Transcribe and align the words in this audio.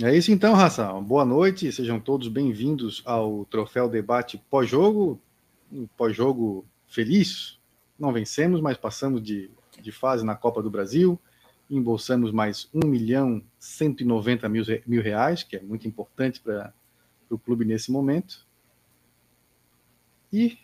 É 0.00 0.16
isso 0.16 0.30
então, 0.30 0.54
Raça. 0.54 0.92
Boa 1.00 1.24
noite, 1.24 1.72
sejam 1.72 1.98
todos 1.98 2.28
bem-vindos 2.28 3.02
ao 3.04 3.44
Troféu 3.46 3.88
Debate 3.88 4.40
pós-jogo. 4.48 5.20
Um 5.72 5.88
pós-jogo 5.88 6.64
feliz. 6.86 7.58
Não 7.98 8.12
vencemos, 8.12 8.60
mas 8.60 8.76
passamos 8.76 9.20
de, 9.20 9.50
de 9.82 9.90
fase 9.90 10.24
na 10.24 10.36
Copa 10.36 10.62
do 10.62 10.70
Brasil. 10.70 11.18
Embolsamos 11.68 12.30
mais 12.30 12.68
1 12.72 12.86
milhão 12.86 13.42
190 13.58 14.48
mil, 14.48 14.62
mil 14.86 15.02
reais, 15.02 15.42
que 15.42 15.56
é 15.56 15.60
muito 15.60 15.88
importante 15.88 16.40
para 16.40 16.72
o 17.28 17.36
clube 17.36 17.64
nesse 17.64 17.90
momento. 17.90 18.46
E 20.32 20.58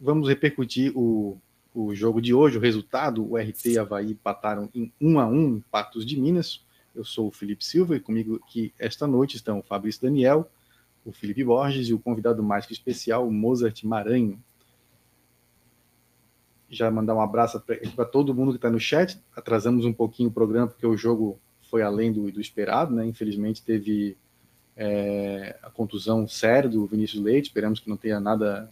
vamos 0.00 0.28
repercutir 0.28 0.92
o, 0.94 1.36
o 1.74 1.92
jogo 1.92 2.22
de 2.22 2.32
hoje, 2.32 2.56
o 2.56 2.60
resultado. 2.60 3.28
O 3.28 3.36
RT 3.36 3.66
e 3.66 3.78
Havaí 3.80 4.12
empataram 4.12 4.70
em 4.72 4.92
1 5.00 5.18
a 5.18 5.26
1 5.26 5.56
em 5.56 5.60
Patos 5.72 6.06
de 6.06 6.16
Minas. 6.16 6.64
Eu 6.94 7.04
sou 7.04 7.28
o 7.28 7.30
Felipe 7.30 7.64
Silva 7.64 7.96
e 7.96 8.00
comigo 8.00 8.40
aqui 8.42 8.72
esta 8.78 9.06
noite 9.06 9.36
estão 9.36 9.60
o 9.60 9.62
Fabrício 9.62 10.02
Daniel, 10.02 10.50
o 11.04 11.12
Felipe 11.12 11.44
Borges 11.44 11.88
e 11.88 11.94
o 11.94 11.98
convidado 11.98 12.42
mais 12.42 12.66
que 12.66 12.72
especial, 12.72 13.26
o 13.26 13.32
Mozart 13.32 13.84
Maranhão. 13.84 14.38
Já 16.68 16.90
mandar 16.90 17.14
um 17.14 17.20
abraço 17.20 17.60
para 17.96 18.04
todo 18.04 18.34
mundo 18.34 18.52
que 18.52 18.58
está 18.58 18.70
no 18.70 18.78
chat. 18.78 19.20
Atrasamos 19.34 19.84
um 19.84 19.92
pouquinho 19.92 20.28
o 20.28 20.32
programa 20.32 20.68
porque 20.68 20.86
o 20.86 20.96
jogo 20.96 21.40
foi 21.68 21.82
além 21.82 22.12
do, 22.12 22.30
do 22.30 22.40
esperado, 22.40 22.94
né? 22.94 23.06
Infelizmente 23.06 23.62
teve 23.62 24.16
é, 24.76 25.58
a 25.62 25.70
contusão 25.70 26.28
séria 26.28 26.70
do 26.70 26.86
Vinícius 26.86 27.22
Leite. 27.22 27.46
Esperamos 27.46 27.80
que 27.80 27.88
não 27.88 27.96
tenha 27.96 28.20
nada 28.20 28.70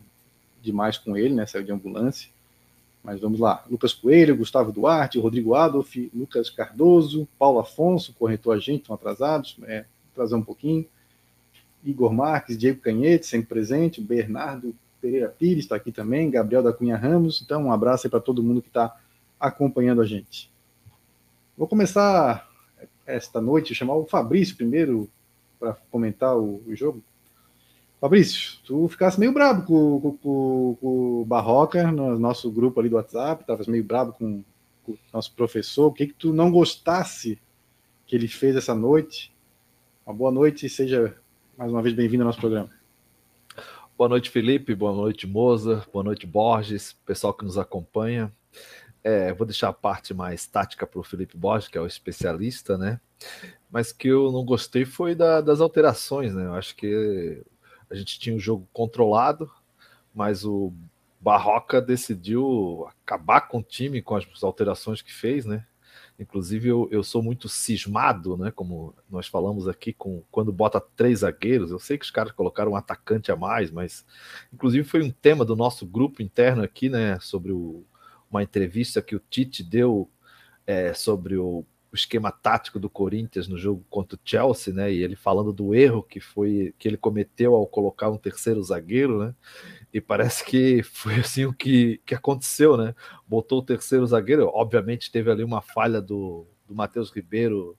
demais 0.60 0.96
com 0.96 1.16
ele, 1.16 1.34
né? 1.34 1.44
Saiu 1.46 1.64
de 1.64 1.72
ambulância. 1.72 2.30
Mas 3.08 3.20
vamos 3.22 3.40
lá. 3.40 3.64
Lucas 3.70 3.94
Coelho, 3.94 4.36
Gustavo 4.36 4.70
Duarte, 4.70 5.18
Rodrigo 5.18 5.54
Adolf, 5.54 5.96
Lucas 6.14 6.50
Cardoso, 6.50 7.26
Paulo 7.38 7.58
Afonso, 7.58 8.12
corretor 8.12 8.54
a 8.54 8.58
gente, 8.58 8.82
estão 8.82 8.94
atrasados, 8.94 9.56
é, 9.62 9.86
atrasar 10.12 10.38
um 10.38 10.42
pouquinho. 10.42 10.86
Igor 11.82 12.12
Marques, 12.12 12.58
Diego 12.58 12.82
Canhete, 12.82 13.26
sempre 13.26 13.48
presente, 13.48 13.98
Bernardo 13.98 14.76
Pereira 15.00 15.30
Pires 15.30 15.64
está 15.64 15.76
aqui 15.76 15.90
também, 15.90 16.30
Gabriel 16.30 16.62
da 16.62 16.70
Cunha 16.70 16.98
Ramos. 16.98 17.40
Então, 17.40 17.64
um 17.64 17.72
abraço 17.72 18.06
aí 18.06 18.10
para 18.10 18.20
todo 18.20 18.42
mundo 18.42 18.60
que 18.60 18.68
está 18.68 18.94
acompanhando 19.40 20.02
a 20.02 20.04
gente. 20.04 20.50
Vou 21.56 21.66
começar 21.66 22.46
esta 23.06 23.40
noite, 23.40 23.74
chamar 23.74 23.94
o 23.94 24.04
Fabrício 24.04 24.54
primeiro 24.54 25.08
para 25.58 25.72
comentar 25.90 26.36
o, 26.36 26.62
o 26.66 26.76
jogo. 26.76 27.02
Fabrício, 28.00 28.60
tu 28.64 28.86
ficasse 28.86 29.18
meio 29.18 29.32
brabo 29.32 29.66
com, 29.66 30.00
com, 30.00 30.16
com, 30.18 30.78
com, 30.80 31.22
o 31.22 31.24
Barroca 31.24 31.90
no 31.90 32.16
nosso 32.16 32.48
grupo 32.48 32.78
ali 32.78 32.88
do 32.88 32.94
WhatsApp, 32.94 33.42
estavas 33.42 33.66
meio 33.66 33.82
brabo 33.82 34.12
com, 34.12 34.44
com, 34.84 34.92
o 34.92 34.98
nosso 35.12 35.34
professor. 35.34 35.88
O 35.88 35.92
que 35.92 36.06
que 36.06 36.14
tu 36.14 36.32
não 36.32 36.48
gostasse 36.48 37.40
que 38.06 38.14
ele 38.14 38.28
fez 38.28 38.54
essa 38.54 38.72
noite? 38.72 39.34
Uma 40.06 40.14
boa 40.14 40.30
noite 40.30 40.66
e 40.66 40.70
seja 40.70 41.16
mais 41.56 41.72
uma 41.72 41.82
vez 41.82 41.92
bem-vindo 41.92 42.22
ao 42.22 42.28
nosso 42.28 42.38
programa. 42.38 42.70
Boa 43.96 44.08
noite, 44.08 44.30
Felipe. 44.30 44.76
Boa 44.76 44.94
noite, 44.94 45.26
Moza. 45.26 45.84
Boa 45.92 46.04
noite, 46.04 46.24
Borges, 46.24 46.92
pessoal 47.04 47.34
que 47.34 47.44
nos 47.44 47.58
acompanha. 47.58 48.32
É, 49.02 49.32
vou 49.32 49.44
deixar 49.44 49.70
a 49.70 49.72
parte 49.72 50.14
mais 50.14 50.46
tática 50.46 50.86
para 50.86 51.00
o 51.00 51.02
Felipe 51.02 51.36
Borges, 51.36 51.66
que 51.66 51.76
é 51.76 51.80
o 51.80 51.86
especialista, 51.86 52.78
né? 52.78 53.00
Mas 53.68 53.90
que 53.90 54.06
eu 54.06 54.30
não 54.30 54.44
gostei 54.44 54.84
foi 54.84 55.16
da, 55.16 55.40
das 55.40 55.60
alterações, 55.60 56.32
né? 56.32 56.46
Eu 56.46 56.54
acho 56.54 56.76
que 56.76 57.42
a 57.90 57.94
gente 57.94 58.18
tinha 58.18 58.36
o 58.36 58.40
jogo 58.40 58.68
controlado, 58.72 59.50
mas 60.14 60.44
o 60.44 60.72
Barroca 61.20 61.80
decidiu 61.80 62.86
acabar 62.88 63.42
com 63.42 63.58
o 63.58 63.62
time 63.62 64.02
com 64.02 64.14
as 64.14 64.26
alterações 64.42 65.02
que 65.02 65.12
fez, 65.12 65.44
né? 65.44 65.66
Inclusive, 66.18 66.68
eu, 66.68 66.88
eu 66.90 67.04
sou 67.04 67.22
muito 67.22 67.48
cismado, 67.48 68.36
né? 68.36 68.50
Como 68.50 68.94
nós 69.08 69.28
falamos 69.28 69.68
aqui, 69.68 69.92
com 69.92 70.22
quando 70.30 70.52
bota 70.52 70.80
três 70.80 71.20
zagueiros. 71.20 71.70
Eu 71.70 71.78
sei 71.78 71.96
que 71.96 72.04
os 72.04 72.10
caras 72.10 72.32
colocaram 72.32 72.72
um 72.72 72.76
atacante 72.76 73.30
a 73.30 73.36
mais, 73.36 73.70
mas 73.70 74.04
inclusive 74.52 74.84
foi 74.84 75.02
um 75.02 75.10
tema 75.10 75.44
do 75.44 75.54
nosso 75.54 75.86
grupo 75.86 76.22
interno 76.22 76.62
aqui, 76.62 76.88
né? 76.88 77.18
Sobre 77.20 77.52
o, 77.52 77.84
uma 78.30 78.42
entrevista 78.42 79.00
que 79.00 79.14
o 79.14 79.22
Tite 79.30 79.62
deu 79.62 80.10
é, 80.66 80.92
sobre 80.92 81.36
o 81.36 81.64
o 81.92 81.96
esquema 81.96 82.30
tático 82.30 82.78
do 82.78 82.90
Corinthians 82.90 83.48
no 83.48 83.56
jogo 83.56 83.84
contra 83.88 84.16
o 84.16 84.20
Chelsea, 84.22 84.72
né? 84.74 84.92
E 84.92 85.02
ele 85.02 85.16
falando 85.16 85.52
do 85.52 85.74
erro 85.74 86.02
que 86.02 86.20
foi 86.20 86.74
que 86.78 86.86
ele 86.86 86.96
cometeu 86.96 87.54
ao 87.54 87.66
colocar 87.66 88.10
um 88.10 88.18
terceiro 88.18 88.62
zagueiro, 88.62 89.18
né? 89.18 89.34
E 89.92 90.00
parece 90.00 90.44
que 90.44 90.82
foi 90.82 91.14
assim 91.16 91.46
o 91.46 91.52
que, 91.52 92.00
que 92.04 92.14
aconteceu, 92.14 92.76
né? 92.76 92.94
Botou 93.26 93.60
o 93.60 93.64
terceiro 93.64 94.06
zagueiro, 94.06 94.50
obviamente 94.52 95.10
teve 95.10 95.30
ali 95.30 95.42
uma 95.42 95.62
falha 95.62 96.00
do, 96.00 96.46
do 96.66 96.74
Matheus 96.74 97.10
Ribeiro 97.10 97.76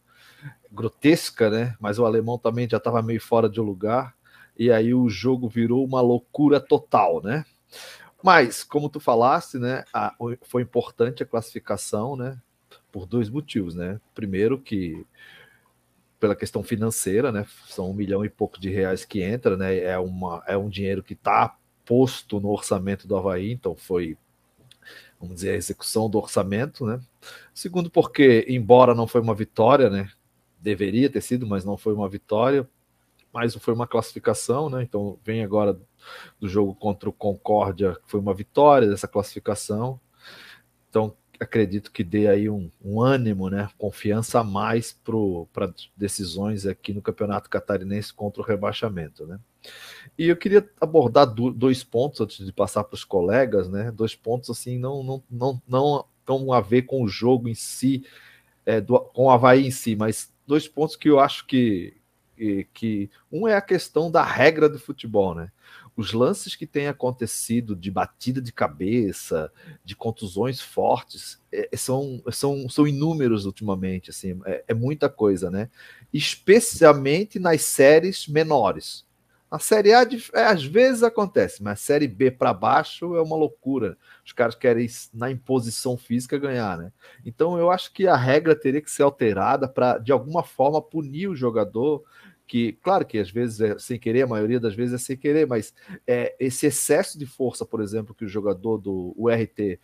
grotesca, 0.71 1.49
né? 1.49 1.75
Mas 1.79 1.99
o 1.99 2.05
alemão 2.05 2.37
também 2.37 2.67
já 2.69 2.77
estava 2.77 3.01
meio 3.01 3.21
fora 3.21 3.49
de 3.49 3.59
lugar 3.59 4.15
e 4.57 4.71
aí 4.71 4.93
o 4.93 5.07
jogo 5.07 5.47
virou 5.47 5.85
uma 5.85 6.01
loucura 6.01 6.59
total, 6.59 7.21
né? 7.21 7.45
Mas, 8.21 8.63
como 8.63 8.89
tu 8.89 8.99
falaste, 8.99 9.57
né, 9.57 9.85
a, 9.93 10.13
foi 10.41 10.61
importante 10.61 11.23
a 11.23 11.25
classificação, 11.25 12.17
né? 12.17 12.37
Por 12.91 13.05
dois 13.05 13.29
motivos, 13.29 13.75
né? 13.75 13.99
Primeiro 14.13 14.59
que 14.59 15.05
pela 16.19 16.35
questão 16.35 16.61
financeira, 16.61 17.31
né? 17.31 17.45
São 17.67 17.89
um 17.89 17.93
milhão 17.93 18.25
e 18.25 18.29
pouco 18.29 18.59
de 18.59 18.69
reais 18.69 19.05
que 19.05 19.21
entra, 19.21 19.55
né? 19.55 19.77
É, 19.79 19.97
uma, 19.97 20.43
é 20.45 20.57
um 20.57 20.69
dinheiro 20.69 21.01
que 21.01 21.13
está 21.13 21.57
posto 21.85 22.39
no 22.39 22.49
orçamento 22.49 23.07
do 23.07 23.15
Havaí, 23.15 23.51
então 23.51 23.75
foi, 23.75 24.17
vamos 25.19 25.35
dizer, 25.35 25.51
a 25.51 25.55
execução 25.55 26.09
do 26.09 26.17
orçamento, 26.17 26.85
né? 26.85 26.99
Segundo, 27.53 27.89
porque, 27.89 28.45
embora 28.47 28.93
não 28.93 29.07
foi 29.07 29.21
uma 29.21 29.33
vitória, 29.33 29.89
né? 29.89 30.09
Deveria 30.59 31.09
ter 31.09 31.21
sido, 31.21 31.47
mas 31.47 31.63
não 31.63 31.77
foi 31.77 31.93
uma 31.93 32.09
vitória, 32.09 32.67
mas 33.33 33.55
foi 33.55 33.73
uma 33.73 33.87
classificação, 33.87 34.69
né? 34.69 34.83
Então 34.83 35.17
vem 35.23 35.43
agora 35.43 35.79
do 36.39 36.49
jogo 36.49 36.75
contra 36.75 37.09
o 37.09 37.13
Concórdia, 37.13 37.95
que 37.95 38.11
foi 38.11 38.19
uma 38.19 38.33
vitória 38.33 38.87
dessa 38.89 39.07
classificação. 39.07 39.99
Então, 40.89 41.15
acredito 41.39 41.91
que 41.91 42.03
dê 42.03 42.27
aí 42.27 42.49
um, 42.49 42.69
um 42.83 43.01
ânimo, 43.01 43.49
né, 43.49 43.69
confiança 43.77 44.41
a 44.41 44.43
mais 44.43 44.91
para 45.53 45.73
decisões 45.95 46.65
aqui 46.65 46.93
no 46.93 47.01
Campeonato 47.01 47.49
Catarinense 47.49 48.13
contra 48.13 48.41
o 48.41 48.45
rebaixamento, 48.45 49.25
né. 49.25 49.39
E 50.17 50.27
eu 50.27 50.37
queria 50.37 50.67
abordar 50.79 51.25
do, 51.25 51.51
dois 51.51 51.83
pontos 51.83 52.21
antes 52.21 52.45
de 52.45 52.51
passar 52.51 52.83
para 52.83 52.95
os 52.95 53.03
colegas, 53.03 53.69
né, 53.69 53.91
dois 53.91 54.15
pontos 54.15 54.49
assim 54.49 54.77
não 54.77 55.03
não 55.03 55.23
não 55.29 55.61
não 55.67 56.05
tão 56.25 56.53
a 56.53 56.61
ver 56.61 56.83
com 56.83 57.01
o 57.01 57.07
jogo 57.07 57.47
em 57.47 57.55
si, 57.55 58.05
é, 58.65 58.79
do, 58.79 58.99
com 58.99 59.23
o 59.23 59.31
Havaí 59.31 59.65
em 59.65 59.71
si, 59.71 59.95
mas 59.95 60.31
dois 60.45 60.67
pontos 60.67 60.95
que 60.95 61.09
eu 61.09 61.19
acho 61.19 61.45
que 61.45 61.95
que 62.73 63.09
um 63.29 63.47
é 63.47 63.55
a 63.55 63.61
questão 63.61 64.09
da 64.09 64.23
regra 64.23 64.69
do 64.69 64.79
futebol, 64.79 65.35
né? 65.35 65.51
Os 65.99 66.13
lances 66.13 66.55
que 66.55 66.65
têm 66.65 66.87
acontecido 66.87 67.75
de 67.75 67.91
batida 67.91 68.41
de 68.41 68.53
cabeça, 68.53 69.51
de 69.83 69.97
contusões 69.97 70.61
fortes, 70.61 71.41
é, 71.51 71.75
são, 71.75 72.23
são, 72.31 72.69
são 72.69 72.87
inúmeros 72.87 73.45
ultimamente, 73.45 74.09
assim, 74.09 74.39
é, 74.45 74.63
é, 74.69 74.73
muita 74.73 75.09
coisa, 75.09 75.51
né? 75.51 75.69
Especialmente 76.13 77.37
nas 77.37 77.63
séries 77.63 78.29
menores. 78.29 79.05
A 79.51 79.59
série 79.59 79.93
A 79.93 80.07
é, 80.35 80.43
às 80.43 80.63
vezes 80.63 81.03
acontece, 81.03 81.61
mas 81.61 81.73
a 81.73 81.83
série 81.83 82.07
B 82.07 82.31
para 82.31 82.53
baixo 82.53 83.17
é 83.17 83.21
uma 83.21 83.35
loucura. 83.35 83.97
Os 84.25 84.31
caras 84.31 84.55
querem 84.55 84.87
na 85.13 85.29
imposição 85.29 85.97
física 85.97 86.37
ganhar, 86.37 86.77
né? 86.77 86.93
Então 87.25 87.57
eu 87.57 87.69
acho 87.69 87.91
que 87.91 88.07
a 88.07 88.15
regra 88.15 88.55
teria 88.55 88.81
que 88.81 88.89
ser 88.89 89.03
alterada 89.03 89.67
para 89.67 89.97
de 89.97 90.13
alguma 90.13 90.43
forma 90.43 90.81
punir 90.81 91.27
o 91.27 91.35
jogador 91.35 92.05
que, 92.49 92.73
claro 92.81 93.05
que 93.05 93.19
às 93.19 93.29
vezes 93.29 93.61
é 93.61 93.77
sem 93.77 93.99
querer, 93.99 94.23
a 94.23 94.27
maioria 94.27 94.59
das 94.59 94.73
vezes 94.73 94.95
é 94.95 94.97
sem 94.97 95.15
querer, 95.15 95.45
mas 95.45 95.71
é, 96.07 96.35
esse 96.39 96.65
excesso 96.65 97.17
de 97.19 97.27
força, 97.27 97.63
por 97.63 97.79
exemplo, 97.79 98.15
que 98.15 98.25
o 98.25 98.27
jogador 98.27 98.79
do 98.79 99.13
URT 99.15 99.79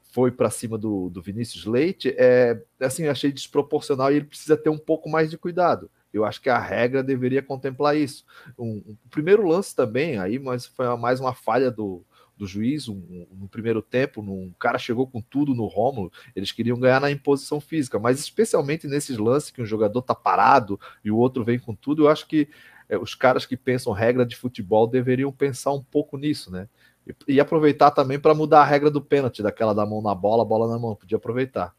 foi 0.00 0.30
para 0.30 0.48
cima 0.48 0.78
do, 0.78 1.10
do 1.10 1.20
Vinícius 1.20 1.66
Leite, 1.66 2.14
é 2.16 2.58
assim, 2.80 3.06
achei 3.06 3.30
desproporcional 3.30 4.10
e 4.10 4.16
ele 4.16 4.24
precisa 4.24 4.56
ter 4.56 4.70
um 4.70 4.78
pouco 4.78 5.10
mais 5.10 5.28
de 5.28 5.36
cuidado. 5.36 5.90
Eu 6.10 6.24
acho 6.24 6.40
que 6.40 6.48
a 6.48 6.58
regra 6.58 7.02
deveria 7.02 7.42
contemplar 7.42 7.94
isso. 7.94 8.24
Um, 8.58 8.82
um 8.86 8.96
primeiro 9.10 9.46
lance 9.46 9.76
também, 9.76 10.16
aí, 10.18 10.38
mas 10.38 10.64
foi 10.64 10.86
mais 10.96 11.20
uma 11.20 11.34
falha 11.34 11.70
do, 11.70 12.02
do 12.36 12.46
juiz 12.46 12.88
um, 12.88 12.94
um, 12.94 13.26
no 13.32 13.48
primeiro 13.48 13.80
tempo, 13.80 14.20
um 14.20 14.52
cara 14.58 14.78
chegou 14.78 15.06
com 15.06 15.20
tudo 15.20 15.54
no 15.54 15.66
Rômulo, 15.66 16.12
eles 16.34 16.52
queriam 16.52 16.78
ganhar 16.78 17.00
na 17.00 17.10
imposição 17.10 17.60
física, 17.60 17.98
mas 17.98 18.18
especialmente 18.18 18.86
nesses 18.86 19.18
lances 19.18 19.50
que 19.50 19.62
um 19.62 19.66
jogador 19.66 20.02
tá 20.02 20.14
parado 20.14 20.78
e 21.04 21.10
o 21.10 21.16
outro 21.16 21.44
vem 21.44 21.58
com 21.58 21.74
tudo, 21.74 22.04
eu 22.04 22.08
acho 22.08 22.26
que 22.26 22.48
é, 22.88 22.98
os 22.98 23.14
caras 23.14 23.46
que 23.46 23.56
pensam 23.56 23.92
regra 23.92 24.26
de 24.26 24.36
futebol 24.36 24.86
deveriam 24.86 25.32
pensar 25.32 25.72
um 25.72 25.82
pouco 25.82 26.16
nisso, 26.16 26.50
né? 26.50 26.68
E, 27.06 27.34
e 27.34 27.40
aproveitar 27.40 27.90
também 27.90 28.18
para 28.18 28.34
mudar 28.34 28.62
a 28.62 28.64
regra 28.64 28.90
do 28.90 29.00
pênalti, 29.00 29.42
daquela 29.42 29.74
da 29.74 29.86
mão 29.86 30.02
na 30.02 30.14
bola, 30.14 30.44
bola 30.44 30.68
na 30.68 30.78
mão, 30.78 30.94
podia 30.94 31.16
aproveitar. 31.16 31.74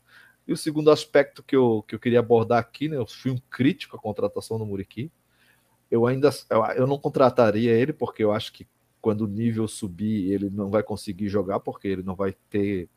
E 0.48 0.54
o 0.54 0.58
segundo 0.58 0.92
aspecto 0.92 1.44
que 1.44 1.56
eu, 1.56 1.84
que 1.88 1.96
eu 1.96 2.00
queria 2.00 2.20
abordar 2.20 2.60
aqui, 2.60 2.88
né? 2.88 2.98
Eu 2.98 3.08
fui 3.08 3.32
um 3.32 3.38
crítico 3.50 3.98
à 3.98 4.00
contratação 4.00 4.58
do 4.58 4.66
Muriqui. 4.66 5.12
Eu 5.90 6.06
ainda 6.06 6.30
eu, 6.50 6.64
eu 6.76 6.88
não 6.88 6.98
contrataria 7.00 7.72
ele, 7.72 7.94
porque 7.94 8.24
eu 8.24 8.32
acho 8.32 8.52
que 8.54 8.68
quando 9.06 9.22
o 9.22 9.28
nível 9.28 9.68
subir, 9.68 10.32
ele 10.32 10.50
não 10.50 10.72
vai 10.72 10.82
conseguir 10.82 11.30
jogar, 11.30 11.60
porque 11.60 11.88
ele 11.88 12.02
não 12.02 12.16
vai 12.16 12.36
ter 12.50 12.90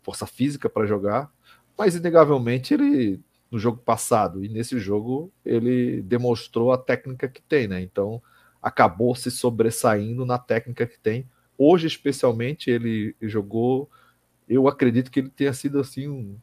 força 0.00 0.26
física 0.26 0.70
para 0.70 0.86
jogar, 0.86 1.30
mas 1.76 1.94
inegavelmente 1.94 2.72
ele 2.72 3.20
no 3.50 3.58
jogo 3.58 3.76
passado. 3.76 4.42
E 4.42 4.48
nesse 4.48 4.80
jogo 4.80 5.30
ele 5.44 6.00
demonstrou 6.00 6.72
a 6.72 6.78
técnica 6.78 7.28
que 7.28 7.42
tem, 7.42 7.68
né? 7.68 7.82
Então 7.82 8.22
acabou 8.62 9.14
se 9.14 9.30
sobressaindo 9.30 10.24
na 10.24 10.38
técnica 10.38 10.86
que 10.86 10.98
tem. 10.98 11.28
Hoje, 11.58 11.86
especialmente, 11.86 12.70
ele 12.70 13.14
jogou. 13.20 13.90
Eu 14.48 14.66
acredito 14.66 15.10
que 15.10 15.20
ele 15.20 15.28
tenha 15.28 15.52
sido 15.52 15.78
assim 15.78 16.08
um, 16.08 16.38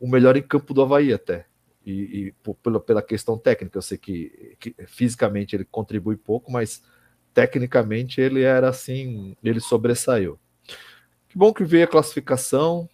o 0.00 0.08
melhor 0.08 0.34
em 0.34 0.42
campo 0.42 0.72
do 0.72 0.80
Havaí 0.80 1.12
até. 1.12 1.44
E, 1.84 1.92
e 1.92 2.32
por, 2.42 2.54
pela, 2.54 2.80
pela 2.80 3.02
questão 3.02 3.36
técnica, 3.36 3.76
eu 3.76 3.82
sei 3.82 3.98
que, 3.98 4.56
que 4.58 4.74
fisicamente 4.86 5.54
ele 5.54 5.66
contribui 5.66 6.16
pouco, 6.16 6.50
mas 6.50 6.82
tecnicamente 7.34 8.20
ele 8.20 8.42
era 8.42 8.68
assim, 8.68 9.36
ele 9.42 9.60
sobressaiu. 9.60 10.38
Que 11.28 11.38
bom 11.38 11.52
que 11.52 11.64
veio 11.64 11.84
a 11.84 11.88
classificação. 11.88 12.88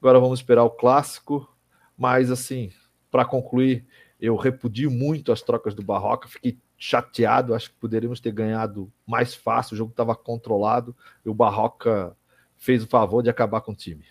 Agora 0.00 0.18
vamos 0.18 0.40
esperar 0.40 0.64
o 0.64 0.70
clássico. 0.70 1.48
Mas 1.96 2.30
assim, 2.30 2.72
para 3.10 3.24
concluir, 3.24 3.84
eu 4.20 4.36
repudio 4.36 4.90
muito 4.90 5.32
as 5.32 5.42
trocas 5.42 5.74
do 5.74 5.82
Barroca, 5.82 6.28
fiquei 6.28 6.58
chateado, 6.76 7.54
acho 7.54 7.70
que 7.70 7.76
poderíamos 7.76 8.20
ter 8.20 8.32
ganhado 8.32 8.90
mais 9.06 9.34
fácil, 9.34 9.74
o 9.74 9.76
jogo 9.76 9.90
estava 9.90 10.16
controlado 10.16 10.96
e 11.24 11.28
o 11.28 11.34
Barroca 11.34 12.16
fez 12.56 12.82
o 12.82 12.86
favor 12.86 13.22
de 13.22 13.28
acabar 13.28 13.60
com 13.60 13.72
o 13.72 13.76
time. 13.76 14.04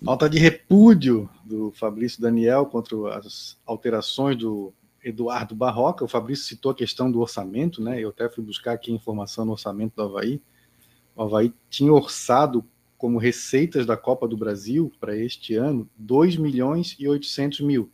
Nota 0.00 0.28
de 0.28 0.38
repúdio 0.38 1.28
do 1.44 1.70
Fabrício 1.72 2.20
Daniel 2.20 2.66
contra 2.66 3.18
as 3.18 3.58
alterações 3.64 4.36
do 4.36 4.72
Eduardo 5.02 5.54
Barroca. 5.54 6.04
O 6.04 6.08
Fabrício 6.08 6.44
citou 6.44 6.72
a 6.72 6.74
questão 6.74 7.10
do 7.10 7.20
orçamento, 7.20 7.82
né? 7.82 8.00
Eu 8.00 8.10
até 8.10 8.28
fui 8.28 8.44
buscar 8.44 8.72
aqui 8.72 8.92
informação 8.92 9.44
no 9.44 9.52
orçamento 9.52 9.94
do 9.96 10.02
Havaí. 10.02 10.40
O 11.14 11.22
Havaí 11.22 11.52
tinha 11.68 11.92
orçado 11.92 12.64
como 12.96 13.18
receitas 13.18 13.84
da 13.84 13.96
Copa 13.96 14.28
do 14.28 14.36
Brasil 14.36 14.92
para 15.00 15.16
este 15.16 15.56
ano 15.56 15.90
2 15.96 16.36
milhões 16.36 16.94
e 16.98 17.08
800 17.08 17.60
mil. 17.60 17.90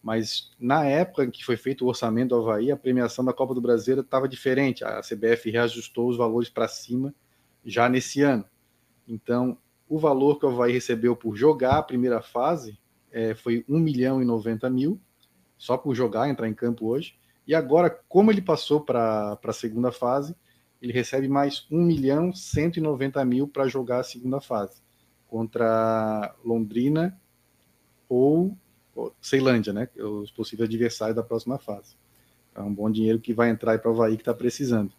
Mas 0.00 0.52
na 0.60 0.84
época 0.84 1.24
em 1.24 1.30
que 1.30 1.44
foi 1.44 1.56
feito 1.56 1.84
o 1.84 1.88
orçamento 1.88 2.28
do 2.28 2.36
Havaí, 2.36 2.70
a 2.70 2.76
premiação 2.76 3.24
da 3.24 3.32
Copa 3.32 3.52
do 3.52 3.60
Brasil 3.60 4.00
estava 4.00 4.28
diferente. 4.28 4.84
A 4.84 5.00
CBF 5.00 5.50
reajustou 5.50 6.08
os 6.08 6.16
valores 6.16 6.48
para 6.48 6.68
cima 6.68 7.12
já 7.64 7.88
nesse 7.88 8.22
ano. 8.22 8.44
Então, 9.08 9.58
o 9.88 9.98
valor 9.98 10.38
que 10.38 10.46
o 10.46 10.48
Havaí 10.48 10.72
recebeu 10.72 11.16
por 11.16 11.34
jogar 11.36 11.78
a 11.78 11.82
primeira 11.82 12.22
fase 12.22 12.78
é, 13.10 13.34
foi 13.34 13.64
1 13.68 13.78
milhão 13.78 14.22
e 14.22 14.24
90 14.24 14.68
mil, 14.70 15.00
só 15.56 15.76
por 15.76 15.94
jogar, 15.94 16.28
entrar 16.28 16.48
em 16.48 16.54
campo 16.54 16.86
hoje. 16.86 17.14
E 17.46 17.54
agora, 17.54 17.90
como 18.08 18.30
ele 18.30 18.42
passou 18.42 18.80
para 18.80 19.38
a 19.42 19.52
segunda 19.52 19.92
fase, 19.92 20.34
ele 20.80 20.92
recebe 20.92 21.28
mais 21.28 21.66
1 21.70 21.82
milhão 21.82 22.32
190 22.32 23.24
mil 23.24 23.48
para 23.48 23.68
jogar 23.68 24.00
a 24.00 24.04
segunda 24.04 24.40
fase 24.40 24.82
contra 25.28 26.34
Londrina 26.44 27.18
ou, 28.08 28.56
ou 28.94 29.14
Ceilândia, 29.20 29.72
né? 29.72 29.88
Os 29.96 30.30
possíveis 30.30 30.68
adversários 30.68 31.16
da 31.16 31.22
próxima 31.22 31.58
fase. 31.58 31.96
É 32.54 32.60
um 32.60 32.72
bom 32.72 32.90
dinheiro 32.90 33.20
que 33.20 33.34
vai 33.34 33.50
entrar 33.50 33.78
para 33.78 33.90
o 33.90 33.94
Havaí 33.94 34.16
que 34.16 34.22
está 34.22 34.34
precisando. 34.34 34.92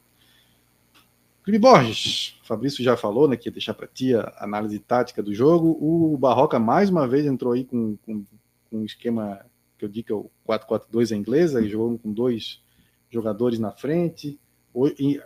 Felipe 1.44 1.62
Borges, 1.62 2.38
Fabrício 2.44 2.84
já 2.84 2.98
falou, 2.98 3.26
né, 3.26 3.38
que 3.38 3.48
ia 3.48 3.54
deixar 3.54 3.74
para 3.74 3.88
ti 3.88 4.14
a 4.14 4.36
análise 4.40 4.78
tática 4.80 5.24
do 5.24 5.34
jogo. 5.34 5.78
O 5.80 6.18
Barroca 6.18 6.60
mais 6.60 6.90
uma 6.90 7.08
vez 7.08 7.26
entrou 7.26 7.54
aí 7.54 7.64
com, 7.64 7.96
com, 8.06 8.26
com 8.70 8.78
um 8.80 8.86
esquema 8.86 9.46
que 9.78 9.86
eu 9.86 9.90
digo 9.90 10.08
que 10.08 10.14
é 10.14 10.16
o 10.16 10.30
4-4-2 10.48 11.16
em 11.16 11.20
inglês, 11.20 11.56
aí 11.56 11.70
jogou 11.70 11.98
com 11.98 12.12
dois 12.12 12.62
jogadores 13.10 13.60
na 13.60 13.72
frente, 13.72 14.40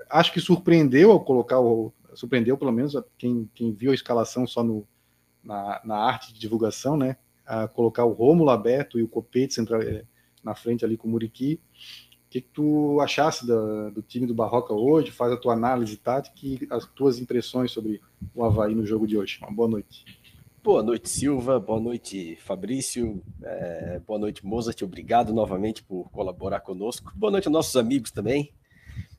acho 0.10 0.32
que 0.32 0.40
surpreendeu 0.40 1.12
ao 1.12 1.20
colocar 1.20 1.60
o. 1.60 1.94
Surpreendeu, 2.14 2.58
pelo 2.58 2.72
menos, 2.72 2.94
quem, 3.18 3.50
quem 3.54 3.72
viu 3.72 3.92
a 3.92 3.94
escalação 3.94 4.46
só 4.46 4.64
no, 4.64 4.86
na, 5.44 5.82
na 5.84 5.96
arte 5.96 6.34
de 6.34 6.40
divulgação, 6.40 6.98
né? 6.98 7.16
A 7.46 7.68
colocar 7.68 8.04
o 8.06 8.12
Rômulo 8.12 8.50
aberto 8.50 9.00
e 9.00 9.04
o 9.04 9.08
Copete 9.08 9.54
central, 9.54 9.82
é, 9.82 10.04
na 10.44 10.54
frente 10.54 10.84
ali 10.84 10.98
com 10.98 11.08
o 11.08 11.12
Muriqui. 11.12 11.60
O 12.28 12.32
que, 12.32 12.42
que 12.42 12.50
tu 12.50 13.00
achasse 13.02 13.46
da, 13.48 13.90
do 13.90 14.02
time 14.02 14.26
do 14.26 14.34
Barroca 14.34 14.74
hoje? 14.74 15.12
Faz 15.12 15.32
a 15.32 15.38
tua 15.38 15.54
análise 15.54 15.98
tática 15.98 16.38
e 16.44 16.68
as 16.70 16.86
tuas 16.86 17.20
impressões 17.20 17.72
sobre 17.72 18.02
o 18.34 18.44
Havaí 18.44 18.76
no 18.76 18.86
jogo 18.86 19.08
de 19.08 19.18
hoje. 19.18 19.40
Uma 19.42 19.52
boa 19.52 19.70
noite. 19.70 20.06
Boa 20.64 20.84
noite, 20.84 21.10
Silva. 21.10 21.60
Boa 21.60 21.80
noite, 21.80 22.36
Fabrício. 22.36 23.20
É, 23.42 24.00
boa 24.06 24.20
noite, 24.20 24.46
Mozart. 24.46 24.80
Obrigado 24.84 25.34
novamente 25.34 25.82
por 25.82 26.08
colaborar 26.12 26.60
conosco. 26.60 27.12
Boa 27.16 27.32
noite 27.32 27.48
aos 27.48 27.54
nossos 27.54 27.76
amigos 27.76 28.12
também. 28.12 28.54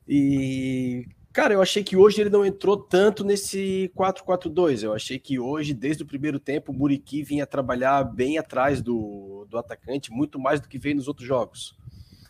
E, 0.06 1.04
cara, 1.32 1.52
eu 1.52 1.60
achei 1.60 1.82
que 1.82 1.96
hoje 1.96 2.20
ele 2.20 2.30
não 2.30 2.46
entrou 2.46 2.76
tanto 2.76 3.24
nesse 3.24 3.90
4-4-2. 3.96 4.84
Eu 4.84 4.94
achei 4.94 5.18
que 5.18 5.40
hoje, 5.40 5.74
desde 5.74 6.04
o 6.04 6.06
primeiro 6.06 6.38
tempo, 6.38 6.70
o 6.70 6.74
Muriqui 6.74 7.24
vinha 7.24 7.44
trabalhar 7.44 8.04
bem 8.04 8.38
atrás 8.38 8.80
do, 8.80 9.44
do 9.50 9.58
atacante, 9.58 10.12
muito 10.12 10.38
mais 10.38 10.60
do 10.60 10.68
que 10.68 10.78
veio 10.78 10.94
nos 10.94 11.08
outros 11.08 11.26
jogos. 11.26 11.76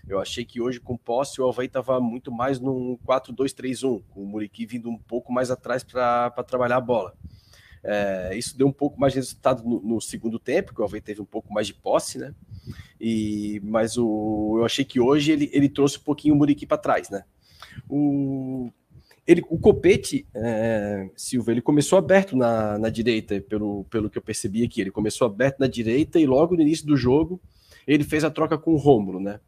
Eu 0.09 0.21
achei 0.21 0.43
que 0.43 0.59
hoje, 0.59 0.81
com 0.81 0.97
posse, 0.97 1.39
o 1.39 1.47
Havaí 1.47 1.67
estava 1.67 2.01
muito 2.01 2.33
mais 2.33 2.59
num 2.59 2.97
4-2-3-1, 3.07 4.03
com 4.09 4.23
o 4.23 4.27
Muriqui 4.27 4.65
vindo 4.65 4.89
um 4.89 4.97
pouco 4.97 5.31
mais 5.31 5.51
atrás 5.51 5.85
para 5.85 6.31
trabalhar 6.45 6.77
a 6.77 6.81
bola. 6.81 7.15
É, 7.85 8.37
isso 8.37 8.57
deu 8.57 8.67
um 8.67 8.73
pouco 8.73 9.01
mais 9.01 9.13
de 9.13 9.19
resultado 9.19 9.65
no, 9.65 9.81
no, 9.81 10.01
segundo 10.01 10.39
tempo, 10.39 10.75
que 10.75 10.81
o 10.81 10.85
Havaí 10.85 11.01
teve 11.01 11.21
um 11.21 11.27
pouco 11.27 11.53
mais 11.53 11.67
de 11.67 11.75
posse, 11.75 12.19
né? 12.19 12.33
E, 13.01 13.61
mas 13.65 13.99
o, 13.99 14.57
eu 14.59 14.65
achei 14.65 14.85
que 14.85 15.01
hoje 15.01 15.33
ele, 15.33 15.51
ele 15.53 15.69
trouxe 15.69 15.99
um 15.99 16.03
pouquinho 16.03 16.35
o 16.35 16.39
Muriqui 16.39 16.65
para 16.65 16.79
trás, 16.79 17.11
né? 17.11 17.25
O, 17.89 18.71
ele, 19.27 19.43
o 19.49 19.59
Copete, 19.59 20.27
é, 20.35 21.09
Silva, 21.17 21.51
ele 21.51 21.63
começou 21.63 21.99
aberto 21.99 22.37
na, 22.37 22.79
na 22.79 22.89
direita, 22.89 23.41
pelo, 23.41 23.85
pelo 23.85 24.11
que 24.11 24.19
eu 24.19 24.23
percebi 24.23 24.65
aqui. 24.65 24.81
Ele 24.81 24.91
começou 24.91 25.27
aberto 25.27 25.59
na 25.59 25.67
direita 25.67 26.21
e 26.21 26.27
logo 26.27 26.55
no 26.55 26.63
início 26.63 26.87
do 26.87 26.97
jogo 26.97 27.41
ele 27.87 28.05
fez 28.05 28.23
a 28.25 28.31
troca 28.31 28.57
com 28.57 28.73
o 28.73 28.77
Rômulo, 28.77 29.19
né? 29.19 29.41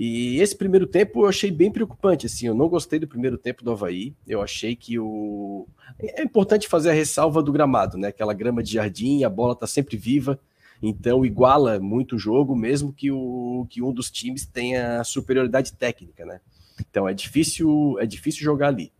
E 0.00 0.40
esse 0.40 0.54
primeiro 0.54 0.86
tempo 0.86 1.24
eu 1.24 1.28
achei 1.28 1.50
bem 1.50 1.72
preocupante, 1.72 2.24
assim, 2.24 2.46
eu 2.46 2.54
não 2.54 2.68
gostei 2.68 3.00
do 3.00 3.08
primeiro 3.08 3.36
tempo 3.36 3.64
do 3.64 3.72
Havaí, 3.72 4.14
eu 4.28 4.40
achei 4.40 4.76
que 4.76 4.96
o... 4.96 5.66
É 5.98 6.22
importante 6.22 6.68
fazer 6.68 6.90
a 6.90 6.92
ressalva 6.92 7.42
do 7.42 7.50
gramado, 7.50 7.98
né, 7.98 8.06
aquela 8.06 8.32
grama 8.32 8.62
de 8.62 8.74
jardim, 8.74 9.24
a 9.24 9.28
bola 9.28 9.56
tá 9.56 9.66
sempre 9.66 9.96
viva, 9.96 10.38
então 10.80 11.26
iguala 11.26 11.80
muito 11.80 12.14
o 12.14 12.18
jogo, 12.18 12.54
mesmo 12.54 12.92
que, 12.92 13.10
o, 13.10 13.66
que 13.68 13.82
um 13.82 13.92
dos 13.92 14.08
times 14.08 14.46
tenha 14.46 15.02
superioridade 15.02 15.72
técnica, 15.72 16.24
né. 16.24 16.40
Então 16.88 17.08
é 17.08 17.12
difícil, 17.12 17.96
é 17.98 18.06
difícil 18.06 18.44
jogar 18.44 18.68
ali. 18.68 18.92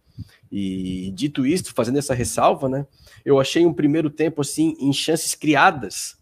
E 0.51 1.13
dito 1.15 1.47
isto, 1.47 1.73
fazendo 1.73 2.01
essa 2.01 2.13
ressalva, 2.13 2.69
né? 2.69 2.85
Eu 3.25 3.39
achei 3.39 3.65
um 3.65 3.73
primeiro 3.73 4.11
tempo 4.11 4.41
assim 4.41 4.75
em 4.81 4.93
chances 4.93 5.37
criadas. 5.37 6.19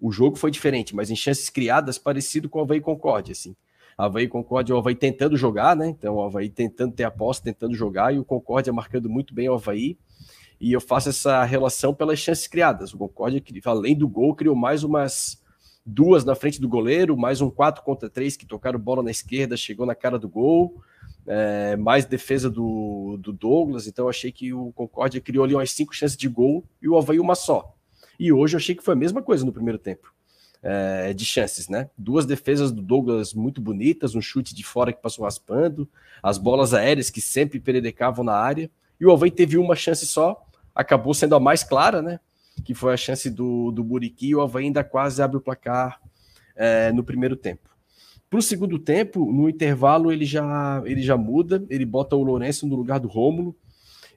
O 0.00 0.12
jogo 0.12 0.36
foi 0.36 0.52
diferente, 0.52 0.94
mas 0.94 1.10
em 1.10 1.16
chances 1.16 1.50
criadas 1.50 1.98
parecido 1.98 2.48
com 2.48 2.60
o 2.60 2.62
Havaí 2.62 2.80
Concorde, 2.80 3.32
assim. 3.32 3.56
Havaí 3.96 4.28
Concorde, 4.28 4.72
o 4.72 4.76
Havaí 4.76 4.94
tentando 4.94 5.36
jogar, 5.36 5.76
né? 5.76 5.88
Então 5.88 6.16
o 6.16 6.22
Havaí 6.22 6.48
tentando 6.48 6.94
ter 6.94 7.04
a 7.04 7.10
posse, 7.10 7.42
tentando 7.42 7.74
jogar, 7.74 8.14
e 8.14 8.18
o 8.18 8.24
Concórdia 8.24 8.72
marcando 8.72 9.08
muito 9.08 9.34
bem 9.34 9.48
o 9.48 9.54
Havaí. 9.54 9.96
E 10.60 10.72
eu 10.72 10.80
faço 10.80 11.08
essa 11.08 11.42
relação 11.44 11.92
pelas 11.92 12.18
chances 12.18 12.46
criadas. 12.46 12.94
O 12.94 12.98
Concórdia, 12.98 13.42
além 13.64 13.96
do 13.96 14.08
gol, 14.08 14.34
criou 14.34 14.54
mais 14.54 14.84
umas 14.84 15.42
duas 15.84 16.24
na 16.24 16.34
frente 16.34 16.60
do 16.60 16.68
goleiro, 16.68 17.16
mais 17.16 17.40
um 17.40 17.50
4 17.50 17.82
contra 17.82 18.08
3 18.08 18.36
que 18.36 18.46
tocaram 18.46 18.78
bola 18.78 19.02
na 19.02 19.10
esquerda, 19.10 19.56
chegou 19.56 19.84
na 19.84 19.94
cara 19.94 20.18
do 20.18 20.28
gol 20.28 20.80
é, 21.26 21.76
mais 21.76 22.04
defesa 22.04 22.50
do, 22.50 23.16
do 23.18 23.32
Douglas, 23.32 23.86
então 23.86 24.08
achei 24.08 24.32
que 24.32 24.52
o 24.52 24.72
Concórdia 24.72 25.20
criou 25.20 25.44
ali 25.44 25.54
umas 25.54 25.70
cinco 25.70 25.94
chances 25.94 26.16
de 26.16 26.28
gol 26.28 26.64
e 26.80 26.88
o 26.88 26.96
Havaí 26.96 27.20
uma 27.20 27.34
só. 27.34 27.74
E 28.18 28.32
hoje 28.32 28.54
eu 28.54 28.58
achei 28.58 28.74
que 28.74 28.82
foi 28.82 28.94
a 28.94 28.96
mesma 28.96 29.22
coisa 29.22 29.44
no 29.44 29.52
primeiro 29.52 29.78
tempo. 29.78 30.12
É, 30.64 31.12
de 31.12 31.24
chances, 31.24 31.68
né? 31.68 31.90
Duas 31.98 32.24
defesas 32.24 32.70
do 32.70 32.80
Douglas 32.80 33.34
muito 33.34 33.60
bonitas, 33.60 34.14
um 34.14 34.20
chute 34.20 34.54
de 34.54 34.62
fora 34.62 34.92
que 34.92 35.02
passou 35.02 35.24
raspando, 35.24 35.88
as 36.22 36.38
bolas 36.38 36.72
aéreas 36.72 37.10
que 37.10 37.20
sempre 37.20 37.58
pererecavam 37.58 38.24
na 38.24 38.34
área, 38.34 38.70
e 39.00 39.04
o 39.04 39.10
Havaí 39.10 39.32
teve 39.32 39.58
uma 39.58 39.74
chance 39.74 40.06
só, 40.06 40.46
acabou 40.72 41.14
sendo 41.14 41.34
a 41.34 41.40
mais 41.40 41.64
clara, 41.64 42.00
né? 42.00 42.20
Que 42.64 42.74
foi 42.74 42.94
a 42.94 42.96
chance 42.96 43.28
do, 43.28 43.72
do 43.72 43.82
Buriqui, 43.82 44.28
e 44.28 44.34
o 44.36 44.40
Havaí 44.40 44.66
ainda 44.66 44.84
quase 44.84 45.20
abre 45.20 45.36
o 45.36 45.40
placar 45.40 46.00
é, 46.54 46.92
no 46.92 47.02
primeiro 47.02 47.34
tempo. 47.34 47.68
Para 48.30 48.38
o 48.38 48.42
segundo 48.42 48.78
tempo, 48.78 49.30
no 49.32 49.48
intervalo, 49.48 50.12
ele 50.12 50.24
já, 50.24 50.80
ele 50.86 51.02
já 51.02 51.16
muda, 51.16 51.66
ele 51.68 51.84
bota 51.84 52.14
o 52.14 52.22
Lourenço 52.22 52.66
no 52.68 52.76
lugar 52.76 53.00
do 53.00 53.08
Rômulo. 53.08 53.54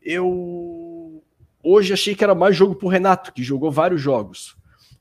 Eu 0.02 1.24
hoje 1.64 1.92
achei 1.92 2.14
que 2.14 2.24
era 2.24 2.36
mais 2.36 2.56
jogo 2.56 2.76
para 2.76 2.86
o 2.86 2.90
Renato, 2.90 3.34
que 3.34 3.44
jogou 3.44 3.72
vários 3.72 4.00
jogos. 4.00 4.56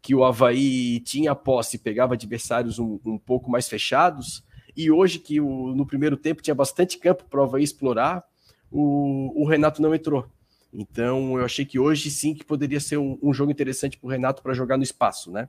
Que 0.05 0.15
o 0.15 0.23
Havaí 0.23 1.01
tinha 1.01 1.35
posse, 1.35 1.79
pegava 1.79 2.13
adversários 2.13 2.79
um, 2.79 3.01
um 3.05 3.19
pouco 3.19 3.51
mais 3.51 3.67
fechados. 3.67 4.45
E 4.77 4.91
hoje, 4.91 5.19
que 5.19 5.41
o, 5.41 5.75
no 5.75 5.87
primeiro 5.87 6.17
tempo 6.17 6.43
tinha 6.43 6.55
bastante 6.55 6.99
campo 6.99 7.25
para 7.25 7.41
o 7.41 7.45
Havaí 7.45 7.65
explorar, 7.65 8.23
o, 8.71 9.33
o 9.43 9.49
Renato 9.49 9.81
não 9.81 9.95
entrou. 9.95 10.27
Então 10.73 11.39
eu 11.39 11.45
achei 11.45 11.65
que 11.65 11.79
hoje 11.79 12.11
sim 12.11 12.35
que 12.35 12.45
poderia 12.45 12.81
ser 12.81 12.99
um, 12.99 13.19
um 13.23 13.33
jogo 13.33 13.51
interessante 13.51 13.97
para 13.97 14.07
o 14.07 14.11
Renato 14.11 14.43
para 14.43 14.53
jogar 14.53 14.77
no 14.77 14.83
espaço, 14.83 15.31
né? 15.31 15.49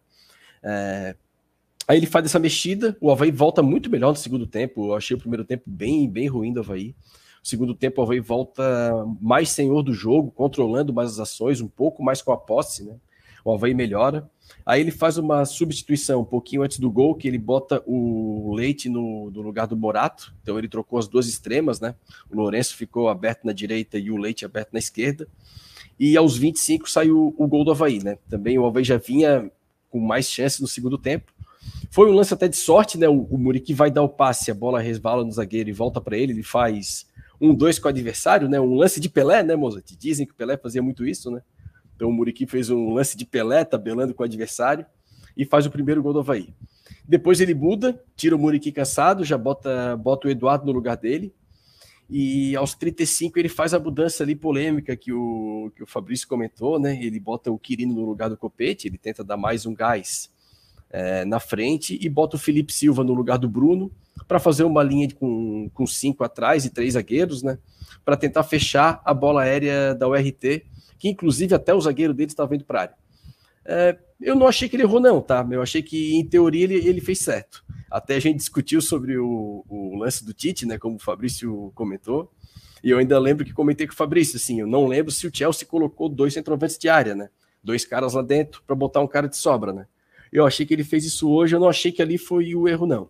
É, 0.63 1.15
Aí 1.87 1.97
ele 1.97 2.07
faz 2.07 2.25
essa 2.25 2.39
mexida, 2.39 2.97
o 2.99 3.11
Havaí 3.11 3.29
volta 3.29 3.61
muito 3.61 3.91
melhor 3.91 4.09
no 4.09 4.15
segundo 4.15 4.47
tempo. 4.47 4.87
Eu 4.87 4.95
achei 4.95 5.15
o 5.15 5.19
primeiro 5.19 5.45
tempo 5.45 5.63
bem, 5.67 6.09
bem 6.09 6.27
ruim 6.27 6.51
do 6.51 6.61
Havaí. 6.61 6.95
O 7.43 7.47
segundo 7.47 7.75
tempo, 7.75 8.01
o 8.01 8.03
Havaí 8.03 8.19
volta 8.19 8.63
mais 9.21 9.49
senhor 9.49 9.83
do 9.83 9.93
jogo, 9.93 10.31
controlando 10.31 10.91
mais 10.91 11.11
as 11.11 11.19
ações, 11.19 11.61
um 11.61 11.67
pouco 11.67 12.03
mais 12.03 12.23
com 12.23 12.31
a 12.31 12.37
posse, 12.37 12.83
né? 12.83 12.95
O 13.43 13.53
Havaí 13.53 13.75
melhora. 13.75 14.27
Aí 14.65 14.81
ele 14.81 14.91
faz 14.91 15.17
uma 15.17 15.45
substituição 15.45 16.21
um 16.21 16.25
pouquinho 16.25 16.63
antes 16.63 16.79
do 16.79 16.89
gol, 16.89 17.15
que 17.15 17.27
ele 17.27 17.37
bota 17.37 17.83
o 17.85 18.53
Leite 18.55 18.89
no, 18.89 19.29
no 19.29 19.41
lugar 19.41 19.67
do 19.67 19.77
Morato. 19.77 20.33
Então 20.41 20.57
ele 20.57 20.67
trocou 20.67 20.97
as 20.97 21.07
duas 21.07 21.27
extremas, 21.27 21.79
né? 21.79 21.95
O 22.29 22.35
Lourenço 22.35 22.75
ficou 22.75 23.07
aberto 23.09 23.45
na 23.45 23.53
direita 23.53 23.97
e 23.97 24.09
o 24.09 24.17
Leite 24.17 24.43
aberto 24.43 24.73
na 24.73 24.79
esquerda. 24.79 25.27
E 25.99 26.17
aos 26.17 26.35
25 26.35 26.89
saiu 26.89 27.33
o 27.37 27.47
gol 27.47 27.63
do 27.63 27.71
Havaí, 27.71 28.03
né? 28.03 28.17
Também 28.29 28.57
o 28.57 28.65
Havaí 28.65 28.83
já 28.83 28.97
vinha 28.97 29.51
com 29.89 29.99
mais 29.99 30.29
chances 30.29 30.59
no 30.59 30.67
segundo 30.67 30.97
tempo. 30.97 31.31
Foi 31.89 32.09
um 32.09 32.13
lance 32.13 32.33
até 32.33 32.47
de 32.47 32.57
sorte, 32.57 32.97
né? 32.97 33.07
O, 33.07 33.21
o 33.23 33.37
Muriqui 33.37 33.73
vai 33.73 33.89
dar 33.89 34.01
o 34.01 34.09
passe, 34.09 34.51
a 34.51 34.53
bola 34.53 34.81
resbala 34.81 35.23
no 35.23 35.31
zagueiro 35.31 35.69
e 35.69 35.73
volta 35.73 36.01
para 36.01 36.17
ele, 36.17 36.33
ele 36.33 36.43
faz 36.43 37.07
um 37.39 37.53
dois 37.53 37.79
com 37.79 37.87
o 37.87 37.89
adversário, 37.89 38.49
né? 38.49 38.59
Um 38.59 38.75
lance 38.75 38.99
de 38.99 39.09
Pelé, 39.09 39.43
né, 39.43 39.55
Mozart? 39.55 39.85
Dizem 39.97 40.25
que 40.25 40.31
o 40.31 40.35
Pelé 40.35 40.57
fazia 40.57 40.81
muito 40.81 41.05
isso, 41.05 41.29
né? 41.29 41.41
Então 41.95 42.09
o 42.09 42.13
Muriqui 42.13 42.45
fez 42.45 42.69
um 42.69 42.93
lance 42.93 43.17
de 43.17 43.25
Pelé, 43.25 43.63
tabelando 43.63 44.13
com 44.13 44.23
o 44.23 44.25
adversário, 44.25 44.85
e 45.35 45.45
faz 45.45 45.65
o 45.65 45.71
primeiro 45.71 46.01
gol 46.01 46.13
do 46.13 46.19
Havaí. 46.19 46.53
Depois 47.07 47.39
ele 47.39 47.53
muda, 47.53 48.01
tira 48.15 48.35
o 48.35 48.39
Muriqui 48.39 48.71
cansado, 48.71 49.23
já 49.23 49.37
bota, 49.37 49.95
bota 49.97 50.27
o 50.27 50.31
Eduardo 50.31 50.65
no 50.65 50.71
lugar 50.71 50.97
dele. 50.97 51.33
E 52.09 52.55
aos 52.55 52.75
35 52.75 53.39
ele 53.39 53.49
faz 53.49 53.73
a 53.73 53.79
mudança 53.79 54.23
ali 54.23 54.35
polêmica 54.35 54.95
que 54.95 55.11
o, 55.11 55.71
que 55.75 55.83
o 55.83 55.87
Fabrício 55.87 56.27
comentou, 56.27 56.79
né? 56.79 56.99
Ele 57.01 57.19
bota 57.19 57.51
o 57.51 57.57
Quirino 57.57 57.95
no 57.95 58.05
lugar 58.05 58.29
do 58.29 58.37
Copete, 58.37 58.87
ele 58.87 58.97
tenta 58.97 59.23
dar 59.23 59.37
mais 59.37 59.65
um 59.65 59.73
gás 59.73 60.31
é, 60.89 61.25
na 61.25 61.39
frente 61.39 61.97
e 61.99 62.07
bota 62.07 62.35
o 62.35 62.39
Felipe 62.39 62.71
Silva 62.71 63.03
no 63.03 63.13
lugar 63.13 63.37
do 63.37 63.49
Bruno 63.49 63.91
para 64.27 64.39
fazer 64.39 64.63
uma 64.63 64.83
linha 64.83 65.07
com, 65.13 65.69
com 65.73 65.85
cinco 65.87 66.23
atrás 66.23 66.63
e 66.65 66.69
três 66.69 66.93
zagueiros, 66.93 67.41
né? 67.41 67.57
Para 68.03 68.15
tentar 68.15 68.43
fechar 68.43 69.01
a 69.03 69.13
bola 69.13 69.41
aérea 69.41 69.95
da 69.95 70.07
URT, 70.07 70.63
que 70.97 71.09
inclusive 71.09 71.53
até 71.53 71.73
o 71.73 71.81
zagueiro 71.81 72.13
dele 72.13 72.31
estava 72.31 72.55
indo 72.55 72.65
para 72.65 72.79
a 72.79 72.81
área. 72.83 72.95
É, 73.65 73.97
eu 74.21 74.35
não 74.35 74.47
achei 74.47 74.69
que 74.69 74.75
ele 74.75 74.83
errou, 74.83 74.99
não, 74.99 75.21
tá? 75.21 75.45
Eu 75.49 75.61
achei 75.61 75.81
que, 75.81 76.15
em 76.15 76.25
teoria, 76.25 76.63
ele, 76.63 76.75
ele 76.75 77.01
fez 77.01 77.19
certo. 77.19 77.63
Até 77.89 78.15
a 78.15 78.19
gente 78.19 78.37
discutiu 78.37 78.81
sobre 78.81 79.17
o, 79.17 79.65
o 79.67 79.97
lance 79.97 80.23
do 80.23 80.33
Tite, 80.33 80.65
né? 80.65 80.77
Como 80.77 80.95
o 80.95 80.99
Fabrício 80.99 81.71
comentou. 81.73 82.31
E 82.83 82.91
eu 82.91 82.99
ainda 82.99 83.17
lembro 83.17 83.43
que 83.43 83.51
comentei 83.51 83.87
com 83.87 83.93
o 83.93 83.95
Fabrício, 83.95 84.37
assim, 84.37 84.59
eu 84.59 84.67
não 84.67 84.85
lembro 84.85 85.11
se 85.11 85.25
o 85.25 85.35
Chelsea 85.35 85.67
colocou 85.67 86.07
dois 86.07 86.35
centroavantes 86.35 86.77
de 86.77 86.87
área, 86.87 87.15
né? 87.15 87.29
Dois 87.63 87.83
caras 87.83 88.13
lá 88.13 88.21
dentro 88.21 88.61
para 88.65 88.75
botar 88.75 89.01
um 89.01 89.07
cara 89.07 89.27
de 89.27 89.35
sobra, 89.35 89.73
né? 89.73 89.87
Eu 90.31 90.45
achei 90.45 90.67
que 90.67 90.73
ele 90.73 90.83
fez 90.83 91.03
isso 91.03 91.27
hoje, 91.31 91.55
eu 91.55 91.59
não 91.59 91.67
achei 91.67 91.91
que 91.91 92.01
ali 92.01 92.17
foi 92.17 92.53
o 92.53 92.67
erro, 92.67 92.85
não. 92.85 93.09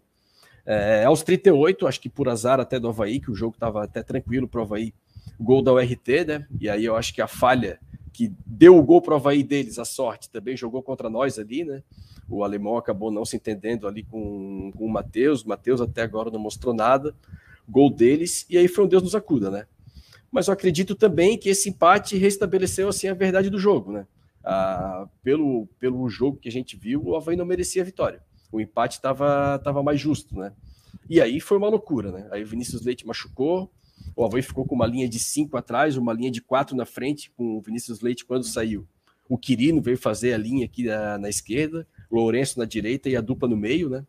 É, 0.65 1.03
aos 1.03 1.23
38, 1.23 1.85
acho 1.87 1.99
que 1.99 2.07
por 2.07 2.29
azar 2.29 2.59
até 2.59 2.79
do 2.79 2.87
Havaí, 2.87 3.19
que 3.19 3.29
o 3.29 3.35
jogo 3.35 3.55
estava 3.55 3.83
até 3.83 4.01
tranquilo 4.01 4.47
para 4.47 4.61
o 4.61 4.63
Havaí, 4.63 4.93
gol 5.39 5.61
da 5.61 5.73
URT, 5.73 6.25
né? 6.27 6.47
E 6.59 6.69
aí 6.69 6.85
eu 6.85 6.95
acho 6.95 7.13
que 7.13 7.21
a 7.21 7.27
falha 7.27 7.79
que 8.15 8.31
deu 8.45 8.77
o 8.77 8.83
gol 8.83 9.01
para 9.01 9.13
o 9.13 9.17
Havaí 9.17 9.43
deles, 9.43 9.77
a 9.77 9.83
sorte, 9.83 10.29
também 10.29 10.55
jogou 10.55 10.81
contra 10.81 11.09
nós 11.09 11.37
ali, 11.37 11.65
né? 11.65 11.83
O 12.29 12.43
alemão 12.45 12.77
acabou 12.77 13.11
não 13.11 13.25
se 13.25 13.35
entendendo 13.35 13.87
ali 13.87 14.03
com, 14.03 14.71
com 14.73 14.85
o 14.85 14.89
Matheus. 14.89 15.43
O 15.43 15.49
Matheus 15.49 15.81
até 15.81 16.01
agora 16.01 16.31
não 16.31 16.39
mostrou 16.39 16.73
nada. 16.73 17.13
Gol 17.67 17.89
deles, 17.89 18.45
e 18.49 18.57
aí 18.57 18.69
foi 18.69 18.85
um 18.85 18.87
Deus 18.87 19.03
nos 19.03 19.15
acuda, 19.15 19.51
né? 19.51 19.65
Mas 20.31 20.47
eu 20.47 20.53
acredito 20.53 20.95
também 20.95 21.37
que 21.37 21.49
esse 21.49 21.69
empate 21.69 22.17
restabeleceu 22.17 22.87
assim 22.87 23.07
a 23.09 23.13
verdade 23.13 23.49
do 23.49 23.59
jogo, 23.59 23.91
né? 23.91 24.07
Ah, 24.43 25.07
pelo, 25.21 25.67
pelo 25.79 26.07
jogo 26.07 26.37
que 26.37 26.47
a 26.47 26.51
gente 26.51 26.77
viu, 26.77 27.03
o 27.03 27.15
Havaí 27.15 27.35
não 27.35 27.45
merecia 27.45 27.81
a 27.81 27.85
vitória. 27.85 28.21
O 28.51 28.61
empate 28.61 28.97
estava 28.97 29.59
tava 29.59 29.83
mais 29.83 29.99
justo, 29.99 30.37
né? 30.37 30.53
E 31.09 31.19
aí 31.19 31.39
foi 31.41 31.57
uma 31.57 31.67
loucura, 31.67 32.11
né? 32.11 32.27
Aí 32.31 32.43
o 32.43 32.47
Vinícius 32.47 32.81
Leite 32.83 33.05
machucou, 33.05 33.69
o 34.15 34.23
Havaí 34.23 34.41
ficou 34.41 34.65
com 34.65 34.75
uma 34.75 34.87
linha 34.87 35.07
de 35.07 35.19
cinco 35.19 35.57
atrás, 35.57 35.97
uma 35.97 36.13
linha 36.13 36.31
de 36.31 36.41
quatro 36.41 36.75
na 36.75 36.85
frente, 36.85 37.31
com 37.31 37.57
o 37.57 37.61
Vinícius 37.61 38.01
Leite 38.01 38.25
quando 38.25 38.43
saiu. 38.45 38.87
O 39.27 39.37
Quirino 39.37 39.81
veio 39.81 39.97
fazer 39.97 40.33
a 40.33 40.37
linha 40.37 40.65
aqui 40.65 40.83
na, 40.83 41.17
na 41.17 41.29
esquerda, 41.29 41.87
Lourenço 42.09 42.59
na 42.59 42.65
direita 42.65 43.09
e 43.09 43.15
a 43.15 43.21
dupla 43.21 43.49
no 43.49 43.57
meio, 43.57 43.89
né? 43.89 44.05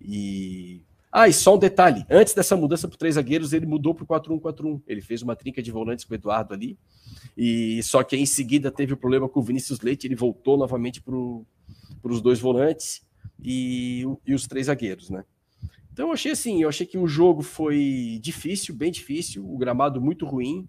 E. 0.00 0.82
Ah, 1.10 1.28
e 1.28 1.32
só 1.32 1.56
um 1.56 1.58
detalhe: 1.58 2.04
antes 2.08 2.32
dessa 2.34 2.56
mudança 2.56 2.88
para 2.88 2.96
três 2.96 3.16
zagueiros, 3.16 3.52
ele 3.52 3.66
mudou 3.66 3.94
para 3.94 4.04
o 4.04 4.06
4-1-4-1. 4.06 4.82
Ele 4.86 5.02
fez 5.02 5.22
uma 5.22 5.36
trinca 5.36 5.62
de 5.62 5.70
volantes 5.70 6.04
com 6.04 6.12
o 6.12 6.14
Eduardo 6.14 6.54
ali. 6.54 6.78
E 7.36 7.82
só 7.82 8.02
que 8.02 8.16
em 8.16 8.26
seguida 8.26 8.70
teve 8.70 8.92
o 8.94 8.96
problema 8.96 9.28
com 9.28 9.40
o 9.40 9.42
Vinícius 9.42 9.80
Leite, 9.80 10.06
ele 10.06 10.14
voltou 10.14 10.56
novamente 10.56 11.00
para 11.02 11.14
os 11.16 12.20
dois 12.20 12.38
volantes 12.38 13.04
e, 13.42 14.04
e 14.26 14.34
os 14.34 14.46
três 14.46 14.66
zagueiros, 14.66 15.10
né? 15.10 15.24
Então 15.94 16.08
eu 16.08 16.12
achei 16.12 16.32
assim, 16.32 16.60
eu 16.60 16.68
achei 16.68 16.84
que 16.84 16.98
o 16.98 17.06
jogo 17.06 17.40
foi 17.40 18.18
difícil, 18.20 18.74
bem 18.74 18.90
difícil, 18.90 19.48
o 19.48 19.56
gramado 19.56 20.00
muito 20.00 20.26
ruim, 20.26 20.68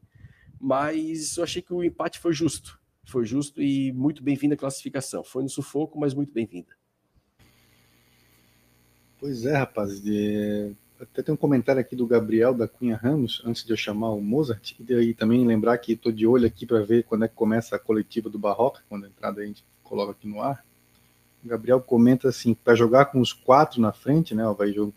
mas 0.61 1.35
eu 1.35 1.43
achei 1.43 1.63
que 1.63 1.73
o 1.73 1.83
empate 1.83 2.19
foi 2.19 2.31
justo. 2.31 2.79
Foi 3.07 3.25
justo 3.25 3.59
e 3.59 3.91
muito 3.91 4.21
bem-vinda 4.21 4.53
a 4.53 4.57
classificação. 4.57 5.23
Foi 5.23 5.41
no 5.41 5.49
sufoco, 5.49 5.99
mas 5.99 6.13
muito 6.13 6.31
bem-vinda. 6.31 6.67
Pois 9.19 9.47
é, 9.47 9.57
rapaz. 9.57 9.99
De... 9.99 10.71
Até 10.99 11.23
tem 11.23 11.33
um 11.33 11.37
comentário 11.37 11.81
aqui 11.81 11.95
do 11.95 12.05
Gabriel 12.05 12.53
da 12.53 12.67
Cunha 12.67 12.95
Ramos, 12.95 13.41
antes 13.43 13.65
de 13.65 13.73
eu 13.73 13.77
chamar 13.77 14.11
o 14.11 14.21
Mozart, 14.21 14.75
e 14.79 15.13
também 15.15 15.43
lembrar 15.43 15.79
que 15.79 15.93
estou 15.93 16.11
de 16.11 16.27
olho 16.27 16.45
aqui 16.45 16.67
para 16.67 16.83
ver 16.83 17.03
quando 17.03 17.25
é 17.25 17.27
que 17.27 17.33
começa 17.33 17.75
a 17.75 17.79
coletiva 17.79 18.29
do 18.29 18.37
Barroca, 18.37 18.83
quando 18.87 19.05
a 19.05 19.07
entrada 19.07 19.41
a 19.41 19.45
gente 19.45 19.65
coloca 19.81 20.11
aqui 20.11 20.27
no 20.27 20.39
ar. 20.39 20.63
O 21.43 21.47
Gabriel 21.47 21.81
comenta 21.81 22.29
assim: 22.29 22.53
para 22.53 22.75
jogar 22.75 23.05
com 23.05 23.19
os 23.19 23.33
quatro 23.33 23.81
na 23.81 23.91
frente, 23.91 24.35
né? 24.35 24.43
Vai 24.55 24.71
jogo 24.71 24.93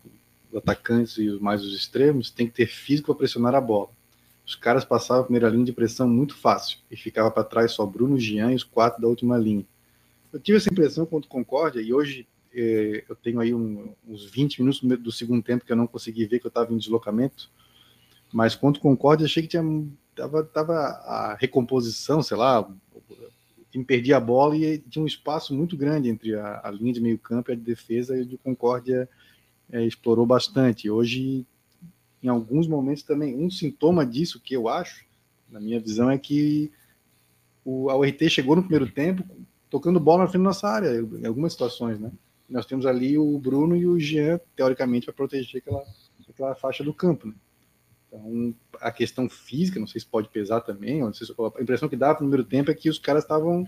atacantes 0.55 1.17
e 1.17 1.29
mais 1.39 1.63
os 1.63 1.73
extremos, 1.75 2.29
tem 2.29 2.47
que 2.47 2.53
ter 2.53 2.67
físico 2.67 3.07
para 3.07 3.19
pressionar 3.19 3.55
a 3.55 3.61
bola. 3.61 3.89
Os 4.45 4.55
caras 4.55 4.83
passavam 4.83 5.21
a 5.21 5.25
primeira 5.25 5.49
linha 5.49 5.65
de 5.65 5.73
pressão 5.73 6.07
muito 6.07 6.35
fácil 6.35 6.79
e 6.89 6.97
ficava 6.97 7.29
para 7.29 7.43
trás 7.43 7.71
só 7.71 7.85
Bruno, 7.85 8.19
Jean 8.19 8.51
e 8.51 8.55
os 8.55 8.63
quatro 8.63 9.01
da 9.01 9.07
última 9.07 9.37
linha. 9.37 9.65
Eu 10.33 10.39
tive 10.39 10.57
essa 10.57 10.71
impressão 10.71 11.05
contra 11.05 11.27
o 11.27 11.31
Concórdia 11.31 11.81
e 11.81 11.93
hoje 11.93 12.27
eh, 12.53 13.03
eu 13.07 13.15
tenho 13.15 13.39
aí 13.39 13.53
um, 13.53 13.93
uns 14.07 14.25
20 14.25 14.61
minutos 14.61 14.81
do 14.81 15.11
segundo 15.11 15.43
tempo 15.43 15.65
que 15.65 15.71
eu 15.71 15.77
não 15.77 15.85
consegui 15.85 16.25
ver 16.25 16.39
que 16.39 16.47
eu 16.47 16.49
estava 16.49 16.73
em 16.73 16.77
deslocamento, 16.77 17.49
mas 18.33 18.55
contra 18.55 18.79
o 18.79 18.81
Concórdia 18.81 19.25
achei 19.25 19.43
que 19.43 19.49
tinha 19.49 19.63
tava, 20.15 20.43
tava 20.43 20.73
a 20.73 21.37
recomposição, 21.39 22.21
sei 22.21 22.37
lá, 22.37 22.61
o 22.61 23.83
perdia 23.85 24.17
a 24.17 24.19
bola 24.19 24.57
e 24.57 24.79
tinha 24.79 25.03
um 25.03 25.07
espaço 25.07 25.53
muito 25.53 25.77
grande 25.77 26.09
entre 26.09 26.35
a, 26.35 26.61
a 26.63 26.71
linha 26.71 26.93
de 26.93 26.99
meio 26.99 27.17
campo 27.17 27.51
e 27.51 27.53
a 27.53 27.55
de 27.55 27.61
defesa 27.61 28.17
e 28.17 28.21
o 28.21 28.25
de 28.25 28.37
Concórdia 28.37 29.07
é, 29.71 29.85
explorou 29.85 30.25
bastante. 30.25 30.89
Hoje, 30.89 31.45
em 32.21 32.27
alguns 32.27 32.67
momentos 32.67 33.03
também, 33.03 33.35
um 33.35 33.49
sintoma 33.49 34.05
disso 34.05 34.39
que 34.39 34.53
eu 34.53 34.67
acho, 34.67 35.05
na 35.49 35.59
minha 35.59 35.79
visão, 35.79 36.09
é 36.09 36.17
que 36.17 36.71
o, 37.63 37.89
a 37.89 37.95
URT 37.95 38.29
chegou 38.29 38.55
no 38.55 38.63
primeiro 38.63 38.91
tempo 38.91 39.23
tocando 39.69 39.99
bola 39.99 40.23
na 40.23 40.27
frente 40.27 40.41
da 40.41 40.49
nossa 40.49 40.67
área, 40.67 40.99
em 40.99 41.25
algumas 41.25 41.53
situações, 41.53 41.99
né? 41.99 42.11
Nós 42.49 42.65
temos 42.65 42.87
ali 42.87 43.17
o 43.17 43.37
Bruno 43.37 43.75
e 43.75 43.85
o 43.85 43.99
Jean, 43.99 44.39
teoricamente, 44.55 45.05
para 45.05 45.13
proteger 45.13 45.61
aquela, 45.61 45.83
aquela 46.27 46.55
faixa 46.55 46.83
do 46.83 46.93
campo, 46.93 47.27
né? 47.27 47.35
Então, 48.07 48.55
a 48.81 48.91
questão 48.91 49.29
física, 49.29 49.79
não 49.79 49.85
sei 49.85 50.01
se 50.01 50.07
pode 50.07 50.29
pesar 50.29 50.61
também, 50.61 51.03
a 51.03 51.61
impressão 51.61 51.87
que 51.87 51.95
dá 51.95 52.09
no 52.09 52.17
primeiro 52.17 52.43
tempo 52.43 52.71
é 52.71 52.73
que 52.73 52.89
os 52.89 52.97
caras 52.97 53.23
estavam 53.23 53.67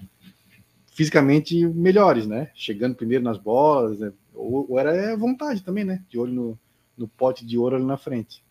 fisicamente 0.91 1.63
melhores, 1.67 2.25
né? 2.25 2.49
Chegando 2.55 2.95
primeiro 2.95 3.23
nas 3.23 3.37
bolas, 3.37 3.99
né? 3.99 4.11
Ou, 4.33 4.65
ou, 4.69 4.79
era 4.79 5.15
vontade 5.15 5.61
também, 5.61 5.83
né? 5.83 6.03
De 6.09 6.17
olho 6.17 6.33
no, 6.33 6.59
no 6.97 7.07
pote 7.07 7.45
de 7.45 7.57
ouro 7.57 7.75
ali 7.75 7.85
na 7.85 7.97
frente. 7.97 8.43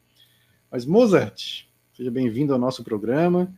Mas 0.71 0.87
Mozart, 0.87 1.67
seja 1.97 2.11
bem-vindo 2.11 2.53
ao 2.53 2.59
nosso 2.59 2.85
programa. 2.85 3.53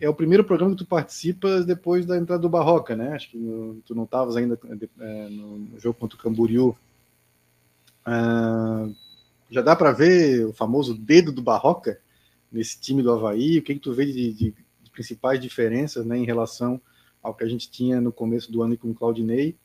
É 0.00 0.08
o 0.08 0.14
primeiro 0.14 0.44
programa 0.44 0.72
que 0.72 0.84
tu 0.84 0.86
participas 0.86 1.66
depois 1.66 2.06
da 2.06 2.16
entrada 2.16 2.40
do 2.40 2.48
Barroca, 2.48 2.94
né? 2.94 3.14
Acho 3.14 3.30
que 3.30 3.36
no, 3.36 3.80
tu 3.84 3.94
não 3.94 4.04
estavas 4.04 4.36
ainda 4.36 4.58
é, 5.00 5.28
no 5.28 5.78
jogo 5.78 5.98
contra 5.98 6.16
o 6.16 6.22
Camboriú. 6.22 6.76
Ah, 8.04 8.88
já 9.50 9.60
dá 9.60 9.74
para 9.74 9.92
ver 9.92 10.46
o 10.46 10.52
famoso 10.52 10.96
dedo 10.96 11.32
do 11.32 11.42
Barroca 11.42 12.00
nesse 12.50 12.80
time 12.80 13.02
do 13.02 13.10
Havaí? 13.10 13.58
O 13.58 13.62
que, 13.62 13.74
que 13.74 13.80
tu 13.80 13.92
vê 13.92 14.06
de, 14.06 14.32
de, 14.32 14.54
de 14.82 14.90
principais 14.90 15.40
diferenças 15.40 16.06
né, 16.06 16.16
em 16.16 16.24
relação 16.24 16.80
ao 17.22 17.34
que 17.34 17.44
a 17.44 17.48
gente 17.48 17.70
tinha 17.70 18.00
no 18.00 18.12
começo 18.12 18.50
do 18.50 18.62
ano 18.62 18.76
com 18.76 18.90
o 18.90 18.94
Claudinei. 18.94 19.56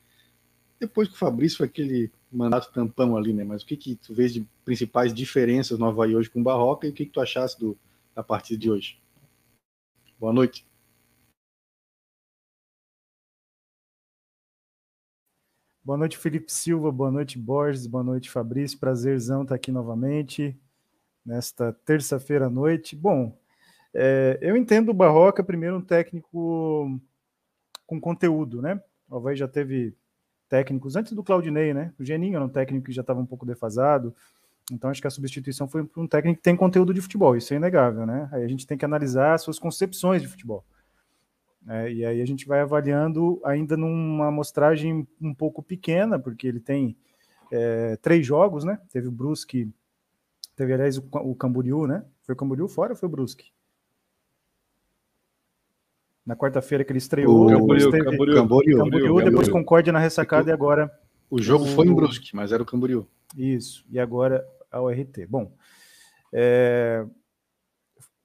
Depois 0.78 1.08
que 1.08 1.14
o 1.14 1.18
Fabrício 1.18 1.58
foi 1.58 1.66
aquele 1.66 2.10
mandato 2.30 2.72
tampão 2.72 3.16
ali, 3.16 3.32
né? 3.32 3.44
Mas 3.44 3.62
o 3.62 3.66
que, 3.66 3.76
que 3.76 3.94
tu 3.96 4.12
vês 4.12 4.32
de 4.32 4.46
principais 4.64 5.14
diferenças 5.14 5.78
no 5.78 5.86
Havaí 5.86 6.14
hoje 6.16 6.28
com 6.28 6.40
o 6.40 6.44
Barroca 6.44 6.86
e 6.86 6.90
o 6.90 6.92
que, 6.92 7.06
que 7.06 7.12
tu 7.12 7.20
achaste 7.20 7.60
do, 7.60 7.76
da 8.14 8.22
partida 8.22 8.60
de 8.60 8.70
hoje? 8.70 9.00
Boa 10.18 10.32
noite. 10.32 10.66
Boa 15.84 15.98
noite, 15.98 16.16
Felipe 16.16 16.50
Silva. 16.50 16.90
Boa 16.90 17.10
noite, 17.10 17.38
Borges. 17.38 17.86
Boa 17.86 18.02
noite, 18.02 18.30
Fabrício. 18.30 18.78
Prazerzão 18.78 19.42
estar 19.42 19.54
aqui 19.54 19.70
novamente 19.70 20.58
nesta 21.24 21.72
terça-feira 21.72 22.46
à 22.46 22.50
noite. 22.50 22.96
Bom, 22.96 23.38
é, 23.92 24.38
eu 24.40 24.56
entendo 24.56 24.88
o 24.88 24.94
Barroca, 24.94 25.44
primeiro, 25.44 25.76
um 25.76 25.82
técnico 25.82 27.00
com 27.86 28.00
conteúdo, 28.00 28.60
né? 28.60 28.82
O 29.08 29.16
Havaí 29.16 29.36
já 29.36 29.46
teve 29.46 29.94
técnicos 30.48 30.96
antes 30.96 31.12
do 31.12 31.22
Claudinei, 31.22 31.74
né? 31.74 31.92
O 31.98 32.04
Geninho 32.04 32.36
era 32.36 32.44
um 32.44 32.48
técnico 32.48 32.86
que 32.86 32.92
já 32.92 33.00
estava 33.00 33.20
um 33.20 33.26
pouco 33.26 33.46
defasado. 33.46 34.14
Então 34.72 34.88
acho 34.90 35.00
que 35.00 35.06
a 35.06 35.10
substituição 35.10 35.68
foi 35.68 35.88
um 35.96 36.06
técnico 36.06 36.38
que 36.38 36.42
tem 36.42 36.56
conteúdo 36.56 36.94
de 36.94 37.00
futebol, 37.00 37.36
isso 37.36 37.52
é 37.52 37.56
inegável, 37.56 38.06
né? 38.06 38.28
Aí 38.32 38.42
a 38.42 38.48
gente 38.48 38.66
tem 38.66 38.78
que 38.78 38.84
analisar 38.84 39.34
as 39.34 39.42
suas 39.42 39.58
concepções 39.58 40.22
de 40.22 40.28
futebol. 40.28 40.64
É, 41.66 41.92
e 41.92 42.04
aí 42.04 42.20
a 42.20 42.26
gente 42.26 42.46
vai 42.46 42.60
avaliando 42.60 43.40
ainda 43.44 43.76
numa 43.76 44.28
amostragem 44.28 45.06
um 45.20 45.34
pouco 45.34 45.62
pequena, 45.62 46.18
porque 46.18 46.46
ele 46.46 46.60
tem 46.60 46.96
é, 47.50 47.96
três 47.96 48.26
jogos, 48.26 48.64
né? 48.64 48.78
Teve 48.90 49.08
o 49.08 49.12
Brusque, 49.12 49.70
teve, 50.56 50.72
aliás, 50.72 50.98
o, 50.98 51.04
o 51.12 51.34
Camboriú, 51.34 51.86
né? 51.86 52.04
Foi 52.22 52.34
o 52.34 52.36
Camboriú 52.36 52.68
fora 52.68 52.92
ou 52.92 52.96
foi 52.96 53.08
o 53.08 53.12
Brusque? 53.12 53.53
Na 56.26 56.34
quarta-feira 56.34 56.84
que 56.84 56.90
ele 56.90 56.98
estreou. 56.98 57.44
O 57.44 57.48
Camboriú, 57.48 57.90
teve, 57.90 58.04
Camboriú, 58.04 58.34
Camboriú, 58.34 58.78
Camboriú, 58.78 59.24
depois 59.24 59.48
Concórdia 59.48 59.92
na 59.92 59.98
ressacada 59.98 60.50
e 60.50 60.52
agora. 60.52 60.90
O 61.30 61.40
jogo 61.40 61.66
foi 61.66 61.86
em 61.86 61.94
Brusque, 61.94 62.34
mas 62.34 62.52
era 62.52 62.62
o 62.62 62.66
Camboriú. 62.66 63.06
Isso, 63.36 63.84
e 63.90 63.98
agora 63.98 64.46
a 64.70 64.80
URT. 64.80 65.26
Bom, 65.28 65.52
é, 66.32 67.04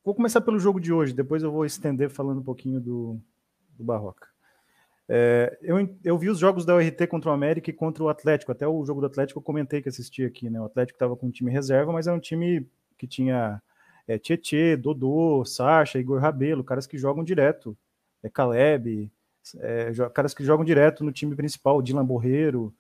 vou 0.04 0.16
começar 0.16 0.42
pelo 0.42 0.60
jogo 0.60 0.80
de 0.80 0.94
hoje, 0.94 1.14
depois 1.14 1.44
eu 1.44 1.52
vou 1.52 1.66
estender 1.66 2.10
falando 2.10 2.40
um 2.40 2.44
pouquinho 2.44 2.80
do, 2.80 3.20
do 3.78 3.84
Barroca. 3.84 4.28
É, 5.12 5.58
eu, 5.64 5.98
eu 6.04 6.18
vi 6.20 6.30
os 6.30 6.38
jogos 6.38 6.66
da 6.66 6.76
URT 6.76 7.08
contra 7.08 7.32
o 7.32 7.34
América 7.34 7.70
e 7.72 7.74
contra 7.74 8.04
o 8.04 8.10
Atlético. 8.10 8.52
Até 8.52 8.68
o 8.68 8.86
jogo 8.86 9.02
do 9.02 9.08
Atlético 9.08 9.40
eu 9.40 9.44
comentei 9.44 9.82
que 9.82 9.90
assisti 9.90 10.24
aqui, 10.24 10.50
né? 10.50 10.62
O 10.62 10.66
Atlético 10.66 10.96
estava 10.96 11.16
com 11.16 11.28
um 11.28 11.32
time 11.32 11.52
reserva, 11.52 11.92
mas 11.92 12.06
é 12.06 12.14
um 12.14 12.20
time 12.20 12.68
que 12.96 13.08
tinha 13.08 13.60
é, 14.08 14.20
Tietê, 14.20 14.78
Dodô, 14.78 15.44
Sacha, 15.46 15.98
Igor 15.98 16.20
Rabelo, 16.20 16.64
caras 16.64 16.86
que 16.86 16.98
jogam 16.98 17.24
direto. 17.24 17.76
É 18.24 18.30
Caleb, 18.30 19.12
é, 19.58 19.92
caras 20.14 20.34
que 20.34 20.44
jogam 20.44 20.66
direto 20.66 21.04
no 21.04 21.12
time 21.12 21.36
principal, 21.36 21.82
Dylan 21.82 22.06
Borreiro, 22.06 22.74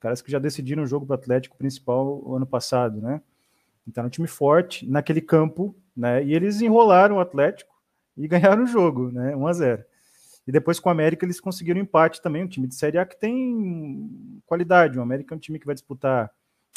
caras 0.00 0.22
que 0.22 0.30
já 0.30 0.38
decidiram 0.38 0.82
o 0.82 0.86
jogo 0.86 1.06
para 1.06 1.14
o 1.14 1.18
Atlético 1.18 1.56
principal 1.56 2.22
o 2.24 2.36
ano 2.36 2.46
passado, 2.46 3.00
né? 3.00 3.20
Então, 3.86 4.04
um 4.04 4.08
time 4.08 4.26
forte 4.26 4.86
naquele 4.86 5.20
campo, 5.20 5.74
né? 5.96 6.24
E 6.24 6.34
eles 6.34 6.60
enrolaram 6.60 7.16
o 7.16 7.20
Atlético 7.20 7.74
e 8.16 8.26
ganharam 8.28 8.64
o 8.64 8.66
jogo, 8.66 9.10
né? 9.10 9.34
1 9.34 9.46
a 9.46 9.52
0. 9.52 9.84
E 10.46 10.52
depois 10.52 10.78
com 10.78 10.88
o 10.88 10.92
América 10.92 11.24
eles 11.24 11.40
conseguiram 11.40 11.80
empate 11.80 12.20
também, 12.20 12.44
um 12.44 12.48
time 12.48 12.66
de 12.66 12.74
Série 12.74 12.98
A 12.98 13.06
que 13.06 13.18
tem 13.18 14.40
qualidade. 14.46 14.98
O 14.98 15.02
América 15.02 15.34
é 15.34 15.36
um 15.36 15.40
time 15.40 15.58
que 15.58 15.66
vai 15.66 15.74
disputar 15.74 16.30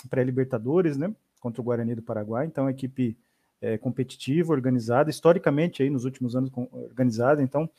pré-Libertadores, 0.09 0.97
né? 0.97 1.13
Contra 1.39 1.61
o 1.61 1.63
Guarani 1.63 1.95
do 1.95 2.01
Paraguai. 2.01 2.45
Então, 2.45 2.63
é 2.63 2.65
uma 2.67 2.71
equipe 2.71 3.17
é, 3.61 3.77
competitiva, 3.77 4.53
organizada, 4.53 5.09
historicamente 5.09 5.83
aí 5.83 5.89
nos 5.89 6.05
últimos 6.05 6.35
anos 6.35 6.49
organizada. 6.71 7.41
Então, 7.41 7.69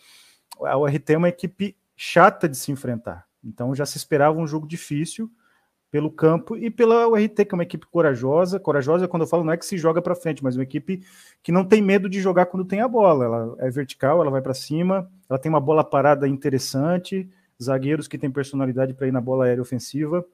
a 0.64 0.76
URT 0.76 1.10
é 1.10 1.16
uma 1.16 1.28
equipe 1.28 1.76
chata 1.96 2.48
de 2.48 2.56
se 2.56 2.70
enfrentar. 2.70 3.26
Então, 3.42 3.74
já 3.74 3.86
se 3.86 3.96
esperava 3.96 4.38
um 4.38 4.46
jogo 4.46 4.66
difícil 4.66 5.30
pelo 5.90 6.10
campo 6.10 6.56
e 6.56 6.70
pela 6.70 7.08
URT, 7.08 7.44
que 7.44 7.54
é 7.54 7.54
uma 7.54 7.62
equipe 7.62 7.86
corajosa. 7.86 8.60
Corajosa, 8.60 9.08
quando 9.08 9.22
eu 9.22 9.26
falo, 9.26 9.44
não 9.44 9.52
é 9.52 9.56
que 9.56 9.64
se 9.64 9.78
joga 9.78 10.02
para 10.02 10.14
frente, 10.14 10.44
mas 10.44 10.56
uma 10.56 10.62
equipe 10.62 11.02
que 11.42 11.50
não 11.50 11.64
tem 11.64 11.80
medo 11.80 12.08
de 12.08 12.20
jogar 12.20 12.46
quando 12.46 12.64
tem 12.64 12.80
a 12.80 12.88
bola. 12.88 13.24
Ela 13.24 13.56
é 13.60 13.70
vertical, 13.70 14.20
ela 14.20 14.30
vai 14.30 14.42
para 14.42 14.54
cima, 14.54 15.10
ela 15.28 15.38
tem 15.38 15.48
uma 15.48 15.60
bola 15.60 15.82
parada 15.82 16.28
interessante, 16.28 17.28
zagueiros 17.62 18.06
que 18.06 18.18
têm 18.18 18.30
personalidade 18.30 18.92
para 18.92 19.08
ir 19.08 19.12
na 19.12 19.20
bola 19.20 19.46
aérea 19.46 19.62
ofensiva, 19.62 20.24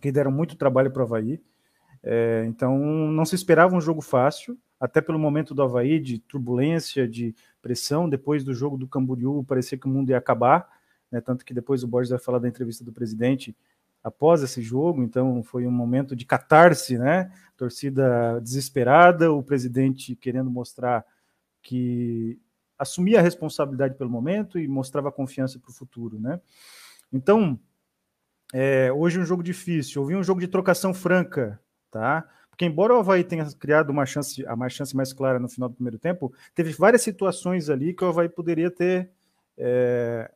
que 0.00 0.12
deram 0.12 0.30
muito 0.30 0.56
trabalho 0.56 0.90
para 0.90 1.02
o 1.02 1.04
Havaí. 1.04 1.40
É, 2.02 2.44
então, 2.46 2.78
não 2.78 3.24
se 3.24 3.34
esperava 3.34 3.74
um 3.74 3.80
jogo 3.80 4.00
fácil, 4.00 4.56
até 4.78 5.00
pelo 5.00 5.18
momento 5.18 5.54
do 5.54 5.62
Havaí, 5.62 5.98
de 5.98 6.18
turbulência, 6.18 7.08
de 7.08 7.34
pressão. 7.62 8.08
Depois 8.08 8.44
do 8.44 8.54
jogo 8.54 8.76
do 8.76 8.86
Camboriú, 8.86 9.44
parecia 9.44 9.78
que 9.78 9.86
o 9.86 9.90
mundo 9.90 10.10
ia 10.10 10.18
acabar. 10.18 10.68
Né, 11.10 11.20
tanto 11.20 11.44
que 11.44 11.54
depois 11.54 11.82
o 11.84 11.86
Borges 11.86 12.10
vai 12.10 12.18
falar 12.18 12.40
da 12.40 12.48
entrevista 12.48 12.82
do 12.82 12.92
presidente, 12.92 13.56
após 14.06 14.40
esse 14.40 14.62
jogo, 14.62 15.02
então 15.02 15.42
foi 15.42 15.66
um 15.66 15.70
momento 15.72 16.14
de 16.14 16.24
catarse, 16.24 16.96
né? 16.96 17.28
Torcida 17.56 18.40
desesperada, 18.40 19.32
o 19.32 19.42
presidente 19.42 20.14
querendo 20.14 20.48
mostrar 20.48 21.04
que 21.60 22.38
assumia 22.78 23.18
a 23.18 23.22
responsabilidade 23.22 23.96
pelo 23.96 24.08
momento 24.08 24.60
e 24.60 24.68
mostrava 24.68 25.10
confiança 25.10 25.58
para 25.58 25.72
o 25.72 25.74
futuro, 25.74 26.20
né? 26.20 26.40
Então, 27.12 27.58
é, 28.54 28.92
hoje 28.92 29.18
um 29.18 29.24
jogo 29.24 29.42
difícil, 29.42 30.00
houve 30.00 30.14
um 30.14 30.22
jogo 30.22 30.40
de 30.40 30.46
trocação 30.46 30.94
franca, 30.94 31.60
tá? 31.90 32.28
Porque 32.56 32.64
embora 32.64 32.94
o 32.94 32.98
Havaí 32.98 33.22
tenha 33.22 33.44
criado 33.52 33.90
uma 33.90 34.06
chance, 34.06 34.44
a 34.46 34.56
mais 34.56 34.72
chance 34.72 34.96
mais 34.96 35.12
clara 35.12 35.38
no 35.38 35.46
final 35.46 35.68
do 35.68 35.74
primeiro 35.74 35.98
tempo, 35.98 36.32
teve 36.54 36.72
várias 36.72 37.02
situações 37.02 37.68
ali 37.68 37.92
que 37.92 38.02
o 38.02 38.08
Havaí 38.08 38.30
poderia 38.30 38.70
ter. 38.70 39.10
É... 39.58 40.32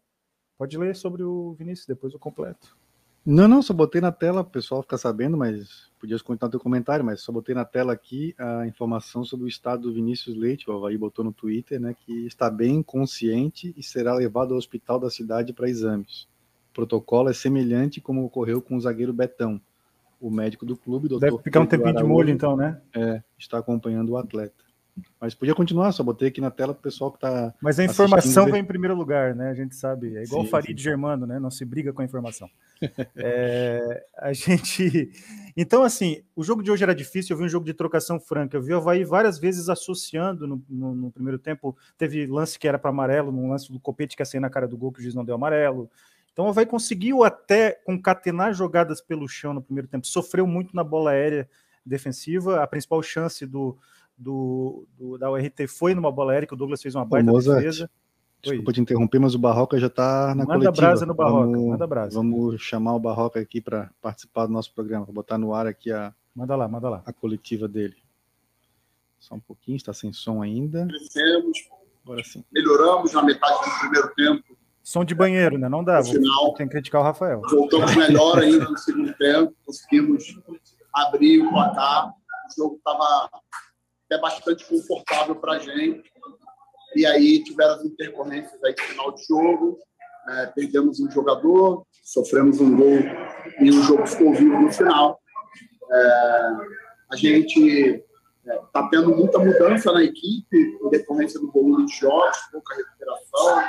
Pode 0.58 0.76
ler 0.76 0.94
sobre 0.94 1.22
o 1.22 1.54
Vinícius, 1.54 1.86
depois 1.86 2.12
eu 2.12 2.18
completo. 2.18 2.76
Não, 3.24 3.48
não, 3.48 3.62
só 3.62 3.72
botei 3.72 4.02
na 4.02 4.12
tela, 4.12 4.42
o 4.42 4.44
pessoal 4.44 4.82
fica 4.82 4.98
sabendo, 4.98 5.34
mas 5.34 5.90
podia 5.98 6.18
no 6.28 6.50
teu 6.50 6.60
comentário, 6.60 7.02
mas 7.02 7.22
só 7.22 7.32
botei 7.32 7.54
na 7.54 7.64
tela 7.64 7.94
aqui 7.94 8.34
a 8.36 8.66
informação 8.66 9.24
sobre 9.24 9.46
o 9.46 9.48
estado 9.48 9.82
do 9.84 9.94
Vinícius 9.94 10.36
Leite, 10.36 10.68
o 10.68 10.74
Havaí 10.74 10.98
botou 10.98 11.24
no 11.24 11.32
Twitter, 11.32 11.80
né, 11.80 11.94
que 12.04 12.26
está 12.26 12.50
bem 12.50 12.82
consciente 12.82 13.72
e 13.78 13.82
será 13.82 14.12
levado 14.12 14.52
ao 14.52 14.58
hospital 14.58 15.00
da 15.00 15.08
cidade 15.08 15.54
para 15.54 15.70
exames. 15.70 16.28
O 16.70 16.74
protocolo 16.74 17.30
é 17.30 17.32
semelhante 17.32 17.98
como 17.98 18.24
ocorreu 18.24 18.60
com 18.60 18.76
o 18.76 18.80
zagueiro 18.80 19.12
Betão. 19.14 19.58
O 20.20 20.30
médico 20.30 20.66
do 20.66 20.76
clube, 20.76 21.08
doutor 21.08 21.30
Deve 21.30 21.42
ficar 21.42 21.60
um 21.60 21.66
tempinho 21.66 21.94
de 21.94 22.04
molho, 22.04 22.30
então, 22.30 22.56
né? 22.56 22.80
É, 22.94 23.22
está 23.38 23.58
acompanhando 23.58 24.10
o 24.10 24.16
atleta. 24.18 24.70
Mas 25.20 25.34
podia 25.34 25.54
continuar, 25.54 25.92
só 25.92 26.02
botei 26.02 26.28
aqui 26.28 26.40
na 26.40 26.50
tela 26.50 26.74
para 26.74 26.80
o 26.80 26.82
pessoal 26.82 27.10
que 27.10 27.18
está. 27.18 27.54
Mas 27.60 27.78
a 27.78 27.84
informação 27.84 28.46
vem 28.46 28.60
em 28.60 28.64
primeiro 28.64 28.94
lugar, 28.94 29.34
né? 29.34 29.50
A 29.50 29.54
gente 29.54 29.74
sabe. 29.74 30.16
É 30.16 30.24
igual 30.24 30.42
sim, 30.42 30.48
o 30.48 30.50
Farid 30.50 30.78
sim. 30.78 30.84
Germano, 30.84 31.26
né? 31.26 31.38
Não 31.38 31.50
se 31.50 31.64
briga 31.64 31.92
com 31.92 32.02
a 32.02 32.04
informação. 32.04 32.48
é, 33.16 34.04
a 34.18 34.32
gente. 34.32 35.10
Então, 35.56 35.82
assim, 35.82 36.22
o 36.34 36.44
jogo 36.44 36.62
de 36.62 36.70
hoje 36.70 36.84
era 36.84 36.94
difícil. 36.94 37.34
Eu 37.34 37.38
vi 37.38 37.44
um 37.44 37.48
jogo 37.48 37.66
de 37.66 37.74
trocação 37.74 38.20
franca. 38.20 38.56
Eu 38.56 38.62
vi 38.62 38.72
o 38.72 38.76
Havaí 38.76 39.04
várias 39.04 39.36
vezes 39.36 39.68
associando 39.68 40.46
no, 40.46 40.62
no, 40.68 40.94
no 40.94 41.10
primeiro 41.10 41.40
tempo. 41.40 41.76
Teve 41.98 42.24
lance 42.24 42.56
que 42.56 42.68
era 42.68 42.78
para 42.78 42.90
amarelo, 42.90 43.32
num 43.32 43.50
lance 43.50 43.70
do 43.70 43.80
Copete 43.80 44.16
que 44.16 44.22
ia 44.22 44.26
sair 44.26 44.40
na 44.40 44.48
cara 44.48 44.68
do 44.68 44.78
gol, 44.78 44.92
que 44.92 45.00
o 45.00 45.02
juiz 45.02 45.14
não 45.14 45.24
deu 45.24 45.34
amarelo. 45.34 45.90
Então 46.40 46.46
o 46.46 46.48
Havaí 46.48 46.64
conseguiu 46.64 47.22
até 47.22 47.72
concatenar 47.84 48.54
jogadas 48.54 49.02
pelo 49.02 49.28
chão 49.28 49.52
no 49.52 49.60
primeiro 49.60 49.86
tempo. 49.86 50.06
Sofreu 50.06 50.46
muito 50.46 50.74
na 50.74 50.82
bola 50.82 51.10
aérea 51.10 51.46
defensiva. 51.84 52.62
A 52.62 52.66
principal 52.66 53.02
chance 53.02 53.44
do 53.44 53.76
do, 54.16 54.86
do, 54.98 55.18
da 55.18 55.30
URT 55.30 55.66
foi 55.66 55.94
numa 55.94 56.10
bola 56.10 56.32
aérea, 56.32 56.46
que 56.46 56.54
o 56.54 56.56
Douglas 56.56 56.80
fez 56.80 56.94
uma 56.94 57.04
baita 57.04 57.30
Mozart, 57.30 57.58
defesa. 57.58 57.90
Desculpa 58.42 58.72
te 58.72 58.80
interromper, 58.80 59.18
mas 59.18 59.34
o 59.34 59.38
Barroca 59.38 59.78
já 59.78 59.88
está 59.88 60.28
na 60.34 60.46
manda 60.46 60.52
coletiva. 60.54 60.72
brasa 60.72 61.04
no 61.04 61.12
Barroca, 61.14 61.50
vamos, 61.52 61.68
manda 61.68 61.86
brasa. 61.86 62.14
Vamos 62.14 62.62
chamar 62.62 62.94
o 62.94 63.00
Barroca 63.00 63.38
aqui 63.38 63.60
para 63.60 63.90
participar 64.00 64.46
do 64.46 64.52
nosso 64.52 64.72
programa, 64.72 65.04
vou 65.04 65.14
botar 65.14 65.36
no 65.36 65.52
ar 65.52 65.66
aqui 65.66 65.92
a 65.92 66.14
Manda 66.34 66.56
lá, 66.56 66.66
manda 66.68 66.88
lá. 66.88 67.02
A 67.04 67.12
coletiva 67.12 67.68
dele. 67.68 67.96
Só 69.18 69.34
um 69.34 69.40
pouquinho, 69.40 69.76
está 69.76 69.92
sem 69.92 70.10
som 70.10 70.40
ainda. 70.40 70.86
Crescemos, 70.86 71.58
Agora 72.02 72.24
sim. 72.24 72.42
melhoramos 72.50 73.12
na 73.12 73.22
metade 73.22 73.70
do 73.70 73.78
primeiro 73.80 74.14
tempo. 74.14 74.49
Som 74.90 75.04
de 75.04 75.14
banheiro, 75.14 75.56
né? 75.56 75.68
Não 75.68 75.84
dá. 75.84 75.98
No 75.98 76.04
final, 76.04 76.54
tem 76.54 76.66
que 76.66 76.72
criticar 76.72 77.00
o 77.00 77.04
Rafael. 77.04 77.40
Voltamos 77.48 77.94
melhor 77.94 78.40
ainda 78.40 78.64
no 78.64 78.76
segundo 78.76 79.14
tempo, 79.14 79.54
conseguimos 79.64 80.36
abrir 80.92 81.46
o 81.46 81.48
placar. 81.48 82.08
O 82.08 82.60
jogo 82.60 82.74
estava 82.74 83.30
é 84.10 84.18
bastante 84.18 84.66
confortável 84.66 85.36
para 85.36 85.52
a 85.52 85.58
gente. 85.60 86.10
E 86.96 87.06
aí 87.06 87.40
tiveram 87.44 87.74
as 87.74 87.84
intercorrências 87.84 88.64
aí 88.64 88.74
no 88.76 88.84
final 88.84 89.12
de 89.12 89.24
jogo, 89.26 89.78
é, 90.28 90.46
perdemos 90.46 90.98
um 90.98 91.08
jogador, 91.08 91.86
sofremos 92.02 92.60
um 92.60 92.76
gol 92.76 92.98
e 93.60 93.70
o 93.70 93.82
jogo 93.84 94.04
ficou 94.08 94.34
vivo 94.34 94.60
no 94.60 94.72
final. 94.72 95.20
É, 95.88 96.50
a 97.12 97.16
gente 97.16 98.04
está 98.44 98.80
é, 98.80 98.88
tendo 98.90 99.14
muita 99.14 99.38
mudança 99.38 99.92
na 99.92 100.02
equipe 100.02 100.56
em 100.82 100.90
decorrência 100.90 101.38
do 101.38 101.48
volume 101.52 101.86
de 101.86 101.94
jogos, 101.94 102.38
pouca 102.50 102.74
recuperação, 102.74 103.62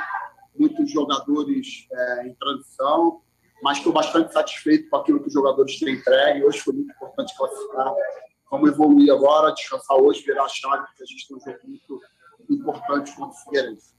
muitos 0.56 0.90
jogadores 0.90 1.86
é, 1.92 2.26
em 2.26 2.34
transição, 2.34 3.20
mas 3.62 3.78
estou 3.78 3.92
bastante 3.92 4.32
satisfeito 4.32 4.88
com 4.90 4.96
aquilo 4.96 5.20
que 5.20 5.28
os 5.28 5.34
jogadores 5.34 5.78
têm 5.78 5.94
entregue. 5.94 6.44
Hoje 6.44 6.58
foi 6.60 6.74
muito 6.74 6.92
importante 6.92 7.36
classificar 7.36 7.94
Vamos 8.52 8.70
evoluir 8.70 9.10
agora, 9.10 9.50
descansar 9.54 9.96
hoje, 9.96 10.22
virar 10.26 10.44
a 10.44 10.48
chave, 10.48 10.84
porque 10.88 11.02
a 11.02 11.06
gente 11.06 11.26
tem 11.26 11.36
um 11.38 11.40
jogo 11.40 11.58
muito 11.64 12.04
importante 12.50 13.16
contra 13.16 13.34
o 13.34 13.44
Figueirense. 13.44 13.94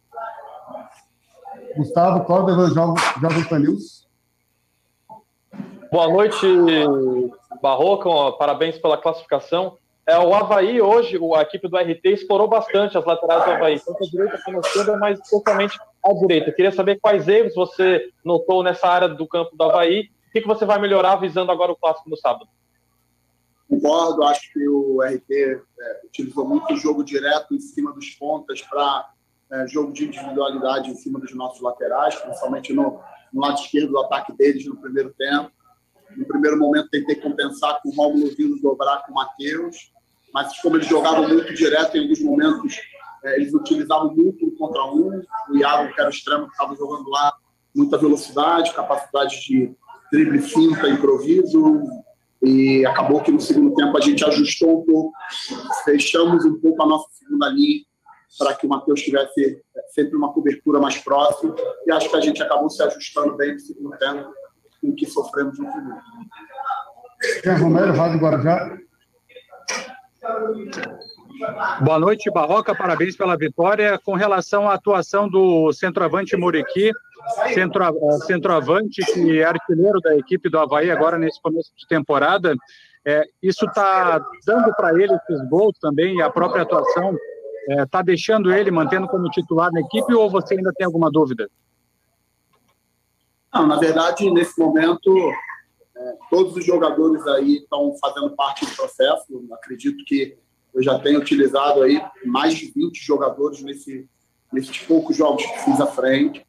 Gustavo 1.75 2.23
Cláudio, 2.23 2.67
Jovem 2.67 3.43
Pan 3.49 3.57
News. 3.57 4.07
Boa 5.91 6.07
noite, 6.07 6.45
Barroco. 7.63 8.37
Parabéns 8.37 8.77
pela 8.77 8.95
classificação. 8.95 9.75
É, 10.05 10.19
o 10.19 10.35
Havaí 10.35 10.79
hoje, 10.79 11.17
a 11.35 11.41
equipe 11.41 11.67
do 11.67 11.75
RT 11.75 12.05
explorou 12.05 12.47
bastante 12.47 12.95
as 12.95 13.05
laterais 13.05 13.45
do 13.45 13.51
Havaí, 13.53 13.79
tanto 13.79 14.03
a 14.03 14.07
direita 14.07 14.39
como 14.45 14.57
a 14.57 14.59
esquerda, 14.59 14.97
mas 14.97 15.19
especialmente 15.19 15.79
a 16.05 16.13
direita. 16.13 16.51
Queria 16.51 16.71
saber 16.71 16.99
quais 16.99 17.27
erros 17.27 17.55
você 17.55 18.09
notou 18.23 18.63
nessa 18.63 18.87
área 18.87 19.07
do 19.07 19.27
campo 19.27 19.55
do 19.55 19.63
Havaí. 19.63 20.09
O 20.29 20.31
que, 20.31 20.41
que 20.41 20.47
você 20.47 20.65
vai 20.65 20.79
melhorar 20.79 21.15
visando 21.15 21.51
agora 21.51 21.71
o 21.71 21.75
clássico 21.75 22.09
no 22.09 22.17
sábado? 22.17 22.47
Concordo, 23.69 24.23
acho 24.23 24.51
que 24.51 24.67
o 24.67 25.01
RT 25.01 25.31
é, 25.31 26.01
utilizou 26.05 26.47
muito 26.47 26.73
o 26.73 26.77
jogo 26.77 27.03
direto 27.03 27.55
em 27.55 27.59
cima 27.59 27.93
dos 27.93 28.09
pontas 28.11 28.61
para 28.61 29.09
é, 29.51 29.67
jogo 29.67 29.91
de 29.91 30.05
individualidade 30.05 30.91
em 30.91 30.95
cima 30.95 31.19
dos 31.19 31.33
nossos 31.33 31.61
laterais, 31.61 32.15
principalmente 32.15 32.73
no, 32.73 32.99
no, 33.31 33.41
lado 33.41 33.59
esquerdo 33.59 33.91
do 33.91 33.99
ataque 33.99 34.33
deles 34.33 34.65
no 34.65 34.75
primeiro 34.75 35.13
tempo. 35.17 35.51
No 36.15 36.25
primeiro 36.25 36.59
momento 36.59 36.89
tentei 36.89 37.15
compensar 37.15 37.81
com 37.81 37.89
o 37.89 37.91
Romulo 37.93 38.35
vindo 38.35 38.61
dobrar 38.61 39.03
com 39.05 39.11
o 39.11 39.15
Matheus, 39.15 39.91
mas 40.33 40.59
como 40.59 40.77
eles 40.77 40.87
jogavam 40.87 41.27
muito 41.27 41.53
direto 41.53 41.95
em 41.97 42.01
alguns 42.01 42.21
momentos, 42.21 42.79
eles 43.23 43.53
utilizavam 43.53 44.13
muito 44.13 44.45
um 44.45 44.51
contra 44.55 44.83
um. 44.85 45.21
O 45.49 45.57
Iago, 45.57 45.93
que 45.93 45.99
era 45.99 46.09
o 46.09 46.13
extremo, 46.13 46.45
que 46.45 46.51
estava 46.51 46.75
jogando 46.75 47.09
lá, 47.09 47.33
muita 47.75 47.97
velocidade, 47.97 48.73
capacidade 48.73 49.41
de 49.41 49.75
drible, 50.11 50.41
finta, 50.41 50.87
improviso. 50.87 51.81
E 52.41 52.85
acabou 52.85 53.21
que 53.21 53.31
no 53.31 53.39
segundo 53.39 53.73
tempo 53.73 53.97
a 53.97 54.01
gente 54.01 54.23
ajustou 54.25 54.81
um 54.81 54.85
pouco, 54.85 55.13
fechamos 55.85 56.43
um 56.43 56.59
pouco 56.59 56.83
a 56.83 56.85
nossa 56.85 57.07
segunda 57.13 57.47
linha 57.49 57.83
para 58.37 58.53
que 58.53 58.65
o 58.65 58.69
Matheus 58.69 59.01
tivesse 59.01 59.61
sempre 59.89 60.15
uma 60.17 60.33
cobertura 60.33 60.79
mais 60.79 60.97
próxima. 60.97 61.55
E 61.85 61.91
acho 61.91 62.09
que 62.09 62.17
a 62.17 62.21
gente 62.21 62.41
acabou 62.41 62.69
se 62.69 62.81
ajustando 62.83 63.37
bem 63.37 63.53
no 63.53 63.59
segundo 63.59 63.97
tempo, 63.97 64.33
com 64.81 64.89
o 64.89 64.95
que 64.95 65.05
sofremos 65.05 65.57
no 65.57 65.71
primeiro. 65.71 66.01
Romero, 67.61 67.93
Rádio 67.93 68.19
Guarujá. 68.19 68.77
Boa 71.81 71.99
noite, 71.99 72.29
Barroca. 72.31 72.75
Parabéns 72.75 73.15
pela 73.15 73.35
vitória. 73.35 73.99
Com 73.99 74.13
relação 74.13 74.69
à 74.69 74.75
atuação 74.75 75.27
do 75.27 75.71
centroavante 75.73 76.37
Muriqui, 76.37 76.91
centro, 77.53 77.83
eh, 77.83 78.17
centroavante 78.25 79.03
que 79.13 79.39
é 79.39 79.43
artilheiro 79.43 79.99
da 79.99 80.15
equipe 80.15 80.49
do 80.49 80.59
Havaí 80.59 80.91
agora 80.91 81.17
nesse 81.17 81.41
começo 81.41 81.71
de 81.75 81.87
temporada, 81.87 82.55
é, 83.05 83.25
isso 83.41 83.65
está 83.65 84.23
dando 84.45 84.73
para 84.75 84.93
ele 84.93 85.13
esses 85.13 85.49
gols 85.49 85.77
também 85.79 86.17
e 86.17 86.21
a 86.21 86.29
própria 86.29 86.63
atuação 86.63 87.17
está 87.67 87.99
é, 87.99 88.03
deixando 88.03 88.53
ele, 88.53 88.71
mantendo 88.71 89.07
como 89.07 89.29
titular 89.29 89.71
na 89.71 89.81
equipe 89.81 90.13
ou 90.13 90.29
você 90.29 90.55
ainda 90.55 90.71
tem 90.73 90.85
alguma 90.85 91.09
dúvida? 91.11 91.49
Não, 93.53 93.67
na 93.67 93.77
verdade, 93.77 94.29
nesse 94.31 94.59
momento, 94.59 95.15
é, 95.95 96.13
todos 96.29 96.55
os 96.55 96.65
jogadores 96.65 97.25
aí 97.27 97.57
estão 97.57 97.93
fazendo 97.99 98.31
parte 98.35 98.65
do 98.65 98.75
processo. 98.75 99.45
Acredito 99.51 100.03
que 100.05 100.37
eu 100.73 100.81
já 100.81 100.97
tenho 100.99 101.19
utilizado 101.19 101.83
aí 101.83 102.01
mais 102.25 102.55
de 102.55 102.71
20 102.71 102.97
jogadores 102.97 103.61
nesse, 103.61 104.07
nesses 104.51 104.77
poucos 104.79 105.15
jogos 105.15 105.45
que 105.45 105.59
fiz 105.59 105.79
à 105.79 105.87
frente. 105.87 106.45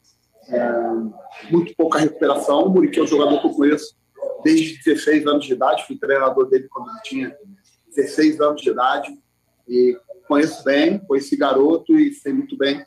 É, 0.49 1.51
muito 1.51 1.75
pouca 1.77 1.99
recuperação. 1.99 2.65
O 2.65 2.71
Muriqui 2.71 2.99
é 2.99 3.03
um 3.03 3.07
jogador 3.07 3.41
que 3.41 3.47
eu 3.47 3.53
conheço 3.53 3.97
desde 4.43 4.83
16 4.83 5.27
anos 5.27 5.45
de 5.45 5.53
idade. 5.53 5.87
Fui 5.87 5.99
treinador 5.99 6.49
dele 6.49 6.69
quando 6.71 6.91
ele 6.91 7.01
tinha 7.05 7.37
16 7.95 8.41
anos 8.41 8.63
de 8.63 8.71
idade. 8.71 9.13
E 9.69 9.99
conheço 10.27 10.65
bem, 10.65 11.01
esse 11.15 11.37
garoto 11.37 11.99
e 11.99 12.13
sei 12.13 12.33
muito 12.33 12.57
bem 12.57 12.85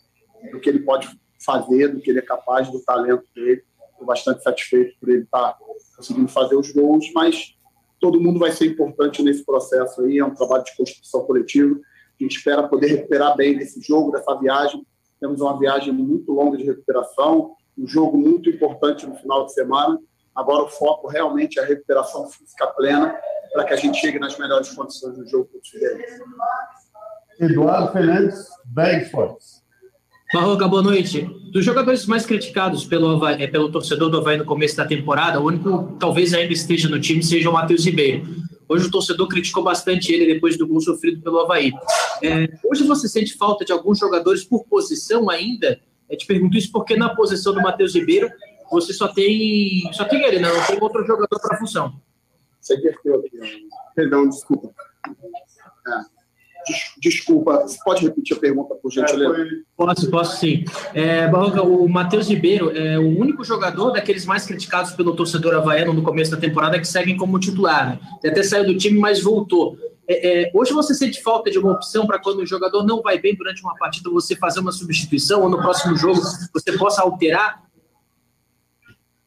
do 0.52 0.60
que 0.60 0.70
ele 0.70 0.80
pode 0.80 1.08
fazer, 1.44 1.90
do 1.90 2.00
que 2.00 2.10
ele 2.10 2.20
é 2.20 2.24
capaz, 2.24 2.70
do 2.72 2.80
talento 2.84 3.26
dele. 3.34 3.64
Estou 3.92 4.06
bastante 4.06 4.44
satisfeito 4.44 4.96
por 5.00 5.10
ele 5.10 5.24
estar 5.24 5.54
tá 5.54 5.60
conseguindo 5.96 6.28
fazer 6.28 6.56
os 6.56 6.72
gols, 6.72 7.12
mas 7.14 7.57
todo 8.00 8.22
mundo 8.22 8.40
vai 8.40 8.52
ser 8.52 8.66
importante 8.66 9.22
nesse 9.24 9.46
processo 9.46 10.02
aí, 10.02 10.20
é 10.20 10.26
um 10.26 10.34
trabalho 10.34 10.64
de 10.64 10.76
construção 10.76 11.22
coletiva. 11.26 11.76
A 11.76 12.24
gente 12.24 12.38
espera 12.38 12.68
poder 12.68 12.88
recuperar 12.88 13.36
bem 13.36 13.56
nesse 13.56 13.82
jogo, 13.82 14.12
dessa 14.12 14.36
viagem. 14.36 14.86
Temos 15.20 15.42
uma 15.42 15.58
viagem 15.58 15.92
muito 15.94 16.32
longa 16.32 16.58
de 16.58 16.64
recuperação, 16.64 17.56
um 17.78 17.88
jogo 17.88 18.18
muito 18.18 18.50
importante 18.50 19.06
no 19.06 19.16
final 19.16 19.46
de 19.46 19.54
semana. 19.54 20.00
Agora 20.36 20.64
o 20.64 20.70
foco 20.70 21.08
realmente 21.08 21.60
é 21.60 21.64
a 21.64 21.66
recuperação 21.66 22.30
física 22.30 22.68
plena 22.68 23.16
para 23.52 23.64
que 23.64 23.74
a 23.74 23.78
gente 23.78 23.98
chegue 24.00 24.20
nas 24.20 24.38
melhores 24.38 24.70
condições 24.74 25.18
do 25.18 25.28
jogo 25.28 25.50
o 25.54 25.60
Eduardo 27.40 27.92
Fernandes, 27.92 28.48
bem 28.66 29.02
Esportes. 29.02 29.57
Barroca, 30.34 30.68
boa 30.68 30.82
noite. 30.82 31.22
Dos 31.54 31.64
jogadores 31.64 32.06
mais 32.06 32.26
criticados 32.26 32.84
pelo, 32.84 33.08
Havaí, 33.12 33.42
é, 33.42 33.48
pelo 33.48 33.72
torcedor 33.72 34.10
do 34.10 34.18
Havaí 34.18 34.38
no 34.38 34.44
começo 34.44 34.76
da 34.76 34.86
temporada, 34.86 35.40
o 35.40 35.46
único 35.46 35.96
talvez 35.98 36.34
ainda 36.34 36.52
esteja 36.52 36.90
no 36.90 37.00
time 37.00 37.24
seja 37.24 37.50
o 37.50 37.54
Matheus 37.54 37.86
Ribeiro. 37.86 38.28
Hoje 38.68 38.88
o 38.88 38.92
torcedor 38.92 39.30
criticou 39.30 39.64
bastante 39.64 40.12
ele 40.12 40.34
depois 40.34 40.58
do 40.58 40.68
gol 40.68 40.82
sofrido 40.82 41.22
pelo 41.22 41.40
Havaí. 41.40 41.72
É, 42.22 42.50
hoje 42.70 42.84
você 42.84 43.08
sente 43.08 43.38
falta 43.38 43.64
de 43.64 43.72
alguns 43.72 44.00
jogadores 44.00 44.44
por 44.44 44.66
posição 44.66 45.30
ainda? 45.30 45.80
Eu 46.10 46.18
te 46.18 46.26
pergunto 46.26 46.58
isso 46.58 46.72
porque 46.74 46.98
na 46.98 47.16
posição 47.16 47.54
do 47.54 47.62
Matheus 47.62 47.96
Ribeiro 47.96 48.30
você 48.70 48.92
só 48.92 49.08
tem 49.08 49.90
só 49.94 50.04
tem 50.04 50.26
ele, 50.26 50.40
né? 50.40 50.52
não 50.52 50.66
tem 50.66 50.78
outro 50.82 51.06
jogador 51.06 51.40
para 51.40 51.56
a 51.56 51.60
função. 51.60 51.94
Aqui. 53.20 53.70
Perdão, 53.96 54.28
desculpa. 54.28 54.74
É. 56.70 57.00
Desculpa, 57.00 57.66
pode 57.84 58.04
repetir 58.04 58.36
a 58.36 58.40
pergunta, 58.40 58.76
por 58.76 58.92
gentileza? 58.92 59.36
Posso, 59.76 60.10
posso 60.10 60.38
sim. 60.38 60.66
É, 60.94 61.28
Barroca, 61.28 61.62
o 61.62 61.88
Matheus 61.88 62.28
Ribeiro 62.28 62.76
é 62.76 62.98
o 62.98 63.20
único 63.20 63.44
jogador 63.44 63.92
daqueles 63.92 64.26
mais 64.26 64.46
criticados 64.46 64.92
pelo 64.92 65.16
torcedor 65.16 65.56
havaiano 65.56 65.94
no 65.94 66.04
começo 66.04 66.32
da 66.32 66.38
temporada 66.38 66.80
que 66.80 66.88
seguem 66.88 67.18
como 67.18 67.40
titular. 67.40 67.90
Né? 67.90 68.00
Ele 68.24 68.32
até 68.32 68.44
saiu 68.44 68.66
do 68.66 68.78
time, 68.78 69.00
mas 69.00 69.22
voltou. 69.22 69.78
É, 70.10 70.46
é, 70.46 70.52
hoje 70.54 70.72
você 70.74 70.94
sente 70.94 71.22
falta 71.22 71.52
de 71.52 71.60
uma 71.60 71.74
opção 71.74 72.08
para 72.08 72.20
quando 72.20 72.40
o 72.40 72.46
jogador 72.46 72.86
não 72.86 73.02
vai 73.02 73.20
bem 73.20 73.36
durante 73.36 73.62
uma 73.62 73.76
partida, 73.76 74.10
você 74.10 74.36
fazer 74.36 74.62
uma 74.62 74.72
substituição 74.72 75.42
ou 75.42 75.50
no 75.50 75.58
próximo 75.58 75.96
jogo 75.98 76.22
você 76.54 76.78
possa 76.78 77.02
alterar? 77.02 77.64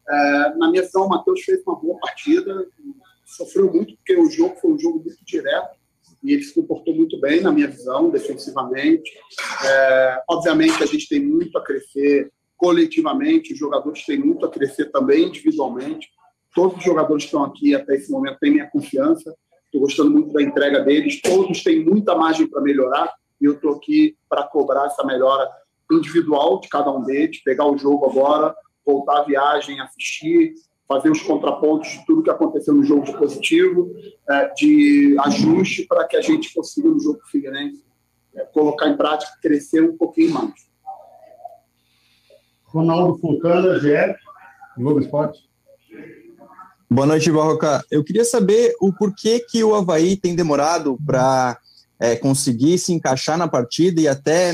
É, 0.09 0.55
na 0.57 0.69
minha 0.69 0.81
visão, 0.81 1.05
o 1.05 1.09
Matheus 1.09 1.41
fez 1.41 1.61
uma 1.65 1.79
boa 1.79 1.99
partida, 1.99 2.65
sofreu 3.25 3.71
muito 3.71 3.95
porque 3.95 4.17
o 4.17 4.29
jogo 4.29 4.55
foi 4.59 4.73
um 4.73 4.79
jogo 4.79 5.03
muito 5.05 5.23
direto 5.23 5.80
e 6.23 6.33
ele 6.33 6.43
se 6.43 6.53
comportou 6.53 6.95
muito 6.95 7.19
bem, 7.19 7.41
na 7.41 7.51
minha 7.51 7.67
visão, 7.67 8.09
defensivamente. 8.09 9.11
É, 9.65 10.23
obviamente, 10.29 10.81
a 10.83 10.85
gente 10.85 11.07
tem 11.07 11.19
muito 11.19 11.57
a 11.57 11.63
crescer 11.63 12.31
coletivamente, 12.55 13.53
os 13.53 13.59
jogadores 13.59 14.05
têm 14.05 14.19
muito 14.19 14.45
a 14.45 14.49
crescer 14.49 14.91
também 14.91 15.27
individualmente. 15.27 16.09
Todos 16.53 16.77
os 16.77 16.83
jogadores 16.83 17.23
que 17.23 17.29
estão 17.29 17.43
aqui 17.43 17.73
até 17.73 17.95
esse 17.95 18.11
momento 18.11 18.37
têm 18.39 18.51
minha 18.51 18.69
confiança, 18.69 19.35
estou 19.65 19.81
gostando 19.81 20.11
muito 20.11 20.31
da 20.31 20.43
entrega 20.43 20.81
deles, 20.81 21.21
todos 21.21 21.63
têm 21.63 21.83
muita 21.83 22.13
margem 22.13 22.47
para 22.47 22.61
melhorar 22.61 23.11
e 23.39 23.45
eu 23.45 23.53
estou 23.53 23.75
aqui 23.75 24.15
para 24.29 24.43
cobrar 24.43 24.85
essa 24.85 25.03
melhora 25.03 25.49
individual 25.91 26.59
de 26.59 26.69
cada 26.69 26.91
um 26.91 27.03
deles, 27.03 27.41
pegar 27.43 27.65
o 27.65 27.77
jogo 27.77 28.05
agora, 28.05 28.53
voltar 28.85 29.19
à 29.19 29.23
viagem, 29.23 29.79
assistir, 29.79 30.53
fazer 30.91 31.09
os 31.09 31.21
contrapontos 31.21 31.89
de 31.89 32.05
tudo 32.05 32.21
que 32.21 32.29
aconteceu 32.29 32.73
no 32.73 32.83
jogo 32.83 33.05
de 33.05 33.17
positivo, 33.17 33.95
é, 34.29 34.53
de 34.53 35.15
ajuste 35.21 35.85
para 35.87 36.05
que 36.05 36.17
a 36.17 36.21
gente 36.21 36.53
consiga 36.53 36.89
no 36.89 36.99
jogo 36.99 37.21
Figueirense 37.31 37.81
é, 38.35 38.41
colocar 38.47 38.89
em 38.89 38.97
prática, 38.97 39.31
crescer 39.41 39.81
um 39.81 39.95
pouquinho 39.95 40.33
mais. 40.33 40.51
Ronaldo 42.65 43.17
Fulcana, 43.19 43.79
GE, 43.79 44.15
Globo 44.77 44.99
Esporte. 44.99 45.39
Boa 46.89 47.07
noite, 47.07 47.31
Barroca. 47.31 47.85
Eu 47.89 48.03
queria 48.03 48.25
saber 48.25 48.75
o 48.81 48.91
porquê 48.91 49.39
que 49.49 49.63
o 49.63 49.73
Havaí 49.73 50.17
tem 50.17 50.35
demorado 50.35 50.97
para 51.05 51.57
é, 51.97 52.17
conseguir 52.17 52.77
se 52.77 52.91
encaixar 52.91 53.37
na 53.37 53.47
partida 53.47 54.01
e 54.01 54.09
até, 54.09 54.51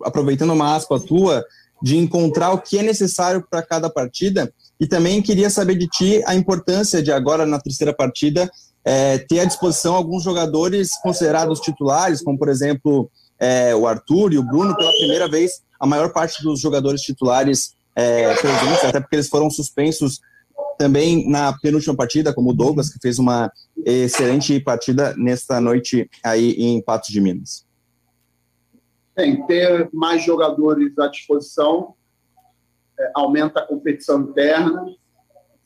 aproveitando 0.00 0.52
uma 0.52 0.76
aspa 0.76 1.00
tua, 1.00 1.44
de 1.82 1.96
encontrar 1.96 2.52
o 2.52 2.60
que 2.60 2.78
é 2.78 2.82
necessário 2.82 3.44
para 3.50 3.62
cada 3.62 3.90
partida 3.90 4.52
e 4.82 4.86
também 4.88 5.22
queria 5.22 5.48
saber 5.48 5.76
de 5.76 5.86
ti 5.86 6.20
a 6.26 6.34
importância 6.34 7.00
de 7.00 7.12
agora, 7.12 7.46
na 7.46 7.60
terceira 7.60 7.94
partida, 7.94 8.50
é, 8.84 9.16
ter 9.16 9.38
à 9.38 9.44
disposição 9.44 9.94
alguns 9.94 10.24
jogadores 10.24 11.00
considerados 11.00 11.60
titulares, 11.60 12.20
como 12.20 12.36
por 12.36 12.48
exemplo 12.48 13.08
é, 13.38 13.72
o 13.76 13.86
Arthur 13.86 14.32
e 14.32 14.38
o 14.38 14.42
Bruno, 14.42 14.74
pela 14.76 14.90
primeira 14.90 15.28
vez, 15.28 15.62
a 15.78 15.86
maior 15.86 16.12
parte 16.12 16.42
dos 16.42 16.58
jogadores 16.58 17.00
titulares 17.00 17.76
é, 17.94 18.34
presentes, 18.34 18.84
até 18.84 18.98
porque 18.98 19.14
eles 19.14 19.28
foram 19.28 19.48
suspensos 19.48 20.18
também 20.76 21.30
na 21.30 21.56
penúltima 21.60 21.94
partida, 21.94 22.34
como 22.34 22.50
o 22.50 22.52
Douglas, 22.52 22.88
que 22.88 22.98
fez 23.00 23.20
uma 23.20 23.52
excelente 23.86 24.58
partida 24.58 25.14
nesta 25.16 25.60
noite 25.60 26.10
aí 26.24 26.56
em 26.58 26.82
Patos 26.82 27.10
de 27.10 27.20
Minas. 27.20 27.64
Tem, 29.14 29.46
ter 29.46 29.88
mais 29.92 30.24
jogadores 30.24 30.98
à 30.98 31.06
disposição 31.06 31.94
aumenta 33.14 33.60
a 33.60 33.66
competição 33.66 34.20
interna, 34.22 34.84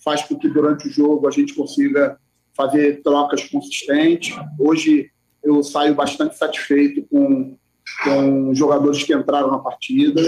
faz 0.02 0.22
com 0.22 0.38
que 0.38 0.48
durante 0.48 0.88
o 0.88 0.90
jogo 0.90 1.26
a 1.26 1.30
gente 1.30 1.54
consiga 1.54 2.18
fazer 2.54 3.02
trocas 3.02 3.44
consistentes. 3.48 4.36
Hoje 4.58 5.10
eu 5.42 5.62
saio 5.62 5.94
bastante 5.94 6.36
satisfeito 6.36 7.06
com, 7.10 7.56
com 8.02 8.50
os 8.50 8.58
jogadores 8.58 9.02
que 9.02 9.14
entraram 9.14 9.50
na 9.50 9.58
partida. 9.58 10.20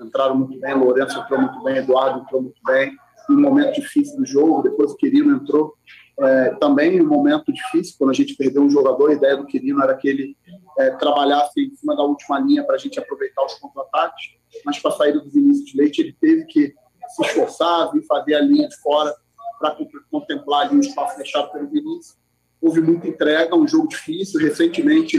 Entraram 0.00 0.36
muito 0.36 0.58
bem, 0.60 0.74
Lourenço 0.74 1.18
entrou 1.18 1.40
muito 1.40 1.62
bem, 1.62 1.76
Eduardo 1.76 2.20
entrou 2.20 2.42
muito 2.42 2.60
bem. 2.64 2.96
Um 3.30 3.40
momento 3.40 3.74
difícil 3.74 4.16
do 4.16 4.26
jogo, 4.26 4.62
depois 4.62 4.92
o 4.92 4.96
Quirino 4.96 5.36
entrou 5.36 5.74
é, 6.18 6.54
também 6.56 7.00
um 7.00 7.06
momento 7.06 7.52
difícil, 7.52 7.94
quando 7.98 8.10
a 8.10 8.14
gente 8.14 8.34
perdeu 8.34 8.62
um 8.62 8.70
jogador, 8.70 9.10
a 9.10 9.14
ideia 9.14 9.36
do 9.36 9.46
Quirino 9.46 9.82
era 9.82 9.94
que 9.94 10.08
ele 10.08 10.36
é, 10.78 10.90
trabalhasse 10.90 11.60
em 11.60 11.74
cima 11.74 11.94
da 11.94 12.02
última 12.02 12.38
linha 12.40 12.64
para 12.64 12.76
a 12.76 12.78
gente 12.78 12.98
aproveitar 12.98 13.44
os 13.44 13.54
contra-ataques 13.54 14.36
mas 14.64 14.78
com 14.78 14.88
a 14.88 14.92
saída 14.92 15.20
do 15.20 15.30
Vinícius 15.30 15.74
Leite, 15.74 16.00
ele 16.00 16.16
teve 16.20 16.44
que 16.44 16.74
se 17.08 17.22
esforçar, 17.22 17.90
vir 17.92 18.04
fazer 18.04 18.34
a 18.34 18.40
linha 18.40 18.68
de 18.68 18.76
fora 18.80 19.14
para 19.58 19.76
contemplar 20.10 20.66
ali 20.66 20.76
o 20.76 20.80
espaço 20.80 21.16
deixado 21.16 21.50
pelo 21.52 21.68
Vinícius. 21.68 22.16
Houve 22.60 22.80
muita 22.80 23.08
entrega, 23.08 23.54
um 23.54 23.66
jogo 23.66 23.88
difícil. 23.88 24.40
Recentemente, 24.40 25.18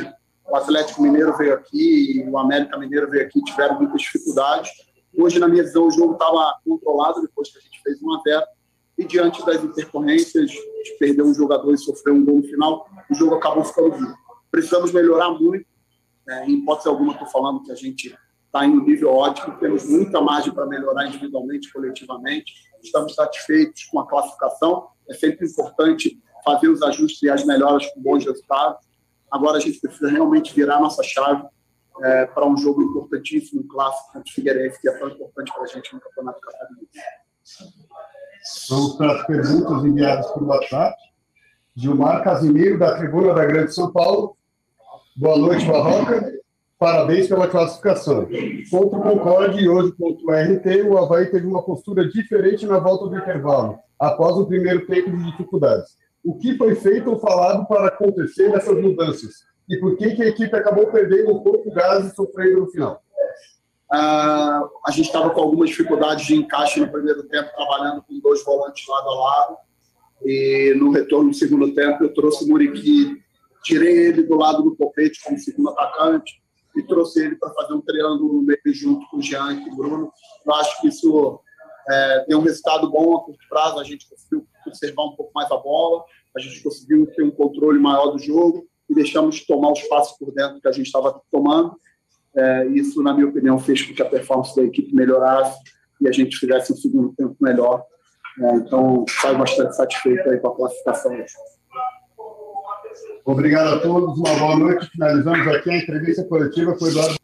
o 0.50 0.56
Atlético 0.56 1.02
Mineiro 1.02 1.36
veio 1.38 1.54
aqui 1.54 2.18
e 2.18 2.30
o 2.30 2.38
América 2.38 2.78
Mineiro 2.78 3.10
veio 3.10 3.26
aqui, 3.26 3.42
tiveram 3.44 3.78
muitas 3.78 4.02
dificuldades. 4.02 4.70
Hoje, 5.18 5.40
na 5.40 5.48
minha 5.48 5.64
visão, 5.64 5.88
o 5.88 5.92
jogo 5.92 6.14
estava 6.14 6.60
controlado 6.66 7.22
depois 7.22 7.50
que 7.52 7.58
a 7.58 7.62
gente 7.62 7.82
fez 7.82 8.02
1 8.02 8.14
a 8.14 8.22
0 8.28 8.46
e 8.98 9.06
diante 9.06 9.46
das 9.46 9.64
intercorrências, 9.64 10.50
de 10.50 10.98
perder 11.00 11.22
um 11.22 11.34
jogador 11.34 11.74
e 11.74 11.78
sofrer 11.78 12.14
um 12.14 12.26
gol 12.26 12.38
no 12.38 12.44
final, 12.44 12.88
o 13.10 13.14
jogo 13.14 13.36
acabou 13.36 13.64
ficando 13.64 13.92
vivo. 13.92 14.18
Precisamos 14.50 14.92
melhorar 14.92 15.32
muito 15.32 15.66
É, 16.30 16.46
em 16.46 16.56
hipótese 16.56 16.90
alguma, 16.90 17.14
estou 17.14 17.28
falando 17.28 17.64
que 17.64 17.72
a 17.72 17.76
gente 17.76 18.14
está 18.48 18.66
em 18.66 18.72
um 18.72 18.84
nível 18.84 19.14
ótimo, 19.14 19.58
temos 19.60 19.86
muita 19.86 20.20
margem 20.20 20.54
para 20.54 20.66
melhorar 20.66 21.08
individualmente, 21.08 21.72
coletivamente. 21.72 22.54
Estamos 22.84 23.16
satisfeitos 23.16 23.86
com 23.86 23.98
a 24.02 24.06
classificação. 24.06 24.90
É 25.08 25.14
sempre 25.14 25.48
importante 25.48 26.22
fazer 26.44 26.68
os 26.68 26.82
ajustes 26.82 27.22
e 27.24 27.30
as 27.30 27.46
melhoras 27.46 27.86
com 27.94 28.02
bons 28.02 28.26
resultados. 28.26 28.86
Agora 29.32 29.58
a 29.58 29.62
gente 29.62 29.80
precisa 29.80 30.10
realmente 30.10 30.54
virar 30.54 30.82
nossa 30.82 31.02
chave 31.02 31.48
é, 32.02 32.26
para 32.26 32.46
um 32.46 32.58
jogo 32.58 32.82
importantíssimo, 32.82 33.62
um 33.62 33.68
clássico 33.68 34.12
contra 34.12 34.30
o 34.30 34.34
Figueirense, 34.34 34.82
que 34.82 34.90
é 34.90 35.00
tão 35.00 35.08
importante 35.10 35.54
para 35.54 35.64
a 35.64 35.68
gente 35.68 35.94
no 35.94 36.02
Campeonato 36.02 36.42
Catarinense. 36.42 37.00
Vamos 38.70 38.96
para 38.96 39.14
as 39.14 39.28
perguntas 39.28 39.84
enviadas 39.84 40.32
pelo 40.32 40.48
WhatsApp. 40.48 40.96
Gilmar 41.76 42.24
Casimiro, 42.24 42.80
da 42.80 42.98
Tribuna 42.98 43.34
da 43.34 43.46
Grande 43.46 43.74
São 43.74 43.92
Paulo. 43.92 44.36
Boa 45.16 45.38
noite, 45.38 45.66
Barroca. 45.66 46.32
Parabéns 46.80 47.28
pela 47.28 47.48
classificação. 47.48 48.28
Contra 48.70 49.00
o 49.00 49.02
Concorde 49.02 49.64
e 49.64 49.68
hoje 49.68 49.92
contra 49.94 50.26
o 50.26 50.32
RT, 50.32 50.84
o 50.88 50.98
Havaí 50.98 51.26
teve 51.26 51.48
uma 51.48 51.64
postura 51.64 52.08
diferente 52.08 52.66
na 52.66 52.80
volta 52.80 53.08
do 53.08 53.18
intervalo, 53.18 53.80
após 54.00 54.36
o 54.36 54.46
primeiro 54.46 54.86
tempo 54.86 55.10
de 55.10 55.24
dificuldades. 55.32 55.98
O 56.24 56.38
que 56.38 56.56
foi 56.56 56.76
feito 56.76 57.10
ou 57.10 57.20
falado 57.20 57.66
para 57.68 57.88
acontecer 57.88 58.50
nessas 58.50 58.80
mudanças? 58.80 59.46
E 59.68 59.78
por 59.78 59.98
que, 59.98 60.16
que 60.16 60.24
a 60.24 60.28
equipe 60.28 60.56
acabou 60.56 60.88
perdendo 60.88 61.34
um 61.34 61.44
pouco 61.44 61.72
gás 61.72 62.06
e 62.06 62.16
sofrendo 62.16 62.62
no 62.62 62.68
final? 62.68 63.02
Uh, 63.92 64.68
a 64.86 64.92
gente 64.92 65.06
estava 65.06 65.30
com 65.30 65.40
algumas 65.40 65.70
dificuldades 65.70 66.26
de 66.26 66.36
encaixe 66.36 66.80
no 66.80 66.92
primeiro 66.92 67.24
tempo, 67.24 67.50
trabalhando 67.56 68.04
com 68.04 68.20
dois 68.20 68.44
volantes 68.44 68.86
lado 68.88 69.10
a 69.10 69.16
lado. 69.16 69.58
E 70.26 70.74
no 70.78 70.92
retorno 70.92 71.30
do 71.30 71.36
segundo 71.36 71.74
tempo, 71.74 72.04
eu 72.04 72.14
trouxe 72.14 72.44
o 72.44 72.48
Muriqui, 72.50 73.22
tirei 73.64 74.08
ele 74.08 74.24
do 74.24 74.36
lado 74.36 74.64
do 74.64 74.76
Copete 74.76 75.22
como 75.24 75.38
segundo 75.38 75.70
atacante 75.70 76.42
e 76.76 76.84
trouxe 76.84 77.24
ele 77.24 77.36
para 77.36 77.54
fazer 77.54 77.74
um 77.74 77.82
triângulo 77.82 78.34
no 78.34 78.42
meio 78.42 78.60
junto 78.68 79.08
com 79.10 79.18
o 79.18 79.22
Jean 79.22 79.54
e 79.54 79.64
com 79.64 79.72
o 79.72 79.76
Bruno. 79.76 80.12
Eu 80.46 80.54
acho 80.56 80.82
que 80.82 80.88
isso 80.90 81.40
é, 81.90 82.26
deu 82.28 82.40
um 82.40 82.44
resultado 82.44 82.90
bom 82.90 83.16
a 83.16 83.24
curto 83.24 83.48
prazo. 83.50 83.80
A 83.80 83.84
gente 83.84 84.08
conseguiu 84.10 84.46
conservar 84.64 85.06
um 85.06 85.16
pouco 85.16 85.32
mais 85.34 85.50
a 85.52 85.58
bola, 85.58 86.04
a 86.36 86.40
gente 86.40 86.62
conseguiu 86.62 87.08
ter 87.16 87.24
um 87.24 87.32
controle 87.32 87.80
maior 87.80 88.12
do 88.12 88.20
jogo 88.20 88.68
e 88.90 88.94
deixamos 88.94 89.36
de 89.36 89.48
tomar 89.48 89.72
os 89.72 89.82
passos 89.84 90.18
por 90.18 90.34
dentro 90.34 90.62
que 90.62 90.68
a 90.68 90.72
gente 90.72 90.88
estava 90.88 91.22
tomando. 91.32 91.78
É, 92.38 92.68
isso, 92.68 93.02
na 93.02 93.14
minha 93.14 93.28
opinião, 93.28 93.58
fez 93.58 93.82
com 93.82 93.96
que 93.96 94.02
a 94.02 94.06
performance 94.06 94.56
da 94.56 94.64
equipe 94.64 94.94
melhorasse 94.94 95.58
e 96.00 96.08
a 96.08 96.12
gente 96.12 96.38
fizesse 96.38 96.72
um 96.72 96.76
segundo 96.76 97.14
tempo 97.14 97.36
melhor. 97.42 97.84
É, 98.40 98.56
então, 98.58 99.04
saio 99.10 99.40
bastante 99.40 99.76
satisfeito 99.76 100.30
aí 100.30 100.38
com 100.40 100.50
a 100.50 100.56
classificação 100.56 101.14
hoje. 101.14 101.34
Obrigado 103.26 103.76
a 103.76 103.80
todos, 103.80 104.20
uma 104.20 104.36
boa 104.36 104.56
noite. 104.56 104.88
Finalizamos 104.92 105.48
aqui 105.48 105.72
a 105.72 105.78
entrevista 105.78 106.24
coletiva 106.26 106.78
com 106.78 106.86
o 106.86 106.88
Eduardo. 106.88 107.18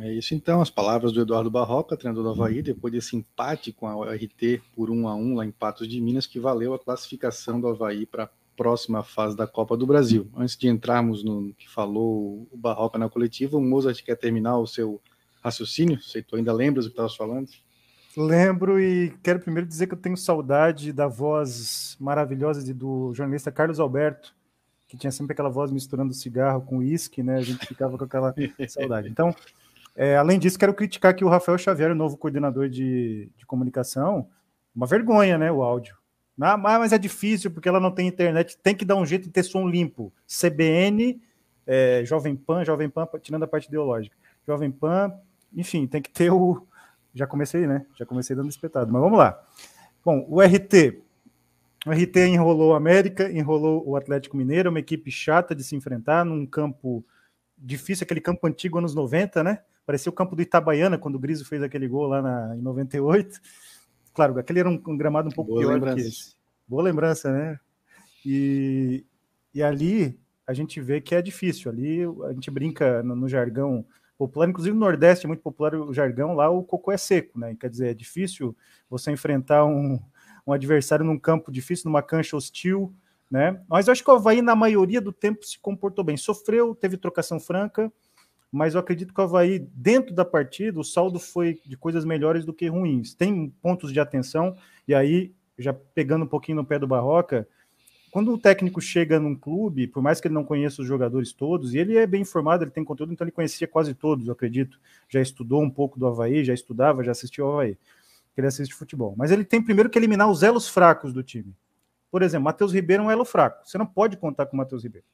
É 0.00 0.12
isso 0.12 0.34
então, 0.34 0.60
as 0.60 0.70
palavras 0.70 1.12
do 1.12 1.20
Eduardo 1.20 1.50
Barroca, 1.50 1.96
treinador 1.96 2.24
do 2.24 2.30
Havaí, 2.30 2.62
depois 2.62 2.92
desse 2.92 3.16
empate 3.16 3.72
com 3.72 3.86
a 3.86 4.14
RT 4.14 4.60
por 4.74 4.90
1 4.90 5.08
a 5.08 5.14
1 5.14 5.34
lá 5.36 5.46
em 5.46 5.50
Patos 5.50 5.88
de 5.88 6.00
Minas, 6.00 6.26
que 6.26 6.38
valeu 6.38 6.74
a 6.74 6.78
classificação 6.78 7.60
do 7.60 7.68
Havaí 7.68 8.06
para 8.06 8.24
a 8.24 8.28
próxima 8.56 9.02
fase 9.02 9.36
da 9.36 9.46
Copa 9.46 9.76
do 9.76 9.86
Brasil. 9.86 10.28
Antes 10.36 10.56
de 10.56 10.68
entrarmos 10.68 11.24
no 11.24 11.52
que 11.54 11.68
falou 11.68 12.48
o 12.50 12.56
Barroca 12.56 12.98
na 12.98 13.08
coletiva, 13.08 13.56
o 13.56 13.60
Mozart 13.60 14.02
quer 14.02 14.16
terminar 14.16 14.58
o 14.58 14.66
seu 14.66 15.00
raciocínio? 15.42 16.00
Você 16.00 16.22
tu 16.22 16.36
ainda 16.36 16.52
lembras 16.52 16.86
o 16.86 16.88
que 16.88 16.94
estava 16.94 17.08
falando? 17.10 17.48
Lembro 18.16 18.80
e 18.80 19.12
quero 19.22 19.40
primeiro 19.40 19.66
dizer 19.66 19.88
que 19.88 19.94
eu 19.94 19.98
tenho 19.98 20.16
saudade 20.16 20.92
da 20.92 21.08
voz 21.08 21.96
maravilhosa 21.98 22.62
de, 22.62 22.72
do 22.72 23.12
jornalista 23.12 23.50
Carlos 23.50 23.80
Alberto, 23.80 24.34
que 24.86 24.96
tinha 24.96 25.10
sempre 25.10 25.32
aquela 25.32 25.48
voz 25.48 25.72
misturando 25.72 26.14
cigarro 26.14 26.62
com 26.62 26.78
uísque, 26.78 27.22
né? 27.22 27.36
A 27.36 27.42
gente 27.42 27.66
ficava 27.66 27.98
com 27.98 28.04
aquela 28.04 28.32
saudade. 28.68 29.08
Então, 29.08 29.34
é, 29.96 30.16
além 30.16 30.38
disso, 30.38 30.58
quero 30.58 30.74
criticar 30.74 31.10
aqui 31.10 31.24
o 31.24 31.28
Rafael 31.28 31.58
Xavier, 31.58 31.90
o 31.90 31.94
novo 31.96 32.16
coordenador 32.16 32.68
de, 32.68 33.30
de 33.36 33.44
comunicação. 33.46 34.28
Uma 34.74 34.86
vergonha, 34.86 35.36
né? 35.36 35.50
O 35.50 35.62
áudio. 35.62 35.96
Ah, 36.40 36.56
mas 36.56 36.92
é 36.92 36.98
difícil 36.98 37.50
porque 37.50 37.68
ela 37.68 37.78
não 37.78 37.90
tem 37.90 38.08
internet, 38.08 38.58
tem 38.58 38.74
que 38.74 38.84
dar 38.84 38.96
um 38.96 39.06
jeito 39.06 39.24
de 39.24 39.30
ter 39.30 39.42
som 39.42 39.68
limpo. 39.68 40.12
CBN, 40.26 41.20
é, 41.66 42.02
Jovem 42.04 42.34
Pan, 42.34 42.64
Jovem 42.64 42.88
Pan, 42.88 43.08
tirando 43.20 43.44
a 43.44 43.48
parte 43.48 43.68
ideológica. 43.68 44.16
Jovem 44.46 44.70
Pan, 44.70 45.12
enfim, 45.54 45.86
tem 45.86 46.02
que 46.02 46.10
ter 46.10 46.30
o, 46.30 46.66
já 47.14 47.26
comecei, 47.26 47.66
né? 47.66 47.86
Já 47.96 48.04
comecei 48.04 48.34
dando 48.34 48.48
espetado, 48.48 48.92
mas 48.92 49.00
vamos 49.00 49.18
lá. 49.18 49.40
Bom, 50.04 50.26
o 50.28 50.40
RT. 50.42 51.00
O 51.86 51.90
RT 51.90 52.16
enrolou 52.28 52.72
o 52.72 52.74
América, 52.74 53.30
enrolou 53.30 53.86
o 53.86 53.96
Atlético 53.96 54.36
Mineiro, 54.36 54.70
uma 54.70 54.80
equipe 54.80 55.10
chata 55.10 55.54
de 55.54 55.62
se 55.62 55.76
enfrentar 55.76 56.24
num 56.24 56.44
campo 56.46 57.04
difícil, 57.56 58.04
aquele 58.04 58.20
campo 58.20 58.46
antigo 58.46 58.78
anos 58.78 58.94
90, 58.94 59.44
né? 59.44 59.60
Parecia 59.86 60.10
o 60.10 60.14
campo 60.14 60.34
do 60.34 60.42
Itabaiana, 60.42 60.98
quando 60.98 61.16
o 61.16 61.18
Griso 61.18 61.44
fez 61.44 61.62
aquele 61.62 61.86
gol 61.86 62.06
lá 62.06 62.22
na, 62.22 62.56
em 62.56 62.62
98. 62.62 63.38
Claro, 64.14 64.38
aquele 64.38 64.60
era 64.60 64.68
um, 64.68 64.80
um 64.86 64.96
gramado 64.96 65.28
um 65.28 65.32
pouco 65.32 65.50
Boa 65.50 65.60
pior 65.60 65.74
lembrança. 65.74 65.96
que 65.96 66.08
esse. 66.08 66.36
Boa 66.66 66.82
lembrança, 66.82 67.32
né? 67.32 67.60
E, 68.24 69.04
e 69.52 69.62
ali 69.62 70.18
a 70.46 70.54
gente 70.54 70.80
vê 70.80 71.00
que 71.00 71.14
é 71.14 71.20
difícil. 71.20 71.70
Ali 71.70 72.02
a 72.26 72.32
gente 72.32 72.50
brinca 72.50 73.02
no, 73.02 73.16
no 73.16 73.28
jargão 73.28 73.84
popular, 74.16 74.48
inclusive 74.48 74.72
no 74.72 74.80
Nordeste 74.80 75.26
é 75.26 75.28
muito 75.28 75.42
popular 75.42 75.74
o 75.74 75.92
jargão, 75.92 76.34
lá 76.34 76.48
o 76.48 76.62
cocô 76.62 76.92
é 76.92 76.96
seco, 76.96 77.38
né? 77.38 77.56
Quer 77.58 77.68
dizer, 77.68 77.88
é 77.88 77.94
difícil 77.94 78.56
você 78.88 79.10
enfrentar 79.10 79.64
um, 79.64 80.00
um 80.46 80.52
adversário 80.52 81.04
num 81.04 81.18
campo 81.18 81.50
difícil, 81.50 81.90
numa 81.90 82.02
cancha 82.02 82.36
hostil, 82.36 82.94
né? 83.30 83.60
Mas 83.68 83.88
eu 83.88 83.92
acho 83.92 84.04
que 84.04 84.10
o 84.10 84.14
Havaí, 84.14 84.40
na 84.40 84.54
maioria 84.54 85.00
do 85.00 85.12
tempo, 85.12 85.44
se 85.44 85.58
comportou 85.58 86.04
bem. 86.04 86.16
Sofreu, 86.16 86.74
teve 86.74 86.96
trocação 86.96 87.40
franca, 87.40 87.92
mas 88.54 88.74
eu 88.74 88.80
acredito 88.80 89.12
que 89.12 89.20
o 89.20 89.24
Havaí, 89.24 89.58
dentro 89.58 90.14
da 90.14 90.24
partida, 90.24 90.78
o 90.78 90.84
saldo 90.84 91.18
foi 91.18 91.60
de 91.66 91.76
coisas 91.76 92.04
melhores 92.04 92.44
do 92.44 92.52
que 92.52 92.68
ruins. 92.68 93.12
Tem 93.12 93.52
pontos 93.60 93.92
de 93.92 93.98
atenção, 93.98 94.56
e 94.86 94.94
aí, 94.94 95.34
já 95.58 95.72
pegando 95.72 96.24
um 96.24 96.28
pouquinho 96.28 96.56
no 96.56 96.64
pé 96.64 96.78
do 96.78 96.86
Barroca, 96.86 97.48
quando 98.12 98.32
o 98.32 98.38
técnico 98.38 98.80
chega 98.80 99.18
num 99.18 99.34
clube, 99.34 99.88
por 99.88 100.00
mais 100.00 100.20
que 100.20 100.28
ele 100.28 100.34
não 100.34 100.44
conheça 100.44 100.80
os 100.80 100.86
jogadores 100.86 101.32
todos, 101.32 101.74
e 101.74 101.78
ele 101.78 101.96
é 101.96 102.06
bem 102.06 102.22
informado, 102.22 102.62
ele 102.62 102.70
tem 102.70 102.84
conteúdo, 102.84 103.12
então 103.12 103.24
ele 103.24 103.32
conhecia 103.32 103.66
quase 103.66 103.92
todos, 103.92 104.28
eu 104.28 104.32
acredito. 104.32 104.78
Já 105.08 105.20
estudou 105.20 105.60
um 105.60 105.70
pouco 105.70 105.98
do 105.98 106.06
Havaí, 106.06 106.44
já 106.44 106.54
estudava, 106.54 107.02
já 107.02 107.10
assistiu 107.10 107.46
ao 107.46 107.54
Havaí. 107.54 107.76
Ele 108.36 108.46
assiste 108.46 108.72
futebol. 108.72 109.14
Mas 109.16 109.32
ele 109.32 109.44
tem 109.44 109.60
primeiro 109.60 109.90
que 109.90 109.98
eliminar 109.98 110.30
os 110.30 110.44
elos 110.44 110.68
fracos 110.68 111.12
do 111.12 111.24
time. 111.24 111.52
Por 112.08 112.22
exemplo, 112.22 112.44
Matheus 112.44 112.72
Ribeiro 112.72 113.02
é 113.02 113.06
um 113.06 113.10
elo 113.10 113.24
fraco. 113.24 113.66
Você 113.66 113.76
não 113.76 113.86
pode 113.86 114.16
contar 114.16 114.46
com 114.46 114.54
o 114.54 114.58
Matheus 114.58 114.84
Ribeiro. 114.84 115.04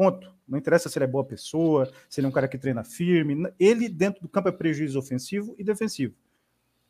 Ponto. 0.00 0.34
Não 0.48 0.58
interessa 0.58 0.88
se 0.88 0.96
ele 0.96 1.04
é 1.04 1.06
boa 1.06 1.22
pessoa, 1.22 1.92
se 2.08 2.18
ele 2.18 2.26
é 2.26 2.30
um 2.30 2.32
cara 2.32 2.48
que 2.48 2.56
treina 2.56 2.82
firme. 2.82 3.52
Ele, 3.60 3.86
dentro 3.86 4.22
do 4.22 4.30
campo, 4.30 4.48
é 4.48 4.52
prejuízo 4.52 4.98
ofensivo 4.98 5.54
e 5.58 5.62
defensivo. 5.62 6.14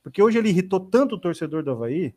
Porque 0.00 0.22
hoje 0.22 0.38
ele 0.38 0.50
irritou 0.50 0.78
tanto 0.78 1.16
o 1.16 1.18
torcedor 1.18 1.64
do 1.64 1.72
Havaí, 1.72 2.14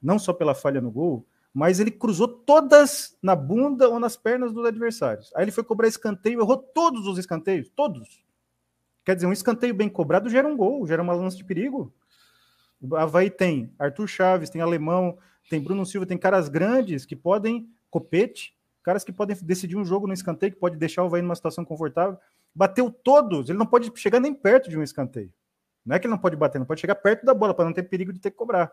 não 0.00 0.20
só 0.20 0.32
pela 0.32 0.54
falha 0.54 0.80
no 0.80 0.92
gol, 0.92 1.26
mas 1.52 1.80
ele 1.80 1.90
cruzou 1.90 2.28
todas 2.28 3.18
na 3.20 3.34
bunda 3.34 3.88
ou 3.88 3.98
nas 3.98 4.16
pernas 4.16 4.52
dos 4.52 4.64
adversários. 4.64 5.32
Aí 5.34 5.42
ele 5.42 5.50
foi 5.50 5.64
cobrar 5.64 5.88
escanteio, 5.88 6.40
errou 6.40 6.56
todos 6.56 7.04
os 7.08 7.18
escanteios, 7.18 7.68
todos. 7.74 8.24
Quer 9.04 9.16
dizer, 9.16 9.26
um 9.26 9.32
escanteio 9.32 9.74
bem 9.74 9.88
cobrado 9.88 10.30
gera 10.30 10.46
um 10.46 10.56
gol, 10.56 10.86
gera 10.86 11.02
uma 11.02 11.14
lance 11.14 11.36
de 11.36 11.42
perigo. 11.42 11.92
O 12.80 12.94
Havaí 12.94 13.28
tem 13.28 13.74
Arthur 13.76 14.06
Chaves, 14.06 14.50
tem 14.50 14.60
Alemão, 14.60 15.18
tem 15.50 15.60
Bruno 15.60 15.84
Silva, 15.84 16.06
tem 16.06 16.16
caras 16.16 16.48
grandes 16.48 17.04
que 17.04 17.16
podem, 17.16 17.68
copete, 17.90 18.54
caras 18.82 19.04
que 19.04 19.12
podem 19.12 19.36
decidir 19.42 19.76
um 19.76 19.84
jogo 19.84 20.06
no 20.06 20.12
escanteio, 20.12 20.52
que 20.52 20.58
pode 20.58 20.76
deixar 20.76 21.02
o 21.02 21.06
Havaí 21.06 21.22
numa 21.22 21.34
situação 21.34 21.64
confortável. 21.64 22.18
Bateu 22.54 22.90
todos, 22.90 23.48
ele 23.48 23.58
não 23.58 23.66
pode 23.66 23.90
chegar 23.96 24.20
nem 24.20 24.34
perto 24.34 24.68
de 24.68 24.78
um 24.78 24.82
escanteio. 24.82 25.32
Não 25.84 25.96
é 25.96 25.98
que 25.98 26.06
ele 26.06 26.12
não 26.12 26.18
pode 26.18 26.36
bater, 26.36 26.58
não 26.58 26.66
pode 26.66 26.80
chegar 26.80 26.94
perto 26.94 27.24
da 27.24 27.34
bola 27.34 27.54
para 27.54 27.64
não 27.64 27.72
ter 27.72 27.84
perigo 27.84 28.12
de 28.12 28.20
ter 28.20 28.30
que 28.30 28.36
cobrar. 28.36 28.72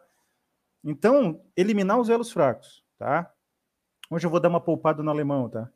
Então, 0.83 1.41
eliminar 1.55 1.99
os 1.99 2.09
elos 2.09 2.31
fracos, 2.31 2.83
tá? 2.97 3.31
Hoje 4.09 4.25
eu 4.25 4.29
vou 4.29 4.39
dar 4.39 4.49
uma 4.49 4.61
poupada 4.61 5.03
no 5.03 5.09
alemão, 5.09 5.49
tá? 5.49 5.69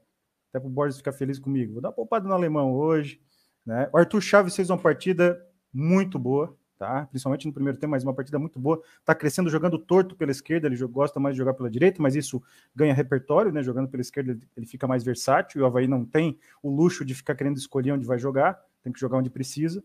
Até 0.49 0.59
para 0.59 0.67
o 0.67 0.71
Borges 0.71 0.97
ficar 0.97 1.11
feliz 1.11 1.39
comigo. 1.39 1.73
Vou 1.73 1.81
dar 1.81 1.89
uma 1.89 1.95
poupada 1.95 2.27
no 2.27 2.33
alemão 2.33 2.73
hoje. 2.73 3.21
Né? 3.65 3.89
O 3.93 3.97
Arthur 3.97 4.21
Chaves 4.21 4.55
fez 4.55 4.69
uma 4.69 4.77
partida 4.77 5.43
muito 5.73 6.19
boa, 6.19 6.55
tá? 6.83 7.05
Principalmente 7.05 7.47
no 7.47 7.53
primeiro 7.53 7.77
tempo, 7.79 7.91
mas 7.91 8.03
uma 8.03 8.13
partida 8.13 8.37
muito 8.37 8.59
boa. 8.59 8.81
Tá 9.05 9.15
crescendo 9.15 9.49
jogando 9.49 9.79
torto 9.79 10.17
pela 10.17 10.31
esquerda, 10.31 10.67
ele 10.67 10.75
gosta 10.85 11.17
mais 11.17 11.33
de 11.33 11.37
jogar 11.37 11.53
pela 11.53 11.69
direita, 11.69 12.01
mas 12.01 12.13
isso 12.13 12.43
ganha 12.75 12.93
repertório, 12.93 13.53
né? 13.53 13.63
Jogando 13.63 13.87
pela 13.87 14.01
esquerda, 14.01 14.37
ele 14.57 14.65
fica 14.65 14.85
mais 14.85 15.01
versátil. 15.01 15.61
E 15.61 15.63
o 15.63 15.65
Havaí 15.65 15.87
não 15.87 16.03
tem 16.03 16.37
o 16.61 16.69
luxo 16.69 17.05
de 17.05 17.15
ficar 17.15 17.35
querendo 17.35 17.55
escolher 17.55 17.93
onde 17.93 18.05
vai 18.05 18.19
jogar, 18.19 18.61
tem 18.83 18.91
que 18.91 18.99
jogar 18.99 19.17
onde 19.17 19.29
precisa. 19.29 19.81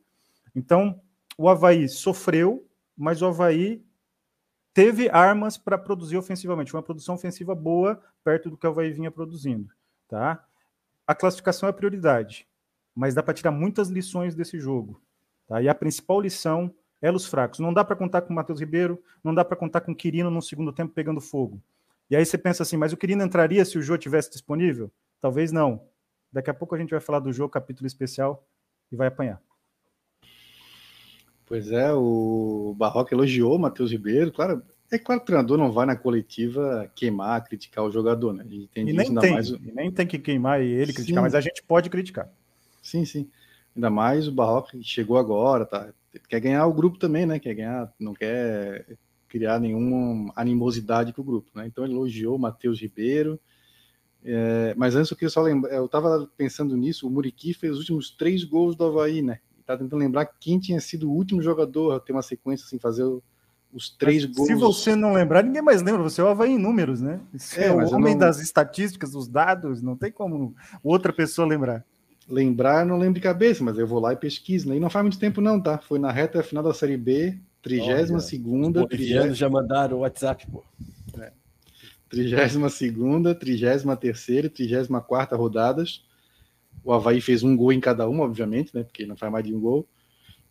Então, 0.57 1.01
o 1.37 1.49
Havaí 1.49 1.89
sofreu, 1.89 2.67
mas 2.97 3.23
o 3.23 3.27
Havaí 3.27 3.81
teve 4.75 5.09
armas 5.09 5.57
para 5.57 5.79
produzir 5.79 6.17
ofensivamente, 6.17 6.75
uma 6.75 6.83
produção 6.83 7.15
ofensiva 7.15 7.55
boa, 7.55 8.03
perto 8.25 8.51
do 8.51 8.57
que 8.57 8.67
o 8.67 8.71
Havaí 8.71 8.91
vinha 8.93 9.11
produzindo. 9.11 9.71
Tá? 10.09 10.45
A 11.07 11.15
classificação 11.15 11.69
é 11.69 11.71
a 11.71 11.73
prioridade, 11.73 12.49
mas 12.93 13.15
dá 13.15 13.23
para 13.23 13.35
tirar 13.35 13.53
muitas 13.53 13.89
lições 13.89 14.35
desse 14.35 14.59
jogo. 14.59 15.01
Tá? 15.47 15.63
E 15.63 15.69
a 15.69 15.75
principal 15.77 16.21
lição 16.21 16.75
é 17.01 17.11
os 17.11 17.27
fracos. 17.27 17.59
Não 17.61 17.73
dá 17.73 17.85
para 17.85 17.97
contar 17.97 18.23
com 18.23 18.33
o 18.33 18.37
Matheus 18.37 18.61
Ribeiro, 18.61 19.03
não 19.23 19.35
dá 19.35 19.45
para 19.45 19.57
contar 19.57 19.81
com 19.81 19.93
o 19.93 19.97
Quirino 19.97 20.31
no 20.31 20.43
segundo 20.43 20.73
tempo 20.73 20.93
pegando 20.93 21.21
fogo. 21.21 21.61
E 22.11 22.17
aí 22.17 22.25
você 22.25 22.39
pensa 22.39 22.63
assim, 22.63 22.77
mas 22.77 22.93
o 22.93 22.97
Quirino 22.97 23.23
entraria 23.23 23.65
se 23.65 23.79
o 23.79 23.83
Jô 23.83 23.97
tivesse 23.97 24.31
disponível? 24.31 24.91
Talvez 25.21 25.53
não. 25.53 25.83
Daqui 26.33 26.51
a 26.51 26.55
pouco 26.55 26.75
a 26.75 26.79
gente 26.79 26.91
vai 26.91 27.01
falar 27.01 27.21
do 27.21 27.33
jogo, 27.33 27.51
capítulo 27.53 27.87
especial, 27.87 28.47
e 28.91 28.97
vai 28.97 29.09
apanhar. 29.09 29.41
Pois 31.47 31.71
é, 31.71 31.93
o 31.93 32.75
Barroca 32.77 33.15
elogiou 33.15 33.57
o 33.57 33.59
Matheus 33.59 33.91
Ribeiro. 33.91 34.31
Claro, 34.31 34.63
é 34.91 34.99
claro 34.99 35.21
que 35.21 35.25
o 35.25 35.27
treinador 35.27 35.57
não 35.57 35.73
vai 35.73 35.87
na 35.87 35.97
coletiva 35.97 36.91
queimar, 36.95 37.43
criticar 37.45 37.85
o 37.85 37.91
jogador, 37.91 38.35
né? 38.35 38.45
A 38.47 38.53
gente 38.53 38.69
e 38.75 38.93
nem 38.93 39.15
tem, 39.15 39.33
mais... 39.33 39.49
e 39.49 39.73
nem 39.75 39.91
tem 39.91 40.07
que 40.07 40.19
queimar 40.19 40.61
ele, 40.61 40.93
criticar, 40.93 41.17
sim. 41.17 41.23
mas 41.23 41.35
a 41.35 41.41
gente 41.41 41.63
pode 41.63 41.89
criticar. 41.89 42.31
Sim, 42.83 43.05
sim. 43.05 43.31
Ainda 43.75 43.89
mais 43.91 44.29
o 44.29 44.33
Barroca 44.33 44.77
que 44.77 44.83
chegou 44.83 45.17
agora, 45.17 45.65
tá? 45.65 45.89
Quer 46.29 46.41
ganhar 46.41 46.67
o 46.67 46.73
grupo 46.73 46.99
também, 46.99 47.27
né? 47.27 47.39
Quer 47.39 47.55
ganhar, 47.55 47.93
não 47.99 48.15
quer 48.15 48.97
criar 49.29 49.61
nenhuma 49.61 50.33
animosidade 50.35 51.13
com 51.13 51.21
o 51.21 51.25
grupo, 51.25 51.51
né? 51.55 51.67
Então 51.67 51.85
elogiou 51.85 52.37
o 52.37 52.39
Matheus 52.39 52.81
Ribeiro. 52.81 53.39
É, 54.25 54.75
mas 54.77 54.97
antes 54.97 55.11
eu 55.11 55.17
queria 55.17 55.31
só 55.31 55.41
lembrar, 55.43 55.73
eu 55.73 55.87
estava 55.87 56.29
pensando 56.37 56.77
nisso, 56.77 57.07
o 57.07 57.11
Muriqui 57.11 57.55
fez 57.55 57.73
os 57.73 57.79
últimos 57.81 58.11
três 58.11 58.43
gols 58.43 58.75
do 58.75 58.85
Havaí, 58.85 59.23
né? 59.23 59.39
Tá 59.65 59.77
tentando 59.77 60.01
lembrar 60.01 60.27
quem 60.27 60.59
tinha 60.59 60.81
sido 60.81 61.11
o 61.11 61.15
último 61.15 61.43
jogador 61.43 61.93
a 61.93 62.01
ter 62.01 62.13
uma 62.13 62.23
sequência 62.23 62.65
assim, 62.65 62.79
fazer 62.79 63.05
os 63.73 63.91
três 63.91 64.25
mas, 64.25 64.35
gols. 64.35 64.49
Se 64.49 64.55
você 64.55 64.97
não 64.97 65.13
lembrar, 65.13 65.45
ninguém 65.45 65.63
mais 65.63 65.83
lembra. 65.83 66.03
Você 66.03 66.21
é 66.21 66.25
o 66.25 66.29
Havaí 66.29 66.53
em 66.53 66.59
números, 66.59 67.01
né? 67.01 67.21
Você 67.35 67.61
é, 67.61 67.67
é 67.67 67.73
o 67.73 67.95
homem 67.95 68.15
não... 68.15 68.21
das 68.21 68.41
estatísticas, 68.41 69.13
dos 69.13 69.29
dados, 69.29 69.83
não 69.83 69.97
tem 69.97 70.11
como 70.11 70.55
outra 70.83 71.13
pessoa 71.13 71.47
lembrar. 71.47 71.85
Lembrar, 72.29 72.85
não 72.85 72.99
lembro 72.99 73.15
de 73.15 73.21
cabeça, 73.21 73.65
mas 73.65 73.79
eu 73.79 73.87
vou 73.87 74.01
lá 74.01 74.13
e 74.13 74.17
pesquiso. 74.17 74.69
Né? 74.69 74.77
E 74.77 74.81
não 74.81 74.91
faz 74.91 75.03
muito 75.03 75.19
tempo, 75.19 75.41
não, 75.41 75.61
tá? 75.61 75.79
Foi 75.79 75.99
na 75.99 76.13
reta 76.13 76.43
final 76.43 76.63
da 76.63 76.75
Série 76.75 76.97
B, 76.97 77.39
32 77.63 78.25
segunda. 78.25 78.83
Os 78.83 78.89
30... 78.89 79.35
já 79.35 79.49
mandaram 79.49 79.99
o 79.99 80.01
WhatsApp, 80.01 80.47
pô. 80.51 80.63
É. 81.19 81.33
32 82.11 82.73
segunda, 82.73 83.35
33 83.35 83.99
terceira 83.99 84.47
e 84.47 84.51
34 84.51 85.39
rodadas. 85.39 86.03
O 86.85 86.93
Havaí 86.93 87.21
fez 87.21 87.43
um 87.43 87.57
gol 87.57 87.73
em 87.73 87.81
cada 87.81 88.09
uma, 88.09 88.25
obviamente, 88.25 88.75
né? 88.75 88.83
Porque 88.83 89.07
não 89.07 89.17
faz 89.17 89.33
mais 89.33 89.45
de 89.45 89.55
um 89.55 89.61
gol. 89.61 89.87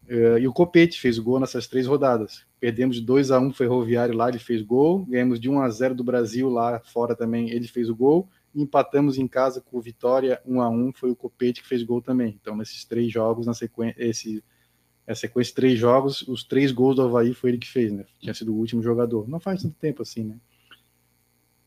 Uh, 0.10 0.38
e 0.38 0.48
o 0.48 0.54
Copete 0.54 1.00
fez 1.00 1.18
o 1.18 1.24
gol 1.24 1.40
nessas 1.40 1.68
três 1.68 1.86
rodadas. 1.86 2.46
Perdemos 2.60 2.96
de 2.96 3.02
2 3.02 3.32
a 3.32 3.40
1 3.40 3.54
Ferroviário 3.54 4.16
lá, 4.16 4.30
ele 4.30 4.40
fez 4.40 4.62
gol. 4.62 5.06
Ganhamos 5.06 5.40
de 5.40 5.50
1 5.50 5.60
a 5.60 5.70
0 5.70 5.96
do 5.96 6.04
Brasil 6.04 6.50
lá 6.50 6.80
fora 6.80 7.16
também, 7.16 7.50
ele 7.50 7.68
fez 7.68 7.90
o 7.90 7.96
gol. 7.96 8.30
Empatamos 8.58 9.20
em 9.20 9.28
casa 9.28 9.62
com 9.62 9.78
o 9.78 9.82
Vitória 9.82 10.42
1 10.46 10.62
a 10.62 10.70
1 10.70 10.94
foi 10.94 11.12
o 11.12 11.16
Copete 11.16 11.62
que 11.62 11.68
fez 11.68 11.84
gol 11.84 12.02
também. 12.02 12.38
Então, 12.42 12.56
nesses 12.56 12.84
três 12.84 13.12
jogos, 13.12 13.46
na 13.46 13.54
sequência, 13.54 13.96
esse, 13.98 14.44
essa 15.06 15.22
sequência 15.22 15.52
de 15.52 15.56
três 15.56 15.80
jogos, 15.80 16.28
os 16.28 16.44
três 16.44 16.72
gols 16.72 16.96
do 16.96 17.04
Havaí 17.04 17.34
foi 17.34 17.52
ele 17.52 17.60
que 17.60 17.70
fez, 17.70 17.92
né? 17.92 18.04
Tinha 18.20 18.34
sido 18.34 18.52
o 18.52 18.58
último 18.58 18.82
jogador. 18.82 19.30
Não 19.30 19.40
faz 19.40 19.62
tanto 19.62 19.76
tempo 19.76 20.02
assim, 20.02 20.24
né? 20.24 20.40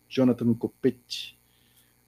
Jonathan 0.09 0.53
Copete. 0.55 1.39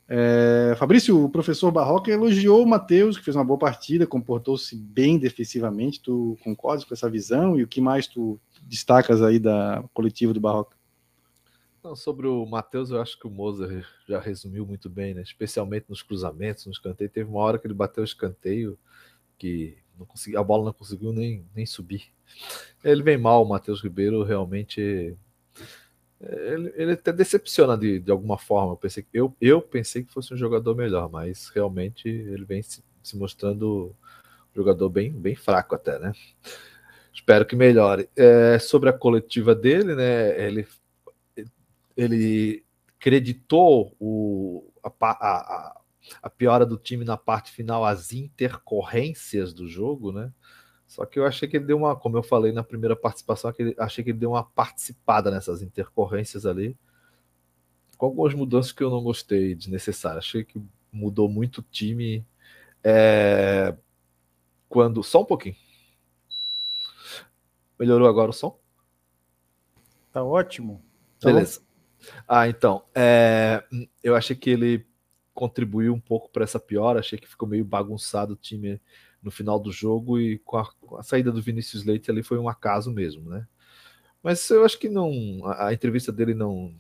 É, 0.09 0.75
Fabrício, 0.77 1.25
o 1.25 1.31
professor 1.31 1.71
Barroca 1.71 2.11
elogiou 2.11 2.63
o 2.63 2.69
Matheus, 2.69 3.17
que 3.17 3.25
fez 3.25 3.37
uma 3.37 3.45
boa 3.45 3.59
partida, 3.59 4.07
comportou-se 4.07 4.77
bem 4.77 5.19
defensivamente. 5.19 6.03
Tu 6.03 6.37
concordas 6.43 6.85
com 6.85 6.93
essa 6.93 7.09
visão? 7.09 7.59
E 7.59 7.63
o 7.63 7.69
que 7.69 7.81
mais 7.81 8.07
tu 8.07 8.39
destacas 8.63 9.23
aí 9.23 9.39
da 9.39 9.83
coletiva 9.95 10.35
do 10.35 10.41
Barroca? 10.41 10.77
Não, 11.83 11.97
sobre 11.97 12.29
o 12.29 12.47
Matheus, 12.47 12.91
eu 12.91 13.01
acho 13.01 13.19
que 13.19 13.27
o 13.27 13.31
Moza 13.31 13.85
já 14.09 14.21
resumiu 14.21 14.65
muito 14.65 14.89
bem, 14.89 15.15
né? 15.15 15.23
especialmente 15.23 15.87
nos 15.89 16.01
cruzamentos, 16.01 16.67
nos 16.67 16.77
escanteio. 16.77 17.11
Teve 17.11 17.29
uma 17.29 17.41
hora 17.41 17.59
que 17.59 17.67
ele 17.67 17.75
bateu 17.75 18.03
o 18.03 18.05
escanteio 18.05 18.79
que 19.37 19.77
não 19.99 20.07
consegui, 20.07 20.37
a 20.37 20.43
bola 20.43 20.67
não 20.67 20.73
conseguiu 20.73 21.13
nem, 21.13 21.45
nem 21.55 21.67
subir. 21.67 22.13
Ele 22.85 23.03
vem 23.03 23.19
mal, 23.19 23.43
o 23.43 23.49
Matheus 23.49 23.83
Ribeiro 23.83 24.23
realmente 24.23 25.17
ele, 26.21 26.73
ele 26.77 26.93
até 26.93 27.13
decepciona 27.13 27.77
de, 27.77 27.99
de 27.99 28.11
alguma 28.11 28.39
forma. 28.39 28.73
Eu 28.73 28.77
pensei, 28.77 29.05
eu, 29.13 29.37
eu 29.41 29.61
pensei 29.61 30.05
que 30.05 30.13
fosse 30.13 30.33
um 30.33 30.37
jogador 30.37 30.77
melhor, 30.77 31.11
mas 31.11 31.49
realmente 31.49 32.09
ele 32.09 32.45
vem 32.45 32.63
se, 32.63 32.83
se 33.03 33.17
mostrando 33.17 33.95
um 34.53 34.55
jogador 34.55 34.89
bem, 34.89 35.11
bem 35.13 35.35
fraco 35.35 35.75
até, 35.75 35.99
né? 35.99 36.13
Espero 37.13 37.45
que 37.45 37.57
melhore. 37.57 38.09
É, 38.17 38.59
sobre 38.59 38.89
a 38.89 38.93
coletiva 38.93 39.55
dele, 39.55 39.95
né? 39.97 40.47
Ele, 40.47 40.67
ele 41.97 42.65
creditou 42.99 43.97
o, 43.99 44.71
a, 44.83 44.91
a, 45.01 45.81
a 46.23 46.31
piora 46.31 46.65
do 46.65 46.77
time 46.77 47.05
na 47.05 47.17
parte 47.17 47.51
final, 47.51 47.85
as 47.85 48.13
intercorrências 48.13 49.53
do 49.53 49.67
jogo, 49.69 50.13
né? 50.13 50.33
Só 50.87 51.07
que 51.07 51.19
eu 51.19 51.27
achei 51.27 51.49
que 51.49 51.57
ele 51.57 51.65
deu 51.65 51.79
uma, 51.79 51.97
como 51.97 52.19
eu 52.19 52.23
falei 52.23 52.53
na 52.53 52.63
primeira 52.63 52.95
participação, 52.95 53.53
achei 53.79 54.05
que 54.05 54.11
ele 54.11 54.19
deu 54.19 54.33
uma 54.33 54.45
participada 54.45 55.31
nessas 55.31 55.63
intercorrências 55.63 56.45
ali, 56.45 56.77
com 57.97 58.07
algumas 58.07 58.35
mudanças 58.35 58.73
que 58.73 58.83
eu 58.83 58.91
não 58.91 59.03
gostei 59.03 59.55
desnecessárias. 59.55 60.25
Achei 60.25 60.45
que 60.45 60.61
mudou 60.93 61.29
muito 61.29 61.59
o 61.59 61.65
time. 61.71 62.27
É... 62.85 63.75
Quando. 64.69 65.03
Só 65.03 65.23
um 65.23 65.25
pouquinho. 65.25 65.57
Melhorou 67.79 68.09
agora 68.09 68.31
o 68.31 68.35
som? 68.35 68.59
Tá 70.13 70.23
ótimo. 70.23 70.85
Beleza. 71.23 71.63
Ah, 72.27 72.49
então. 72.49 72.85
É... 72.95 73.63
Eu 74.03 74.15
achei 74.17 74.37
que 74.37 74.51
ele 74.51 74.87
contribuiu 75.35 75.95
um 75.95 76.01
pouco 76.01 76.31
para 76.31 76.45
essa 76.45 76.61
piora. 76.61 77.01
Achei 77.01 77.19
que 77.19 77.29
ficou 77.29 77.49
meio 77.49 77.65
bagunçado 77.65 78.35
o 78.35 78.37
time 78.37 78.81
no 79.23 79.31
final 79.31 79.59
do 79.59 79.71
jogo 79.73 80.19
e 80.19 80.39
com 80.39 80.59
a, 80.59 80.71
com 80.81 80.97
a, 80.97 81.03
saída 81.03 81.31
do 81.31 81.41
Vinícius 81.41 81.85
Leite 81.85 82.11
ali 82.11 82.23
foi 82.23 82.39
um 82.39 82.49
acaso 82.49 82.91
mesmo, 82.91 83.31
né? 83.31 83.47
Mas 84.23 84.49
eu 84.51 84.65
acho 84.65 84.79
que 84.79 84.89
não, 84.89 85.11
a, 85.45 85.69
a 85.69 85.73
entrevista 85.73 86.13
dele 86.13 86.35
não, 86.35 86.75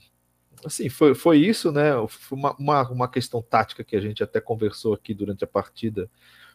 assim, 0.64 0.88
foi, 0.88 1.14
foi 1.14 1.38
isso, 1.38 1.70
né? 1.72 1.92
Foi 2.08 2.38
uma, 2.38 2.56
uma, 2.56 2.90
uma, 2.90 3.08
questão 3.08 3.40
tática 3.40 3.84
que 3.84 3.96
a 3.96 4.00
gente 4.00 4.22
até 4.22 4.40
conversou 4.40 4.92
aqui 4.92 5.14
durante 5.14 5.44
a 5.44 5.46
partida, 5.46 6.10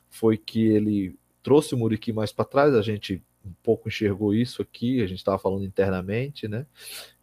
foi 0.09 0.37
que 0.37 0.65
ele 0.67 1.17
trouxe 1.41 1.73
o 1.73 1.77
Muriqui 1.77 2.11
mais 2.11 2.31
para 2.31 2.45
trás, 2.45 2.73
a 2.73 2.81
gente 2.81 3.23
um 3.47 3.53
pouco 3.63 3.87
enxergou 3.87 4.33
isso 4.33 4.61
aqui, 4.61 5.01
a 5.01 5.07
gente 5.07 5.19
estava 5.19 5.39
falando 5.39 5.63
internamente, 5.63 6.47
né? 6.47 6.65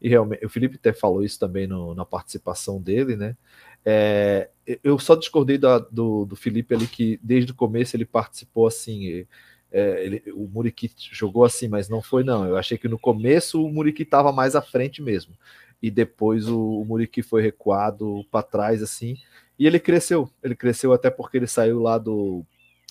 E 0.00 0.08
realmente, 0.08 0.44
o 0.44 0.48
Felipe 0.48 0.76
até 0.76 0.92
falou 0.92 1.24
isso 1.24 1.38
também 1.38 1.66
no, 1.66 1.94
na 1.94 2.04
participação 2.04 2.80
dele, 2.80 3.16
né? 3.16 3.36
É, 3.84 4.48
eu 4.82 4.98
só 4.98 5.14
discordei 5.14 5.58
da, 5.58 5.78
do, 5.78 6.24
do 6.24 6.34
Felipe 6.34 6.74
ali 6.74 6.86
que 6.86 7.20
desde 7.22 7.52
o 7.52 7.54
começo 7.54 7.94
ele 7.94 8.06
participou 8.06 8.66
assim. 8.66 9.26
É, 9.70 10.04
ele, 10.04 10.22
o 10.32 10.48
Muriqui 10.48 10.90
jogou 11.10 11.44
assim, 11.44 11.68
mas 11.68 11.88
não 11.88 12.00
foi 12.00 12.24
não. 12.24 12.46
Eu 12.46 12.56
achei 12.56 12.78
que 12.78 12.88
no 12.88 12.98
começo 12.98 13.62
o 13.62 13.70
Muriqui 13.70 14.02
estava 14.02 14.32
mais 14.32 14.56
à 14.56 14.62
frente 14.62 15.02
mesmo. 15.02 15.34
E 15.82 15.90
depois 15.90 16.48
o, 16.48 16.80
o 16.80 16.84
Muriqui 16.84 17.22
foi 17.22 17.42
recuado 17.42 18.24
para 18.30 18.42
trás 18.42 18.82
assim. 18.82 19.16
E 19.58 19.66
ele 19.66 19.78
cresceu. 19.78 20.30
Ele 20.42 20.54
cresceu 20.54 20.92
até 20.92 21.10
porque 21.10 21.36
ele 21.36 21.46
saiu 21.46 21.80
lá 21.80 21.98
do 21.98 22.44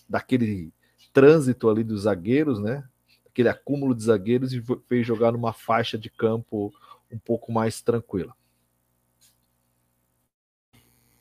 daquele 0.07 0.71
trânsito 1.13 1.69
ali 1.69 1.83
dos 1.83 2.01
zagueiros, 2.01 2.59
né? 2.59 2.83
Aquele 3.33 3.49
acúmulo 3.49 3.93
de 3.95 4.03
zagueiros 4.03 4.53
e 4.53 4.63
veio 4.87 5.03
jogar 5.03 5.31
numa 5.31 5.51
faixa 5.51 5.97
de 5.97 6.09
campo 6.09 6.71
um 7.11 7.17
pouco 7.17 7.51
mais 7.51 7.81
tranquila. 7.81 8.33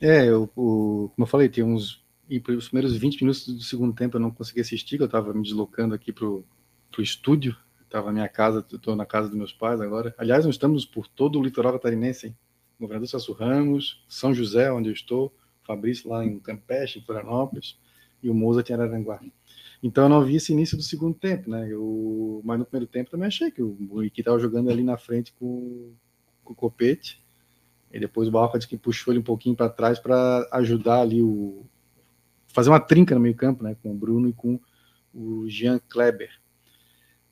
É, 0.00 0.28
eu, 0.28 0.44
o, 0.54 1.10
como 1.14 1.24
eu 1.24 1.26
falei, 1.26 1.48
tem 1.48 1.64
uns. 1.64 2.02
Os 2.56 2.68
primeiros 2.68 2.96
20 2.96 3.20
minutos 3.20 3.46
do 3.46 3.62
segundo 3.62 3.94
tempo 3.94 4.16
eu 4.16 4.20
não 4.20 4.30
consegui 4.30 4.60
assistir, 4.60 4.98
eu 4.98 5.06
estava 5.06 5.34
me 5.34 5.42
deslocando 5.42 5.94
aqui 5.94 6.12
pro, 6.12 6.44
pro 6.90 7.02
estúdio. 7.02 7.56
Estava 7.82 8.06
na 8.06 8.12
minha 8.12 8.28
casa, 8.28 8.64
estou 8.72 8.96
na 8.96 9.04
casa 9.04 9.28
dos 9.28 9.36
meus 9.36 9.52
pais 9.52 9.80
agora. 9.80 10.14
Aliás, 10.16 10.46
nós 10.46 10.54
estamos 10.54 10.86
por 10.86 11.06
todo 11.06 11.38
o 11.38 11.42
litoral 11.42 11.72
catarinense, 11.72 12.28
hein? 12.28 12.36
Governador 12.80 13.06
Celso 13.06 13.32
Ramos, 13.32 14.04
São 14.08 14.34
José, 14.34 14.72
onde 14.72 14.88
eu 14.88 14.92
estou, 14.92 15.32
Fabrício 15.62 16.10
lá 16.10 16.24
em 16.24 16.38
Campeche, 16.38 16.98
em 16.98 17.02
Florianópolis, 17.02 17.78
e 18.22 18.30
o 18.30 18.34
Moza 18.34 18.64
em 18.68 18.72
Araranguá. 18.72 19.20
Então 19.82 20.04
eu 20.04 20.08
não 20.08 20.24
vi 20.24 20.36
esse 20.36 20.52
início 20.52 20.76
do 20.76 20.82
segundo 20.82 21.14
tempo, 21.14 21.50
né? 21.50 21.66
Eu, 21.68 22.40
mas 22.44 22.58
no 22.58 22.64
primeiro 22.64 22.90
tempo 22.90 23.10
também 23.10 23.26
achei 23.26 23.50
que 23.50 23.60
o 23.60 24.02
Iki 24.04 24.20
estava 24.20 24.38
jogando 24.38 24.70
ali 24.70 24.84
na 24.84 24.96
frente 24.96 25.32
com, 25.32 25.92
com 26.44 26.52
o 26.52 26.56
Copete 26.56 27.20
e 27.92 27.98
depois 27.98 28.28
o 28.28 28.30
Barroca 28.30 28.58
que 28.60 28.76
puxou 28.76 29.12
ele 29.12 29.20
um 29.20 29.24
pouquinho 29.24 29.56
para 29.56 29.68
trás 29.68 29.98
para 29.98 30.48
ajudar 30.52 31.00
ali 31.00 31.20
o. 31.20 31.66
fazer 32.46 32.70
uma 32.70 32.80
trinca 32.80 33.14
no 33.14 33.20
meio-campo, 33.20 33.64
né? 33.64 33.76
Com 33.82 33.90
o 33.90 33.96
Bruno 33.96 34.28
e 34.28 34.32
com 34.32 34.60
o 35.12 35.48
Jean 35.48 35.80
Kleber. 35.88 36.30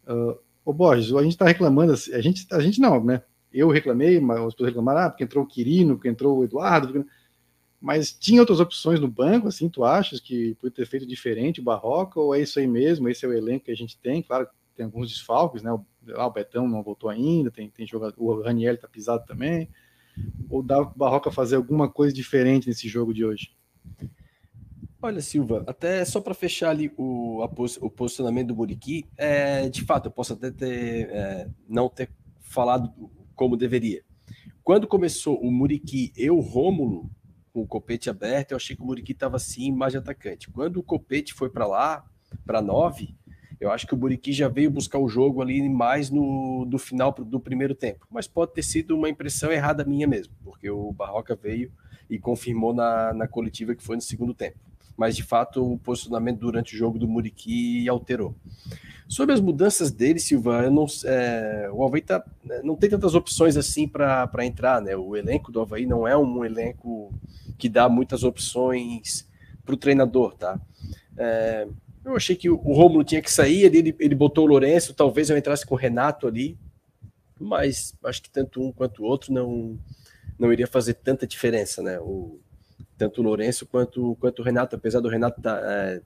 Uh, 0.07 0.37
ô 0.65 0.73
Borges, 0.73 1.15
a 1.15 1.23
gente 1.23 1.33
está 1.33 1.47
reclamando, 1.47 1.93
a 1.93 2.21
gente, 2.21 2.47
a 2.51 2.61
gente 2.61 2.81
não, 2.81 3.03
né? 3.03 3.23
Eu 3.53 3.69
reclamei, 3.69 4.21
mas 4.21 4.39
as 4.39 4.53
pessoas 4.53 4.71
reclamaram, 4.71 5.01
ah, 5.01 5.11
porque 5.11 5.25
entrou 5.25 5.45
o 5.45 5.47
Quirino, 5.47 5.95
porque 5.95 6.09
entrou 6.09 6.39
o 6.39 6.45
Eduardo, 6.45 6.89
porque... 6.89 7.09
mas 7.81 8.13
tinha 8.13 8.41
outras 8.41 8.61
opções 8.61 9.01
no 9.01 9.09
banco, 9.09 9.49
assim, 9.49 9.69
tu 9.69 9.85
achas 9.85 10.21
que 10.21 10.55
podia 10.57 10.77
ter 10.77 10.87
feito 10.87 11.07
diferente 11.07 11.61
o 11.61 11.65
Barroca, 11.65 12.21
ou 12.21 12.35
é 12.35 12.41
isso 12.41 12.59
aí 12.59 12.67
mesmo, 12.67 13.09
esse 13.09 13.25
é 13.25 13.29
o 13.29 13.33
elenco 13.33 13.65
que 13.65 13.71
a 13.71 13.77
gente 13.77 13.99
tem, 13.99 14.23
claro 14.23 14.47
tem 14.81 14.87
alguns 14.87 15.11
desfalques, 15.11 15.63
né? 15.63 15.71
O, 15.71 15.85
ah, 16.15 16.27
o 16.27 16.31
Betão 16.31 16.67
não 16.67 16.83
voltou 16.83 17.11
ainda, 17.11 17.51
tem, 17.51 17.69
tem 17.69 17.87
jogador, 17.87 18.15
o 18.19 18.43
Raniel 18.43 18.79
tá 18.79 18.89
pisado 18.89 19.27
também, 19.27 19.69
ou 20.49 20.63
dá 20.63 20.81
o 20.81 20.87
Barroca 20.97 21.31
fazer 21.31 21.57
alguma 21.57 21.87
coisa 21.87 22.15
diferente 22.15 22.67
nesse 22.67 22.89
jogo 22.89 23.13
de 23.13 23.23
hoje? 23.23 23.55
Olha, 25.03 25.21
Silva, 25.21 25.65
até 25.67 26.03
só 26.07 26.21
para 26.21 26.33
fechar 26.33 26.71
ali 26.71 26.91
o, 26.97 27.43
o 27.43 27.91
posicionamento 27.91 28.49
do 28.49 28.57
Muriqui, 28.57 29.07
é, 29.19 29.69
de 29.69 29.85
fato, 29.85 30.07
eu 30.07 30.11
posso 30.11 30.33
até 30.33 30.51
ter, 30.51 31.11
é, 31.11 31.49
não 31.69 31.89
ter 31.89 32.11
falado 32.41 32.91
como 33.35 33.57
deveria. 33.57 34.03
Quando 34.63 34.87
começou 34.87 35.39
o 35.41 35.51
Muriqui 35.51 36.11
e 36.17 36.31
o 36.31 36.41
Rômulo, 36.41 37.11
com 37.53 37.63
o 37.63 37.67
Copete 37.67 38.09
aberto, 38.09 38.53
eu 38.53 38.57
achei 38.57 38.77
que 38.77 38.83
o 38.83 38.85
Muriqui 38.85 39.13
estava 39.13 39.39
sim 39.39 39.73
mais 39.73 39.95
atacante. 39.95 40.51
Quando 40.51 40.79
o 40.79 40.83
Copete 40.83 41.35
foi 41.35 41.51
para 41.51 41.67
lá, 41.67 42.05
para 42.45 42.63
9, 42.63 43.15
eu 43.61 43.71
acho 43.71 43.87
que 43.87 43.95
o 43.95 43.97
Muriqui 43.97 44.33
já 44.33 44.49
veio 44.49 44.71
buscar 44.71 44.99
o 44.99 45.09
jogo 45.09 45.43
ali 45.43 45.69
mais 45.69 46.11
no 46.11 46.65
do 46.65 46.79
final 46.79 47.13
do 47.13 47.39
primeiro 47.39 47.75
tempo. 47.75 48.07
Mas 48.11 48.27
pode 48.27 48.55
ter 48.55 48.63
sido 48.63 48.97
uma 48.97 49.09
impressão 49.09 49.53
errada 49.53 49.85
minha 49.85 50.07
mesmo, 50.07 50.35
porque 50.43 50.71
o 50.71 50.93
Barroca 50.93 51.37
veio 51.37 51.71
e 52.09 52.19
confirmou 52.19 52.73
na, 52.73 53.13
na 53.13 53.29
coletiva 53.29 53.75
que 53.75 53.83
foi 53.83 53.97
no 53.97 54.03
segundo 54.03 54.33
tempo. 54.33 54.59
Mas 55.01 55.17
de 55.17 55.23
fato 55.23 55.65
o 55.65 55.79
posicionamento 55.79 56.41
durante 56.41 56.75
o 56.75 56.79
jogo 56.79 56.99
do 56.99 57.09
Muriqui 57.09 57.89
alterou. 57.89 58.35
Sobre 59.09 59.35
as 59.35 59.41
mudanças 59.41 59.91
dele, 59.91 60.19
Silva, 60.21 60.69
não, 60.69 60.85
é, 61.07 61.71
o 61.73 61.83
Havaí 61.83 62.03
tá, 62.03 62.23
né, 62.45 62.61
não 62.63 62.77
tem 62.77 62.91
tantas 62.91 63.15
opções 63.15 63.57
assim 63.57 63.89
para 63.89 64.45
entrar, 64.45 64.83
né? 64.83 64.95
O 64.95 65.17
elenco 65.17 65.51
do 65.51 65.59
Havaí 65.59 65.87
não 65.87 66.07
é 66.07 66.15
um 66.15 66.45
elenco 66.45 67.11
que 67.57 67.67
dá 67.67 67.89
muitas 67.89 68.25
opções 68.25 69.27
para 69.65 69.75
o 69.75 69.79
treinador, 69.79 70.35
tá? 70.35 70.61
É, 71.17 71.67
eu 72.05 72.15
achei 72.15 72.37
que 72.37 72.51
o 72.51 72.57
Romulo 72.57 73.03
tinha 73.03 73.23
que 73.23 73.33
sair, 73.33 73.75
ele, 73.75 73.97
ele 73.99 74.15
botou 74.15 74.45
o 74.45 74.49
Lourenço, 74.49 74.93
talvez 74.93 75.31
eu 75.31 75.39
entrasse 75.39 75.65
com 75.65 75.75
o 75.75 75.79
Renato 75.79 76.27
ali, 76.27 76.59
mas 77.41 77.95
acho 78.05 78.21
que 78.21 78.29
tanto 78.29 78.63
um 78.63 78.71
quanto 78.71 79.03
o 79.03 79.07
outro 79.07 79.33
não, 79.33 79.79
não 80.39 80.53
iria 80.53 80.67
fazer 80.67 80.93
tanta 80.93 81.27
diferença, 81.27 81.83
né? 81.83 81.99
O, 82.01 82.39
tanto 83.01 83.23
o 83.23 83.25
Lourenço 83.25 83.65
quanto, 83.65 84.15
quanto 84.21 84.41
o 84.41 84.45
Renato, 84.45 84.77
apesar 84.77 85.01
do 85.01 85.09
Renato 85.09 85.41
tá, 85.41 85.59
é, 85.65 86.03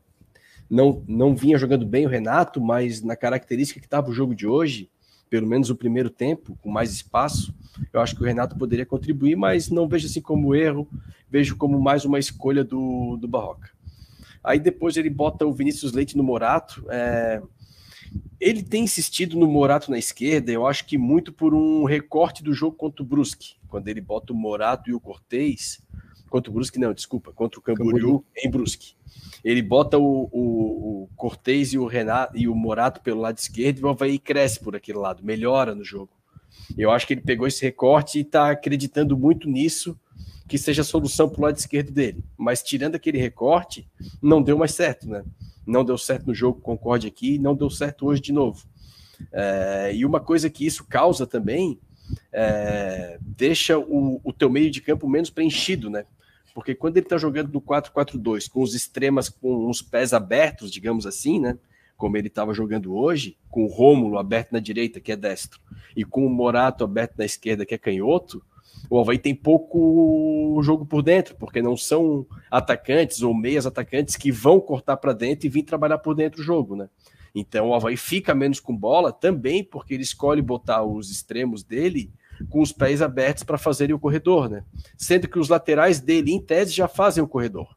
não, 0.70 1.02
não 1.08 1.34
vinha 1.34 1.58
jogando 1.58 1.84
bem 1.84 2.06
o 2.06 2.08
Renato, 2.08 2.60
mas 2.60 3.02
na 3.02 3.16
característica 3.16 3.80
que 3.80 3.86
estava 3.86 4.08
o 4.08 4.14
jogo 4.14 4.32
de 4.32 4.46
hoje, 4.46 4.88
pelo 5.28 5.44
menos 5.44 5.70
o 5.70 5.74
primeiro 5.74 6.08
tempo, 6.08 6.56
com 6.62 6.70
mais 6.70 6.92
espaço, 6.92 7.52
eu 7.92 8.00
acho 8.00 8.14
que 8.14 8.22
o 8.22 8.24
Renato 8.24 8.56
poderia 8.56 8.86
contribuir, 8.86 9.34
mas 9.34 9.68
não 9.70 9.88
vejo 9.88 10.06
assim 10.06 10.20
como 10.20 10.54
erro, 10.54 10.88
vejo 11.28 11.56
como 11.56 11.80
mais 11.80 12.04
uma 12.04 12.16
escolha 12.16 12.62
do, 12.62 13.16
do 13.16 13.26
Barroca. 13.26 13.70
Aí 14.44 14.60
depois 14.60 14.96
ele 14.96 15.10
bota 15.10 15.44
o 15.44 15.52
Vinícius 15.52 15.92
Leite 15.92 16.16
no 16.16 16.22
Morato. 16.22 16.86
É... 16.90 17.42
Ele 18.40 18.62
tem 18.62 18.84
insistido 18.84 19.36
no 19.36 19.48
Morato 19.48 19.90
na 19.90 19.98
esquerda, 19.98 20.52
eu 20.52 20.64
acho 20.64 20.86
que 20.86 20.96
muito 20.96 21.32
por 21.32 21.54
um 21.54 21.82
recorte 21.82 22.44
do 22.44 22.54
jogo 22.54 22.76
contra 22.76 23.02
o 23.02 23.06
Brusque, 23.06 23.56
quando 23.66 23.88
ele 23.88 24.00
bota 24.00 24.32
o 24.32 24.36
Morato 24.36 24.88
e 24.88 24.94
o 24.94 25.00
Cortez, 25.00 25.82
contra 26.34 26.50
o 26.50 26.54
Brusque, 26.54 26.80
não, 26.80 26.92
desculpa, 26.92 27.32
contra 27.32 27.60
o 27.60 27.62
Camboriú, 27.62 27.92
Camboriú. 27.92 28.24
em 28.36 28.50
Brusque. 28.50 28.96
Ele 29.44 29.62
bota 29.62 29.96
o, 29.98 30.28
o, 30.32 31.04
o 31.04 31.08
Cortez 31.14 31.72
e 31.72 31.78
o 31.78 31.86
Renato 31.86 32.36
e 32.36 32.48
o 32.48 32.54
Morato 32.56 33.00
pelo 33.02 33.20
lado 33.20 33.38
esquerdo 33.38 33.78
e 33.78 33.84
o 33.84 33.88
Havaí 33.88 34.18
cresce 34.18 34.58
por 34.58 34.74
aquele 34.74 34.98
lado, 34.98 35.22
melhora 35.22 35.76
no 35.76 35.84
jogo. 35.84 36.10
Eu 36.76 36.90
acho 36.90 37.06
que 37.06 37.14
ele 37.14 37.20
pegou 37.20 37.46
esse 37.46 37.62
recorte 37.62 38.18
e 38.18 38.22
está 38.22 38.50
acreditando 38.50 39.16
muito 39.16 39.48
nisso, 39.48 39.96
que 40.48 40.58
seja 40.58 40.82
a 40.82 40.84
solução 40.84 41.28
para 41.28 41.38
o 41.38 41.42
lado 41.44 41.56
esquerdo 41.56 41.92
dele. 41.92 42.24
Mas 42.36 42.64
tirando 42.64 42.96
aquele 42.96 43.18
recorte, 43.18 43.88
não 44.20 44.42
deu 44.42 44.58
mais 44.58 44.72
certo, 44.74 45.08
né? 45.08 45.22
Não 45.64 45.84
deu 45.84 45.96
certo 45.96 46.26
no 46.26 46.34
jogo 46.34 46.60
Concorde 46.60 47.06
aqui, 47.06 47.38
não 47.38 47.54
deu 47.54 47.70
certo 47.70 48.06
hoje 48.06 48.20
de 48.20 48.32
novo. 48.32 48.66
É, 49.32 49.92
e 49.94 50.04
uma 50.04 50.18
coisa 50.18 50.50
que 50.50 50.66
isso 50.66 50.84
causa 50.84 51.28
também 51.28 51.78
é, 52.32 53.18
deixa 53.20 53.78
o, 53.78 54.20
o 54.24 54.32
teu 54.32 54.50
meio 54.50 54.68
de 54.68 54.80
campo 54.80 55.08
menos 55.08 55.30
preenchido, 55.30 55.88
né? 55.88 56.04
Porque 56.54 56.74
quando 56.74 56.96
ele 56.96 57.06
está 57.06 57.18
jogando 57.18 57.52
no 57.52 57.60
4-4-2, 57.60 58.48
com 58.48 58.62
os 58.62 58.74
extremas 58.74 59.28
com 59.28 59.68
os 59.68 59.82
pés 59.82 60.14
abertos, 60.14 60.70
digamos 60.70 61.04
assim, 61.04 61.40
né? 61.40 61.58
Como 61.96 62.16
ele 62.16 62.28
estava 62.28 62.54
jogando 62.54 62.94
hoje, 62.96 63.36
com 63.50 63.64
o 63.64 63.68
Rômulo 63.68 64.18
aberto 64.18 64.52
na 64.52 64.60
direita, 64.60 65.00
que 65.00 65.12
é 65.12 65.16
destro, 65.16 65.60
e 65.96 66.04
com 66.04 66.24
o 66.24 66.30
Morato 66.30 66.84
aberto 66.84 67.16
na 67.18 67.24
esquerda, 67.24 67.66
que 67.66 67.74
é 67.74 67.78
canhoto, 67.78 68.42
o 68.88 68.98
Havaí 69.00 69.18
tem 69.18 69.34
pouco 69.34 70.60
jogo 70.62 70.84
por 70.84 71.02
dentro, 71.02 71.34
porque 71.36 71.62
não 71.62 71.76
são 71.76 72.26
atacantes 72.50 73.22
ou 73.22 73.34
meias 73.34 73.66
atacantes 73.66 74.16
que 74.16 74.30
vão 74.30 74.60
cortar 74.60 74.96
para 74.96 75.12
dentro 75.12 75.46
e 75.46 75.50
vir 75.50 75.62
trabalhar 75.62 75.98
por 75.98 76.14
dentro 76.14 76.40
do 76.40 76.44
jogo, 76.44 76.76
né? 76.76 76.88
Então 77.34 77.70
o 77.70 77.74
Havaí 77.74 77.96
fica 77.96 78.34
menos 78.34 78.60
com 78.60 78.76
bola 78.76 79.12
também 79.12 79.64
porque 79.64 79.94
ele 79.94 80.02
escolhe 80.02 80.40
botar 80.40 80.84
os 80.84 81.10
extremos 81.10 81.64
dele 81.64 82.12
com 82.48 82.60
os 82.60 82.72
pés 82.72 83.02
abertos 83.02 83.42
para 83.42 83.58
fazerem 83.58 83.94
o 83.94 83.98
corredor, 83.98 84.48
né? 84.48 84.64
Sendo 84.96 85.28
que 85.28 85.38
os 85.38 85.48
laterais 85.48 86.00
dele, 86.00 86.32
em 86.32 86.40
tese, 86.40 86.72
já 86.72 86.88
fazem 86.88 87.22
o 87.22 87.28
corredor. 87.28 87.74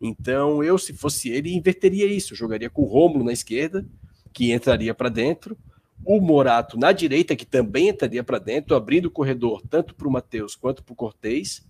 Então, 0.00 0.64
eu, 0.64 0.78
se 0.78 0.94
fosse 0.94 1.28
ele, 1.28 1.54
inverteria 1.54 2.06
isso. 2.06 2.32
Eu 2.32 2.38
jogaria 2.38 2.70
com 2.70 2.82
o 2.82 2.86
Rômulo 2.86 3.24
na 3.24 3.32
esquerda, 3.32 3.86
que 4.32 4.52
entraria 4.52 4.94
para 4.94 5.08
dentro, 5.08 5.56
o 6.04 6.20
Morato 6.20 6.78
na 6.78 6.92
direita, 6.92 7.36
que 7.36 7.44
também 7.44 7.88
entraria 7.88 8.24
para 8.24 8.38
dentro, 8.38 8.74
abrindo 8.74 9.06
o 9.06 9.10
corredor 9.10 9.62
tanto 9.68 9.94
para 9.94 10.08
o 10.08 10.10
Matheus 10.10 10.54
quanto 10.54 10.82
para 10.82 10.92
o 10.92 10.96
Cortez, 10.96 11.66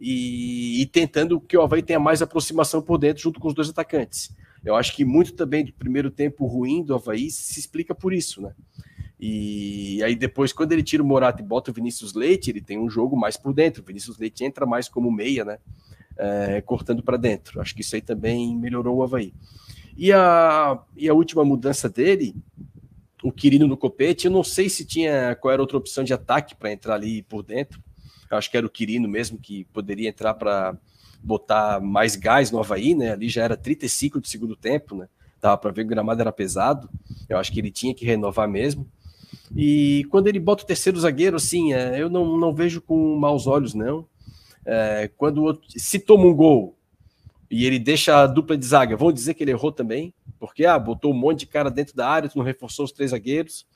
e, 0.00 0.80
e, 0.82 0.86
tentando 0.86 1.40
que 1.40 1.56
o 1.56 1.62
Havaí 1.62 1.82
tenha 1.82 1.98
mais 1.98 2.22
aproximação 2.22 2.80
por 2.80 2.98
dentro 2.98 3.22
junto 3.22 3.40
com 3.40 3.48
os 3.48 3.54
dois 3.54 3.68
atacantes. 3.68 4.34
Eu 4.64 4.74
acho 4.74 4.94
que 4.94 5.04
muito 5.04 5.34
também 5.34 5.64
do 5.64 5.72
primeiro 5.72 6.10
tempo 6.10 6.46
ruim 6.46 6.84
do 6.84 6.94
Havaí 6.94 7.30
se 7.30 7.58
explica 7.58 7.94
por 7.94 8.12
isso, 8.12 8.40
né? 8.40 8.52
E 9.20 10.00
aí 10.02 10.14
depois, 10.14 10.52
quando 10.52 10.72
ele 10.72 10.82
tira 10.82 11.02
o 11.02 11.06
Morato 11.06 11.42
e 11.42 11.44
bota 11.44 11.70
o 11.70 11.74
Vinícius 11.74 12.14
Leite, 12.14 12.50
ele 12.50 12.60
tem 12.60 12.78
um 12.78 12.88
jogo 12.88 13.16
mais 13.16 13.36
por 13.36 13.52
dentro. 13.52 13.82
O 13.82 13.84
Vinícius 13.84 14.16
Leite 14.18 14.44
entra 14.44 14.64
mais 14.64 14.88
como 14.88 15.10
meia, 15.10 15.44
né? 15.44 15.58
É, 16.16 16.60
cortando 16.60 17.02
para 17.02 17.16
dentro. 17.16 17.60
Acho 17.60 17.74
que 17.74 17.80
isso 17.80 17.94
aí 17.94 18.02
também 18.02 18.56
melhorou 18.56 18.96
o 18.96 19.02
Havaí. 19.02 19.34
E 19.96 20.12
a, 20.12 20.80
e 20.96 21.08
a 21.08 21.14
última 21.14 21.44
mudança 21.44 21.88
dele, 21.88 22.34
o 23.22 23.32
Quirino 23.32 23.66
no 23.66 23.76
copete, 23.76 24.26
eu 24.26 24.30
não 24.30 24.44
sei 24.44 24.68
se 24.68 24.84
tinha 24.84 25.34
qual 25.34 25.52
era 25.52 25.62
outra 25.62 25.76
opção 25.76 26.04
de 26.04 26.12
ataque 26.12 26.54
para 26.54 26.72
entrar 26.72 26.94
ali 26.94 27.22
por 27.22 27.42
dentro. 27.42 27.82
Eu 28.30 28.36
acho 28.36 28.50
que 28.50 28.56
era 28.56 28.66
o 28.66 28.70
Quirino 28.70 29.08
mesmo 29.08 29.38
que 29.38 29.64
poderia 29.66 30.08
entrar 30.08 30.34
para 30.34 30.76
botar 31.20 31.80
mais 31.80 32.14
gás 32.14 32.50
no 32.52 32.60
Havaí, 32.60 32.94
né? 32.94 33.12
Ali 33.12 33.28
já 33.28 33.42
era 33.42 33.56
35 33.56 34.20
do 34.20 34.28
segundo 34.28 34.54
tempo, 34.54 34.94
né? 34.94 35.08
Dava 35.40 35.56
para 35.56 35.70
ver 35.70 35.82
que 35.82 35.86
o 35.86 35.90
gramado 35.90 36.20
era 36.20 36.32
pesado. 36.32 36.88
Eu 37.28 37.38
acho 37.38 37.52
que 37.52 37.58
ele 37.58 37.70
tinha 37.70 37.94
que 37.94 38.04
renovar 38.04 38.48
mesmo. 38.48 38.88
E 39.56 40.06
quando 40.10 40.28
ele 40.28 40.38
bota 40.38 40.62
o 40.62 40.66
terceiro 40.66 40.98
zagueiro, 41.00 41.36
assim, 41.36 41.72
é, 41.72 42.00
eu 42.00 42.08
não, 42.08 42.36
não 42.36 42.52
vejo 42.52 42.80
com 42.80 43.16
maus 43.16 43.46
olhos, 43.46 43.74
não. 43.74 44.06
É, 44.64 45.10
quando 45.16 45.42
outro, 45.42 45.66
se 45.68 45.98
toma 45.98 46.26
um 46.26 46.34
gol 46.34 46.76
e 47.50 47.64
ele 47.64 47.78
deixa 47.78 48.22
a 48.22 48.26
dupla 48.26 48.56
de 48.56 48.66
zaga, 48.66 48.96
vão 48.96 49.10
dizer 49.10 49.34
que 49.34 49.42
ele 49.42 49.50
errou 49.50 49.72
também, 49.72 50.12
porque 50.38 50.66
ah, 50.66 50.78
botou 50.78 51.12
um 51.12 51.16
monte 51.16 51.40
de 51.40 51.46
cara 51.46 51.70
dentro 51.70 51.96
da 51.96 52.06
área, 52.06 52.28
tu 52.28 52.36
não 52.36 52.44
reforçou 52.44 52.84
os 52.84 52.92
três 52.92 53.10
zagueiros 53.10 53.66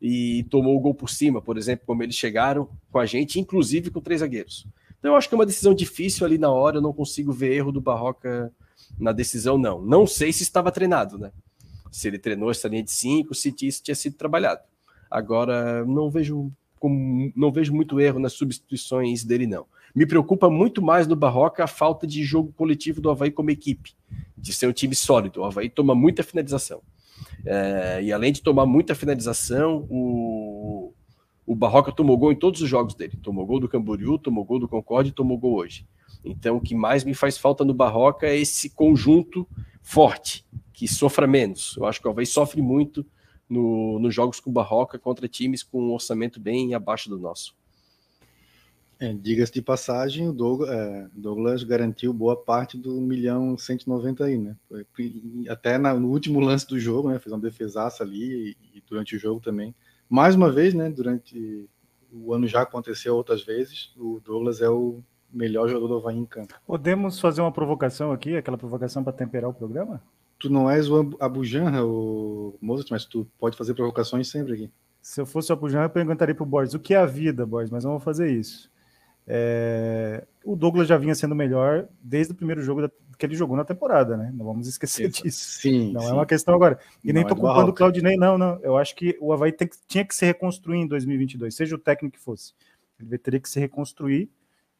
e 0.00 0.44
tomou 0.50 0.76
o 0.76 0.80
gol 0.80 0.94
por 0.94 1.08
cima, 1.08 1.40
por 1.40 1.56
exemplo, 1.56 1.86
como 1.86 2.02
eles 2.02 2.16
chegaram 2.16 2.68
com 2.90 2.98
a 2.98 3.06
gente, 3.06 3.38
inclusive 3.38 3.90
com 3.90 4.00
três 4.00 4.20
zagueiros. 4.20 4.66
Então 4.98 5.12
eu 5.12 5.16
acho 5.16 5.28
que 5.28 5.34
é 5.34 5.38
uma 5.38 5.46
decisão 5.46 5.74
difícil 5.74 6.26
ali 6.26 6.38
na 6.38 6.50
hora, 6.50 6.78
eu 6.78 6.82
não 6.82 6.92
consigo 6.92 7.32
ver 7.32 7.54
erro 7.54 7.72
do 7.72 7.80
Barroca 7.80 8.52
na 8.98 9.12
decisão, 9.12 9.56
não. 9.56 9.80
Não 9.80 10.06
sei 10.06 10.32
se 10.32 10.42
estava 10.42 10.70
treinado, 10.70 11.18
né? 11.18 11.32
Se 11.90 12.08
ele 12.08 12.18
treinou 12.18 12.50
essa 12.50 12.68
linha 12.68 12.82
de 12.82 12.90
cinco, 12.90 13.34
se 13.34 13.54
isso 13.62 13.82
tinha 13.82 13.94
sido 13.94 14.16
trabalhado. 14.16 14.62
Agora, 15.12 15.84
não 15.84 16.10
vejo, 16.10 16.50
não 17.36 17.52
vejo 17.52 17.74
muito 17.74 18.00
erro 18.00 18.18
nas 18.18 18.32
substituições 18.32 19.22
dele, 19.22 19.46
não. 19.46 19.66
Me 19.94 20.06
preocupa 20.06 20.48
muito 20.48 20.80
mais 20.80 21.06
no 21.06 21.14
Barroca 21.14 21.62
a 21.62 21.66
falta 21.66 22.06
de 22.06 22.24
jogo 22.24 22.50
coletivo 22.54 22.98
do 22.98 23.10
Havaí 23.10 23.30
como 23.30 23.50
equipe, 23.50 23.94
de 24.38 24.54
ser 24.54 24.66
um 24.66 24.72
time 24.72 24.94
sólido. 24.94 25.40
O 25.40 25.44
Havaí 25.44 25.68
toma 25.68 25.94
muita 25.94 26.22
finalização. 26.22 26.80
É, 27.44 28.02
e 28.02 28.10
além 28.10 28.32
de 28.32 28.40
tomar 28.40 28.64
muita 28.64 28.94
finalização, 28.94 29.86
o, 29.90 30.94
o 31.46 31.54
Barroca 31.54 31.92
tomou 31.92 32.16
gol 32.16 32.32
em 32.32 32.36
todos 32.36 32.62
os 32.62 32.68
jogos 32.68 32.94
dele. 32.94 33.18
Tomou 33.22 33.44
gol 33.44 33.60
do 33.60 33.68
Camboriú, 33.68 34.18
tomou 34.18 34.44
gol 34.44 34.58
do 34.58 34.66
Concorde 34.66 35.12
tomou 35.12 35.36
gol 35.36 35.56
hoje. 35.56 35.86
Então, 36.24 36.56
o 36.56 36.60
que 36.60 36.74
mais 36.74 37.04
me 37.04 37.12
faz 37.12 37.36
falta 37.36 37.66
no 37.66 37.74
Barroca 37.74 38.26
é 38.26 38.38
esse 38.38 38.70
conjunto 38.70 39.46
forte, 39.82 40.46
que 40.72 40.88
sofra 40.88 41.26
menos. 41.26 41.76
Eu 41.76 41.84
acho 41.84 42.00
que 42.00 42.08
o 42.08 42.10
Havaí 42.10 42.24
sofre 42.24 42.62
muito 42.62 43.04
no, 43.48 43.98
nos 43.98 44.14
jogos 44.14 44.40
com 44.40 44.52
Barroca 44.52 44.98
contra 44.98 45.28
times 45.28 45.62
com 45.62 45.82
um 45.82 45.92
orçamento 45.92 46.40
bem 46.40 46.74
abaixo 46.74 47.08
do 47.08 47.18
nosso. 47.18 47.54
É, 49.02 49.12
Diga-se 49.12 49.52
de 49.52 49.60
passagem, 49.60 50.28
o 50.28 50.32
Douglas, 50.32 50.70
é, 50.70 51.08
Douglas, 51.12 51.64
garantiu 51.64 52.12
boa 52.12 52.36
parte 52.36 52.78
do 52.78 53.00
milhão 53.00 53.58
190 53.58 54.24
aí, 54.24 54.38
né? 54.38 54.56
Até 55.48 55.76
na, 55.76 55.92
no 55.92 56.08
último 56.08 56.38
lance 56.38 56.68
do 56.68 56.78
jogo, 56.78 57.08
né? 57.08 57.18
Fez 57.18 57.32
uma 57.32 57.40
defesaça 57.40 58.04
ali 58.04 58.56
e, 58.72 58.78
e, 58.78 58.82
durante 58.88 59.16
o 59.16 59.18
jogo 59.18 59.40
também. 59.40 59.74
Mais 60.08 60.36
uma 60.36 60.52
vez, 60.52 60.72
né? 60.72 60.88
Durante 60.88 61.68
o 62.12 62.32
ano 62.32 62.46
já 62.46 62.62
aconteceu 62.62 63.16
outras 63.16 63.42
vezes. 63.42 63.92
O 63.96 64.20
Douglas 64.24 64.60
é 64.60 64.70
o 64.70 65.02
melhor 65.32 65.66
jogador 65.66 65.88
do 65.88 65.96
Havaí 65.96 66.16
em 66.16 66.24
campo. 66.24 66.54
Podemos 66.64 67.18
fazer 67.18 67.40
uma 67.40 67.50
provocação 67.50 68.12
aqui, 68.12 68.36
aquela 68.36 68.56
provocação 68.56 69.02
para 69.02 69.12
temperar 69.12 69.50
o 69.50 69.54
programa? 69.54 70.00
Tu 70.42 70.50
não 70.50 70.68
és 70.68 70.90
o 70.90 71.16
Abujanra, 71.20 71.86
o 71.86 72.58
Mozart, 72.60 72.90
mas 72.90 73.04
tu 73.04 73.30
pode 73.38 73.56
fazer 73.56 73.74
provocações 73.74 74.26
sempre 74.26 74.54
aqui. 74.54 74.70
Se 75.00 75.20
eu 75.20 75.26
fosse 75.26 75.52
o 75.52 75.54
Abujanra, 75.54 75.86
eu 75.86 75.90
perguntaria 75.90 76.34
para 76.34 76.42
o 76.42 76.46
Borges 76.46 76.74
o 76.74 76.80
que 76.80 76.94
é 76.94 76.96
a 76.96 77.06
vida, 77.06 77.46
Borges, 77.46 77.70
mas 77.70 77.84
não 77.84 77.92
vou 77.92 78.00
fazer 78.00 78.28
isso. 78.28 78.68
É... 79.24 80.26
O 80.44 80.56
Douglas 80.56 80.88
já 80.88 80.98
vinha 80.98 81.14
sendo 81.14 81.32
melhor 81.32 81.86
desde 82.02 82.32
o 82.32 82.36
primeiro 82.36 82.60
jogo 82.60 82.90
que 83.16 83.24
ele 83.24 83.36
jogou 83.36 83.56
na 83.56 83.64
temporada, 83.64 84.16
né? 84.16 84.32
Não 84.34 84.44
vamos 84.44 84.66
esquecer 84.66 85.08
isso. 85.08 85.22
disso. 85.22 85.60
Sim. 85.60 85.92
Não 85.92 86.00
sim. 86.00 86.08
é 86.08 86.12
uma 86.12 86.26
questão 86.26 86.52
agora. 86.56 86.76
E 87.04 87.08
não 87.08 87.14
nem 87.14 87.22
estou 87.22 87.38
é 87.38 87.40
culpando 87.40 87.70
o 87.70 87.74
Claudinei, 87.74 88.16
não, 88.16 88.36
não. 88.36 88.58
Eu 88.64 88.76
acho 88.76 88.96
que 88.96 89.16
o 89.20 89.32
Havaí 89.32 89.52
tem, 89.52 89.70
tinha 89.86 90.04
que 90.04 90.12
se 90.12 90.26
reconstruir 90.26 90.78
em 90.78 90.88
2022, 90.88 91.54
seja 91.54 91.76
o 91.76 91.78
técnico 91.78 92.16
que 92.16 92.24
fosse. 92.24 92.52
Ele 93.00 93.16
teria 93.16 93.38
que 93.38 93.48
se 93.48 93.60
reconstruir 93.60 94.28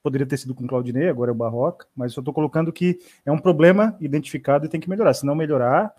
Poderia 0.02 0.26
ter 0.26 0.36
sido 0.36 0.54
com 0.54 0.64
o 0.64 0.66
Claudinei, 0.66 1.08
agora 1.08 1.30
é 1.30 1.32
o 1.32 1.36
Barroca, 1.36 1.86
mas 1.94 2.12
só 2.12 2.20
estou 2.20 2.34
colocando 2.34 2.72
que 2.72 2.98
é 3.24 3.30
um 3.30 3.38
problema 3.38 3.96
identificado 4.00 4.66
e 4.66 4.68
tem 4.68 4.80
que 4.80 4.90
melhorar. 4.90 5.14
Se 5.14 5.24
não 5.24 5.34
melhorar, 5.34 5.94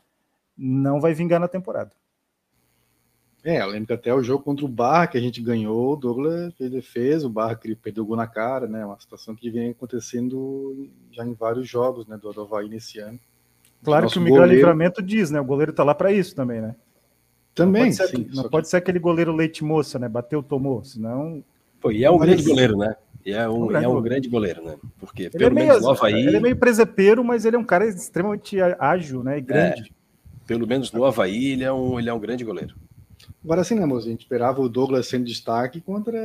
não 0.58 1.00
vai 1.00 1.14
vingar 1.14 1.40
na 1.40 1.48
temporada. 1.48 1.92
É, 3.46 3.62
eu 3.62 3.68
lembro 3.68 3.88
que 3.88 3.94
até 3.94 4.14
o 4.14 4.24
jogo 4.24 4.44
contra 4.44 4.66
o 4.66 4.70
Barra 4.70 5.08
que 5.08 5.18
a 5.18 5.22
gente 5.22 5.42
ganhou, 5.42 5.94
o 5.94 5.96
Douglas 5.98 6.54
fez 6.56 6.72
defesa, 6.72 7.28
o 7.28 7.30
Barra 7.30 7.60
perdeu 7.82 8.04
o 8.04 8.08
gol 8.08 8.16
na 8.16 8.28
cara, 8.28 8.68
né? 8.68 8.86
Uma 8.86 9.00
situação 9.00 9.36
que 9.36 9.50
vem 9.50 9.72
acontecendo 9.72 10.90
já 11.12 11.26
em 11.26 11.34
vários 11.34 11.68
jogos, 11.68 12.08
né, 12.08 12.18
do 12.18 12.30
Havaí 12.42 12.70
nesse 12.70 13.00
ano. 13.00 13.20
Claro 13.84 14.10
que 14.10 14.18
o 14.18 14.22
Miguel 14.22 14.40
goleiro... 14.40 14.56
Livramento 14.56 15.02
diz, 15.02 15.30
né? 15.30 15.42
O 15.42 15.46
goleiro 15.46 15.74
tá 15.74 15.84
lá 15.84 15.94
para 15.94 16.12
isso 16.12 16.34
também, 16.34 16.62
né? 16.62 16.74
Também, 17.54 17.90
não 17.90 17.98
pode 17.98 18.10
ser, 18.10 18.18
sim, 18.18 18.30
não 18.34 18.50
pode 18.50 18.66
que... 18.66 18.70
ser 18.70 18.78
aquele 18.78 19.00
goleiro 19.00 19.34
leite 19.34 19.64
moça, 19.64 20.00
né? 20.00 20.08
Bateu, 20.08 20.42
tomou, 20.42 20.84
senão... 20.84 21.44
Pô, 21.82 21.92
e 21.92 22.06
é 22.06 22.10
um 22.10 22.18
grande 22.18 22.44
goleiro, 22.44 22.78
né? 22.78 22.96
E 23.26 23.32
é 23.32 23.48
um, 23.48 23.66
um, 23.66 23.76
é 23.76 23.88
um 23.88 24.02
grande 24.02 24.28
goleiro, 24.28 24.64
né? 24.64 24.76
Porque 25.00 25.24
ele 25.24 25.30
pelo 25.32 25.46
é 25.46 25.50
meio, 25.50 25.68
menos 25.68 25.84
no 25.84 25.92
Havaí... 25.92 26.28
Ele 26.28 26.38
é 26.38 26.40
meio 26.40 26.56
presepeiro, 26.58 27.24
mas 27.24 27.46
ele 27.46 27.56
é 27.56 27.60
um 27.60 27.64
cara 27.64 27.88
extremamente 27.88 28.58
ágil, 28.80 29.24
né? 29.24 29.38
E 29.38 29.42
grande. 29.42 29.82
É, 29.82 29.86
pelo 30.46 30.68
menos 30.68 30.92
no 30.92 31.06
Havaí, 31.06 31.52
ele 31.52 31.64
é 31.64 31.72
um, 31.72 32.00
ele 32.00 32.10
é 32.10 32.14
um 32.14 32.20
grande 32.20 32.44
goleiro. 32.44 32.76
Agora 33.44 33.64
sim, 33.64 33.76
né, 33.76 33.86
moço? 33.86 34.08
A 34.08 34.12
gente 34.12 34.22
esperava 34.22 34.62
o 34.62 34.70
Douglas 34.70 35.08
sendo 35.08 35.26
destaque 35.26 35.82
contra 35.82 36.18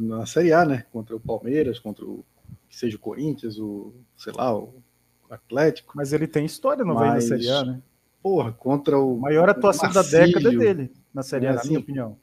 na 0.00 0.26
Série 0.26 0.52
A, 0.52 0.64
né? 0.64 0.84
Contra 0.92 1.16
o 1.16 1.20
Palmeiras, 1.20 1.78
contra 1.78 2.04
o 2.04 2.24
que 2.68 2.76
seja 2.76 2.96
o 2.96 3.00
Corinthians, 3.00 3.58
o, 3.58 3.92
sei 4.16 4.32
lá, 4.34 4.54
o 4.54 4.74
Atlético. 5.30 5.92
Mas 5.96 6.12
ele 6.12 6.26
tem 6.26 6.44
história 6.44 6.84
no 6.84 6.94
Mas, 6.94 7.28
na 7.28 7.36
Série 7.36 7.50
A, 7.50 7.64
né? 7.64 7.80
Porra, 8.22 8.52
contra 8.52 8.98
o. 8.98 9.18
Maior 9.18 9.48
atuação 9.48 9.90
da 9.92 10.02
década 10.02 10.50
dele 10.50 10.90
na 11.12 11.22
Série 11.22 11.46
A, 11.46 11.54
na 11.54 11.64
minha 11.64 11.78
opinião. 11.78 12.16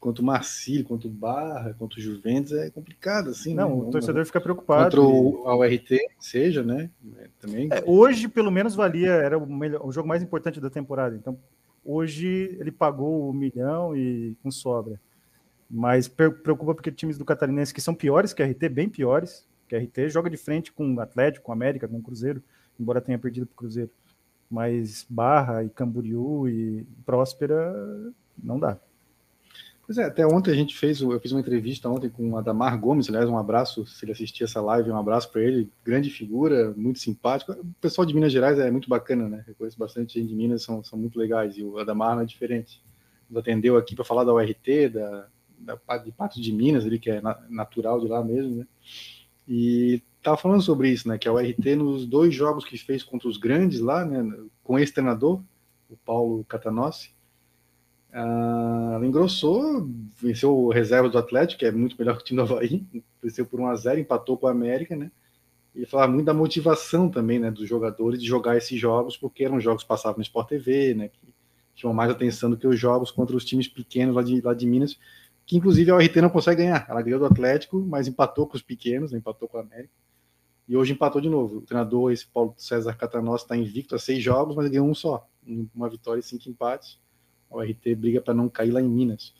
Contra 0.00 0.22
o 0.22 0.24
Marcílio, 0.24 0.84
contra 0.84 1.06
o 1.06 1.10
Barra, 1.10 1.74
contra 1.74 1.98
o 1.98 2.02
Juventus 2.02 2.52
é 2.52 2.70
complicado, 2.70 3.28
assim. 3.28 3.54
Não, 3.54 3.68
né? 3.68 3.88
o 3.88 3.90
torcedor 3.90 4.24
fica 4.24 4.40
preocupado. 4.40 4.96
Contra 4.96 5.02
o, 5.02 5.46
a 5.46 5.54
URT, 5.54 5.98
seja, 6.18 6.62
né? 6.62 6.90
Também. 7.38 7.68
É, 7.70 7.84
hoje, 7.86 8.26
pelo 8.26 8.50
menos, 8.50 8.74
valia, 8.74 9.12
era 9.12 9.36
o, 9.36 9.46
melhor, 9.46 9.86
o 9.86 9.92
jogo 9.92 10.08
mais 10.08 10.22
importante 10.22 10.58
da 10.58 10.70
temporada. 10.70 11.14
Então, 11.14 11.38
Hoje 11.84 12.56
ele 12.60 12.70
pagou 12.70 13.30
um 13.30 13.32
milhão 13.32 13.96
e 13.96 14.36
com 14.42 14.50
sobra. 14.50 15.00
Mas 15.68 16.08
preocupa 16.08 16.74
porque 16.74 16.90
times 16.90 17.16
do 17.16 17.24
Catarinense 17.24 17.72
que 17.72 17.80
são 17.80 17.94
piores 17.94 18.32
que 18.32 18.42
a 18.42 18.46
RT, 18.46 18.68
bem 18.68 18.88
piores, 18.88 19.46
que 19.68 19.76
a 19.76 19.78
RT 19.78 20.08
joga 20.08 20.28
de 20.28 20.36
frente 20.36 20.72
com 20.72 20.94
o 20.94 21.00
Atlético, 21.00 21.46
com 21.46 21.52
o 21.52 21.54
América, 21.54 21.88
com 21.88 21.98
o 21.98 22.02
Cruzeiro, 22.02 22.42
embora 22.78 23.00
tenha 23.00 23.18
perdido 23.18 23.46
para 23.46 23.54
o 23.54 23.56
Cruzeiro. 23.56 23.90
Mas 24.50 25.06
Barra 25.08 25.62
e 25.62 25.70
Camboriú 25.70 26.48
e 26.48 26.86
Próspera 27.06 27.72
não 28.36 28.58
dá. 28.58 28.78
Pois 29.90 29.98
é, 29.98 30.04
até 30.04 30.24
ontem 30.24 30.52
a 30.52 30.54
gente 30.54 30.78
fez, 30.78 31.00
eu 31.00 31.18
fiz 31.18 31.32
uma 31.32 31.40
entrevista 31.40 31.88
ontem 31.88 32.08
com 32.08 32.30
o 32.30 32.36
Adamar 32.36 32.78
Gomes, 32.78 33.08
aliás, 33.08 33.28
um 33.28 33.36
abraço, 33.36 33.84
se 33.84 34.04
ele 34.04 34.12
assistir 34.12 34.44
essa 34.44 34.60
live, 34.60 34.88
um 34.88 34.96
abraço 34.96 35.28
para 35.32 35.42
ele, 35.42 35.68
grande 35.84 36.08
figura, 36.08 36.72
muito 36.76 37.00
simpático. 37.00 37.50
O 37.50 37.74
pessoal 37.80 38.06
de 38.06 38.14
Minas 38.14 38.30
Gerais 38.30 38.56
é 38.60 38.70
muito 38.70 38.88
bacana, 38.88 39.28
né? 39.28 39.44
Eu 39.48 39.54
conheço 39.56 39.76
bastante 39.76 40.14
gente 40.14 40.28
de 40.28 40.34
Minas, 40.36 40.62
são, 40.62 40.84
são 40.84 40.96
muito 40.96 41.18
legais, 41.18 41.56
e 41.56 41.64
o 41.64 41.76
Adamar 41.76 42.14
não 42.14 42.22
é 42.22 42.24
diferente. 42.24 42.80
Nos 43.28 43.40
atendeu 43.40 43.76
aqui 43.76 43.96
para 43.96 44.04
falar 44.04 44.22
da 44.22 44.32
URT, 44.32 44.90
da, 44.94 45.26
da, 45.58 45.98
de 45.98 46.12
Patos 46.12 46.40
de 46.40 46.52
Minas, 46.52 46.86
ali, 46.86 46.96
que 46.96 47.10
é 47.10 47.20
natural 47.48 47.98
de 47.98 48.06
lá 48.06 48.22
mesmo, 48.22 48.58
né? 48.58 48.66
E 49.48 50.00
tava 50.22 50.36
falando 50.36 50.62
sobre 50.62 50.88
isso, 50.88 51.08
né? 51.08 51.18
Que 51.18 51.26
a 51.26 51.32
URT, 51.32 51.74
nos 51.74 52.06
dois 52.06 52.32
jogos 52.32 52.64
que 52.64 52.78
fez 52.78 53.02
contra 53.02 53.28
os 53.28 53.36
grandes 53.36 53.80
lá, 53.80 54.04
né? 54.04 54.22
Com 54.62 54.78
esse 54.78 54.92
treinador, 54.92 55.42
o 55.88 55.96
Paulo 55.96 56.44
Catanossi, 56.44 57.10
Uh, 58.12 58.94
ela 58.94 59.06
engrossou, 59.06 59.88
venceu 60.20 60.56
o 60.56 60.70
reserva 60.70 61.08
do 61.08 61.16
Atlético, 61.16 61.60
que 61.60 61.66
é 61.66 61.70
muito 61.70 61.96
melhor 61.96 62.16
que 62.16 62.22
o 62.22 62.24
time 62.24 62.38
do 62.38 62.42
Havaí, 62.42 62.84
venceu 63.22 63.46
por 63.46 63.60
1 63.60 63.66
a 63.68 63.76
0 63.76 64.00
empatou 64.00 64.36
com 64.36 64.48
a 64.48 64.50
América, 64.50 64.96
né? 64.96 65.12
E 65.74 65.86
falar 65.86 66.08
muito 66.08 66.26
da 66.26 66.34
motivação 66.34 67.08
também, 67.08 67.38
né, 67.38 67.50
dos 67.50 67.68
jogadores 67.68 68.20
de 68.20 68.26
jogar 68.26 68.56
esses 68.56 68.78
jogos, 68.78 69.16
porque 69.16 69.44
eram 69.44 69.60
jogos 69.60 69.84
que 69.84 69.88
passavam 69.88 70.18
no 70.18 70.22
Sport 70.22 70.48
TV, 70.48 70.94
né, 70.94 71.08
que 71.08 71.32
chamam 71.76 71.94
mais 71.94 72.10
atenção 72.10 72.50
do 72.50 72.56
que 72.56 72.66
os 72.66 72.78
jogos 72.78 73.12
contra 73.12 73.36
os 73.36 73.44
times 73.44 73.68
pequenos 73.68 74.16
lá 74.16 74.22
de, 74.22 74.40
lá 74.40 74.52
de 74.52 74.66
Minas, 74.66 74.98
que 75.46 75.56
inclusive 75.56 75.92
a 75.92 75.96
RT 75.96 76.16
não 76.16 76.28
consegue 76.28 76.64
ganhar. 76.64 76.84
Ela 76.88 77.02
ganhou 77.02 77.20
do 77.20 77.26
Atlético, 77.26 77.78
mas 77.78 78.08
empatou 78.08 78.48
com 78.48 78.56
os 78.56 78.62
pequenos, 78.62 79.12
né, 79.12 79.18
empatou 79.18 79.46
com 79.48 79.58
a 79.58 79.60
América. 79.60 79.94
E 80.68 80.76
hoje 80.76 80.92
empatou 80.92 81.20
de 81.20 81.28
novo. 81.28 81.58
O 81.58 81.62
treinador, 81.62 82.10
esse 82.10 82.26
Paulo 82.26 82.54
César 82.56 82.94
Catanossi, 82.94 83.44
está 83.44 83.56
invicto 83.56 83.94
a 83.94 83.98
seis 83.98 84.22
jogos, 84.22 84.56
mas 84.56 84.68
ganhou 84.68 84.88
um 84.88 84.94
só. 84.94 85.28
Uma 85.74 85.88
vitória 85.88 86.18
e 86.18 86.22
cinco 86.22 86.48
empates 86.48 86.98
o 87.50 87.60
RT 87.60 87.94
briga 87.96 88.20
para 88.20 88.34
não 88.34 88.48
cair 88.48 88.70
lá 88.70 88.80
em 88.80 88.88
Minas. 88.88 89.34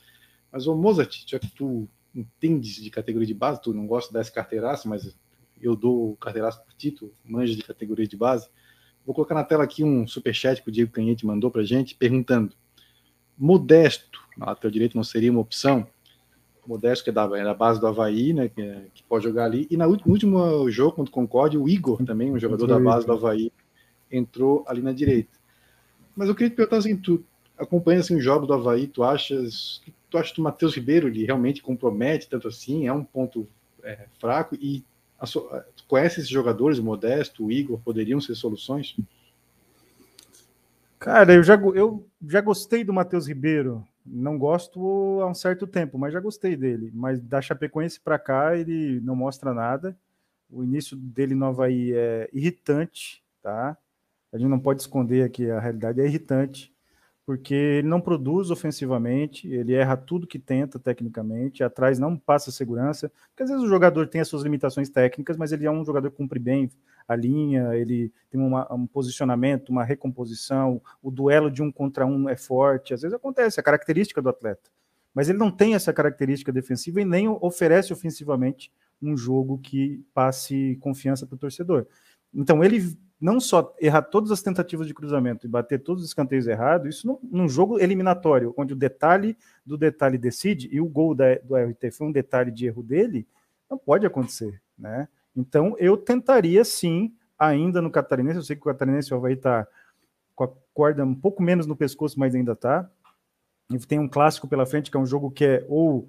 Mas, 0.51 0.67
o 0.67 0.75
Mozart, 0.75 1.25
já 1.27 1.39
que 1.39 1.51
tu 1.51 1.89
entendes 2.15 2.75
de 2.75 2.91
categoria 2.91 3.27
de 3.27 3.35
base, 3.35 3.63
tu 3.63 3.73
não 3.73 3.87
gosta 3.87 4.13
dessa 4.13 4.33
carteiraça, 4.33 4.89
mas 4.89 5.17
eu 5.61 5.77
dou 5.77 6.17
carteiraço 6.17 6.63
por 6.65 6.75
título, 6.75 7.15
manja 7.25 7.55
de 7.55 7.63
categoria 7.63 8.07
de 8.07 8.17
base, 8.17 8.49
vou 9.07 9.15
colocar 9.15 9.35
na 9.35 9.45
tela 9.45 9.63
aqui 9.63 9.85
um 9.85 10.07
superchat 10.07 10.63
que 10.63 10.69
o 10.69 10.73
Diego 10.73 10.91
Canhete 10.91 11.25
mandou 11.25 11.51
para 11.51 11.63
gente, 11.63 11.95
perguntando, 11.95 12.53
Modesto, 13.39 14.21
na 14.37 14.47
lateral 14.47 14.71
direito 14.71 14.97
não 14.97 15.05
seria 15.05 15.31
uma 15.31 15.41
opção? 15.41 15.87
Modesto, 16.67 17.05
que 17.05 17.11
é 17.11 17.13
da, 17.13 17.25
é 17.39 17.43
da 17.43 17.55
base 17.55 17.81
do 17.81 17.87
Havaí, 17.87 18.33
né, 18.33 18.49
que, 18.49 18.61
é, 18.61 18.85
que, 18.95 19.03
pode 19.03 19.25
jogar 19.25 19.47
ali. 19.47 19.67
E 19.71 19.77
no 19.77 19.89
último 20.07 20.71
jogo 20.71 20.93
contra 20.93 21.11
o 21.11 21.13
Concorde, 21.13 21.59
o 21.59 21.69
Igor, 21.69 22.05
também, 22.05 22.31
um 22.31 22.39
jogador 22.39 22.67
da 22.67 22.79
base 22.79 23.07
do 23.07 23.13
Havaí, 23.13 23.51
entrou 24.11 24.65
ali 24.69 24.83
na 24.83 24.93
direita. 24.93 25.39
Mas 26.15 26.29
eu 26.29 26.35
queria 26.35 26.51
te 26.51 26.57
perguntar 26.57 26.77
assim, 26.77 26.97
tu 26.97 27.25
acompanha 27.61 28.01
assim, 28.01 28.17
os 28.17 28.25
jogos 28.25 28.49
do 28.49 28.55
Havaí, 28.55 28.87
tu 28.87 29.05
achas 29.05 29.83
tu 30.09 30.19
acha 30.19 30.35
que 30.35 30.41
o 30.41 30.45
Matheus 30.45 30.75
Ribeiro 30.75 31.07
ele 31.07 31.25
realmente 31.25 31.63
compromete 31.63 32.29
tanto 32.29 32.49
assim? 32.49 32.89
É 32.89 32.93
um 32.93 33.05
ponto 33.05 33.49
é, 33.83 34.07
fraco? 34.19 34.57
E 34.61 34.85
a, 35.19 35.27
tu 35.27 35.85
conhece 35.87 36.21
esses 36.21 36.29
jogadores, 36.29 36.79
o 36.79 36.83
Modesto, 36.83 37.47
o 37.47 37.53
Igor, 37.53 37.79
poderiam 37.79 38.21
ser 38.21 38.35
soluções? 38.35 38.97
Cara, 40.99 41.33
eu 41.33 41.43
já, 41.43 41.55
eu 41.55 42.05
já 42.27 42.41
gostei 42.41 42.83
do 42.83 42.93
Matheus 42.93 43.29
Ribeiro. 43.29 43.87
Não 44.05 44.37
gosto 44.37 45.21
há 45.23 45.29
um 45.29 45.35
certo 45.35 45.67
tempo, 45.67 45.97
mas 45.97 46.13
já 46.13 46.21
gostei 46.21 46.57
dele. 46.57 46.91
Mas 46.93 47.21
da 47.21 47.41
Chapecoense 47.41 48.01
para 48.01 48.19
cá, 48.19 48.57
ele 48.57 49.01
não 49.01 49.15
mostra 49.15 49.55
nada. 49.55 49.97
O 50.51 50.65
início 50.65 50.97
dele 50.97 51.35
no 51.35 51.47
Havaí 51.47 51.93
é 51.95 52.29
irritante, 52.33 53.23
tá? 53.41 53.77
A 54.33 54.39
gente 54.39 54.49
não 54.49 54.59
pode 54.59 54.81
esconder 54.81 55.23
aqui 55.23 55.49
a 55.49 55.61
realidade, 55.61 56.01
é 56.01 56.07
irritante 56.07 56.73
porque 57.25 57.55
ele 57.55 57.89
não 57.89 58.01
produz 58.01 58.51
ofensivamente, 58.51 59.49
ele 59.49 59.75
erra 59.75 59.97
tudo 59.97 60.27
que 60.27 60.39
tenta 60.39 60.79
tecnicamente, 60.79 61.63
atrás 61.63 61.99
não 61.99 62.17
passa 62.17 62.51
segurança, 62.51 63.11
porque 63.29 63.43
às 63.43 63.51
vezes 63.51 63.65
o 63.65 63.69
jogador 63.69 64.09
tem 64.09 64.21
as 64.21 64.29
suas 64.29 64.43
limitações 64.43 64.89
técnicas, 64.89 65.37
mas 65.37 65.53
ele 65.53 65.67
é 65.67 65.71
um 65.71 65.85
jogador 65.85 66.11
que 66.11 66.17
cumpre 66.17 66.39
bem 66.39 66.71
a 67.07 67.15
linha, 67.15 67.75
ele 67.75 68.13
tem 68.31 68.41
uma, 68.41 68.73
um 68.73 68.87
posicionamento, 68.87 69.69
uma 69.69 69.85
recomposição, 69.85 70.81
o 71.03 71.11
duelo 71.11 71.51
de 71.51 71.63
um 71.63 71.71
contra 71.71 72.07
um 72.07 72.29
é 72.29 72.37
forte, 72.37 72.95
às 72.95 73.03
vezes 73.03 73.15
acontece, 73.15 73.61
é 73.61 73.63
característica 73.63 74.21
do 74.21 74.29
atleta, 74.29 74.71
mas 75.15 75.29
ele 75.29 75.39
não 75.39 75.51
tem 75.51 75.75
essa 75.75 75.93
característica 75.93 76.53
defensiva 76.53 77.01
e 77.01 77.05
nem 77.05 77.29
oferece 77.29 77.93
ofensivamente 77.93 78.73
um 79.03 79.17
jogo 79.17 79.59
que 79.59 80.05
passe 80.13 80.77
confiança 80.81 81.27
para 81.27 81.35
o 81.35 81.39
torcedor. 81.39 81.87
Então 82.35 82.63
ele 82.63 82.97
não 83.21 83.39
só 83.39 83.75
errar 83.79 84.03
todas 84.03 84.31
as 84.31 84.41
tentativas 84.41 84.87
de 84.87 84.95
cruzamento 84.95 85.47
e 85.47 85.51
bater 85.51 85.79
todos 85.81 86.03
os 86.03 86.09
escanteios 86.09 86.47
errados, 86.47 86.97
isso 86.97 87.07
num, 87.07 87.19
num 87.23 87.49
jogo 87.49 87.79
eliminatório, 87.79 88.55
onde 88.57 88.73
o 88.73 88.77
detalhe 88.77 89.37
do 89.65 89.77
detalhe 89.77 90.17
decide, 90.17 90.69
e 90.73 90.81
o 90.81 90.87
gol 90.87 91.15
da, 91.15 91.35
do 91.37 91.55
RT 91.55 91.91
foi 91.93 92.07
um 92.07 92.13
detalhe 92.13 92.51
de 92.51 92.67
erro 92.67 92.83
dele, 92.83 93.27
não 93.69 93.77
pode 93.77 94.07
acontecer, 94.07 94.61
né? 94.79 95.07
Então 95.37 95.77
eu 95.79 95.97
tentaria 95.97 96.65
sim, 96.65 97.15
ainda 97.39 97.83
no 97.83 97.91
Catarinense, 97.91 98.37
eu 98.37 98.43
sei 98.43 98.57
que 98.57 98.63
o 98.63 98.65
Catarinense 98.65 99.11
vai 99.11 99.35
estar 99.35 99.69
com 100.35 100.45
a 100.45 100.49
corda 100.73 101.05
um 101.05 101.15
pouco 101.15 101.43
menos 101.43 101.67
no 101.67 101.77
pescoço, 101.77 102.19
mas 102.19 102.35
ainda 102.35 102.53
está. 102.53 102.89
E 103.71 103.79
tem 103.79 103.99
um 103.99 104.09
clássico 104.09 104.49
pela 104.49 104.67
frente, 104.67 104.91
que 104.91 104.97
é 104.97 105.01
um 105.01 105.07
jogo 105.07 105.31
que 105.31 105.45
é 105.45 105.67
ou 105.69 106.09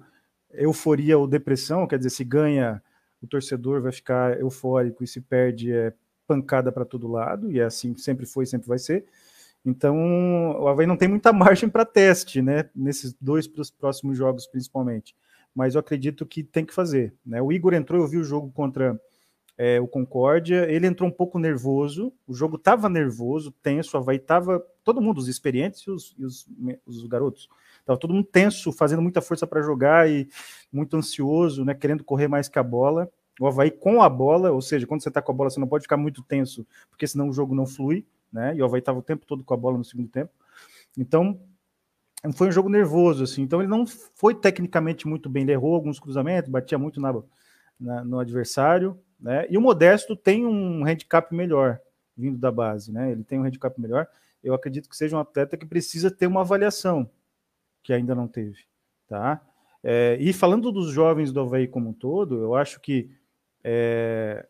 euforia 0.52 1.18
ou 1.18 1.26
depressão, 1.26 1.86
quer 1.86 1.98
dizer, 1.98 2.10
se 2.10 2.24
ganha, 2.24 2.82
o 3.22 3.26
torcedor 3.26 3.80
vai 3.80 3.92
ficar 3.92 4.38
eufórico 4.40 5.04
e 5.04 5.06
se 5.06 5.20
perde, 5.20 5.72
é 5.72 5.92
pancada 6.32 6.72
para 6.72 6.84
todo 6.84 7.10
lado, 7.10 7.52
e 7.52 7.60
é 7.60 7.64
assim 7.64 7.94
sempre 7.96 8.24
foi, 8.24 8.46
sempre 8.46 8.66
vai 8.66 8.78
ser. 8.78 9.04
Então, 9.64 10.60
o 10.60 10.66
Havaí 10.66 10.86
não 10.86 10.96
tem 10.96 11.08
muita 11.08 11.32
margem 11.32 11.68
para 11.68 11.84
teste, 11.84 12.40
né? 12.40 12.68
Nesses 12.74 13.14
dois 13.20 13.46
próximos 13.78 14.16
jogos, 14.16 14.46
principalmente. 14.46 15.14
Mas 15.54 15.74
eu 15.74 15.80
acredito 15.80 16.24
que 16.24 16.42
tem 16.42 16.64
que 16.64 16.74
fazer. 16.74 17.14
Né? 17.24 17.40
O 17.42 17.52
Igor 17.52 17.74
entrou, 17.74 18.00
eu 18.00 18.08
vi 18.08 18.16
o 18.16 18.24
jogo 18.24 18.50
contra 18.50 18.98
é, 19.58 19.78
o 19.78 19.86
Concórdia, 19.86 20.66
ele 20.70 20.86
entrou 20.86 21.06
um 21.06 21.12
pouco 21.12 21.38
nervoso, 21.38 22.10
o 22.26 22.34
jogo 22.34 22.56
estava 22.56 22.88
nervoso, 22.88 23.52
tenso, 23.62 23.94
o 23.96 24.00
Havaí 24.00 24.16
estava, 24.16 24.64
todo 24.82 25.00
mundo, 25.00 25.18
os 25.18 25.28
experientes 25.28 25.82
e 25.82 25.90
os, 25.90 26.14
e 26.18 26.24
os, 26.24 26.48
os 26.86 27.06
garotos, 27.06 27.50
estava 27.78 27.98
todo 27.98 28.14
mundo 28.14 28.26
tenso, 28.26 28.72
fazendo 28.72 29.02
muita 29.02 29.20
força 29.20 29.46
para 29.46 29.60
jogar 29.60 30.08
e 30.08 30.26
muito 30.72 30.96
ansioso, 30.96 31.64
né? 31.66 31.74
Querendo 31.74 32.02
correr 32.02 32.28
mais 32.28 32.48
que 32.48 32.58
a 32.58 32.62
bola 32.62 33.10
o 33.42 33.46
Havaí 33.48 33.72
com 33.72 34.00
a 34.00 34.08
bola, 34.08 34.52
ou 34.52 34.62
seja, 34.62 34.86
quando 34.86 35.02
você 35.02 35.08
está 35.08 35.20
com 35.20 35.32
a 35.32 35.34
bola, 35.34 35.50
você 35.50 35.58
não 35.58 35.66
pode 35.66 35.82
ficar 35.82 35.96
muito 35.96 36.22
tenso, 36.22 36.64
porque 36.88 37.08
senão 37.08 37.28
o 37.28 37.32
jogo 37.32 37.56
não 37.56 37.66
flui, 37.66 38.06
né? 38.32 38.54
E 38.54 38.62
o 38.62 38.64
Havaí 38.64 38.78
estava 38.78 39.00
o 39.00 39.02
tempo 39.02 39.26
todo 39.26 39.42
com 39.42 39.52
a 39.52 39.56
bola 39.56 39.76
no 39.76 39.84
segundo 39.84 40.08
tempo. 40.08 40.30
Então, 40.96 41.40
foi 42.34 42.48
um 42.48 42.52
jogo 42.52 42.68
nervoso, 42.68 43.24
assim. 43.24 43.42
Então, 43.42 43.60
ele 43.60 43.68
não 43.68 43.84
foi 44.14 44.32
tecnicamente 44.32 45.08
muito 45.08 45.28
bem, 45.28 45.42
ele 45.42 45.50
errou 45.50 45.74
alguns 45.74 45.98
cruzamentos, 45.98 46.48
batia 46.48 46.78
muito 46.78 47.00
na, 47.00 47.12
na, 47.80 48.04
no 48.04 48.20
adversário, 48.20 48.96
né? 49.18 49.44
E 49.50 49.58
o 49.58 49.60
Modesto 49.60 50.14
tem 50.14 50.46
um 50.46 50.86
handicap 50.86 51.34
melhor 51.34 51.80
vindo 52.16 52.38
da 52.38 52.52
base, 52.52 52.92
né? 52.92 53.10
Ele 53.10 53.24
tem 53.24 53.40
um 53.40 53.44
handicap 53.44 53.76
melhor. 53.80 54.06
Eu 54.40 54.54
acredito 54.54 54.88
que 54.88 54.96
seja 54.96 55.16
um 55.16 55.20
atleta 55.20 55.56
que 55.56 55.66
precisa 55.66 56.12
ter 56.12 56.28
uma 56.28 56.42
avaliação 56.42 57.10
que 57.82 57.92
ainda 57.92 58.14
não 58.14 58.28
teve, 58.28 58.60
tá? 59.08 59.40
É, 59.82 60.16
e 60.20 60.32
falando 60.32 60.70
dos 60.70 60.92
jovens 60.92 61.32
do 61.32 61.40
Havaí 61.40 61.66
como 61.66 61.90
um 61.90 61.92
todo, 61.92 62.40
eu 62.40 62.54
acho 62.54 62.80
que 62.80 63.10
é, 63.64 64.46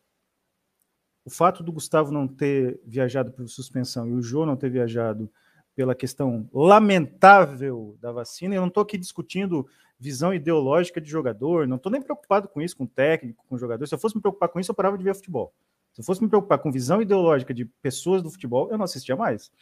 o 1.24 1.30
fato 1.30 1.62
do 1.62 1.72
Gustavo 1.72 2.10
não 2.10 2.26
ter 2.26 2.80
viajado 2.84 3.30
por 3.32 3.48
suspensão 3.48 4.08
e 4.08 4.12
o 4.12 4.22
Jô 4.22 4.44
não 4.44 4.56
ter 4.56 4.70
viajado 4.70 5.30
pela 5.74 5.94
questão 5.94 6.48
lamentável 6.52 7.96
da 8.00 8.12
vacina, 8.12 8.54
eu 8.54 8.60
não 8.60 8.68
estou 8.68 8.82
aqui 8.82 8.98
discutindo 8.98 9.66
visão 9.98 10.34
ideológica 10.34 11.00
de 11.00 11.08
jogador, 11.08 11.66
não 11.66 11.76
estou 11.76 11.90
nem 11.90 12.02
preocupado 12.02 12.48
com 12.48 12.60
isso, 12.60 12.76
com 12.76 12.86
técnico, 12.86 13.44
com 13.48 13.56
jogador. 13.56 13.86
Se 13.86 13.94
eu 13.94 13.98
fosse 13.98 14.16
me 14.16 14.20
preocupar 14.20 14.48
com 14.48 14.58
isso, 14.58 14.70
eu 14.70 14.74
parava 14.74 14.98
de 14.98 15.04
ver 15.04 15.14
futebol. 15.14 15.54
Se 15.92 16.00
eu 16.00 16.04
fosse 16.04 16.22
me 16.22 16.28
preocupar 16.28 16.58
com 16.58 16.72
visão 16.72 17.00
ideológica 17.00 17.54
de 17.54 17.64
pessoas 17.64 18.22
do 18.22 18.30
futebol, 18.30 18.68
eu 18.70 18.76
não 18.76 18.84
assistia 18.84 19.14
mais. 19.14 19.52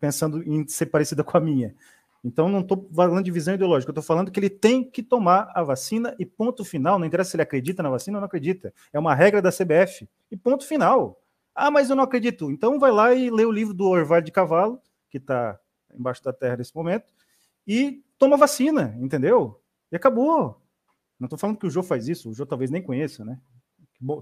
Pensando 0.00 0.42
em 0.42 0.66
ser 0.66 0.86
parecida 0.86 1.22
com 1.22 1.36
a 1.36 1.40
minha. 1.40 1.74
Então, 2.26 2.48
não 2.48 2.58
estou 2.58 2.90
falando 2.92 3.24
de 3.24 3.30
visão 3.30 3.54
ideológica, 3.54 3.92
estou 3.92 4.02
falando 4.02 4.32
que 4.32 4.40
ele 4.40 4.50
tem 4.50 4.82
que 4.82 5.00
tomar 5.00 5.48
a 5.54 5.62
vacina 5.62 6.12
e 6.18 6.26
ponto 6.26 6.64
final. 6.64 6.98
Não 6.98 7.06
interessa 7.06 7.30
se 7.30 7.36
ele 7.36 7.44
acredita 7.44 7.84
na 7.84 7.88
vacina 7.88 8.16
ou 8.16 8.20
não 8.20 8.26
acredita. 8.26 8.74
É 8.92 8.98
uma 8.98 9.14
regra 9.14 9.40
da 9.40 9.52
CBF. 9.52 10.08
E 10.28 10.36
ponto 10.36 10.66
final. 10.66 11.22
Ah, 11.54 11.70
mas 11.70 11.88
eu 11.88 11.94
não 11.94 12.02
acredito. 12.02 12.50
Então, 12.50 12.80
vai 12.80 12.90
lá 12.90 13.14
e 13.14 13.30
lê 13.30 13.44
o 13.44 13.52
livro 13.52 13.72
do 13.72 13.86
Orvalho 13.86 14.24
de 14.24 14.32
Cavalo, 14.32 14.80
que 15.08 15.18
está 15.18 15.56
embaixo 15.94 16.20
da 16.24 16.32
terra 16.32 16.56
nesse 16.56 16.74
momento, 16.74 17.12
e 17.64 18.02
toma 18.18 18.36
vacina, 18.36 18.96
entendeu? 19.00 19.62
E 19.92 19.94
acabou. 19.94 20.60
Não 21.20 21.26
estou 21.26 21.38
falando 21.38 21.58
que 21.58 21.66
o 21.66 21.70
Jô 21.70 21.80
faz 21.80 22.08
isso, 22.08 22.28
o 22.28 22.34
Jô 22.34 22.44
talvez 22.44 22.72
nem 22.72 22.82
conheça, 22.82 23.24
né? 23.24 23.38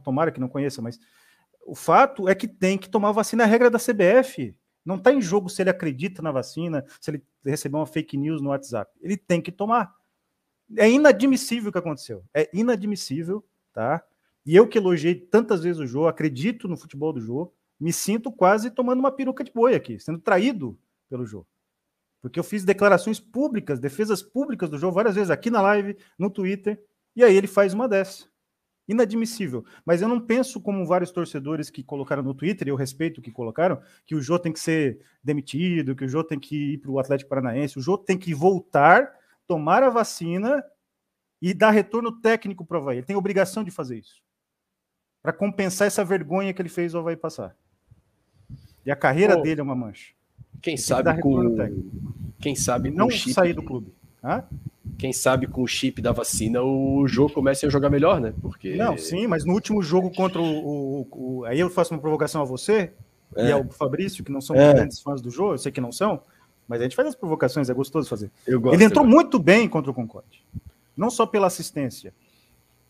Tomara 0.05 0.31
que 0.31 0.39
não 0.39 0.49
conheça, 0.49 0.83
mas 0.83 1.01
o 1.67 1.75
fato 1.75 2.29
é 2.29 2.35
que 2.35 2.47
tem 2.47 2.77
que 2.77 2.91
tomar 2.91 3.13
vacina, 3.13 3.45
é 3.45 3.47
a 3.47 3.49
regra 3.49 3.71
da 3.71 3.79
CBF. 3.79 4.55
Não 4.85 4.97
está 4.97 5.13
em 5.13 5.21
jogo 5.21 5.49
se 5.49 5.63
ele 5.63 5.71
acredita 5.71 6.21
na 6.21 6.31
vacina, 6.31 6.85
se 7.01 7.11
ele 7.11 7.23
recebeu 7.45 7.81
uma 7.81 7.87
fake 7.87 8.17
news 8.17 8.43
no 8.43 8.51
WhatsApp. 8.51 8.93
Ele 9.01 9.17
tem 9.17 9.41
que 9.41 9.51
tomar. 9.51 9.95
É 10.77 10.91
inadmissível 10.91 11.71
o 11.71 11.73
que 11.73 11.79
aconteceu. 11.79 12.25
É 12.35 12.51
inadmissível, 12.53 13.45
tá? 13.73 14.05
E 14.45 14.55
eu 14.55 14.69
que 14.69 14.77
elogiei 14.77 15.15
tantas 15.15 15.63
vezes 15.63 15.81
o 15.81 15.87
Jô, 15.87 16.07
acredito 16.07 16.69
no 16.69 16.77
futebol 16.77 17.13
do 17.13 17.21
Jô, 17.21 17.53
me 17.81 17.93
sinto 17.93 18.31
quase 18.31 18.71
tomando 18.71 19.01
uma 19.01 19.11
peruca 19.11 19.43
de 19.43 19.53
boi 19.53 19.75
aqui, 19.75 19.99
sendo 19.99 20.19
traído 20.19 20.79
pelo 21.09 21.25
Jô. 21.25 21.47
Porque 22.21 22.39
eu 22.39 22.45
fiz 22.45 22.65
declarações 22.65 23.19
públicas, 23.21 23.81
defesas 23.81 24.23
públicas 24.23 24.69
do 24.69 24.79
Jô 24.79 24.91
várias 24.91 25.15
vezes 25.15 25.31
aqui 25.31 25.51
na 25.51 25.63
live, 25.63 25.97
no 26.19 26.31
Twitter, 26.31 26.83
e 27.17 27.25
aí 27.25 27.35
ele 27.35 27.47
faz 27.47 27.73
uma 27.73 27.89
dessa 27.89 28.27
inadmissível. 28.87 29.65
Mas 29.85 30.03
eu 30.03 30.09
não 30.09 30.21
penso 30.21 30.61
como 30.61 30.87
vários 30.87 31.11
torcedores 31.11 31.71
que 31.71 31.83
colocaram 31.83 32.23
no 32.23 32.35
Twitter, 32.35 32.69
e 32.69 32.71
eu 32.71 32.77
respeito 32.77 33.19
o 33.19 33.23
que 33.23 33.31
colocaram, 33.31 33.81
que 34.07 34.15
o 34.15 34.21
Jô 34.21 34.39
tem 34.39 34.53
que 34.53 34.61
ser 34.61 35.01
demitido, 35.23 35.97
que 35.97 36.05
o 36.05 36.09
Jô 36.09 36.23
tem 36.23 36.39
que 36.39 36.75
ir 36.75 36.79
para 36.79 36.91
o 36.91 36.99
Atlético 36.99 37.31
Paranaense. 37.31 37.79
O 37.79 37.83
Jô 37.83 37.97
tem 37.97 38.19
que 38.19 38.35
voltar, 38.35 39.13
tomar 39.47 39.83
a 39.83 39.91
vacina 39.91 40.63
e 41.41 41.53
dar 41.53 41.71
retorno 41.71 42.21
técnico 42.21 42.65
para 42.65 42.79
o 42.79 42.81
Havaí. 42.81 42.99
Ele 42.99 43.07
tem 43.07 43.17
obrigação 43.17 43.65
de 43.65 43.71
fazer 43.71 43.99
isso. 43.99 44.23
Para 45.23 45.33
compensar 45.33 45.87
essa 45.87 46.05
vergonha 46.05 46.53
que 46.53 46.61
ele 46.61 46.69
fez 46.69 46.95
o 46.95 46.99
Havaí 46.99 47.17
passar. 47.17 47.57
E 48.85 48.91
a 48.91 48.97
carreira 48.97 49.37
dele 49.37 49.61
é 49.61 49.65
uma 49.65 49.75
mancha. 49.75 50.13
Quem 50.61 50.77
sabe 50.77 51.21
com... 51.21 51.57
Quem 52.41 52.55
sabe 52.55 52.91
não 52.91 53.11
sair 53.11 53.55
do 53.55 53.63
clube. 53.63 53.95
Hã? 54.25 54.43
quem 54.99 55.13
sabe 55.13 55.47
com 55.47 55.63
o 55.63 55.67
chip 55.67 56.01
da 56.01 56.13
vacina 56.13 56.63
o 56.63 57.07
jogo 57.07 57.35
comece 57.35 57.67
a 57.67 57.69
jogar 57.69 57.91
melhor, 57.91 58.21
né? 58.21 58.33
Porque 58.41 58.77
não, 58.77 58.97
sim, 58.97 59.27
mas 59.27 59.45
no 59.45 59.53
último 59.53 59.83
jogo 59.83 60.11
contra 60.11 60.41
o, 60.41 60.45
o, 60.45 61.09
o 61.13 61.45
aí 61.45 61.61
eu 61.61 61.71
faço 61.71 61.93
uma 61.95 62.01
provocação 62.01 62.43
a 62.43 62.45
você 62.45 62.93
é. 63.37 63.49
e 63.49 63.53
ao 63.53 63.65
Fabrício 63.65 64.25
que 64.25 64.33
não 64.33 64.41
são 64.41 64.57
é. 64.57 64.73
grandes 64.73 65.01
fãs 65.01 65.21
do 65.21 65.31
jogo, 65.31 65.55
eu 65.55 65.59
sei 65.59 65.73
que 65.73 65.81
não 65.81 65.93
são, 65.93 66.21
mas 66.69 66.81
a 66.81 66.85
gente 66.85 66.97
faz 66.97 67.09
as 67.09 67.15
provocações, 67.15 67.69
é 67.69 67.75
gostoso 67.75 68.09
fazer. 68.09 68.31
Gosto, 68.47 68.75
Ele 68.75 68.85
entrou 68.85 69.05
muito 69.05 69.39
bem 69.39 69.69
contra 69.69 69.91
o 69.91 69.95
Concorde, 69.95 70.45
não 70.97 71.11
só 71.11 71.27
pela 71.27 71.47
assistência, 71.47 72.13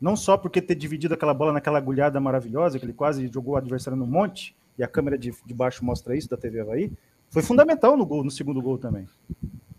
não 0.01 0.17
só 0.17 0.37
porque 0.37 0.61
ter 0.61 0.75
dividido 0.75 1.15
aquela 1.15 1.33
bola 1.33 1.53
naquela 1.53 1.79
agulhada 1.79 2.21
maravilhosa 2.21 2.79
que 2.79 2.85
ele 2.85 2.93
quase 2.93 3.27
jogou 3.33 3.55
o 3.55 3.57
adversário 3.57 3.99
no 3.99 4.07
monte 4.07 4.55
e 4.79 4.83
a 4.83 4.89
câmera 4.89 5.17
de, 5.17 5.33
de 5.45 5.55
baixo 5.55 5.85
mostra 5.85 6.17
isso 6.17 6.29
da 6.29 6.37
TV 6.37 6.61
Havaí, 6.61 6.93
foi 7.31 7.43
fundamental 7.43 7.97
no 7.97 8.05
gol, 8.05 8.23
no 8.23 8.31
segundo 8.31 8.61
gol 8.61 8.79
também 8.79 9.07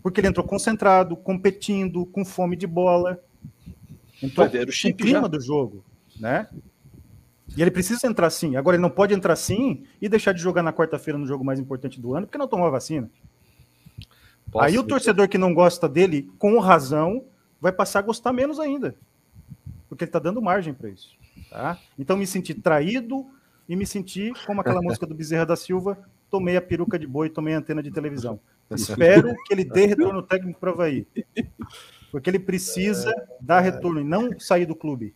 porque 0.06 0.20
ele 0.20 0.28
entrou 0.28 0.46
concentrado, 0.46 1.16
competindo, 1.16 2.06
com 2.06 2.24
fome 2.24 2.54
de 2.54 2.64
bola. 2.64 3.20
Ver 4.52 4.68
o 4.68 4.70
chip 4.70 5.02
clima 5.02 5.22
já. 5.22 5.26
do 5.26 5.40
jogo, 5.40 5.84
né? 6.20 6.46
E 7.56 7.60
ele 7.60 7.72
precisa 7.72 8.06
entrar 8.06 8.30
sim. 8.30 8.54
Agora 8.54 8.76
ele 8.76 8.82
não 8.82 8.88
pode 8.88 9.12
entrar 9.12 9.34
sim 9.34 9.82
e 10.00 10.08
deixar 10.08 10.30
de 10.30 10.40
jogar 10.40 10.62
na 10.62 10.72
quarta-feira 10.72 11.18
no 11.18 11.26
jogo 11.26 11.44
mais 11.44 11.58
importante 11.58 12.00
do 12.00 12.14
ano, 12.14 12.24
porque 12.24 12.38
não 12.38 12.46
tomou 12.46 12.68
a 12.68 12.70
vacina. 12.70 13.10
Posso 14.48 14.64
Aí 14.64 14.78
o 14.78 14.84
torcedor 14.84 15.28
que 15.28 15.36
não 15.36 15.52
gosta 15.52 15.88
dele, 15.88 16.30
com 16.38 16.56
razão, 16.60 17.24
vai 17.60 17.72
passar 17.72 17.98
a 17.98 18.02
gostar 18.02 18.32
menos 18.32 18.60
ainda. 18.60 18.94
Porque 19.88 20.04
ele 20.04 20.08
está 20.08 20.20
dando 20.20 20.40
margem 20.40 20.72
para 20.72 20.88
isso. 20.88 21.16
Tá? 21.50 21.80
Então 21.98 22.16
me 22.16 22.28
senti 22.28 22.54
traído 22.54 23.26
e 23.68 23.74
me 23.74 23.84
senti 23.84 24.32
como 24.46 24.60
aquela 24.60 24.78
música 24.82 25.04
do 25.04 25.16
Bezerra 25.16 25.46
da 25.46 25.56
Silva, 25.56 25.98
tomei 26.30 26.56
a 26.56 26.62
peruca 26.62 26.96
de 26.96 27.08
boi, 27.08 27.28
tomei 27.28 27.54
a 27.54 27.58
antena 27.58 27.82
de 27.82 27.90
televisão. 27.90 28.38
Espero 28.70 29.34
que 29.44 29.54
ele 29.54 29.64
dê 29.64 29.86
retorno 29.86 30.22
técnico 30.22 30.58
para 30.58 30.70
o 30.70 30.72
Havaí. 30.72 31.06
Porque 32.10 32.30
ele 32.30 32.38
precisa 32.38 33.14
dar 33.40 33.60
retorno 33.60 34.00
e 34.00 34.04
não 34.04 34.38
sair 34.38 34.66
do 34.66 34.74
clube. 34.74 35.14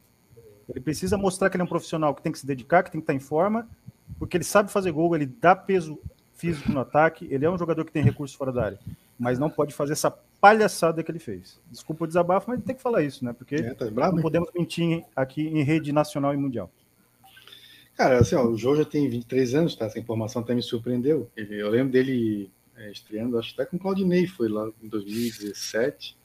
Ele 0.68 0.80
precisa 0.80 1.16
mostrar 1.16 1.51
que 1.51 1.57
ele 1.57 1.62
é 1.62 1.64
um 1.64 1.68
profissional 1.68 2.14
que 2.14 2.22
tem 2.22 2.30
que 2.30 2.38
se 2.38 2.46
dedicar, 2.46 2.82
que 2.82 2.90
tem 2.90 3.01
que 3.01 3.05
estar 3.05 3.14
em 3.14 3.20
forma, 3.20 3.68
porque 4.18 4.36
ele 4.36 4.44
sabe 4.44 4.70
fazer 4.70 4.92
gol, 4.92 5.14
ele 5.14 5.26
dá 5.26 5.57
peso 5.57 5.98
físico 6.34 6.70
no 6.72 6.80
ataque, 6.80 7.26
ele 7.30 7.44
é 7.44 7.51
um 7.51 7.59
jogador 7.59 7.84
que 7.84 7.92
tem 7.92 8.03
recursos 8.03 8.36
fora 8.36 8.53
da 8.53 8.64
área, 8.64 8.78
mas 9.18 9.38
não 9.38 9.51
pode 9.51 9.74
fazer 9.74 9.92
essa 9.92 10.11
palhaçada 10.40 11.03
que 11.03 11.11
ele 11.11 11.18
fez. 11.18 11.61
Desculpa 11.70 12.05
o 12.05 12.07
desabafo, 12.07 12.51
mas 12.51 12.62
tem 12.62 12.74
que 12.74 12.82
falar 12.82 13.03
isso, 13.03 13.24
né? 13.24 13.32
Porque 13.32 13.57
é, 13.57 13.74
tá 13.74 13.90
bravo, 13.90 14.16
não 14.16 14.22
podemos 14.22 14.48
mentir 14.55 15.05
aqui 15.14 15.42
em 15.42 15.62
rede 15.62 15.92
nacional 15.92 16.32
e 16.32 16.36
mundial. 16.36 16.70
Cara, 17.94 18.18
assim, 18.18 18.34
ó, 18.34 18.46
o 18.46 18.57
João 18.57 18.76
já 18.76 18.84
tem 18.84 19.11
23 19.11 19.55
anos, 19.55 19.76
tá? 19.76 19.84
Essa 19.84 19.98
informação 19.98 20.40
até 20.40 20.55
me 20.55 20.62
surpreendeu. 20.62 21.30
Eu 21.36 21.68
lembro 21.68 21.92
dele 21.92 22.51
é, 22.80 22.90
estreando, 22.90 23.38
acho 23.38 23.52
até 23.52 23.66
com 23.66 23.76
o 23.76 23.78
Claudinei 23.78 24.26
foi 24.26 24.48
lá 24.48 24.70
em 24.82 24.88
2017, 24.88 26.16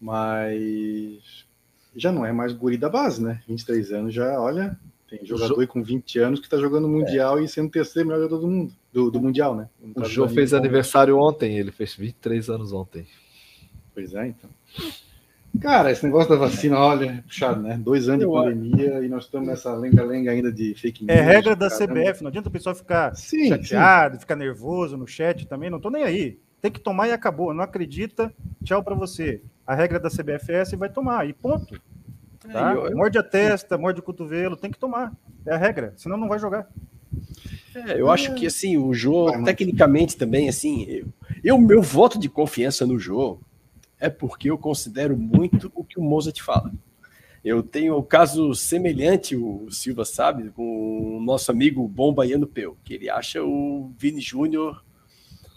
mas 0.00 1.46
já 1.94 2.10
não 2.10 2.26
é 2.26 2.32
mais 2.32 2.52
guri 2.52 2.76
da 2.76 2.88
base, 2.88 3.22
né? 3.22 3.40
23 3.46 3.92
anos 3.92 4.12
já, 4.14 4.40
olha, 4.40 4.78
tem 5.08 5.24
jogador 5.24 5.64
com 5.68 5.82
20 5.82 6.18
anos 6.18 6.40
que 6.40 6.46
está 6.46 6.58
jogando 6.58 6.88
Mundial 6.88 7.38
é. 7.38 7.44
e 7.44 7.48
sendo 7.48 7.68
o 7.68 7.70
terceiro 7.70 8.08
melhor 8.08 8.22
jogador 8.22 8.40
do 8.40 8.48
mundo, 8.48 8.72
do, 8.92 9.10
do 9.10 9.20
Mundial, 9.20 9.54
né? 9.54 9.68
O 9.94 10.04
Jô 10.04 10.28
fez 10.28 10.52
aniversário 10.52 11.16
ontem, 11.16 11.56
ele 11.56 11.70
fez 11.70 11.94
23 11.94 12.50
anos 12.50 12.72
ontem. 12.72 13.06
Pois 13.94 14.14
é, 14.14 14.28
então. 14.28 14.50
Cara, 15.60 15.90
esse 15.90 16.04
negócio 16.04 16.30
da 16.30 16.36
vacina, 16.36 16.78
olha, 16.78 17.06
é 17.06 17.22
puxado, 17.22 17.60
né? 17.60 17.76
Dois 17.76 18.08
anos 18.08 18.26
de 18.26 18.32
pandemia 18.32 19.04
e 19.04 19.08
nós 19.08 19.24
estamos 19.24 19.48
nessa 19.48 19.74
lenga-lenga 19.74 20.30
ainda 20.30 20.52
de 20.52 20.74
fake 20.74 21.04
news. 21.04 21.18
É 21.18 21.20
regra 21.20 21.56
da 21.56 21.68
CBF, 21.68 22.22
não 22.22 22.28
adianta 22.28 22.48
o 22.48 22.52
pessoal 22.52 22.74
ficar 22.74 23.14
sim, 23.16 23.48
chateado, 23.48 24.14
sim. 24.14 24.20
ficar 24.20 24.36
nervoso 24.36 24.96
no 24.96 25.06
chat 25.06 25.46
também, 25.46 25.70
não 25.70 25.80
tô 25.80 25.90
nem 25.90 26.04
aí. 26.04 26.38
Tem 26.60 26.70
que 26.70 26.80
tomar 26.80 27.08
e 27.08 27.12
acabou. 27.12 27.54
Não 27.54 27.62
acredita, 27.62 28.32
tchau 28.64 28.82
para 28.82 28.94
você. 28.94 29.40
A 29.66 29.74
regra 29.74 29.98
da 30.00 30.08
CBF 30.08 30.50
é 30.50 30.60
essa 30.60 30.74
e 30.74 30.78
vai 30.78 30.88
tomar, 30.88 31.28
e 31.28 31.32
ponto. 31.32 31.80
Tá? 32.52 32.72
É, 32.72 32.76
eu... 32.76 32.96
Morde 32.96 33.18
a 33.18 33.22
testa, 33.22 33.76
morde 33.76 34.00
o 34.00 34.02
cotovelo, 34.02 34.56
tem 34.56 34.70
que 34.70 34.78
tomar. 34.78 35.12
É 35.46 35.54
a 35.54 35.58
regra, 35.58 35.92
senão 35.96 36.16
não 36.16 36.28
vai 36.28 36.38
jogar. 36.38 36.68
É, 37.74 38.00
eu 38.00 38.10
acho 38.10 38.34
que 38.34 38.46
assim, 38.46 38.76
o 38.76 38.92
jogo, 38.92 39.44
tecnicamente 39.44 40.16
também, 40.16 40.48
assim, 40.48 40.84
eu, 40.84 41.06
eu, 41.44 41.58
meu 41.58 41.82
voto 41.82 42.18
de 42.18 42.28
confiança 42.28 42.86
no 42.86 42.98
jogo 42.98 43.40
é 44.00 44.08
porque 44.08 44.50
eu 44.50 44.58
considero 44.58 45.16
muito 45.16 45.70
o 45.74 45.84
que 45.84 45.98
o 45.98 46.02
Mozart 46.02 46.40
fala. 46.40 46.72
Eu 47.44 47.62
tenho 47.62 47.96
um 47.96 48.02
caso 48.02 48.54
semelhante, 48.54 49.36
o 49.36 49.70
Silva 49.70 50.04
sabe, 50.04 50.50
com 50.50 51.16
o 51.16 51.20
nosso 51.20 51.50
amigo 51.50 51.86
Bom 51.86 52.12
Baiano 52.12 52.46
Peu, 52.46 52.76
que 52.84 52.94
ele 52.94 53.08
acha 53.08 53.42
o 53.42 53.92
Vini 53.96 54.20
Júnior 54.20 54.82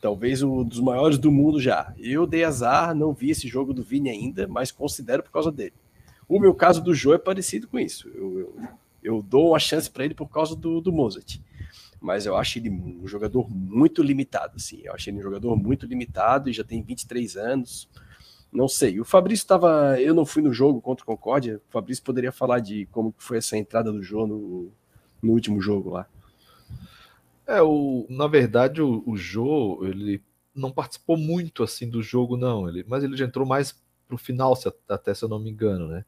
talvez 0.01 0.41
um 0.41 0.63
dos 0.63 0.79
maiores 0.79 1.19
do 1.19 1.31
mundo 1.31 1.61
já. 1.61 1.93
Eu 1.97 2.25
dei 2.25 2.43
azar, 2.43 2.95
não 2.95 3.13
vi 3.13 3.29
esse 3.29 3.47
jogo 3.47 3.71
do 3.71 3.83
Vini 3.83 4.09
ainda, 4.09 4.47
mas 4.47 4.71
considero 4.71 5.21
por 5.21 5.31
causa 5.31 5.51
dele. 5.51 5.73
O 6.27 6.39
meu 6.39 6.55
caso 6.55 6.81
do 6.81 6.93
Jô 6.93 7.13
é 7.13 7.19
parecido 7.19 7.67
com 7.67 7.77
isso. 7.77 8.09
Eu, 8.09 8.39
eu, 8.39 8.55
eu 9.03 9.21
dou 9.21 9.49
uma 9.49 9.59
chance 9.59 9.89
para 9.89 10.03
ele 10.03 10.15
por 10.15 10.27
causa 10.27 10.55
do, 10.55 10.81
do 10.81 10.91
Mozart. 10.91 11.39
Mas 11.99 12.25
eu 12.25 12.35
acho 12.35 12.57
ele 12.57 12.69
um 12.71 13.07
jogador 13.07 13.47
muito 13.47 14.01
limitado, 14.01 14.53
assim. 14.55 14.81
Eu 14.83 14.93
acho 14.93 15.07
ele 15.09 15.19
um 15.19 15.21
jogador 15.21 15.55
muito 15.55 15.85
limitado 15.85 16.49
e 16.49 16.53
já 16.53 16.63
tem 16.63 16.81
23 16.81 17.37
anos. 17.37 17.87
Não 18.51 18.67
sei. 18.67 18.99
O 18.99 19.05
Fabrício 19.05 19.43
estava. 19.43 19.99
Eu 19.99 20.13
não 20.13 20.25
fui 20.25 20.41
no 20.41 20.53
jogo 20.53 20.81
contra 20.81 21.03
o 21.03 21.05
Concórdia. 21.05 21.61
O 21.69 21.71
Fabrício 21.71 22.03
poderia 22.03 22.31
falar 22.31 22.59
de 22.59 22.85
como 22.87 23.13
foi 23.17 23.37
essa 23.37 23.57
entrada 23.57 23.91
do 23.91 24.03
jogo 24.03 24.27
no, 24.27 24.71
no 25.21 25.31
último 25.31 25.61
jogo 25.61 25.91
lá. 25.91 26.07
É, 27.47 27.61
o, 27.61 28.05
na 28.09 28.27
verdade, 28.27 28.81
o, 28.81 29.03
o 29.05 29.15
Jô, 29.15 29.85
ele 29.85 30.21
não 30.53 30.71
participou 30.71 31.17
muito 31.17 31.63
assim 31.63 31.89
do 31.89 32.01
jogo, 32.01 32.37
não. 32.37 32.67
Ele, 32.67 32.83
mas 32.87 33.03
ele 33.03 33.15
já 33.15 33.25
entrou 33.25 33.45
mais 33.45 33.79
pro 34.07 34.17
final, 34.17 34.55
se, 34.55 34.71
até 34.89 35.13
se 35.13 35.23
eu 35.23 35.29
não 35.29 35.39
me 35.39 35.49
engano, 35.49 35.87
né? 35.87 36.03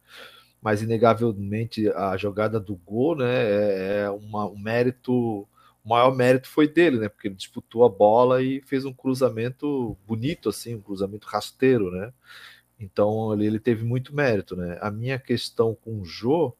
mas 0.63 0.81
inegavelmente 0.81 1.89
a 1.89 2.15
jogada 2.15 2.57
do 2.57 2.73
gol, 2.77 3.17
né, 3.17 3.25
é, 3.25 4.03
é 4.03 4.09
uma, 4.09 4.45
um 4.47 4.57
mérito, 4.57 5.45
o 5.83 5.89
maior 5.89 6.15
mérito 6.15 6.47
foi 6.47 6.67
dele, 6.67 6.99
né, 6.99 7.09
porque 7.09 7.27
ele 7.27 7.35
disputou 7.35 7.83
a 7.85 7.89
bola 7.89 8.41
e 8.41 8.61
fez 8.61 8.85
um 8.85 8.93
cruzamento 8.93 9.97
bonito, 10.07 10.49
assim, 10.49 10.75
um 10.75 10.81
cruzamento 10.81 11.27
rasteiro, 11.27 11.91
né, 11.91 12.13
então 12.79 13.33
ele, 13.33 13.45
ele 13.47 13.59
teve 13.59 13.83
muito 13.83 14.15
mérito, 14.15 14.55
né. 14.55 14.77
A 14.81 14.91
minha 14.91 15.19
questão 15.19 15.75
com 15.75 15.99
o 16.01 16.05
Jô, 16.05 16.55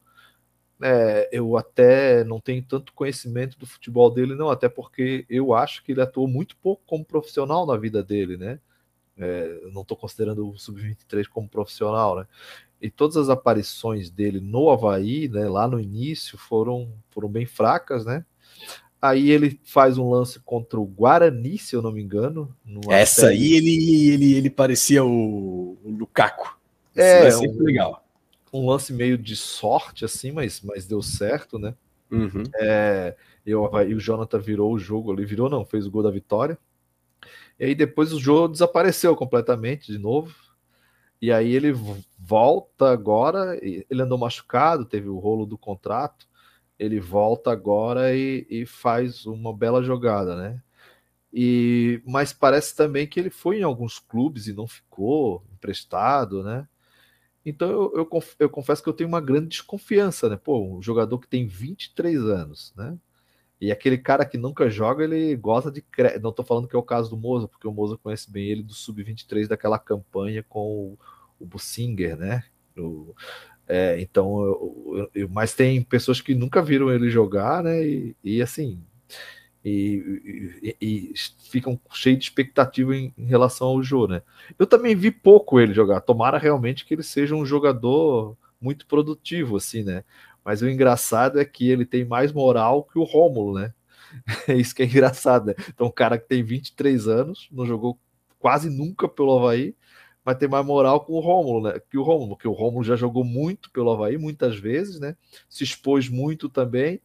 é, 0.82 1.28
eu 1.32 1.56
até 1.56 2.24
não 2.24 2.40
tenho 2.40 2.62
tanto 2.62 2.92
conhecimento 2.92 3.58
do 3.58 3.66
futebol 3.66 4.10
dele, 4.10 4.34
não, 4.34 4.50
até 4.50 4.68
porque 4.68 5.24
eu 5.30 5.54
acho 5.54 5.82
que 5.84 5.92
ele 5.92 6.02
atuou 6.02 6.28
muito 6.28 6.56
pouco 6.56 6.82
como 6.86 7.04
profissional 7.04 7.66
na 7.66 7.76
vida 7.76 8.02
dele, 8.02 8.36
né? 8.36 8.60
É, 9.16 9.60
não 9.72 9.82
estou 9.82 9.96
considerando 9.96 10.48
o 10.48 10.58
Sub-23 10.58 11.28
como 11.28 11.48
profissional, 11.48 12.16
né? 12.16 12.26
E 12.82 12.90
todas 12.90 13.16
as 13.16 13.28
aparições 13.30 14.10
dele 14.10 14.40
no 14.40 14.68
Havaí, 14.70 15.28
né, 15.28 15.48
lá 15.48 15.66
no 15.68 15.80
início, 15.80 16.36
foram, 16.36 16.92
foram 17.10 17.28
bem 17.28 17.46
fracas, 17.46 18.04
né? 18.04 18.24
Aí 19.04 19.30
ele 19.30 19.60
faz 19.64 19.98
um 19.98 20.08
lance 20.08 20.40
contra 20.40 20.80
o 20.80 20.86
Guarani, 20.86 21.58
se 21.58 21.76
eu 21.76 21.82
não 21.82 21.92
me 21.92 22.02
engano. 22.02 22.54
Essa 22.88 23.22
série. 23.22 23.34
aí 23.34 23.52
ele, 23.54 24.10
ele, 24.10 24.34
ele 24.34 24.50
parecia 24.50 25.04
o, 25.04 25.78
o 25.84 25.90
Lukaku. 25.90 26.56
É, 26.96 27.28
é 27.28 27.36
um, 27.36 27.62
legal 27.62 28.04
um 28.54 28.66
lance 28.68 28.92
meio 28.92 29.18
de 29.18 29.34
sorte, 29.34 30.04
assim, 30.04 30.30
mas, 30.30 30.60
mas 30.62 30.86
deu 30.86 31.02
certo, 31.02 31.58
né? 31.58 31.74
Uhum. 32.08 32.44
É, 32.54 33.16
eu, 33.44 33.68
e 33.82 33.94
o 33.94 34.00
Jonathan 34.00 34.38
virou 34.38 34.72
o 34.72 34.78
jogo 34.78 35.12
ali, 35.12 35.24
virou 35.24 35.50
não, 35.50 35.64
fez 35.64 35.86
o 35.86 35.90
gol 35.90 36.04
da 36.04 36.10
vitória. 36.10 36.56
E 37.58 37.64
aí 37.64 37.74
depois 37.74 38.12
o 38.12 38.20
jogo 38.20 38.52
desapareceu 38.52 39.16
completamente 39.16 39.90
de 39.90 39.98
novo. 39.98 40.32
E 41.20 41.32
aí 41.32 41.52
ele 41.52 41.74
volta 42.16 42.90
agora, 42.92 43.58
ele 43.60 44.02
andou 44.02 44.18
machucado, 44.18 44.84
teve 44.84 45.08
o 45.08 45.18
rolo 45.18 45.46
do 45.46 45.58
contrato. 45.58 46.28
Ele 46.78 47.00
volta 47.00 47.50
agora 47.52 48.14
e, 48.14 48.46
e 48.50 48.66
faz 48.66 49.26
uma 49.26 49.56
bela 49.56 49.82
jogada, 49.82 50.36
né? 50.36 50.62
E, 51.32 52.00
mas 52.06 52.32
parece 52.32 52.76
também 52.76 53.06
que 53.06 53.18
ele 53.18 53.30
foi 53.30 53.58
em 53.58 53.64
alguns 53.64 53.98
clubes 53.98 54.46
e 54.46 54.52
não 54.52 54.68
ficou 54.68 55.44
emprestado, 55.52 56.44
né? 56.44 56.68
Então 57.44 57.68
eu, 57.68 57.92
eu, 57.96 58.22
eu, 58.38 58.48
confesso 58.50 58.82
que 58.82 58.88
eu 58.88 58.92
tenho 58.92 59.08
uma 59.08 59.20
grande 59.20 59.48
desconfiança, 59.48 60.28
né? 60.28 60.36
Pô, 60.36 60.76
um 60.78 60.82
jogador 60.82 61.18
que 61.18 61.28
tem 61.28 61.46
23 61.46 62.18
anos, 62.22 62.72
né? 62.76 62.96
E 63.60 63.72
aquele 63.72 63.98
cara 63.98 64.24
que 64.24 64.38
nunca 64.38 64.68
joga, 64.70 65.04
ele 65.04 65.34
gosta 65.36 65.70
de. 65.70 65.80
Cre... 65.82 66.18
Não 66.18 66.30
estou 66.30 66.44
falando 66.44 66.68
que 66.68 66.76
é 66.76 66.78
o 66.78 66.82
caso 66.82 67.10
do 67.10 67.16
Moza, 67.16 67.48
porque 67.48 67.66
o 67.66 67.72
Moza 67.72 67.96
conhece 67.96 68.30
bem 68.30 68.46
ele 68.46 68.62
do 68.62 68.74
Sub-23 68.74 69.46
daquela 69.48 69.78
campanha 69.78 70.42
com 70.42 70.60
o, 70.60 70.98
o 71.40 71.46
Bussinger, 71.46 72.16
né? 72.16 72.44
O, 72.76 73.14
é, 73.66 74.00
então, 74.00 74.42
eu, 74.42 75.10
eu, 75.14 75.28
mas 75.28 75.54
tem 75.54 75.82
pessoas 75.82 76.20
que 76.20 76.34
nunca 76.34 76.62
viram 76.62 76.90
ele 76.90 77.08
jogar, 77.08 77.62
né? 77.62 77.82
E, 77.82 78.16
e 78.22 78.42
assim, 78.42 78.82
e, 79.64 80.60
e, 80.62 80.76
e, 80.80 81.14
ficam 81.50 81.80
cheios 81.90 82.18
de 82.18 82.24
expectativa 82.24 82.94
em, 82.94 83.14
em, 83.16 83.24
relação 83.24 83.68
ao 83.68 83.82
jogo, 83.82 84.08
né? 84.08 84.22
Eu 84.58 84.66
também 84.66 84.94
vi 84.94 85.10
pouco 85.10 85.58
ele 85.58 85.72
jogar. 85.72 86.02
Tomara 86.02 86.36
realmente 86.36 86.84
que 86.84 86.92
ele 86.92 87.02
seja 87.02 87.34
um 87.34 87.46
jogador 87.46 88.36
muito 88.60 88.86
produtivo, 88.86 89.56
assim, 89.56 89.82
né? 89.82 90.04
Mas 90.44 90.60
o 90.60 90.68
engraçado 90.68 91.40
é 91.40 91.44
que 91.44 91.70
ele 91.70 91.86
tem 91.86 92.04
mais 92.04 92.32
moral 92.32 92.84
que 92.84 92.98
o 92.98 93.04
Rômulo, 93.04 93.58
né? 93.58 93.72
É 94.46 94.54
isso 94.54 94.74
que 94.74 94.82
é 94.82 94.86
engraçado, 94.86 95.46
né? 95.46 95.54
Então, 95.68 95.86
um 95.86 95.90
cara 95.90 96.18
que 96.18 96.28
tem 96.28 96.42
23 96.42 97.08
anos, 97.08 97.48
não 97.50 97.66
jogou 97.66 97.98
quase 98.38 98.68
nunca 98.68 99.08
pelo 99.08 99.36
Havaí, 99.38 99.74
mas 100.24 100.38
tem 100.38 100.48
mais 100.48 100.64
moral 100.64 101.04
com 101.04 101.12
o 101.12 101.20
Rômulo, 101.20 101.68
né? 101.68 101.80
Que 101.90 101.98
o 101.98 102.02
Rômulo, 102.02 102.36
que 102.36 102.48
o 102.48 102.52
Rômulo 102.52 102.82
já 102.82 102.96
jogou 102.96 103.24
muito 103.24 103.70
pelo 103.70 103.90
Havaí, 103.90 104.16
muitas 104.16 104.56
vezes, 104.56 104.98
né? 104.98 105.16
Se 105.48 105.62
expôs 105.62 106.08
muito 106.08 106.48
também 106.48 107.00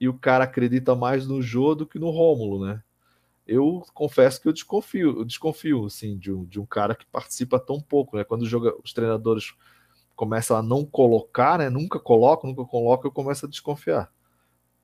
e 0.00 0.08
o 0.08 0.14
cara 0.14 0.44
acredita 0.44 0.94
mais 0.94 1.26
no 1.26 1.42
Jô 1.42 1.74
do 1.74 1.86
que 1.86 1.98
no 1.98 2.10
Rômulo, 2.10 2.66
né? 2.66 2.82
Eu 3.46 3.82
confesso 3.94 4.40
que 4.40 4.46
eu 4.46 4.52
desconfio, 4.52 5.20
eu 5.20 5.24
desconfio 5.24 5.86
assim, 5.86 6.18
de 6.18 6.30
um, 6.30 6.44
de 6.44 6.60
um 6.60 6.66
cara 6.66 6.94
que 6.94 7.06
participa 7.06 7.58
tão 7.58 7.80
pouco, 7.80 8.16
né? 8.18 8.24
Quando 8.24 8.46
joga, 8.46 8.74
os 8.84 8.92
treinadores 8.92 9.54
começam 10.14 10.56
a 10.56 10.62
não 10.62 10.84
colocar, 10.84 11.58
né? 11.58 11.70
Nunca 11.70 11.98
colocam, 11.98 12.50
nunca 12.50 12.64
colocam, 12.64 13.08
eu 13.08 13.12
começo 13.14 13.46
a 13.46 13.48
desconfiar. 13.48 14.12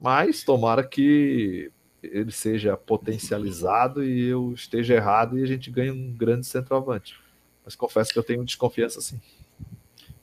Mas 0.00 0.42
tomara 0.42 0.82
que 0.82 1.70
ele 2.02 2.32
seja 2.32 2.76
potencializado 2.76 4.02
e 4.04 4.26
eu 4.26 4.52
esteja 4.52 4.94
errado 4.94 5.38
e 5.38 5.42
a 5.42 5.46
gente 5.46 5.70
ganhe 5.70 5.90
um 5.90 6.14
grande 6.14 6.46
centroavante. 6.46 7.23
Mas 7.64 7.74
confesso 7.74 8.12
que 8.12 8.18
eu 8.18 8.22
tenho 8.22 8.44
desconfiança 8.44 9.00
sim. 9.00 9.18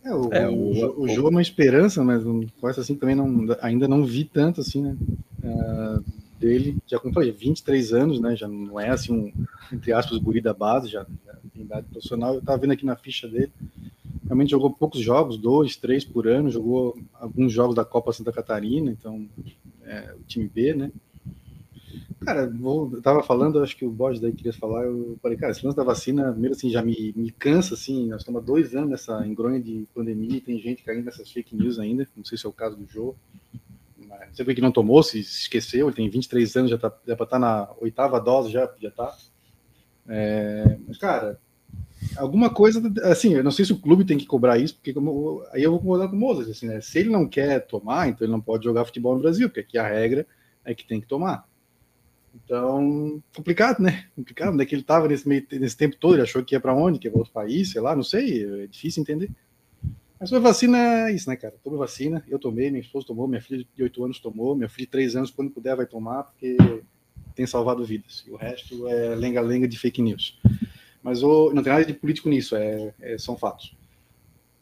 É, 0.03 0.13
o, 0.13 0.33
é, 0.33 0.49
o, 0.49 0.53
o, 0.53 1.01
o, 1.03 1.07
jogo 1.09 1.27
é 1.27 1.31
uma 1.31 1.41
esperança, 1.41 2.03
mas 2.03 2.23
com 2.23 2.69
essa 2.69 2.81
assim 2.81 2.95
também 2.95 3.15
não, 3.15 3.45
ainda 3.61 3.87
não 3.87 4.03
vi 4.03 4.25
tanto 4.25 4.61
assim, 4.61 4.81
né? 4.81 4.97
Uh, 5.43 6.03
dele, 6.39 6.77
já 6.87 6.99
como 6.99 7.13
falei, 7.13 7.31
23 7.31 7.93
anos, 7.93 8.19
né? 8.19 8.35
Já 8.35 8.47
não 8.47 8.79
é 8.79 8.89
assim 8.89 9.13
um, 9.13 9.31
entre 9.71 9.93
aspas, 9.93 10.17
guri 10.17 10.41
da 10.41 10.53
base, 10.53 10.89
já, 10.89 11.05
já 11.25 11.33
tem 11.53 11.61
idade 11.61 11.87
profissional. 11.91 12.33
Eu 12.33 12.41
tava 12.41 12.57
vendo 12.57 12.71
aqui 12.71 12.85
na 12.85 12.95
ficha 12.95 13.27
dele, 13.27 13.51
realmente 14.25 14.49
jogou 14.49 14.71
poucos 14.71 14.99
jogos, 14.99 15.37
dois, 15.37 15.75
três 15.75 16.03
por 16.03 16.27
ano, 16.27 16.49
jogou 16.49 16.97
alguns 17.13 17.53
jogos 17.53 17.75
da 17.75 17.85
Copa 17.85 18.11
Santa 18.11 18.31
Catarina, 18.31 18.89
então 18.89 19.27
é, 19.83 20.15
o 20.19 20.23
time 20.23 20.47
B, 20.47 20.73
né? 20.73 20.91
Cara, 22.24 22.43
eu 22.43 23.01
tava 23.01 23.24
falando, 23.24 23.63
acho 23.63 23.76
que 23.76 23.84
o 23.84 23.89
Borges 23.89 24.22
daí 24.22 24.32
queria 24.32 24.53
falar, 24.53 24.86
eu 24.86 25.17
falei, 25.24 25.36
cara, 25.36 25.51
esse 25.51 25.65
lance 25.65 25.76
da 25.76 25.84
vacina, 25.84 26.32
primeiro 26.32 26.55
assim, 26.55 26.69
já 26.69 26.82
me, 26.84 27.11
me 27.15 27.32
cansa, 27.32 27.74
assim, 27.74 28.09
nós 28.09 28.22
estamos 28.22 28.41
há 28.41 28.45
dois 28.45 28.76
anos 28.76 28.91
nessa 28.91 29.26
engronha 29.26 29.59
de 29.59 29.88
pandemia 29.91 30.38
e 30.38 30.41
tem 30.41 30.59
gente 30.59 30.84
caindo 30.84 31.05
nessas 31.05 31.32
fake 31.32 31.55
news 31.55 31.80
ainda, 31.80 32.07
não 32.15 32.24
sei 32.24 32.38
se 32.38 32.45
é 32.45 32.49
o 32.49 32.53
caso 32.53 32.78
do 32.78 32.86
Joe, 32.88 33.15
não 33.97 34.34
sei 34.34 34.45
que 34.53 34.61
não 34.61 34.72
tomou, 34.72 35.01
se 35.01 35.19
esqueceu, 35.19 35.88
ele 35.88 35.95
tem 35.95 36.07
23 36.09 36.55
anos, 36.57 36.69
já 36.69 36.78
tá, 36.78 36.95
já 37.07 37.15
tá 37.15 37.39
na 37.39 37.72
oitava 37.80 38.19
dose, 38.19 38.51
já, 38.51 38.72
já 38.80 38.91
tá. 38.91 39.17
É, 40.07 40.78
mas, 40.88 40.99
cara, 40.99 41.39
alguma 42.17 42.51
coisa, 42.51 42.82
assim, 43.03 43.34
eu 43.34 43.43
não 43.43 43.51
sei 43.51 43.65
se 43.65 43.74
o 43.74 43.80
clube 43.80 44.05
tem 44.05 44.19
que 44.19 44.28
cobrar 44.28 44.59
isso, 44.59 44.76
porque 44.76 44.93
como, 44.93 45.43
aí 45.51 45.63
eu 45.63 45.72
vou 45.72 45.80
concordar 45.80 46.07
com 46.07 46.15
o 46.15 46.19
Mozart, 46.19 46.51
assim, 46.51 46.67
né, 46.67 46.82
se 46.82 46.99
ele 46.99 47.09
não 47.09 47.28
quer 47.28 47.65
tomar, 47.65 48.09
então 48.09 48.26
ele 48.26 48.32
não 48.32 48.41
pode 48.41 48.63
jogar 48.63 48.86
futebol 48.86 49.15
no 49.15 49.22
Brasil, 49.22 49.49
porque 49.49 49.61
aqui 49.61 49.78
a 49.80 49.88
regra 49.88 50.28
é 50.63 50.76
que 50.76 50.86
tem 50.86 51.01
que 51.01 51.07
tomar. 51.07 51.49
Então, 52.34 53.21
complicado, 53.36 53.82
né? 53.82 54.05
Complicado. 54.15 54.53
Onde 54.53 54.63
é 54.63 54.65
que 54.65 54.75
ele 54.75 54.82
estava 54.82 55.07
nesse, 55.07 55.27
meio, 55.27 55.45
nesse 55.51 55.75
tempo 55.75 55.97
todo? 55.97 56.15
Ele 56.15 56.23
achou 56.23 56.43
que 56.43 56.55
ia 56.55 56.59
para 56.59 56.73
onde? 56.73 56.99
Que 56.99 57.07
ia 57.07 57.11
para 57.11 57.19
outro 57.19 57.34
país? 57.34 57.71
Sei 57.71 57.82
lá, 57.82 57.95
não 57.95 58.03
sei. 58.03 58.63
É 58.63 58.67
difícil 58.67 59.01
entender. 59.01 59.29
Mas 60.19 60.29
sobre 60.29 60.43
vacina 60.43 60.77
é 61.09 61.13
isso, 61.13 61.29
né, 61.29 61.36
cara? 61.36 61.55
Tome 61.63 61.77
vacina. 61.77 62.23
Eu 62.29 62.38
tomei, 62.38 62.69
minha 62.69 62.82
esposa 62.82 63.07
tomou, 63.07 63.27
minha 63.27 63.41
filha 63.41 63.65
de 63.75 63.84
8 63.84 64.03
anos 64.05 64.19
tomou, 64.19 64.55
minha 64.55 64.69
filha 64.69 64.86
de 64.86 64.91
3 64.91 65.15
anos, 65.15 65.32
quando 65.32 65.49
puder, 65.49 65.75
vai 65.75 65.86
tomar, 65.86 66.23
porque 66.23 66.55
tem 67.34 67.47
salvado 67.47 67.84
vidas. 67.84 68.23
E 68.27 68.32
o 68.32 68.36
resto 68.36 68.88
é 68.88 69.15
lenga-lenga 69.15 69.67
de 69.67 69.79
fake 69.79 70.01
news. 70.01 70.39
Mas 71.01 71.21
não 71.21 71.63
tem 71.63 71.73
nada 71.73 71.84
de 71.84 71.93
político 71.93 72.29
nisso, 72.29 72.55
é, 72.55 72.93
é 73.01 73.17
são 73.17 73.36
fatos. 73.36 73.75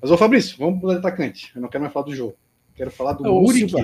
Mas, 0.01 0.09
ô 0.09 0.17
Fabrício, 0.17 0.57
vamos 0.57 0.79
para 0.79 0.89
o 0.89 0.91
atacante. 0.91 1.51
Eu 1.53 1.61
não 1.61 1.67
quero 1.67 1.81
mais 1.81 1.93
falar 1.93 2.05
do 2.05 2.15
jogo. 2.15 2.35
Quero 2.73 2.89
falar 2.89 3.13
do 3.13 3.23
Muriqui. 3.25 3.75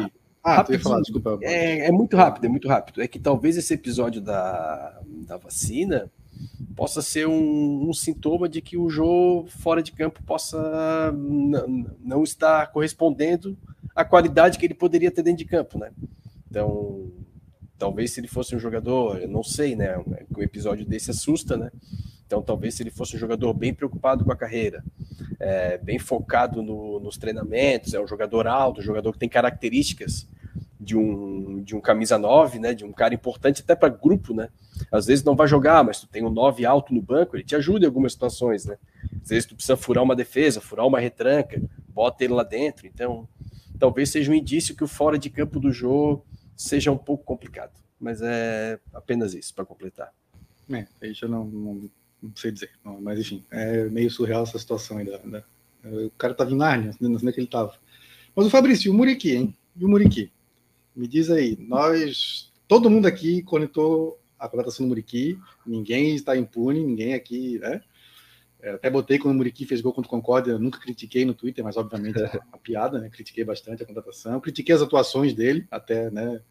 Ah, 0.45 0.63
ia 0.69 0.79
falar, 0.79 1.01
desculpa. 1.01 1.39
É, 1.41 1.87
é, 1.87 1.91
muito 1.91 2.15
rápido, 2.15 2.45
é 2.45 2.47
muito 2.47 2.67
rápido. 2.67 3.01
É 3.01 3.07
que 3.07 3.17
talvez 3.17 3.57
esse 3.57 3.73
episódio 3.73 4.21
da, 4.21 5.01
da 5.27 5.37
vacina 5.37 6.11
possa 6.75 7.01
ser 7.01 7.27
um, 7.27 7.89
um 7.89 7.91
sintoma 7.91 8.47
de 8.47 8.61
que 8.61 8.77
o 8.77 8.87
jogo 8.87 9.47
fora 9.49 9.81
de 9.81 9.91
campo 9.91 10.21
possa 10.23 11.11
não 11.99 12.23
estar 12.23 12.67
correspondendo 12.67 13.57
à 13.95 14.05
qualidade 14.05 14.59
que 14.59 14.67
ele 14.67 14.75
poderia 14.75 15.09
ter 15.09 15.23
dentro 15.23 15.39
de 15.39 15.45
campo, 15.45 15.79
né? 15.79 15.89
Então, 16.47 17.11
talvez 17.75 18.11
se 18.11 18.19
ele 18.19 18.27
fosse 18.27 18.55
um 18.55 18.59
jogador, 18.59 19.17
eu 19.17 19.27
não 19.27 19.41
sei, 19.41 19.75
né? 19.75 19.97
O 20.37 20.43
episódio 20.43 20.85
desse 20.85 21.09
assusta, 21.09 21.57
né? 21.57 21.71
Então, 22.27 22.39
talvez 22.43 22.75
se 22.75 22.83
ele 22.83 22.91
fosse 22.91 23.15
um 23.15 23.19
jogador 23.19 23.51
bem 23.51 23.73
preocupado 23.73 24.23
com 24.23 24.31
a 24.31 24.35
carreira, 24.35 24.83
é, 25.39 25.79
bem 25.79 25.97
focado 25.97 26.61
no, 26.61 26.99
nos 26.99 27.17
treinamentos, 27.17 27.95
é 27.95 27.99
um 27.99 28.07
jogador 28.07 28.45
alto, 28.45 28.79
um 28.79 28.83
jogador 28.83 29.11
que 29.11 29.19
tem 29.19 29.29
características 29.29 30.27
de 30.79 30.97
um, 30.97 31.61
de 31.63 31.75
um 31.75 31.79
camisa 31.79 32.17
9, 32.17 32.59
né, 32.59 32.73
de 32.73 32.83
um 32.83 32.91
cara 32.91 33.13
importante 33.13 33.61
até 33.61 33.75
para 33.75 33.89
grupo, 33.89 34.33
né? 34.33 34.49
Às 34.91 35.05
vezes 35.05 35.23
não 35.23 35.35
vai 35.35 35.47
jogar, 35.47 35.83
mas 35.83 36.01
tu 36.01 36.07
tem 36.07 36.23
um 36.23 36.29
9 36.29 36.65
alto 36.65 36.93
no 36.93 37.01
banco, 37.01 37.35
ele 37.35 37.43
te 37.43 37.55
ajuda 37.55 37.85
em 37.85 37.87
algumas 37.87 38.11
situações, 38.11 38.65
né? 38.65 38.77
Às 39.21 39.29
vezes 39.29 39.45
tu 39.45 39.55
precisa 39.55 39.77
furar 39.77 40.03
uma 40.03 40.15
defesa, 40.15 40.59
furar 40.59 40.85
uma 40.85 40.99
retranca, 40.99 41.61
bota 41.87 42.23
ele 42.23 42.33
lá 42.33 42.43
dentro. 42.43 42.85
Então, 42.87 43.27
talvez 43.79 44.09
seja 44.09 44.31
um 44.31 44.35
indício 44.35 44.75
que 44.75 44.83
o 44.83 44.87
fora 44.87 45.17
de 45.17 45.29
campo 45.29 45.59
do 45.59 45.71
jogo 45.71 46.25
seja 46.55 46.91
um 46.91 46.97
pouco 46.97 47.23
complicado, 47.23 47.71
mas 47.99 48.21
é 48.21 48.79
apenas 48.93 49.33
isso 49.33 49.53
para 49.53 49.65
completar. 49.65 50.13
É, 50.69 50.85
aí 51.01 51.13
já 51.13 51.27
não, 51.27 51.45
não, 51.45 51.89
não 52.21 52.35
sei 52.35 52.51
dizer, 52.51 52.71
não, 52.83 52.99
mas 52.99 53.19
enfim, 53.19 53.43
é 53.51 53.85
meio 53.85 54.09
surreal 54.09 54.43
essa 54.43 54.59
situação 54.59 54.97
ainda. 54.97 55.19
Né? 55.23 55.43
O 55.83 56.11
cara 56.17 56.33
tava 56.33 56.51
em 56.51 56.57
Nárnia, 56.57 56.91
não 56.99 57.09
sei 57.09 57.15
onde 57.15 57.29
é 57.29 57.31
que 57.31 57.39
ele 57.39 57.47
tava. 57.47 57.73
Mas 58.35 58.45
o 58.45 58.49
Fabrício, 58.49 58.91
o 58.91 58.95
Muriqui, 58.95 59.35
hein? 59.35 59.55
E 59.77 59.85
o 59.85 59.87
Muriqui? 59.87 60.31
Me 60.95 61.07
diz 61.07 61.29
aí, 61.29 61.57
nós, 61.59 62.53
todo 62.67 62.89
mundo 62.89 63.05
aqui 63.05 63.43
conectou 63.43 64.19
a 64.39 64.47
contratação 64.47 64.85
do 64.85 64.89
Muriqui, 64.89 65.37
ninguém 65.65 66.15
está 66.15 66.37
impune, 66.37 66.83
ninguém 66.83 67.13
aqui, 67.13 67.59
né? 67.59 67.81
É, 68.61 68.71
até 68.71 68.89
botei 68.89 69.19
quando 69.19 69.35
o 69.35 69.37
Muriqui 69.37 69.65
fez 69.65 69.81
gol 69.81 69.93
contra 69.93 70.07
o 70.07 70.11
Concórdia, 70.11 70.57
nunca 70.57 70.79
critiquei 70.79 71.25
no 71.25 71.33
Twitter, 71.33 71.63
mas 71.63 71.77
obviamente 71.77 72.19
é 72.21 72.39
uma 72.47 72.57
piada, 72.57 72.99
né? 72.99 73.09
Critiquei 73.09 73.43
bastante 73.43 73.83
a 73.83 73.85
contratação, 73.85 74.39
critiquei 74.39 74.73
as 74.73 74.81
atuações 74.81 75.33
dele, 75.33 75.67
até, 75.69 76.09
né? 76.09 76.41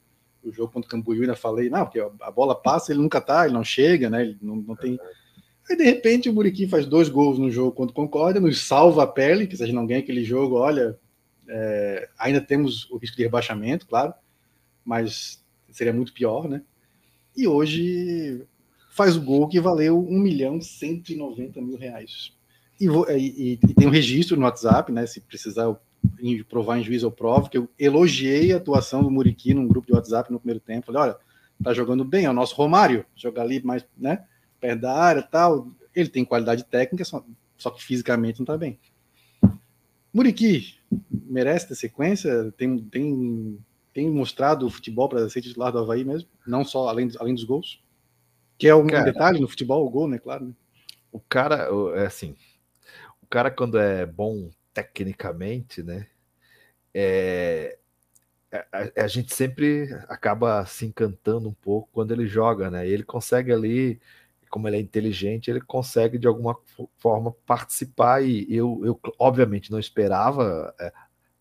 O 0.42 0.52
jogo 0.52 0.72
contra 0.72 0.86
o 0.86 0.90
Cambuí, 0.90 1.20
ainda 1.20 1.34
falei, 1.34 1.70
não, 1.70 1.84
porque 1.84 2.00
a 2.00 2.30
bola 2.30 2.54
passa, 2.54 2.92
ele 2.92 3.00
nunca 3.00 3.20
tá, 3.20 3.46
ele 3.46 3.54
não 3.54 3.64
chega, 3.64 4.10
né? 4.10 4.22
Ele 4.22 4.38
não, 4.42 4.56
não 4.56 4.76
tem. 4.76 4.98
Aí, 5.68 5.76
de 5.76 5.84
repente, 5.84 6.28
o 6.28 6.34
Muriqui 6.34 6.68
faz 6.68 6.84
dois 6.84 7.08
gols 7.08 7.38
no 7.38 7.50
jogo 7.50 7.72
contra 7.72 7.92
o 7.92 7.94
Concórdia, 7.94 8.40
nos 8.40 8.60
salva 8.60 9.04
a 9.04 9.06
pele, 9.06 9.46
que 9.46 9.56
se 9.56 9.62
a 9.62 9.66
gente 9.66 9.74
não 9.74 9.86
ganha 9.86 10.00
aquele 10.00 10.22
jogo, 10.22 10.56
olha, 10.56 10.98
é, 11.48 12.08
ainda 12.18 12.40
temos 12.40 12.88
o 12.90 12.98
risco 12.98 13.16
de 13.16 13.22
rebaixamento, 13.22 13.86
claro, 13.86 14.12
mas 14.84 15.42
seria 15.70 15.92
muito 15.92 16.12
pior, 16.12 16.48
né? 16.48 16.62
E 17.36 17.46
hoje 17.46 18.46
faz 18.90 19.16
o 19.16 19.22
gol 19.22 19.48
que 19.48 19.60
valeu 19.60 19.98
1 19.98 20.18
milhão 20.18 20.60
190 20.60 21.60
mil 21.60 21.76
reais. 21.76 22.32
E, 22.80 22.86
e, 22.86 23.52
e, 23.52 23.74
tem 23.74 23.86
um 23.86 23.90
registro 23.90 24.36
no 24.36 24.44
WhatsApp, 24.44 24.92
né? 24.92 25.06
Se 25.06 25.20
precisar 25.20 25.74
provar 26.48 26.78
em 26.78 26.84
juízo, 26.84 27.06
eu 27.06 27.10
provo, 27.10 27.48
que 27.48 27.58
eu 27.58 27.68
elogiei 27.78 28.52
a 28.52 28.56
atuação 28.56 29.02
do 29.02 29.10
Muriqui 29.10 29.54
num 29.54 29.66
grupo 29.66 29.86
de 29.86 29.94
WhatsApp 29.94 30.30
no 30.30 30.38
primeiro 30.38 30.60
tempo. 30.60 30.86
Falei, 30.86 31.02
olha, 31.02 31.16
tá 31.62 31.72
jogando 31.72 32.04
bem, 32.04 32.26
é 32.26 32.30
o 32.30 32.34
nosso 32.34 32.54
Romário, 32.54 33.04
jogar 33.16 33.42
ali 33.42 33.62
mais, 33.62 33.84
né? 33.96 34.24
Perto 34.60 34.80
da 34.80 34.94
área 34.94 35.22
tal. 35.22 35.68
Ele 35.94 36.08
tem 36.08 36.24
qualidade 36.24 36.64
técnica, 36.64 37.04
só, 37.04 37.24
só 37.56 37.70
que 37.70 37.82
fisicamente 37.82 38.38
não 38.40 38.46
tá 38.46 38.56
bem. 38.56 38.78
Muriqui 40.12 40.74
merece 41.10 41.68
ter 41.68 41.74
sequência? 41.74 42.52
Tem, 42.56 42.78
tem, 42.78 43.58
tem 43.94 44.10
mostrado 44.10 44.66
o 44.66 44.70
futebol 44.70 45.08
para 45.08 45.30
ser 45.30 45.40
titular 45.40 45.70
do 45.70 45.78
Havaí 45.78 46.04
mesmo? 46.04 46.28
Não 46.44 46.64
só 46.64 46.88
além, 46.88 47.08
além 47.18 47.34
dos 47.34 47.44
gols? 47.44 47.80
Que 48.58 48.66
é 48.66 48.74
um 48.74 48.88
cara, 48.88 49.04
detalhe 49.04 49.40
no 49.40 49.48
futebol, 49.48 49.86
o 49.86 49.90
gol, 49.90 50.08
né? 50.08 50.18
Claro. 50.18 50.46
Né? 50.46 50.52
O 51.12 51.20
cara, 51.20 51.68
é 51.94 52.06
assim, 52.06 52.34
o 53.22 53.26
cara 53.26 53.52
quando 53.52 53.78
é 53.78 54.04
bom 54.04 54.50
tecnicamente, 54.74 55.80
né? 55.82 56.08
É, 56.92 57.78
a, 58.72 59.04
a, 59.04 59.06
gente 59.06 59.32
sempre 59.32 59.88
acaba 60.08 60.64
se 60.66 60.84
encantando 60.86 61.48
um 61.48 61.54
pouco 61.54 61.88
quando 61.92 62.12
ele 62.12 62.26
joga, 62.26 62.70
né? 62.70 62.88
E 62.88 62.92
ele 62.92 63.04
consegue 63.04 63.52
ali, 63.52 64.00
como 64.50 64.66
ele 64.68 64.76
é 64.76 64.80
inteligente, 64.80 65.50
ele 65.50 65.60
consegue 65.60 66.18
de 66.18 66.26
alguma 66.26 66.56
forma 66.98 67.32
participar. 67.46 68.24
E 68.24 68.44
eu, 68.52 68.80
eu 68.84 69.00
obviamente, 69.18 69.70
não 69.70 69.78
esperava. 69.78 70.74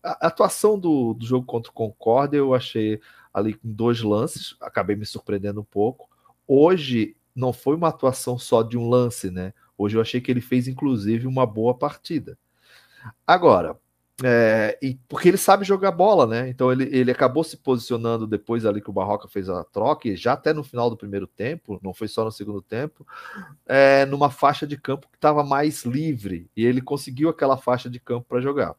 A 0.04 0.26
atuação 0.26 0.78
do, 0.78 1.14
do 1.14 1.24
jogo 1.24 1.46
contra 1.46 1.70
o 1.70 1.74
Concórdia 1.74 2.38
eu 2.38 2.54
achei 2.54 3.00
ali 3.32 3.54
com 3.54 3.72
dois 3.72 4.02
lances, 4.02 4.54
acabei 4.60 4.94
me 4.94 5.06
surpreendendo 5.06 5.60
um 5.60 5.64
pouco 5.64 6.08
hoje 6.46 7.16
não 7.34 7.52
foi 7.52 7.74
uma 7.74 7.88
atuação 7.88 8.38
só 8.38 8.62
de 8.62 8.78
um 8.78 8.88
lance, 8.88 9.30
né? 9.30 9.52
Hoje 9.76 9.96
eu 9.96 10.00
achei 10.00 10.20
que 10.20 10.30
ele 10.30 10.40
fez, 10.40 10.68
inclusive, 10.68 11.26
uma 11.26 11.44
boa 11.44 11.74
partida. 11.74 12.38
Agora, 13.26 13.76
é, 14.22 14.78
e, 14.80 14.96
porque 15.08 15.28
ele 15.28 15.36
sabe 15.36 15.64
jogar 15.64 15.90
bola, 15.90 16.26
né? 16.26 16.48
Então 16.48 16.70
ele, 16.70 16.84
ele 16.96 17.10
acabou 17.10 17.42
se 17.42 17.56
posicionando 17.56 18.26
depois 18.26 18.64
ali 18.64 18.80
que 18.80 18.88
o 18.88 18.92
Barroca 18.92 19.26
fez 19.26 19.48
a 19.48 19.64
troca, 19.64 20.08
e 20.08 20.14
já 20.14 20.34
até 20.34 20.52
no 20.52 20.62
final 20.62 20.88
do 20.88 20.96
primeiro 20.96 21.26
tempo, 21.26 21.80
não 21.82 21.92
foi 21.92 22.06
só 22.06 22.24
no 22.24 22.30
segundo 22.30 22.62
tempo, 22.62 23.04
é, 23.66 24.06
numa 24.06 24.30
faixa 24.30 24.64
de 24.64 24.76
campo 24.76 25.08
que 25.10 25.16
estava 25.16 25.42
mais 25.42 25.84
livre, 25.84 26.48
e 26.56 26.64
ele 26.64 26.80
conseguiu 26.80 27.28
aquela 27.28 27.56
faixa 27.56 27.90
de 27.90 27.98
campo 27.98 28.26
para 28.28 28.40
jogar. 28.40 28.76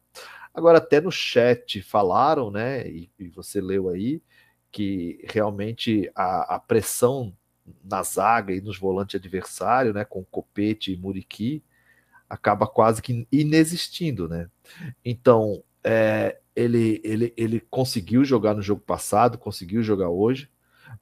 Agora, 0.56 0.78
até 0.78 1.02
no 1.02 1.12
chat 1.12 1.82
falaram, 1.82 2.50
né? 2.50 2.88
E, 2.88 3.10
e 3.18 3.28
você 3.28 3.60
leu 3.60 3.90
aí, 3.90 4.22
que 4.72 5.22
realmente 5.30 6.10
a, 6.14 6.54
a 6.54 6.58
pressão 6.58 7.36
na 7.84 8.02
zaga 8.02 8.54
e 8.54 8.62
nos 8.62 8.78
volantes 8.78 9.16
adversários, 9.16 9.94
né, 9.94 10.02
com 10.02 10.24
Copete 10.24 10.92
e 10.92 10.96
Muriqui, 10.96 11.62
acaba 12.26 12.66
quase 12.66 13.02
que 13.02 13.28
inexistindo, 13.30 14.26
né? 14.30 14.48
Então, 15.04 15.62
é, 15.84 16.38
ele, 16.54 17.02
ele, 17.04 17.34
ele 17.36 17.60
conseguiu 17.60 18.24
jogar 18.24 18.54
no 18.54 18.62
jogo 18.62 18.80
passado, 18.80 19.36
conseguiu 19.36 19.82
jogar 19.82 20.08
hoje, 20.08 20.50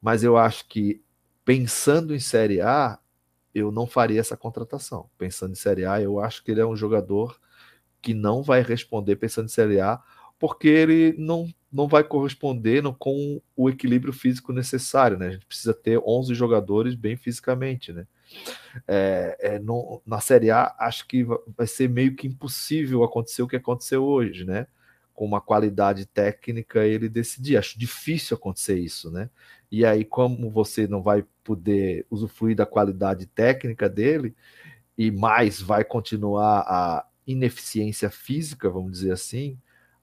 mas 0.03 0.25
eu 0.25 0.37
acho 0.37 0.67
que 0.67 1.01
pensando 1.45 2.13
em 2.13 2.19
Série 2.19 2.61
A, 2.61 2.99
eu 3.55 3.71
não 3.71 3.87
faria 3.87 4.19
essa 4.19 4.37
contratação. 4.37 5.09
Pensando 5.17 5.53
em 5.53 5.55
Série 5.57 5.85
A, 5.85 6.03
eu 6.03 6.19
acho 6.19 6.43
que 6.43 6.51
ele 6.51 6.61
é 6.61 6.67
um 6.67 6.75
jogador 6.75 7.39
que 8.05 8.13
não 8.13 8.43
vai 8.43 8.63
responder 8.63 9.17
pensando 9.17 9.47
em 9.47 9.49
Série 9.49 9.81
A, 9.81 9.99
porque 10.39 10.69
ele 10.69 11.15
não 11.17 11.49
não 11.73 11.89
vai 11.89 12.05
corresponder 12.05 12.85
com 13.01 13.41
o 13.57 13.69
equilíbrio 13.69 14.13
físico 14.13 14.53
necessário, 14.53 15.19
né? 15.19 15.27
A 15.27 15.31
gente 15.33 15.47
precisa 15.47 15.75
ter 15.75 15.99
11 15.99 16.33
jogadores 16.33 16.95
bem 16.95 17.17
fisicamente, 17.17 17.93
né? 17.93 18.07
É, 18.87 19.37
é, 19.41 19.59
no, 19.59 20.01
na 20.07 20.21
Série 20.21 20.53
A, 20.53 20.73
acho 20.79 21.05
que 21.09 21.25
vai 21.25 21.67
ser 21.67 21.89
meio 21.89 22.15
que 22.15 22.29
impossível 22.29 23.03
acontecer 23.03 23.43
o 23.43 23.49
que 23.49 23.57
aconteceu 23.57 24.05
hoje, 24.05 24.45
né? 24.45 24.69
Com 25.13 25.25
uma 25.25 25.41
qualidade 25.41 26.07
técnica, 26.07 26.87
ele 26.87 27.09
decidir. 27.09 27.57
Acho 27.57 27.77
difícil 27.77 28.37
acontecer 28.37 28.79
isso, 28.79 29.11
né? 29.11 29.29
E 29.69 29.85
aí, 29.85 30.05
como 30.05 30.49
você 30.51 30.87
não 30.87 31.03
vai 31.03 31.25
poder 31.43 32.07
usufruir 32.09 32.55
da 32.55 32.65
qualidade 32.65 33.27
técnica 33.27 33.89
dele, 33.89 34.33
e 34.97 35.11
mais 35.11 35.61
vai 35.61 35.85
continuar 35.85 36.61
a 36.61 37.07
ineficiência 37.27 38.11
física, 38.11 38.71
vamos 38.71 38.93
dizer 38.93 39.13
assim, 39.13 39.59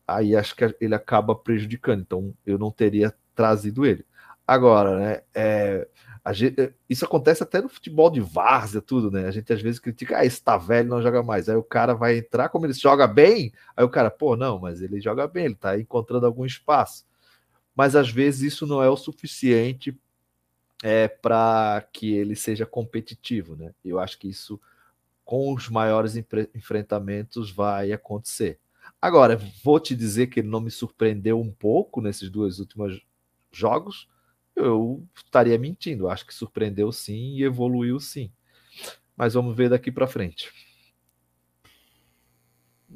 aí 0.07 0.36
acho 0.36 0.55
que 0.55 0.76
ele 0.80 0.95
acaba 0.95 1.36
prejudicando. 1.36 2.01
Então 2.01 2.34
eu 2.45 2.57
não 2.57 2.72
teria 2.72 3.13
trazido 3.36 3.86
ele. 3.86 4.05
Agora, 4.45 4.99
né? 4.99 5.22
É, 5.34 5.88
gente, 6.34 6.59
é, 6.59 6.74
isso 6.89 7.05
acontece 7.05 7.41
até 7.41 7.61
no 7.61 7.69
futebol 7.69 8.09
de 8.09 8.19
várzea, 8.19 8.82
tudo, 8.82 9.09
né? 9.09 9.26
A 9.28 9.32
gente 9.32 9.51
às 9.53 9.61
vezes 9.61 9.80
critica, 9.80 10.17
ah, 10.17 10.26
esse 10.26 10.43
tá 10.43 10.57
velho, 10.57 10.89
não 10.89 11.01
joga 11.01 11.24
mais. 11.24 11.47
Aí 11.47 11.55
o 11.55 11.63
cara 11.63 11.93
vai 11.93 12.17
entrar, 12.17 12.49
como 12.49 12.65
ele 12.65 12.74
joga 12.74 13.07
bem, 13.07 13.53
aí 13.76 13.86
o 13.86 13.89
cara, 13.89 14.11
pô, 14.11 14.36
não, 14.36 14.59
mas 14.59 14.82
ele 14.82 14.99
joga 14.99 15.28
bem, 15.28 15.45
ele 15.45 15.55
tá 15.55 15.80
encontrando 15.80 16.26
algum 16.26 16.45
espaço. 16.45 17.05
Mas 17.76 17.95
às 17.95 18.09
vezes 18.09 18.53
isso 18.53 18.67
não 18.67 18.84
é 18.84 18.89
o 18.89 18.97
suficiente 18.97 19.97
é, 20.84 21.07
para 21.07 21.88
que 21.93 22.13
ele 22.13 22.36
seja 22.36 22.65
competitivo, 22.65 23.55
né? 23.55 23.74
Eu 23.84 23.99
acho 23.99 24.17
que 24.19 24.28
isso, 24.28 24.59
com 25.32 25.54
os 25.54 25.70
maiores 25.70 26.18
enfrentamentos, 26.54 27.50
vai 27.50 27.94
acontecer. 27.94 28.60
Agora, 29.02 29.40
vou 29.64 29.80
te 29.80 29.96
dizer 29.96 30.28
que 30.28 30.42
ele 30.42 30.50
não 30.50 30.60
me 30.60 30.70
surpreendeu 30.70 31.40
um 31.40 31.50
pouco 31.50 32.02
nesses 32.02 32.30
dois 32.30 32.60
últimos 32.60 33.02
jogos. 33.50 34.10
Eu 34.54 35.08
estaria 35.16 35.58
mentindo. 35.58 36.10
Acho 36.10 36.28
que 36.28 36.34
surpreendeu 36.34 36.92
sim 36.92 37.38
e 37.38 37.44
evoluiu 37.46 37.98
sim. 37.98 38.30
Mas 39.16 39.34
vamos 39.34 39.56
ver 39.56 39.70
daqui 39.70 39.90
para 39.90 40.06
frente. 40.06 40.52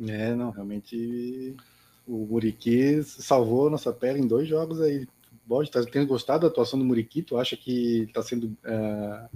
É, 0.06 0.36
não, 0.36 0.52
realmente 0.52 1.56
o 2.06 2.26
Muriqui 2.26 3.02
salvou 3.02 3.70
nossa 3.70 3.94
pele 3.94 4.20
em 4.20 4.28
dois 4.28 4.46
jogos 4.46 4.82
aí. 4.82 5.08
Bode, 5.46 5.72
tá 5.72 5.82
tendo 5.86 6.06
gostado 6.06 6.42
da 6.42 6.48
atuação 6.48 6.78
do 6.78 6.84
Muriqui? 6.84 7.22
Tu 7.22 7.38
acha 7.38 7.56
que 7.56 8.00
está 8.00 8.22
sendo. 8.22 8.58
É, 8.66 9.30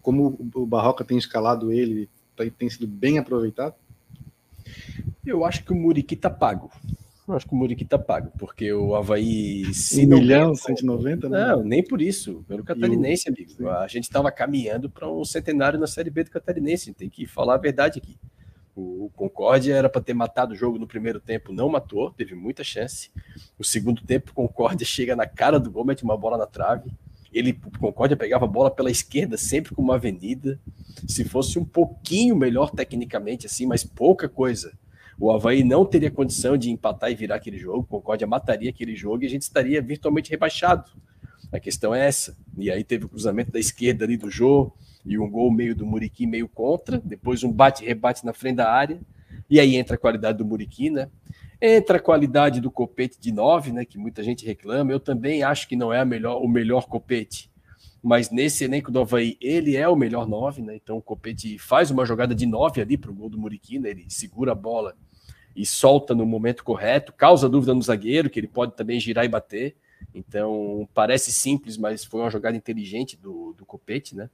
como 0.00 0.50
o 0.54 0.64
Barroca 0.64 1.04
tem 1.04 1.18
escalado 1.18 1.70
ele, 1.70 2.08
tá, 2.44 2.56
tem 2.56 2.68
sido 2.68 2.86
bem 2.86 3.18
aproveitado? 3.18 3.74
Eu 5.24 5.44
acho 5.44 5.64
que 5.64 5.72
o 5.72 5.76
Muriqui 5.76 6.16
tá 6.16 6.30
pago. 6.30 6.70
Eu 7.26 7.34
acho 7.34 7.46
que 7.46 7.52
o 7.52 7.56
Muriqui 7.56 7.84
tá 7.84 7.98
pago, 7.98 8.32
porque 8.38 8.72
o 8.72 8.94
Havaí. 8.94 9.72
Se 9.74 10.06
1 10.06 10.08
milhão, 10.08 10.54
190? 10.54 11.28
Né? 11.28 11.46
Não, 11.48 11.62
nem 11.62 11.84
por 11.84 12.00
isso. 12.00 12.42
Pelo 12.48 12.64
Catarinense, 12.64 13.28
o... 13.28 13.32
amigo. 13.32 13.68
A 13.68 13.86
gente 13.86 14.04
estava 14.04 14.32
caminhando 14.32 14.88
para 14.88 15.10
um 15.10 15.24
centenário 15.24 15.78
na 15.78 15.86
Série 15.86 16.08
B 16.08 16.24
do 16.24 16.30
Catarinense. 16.30 16.94
Tem 16.94 17.10
que 17.10 17.26
falar 17.26 17.54
a 17.54 17.58
verdade 17.58 17.98
aqui. 17.98 18.16
O 18.74 19.10
Concórdia 19.16 19.74
era 19.74 19.88
para 19.88 20.00
ter 20.00 20.14
matado 20.14 20.52
o 20.52 20.56
jogo 20.56 20.78
no 20.78 20.86
primeiro 20.86 21.18
tempo, 21.18 21.52
não 21.52 21.68
matou, 21.68 22.12
teve 22.12 22.36
muita 22.36 22.62
chance. 22.62 23.10
O 23.58 23.64
segundo 23.64 24.02
tempo, 24.02 24.30
o 24.30 24.34
Concórdia 24.34 24.86
chega 24.86 25.16
na 25.16 25.26
cara 25.26 25.58
do 25.58 25.70
gol, 25.70 25.84
mete 25.84 26.04
uma 26.04 26.16
bola 26.16 26.38
na 26.38 26.46
trave. 26.46 26.88
Ele, 27.32 27.52
Concórdia 27.78 28.16
pegava 28.16 28.44
a 28.44 28.48
bola 28.48 28.70
pela 28.70 28.90
esquerda, 28.90 29.36
sempre 29.36 29.74
com 29.74 29.82
uma 29.82 29.94
avenida. 29.96 30.58
Se 31.06 31.24
fosse 31.24 31.58
um 31.58 31.64
pouquinho 31.64 32.34
melhor 32.34 32.70
tecnicamente, 32.70 33.46
assim, 33.46 33.66
mas 33.66 33.84
pouca 33.84 34.28
coisa 34.28 34.72
o 35.18 35.32
Havaí 35.32 35.64
não 35.64 35.84
teria 35.84 36.10
condição 36.10 36.56
de 36.56 36.70
empatar 36.70 37.10
e 37.10 37.14
virar 37.14 37.34
aquele 37.36 37.58
jogo, 37.58 37.82
Concórdia 37.82 38.26
mataria 38.26 38.70
aquele 38.70 38.94
jogo 38.94 39.24
e 39.24 39.26
a 39.26 39.30
gente 39.30 39.42
estaria 39.42 39.82
virtualmente 39.82 40.30
rebaixado. 40.30 40.92
A 41.50 41.58
questão 41.58 41.92
é 41.92 42.06
essa. 42.06 42.36
E 42.56 42.70
aí 42.70 42.84
teve 42.84 43.06
o 43.06 43.08
cruzamento 43.08 43.50
da 43.50 43.58
esquerda 43.58 44.04
ali 44.04 44.16
do 44.16 44.30
Jô 44.30 44.72
e 45.04 45.18
um 45.18 45.28
gol 45.28 45.50
meio 45.50 45.74
do 45.74 45.84
Muriqui, 45.84 46.26
meio 46.26 46.46
contra, 46.46 46.98
depois 46.98 47.42
um 47.42 47.50
bate-rebate 47.50 48.24
na 48.24 48.32
frente 48.32 48.56
da 48.56 48.70
área, 48.70 49.00
e 49.48 49.58
aí 49.58 49.76
entra 49.76 49.94
a 49.94 49.98
qualidade 49.98 50.38
do 50.38 50.44
Muriqui, 50.44 50.90
né? 50.90 51.08
Entra 51.60 51.96
a 51.96 52.00
qualidade 52.00 52.60
do 52.60 52.70
copete 52.70 53.18
de 53.18 53.32
9, 53.32 53.72
né? 53.72 53.84
Que 53.84 53.98
muita 53.98 54.22
gente 54.22 54.46
reclama. 54.46 54.92
Eu 54.92 55.00
também 55.00 55.42
acho 55.42 55.68
que 55.68 55.74
não 55.74 55.92
é 55.92 56.04
melhor, 56.04 56.42
o 56.42 56.48
melhor 56.48 56.86
copete. 56.86 57.50
Mas 58.02 58.30
nesse 58.30 58.64
elenco 58.64 58.92
do 58.92 59.00
Havaí, 59.00 59.36
ele 59.40 59.76
é 59.76 59.88
o 59.88 59.96
melhor 59.96 60.26
9, 60.26 60.62
né? 60.62 60.76
Então 60.76 60.98
o 60.98 61.02
Copete 61.02 61.58
faz 61.58 61.90
uma 61.90 62.06
jogada 62.06 62.34
de 62.34 62.46
9 62.46 62.80
ali 62.80 62.96
para 62.96 63.10
o 63.10 63.14
gol 63.14 63.28
do 63.28 63.38
Muriqui, 63.38 63.78
né? 63.78 63.90
Ele 63.90 64.06
segura 64.08 64.52
a 64.52 64.54
bola 64.54 64.96
e 65.56 65.66
solta 65.66 66.14
no 66.14 66.24
momento 66.24 66.62
correto, 66.62 67.12
causa 67.12 67.48
dúvida 67.48 67.74
no 67.74 67.82
zagueiro, 67.82 68.30
que 68.30 68.38
ele 68.38 68.46
pode 68.46 68.76
também 68.76 69.00
girar 69.00 69.24
e 69.24 69.28
bater. 69.28 69.76
Então, 70.14 70.88
parece 70.94 71.32
simples, 71.32 71.76
mas 71.76 72.04
foi 72.04 72.20
uma 72.20 72.30
jogada 72.30 72.56
inteligente 72.56 73.16
do, 73.16 73.52
do 73.54 73.66
Copete, 73.66 74.14
né? 74.14 74.30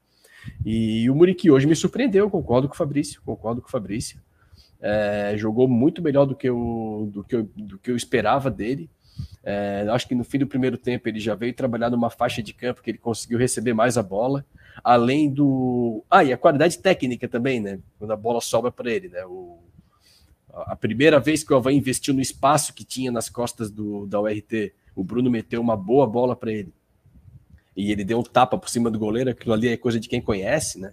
E 0.65 1.09
o 1.09 1.15
Muriqui 1.15 1.51
hoje 1.51 1.67
me 1.67 1.75
surpreendeu, 1.75 2.29
concordo 2.29 2.69
com 2.69 2.75
o 2.75 2.77
Fabrício, 2.77 3.23
concordo 3.23 3.63
com 3.63 3.69
o 3.69 3.71
Fabrício. 3.71 4.21
É, 4.87 5.35
jogou 5.39 5.67
muito 5.67 6.03
melhor 6.03 6.27
do 6.27 6.37
que 6.37 6.47
eu, 6.47 7.09
do 7.11 7.25
que 7.25 7.35
eu, 7.35 7.49
do 7.57 7.79
que 7.79 7.91
eu 7.91 7.97
esperava 7.97 8.51
dele. 8.51 8.91
É, 9.43 9.87
acho 9.91 10.07
que 10.07 10.15
no 10.15 10.23
fim 10.23 10.39
do 10.39 10.47
primeiro 10.47 10.77
tempo 10.77 11.09
ele 11.09 11.19
já 11.19 11.35
veio 11.35 11.55
trabalhar 11.55 11.89
numa 11.89 12.11
faixa 12.11 12.43
de 12.43 12.53
campo 12.53 12.83
que 12.83 12.91
ele 12.91 12.99
conseguiu 12.99 13.39
receber 13.39 13.73
mais 13.73 13.97
a 13.97 14.03
bola, 14.03 14.45
além 14.83 15.33
do. 15.33 16.05
Ah, 16.11 16.23
e 16.23 16.35
a 16.35 16.37
qualidade 16.37 16.79
técnica 16.79 17.27
também, 17.27 17.61
né? 17.61 17.79
Quando 17.99 18.11
a 18.11 18.17
bola 18.17 18.43
sobra 18.43 18.71
para 18.71 18.93
ele, 18.93 19.09
né? 19.09 19.25
O... 19.25 19.59
A 20.51 20.77
primeira 20.77 21.19
vez 21.19 21.43
que 21.43 21.55
o 21.55 21.57
Havaí 21.57 21.75
investiu 21.75 22.13
no 22.13 22.21
espaço 22.21 22.75
que 22.75 22.85
tinha 22.85 23.11
nas 23.11 23.31
costas 23.31 23.71
do, 23.71 24.07
da 24.07 24.21
URT, 24.21 24.75
o 24.95 25.03
Bruno 25.03 25.31
meteu 25.31 25.63
uma 25.63 25.79
boa 25.79 26.07
bola 26.07 26.37
para 26.37 26.53
ele. 26.53 26.75
E 27.75 27.91
ele 27.91 28.05
deu 28.05 28.19
um 28.19 28.23
tapa 28.23 28.59
por 28.59 28.69
cima 28.69 28.91
do 28.91 28.99
goleiro, 28.99 29.31
aquilo 29.31 29.55
ali 29.55 29.69
é 29.69 29.79
coisa 29.79 29.99
de 29.99 30.11
quem 30.11 30.21
conhece, 30.21 30.79
né? 30.79 30.93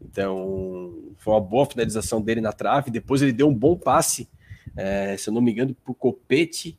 Então, 0.00 1.14
foi 1.18 1.34
uma 1.34 1.40
boa 1.40 1.66
finalização 1.66 2.20
dele 2.20 2.40
na 2.40 2.52
trave. 2.52 2.90
Depois 2.90 3.22
ele 3.22 3.32
deu 3.32 3.48
um 3.48 3.54
bom 3.54 3.76
passe, 3.76 4.28
é, 4.76 5.16
se 5.16 5.28
eu 5.28 5.34
não 5.34 5.40
me 5.40 5.52
engano, 5.52 5.74
para 5.74 5.92
o 5.92 5.94
Copete. 5.94 6.78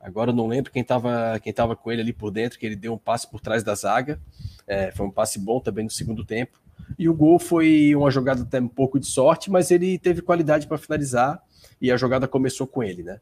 Agora 0.00 0.30
eu 0.30 0.34
não 0.34 0.46
lembro 0.46 0.70
quem 0.70 0.82
estava 0.82 1.38
quem 1.40 1.52
tava 1.52 1.74
com 1.74 1.90
ele 1.90 2.02
ali 2.02 2.12
por 2.12 2.30
dentro, 2.30 2.58
que 2.58 2.64
ele 2.64 2.76
deu 2.76 2.92
um 2.92 2.98
passe 2.98 3.28
por 3.28 3.40
trás 3.40 3.62
da 3.62 3.74
zaga. 3.74 4.20
É, 4.66 4.92
foi 4.92 5.06
um 5.06 5.10
passe 5.10 5.38
bom 5.38 5.60
também 5.60 5.84
no 5.84 5.90
segundo 5.90 6.24
tempo. 6.24 6.60
E 6.98 7.08
o 7.08 7.14
gol 7.14 7.38
foi 7.38 7.94
uma 7.94 8.10
jogada 8.10 8.42
até 8.42 8.60
um 8.60 8.68
pouco 8.68 8.98
de 8.98 9.06
sorte, 9.06 9.50
mas 9.50 9.70
ele 9.70 9.98
teve 9.98 10.22
qualidade 10.22 10.66
para 10.66 10.78
finalizar 10.78 11.42
e 11.80 11.90
a 11.90 11.96
jogada 11.96 12.28
começou 12.28 12.66
com 12.66 12.82
ele, 12.82 13.02
né? 13.02 13.20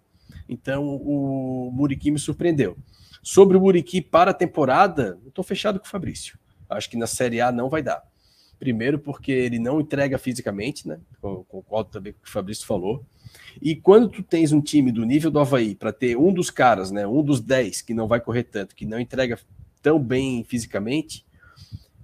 Então 0.48 0.84
o 0.84 1.70
Muriqui 1.72 2.10
me 2.10 2.18
surpreendeu. 2.18 2.76
Sobre 3.22 3.56
o 3.56 3.60
Muriqui 3.60 4.00
para 4.00 4.30
a 4.30 4.34
temporada, 4.34 5.18
estou 5.26 5.42
fechado 5.42 5.80
com 5.80 5.86
o 5.86 5.88
Fabrício. 5.88 6.38
Acho 6.68 6.88
que 6.90 6.96
na 6.96 7.06
Série 7.06 7.40
A 7.40 7.50
não 7.50 7.68
vai 7.68 7.82
dar. 7.82 8.02
Primeiro, 8.58 8.98
porque 8.98 9.30
ele 9.30 9.58
não 9.58 9.80
entrega 9.80 10.18
fisicamente, 10.18 10.88
né? 10.88 10.98
Concordo 11.20 11.90
também 11.90 12.12
com 12.12 12.20
o 12.20 12.22
que 12.22 12.28
o 12.28 12.32
Fabrício 12.32 12.66
falou. 12.66 13.04
E 13.60 13.74
quando 13.74 14.08
tu 14.08 14.22
tens 14.22 14.52
um 14.52 14.60
time 14.60 14.90
do 14.90 15.04
nível 15.04 15.30
do 15.30 15.38
Havaí 15.38 15.74
para 15.74 15.92
ter 15.92 16.16
um 16.16 16.32
dos 16.32 16.50
caras, 16.50 16.90
né? 16.90 17.06
Um 17.06 17.22
dos 17.22 17.40
10 17.40 17.82
que 17.82 17.92
não 17.92 18.08
vai 18.08 18.20
correr 18.20 18.44
tanto, 18.44 18.74
que 18.74 18.86
não 18.86 18.98
entrega 18.98 19.38
tão 19.82 19.98
bem 19.98 20.42
fisicamente, 20.44 21.26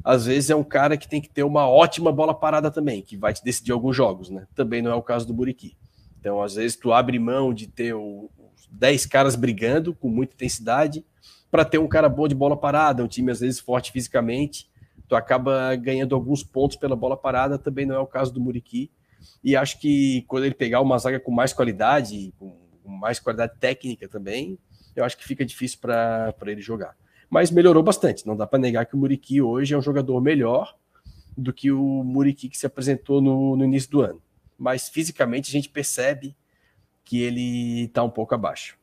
às 0.05 0.27
vezes 0.27 0.51
é 0.51 0.57
um 0.57 0.65
cara 0.65 0.97
que 0.97 1.09
tem 1.09 1.21
que 1.21 1.31
ter 1.31 1.43
uma 1.43 1.69
ótima 1.69 2.13
bola 2.13 2.35
parada 2.35 2.71
também, 2.71 3.03
que 3.03 3.17
vai 3.17 3.33
te 3.33 3.43
decidir 3.43 3.73
alguns 3.73 3.97
jogos, 3.97 4.31
né? 4.31 4.47
Também 4.55 4.83
não 4.83 4.91
é 4.91 4.95
o 4.95 5.03
caso 5.03 5.27
do 5.27 5.35
Buriqui. 5.35 5.77
Então, 6.19 6.43
às 6.43 6.55
vezes, 6.55 6.77
tu 6.77 6.93
abre 6.93 7.19
mão 7.19 7.53
de 7.53 7.67
ter 7.67 7.95
os 7.95 8.29
10 8.71 9.07
caras 9.07 9.37
brigando 9.37 9.95
com 9.95 10.09
muita 10.09 10.35
intensidade 10.35 11.05
para 11.51 11.65
ter 11.65 11.79
um 11.79 11.89
cara 11.89 12.09
bom 12.09 12.27
de 12.27 12.35
bola 12.35 12.57
parada, 12.57 13.05
um 13.05 13.09
time 13.09 13.31
às 13.31 13.41
vezes 13.41 13.61
forte 13.61 13.93
fisicamente 13.93 14.71
tu 15.13 15.17
acaba 15.17 15.77
ganhando 15.77 16.15
alguns 16.15 16.43
pontos 16.43 16.75
pela 16.75 16.97
bola 16.97 17.19
parada, 17.19 17.59
também 17.59 17.85
não 17.85 17.95
é 17.95 17.99
o 17.99 18.07
caso 18.07 18.33
do 18.33 18.41
Muriqui. 18.41 18.91
E 19.45 19.55
acho 19.55 19.79
que 19.79 20.23
quando 20.27 20.45
ele 20.45 20.55
pegar 20.55 20.81
uma 20.81 20.97
zaga 20.97 21.21
com 21.21 21.31
mais 21.31 21.53
qualidade, 21.53 22.33
com 22.39 22.57
mais 22.83 23.21
qualidade 23.21 23.53
técnica 23.61 24.09
também, 24.09 24.59
eu 24.97 25.05
acho 25.05 25.19
que 25.19 25.25
fica 25.25 25.45
difícil 25.45 25.79
para 25.83 26.35
ele 26.47 26.63
jogar. 26.63 26.97
Mas 27.29 27.51
melhorou 27.51 27.83
bastante, 27.83 28.27
não 28.27 28.35
dá 28.35 28.47
para 28.47 28.59
negar 28.59 28.87
que 28.87 28.95
o 28.95 28.99
Muriqui 28.99 29.43
hoje 29.43 29.75
é 29.75 29.77
um 29.77 29.83
jogador 29.83 30.19
melhor 30.19 30.75
do 31.37 31.53
que 31.53 31.71
o 31.71 32.03
Muriqui 32.03 32.49
que 32.49 32.57
se 32.57 32.65
apresentou 32.65 33.21
no, 33.21 33.55
no 33.55 33.67
início 33.67 33.91
do 33.91 34.01
ano. 34.01 34.23
Mas 34.57 34.89
fisicamente 34.89 35.51
a 35.51 35.53
gente 35.53 35.69
percebe 35.69 36.35
que 37.05 37.21
ele 37.21 37.85
está 37.85 38.03
um 38.03 38.11
pouco 38.11 38.35
abaixo. 38.35 38.79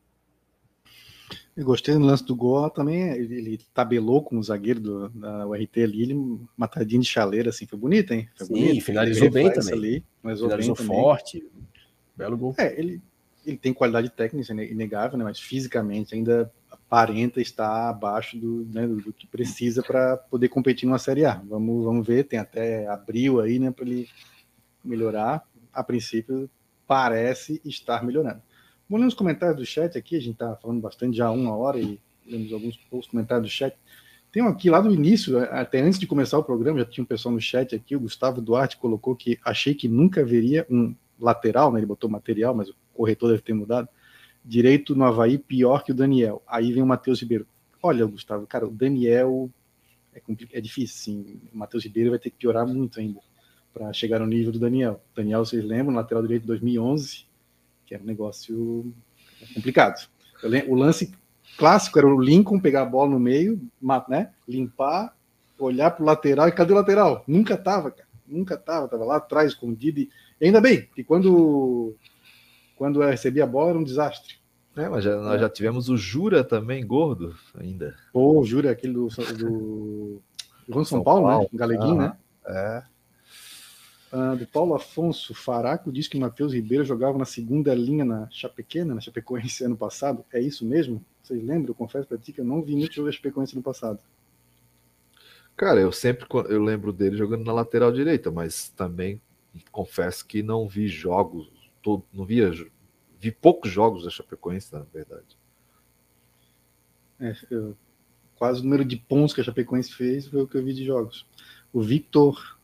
Eu 1.56 1.64
gostei 1.64 1.94
do 1.94 2.00
lance 2.00 2.24
do 2.24 2.34
gol 2.34 2.70
também. 2.70 3.10
Ele, 3.10 3.34
ele 3.34 3.60
tabelou 3.74 4.22
com 4.22 4.38
o 4.38 4.42
zagueiro 4.42 4.80
do, 4.80 5.08
da 5.10 5.46
URT 5.46 5.82
ali, 5.82 6.02
ele 6.02 6.40
matadinho 6.56 7.02
de 7.02 7.08
chaleira, 7.08 7.50
assim, 7.50 7.66
foi 7.66 7.78
bonito, 7.78 8.12
hein? 8.12 8.28
Foi 8.36 8.46
Sim, 8.46 8.52
bonito. 8.52 8.84
finalizou 8.84 9.30
bem 9.30 9.52
também. 9.52 9.74
Ali, 9.74 10.04
finalizou 10.20 10.48
bem 10.56 10.74
forte. 10.74 11.40
Também. 11.40 11.68
Belo 12.16 12.36
gol. 12.36 12.54
É, 12.58 12.78
ele, 12.78 13.00
ele 13.44 13.56
tem 13.56 13.72
qualidade 13.72 14.10
técnica, 14.10 14.52
é 14.52 14.70
inegável, 14.70 15.18
né? 15.18 15.24
Mas 15.24 15.40
fisicamente 15.40 16.14
ainda 16.14 16.50
aparenta 16.70 17.40
estar 17.40 17.88
abaixo 17.88 18.36
do, 18.36 18.66
né, 18.72 18.86
do 18.86 19.12
que 19.12 19.26
precisa 19.26 19.82
para 19.82 20.16
poder 20.16 20.48
competir 20.48 20.86
numa 20.86 20.98
Série 20.98 21.24
A. 21.24 21.34
Vamos, 21.34 21.84
vamos 21.84 22.06
ver, 22.06 22.24
tem 22.24 22.38
até 22.38 22.86
abril 22.88 23.40
aí, 23.40 23.58
né, 23.58 23.70
para 23.70 23.84
ele 23.84 24.08
melhorar. 24.84 25.46
A 25.72 25.84
princípio, 25.84 26.50
parece 26.86 27.60
estar 27.64 28.04
melhorando. 28.04 28.42
Vamos 28.90 29.04
ler 29.04 29.08
os 29.08 29.14
comentários 29.14 29.56
do 29.56 29.64
chat 29.64 29.96
aqui, 29.96 30.16
a 30.16 30.20
gente 30.20 30.32
está 30.32 30.56
falando 30.56 30.80
bastante 30.80 31.16
já 31.16 31.26
há 31.26 31.30
uma 31.30 31.56
hora 31.56 31.78
e 31.78 31.96
lemos 32.26 32.52
alguns 32.52 32.76
poucos 32.76 33.08
comentários 33.08 33.46
do 33.46 33.52
chat. 33.52 33.72
Tem 34.32 34.42
um 34.42 34.48
aqui 34.48 34.68
lá 34.68 34.80
do 34.80 34.92
início, 34.92 35.38
até 35.38 35.80
antes 35.80 35.96
de 35.96 36.08
começar 36.08 36.36
o 36.38 36.42
programa, 36.42 36.80
já 36.80 36.84
tinha 36.84 37.04
um 37.04 37.06
pessoal 37.06 37.32
no 37.32 37.40
chat 37.40 37.72
aqui, 37.72 37.94
o 37.94 38.00
Gustavo 38.00 38.40
Duarte 38.40 38.76
colocou 38.78 39.14
que 39.14 39.38
achei 39.44 39.76
que 39.76 39.86
nunca 39.86 40.22
haveria 40.22 40.66
um 40.68 40.92
lateral, 41.20 41.70
né? 41.70 41.78
Ele 41.78 41.86
botou 41.86 42.10
material, 42.10 42.52
mas 42.52 42.68
o 42.68 42.74
corretor 42.92 43.30
deve 43.30 43.42
ter 43.42 43.52
mudado. 43.52 43.88
Direito 44.44 44.96
no 44.96 45.04
Havaí 45.04 45.38
pior 45.38 45.84
que 45.84 45.92
o 45.92 45.94
Daniel. 45.94 46.42
Aí 46.44 46.72
vem 46.72 46.82
o 46.82 46.86
Matheus 46.86 47.20
Ribeiro. 47.20 47.46
Olha, 47.80 48.04
Gustavo, 48.06 48.44
cara, 48.44 48.66
o 48.66 48.72
Daniel 48.72 49.48
é, 50.12 50.20
é 50.52 50.60
difícil, 50.60 50.96
sim. 50.96 51.40
O 51.54 51.56
Matheus 51.56 51.84
Ribeiro 51.84 52.10
vai 52.10 52.18
ter 52.18 52.30
que 52.30 52.38
piorar 52.38 52.66
muito 52.66 52.98
ainda 52.98 53.20
para 53.72 53.92
chegar 53.92 54.18
no 54.18 54.26
nível 54.26 54.50
do 54.50 54.58
Daniel. 54.58 55.00
Daniel, 55.14 55.44
vocês 55.44 55.64
lembram, 55.64 55.94
lateral 55.94 56.22
direito 56.22 56.42
de 56.42 56.48
2011, 56.48 57.29
que 57.90 57.94
era 57.96 58.04
um 58.04 58.06
negócio 58.06 58.94
complicado. 59.52 60.08
o 60.68 60.74
lance 60.76 61.10
clássico 61.58 61.98
era 61.98 62.06
o 62.06 62.20
Lincoln 62.20 62.60
pegar 62.60 62.82
a 62.82 62.86
bola 62.86 63.10
no 63.10 63.18
meio, 63.18 63.60
né, 64.08 64.30
limpar, 64.46 65.12
olhar 65.58 65.90
para 65.90 66.02
o 66.02 66.06
lateral 66.06 66.46
e 66.46 66.52
cadê 66.52 66.72
o 66.72 66.76
lateral? 66.76 67.24
Nunca 67.26 67.56
tava, 67.56 67.90
cara. 67.90 68.08
Nunca 68.24 68.56
tava, 68.56 68.86
tava 68.86 69.04
lá 69.04 69.16
atrás, 69.16 69.50
escondido. 69.50 69.98
E 69.98 70.08
ainda 70.40 70.60
bem, 70.60 70.88
que 70.94 71.02
quando, 71.02 71.96
quando 72.76 73.02
eu 73.02 73.08
recebi 73.08 73.42
a 73.42 73.46
bola 73.46 73.70
era 73.70 73.78
um 73.80 73.82
desastre. 73.82 74.36
É, 74.76 74.88
mas 74.88 75.02
já, 75.02 75.16
nós 75.16 75.40
já 75.40 75.48
tivemos 75.48 75.88
o 75.88 75.96
Jura 75.96 76.44
também, 76.44 76.86
gordo, 76.86 77.34
ainda. 77.58 77.96
Pô, 78.12 78.38
o 78.38 78.44
Jura, 78.44 78.70
aquele 78.70 78.92
do, 78.92 79.08
do, 79.08 80.22
do 80.68 80.74
São, 80.74 80.84
São 80.84 81.02
Paulo, 81.02 81.26
Paulo, 81.26 81.42
né? 81.42 81.58
Galeguinho, 81.58 82.00
ah, 82.00 82.08
né? 82.08 82.16
É. 82.46 82.89
Uh, 84.12 84.36
do 84.36 84.46
Paulo 84.46 84.74
Afonso 84.74 85.32
Faraco 85.32 85.92
diz 85.92 86.08
que 86.08 86.18
Matheus 86.18 86.52
Ribeiro 86.52 86.84
jogava 86.84 87.16
na 87.16 87.24
segunda 87.24 87.72
linha 87.72 88.04
na 88.04 88.28
Chapequena, 88.28 88.94
na 88.94 89.00
Chapecoense 89.00 89.62
ano 89.64 89.76
passado. 89.76 90.24
É 90.32 90.40
isso 90.40 90.66
mesmo? 90.66 91.04
Vocês 91.22 91.40
lembram? 91.44 91.70
Eu 91.70 91.74
confesso 91.76 92.08
para 92.08 92.18
ti 92.18 92.32
que 92.32 92.40
eu 92.40 92.44
não 92.44 92.60
vi 92.60 92.74
muito 92.74 92.92
jogo 92.92 93.06
da 93.06 93.12
Chapecoense 93.12 93.54
no 93.54 93.62
passado. 93.62 94.00
Cara, 95.56 95.78
eu 95.78 95.92
sempre 95.92 96.26
eu 96.48 96.62
lembro 96.62 96.92
dele 96.92 97.16
jogando 97.16 97.44
na 97.44 97.52
lateral 97.52 97.92
direita, 97.92 98.30
mas 98.30 98.70
também 98.70 99.20
confesso 99.70 100.26
que 100.26 100.42
não 100.42 100.66
vi 100.66 100.88
jogos, 100.88 101.48
todo, 101.82 102.04
não 102.12 102.24
via, 102.24 102.50
vi 103.18 103.30
poucos 103.30 103.70
jogos 103.70 104.04
da 104.04 104.10
Chapecoense, 104.10 104.72
na 104.72 104.80
verdade. 104.92 105.38
É, 107.20 107.36
eu, 107.50 107.76
quase 108.36 108.60
o 108.60 108.64
número 108.64 108.84
de 108.84 108.96
pontos 108.96 109.34
que 109.34 109.40
a 109.40 109.44
Chapecoense 109.44 109.92
fez 109.92 110.26
foi 110.26 110.42
o 110.42 110.48
que 110.48 110.56
eu 110.56 110.64
vi 110.64 110.72
de 110.72 110.84
jogos. 110.84 111.26
O 111.72 111.80
Victor 111.82 112.58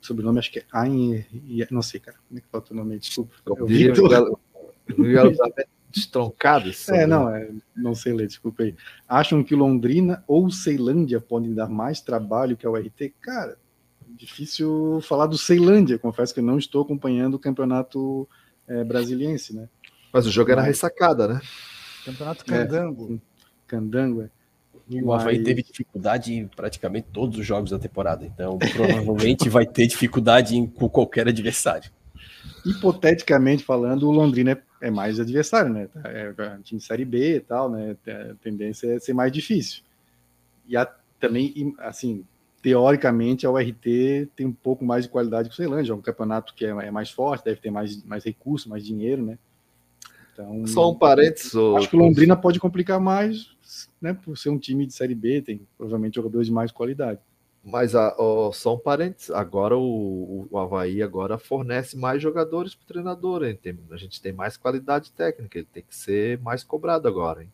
sobrenome 0.00 0.38
acho 0.38 0.52
que 0.52 0.60
é 0.60 0.64
Ain, 0.72 1.24
não 1.70 1.82
sei, 1.82 2.00
cara, 2.00 2.16
como 2.28 2.38
é 2.38 2.40
que 2.40 2.48
falta 2.48 2.72
o 2.72 2.76
nome? 2.76 2.98
Desculpa. 2.98 3.34
Eu 3.46 3.66
vi 3.66 3.90
destroncado. 5.90 6.70
É, 6.88 7.06
não, 7.06 7.28
é, 7.28 7.50
não 7.74 7.94
sei 7.94 8.12
ler, 8.12 8.26
desculpa 8.26 8.64
aí. 8.64 8.74
Acham 9.08 9.44
que 9.44 9.54
Londrina 9.54 10.24
ou 10.26 10.50
Ceilândia 10.50 11.20
podem 11.20 11.54
dar 11.54 11.68
mais 11.68 12.00
trabalho 12.00 12.56
que 12.56 12.66
a 12.66 12.70
URT? 12.70 13.14
Cara, 13.20 13.56
difícil 14.16 15.00
falar 15.02 15.26
do 15.26 15.38
Ceilândia, 15.38 15.98
confesso 15.98 16.34
que 16.34 16.40
eu 16.40 16.44
não 16.44 16.58
estou 16.58 16.82
acompanhando 16.82 17.34
o 17.34 17.38
campeonato 17.38 18.28
é, 18.66 18.82
brasiliense, 18.82 19.54
né? 19.54 19.68
Mas 20.12 20.26
o 20.26 20.30
jogo 20.30 20.50
era 20.50 20.62
ressacada, 20.62 21.28
né? 21.28 21.40
Campeonato 22.04 22.44
Candango. 22.44 23.14
É, 23.14 23.18
candango, 23.66 24.22
é. 24.22 24.30
O 25.02 25.12
Havaí 25.12 25.42
teve 25.42 25.62
dificuldade 25.62 26.34
em 26.34 26.46
praticamente 26.46 27.08
todos 27.12 27.38
os 27.38 27.46
jogos 27.46 27.70
da 27.70 27.78
temporada, 27.78 28.24
então 28.26 28.58
provavelmente 28.58 29.48
vai 29.48 29.66
ter 29.66 29.86
dificuldade 29.86 30.56
em, 30.56 30.66
com 30.66 30.88
qualquer 30.88 31.26
adversário. 31.26 31.90
Hipoteticamente 32.66 33.64
falando, 33.64 34.08
o 34.08 34.12
Londrina 34.12 34.52
é, 34.52 34.88
é 34.88 34.90
mais 34.90 35.18
adversário, 35.18 35.72
né? 35.72 35.88
É, 36.04 36.34
é 36.36 36.58
time 36.62 36.80
Série 36.80 37.04
B 37.04 37.36
e 37.36 37.40
tal, 37.40 37.70
né? 37.70 37.96
A 38.06 38.34
tendência 38.42 38.94
é 38.94 38.98
ser 38.98 39.14
mais 39.14 39.32
difícil. 39.32 39.82
E 40.66 40.76
a, 40.76 40.86
também, 41.18 41.74
assim, 41.78 42.24
teoricamente, 42.62 43.46
a 43.46 43.50
URT 43.50 44.28
tem 44.36 44.46
um 44.46 44.52
pouco 44.52 44.84
mais 44.84 45.04
de 45.04 45.10
qualidade 45.10 45.48
que 45.48 45.54
o 45.54 45.56
Ceilândia, 45.56 45.92
é 45.92 45.94
um 45.94 46.00
campeonato 46.00 46.54
que 46.54 46.64
é, 46.64 46.70
é 46.70 46.90
mais 46.90 47.10
forte, 47.10 47.44
deve 47.44 47.60
ter 47.60 47.70
mais, 47.70 48.02
mais 48.04 48.24
recursos, 48.24 48.66
mais 48.66 48.84
dinheiro, 48.84 49.22
né? 49.22 49.38
Então, 50.32 50.66
Só 50.66 50.90
um 50.90 50.94
parênteses. 50.94 51.54
Acho 51.76 51.88
que 51.88 51.96
o 51.96 51.98
Londrina 51.98 52.36
pode 52.36 52.58
complicar 52.58 52.98
mais, 52.98 53.53
né? 54.00 54.14
Por 54.14 54.36
ser 54.36 54.50
um 54.50 54.58
time 54.58 54.86
de 54.86 54.92
Série 54.92 55.14
B, 55.14 55.42
tem 55.42 55.66
provavelmente 55.76 56.16
jogadores 56.16 56.46
de 56.46 56.52
mais 56.52 56.70
qualidade. 56.72 57.20
Mas 57.62 57.94
a, 57.94 58.14
ó, 58.18 58.52
só 58.52 58.74
um 58.74 58.78
parênteses, 58.78 59.30
agora 59.30 59.76
o, 59.76 60.46
o 60.50 60.58
Havaí 60.58 61.02
agora 61.02 61.38
fornece 61.38 61.96
mais 61.96 62.20
jogadores 62.22 62.74
para 62.74 62.84
o 62.84 62.86
treinador. 62.86 63.44
Hein? 63.44 63.58
Tem, 63.60 63.78
a 63.90 63.96
gente 63.96 64.20
tem 64.20 64.32
mais 64.32 64.56
qualidade 64.56 65.10
técnica, 65.12 65.58
ele 65.58 65.68
tem 65.72 65.82
que 65.82 65.96
ser 65.96 66.38
mais 66.40 66.62
cobrado 66.62 67.08
agora. 67.08 67.42
Hein? 67.42 67.52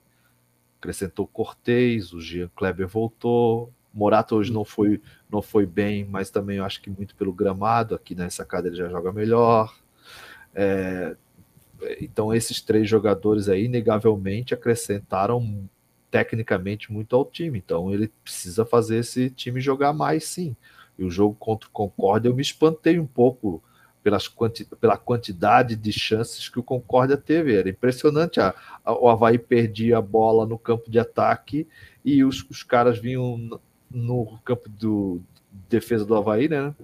Acrescentou 0.80 1.26
Cortez, 1.26 2.12
o 2.12 2.20
Jean 2.20 2.50
Kleber 2.56 2.88
voltou, 2.88 3.72
Morato 3.92 4.36
hoje 4.36 4.52
não 4.52 4.64
foi, 4.64 5.00
não 5.30 5.42
foi 5.42 5.66
bem, 5.66 6.04
mas 6.04 6.30
também 6.30 6.58
eu 6.58 6.64
acho 6.64 6.80
que 6.80 6.90
muito 6.90 7.14
pelo 7.14 7.32
gramado. 7.32 7.94
Aqui 7.94 8.14
nessa 8.14 8.44
casa 8.44 8.68
ele 8.68 8.76
já 8.76 8.88
joga 8.88 9.12
melhor. 9.12 9.74
É, 10.54 11.16
então, 12.00 12.34
esses 12.34 12.60
três 12.60 12.88
jogadores 12.88 13.48
aí, 13.48 13.64
inegavelmente, 13.64 14.54
acrescentaram 14.54 15.68
tecnicamente 16.10 16.92
muito 16.92 17.14
ao 17.14 17.24
time. 17.24 17.58
Então, 17.58 17.92
ele 17.92 18.12
precisa 18.22 18.64
fazer 18.64 18.98
esse 18.98 19.30
time 19.30 19.60
jogar 19.60 19.92
mais, 19.92 20.24
sim. 20.24 20.56
E 20.98 21.04
o 21.04 21.10
jogo 21.10 21.34
contra 21.38 21.68
o 21.68 21.72
Concórdia, 21.72 22.28
eu 22.28 22.34
me 22.34 22.42
espantei 22.42 22.98
um 22.98 23.06
pouco 23.06 23.62
pelas 24.02 24.26
quanti 24.26 24.64
pela 24.80 24.96
quantidade 24.96 25.76
de 25.76 25.92
chances 25.92 26.48
que 26.48 26.58
o 26.58 26.62
Concórdia 26.62 27.16
teve. 27.16 27.54
Era 27.54 27.68
impressionante. 27.68 28.40
A, 28.40 28.54
a, 28.84 28.92
o 28.92 29.08
Havaí 29.08 29.38
perdia 29.38 29.98
a 29.98 30.02
bola 30.02 30.46
no 30.46 30.58
campo 30.58 30.90
de 30.90 30.98
ataque 30.98 31.66
e 32.04 32.24
os, 32.24 32.44
os 32.50 32.62
caras 32.62 32.98
vinham 32.98 33.36
no, 33.38 33.60
no 33.90 34.38
campo 34.44 34.68
de 34.68 35.20
defesa 35.68 36.04
do 36.04 36.14
Havaí, 36.14 36.48
né? 36.48 36.74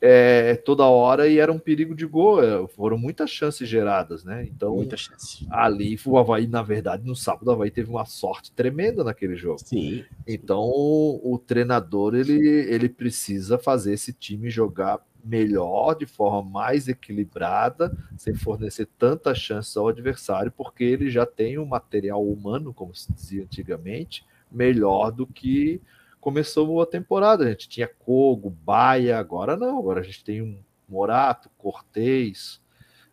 É, 0.00 0.56
toda 0.56 0.84
hora 0.84 1.28
e 1.28 1.38
era 1.38 1.50
um 1.52 1.58
perigo 1.58 1.94
de 1.94 2.06
gol. 2.06 2.42
É, 2.42 2.66
foram 2.68 2.98
muitas 2.98 3.30
chances 3.30 3.68
geradas, 3.68 4.24
né? 4.24 4.46
Então, 4.50 4.74
muitas 4.76 5.00
chances. 5.00 5.46
Ali 5.50 5.98
o 6.04 6.18
Havaí, 6.18 6.46
na 6.46 6.62
verdade, 6.62 7.06
no 7.06 7.16
sábado, 7.16 7.48
o 7.48 7.52
Havaí 7.52 7.70
teve 7.70 7.90
uma 7.90 8.04
sorte 8.04 8.52
tremenda 8.52 9.02
naquele 9.02 9.36
jogo. 9.36 9.60
Sim. 9.64 10.04
Então, 10.26 10.60
o, 10.60 11.34
o 11.34 11.38
treinador 11.38 12.14
ele, 12.14 12.38
ele 12.38 12.88
precisa 12.88 13.58
fazer 13.58 13.92
esse 13.94 14.12
time 14.12 14.50
jogar 14.50 15.00
melhor, 15.24 15.94
de 15.94 16.06
forma 16.06 16.48
mais 16.48 16.86
equilibrada, 16.86 17.96
sem 18.16 18.34
fornecer 18.34 18.88
tantas 18.96 19.38
chances 19.38 19.76
ao 19.76 19.88
adversário, 19.88 20.52
porque 20.52 20.84
ele 20.84 21.10
já 21.10 21.26
tem 21.26 21.58
um 21.58 21.66
material 21.66 22.24
humano, 22.24 22.72
como 22.72 22.94
se 22.94 23.12
dizia 23.12 23.42
antigamente, 23.42 24.24
melhor 24.50 25.10
do 25.10 25.26
que 25.26 25.80
começou 26.26 26.82
a 26.82 26.86
temporada. 26.86 27.44
A 27.44 27.50
gente 27.50 27.68
tinha 27.68 27.86
Kogo, 27.86 28.50
Baia, 28.50 29.16
agora 29.16 29.56
não. 29.56 29.78
Agora 29.78 30.00
a 30.00 30.02
gente 30.02 30.24
tem 30.24 30.42
um 30.42 30.58
Morato, 30.88 31.48
Cortez, 31.56 32.60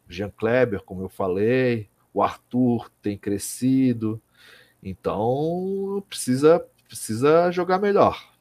Jean 0.10 0.32
Kleber, 0.32 0.82
como 0.82 1.04
eu 1.04 1.10
falei, 1.10 1.88
o 2.12 2.24
Arthur 2.24 2.90
tem 3.04 3.16
crescido. 3.16 4.20
Então 4.82 6.04
precisa, 6.10 6.66
precisa 6.88 7.52
jogar 7.52 7.78
melhor. 7.78 8.34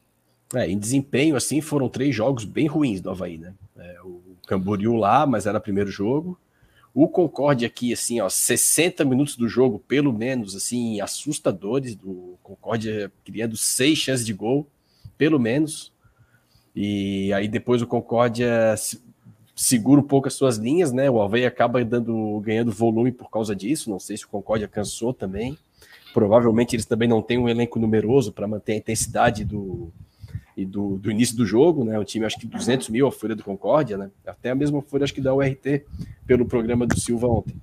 É, 0.55 0.67
em 0.67 0.79
desempenho, 0.79 1.35
assim, 1.35 1.61
foram 1.61 1.87
três 1.87 2.15
jogos 2.15 2.43
bem 2.43 2.65
ruins 2.65 2.99
do 2.99 3.11
Havaí, 3.11 3.37
né? 3.37 3.53
É, 3.77 4.01
o 4.01 4.23
Camboriú 4.47 4.95
lá, 4.95 5.27
mas 5.27 5.45
era 5.45 5.59
primeiro 5.59 5.91
jogo. 5.91 6.35
O 6.93 7.07
Concorde 7.07 7.65
aqui, 7.65 7.91
assim, 7.91 8.21
ó, 8.21 8.29
60 8.29 9.03
minutos 9.03 9.35
do 9.35 9.47
jogo, 9.47 9.79
pelo 9.79 10.13
menos, 10.13 10.55
assim, 10.55 11.01
assustadores. 11.01 11.95
Do 11.95 12.37
Concorde 12.43 13.09
criando 13.25 13.57
seis 13.57 13.97
chances 13.97 14.25
de 14.25 14.33
gol, 14.33 14.67
pelo 15.17 15.39
menos. 15.39 15.91
E 16.75 17.33
aí 17.33 17.47
depois 17.47 17.81
o 17.81 17.87
Concórdia 17.87 18.75
segura 19.55 20.01
um 20.01 20.03
pouco 20.03 20.27
as 20.27 20.35
suas 20.35 20.57
linhas, 20.57 20.91
né? 20.91 21.09
O 21.09 21.19
Alveia 21.19 21.47
acaba 21.47 21.83
dando, 21.83 22.39
ganhando 22.41 22.71
volume 22.71 23.11
por 23.11 23.29
causa 23.29 23.55
disso. 23.55 23.89
Não 23.89 23.99
sei 23.99 24.17
se 24.17 24.25
o 24.25 24.29
Concórdia 24.29 24.67
cansou 24.67 25.13
também. 25.13 25.57
Provavelmente 26.13 26.75
eles 26.75 26.85
também 26.85 27.09
não 27.09 27.23
têm 27.23 27.39
um 27.39 27.49
elenco 27.49 27.79
numeroso 27.79 28.31
para 28.31 28.47
manter 28.47 28.73
a 28.73 28.77
intensidade 28.77 29.43
do, 29.43 29.91
e 30.55 30.65
do, 30.65 30.97
do, 30.97 31.09
início 31.09 31.35
do 31.35 31.45
jogo, 31.45 31.83
né? 31.83 31.97
O 31.97 32.03
time 32.03 32.25
acho 32.25 32.39
que 32.39 32.45
200 32.45 32.89
mil 32.89 33.07
a 33.07 33.11
folha 33.11 33.35
do 33.35 33.43
Concórdia, 33.43 33.97
né? 33.97 34.11
Até 34.25 34.51
a 34.51 34.55
mesma 34.55 34.81
folha 34.81 35.03
acho 35.03 35.13
que 35.13 35.21
da 35.21 35.33
URT 35.33 35.83
pelo 36.25 36.45
programa 36.45 36.85
do 36.85 36.99
Silva 36.99 37.27
ontem. 37.27 37.55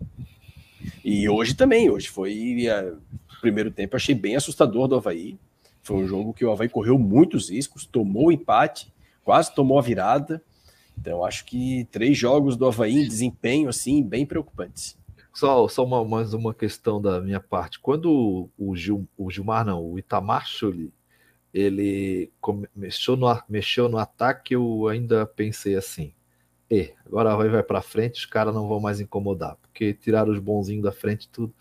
E 1.05 1.29
hoje 1.29 1.55
também, 1.55 1.89
hoje 1.89 2.09
foi 2.09 2.69
a, 2.69 2.95
primeiro 3.41 3.71
tempo 3.71 3.97
achei 3.97 4.15
bem 4.15 4.37
assustador 4.37 4.89
do 4.89 4.97
Havaí. 4.97 5.39
Foi 5.83 5.97
um 5.97 6.07
jogo 6.07 6.35
que 6.35 6.45
o 6.45 6.53
Havaí 6.53 6.69
correu 6.69 6.99
muitos 6.99 7.51
riscos, 7.51 7.87
tomou 7.87 8.27
o 8.27 8.33
empate, 8.33 8.93
quase 9.25 9.55
tomou 9.55 9.79
a 9.79 9.83
virada. 9.83 10.43
Então 10.99 11.25
acho 11.25 11.45
que 11.47 11.87
três 11.91 12.19
jogos 12.19 12.57
do 12.57 12.67
Havaí 12.67 12.99
em 12.99 13.09
desempenho 13.09 13.69
assim 13.69 14.03
bem 14.03 14.27
preocupantes. 14.27 14.99
Só, 15.33 15.67
só 15.69 15.85
uma, 15.85 16.05
mais 16.05 16.35
uma 16.35 16.53
questão 16.53 17.01
da 17.01 17.21
minha 17.21 17.41
parte. 17.41 17.79
Quando 17.79 18.51
o, 18.59 18.77
Gil, 18.77 19.09
o 19.17 19.31
Gilmar, 19.31 19.65
não, 19.65 19.83
o 19.83 19.99
Itamar 19.99 20.47
Chuli 20.47 20.93
ele 21.53 22.33
mexeu 22.75 23.17
no, 23.17 23.43
mexeu 23.49 23.89
no 23.89 23.99
ataque, 23.99 24.55
eu 24.55 24.89
ainda 24.89 25.27
pensei 25.27 25.75
assim: 25.77 26.13
e 26.71 26.93
agora 27.05 27.37
vai, 27.37 27.49
vai 27.49 27.63
para 27.63 27.83
frente, 27.83 28.21
os 28.21 28.27
caras 28.27 28.55
não 28.55 28.69
vão 28.69 28.79
mais 28.79 29.01
incomodar, 29.01 29.57
porque 29.57 29.93
tiraram 29.93 30.33
os 30.33 30.39
bonzinhos 30.39 30.85
da 30.85 30.93
frente 30.93 31.29
tudo. 31.29 31.53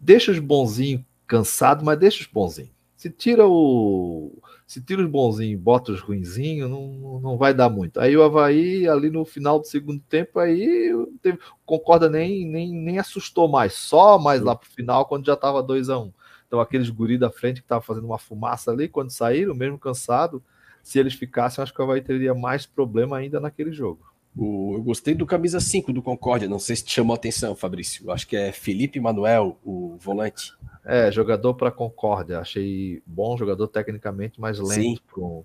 Deixa 0.00 0.32
os 0.32 0.38
bonzinhos 0.40 1.02
cansados, 1.26 1.84
mas 1.84 1.98
deixa 1.98 2.22
os 2.22 2.26
bonzinhos. 2.26 2.72
Se 2.96 3.08
tira 3.08 3.46
o. 3.46 4.42
Se 4.66 4.82
tira 4.82 5.00
os 5.00 5.08
bonzinhos 5.08 5.52
e 5.52 5.56
bota 5.56 5.92
os 5.92 6.00
ruinzinhos, 6.00 6.68
não, 6.68 7.20
não 7.20 7.38
vai 7.38 7.54
dar 7.54 7.70
muito. 7.70 8.00
Aí 8.00 8.16
o 8.16 8.22
Havaí, 8.22 8.88
ali 8.88 9.08
no 9.08 9.24
final 9.24 9.60
do 9.60 9.66
segundo 9.66 10.02
tempo, 10.08 10.40
aí 10.40 10.90
teve, 11.22 11.38
concorda 11.64 12.10
nem, 12.10 12.44
nem, 12.44 12.74
nem 12.74 12.98
assustou 12.98 13.48
mais, 13.48 13.74
só 13.74 14.18
mais 14.18 14.42
lá 14.42 14.56
pro 14.56 14.68
final, 14.68 15.06
quando 15.06 15.24
já 15.26 15.36
tava 15.36 15.62
2 15.62 15.88
a 15.88 15.98
1 15.98 16.02
um. 16.02 16.12
Então, 16.48 16.60
aqueles 16.60 16.88
guri 16.88 17.18
da 17.18 17.30
frente 17.30 17.60
que 17.60 17.66
estavam 17.66 17.82
fazendo 17.82 18.06
uma 18.06 18.18
fumaça 18.18 18.72
ali, 18.72 18.88
quando 18.88 19.10
saíram, 19.10 19.54
mesmo 19.54 19.78
cansado, 19.78 20.42
se 20.82 20.98
eles 20.98 21.12
ficassem, 21.12 21.62
acho 21.62 21.72
que 21.72 21.80
o 21.80 21.84
Havaí 21.84 22.00
teria 22.00 22.34
mais 22.34 22.64
problema 22.64 23.18
ainda 23.18 23.38
naquele 23.38 23.70
jogo. 23.70 24.00
O, 24.34 24.74
eu 24.74 24.82
gostei 24.82 25.14
do 25.14 25.26
camisa 25.26 25.60
5 25.60 25.92
do 25.92 26.00
Concórdia, 26.00 26.48
não 26.48 26.58
sei 26.58 26.76
se 26.76 26.84
te 26.84 26.94
chamou 26.94 27.12
a 27.12 27.16
atenção, 27.16 27.54
Fabrício. 27.54 28.10
Acho 28.10 28.26
que 28.26 28.36
é 28.36 28.50
Felipe 28.50 28.98
Manuel, 28.98 29.58
o 29.62 29.96
volante. 29.98 30.52
É, 30.86 31.12
jogador 31.12 31.52
para 31.54 31.70
Concórdia. 31.70 32.38
Achei 32.38 33.02
bom 33.04 33.36
jogador 33.36 33.68
tecnicamente, 33.68 34.40
mas 34.40 34.58
lento 34.58 35.02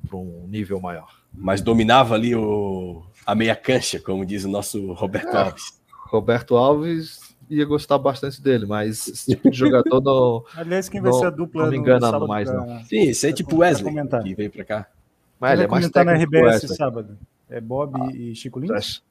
para 0.07 0.17
um 0.17 0.47
nível 0.47 0.79
maior. 0.79 1.21
Mas 1.33 1.59
dominava 1.59 2.13
ali 2.15 2.33
o, 2.33 3.03
a 3.25 3.35
meia 3.35 3.55
cancha, 3.55 3.99
como 3.99 4.25
diz 4.25 4.45
o 4.45 4.49
nosso 4.49 4.93
Roberto 4.93 5.35
é, 5.35 5.41
Alves. 5.41 5.81
Roberto 5.89 6.55
Alves 6.55 7.32
ia 7.49 7.65
gostar 7.65 7.97
bastante 7.97 8.41
dele, 8.41 8.65
mas 8.65 9.07
esse 9.07 9.35
tipo 9.35 9.49
de 9.49 9.57
jogador 9.57 10.01
não. 10.01 10.43
Aliás, 10.55 10.89
quem 10.89 11.01
vai 11.01 11.11
não, 11.11 11.19
ser 11.19 11.25
a 11.27 11.29
dupla? 11.29 11.63
Não 11.63 11.71
me 11.71 11.77
engana 11.77 12.19
mais, 12.19 12.49
pra... 12.49 12.59
não. 12.59 12.83
Sim, 12.83 13.01
esse 13.01 13.27
é 13.27 13.33
tipo 13.33 13.57
Wesley 13.57 13.91
comentar. 13.91 14.23
que 14.23 14.35
veio 14.35 14.51
para 14.51 14.65
cá. 14.65 14.87
Mas 15.39 15.53
ele 15.53 15.63
é 15.63 15.67
mais 15.67 15.83
comentar 15.83 16.05
na 16.05 16.13
RBS 16.13 16.75
sábado. 16.75 17.17
É 17.49 17.59
Bob 17.59 17.99
ah, 18.01 18.11
e 18.15 18.33
Chico 18.33 18.59
Lins? 18.59 19.03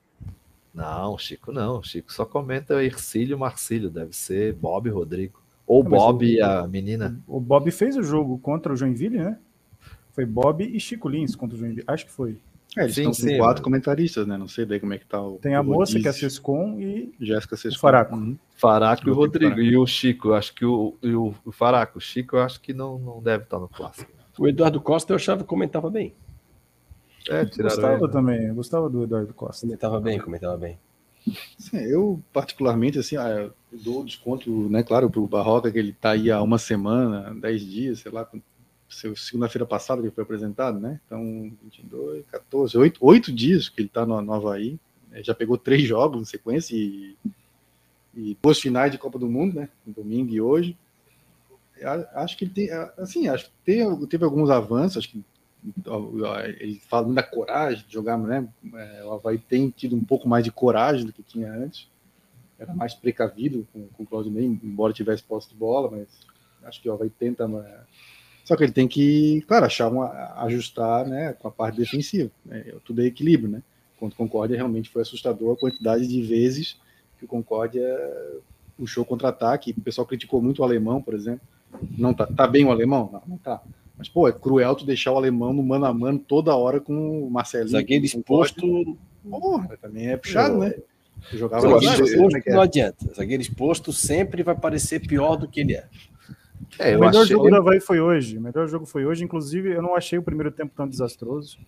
Não, 0.74 1.18
Chico 1.18 1.52
não. 1.52 1.82
Chico 1.82 2.12
só 2.12 2.24
comenta 2.24 2.82
Ercílio 2.82 3.36
e 3.36 3.38
Marcílio. 3.38 3.90
Deve 3.90 4.16
ser 4.16 4.54
Bob 4.54 4.88
e 4.88 4.90
Rodrigo. 4.90 5.40
Ou 5.66 5.82
Bob 5.82 6.24
e 6.24 6.40
a 6.40 6.66
menina. 6.66 7.20
O 7.26 7.38
Bob 7.38 7.70
fez 7.70 7.96
o 7.96 8.02
jogo 8.02 8.38
contra 8.38 8.72
o 8.72 8.76
Joinville, 8.76 9.18
né? 9.18 9.38
Foi 10.12 10.26
Bob 10.26 10.64
e 10.64 10.78
Chico 10.80 11.08
Lins 11.08 11.34
contra 11.34 11.56
o 11.56 11.58
Joinville. 11.58 11.84
Acho 11.86 12.06
que 12.06 12.12
foi. 12.12 12.38
É, 12.76 12.84
eles 12.84 12.94
sim, 12.94 13.10
estão 13.10 13.28
com 13.28 13.38
quatro 13.38 13.62
comentaristas, 13.62 14.26
né? 14.26 14.36
Não 14.38 14.48
sei 14.48 14.64
daí 14.64 14.80
como 14.80 14.94
é 14.94 14.98
que 14.98 15.04
tá 15.04 15.20
o. 15.20 15.38
Tem 15.38 15.54
a 15.54 15.60
o 15.60 15.64
moça 15.64 15.98
que 15.98 16.06
é 16.06 16.10
a 16.10 16.12
Sescom 16.12 16.80
e. 16.80 17.14
Jéssica 17.20 17.56
Sescom. 17.56 17.76
O 17.76 17.80
Faraco. 17.80 18.14
Uhum. 18.16 18.38
Faraco 18.56 19.08
e 19.08 19.10
o 19.10 19.14
Rodrigo. 19.14 19.60
E 19.60 19.76
o 19.76 19.86
Chico, 19.86 20.28
eu 20.28 20.34
acho 20.34 20.54
que 20.54 20.64
o, 20.64 20.96
e 21.02 21.14
o, 21.14 21.34
o 21.44 21.52
Faraco. 21.52 21.98
O 21.98 22.00
Chico, 22.00 22.36
eu 22.36 22.42
acho 22.42 22.60
que 22.60 22.72
não, 22.72 22.98
não 22.98 23.22
deve 23.22 23.44
estar 23.44 23.58
no 23.58 23.68
clássico. 23.68 24.10
O 24.38 24.48
Eduardo 24.48 24.80
Costa 24.80 25.12
eu 25.12 25.16
achava 25.16 25.42
que 25.42 25.48
comentava 25.48 25.90
bem. 25.90 26.14
É, 27.28 27.44
gostava 27.44 28.04
ele. 28.04 28.08
também, 28.08 28.46
eu 28.46 28.54
gostava 28.54 28.88
do 28.88 29.04
Eduardo 29.04 29.34
Costa. 29.34 29.66
Comentava 29.66 30.00
bem, 30.00 30.18
comentava 30.18 30.56
bem. 30.56 30.78
Sim, 31.58 31.78
eu, 31.78 32.20
particularmente, 32.32 32.98
assim, 32.98 33.16
ah, 33.16 33.50
dou 33.70 34.04
desconto, 34.04 34.50
né, 34.68 34.82
claro, 34.82 35.08
para 35.08 35.20
o 35.20 35.28
Barroca, 35.28 35.70
que 35.70 35.78
ele 35.78 35.90
está 35.90 36.12
aí 36.12 36.30
há 36.30 36.42
uma 36.42 36.58
semana, 36.58 37.32
dez 37.40 37.60
dias, 37.60 38.00
sei 38.00 38.10
lá, 38.10 38.28
segunda-feira 39.16 39.66
passada 39.66 40.02
que 40.02 40.10
foi 40.10 40.24
apresentado, 40.24 40.78
né? 40.78 41.00
Então, 41.06 41.52
22, 41.62 42.24
14, 42.26 42.76
8, 42.76 42.98
8 43.00 43.32
dias 43.32 43.68
que 43.68 43.80
ele 43.80 43.88
está 43.88 44.04
no, 44.06 44.20
no 44.20 44.32
Havaí. 44.32 44.78
Né? 45.10 45.22
Já 45.22 45.34
pegou 45.34 45.56
três 45.58 45.82
jogos 45.82 46.20
em 46.20 46.24
sequência 46.24 46.74
e, 46.74 47.16
e 48.14 48.36
duas 48.42 48.58
finais 48.58 48.92
de 48.92 48.98
Copa 48.98 49.18
do 49.18 49.28
Mundo, 49.28 49.56
né? 49.56 49.68
Domingo 49.86 50.32
e 50.32 50.40
hoje. 50.40 50.76
Acho 52.14 52.36
que 52.36 52.44
ele 52.44 52.52
tem, 52.52 52.70
assim, 52.96 53.26
acho 53.26 53.46
que 53.46 53.52
teve, 53.64 54.06
teve 54.06 54.24
alguns 54.24 54.50
avanços, 54.50 54.98
acho 54.98 55.08
que 55.08 55.24
ele 56.60 56.80
fala 56.88 57.04
muito 57.04 57.16
da 57.16 57.22
coragem 57.22 57.84
de 57.86 57.92
jogar, 57.92 58.18
né? 58.18 58.48
É, 58.74 59.04
o 59.04 59.12
Havaí 59.12 59.38
tem 59.38 59.70
tido 59.70 59.96
um 59.96 60.04
pouco 60.04 60.28
mais 60.28 60.44
de 60.44 60.52
coragem 60.52 61.06
do 61.06 61.12
que 61.12 61.22
tinha 61.22 61.52
antes. 61.52 61.88
Era 62.58 62.74
mais 62.74 62.94
precavido 62.94 63.66
com, 63.72 63.86
com 63.88 64.02
o 64.02 64.06
Claudinei, 64.06 64.44
embora 64.44 64.92
tivesse 64.92 65.22
posse 65.22 65.48
de 65.48 65.54
bola, 65.54 65.90
mas 65.90 66.08
acho 66.64 66.80
que 66.80 66.88
o 66.88 66.92
Havaí 66.92 67.10
tenta 67.10 67.48
só 68.44 68.56
que 68.56 68.64
ele 68.64 68.72
tem 68.72 68.88
que, 68.88 69.42
claro, 69.46 69.66
achar 69.66 69.88
uma, 69.88 70.08
ajustar 70.42 71.06
né, 71.06 71.32
com 71.34 71.48
a 71.48 71.50
parte 71.50 71.76
defensiva. 71.76 72.30
Né? 72.44 72.64
Tudo 72.84 73.02
é 73.02 73.06
equilíbrio, 73.06 73.48
né? 73.48 73.62
Contra 73.98 74.14
o 74.14 74.18
Concórdia 74.18 74.56
realmente 74.56 74.90
foi 74.90 75.02
assustador 75.02 75.54
a 75.54 75.60
quantidade 75.60 76.06
de 76.06 76.22
vezes 76.22 76.76
que 77.18 77.24
o 77.24 77.28
Concórdia 77.28 77.86
puxou 78.76 79.04
contra-ataque. 79.04 79.74
O 79.76 79.80
pessoal 79.80 80.06
criticou 80.06 80.42
muito 80.42 80.58
o 80.58 80.64
alemão, 80.64 81.00
por 81.00 81.14
exemplo. 81.14 81.46
Não 81.96 82.12
tá, 82.12 82.26
tá 82.26 82.46
bem 82.46 82.64
o 82.64 82.70
alemão? 82.70 83.08
Não, 83.12 83.22
não 83.26 83.38
tá. 83.38 83.62
Mas, 83.96 84.08
pô, 84.08 84.26
é 84.26 84.32
cruel 84.32 84.74
tu 84.74 84.84
deixar 84.84 85.12
o 85.12 85.16
alemão 85.16 85.52
no 85.52 85.62
mano 85.62 85.84
a 85.84 85.94
mano 85.94 86.18
toda 86.18 86.56
hora 86.56 86.80
com 86.80 87.24
o 87.24 87.30
Marcelinho. 87.30 87.70
Zagueiro 87.70 88.04
exposto. 88.04 88.98
Porra, 89.28 89.76
também 89.80 90.08
é 90.08 90.16
puxado, 90.16 90.58
né? 90.58 90.74
Jogava 91.32 91.68
Zagueiro 91.68 92.04
exposto, 92.04 92.36
né, 92.36 92.42
não 92.48 92.60
adianta. 92.62 93.14
Zagueiro 93.14 93.40
exposto 93.40 93.92
sempre 93.92 94.42
vai 94.42 94.56
parecer 94.56 95.06
pior 95.06 95.36
do 95.36 95.46
que 95.46 95.60
ele 95.60 95.74
é. 95.74 95.86
É, 96.78 96.96
o 96.96 97.00
melhor 97.00 97.22
achei... 97.22 97.26
jogo 97.26 97.48
do 97.48 97.56
Havaí 97.56 97.80
foi 97.80 98.00
hoje. 98.00 98.38
O 98.38 98.40
melhor 98.40 98.68
jogo 98.68 98.86
foi 98.86 99.04
hoje. 99.04 99.24
Inclusive, 99.24 99.70
eu 99.72 99.82
não 99.82 99.94
achei 99.94 100.18
o 100.18 100.22
primeiro 100.22 100.50
tempo 100.50 100.72
tão 100.76 100.88
desastroso. 100.88 101.58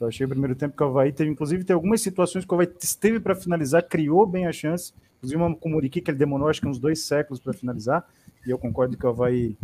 Eu 0.00 0.08
achei 0.08 0.24
o 0.24 0.28
primeiro 0.28 0.54
tempo 0.54 0.76
que 0.76 0.82
o 0.82 0.86
Havaí 0.86 1.12
teve, 1.12 1.30
inclusive, 1.30 1.62
tem 1.62 1.74
algumas 1.74 2.00
situações 2.00 2.44
que 2.44 2.52
o 2.52 2.54
Havaí 2.54 2.68
esteve 2.80 3.20
para 3.20 3.34
finalizar, 3.34 3.82
criou 3.82 4.26
bem 4.26 4.46
a 4.46 4.52
chance. 4.52 4.92
Inclusive, 5.18 5.42
uma 5.42 5.54
com 5.54 5.68
o 5.68 5.72
Muriqui, 5.72 6.00
que 6.00 6.10
ele 6.10 6.16
demorou 6.16 6.48
acho 6.48 6.60
que 6.60 6.66
uns 6.66 6.78
dois 6.78 7.02
séculos 7.02 7.38
para 7.38 7.52
finalizar. 7.52 8.08
E 8.46 8.50
eu 8.50 8.56
concordo 8.56 8.96
que 8.96 9.04
o 9.04 9.10
Havaí 9.10 9.56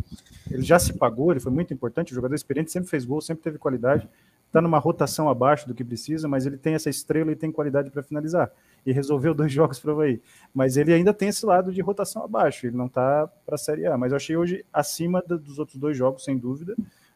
ele 0.51 0.63
já 0.63 0.79
se 0.79 0.93
pagou, 0.93 1.31
ele 1.31 1.41
foi 1.41 1.51
muito 1.51 1.73
importante. 1.73 2.13
O 2.13 2.15
jogador 2.15 2.35
experiente 2.35 2.71
sempre 2.71 2.91
fez 2.91 3.05
gol, 3.05 3.21
sempre 3.23 3.43
teve 3.43 3.57
qualidade. 3.57 4.07
Está 4.47 4.61
numa 4.61 4.79
rotação 4.79 5.29
abaixo 5.29 5.69
do 5.69 5.75
que 5.75 5.85
precisa, 5.85 6.27
mas 6.29 6.47
ele 6.47 6.57
tem 6.57 6.75
essa 6.75 6.89
estrela 6.89 7.31
e 7.33 7.37
tem 7.37 7.53
qualidade 7.53 7.91
para 7.91 8.03
finalizar. 8.03 8.51
E 8.85 8.93
resolveu 8.93 9.33
dois 9.35 9.53
jogos 9.53 9.79
para 9.79 9.91
o 9.91 9.93
Havaí. 9.95 10.21
Mas 10.55 10.77
ele 10.77 10.93
ainda 10.93 11.13
tem 11.13 11.29
esse 11.29 11.45
lado 11.45 11.73
de 11.73 11.81
rotação 11.81 12.25
abaixo, 12.25 12.67
ele 12.67 12.77
não 12.77 12.87
está 12.87 13.27
para 13.45 13.57
a 13.57 13.59
Série 13.59 13.87
A. 13.87 13.99
Mas 13.99 14.13
eu 14.13 14.17
achei 14.17 14.37
hoje 14.37 14.65
acima 14.73 15.23
dos 15.23 15.59
outros 15.59 15.77
dois 15.79 15.97
jogos, 15.97 16.25
sem 16.25 16.39
dúvida. 16.39 16.75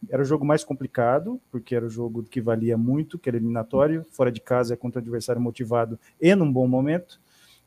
Era 0.08 0.22
o 0.22 0.24
jogo 0.24 0.44
mais 0.44 0.64
complicado, 0.64 1.40
porque 1.50 1.74
era 1.74 1.84
o 1.84 1.90
jogo 1.90 2.22
que 2.22 2.40
valia 2.40 2.76
muito, 2.76 3.18
que 3.18 3.28
era 3.28 3.36
eliminatório, 3.36 4.06
fora 4.10 4.32
de 4.32 4.40
casa 4.40 4.74
é 4.74 4.76
contra 4.76 4.98
o 4.98 5.02
adversário 5.02 5.40
motivado 5.40 5.98
e 6.20 6.34
num 6.34 6.50
bom 6.50 6.66
momento. 6.66 7.20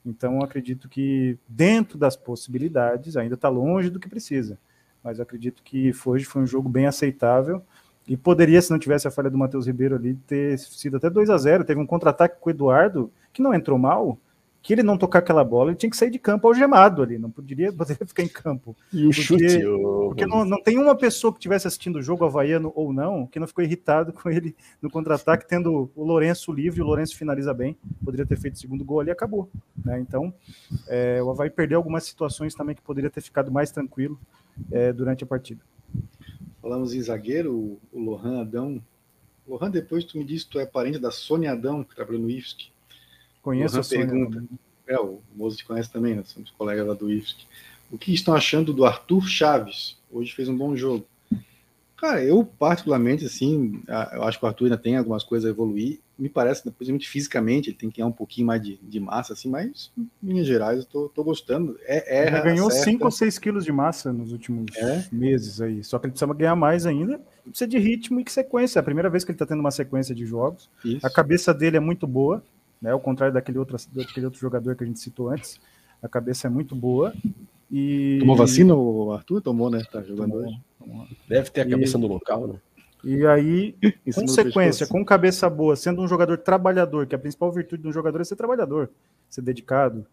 Então, 0.06 0.42
acredito 0.42 0.90
que 0.90 1.38
dentro 1.48 1.98
das 1.98 2.16
possibilidades, 2.16 3.16
ainda 3.16 3.36
está 3.36 3.50
longe 3.50 3.90
do 3.90 4.00
que 4.00 4.10
precisa, 4.10 4.60
mas 5.04 5.20
acredito 5.20 5.64
que 5.64 5.92
hoje 6.06 6.26
foi 6.26 6.42
um 6.42 6.48
jogo 6.48 6.68
bem 6.68 6.88
aceitável 6.88 7.64
e 8.08 8.18
poderia, 8.18 8.62
se 8.62 8.70
não 8.70 8.80
tivesse 8.80 9.08
a 9.08 9.12
falha 9.12 9.30
do 9.30 9.38
Matheus 9.38 9.66
Ribeiro 9.66 9.96
ali, 9.96 10.16
ter 10.28 10.58
sido 10.60 10.98
até 10.98 11.10
2 11.10 11.30
a 11.30 11.38
0 11.38 11.64
Teve 11.64 11.80
um 11.80 11.86
contra-ataque 11.86 12.38
com 12.40 12.50
o 12.50 12.52
Eduardo, 12.52 13.12
que 13.32 13.42
não 13.42 13.54
entrou 13.54 13.78
mal, 13.78 14.18
que 14.64 14.72
ele 14.72 14.82
não 14.82 14.98
tocar 14.98 15.20
aquela 15.20 15.44
bola, 15.44 15.72
ele 15.72 15.78
tinha 15.78 15.90
que 15.90 15.98
sair 15.98 16.10
de 16.10 16.18
campo 16.18 16.48
algemado 16.48 17.04
ali, 17.04 17.18
não 17.18 17.30
poderia, 17.30 17.72
poderia 17.74 18.08
ficar 18.08 18.24
em 18.24 18.30
campo. 18.30 18.76
E 18.94 19.06
o 19.06 19.10
porque, 19.10 19.22
chute? 19.22 19.62
Porque 20.08 20.26
não, 20.26 20.46
não 20.46 20.62
tem 20.62 20.78
uma 20.78 20.96
pessoa 20.96 21.34
que 21.34 21.40
estivesse 21.40 21.68
assistindo 21.68 21.98
o 21.98 22.02
jogo 22.02 22.24
havaiano 22.24 22.72
ou 22.74 22.94
não, 22.94 23.28
que 23.28 23.40
não 23.40 23.48
ficou 23.48 23.62
irritado 23.62 24.14
com 24.14 24.30
ele 24.30 24.56
no 24.82 24.90
contra-ataque, 24.90 25.46
tendo 25.46 25.92
o 25.94 26.04
Lourenço 26.04 26.52
livre, 26.54 26.82
o 26.82 26.86
Lourenço 26.86 27.18
finaliza 27.18 27.54
bem, 27.54 27.78
poderia 28.04 28.26
ter 28.26 28.38
feito 28.38 28.56
o 28.56 28.60
segundo 28.60 28.86
gol 28.86 29.02
ali 29.02 29.10
e 29.10 29.12
acabou. 29.12 29.50
Né? 29.84 30.00
Então, 30.00 30.34
é, 30.88 31.22
o 31.22 31.30
Havaí 31.30 31.50
perdeu 31.50 31.78
algumas 31.78 32.06
situações 32.06 32.56
também 32.56 32.74
que 32.74 32.82
poderia 32.82 33.10
ter 33.10 33.22
ficado 33.22 33.52
mais 33.52 33.70
tranquilo 33.70 34.18
é, 34.72 34.94
durante 34.94 35.26
a 35.26 35.28
partida. 35.28 35.62
Falamos 36.64 36.94
em 36.94 37.02
zagueiro, 37.02 37.78
o 37.92 38.00
Lohan 38.00 38.40
Adão. 38.40 38.82
Lohan, 39.46 39.70
depois 39.70 40.06
tu 40.06 40.18
me 40.18 40.24
disse 40.24 40.46
que 40.46 40.52
tu 40.52 40.60
é 40.62 40.66
parente 40.66 40.98
da 40.98 41.12
Sônia 41.12 41.52
Adão, 41.52 41.84
que 41.84 41.94
trabalhou 41.94 42.22
no 42.22 42.30
IFSC. 42.30 42.68
Conheço 43.42 43.82
a 43.82 43.84
pergunta. 43.84 44.42
É, 44.88 44.98
o 44.98 45.20
Moço 45.36 45.58
te 45.58 45.66
conhece 45.66 45.92
também, 45.92 46.16
nós 46.16 46.30
somos 46.30 46.52
colegas 46.52 46.88
lá 46.88 46.94
do 46.94 47.12
IFSC. 47.12 47.46
O 47.92 47.98
que 47.98 48.14
estão 48.14 48.34
achando 48.34 48.72
do 48.72 48.86
Arthur 48.86 49.28
Chaves? 49.28 49.98
Hoje 50.10 50.32
fez 50.32 50.48
um 50.48 50.58
bom 50.58 50.74
jogo. 50.74 51.06
Cara, 52.04 52.24
eu 52.24 52.44
particularmente, 52.44 53.26
assim, 53.26 53.82
eu 54.14 54.24
acho 54.24 54.38
que 54.38 54.44
o 54.44 54.48
Arthur 54.48 54.66
ainda 54.66 54.78
tem 54.78 54.98
algumas 54.98 55.24
coisas 55.24 55.48
a 55.48 55.50
evoluir. 55.50 56.00
Me 56.20 56.28
parece, 56.28 56.64
principalmente 56.64 57.08
fisicamente, 57.08 57.70
ele 57.70 57.78
tem 57.78 57.90
que 57.90 57.98
ganhar 57.98 58.08
um 58.08 58.12
pouquinho 58.12 58.48
mais 58.48 58.62
de, 58.62 58.78
de 58.82 59.00
massa, 59.00 59.34
assim, 59.34 59.50
mas 59.50 59.92
em 59.96 60.10
linhas 60.22 60.46
gerais 60.46 60.80
eu 60.80 60.86
tô, 60.86 61.10
tô 61.10 61.24
gostando. 61.24 61.78
É, 61.86 62.28
é 62.28 62.42
ganhou 62.42 62.70
5 62.70 63.06
ou 63.06 63.12
6 63.12 63.40
quilos 63.40 63.64
de 63.64 63.72
massa 63.72 64.12
nos 64.12 64.32
últimos 64.32 64.76
é? 64.76 65.06
meses 65.12 65.62
aí. 65.62 65.84
Só 65.84 65.98
que 65.98 66.08
ele 66.08 66.12
precisa 66.12 66.34
ganhar 66.34 66.56
mais 66.56 66.86
ainda. 66.86 67.22
Precisa 67.46 67.68
de 67.68 67.78
ritmo 67.78 68.20
e 68.20 68.30
sequência. 68.30 68.80
É 68.80 68.82
a 68.82 68.84
primeira 68.84 69.10
vez 69.10 69.24
que 69.24 69.32
ele 69.32 69.38
tá 69.38 69.46
tendo 69.46 69.62
uma 69.62 69.72
sequência 69.72 70.14
de 70.14 70.26
jogos. 70.26 70.70
Isso. 70.84 71.06
A 71.06 71.10
cabeça 71.10 71.54
dele 71.54 71.78
é 71.78 71.80
muito 71.80 72.06
boa 72.06 72.44
né? 72.84 72.92
Ao 72.92 73.00
contrário 73.00 73.34
daquele 73.34 73.58
outro, 73.58 73.78
daquele 73.94 74.26
outro 74.26 74.42
jogador 74.42 74.76
que 74.76 74.84
a 74.84 74.88
gente 74.88 75.00
citou 75.00 75.30
antes, 75.30 75.58
a 76.02 76.10
cabeça 76.10 76.48
é 76.48 76.50
muito 76.50 76.76
boa. 76.76 77.14
E... 77.72 78.18
Tomou 78.20 78.36
vacina 78.36 78.76
o 78.76 79.14
Arthur? 79.14 79.42
Tomou, 79.42 79.70
né? 79.70 79.82
Tá 79.90 80.04
jogando 80.04 80.32
tomou, 80.32 80.46
hoje. 80.46 80.60
Deve 81.28 81.50
ter 81.50 81.62
a 81.62 81.70
cabeça 81.70 81.98
e... 81.98 82.02
no 82.02 82.08
local, 82.08 82.48
né? 82.48 82.56
E 83.04 83.26
aí, 83.28 83.76
com 84.16 84.28
sequência, 84.28 84.88
com 84.88 85.04
cabeça 85.04 85.50
boa, 85.50 85.76
sendo 85.76 86.02
um 86.02 86.08
jogador 86.08 86.38
trabalhador, 86.38 87.06
que 87.06 87.14
a 87.14 87.20
principal 87.20 87.52
virtude 87.52 87.82
de 87.82 87.90
um 87.90 87.92
jogador 87.92 88.22
é 88.22 88.24
ser 88.24 88.38
trabalhador, 88.38 88.90
ser 89.30 89.42
dedicado, 89.42 90.06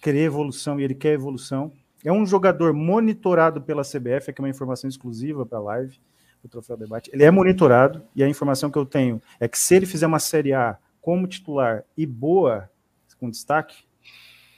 querer 0.00 0.22
evolução, 0.22 0.78
e 0.78 0.84
ele 0.84 0.94
quer 0.94 1.12
evolução. 1.12 1.72
É 2.04 2.12
um 2.12 2.24
jogador 2.24 2.72
monitorado 2.72 3.60
pela 3.60 3.82
CBF, 3.82 4.30
aqui 4.30 4.40
é 4.40 4.42
uma 4.42 4.48
informação 4.48 4.88
exclusiva 4.88 5.44
para 5.44 5.58
a 5.58 5.62
live, 5.62 5.98
o 6.44 6.48
Troféu 6.48 6.76
Debate. 6.76 7.10
Ele 7.12 7.24
é 7.24 7.30
monitorado, 7.32 8.02
e 8.14 8.22
a 8.22 8.28
informação 8.28 8.70
que 8.70 8.78
eu 8.78 8.86
tenho 8.86 9.20
é 9.40 9.48
que 9.48 9.58
se 9.58 9.74
ele 9.74 9.86
fizer 9.86 10.06
uma 10.06 10.20
Série 10.20 10.52
A 10.52 10.78
como 11.00 11.26
titular 11.26 11.82
e 11.96 12.06
boa, 12.06 12.70
com 13.18 13.28
destaque, 13.28 13.85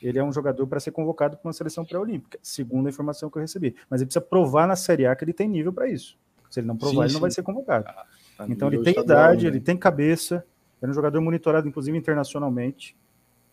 ele 0.02 0.18
é 0.18 0.24
um 0.24 0.32
jogador 0.32 0.66
para 0.66 0.80
ser 0.80 0.90
convocado 0.90 1.36
para 1.36 1.48
uma 1.48 1.52
seleção 1.52 1.84
pré-olímpica, 1.84 2.38
segundo 2.42 2.86
a 2.86 2.90
informação 2.90 3.28
que 3.28 3.36
eu 3.36 3.42
recebi. 3.42 3.74
Mas 3.90 4.00
ele 4.00 4.06
precisa 4.06 4.24
provar 4.24 4.66
na 4.66 4.76
Série 4.76 5.06
A 5.06 5.14
que 5.14 5.24
ele 5.24 5.32
tem 5.32 5.48
nível 5.48 5.72
para 5.72 5.88
isso. 5.88 6.16
Se 6.50 6.60
ele 6.60 6.66
não 6.66 6.76
provar, 6.76 7.02
sim, 7.02 7.04
ele 7.04 7.12
não 7.14 7.20
vai 7.20 7.30
ser 7.30 7.42
convocado. 7.42 7.86
Ah, 7.88 8.06
tá 8.36 8.46
então 8.48 8.68
ele 8.68 8.82
tem 8.82 8.98
idade, 8.98 9.44
né? 9.44 9.50
ele 9.50 9.60
tem 9.60 9.76
cabeça, 9.76 10.44
é 10.80 10.86
um 10.86 10.92
jogador 10.92 11.20
monitorado, 11.20 11.68
inclusive 11.68 11.96
internacionalmente. 11.96 12.96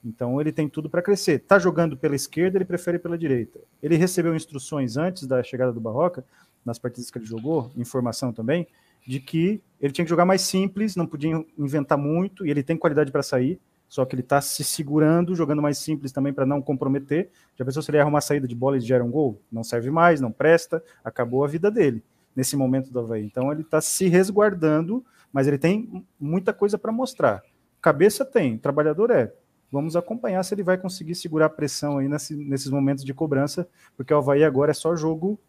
Então 0.04 0.40
ele 0.40 0.52
tem 0.52 0.70
tudo 0.70 0.90
para 0.90 1.02
crescer. 1.02 1.40
Tá 1.40 1.58
jogando 1.58 1.98
pela 1.98 2.16
esquerda, 2.16 2.58
ele 2.58 2.66
prefere 2.66 3.00
pela 3.00 3.18
direita. 3.18 3.60
Ele 3.82 3.96
recebeu 3.96 4.36
instruções 4.36 4.98
antes 4.98 5.26
da 5.26 5.42
chegada 5.42 5.74
do 5.74 5.82
Barroca, 5.82 6.24
nas 6.64 6.78
partidas 6.78 7.10
que 7.10 7.18
ele 7.18 7.26
jogou, 7.26 7.72
informação 7.76 8.32
também, 8.32 8.68
de 9.06 9.20
que 9.20 9.62
ele 9.80 9.94
tinha 9.94 10.06
que 10.06 10.10
jogar 10.10 10.26
mais 10.26 10.42
simples, 10.42 10.96
não 10.96 11.06
podia 11.06 11.44
inventar 11.58 11.98
muito, 11.98 12.46
e 12.46 12.50
ele 12.50 12.64
tem 12.64 12.78
qualidade 12.78 13.12
para 13.12 13.22
sair, 13.22 13.60
só 13.88 14.06
que 14.06 14.16
ele 14.16 14.22
está 14.22 14.42
se 14.42 14.64
segurando, 14.64 15.36
jogando 15.36 15.62
mais 15.62 15.78
simples 15.78 16.12
também 16.12 16.34
para 16.34 16.46
não 16.46 16.62
comprometer. 16.62 17.30
Já 17.56 17.64
pensou 17.64 17.82
se 17.82 17.92
ele 17.92 17.98
erra 17.98 18.10
uma 18.10 18.22
saída 18.22 18.48
de 18.48 18.56
bola 18.56 18.78
e 18.78 18.82
gera 18.82 19.04
um 19.04 19.12
gol? 19.12 19.42
Não 19.52 19.64
serve 19.64 19.90
mais, 19.90 20.20
não 20.20 20.32
presta, 20.32 20.84
acabou 21.04 21.44
a 21.44 21.48
vida 21.48 21.70
dele 21.72 22.04
nesse 22.36 22.58
momento 22.58 22.92
do 22.92 23.00
Havaí. 23.00 23.24
Então 23.24 23.52
ele 23.52 23.62
está 23.62 23.80
se 23.80 24.08
resguardando, 24.08 25.06
mas 25.32 25.48
ele 25.48 25.58
tem 25.58 26.06
muita 26.20 26.54
coisa 26.54 26.78
para 26.78 26.92
mostrar. 26.92 27.42
Cabeça 27.82 28.26
tem, 28.26 28.58
trabalhador 28.58 29.12
é. 29.12 29.34
Vamos 29.72 29.96
acompanhar 29.96 30.44
se 30.44 30.54
ele 30.54 30.64
vai 30.64 30.78
conseguir 30.78 31.16
segurar 31.16 31.48
a 31.48 31.50
pressão 31.50 31.98
aí 31.98 32.08
nesse, 32.08 32.36
nesses 32.36 32.70
momentos 32.70 33.04
de 33.04 33.14
cobrança, 33.14 33.68
porque 33.96 34.14
o 34.14 34.18
Havaí 34.18 34.44
agora 34.44 34.72
é 34.72 34.74
só 34.74 34.96
jogo 34.96 35.40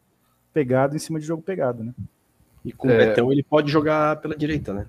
pegado 0.53 0.97
em 0.97 0.99
cima 0.99 1.21
de 1.21 1.27
jogo 1.27 1.43
pegado, 1.43 1.85
né? 1.85 1.95
E 2.67 2.73
com 2.73 2.91
é... 2.91 2.95
o 2.95 2.99
Betão 2.99 3.33
ele 3.33 3.45
pode 3.45 3.71
jogar 3.71 4.17
pela 4.17 4.37
direita, 4.37 4.75
né? 4.75 4.87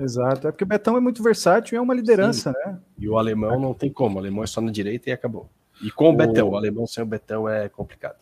Exato, 0.00 0.48
é 0.48 0.50
porque 0.50 0.64
o 0.64 0.66
Betão 0.66 0.96
é 0.96 1.00
muito 1.00 1.22
versátil 1.22 1.74
e 1.74 1.78
é 1.78 1.80
uma 1.80 1.94
liderança, 1.94 2.52
Sim. 2.52 2.58
né? 2.58 2.78
E 2.98 3.08
o 3.08 3.18
alemão 3.18 3.60
não 3.60 3.74
tem 3.74 3.90
como, 3.90 4.16
o 4.16 4.18
alemão 4.18 4.42
é 4.42 4.46
só 4.46 4.60
na 4.60 4.72
direita 4.72 5.10
e 5.10 5.12
acabou. 5.12 5.48
E 5.82 5.90
com 5.90 6.06
o, 6.06 6.12
o... 6.12 6.16
Betão, 6.16 6.48
o 6.48 6.56
alemão 6.56 6.86
sem 6.86 7.02
o 7.02 7.06
Betão 7.06 7.46
é 7.46 7.68
complicado. 7.68 8.16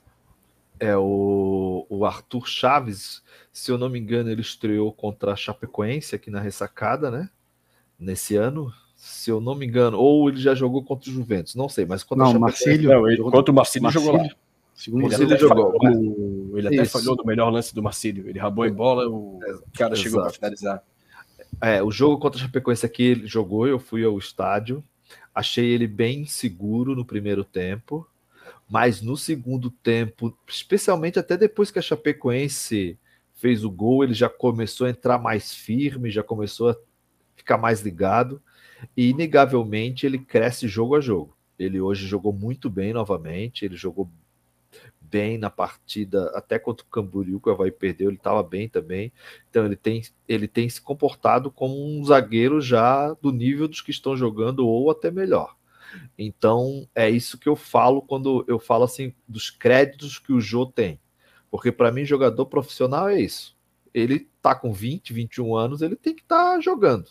É, 0.81 0.97
o, 0.97 1.87
o 1.89 2.05
Arthur 2.05 2.49
Chaves, 2.49 3.23
se 3.53 3.71
eu 3.71 3.79
não 3.79 3.89
me 3.89 4.01
engano, 4.01 4.31
ele 4.31 4.41
estreou 4.41 4.93
contra 4.93 5.33
a 5.33 5.37
Chapecoense 5.37 6.17
aqui 6.17 6.29
na 6.29 6.41
ressacada, 6.41 7.09
né? 7.09 7.31
Nesse 7.97 8.35
ano, 8.35 8.73
se 8.97 9.31
eu 9.31 9.41
não 9.41 9.55
me 9.55 9.65
engano, 9.65 9.97
ou 9.97 10.29
ele 10.29 10.41
já 10.41 10.57
jogou 10.57 10.83
contra 10.83 11.09
o 11.09 11.13
Juventus, 11.13 11.55
não 11.55 11.69
sei, 11.69 11.85
mas 11.87 12.03
contra 12.03 12.25
não, 12.25 12.33
o 12.33 12.41
Marcílio, 12.41 12.91
não, 12.91 13.09
ele, 13.09 13.23
contra 13.23 13.53
o 13.53 13.55
Marcílio, 13.55 13.85
Marcílio 13.85 14.07
jogou 14.07 14.23
lá. 14.23 14.29
Segundo 14.75 15.13
ele, 15.13 15.25
até 15.25 15.39
jogou, 15.39 15.79
ele 16.59 16.69
até 16.69 16.85
falhou 16.85 17.17
no 17.17 17.25
melhor 17.25 17.51
lance 17.51 17.75
do 17.75 17.83
Marcílio. 17.83 18.29
Ele 18.29 18.39
rabou 18.39 18.67
em 18.67 18.73
bola, 18.73 19.09
o 19.09 19.41
cara 19.77 19.95
Exato. 19.95 19.97
chegou 19.97 20.23
para 20.23 20.33
finalizar. 20.33 20.83
É, 21.61 21.83
o 21.83 21.91
jogo 21.91 22.19
contra 22.19 22.41
a 22.41 22.43
Chapecoense 22.43 22.85
aqui 22.85 23.03
ele 23.03 23.27
jogou, 23.27 23.67
eu 23.67 23.79
fui 23.79 24.05
ao 24.05 24.19
estádio, 24.19 24.83
achei 25.35 25.71
ele 25.71 25.87
bem 25.87 26.25
seguro 26.25 26.97
no 26.97 27.05
primeiro 27.05 27.45
tempo, 27.45 28.07
mas 28.69 29.03
no 29.03 29.17
segundo 29.17 29.71
tempo, 29.71 30.37
especialmente 30.49 31.19
até 31.19 31.37
depois 31.37 31.71
que 31.71 31.79
a 31.79 31.83
Chapecoense 31.83 32.99
fez 33.35 33.65
o 33.65 33.71
gol, 33.71 34.03
ele 34.03 34.15
já 34.15 34.29
começou 34.29 34.87
a 34.87 34.91
entrar 34.91 35.19
mais 35.19 35.55
firme, 35.55 36.11
já 36.11 36.23
começou 36.23 36.71
a 36.71 36.77
ficar 37.37 37.59
mais 37.59 37.81
ligado, 37.81 38.41
e 38.97 39.11
inegavelmente 39.11 40.07
ele 40.07 40.19
cresce 40.19 40.67
jogo 40.69 40.97
a 40.97 41.01
jogo. 41.01 41.37
Ele 41.59 41.81
hoje 41.81 42.07
jogou 42.07 42.33
muito 42.33 42.71
bem 42.71 42.93
novamente, 42.93 43.65
ele 43.65 43.77
jogou 43.77 44.11
bem 45.13 45.37
na 45.37 45.51
partida, 45.51 46.33
até 46.35 46.59
contra 46.59 46.87
o 46.87 46.89
Camboriú, 46.89 47.39
que 47.39 47.51
o 47.51 47.53
Havaí 47.53 47.71
perdeu, 47.71 48.09
ele 48.09 48.17
estava 48.17 48.43
bem 48.43 48.67
também. 48.67 49.13
Então 49.51 49.67
ele 49.67 49.77
tem, 49.77 50.01
ele 50.27 50.49
tem 50.49 50.67
se 50.71 50.81
comportado 50.81 51.51
como 51.51 51.75
um 51.87 52.03
zagueiro 52.03 52.63
já 52.63 53.13
do 53.21 53.31
nível 53.31 53.69
dos 53.69 53.83
que 53.83 53.91
estão 53.91 54.17
jogando, 54.17 54.67
ou 54.67 54.91
até 54.91 55.11
melhor. 55.11 55.55
Então 56.19 56.89
é 56.95 57.11
isso 57.11 57.39
que 57.39 57.49
eu 57.49 57.55
falo 57.55 58.01
quando 58.01 58.43
eu 58.49 58.59
falo 58.59 58.85
assim 58.85 59.15
dos 59.29 59.51
créditos 59.51 60.19
que 60.19 60.33
o 60.33 60.41
Jô 60.41 60.65
tem. 60.65 60.99
Porque 61.51 61.71
para 61.71 61.93
mim, 61.93 62.07
jogador 62.07 62.47
profissional 62.47 63.11
é 63.11 63.21
isso. 63.21 63.55
Ele 63.93 64.27
tá 64.41 64.55
com 64.55 64.73
20, 64.73 65.13
21 65.13 65.55
anos, 65.55 65.83
ele 65.83 65.97
tem 65.97 66.15
que 66.15 66.23
estar 66.23 66.55
tá 66.55 66.61
jogando. 66.61 67.11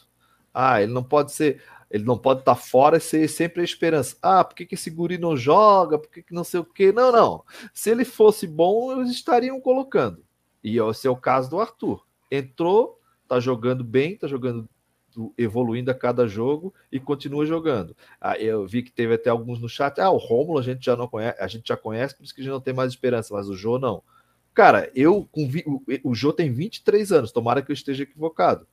Ah, 0.52 0.82
ele 0.82 0.92
não 0.92 1.04
pode 1.04 1.32
ser. 1.32 1.62
Ele 1.92 2.06
não 2.06 2.18
pode 2.18 2.40
estar 2.40 2.56
fora 2.56 2.98
e 2.98 3.02
ser 3.02 3.28
sempre 3.28 3.62
a 3.62 3.66
esperança. 3.66 4.16
Ah, 4.22 4.44
por 4.44 4.56
que, 4.56 4.66
que 4.66 4.76
esse 4.76 4.90
guri 4.90 5.18
não 5.18 5.36
joga? 5.36 6.00
Por 6.00 6.10
que, 6.10 6.24
que 6.24 6.34
não 6.34 6.44
sei 6.44 6.62
o 6.62 6.66
quê? 6.66 6.92
Não, 6.92 7.12
não. 7.12 7.44
Se 7.74 7.90
ele 7.90 8.06
fosse 8.06 8.48
bom, 8.48 8.94
eles 8.94 9.12
estariam 9.12 9.60
colocando. 9.60 10.24
E 10.64 10.80
esse 10.80 11.08
é 11.08 11.10
o 11.10 11.18
caso 11.18 11.50
do 11.50 11.60
Arthur. 11.60 12.06
Entrou, 12.32 13.00
tá 13.28 13.40
jogando 13.40 13.84
bem, 13.84 14.18
tá 14.18 14.28
jogando 14.28 14.70
evoluindo 15.38 15.92
a 15.92 15.94
cada 15.94 16.28
jogo 16.28 16.74
e 16.92 17.00
continua 17.00 17.46
jogando. 17.46 17.96
Ah, 18.20 18.38
eu 18.38 18.66
vi 18.66 18.82
que 18.82 18.92
teve 18.92 19.16
até 19.16 19.30
alguns 19.30 19.60
no 19.60 19.68
chat. 19.68 20.00
Ah, 20.00 20.10
o 20.10 20.18
Rômulo 20.18 20.60
a 20.60 20.62
gente 20.62 20.86
já 20.86 20.96
não 20.96 21.08
conhece, 21.08 21.42
a 21.42 21.48
gente 21.48 21.68
já 21.68 21.76
conhece, 21.76 22.16
por 22.16 22.24
isso 22.24 22.34
que 22.34 22.42
a 22.42 22.44
gente 22.44 22.54
não 22.54 22.62
tem 22.62 22.74
mais 22.74 22.92
esperança, 22.92 23.34
mas 23.34 23.50
o 23.50 23.56
Jô 23.56 23.78
não. 23.78 24.02
Cara, 24.54 24.92
eu 24.96 25.28
com 25.32 25.48
vi, 25.50 25.64
o, 25.66 25.82
o 26.04 26.16
Jô 26.16 26.32
tem 26.32 26.52
23 26.52 27.12
anos, 27.12 27.32
tomara 27.32 27.62
que 27.62 27.72
eu 27.72 27.74
esteja 27.74 28.04
equivocado. 28.04 28.68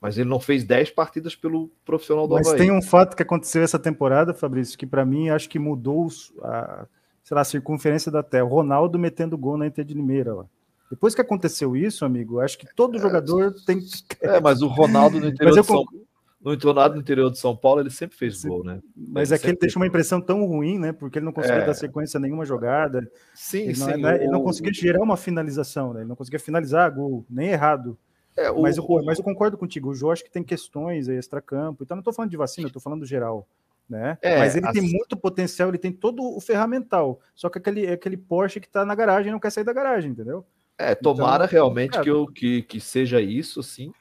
Mas 0.00 0.18
ele 0.18 0.28
não 0.28 0.38
fez 0.38 0.62
10 0.64 0.90
partidas 0.90 1.34
pelo 1.34 1.70
profissional 1.84 2.28
do 2.28 2.34
Mas 2.34 2.46
Havaí. 2.48 2.60
tem 2.60 2.70
um 2.70 2.82
fato 2.82 3.16
que 3.16 3.22
aconteceu 3.22 3.62
essa 3.62 3.78
temporada, 3.78 4.34
Fabrício, 4.34 4.78
que 4.78 4.86
para 4.86 5.04
mim 5.04 5.30
acho 5.30 5.48
que 5.48 5.58
mudou 5.58 6.08
a, 6.42 6.86
sei 7.24 7.34
lá, 7.34 7.40
a 7.40 7.44
circunferência 7.44 8.12
da 8.12 8.22
Terra. 8.22 8.44
O 8.44 8.48
Ronaldo 8.48 8.98
metendo 8.98 9.38
gol 9.38 9.56
na 9.56 9.66
Inter 9.66 9.84
de 9.84 9.94
Limeira 9.94 10.34
lá. 10.34 10.46
Depois 10.90 11.14
que 11.14 11.20
aconteceu 11.20 11.76
isso, 11.76 12.04
amigo, 12.04 12.40
acho 12.40 12.58
que 12.58 12.66
todo 12.74 12.98
jogador 12.98 13.54
tem 13.66 13.80
que. 13.80 13.86
É, 14.22 14.40
mas 14.40 14.62
o 14.62 14.68
Ronaldo 14.68 15.18
no 15.18 15.28
interior, 15.28 15.56
eu 15.56 15.62
de 15.62 15.66
São, 15.66 15.84
no 16.40 16.52
interior, 16.52 16.90
no 16.94 17.00
interior 17.00 17.30
de 17.30 17.38
São 17.38 17.56
Paulo, 17.56 17.80
ele 17.80 17.90
sempre 17.90 18.16
fez 18.16 18.44
gol, 18.44 18.62
né? 18.62 18.80
Mas 18.94 19.30
Ele 19.32 19.36
é 19.36 19.40
que 19.40 19.46
ele 19.48 19.58
deixa 19.60 19.78
uma 19.78 19.86
impressão 19.86 20.20
tão 20.20 20.44
ruim, 20.46 20.78
né? 20.78 20.92
Porque 20.92 21.18
ele 21.18 21.26
não 21.26 21.32
conseguia 21.32 21.62
É. 21.62 21.66
dar 21.66 21.74
sequência 21.74 22.18
a 22.18 22.20
nenhuma 22.20 22.44
jogada. 22.44 23.10
Sim, 23.34 23.62
Ele 23.62 23.78
não, 23.80 23.86
sim. 23.90 24.00
né, 24.00 24.14
ele 24.16 24.28
não 24.30 24.42
conseguia 24.44 24.72
gerar 24.72 25.02
uma 25.02 25.16
finalização, 25.16 25.92
né? 25.92 26.00
Ele 26.02 26.08
não 26.08 26.14
conseguia 26.14 26.38
finalizar 26.38 26.88
gol, 26.92 27.26
nem 27.28 27.48
errado. 27.48 27.98
É, 28.36 28.50
o- 28.50 28.62
mas, 28.62 28.76
eu, 28.76 28.86
mas 29.04 29.18
eu 29.18 29.24
concordo 29.24 29.56
contigo. 29.56 29.90
O 29.90 29.94
Jô 29.94 30.10
acho 30.10 30.22
que 30.24 30.30
tem 30.30 30.42
questões 30.44 31.08
aí, 31.08 31.16
extracampo. 31.16 31.82
Então, 31.82 31.94
não 31.96 32.00
estou 32.00 32.12
falando 32.12 32.30
de 32.30 32.36
vacina, 32.36 32.66
estou 32.66 32.82
falando 32.82 33.00
do 33.00 33.06
geral. 33.06 33.46
Né? 33.88 34.18
É, 34.20 34.38
mas 34.40 34.56
ele 34.56 34.68
tem 34.72 34.82
assim- 34.82 34.92
muito 34.96 35.16
potencial, 35.16 35.68
ele 35.68 35.78
tem 35.78 35.92
todo 35.92 36.20
o 36.20 36.40
ferramental. 36.40 37.20
Só 37.36 37.48
que 37.48 37.58
aquele, 37.58 37.86
aquele 37.86 38.16
Porsche 38.16 38.58
que 38.60 38.66
está 38.66 38.84
na 38.84 38.94
garagem 38.96 39.30
não 39.30 39.38
quer 39.38 39.50
sair 39.50 39.62
da 39.64 39.72
garagem, 39.72 40.10
entendeu? 40.10 40.44
É, 40.76 40.94
tomara 40.94 41.44
Então, 41.44 41.52
realmente 41.52 41.92
cara. 41.92 42.02
que, 42.02 42.10
eu, 42.10 42.26
que, 42.26 42.62
que 42.62 42.80
seja 42.80 43.20
isso, 43.20 43.62
sim. 43.62 43.92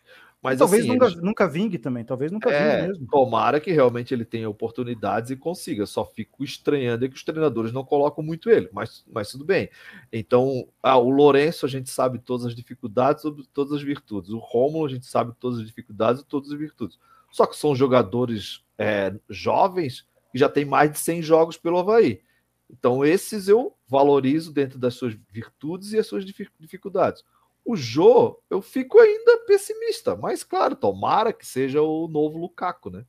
Mas 0.46 0.60
talvez 0.60 0.84
assim, 0.84 0.92
nunca, 0.94 1.06
eles- 1.08 1.22
nunca 1.22 1.48
vingue 1.50 1.78
também, 1.78 2.04
talvez 2.06 2.32
nunca 2.32 2.50
é, 2.50 2.78
vingue 2.78 2.88
mesmo. 2.90 3.08
tomara 3.08 3.60
que 3.60 3.72
realmente 3.72 4.14
ele 4.14 4.24
tenha 4.24 4.50
oportunidades 4.50 5.32
e 5.32 5.36
consiga. 5.36 5.86
Só 5.86 6.06
fico 6.06 6.44
estranhando 6.44 7.04
é 7.06 7.10
que 7.10 7.16
os 7.16 7.24
treinadores 7.24 7.72
não 7.72 7.84
colocam 7.84 8.24
muito 8.24 8.50
ele, 8.50 8.70
mas, 8.72 9.04
mas 9.12 9.30
tudo 9.30 9.44
bem. 9.44 9.70
Então, 10.12 10.68
ah, 10.82 10.98
o 10.98 11.10
Lourenço 11.10 11.66
a 11.66 11.70
gente 11.70 11.90
sabe 11.90 12.20
todas 12.20 12.46
as 12.46 12.56
dificuldades, 12.56 13.22
sobre 13.22 13.44
todas 13.54 13.74
as 13.74 13.82
virtudes. 13.82 14.32
O 14.32 14.38
Rômulo 14.38 14.86
a 14.86 14.90
gente 14.90 15.06
sabe 15.06 15.34
todas 15.40 15.60
as 15.60 15.66
dificuldades 15.66 16.22
e 16.22 16.26
todas 16.26 16.52
as 16.52 16.58
virtudes. 16.58 16.98
Só 17.32 17.46
que 17.46 17.58
são 17.58 17.76
jogadores 17.76 18.64
é, 18.78 19.14
jovens 19.30 20.08
que 20.32 20.38
já 20.40 20.48
têm 20.50 20.66
mais 20.66 20.92
de 20.92 21.00
100 21.00 21.22
jogos 21.22 21.58
pelo 21.58 21.78
Havaí. 21.80 22.22
Então, 22.70 23.06
esses 23.06 23.48
eu 23.48 23.74
valorizo 23.88 24.52
dentro 24.52 24.80
das 24.80 24.96
suas 24.96 25.16
virtudes 25.32 25.94
e 25.94 26.00
as 26.00 26.08
suas 26.08 26.26
difi- 26.26 26.50
dificuldades. 26.60 27.24
O 27.66 27.76
Jô, 27.76 28.40
eu 28.50 28.62
fico 28.62 29.00
ainda 29.00 29.40
pessimista, 29.48 30.16
mas 30.16 30.44
claro, 30.44 30.76
tomara 30.76 31.34
que 31.34 31.46
seja 31.46 31.82
o 31.82 32.08
novo 32.08 32.38
Lukaku, 32.38 32.90
né? 32.92 33.04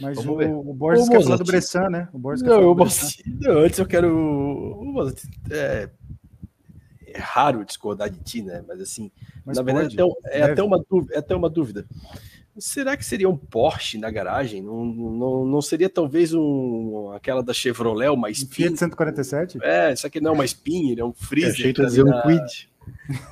Mas 0.00 0.16
Vamos 0.16 0.32
o, 0.32 0.36
ver. 0.36 0.48
o 0.50 0.74
Borges 0.74 1.08
quer 1.08 1.22
falar 1.22 1.36
do 1.36 1.44
Bressan, 1.44 1.88
né? 1.90 2.08
O 2.12 2.18
Borges 2.18 2.42
quer 2.42 2.48
Não, 2.48 2.54
falar 2.56 2.66
eu, 2.68 2.74
do 2.74 2.84
Bressan. 2.84 3.22
não, 3.40 3.58
antes 3.58 3.78
eu 3.78 3.86
quero. 3.86 4.08
Mozart, 4.82 5.22
É, 5.50 5.90
é 7.06 7.18
raro 7.18 7.64
discordar 7.64 8.08
de 8.10 8.18
ti, 8.20 8.42
né? 8.42 8.64
Mas 8.66 8.80
assim, 8.80 9.10
Mas 9.44 9.56
na 9.56 9.62
verdade, 9.62 9.96
pode, 9.96 10.12
até, 10.24 10.36
é, 10.36 10.40
deve. 10.40 10.52
até 10.52 10.62
uma 10.62 10.84
dúvida, 10.88 11.14
é 11.14 11.18
até 11.18 11.34
uma 11.36 11.50
dúvida. 11.50 11.86
Será 12.58 12.96
que 12.96 13.04
seria 13.04 13.28
um 13.28 13.36
Porsche 13.36 13.96
na 13.98 14.10
garagem? 14.10 14.60
Não, 14.62 14.84
não, 14.84 15.44
não 15.46 15.62
seria 15.62 15.88
talvez 15.88 16.34
um, 16.34 17.10
aquela 17.14 17.42
da 17.42 17.52
Chevrolet, 17.54 18.08
uma 18.10 18.28
Um 18.28 18.30
Spin? 18.30 18.54
Fiat 18.64 18.76
147? 18.78 19.58
É, 19.62 19.92
isso 19.92 20.06
aqui 20.06 20.20
não 20.20 20.32
é 20.32 20.34
uma 20.34 20.44
Spin, 20.44 20.90
ele 20.90 21.00
é 21.00 21.04
um 21.04 21.08
Eu 21.08 21.14
Freezer. 21.14 21.52
achei 21.52 21.72
que 21.72 21.74
tu 21.74 21.80
ia 21.82 21.84
tá 21.84 21.88
dizer 21.90 22.00
ali 22.02 22.10
um 22.10 22.14
na- 22.14 22.22
quid. 22.22 22.69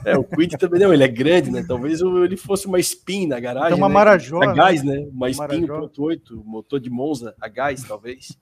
É, 0.04 0.16
o 0.16 0.24
Quid 0.24 0.56
também 0.58 0.80
não, 0.80 0.92
ele 0.92 1.02
é 1.04 1.08
grande, 1.08 1.50
né? 1.50 1.64
Talvez 1.66 2.00
ele 2.00 2.36
fosse 2.36 2.66
uma 2.66 2.78
Spin 2.80 3.26
na 3.26 3.38
garagem. 3.40 3.68
Então 3.68 3.78
uma 3.78 3.88
né? 3.88 3.94
Marajó, 3.94 4.42
A 4.42 4.46
né? 4.48 4.54
gás, 4.54 4.82
né? 4.82 5.06
Uma 5.12 5.30
Spin 5.30 5.60
Marajó. 5.60 5.88
1.8, 5.88 6.42
motor 6.44 6.80
de 6.80 6.90
Monza 6.90 7.34
a 7.40 7.48
gás, 7.48 7.82
talvez. 7.82 8.36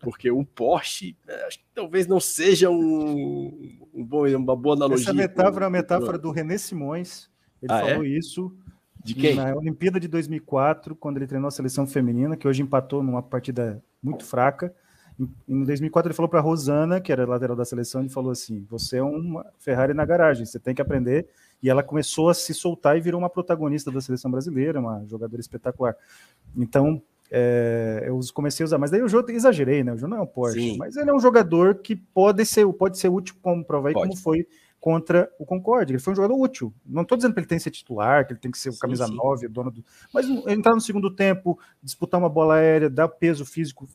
Porque 0.00 0.30
um 0.30 0.44
Porsche, 0.44 1.16
é, 1.28 1.46
acho 1.46 1.58
que 1.58 1.64
talvez 1.74 2.06
não 2.06 2.20
seja 2.20 2.70
um, 2.70 3.78
um 3.94 4.04
bom, 4.04 4.26
uma 4.36 4.56
boa 4.56 4.74
analogia. 4.76 5.04
Essa 5.04 5.14
metáfora 5.14 5.64
é 5.64 5.68
uma 5.68 5.78
metáfora 5.78 6.18
do 6.18 6.30
René 6.30 6.58
Simões. 6.58 7.28
Ele 7.62 7.72
Ah, 7.72 7.78
é? 7.86 7.90
falou 7.90 8.04
isso 8.04 8.52
De 9.04 9.14
quem? 9.14 9.34
na 9.36 9.54
Olimpíada 9.54 9.98
de 10.00 10.08
2004, 10.08 10.94
quando 10.96 11.16
ele 11.18 11.26
treinou 11.26 11.48
a 11.48 11.52
seleção 11.52 11.86
feminina, 11.86 12.36
que 12.36 12.46
hoje 12.48 12.62
empatou 12.62 13.02
numa 13.02 13.22
partida 13.22 13.82
muito 14.02 14.24
fraca. 14.24 14.74
Em 15.18 15.28
em 15.48 15.64
2004 15.64 16.08
ele 16.08 16.16
falou 16.16 16.28
para 16.28 16.40
Rosana, 16.40 17.00
que 17.00 17.12
era 17.12 17.26
lateral 17.26 17.56
da 17.56 17.64
seleção, 17.64 18.00
ele 18.00 18.10
falou 18.10 18.30
assim: 18.32 18.66
"Você 18.70 18.96
é 18.96 19.02
uma 19.02 19.46
Ferrari 19.58 19.94
na 19.94 20.04
garagem, 20.04 20.44
você 20.46 20.58
tem 20.58 20.74
que 20.74 20.82
aprender". 20.82 21.28
E 21.62 21.70
ela 21.70 21.82
começou 21.82 22.28
a 22.28 22.34
se 22.34 22.52
soltar 22.52 22.96
e 22.96 23.00
virou 23.00 23.20
uma 23.20 23.30
protagonista 23.30 23.90
da 23.90 24.00
seleção 24.00 24.30
brasileira, 24.30 24.80
uma 24.80 25.04
jogadora 25.06 25.40
espetacular. 25.40 25.94
Então, 26.56 27.00
é, 27.30 28.04
eu 28.06 28.20
comecei 28.34 28.62
a 28.62 28.66
usar, 28.66 28.78
mas 28.78 28.90
daí 28.90 29.02
o 29.02 29.08
jogo 29.08 29.30
exagerei, 29.30 29.82
né? 29.82 29.94
O 29.94 29.96
jogo 29.96 30.10
não 30.10 30.18
é 30.18 30.22
um 30.22 30.26
Porsche, 30.26 30.60
Sim. 30.60 30.76
mas 30.76 30.96
ele 30.96 31.08
é 31.08 31.14
um 31.14 31.18
jogador 31.18 31.76
que 31.76 31.96
pode 31.96 32.44
ser, 32.44 32.70
pode 32.74 32.98
ser 32.98 33.08
útil 33.08 33.34
como 33.40 33.64
prova 33.64 33.88
aí, 33.88 33.94
como 33.94 34.14
foi 34.14 34.46
contra 34.78 35.32
o 35.38 35.46
Concorde. 35.46 35.92
Ele 35.92 35.98
foi 35.98 36.12
um 36.12 36.16
jogador 36.16 36.34
útil. 36.34 36.74
Não 36.84 37.02
estou 37.02 37.16
dizendo 37.16 37.32
que 37.32 37.40
ele 37.40 37.46
tem 37.46 37.56
que 37.56 37.64
ser 37.64 37.70
titular, 37.70 38.26
que 38.26 38.32
ele 38.32 38.40
tem 38.40 38.50
que 38.50 38.58
ser 38.58 38.68
o 38.68 38.72
Sim, 38.72 38.80
camisa 38.80 39.06
sim. 39.06 39.14
9, 39.14 39.48
dono 39.48 39.70
do. 39.70 39.82
Mas 40.12 40.28
entrar 40.46 40.74
no 40.74 40.80
segundo 40.80 41.14
tempo, 41.14 41.58
disputar 41.82 42.20
uma 42.20 42.28
bola 42.28 42.56
aérea, 42.56 42.90
dar 42.90 43.08
peso 43.08 43.46
físico, 43.46 43.88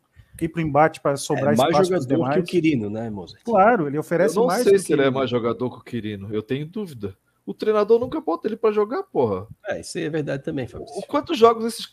ir 0.45 0.49
para 0.49 0.59
o 0.59 0.61
embate 0.65 0.99
para 1.01 1.11
É 1.13 1.17
sobrar 1.17 1.45
mais 1.55 1.59
espaço 1.59 1.89
para 1.89 1.97
os 1.99 2.05
jogador 2.05 2.33
que 2.33 2.39
o 2.39 2.43
Quirino, 2.43 2.89
né, 2.89 3.09
Mozart? 3.09 3.41
Claro, 3.43 3.87
ele 3.87 3.97
Eu 3.97 4.01
oferece 4.01 4.35
não 4.35 4.45
mais. 4.47 4.63
sei 4.63 4.77
se 4.79 4.85
que 4.87 4.93
ele 4.93 5.03
é 5.03 5.09
mais 5.09 5.29
jogador 5.29 5.69
que 5.69 5.77
o 5.77 5.83
Quirino. 5.83 6.33
Eu 6.33 6.41
tenho 6.41 6.65
dúvida. 6.65 7.15
O 7.45 7.53
treinador 7.53 7.97
nunca 7.97 8.19
bota 8.19 8.45
ele 8.45 8.57
pra 8.57 8.73
jogar, 8.73 9.03
porra. 9.03 9.47
É, 9.65 9.79
isso 9.79 9.97
aí 9.97 10.03
é 10.03 10.09
verdade 10.09 10.43
também, 10.43 10.67
Fabrício. 10.67 11.01
Quantos 11.07 11.37
jogos 11.37 11.63
esses, 11.63 11.89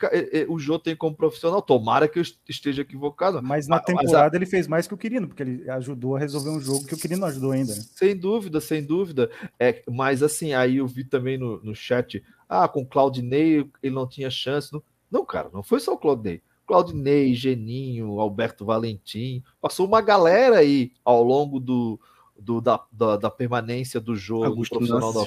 o 0.49 0.59
Jô 0.59 0.81
tem 0.81 0.97
como 0.97 1.15
profissional? 1.15 1.63
Tomara 1.63 2.09
que 2.09 2.19
eu 2.19 2.25
esteja 2.49 2.83
equivocado. 2.83 3.41
Mas 3.41 3.69
na 3.69 3.77
Mas- 3.77 3.85
mas 3.95 4.01
temporada 4.05 4.37
ele 4.37 4.47
fez 4.47 4.67
mais 4.67 4.89
que 4.89 4.95
o 4.95 4.97
Quirino, 4.97 5.29
porque 5.29 5.45
ele 5.45 5.71
ajudou 5.71 6.17
a 6.17 6.19
resolver 6.19 6.51
um 6.51 6.59
jogo 6.61 6.85
que 6.85 6.95
o 6.95 6.99
Quirino 6.99 7.21
não 7.21 7.29
ajudou 7.29 7.53
ainda, 7.53 7.73
né? 7.73 7.83
Sem 7.95 8.17
dúvida, 8.17 8.61
sem 8.61 8.83
dúvida. 8.85 9.31
É, 9.57 9.81
mas 9.89 10.25
assim, 10.25 10.55
aí 10.55 10.79
eu 10.79 10.89
vi 10.89 11.05
também 11.05 11.39
no, 11.39 11.63
no 11.63 11.73
chat, 11.73 12.21
ah, 12.49 12.67
com 12.67 12.83
o 12.83 12.87
Claudinei 12.87 13.65
ele 13.81 13.95
não 13.95 14.09
tinha 14.09 14.31
chance. 14.31 14.73
Não, 14.73 14.83
não, 15.09 15.25
cara, 15.25 15.51
não 15.55 15.63
foi 15.63 15.79
só 15.79 15.93
o 15.93 15.99
Claudinei. 15.99 16.43
Claudinei, 16.67 17.35
Geninho, 17.35 18.19
Alberto 18.21 18.65
Valentim, 18.65 19.43
passou 19.61 19.87
uma 19.87 20.01
galera 20.01 20.59
aí 20.59 20.93
ao 21.05 21.23
longo 21.23 21.61
do, 21.61 22.01
do- 22.39 22.61
da, 22.61 22.81
da, 22.91 23.17
da 23.17 23.31
permanência 23.31 24.01
do 24.01 24.17
jogo 24.17 24.45
Augusto 24.47 24.77
profissional 24.79 25.13
da. 25.13 25.25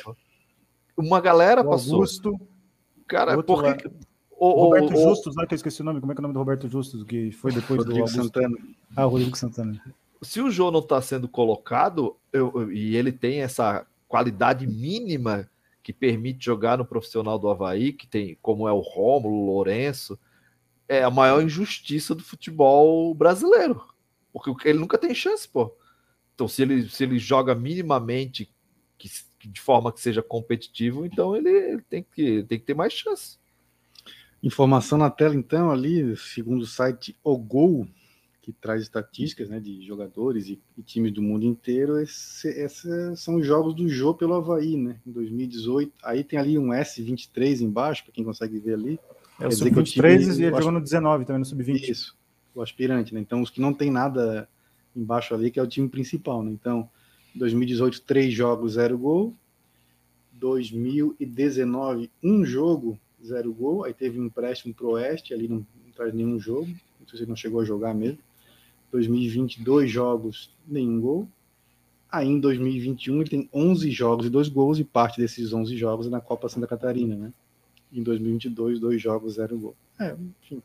Uma 0.98 1.22
galera 1.22 1.62
O 1.62 1.70
passou. 1.70 1.96
Augusto, 1.96 2.40
Cara, 3.08 3.38
outro 3.38 3.56
por 3.56 3.64
que 3.78 3.90
Roberto 4.40 4.94
o- 4.94 4.98
Justus, 4.98 5.36
lá 5.36 5.46
que 5.46 5.54
eu 5.54 5.58
esqueci 5.58 5.82
o 5.82 5.86
nome, 5.86 6.00
como 6.00 6.12
é 6.12 6.16
que 6.16 6.20
é 6.20 6.22
o 6.22 6.24
nome 6.24 6.34
do 6.34 6.40
Roberto 6.40 6.68
Justus, 6.68 7.04
que 7.04 7.32
foi 7.32 7.52
depois 7.52 7.80
do 7.80 7.86
Rodrigo 7.86 8.00
Augusto? 8.08 8.24
Santana. 8.24 8.58
Ah, 8.96 9.06
o 9.06 9.10
Rodrigo 9.10 9.38
Santana. 9.38 9.82
se 10.22 10.42
o 10.42 10.50
João 10.50 10.72
não 10.72 10.80
está 10.80 11.00
sendo 11.02 11.28
colocado 11.28 12.16
eu- 12.34 12.52
eu- 12.56 12.72
e 12.72 12.96
ele 12.96 13.12
tem 13.12 13.42
essa 13.42 13.86
qualidade 14.08 14.66
mínima 14.66 15.48
que 15.84 15.94
permite 15.94 16.44
jogar 16.44 16.78
no 16.78 16.86
profissional 16.86 17.38
do 17.40 17.48
Havaí, 17.48 17.94
que 17.94 18.08
tem 18.08 18.38
como 18.42 18.68
é 18.68 18.72
o 18.74 18.80
Rômulo, 18.80 19.36
o 19.36 19.46
Lourenço, 19.46 20.18
é 20.88 21.04
a 21.04 21.12
maior 21.12 21.42
injustiça 21.42 22.16
do 22.16 22.24
futebol 22.24 23.14
brasileiro. 23.14 23.82
Porque 24.32 24.70
ele 24.70 24.80
nunca 24.80 24.98
tem 24.98 25.14
chance, 25.14 25.48
pô. 25.48 25.76
Então, 26.36 26.48
se 26.48 26.62
ele, 26.62 26.88
se 26.90 27.04
ele 27.04 27.18
joga 27.18 27.56
minimamente 27.56 28.50
que, 28.98 29.10
de 29.40 29.60
forma 29.60 29.92
que 29.92 30.00
seja 30.00 30.22
competitivo, 30.22 31.06
então 31.06 31.36
ele, 31.36 31.50
ele 31.50 31.82
tem, 31.82 32.04
que, 32.04 32.44
tem 32.44 32.60
que 32.60 32.66
ter 32.66 32.76
mais 32.76 32.94
chance. 32.94 33.38
Informação 34.42 34.98
na 34.98 35.10
tela, 35.10 35.36
então, 35.36 35.72
ali, 35.72 36.16
segundo 36.16 36.62
o 36.62 36.68
site 36.68 37.18
O 37.24 37.38
Gol, 37.38 37.88
que 38.48 38.54
traz 38.54 38.82
estatísticas 38.82 39.50
né, 39.50 39.60
de 39.60 39.86
jogadores 39.86 40.48
e, 40.48 40.62
e 40.78 40.84
times 40.84 41.12
do 41.12 41.22
mundo 41.22 41.44
inteiro, 41.44 42.00
esse, 42.00 42.48
esses 42.48 43.20
são 43.20 43.36
os 43.36 43.46
jogos 43.46 43.74
do 43.74 43.90
Jô 43.90 44.14
pelo 44.14 44.36
Havaí, 44.36 44.78
né? 44.78 45.02
Em 45.06 45.12
2018. 45.12 45.92
Aí 46.04 46.24
tem 46.24 46.40
ali 46.40 46.58
um 46.58 46.68
S23 46.68 47.62
embaixo, 47.62 48.04
para 48.04 48.14
quem 48.14 48.24
consegue 48.24 48.58
ver 48.60 48.76
ali. 48.76 49.00
É 49.40 49.46
o 49.46 49.50
Quer 49.50 49.56
dizer 49.56 49.72
que 49.74 49.80
o 49.80 49.86
Sub-23 49.86 50.20
time- 50.20 50.44
e 50.44 50.46
ele 50.46 50.56
jogou 50.56 50.72
no 50.72 50.82
19 50.82 51.26
também, 51.26 51.40
no 51.40 51.46
Sub-20. 51.46 51.90
Isso, 51.90 52.16
o 52.56 52.62
aspirante, 52.62 53.14
né? 53.14 53.20
Então, 53.20 53.42
os 53.42 53.50
que 53.50 53.62
não 53.62 53.74
tem 53.74 53.92
nada 53.92 54.50
embaixo 54.96 55.34
ali, 55.36 55.52
que 55.52 55.60
é 55.60 55.64
o 55.64 55.68
time 55.68 55.88
principal, 55.88 56.44
né? 56.44 56.52
Então, 56.52 56.90
2018, 57.36 58.02
três 58.02 58.34
jogos, 58.34 58.74
zero 58.74 58.98
gol. 58.98 59.34
2019, 60.34 62.10
um 62.24 62.46
jogo, 62.46 63.00
zero 63.24 63.54
gol. 63.54 63.84
Aí 63.84 63.94
teve 63.94 64.20
um 64.20 64.26
empréstimo 64.26 64.74
pro 64.74 64.92
Oeste, 64.92 65.34
ali 65.34 65.48
não, 65.48 65.58
não 65.58 65.92
traz 65.96 66.14
nenhum 66.14 66.40
jogo. 66.40 66.68
Não 67.00 67.08
sei 67.08 67.18
se 67.18 67.24
ele 67.24 67.30
não 67.30 67.36
chegou 67.36 67.62
a 67.62 67.66
jogar 67.66 67.94
mesmo. 67.94 68.20
2020, 68.92 69.62
dois 69.62 69.92
jogos, 69.92 70.52
nenhum 70.68 71.00
gol. 71.00 71.28
Aí 72.10 72.28
em 72.28 72.40
2021 72.40 73.22
ele 73.22 73.30
tem 73.30 73.50
11 73.54 73.92
jogos 73.92 74.26
e 74.26 74.30
dois 74.30 74.48
gols, 74.48 74.80
e 74.80 74.84
parte 74.84 75.20
desses 75.20 75.52
11 75.52 75.76
jogos 75.76 76.08
é 76.08 76.10
na 76.10 76.22
Copa 76.22 76.48
Santa 76.48 76.66
Catarina, 76.66 77.16
né? 77.16 77.34
Em 77.92 78.04
2022, 78.04 78.80
dois 78.80 79.02
jogos, 79.02 79.36
zero 79.36 79.58
gol. 79.58 79.76
É, 80.00 80.16
enfim, 80.44 80.62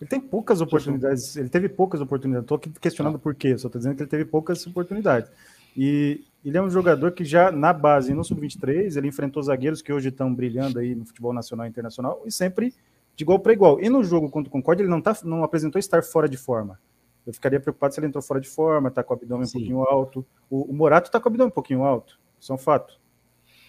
Ele 0.00 0.10
tem 0.10 0.20
poucas 0.20 0.60
oportunidades, 0.60 1.36
ele 1.36 1.48
teve 1.48 1.68
poucas 1.68 2.00
oportunidades. 2.00 2.44
Estou 2.44 2.56
aqui 2.56 2.70
questionando 2.80 3.18
por 3.18 3.34
quê, 3.34 3.56
só 3.56 3.68
estou 3.68 3.78
dizendo 3.78 3.96
que 3.96 4.02
ele 4.02 4.10
teve 4.10 4.24
poucas 4.24 4.66
oportunidades. 4.66 5.30
E 5.76 6.24
ele 6.44 6.58
é 6.58 6.62
um 6.62 6.68
jogador 6.68 7.12
que 7.12 7.24
já 7.24 7.50
na 7.50 7.72
base, 7.72 8.12
no 8.12 8.24
Sub-23, 8.24 8.96
ele 8.96 9.08
enfrentou 9.08 9.42
zagueiros 9.42 9.80
que 9.80 9.92
hoje 9.92 10.08
estão 10.08 10.34
brilhando 10.34 10.78
aí 10.78 10.94
no 10.94 11.04
futebol 11.04 11.32
nacional 11.32 11.66
e 11.66 11.68
internacional 11.68 12.22
e 12.26 12.32
sempre 12.32 12.74
de 13.16 13.24
igual 13.24 13.38
para 13.38 13.52
igual. 13.52 13.80
E 13.80 13.88
no 13.88 14.02
jogo 14.04 14.30
contra 14.30 14.48
o 14.48 14.52
Concorde, 14.52 14.82
ele 14.82 14.90
não, 14.90 15.00
tá, 15.00 15.16
não 15.24 15.42
apresentou 15.42 15.78
estar 15.78 16.02
fora 16.02 16.28
de 16.28 16.36
forma. 16.36 16.78
Eu 17.26 17.32
ficaria 17.32 17.60
preocupado 17.60 17.92
se 17.92 18.00
ele 18.00 18.06
entrou 18.06 18.22
fora 18.22 18.40
de 18.40 18.48
forma, 18.48 18.90
tá 18.90 19.02
com 19.02 19.12
o 19.12 19.16
abdômen 19.16 19.46
Sim. 19.46 19.58
um 19.58 19.60
pouquinho 19.60 19.82
alto. 19.82 20.26
O, 20.48 20.70
o 20.70 20.74
Morato 20.74 21.10
tá 21.10 21.20
com 21.20 21.28
o 21.28 21.30
abdômen 21.30 21.50
um 21.50 21.54
pouquinho 21.54 21.82
alto. 21.82 22.18
Isso 22.40 22.52
é 22.52 22.54
um 22.54 22.58
fato. 22.58 22.98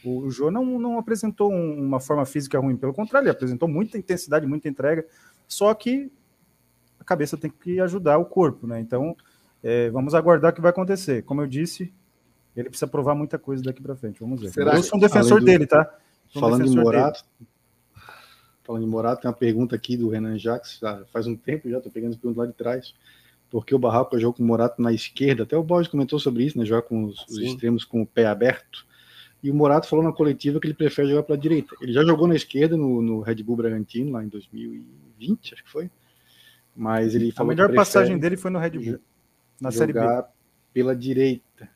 O, 0.04 0.20
o 0.20 0.32
Jô 0.32 0.50
não, 0.50 0.80
não 0.80 0.98
apresentou 0.98 1.52
um, 1.52 1.80
uma 1.80 2.00
forma 2.00 2.26
física 2.26 2.60
ruim, 2.60 2.78
pelo 2.78 2.94
contrário, 2.94 3.26
ele 3.26 3.32
apresentou 3.32 3.68
muita 3.68 3.98
intensidade, 3.98 4.46
muita 4.46 4.70
entrega, 4.70 5.06
só 5.48 5.74
que 5.74 6.12
a 7.00 7.04
cabeça 7.04 7.38
tem 7.38 7.50
que 7.50 7.80
ajudar 7.80 8.18
o 8.18 8.26
corpo, 8.26 8.68
né? 8.68 8.80
Então, 8.80 9.16
é, 9.64 9.90
vamos 9.90 10.14
aguardar 10.14 10.52
o 10.52 10.56
que 10.56 10.62
vai 10.62 10.72
acontecer. 10.72 11.24
Como 11.24 11.42
eu 11.42 11.48
disse, 11.48 11.94
ele 12.56 12.70
precisa 12.70 12.88
provar 12.88 13.16
muita 13.16 13.38
coisa 13.38 13.64
daqui 13.64 13.82
para 13.82 13.96
frente. 13.96 14.20
Vamos 14.20 14.42
ver. 14.42 14.52
Será 14.52 14.76
eu 14.76 14.84
sou 14.84 14.98
um 14.98 15.02
defensor 15.02 15.40
do... 15.40 15.46
dele, 15.46 15.66
tá? 15.66 15.94
Sou 16.28 16.42
falando 16.42 16.62
um 16.62 16.70
de 16.70 16.78
Morato, 16.78 17.24
dele. 17.40 17.50
falando 18.64 18.84
de 18.84 18.90
Morato, 18.90 19.22
tem 19.22 19.30
uma 19.30 19.38
pergunta 19.38 19.76
aqui 19.76 19.98
do 19.98 20.10
Renan 20.10 20.38
Jacques, 20.38 20.78
já 20.80 21.04
faz 21.12 21.28
um 21.28 21.36
tempo 21.36 21.70
já, 21.70 21.78
estou 21.78 21.92
pegando 21.92 22.12
as 22.12 22.18
perguntas 22.18 22.38
lá 22.38 22.46
de 22.46 22.54
trás. 22.54 22.94
Porque 23.50 23.74
o 23.74 23.80
Barraco 23.80 24.18
joga 24.20 24.38
com 24.38 24.44
o 24.44 24.46
Morato 24.46 24.80
na 24.80 24.94
esquerda, 24.94 25.42
até 25.42 25.58
o 25.58 25.64
Borges 25.64 25.90
comentou 25.90 26.20
sobre 26.20 26.44
isso, 26.44 26.58
né? 26.58 26.66
Joga 26.66 26.84
com 26.84 27.06
os, 27.06 27.26
os 27.28 27.40
extremos 27.40 27.84
com 27.84 28.02
o 28.04 28.06
pé 28.06 28.28
aberto. 28.28 28.86
E 29.42 29.50
o 29.50 29.56
Morato 29.56 29.88
falou 29.88 30.04
na 30.04 30.12
coletiva 30.12 30.60
que 30.60 30.68
ele 30.68 30.74
prefere 30.74 31.10
jogar 31.10 31.24
pela 31.24 31.38
direita. 31.38 31.76
Ele 31.82 31.94
já 31.94 32.04
jogou 32.04 32.28
na 32.28 32.36
esquerda 32.36 32.76
no, 32.76 33.02
no 33.02 33.22
Red 33.22 33.42
Bull 33.42 33.56
Bragantino, 33.56 34.12
lá 34.12 34.24
em 34.24 34.28
2020, 34.28 35.54
acho 35.54 35.64
que 35.64 35.70
foi. 35.70 35.90
Mas 36.76 37.16
ele 37.16 37.32
falou 37.32 37.52
A 37.52 37.56
melhor 37.56 37.74
passagem 37.74 38.18
dele 38.18 38.36
foi 38.36 38.52
no 38.52 38.60
Red 38.60 38.72
Bull, 38.72 39.00
na 39.60 39.72
Série 39.72 39.94
B. 39.94 40.00
pela 40.74 40.96
direita. 40.96 41.70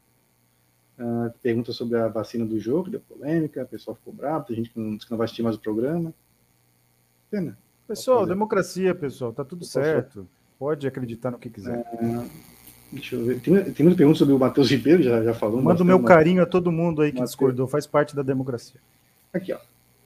Uh, 0.99 1.33
pergunta 1.41 1.71
sobre 1.71 1.97
a 1.97 2.07
vacina 2.07 2.45
do 2.45 2.59
jogo, 2.59 2.89
deu 2.89 2.99
polêmica, 2.99 3.63
o 3.63 3.67
pessoal 3.67 3.95
ficou 3.95 4.13
bravo, 4.13 4.45
tem 4.45 4.57
gente 4.57 4.69
que 4.69 4.79
não, 4.79 4.97
que 4.97 5.09
não 5.09 5.17
vai 5.17 5.25
assistir 5.25 5.41
mais 5.41 5.55
o 5.55 5.59
programa. 5.59 6.13
Pena. 7.31 7.57
Pessoal, 7.87 8.25
democracia, 8.25 8.93
pessoal, 8.93 9.33
tá 9.33 9.43
tudo 9.43 9.65
certo. 9.65 10.27
Pode 10.59 10.87
acreditar 10.87 11.31
no 11.31 11.39
que 11.39 11.49
quiser. 11.49 11.79
Uh, 11.93 12.29
Deixa 12.93 13.15
eu 13.15 13.25
ver. 13.25 13.39
Tem, 13.39 13.53
tem 13.71 13.83
muita 13.83 13.97
pergunta 13.97 14.19
sobre 14.19 14.35
o 14.35 14.39
Matheus 14.39 14.69
Ribeiro, 14.69 15.01
já, 15.01 15.23
já 15.23 15.33
falou. 15.33 15.59
Manda 15.61 15.81
o 15.81 15.85
meu 15.85 16.01
carinho 16.03 16.43
a 16.43 16.45
todo 16.45 16.71
mundo 16.71 17.01
aí 17.01 17.09
que 17.09 17.15
Mateus. 17.15 17.31
discordou, 17.31 17.67
faz 17.67 17.87
parte 17.87 18.15
da 18.15 18.21
democracia. 18.21 18.79
Aqui, 19.33 19.51
ó. 19.51 19.57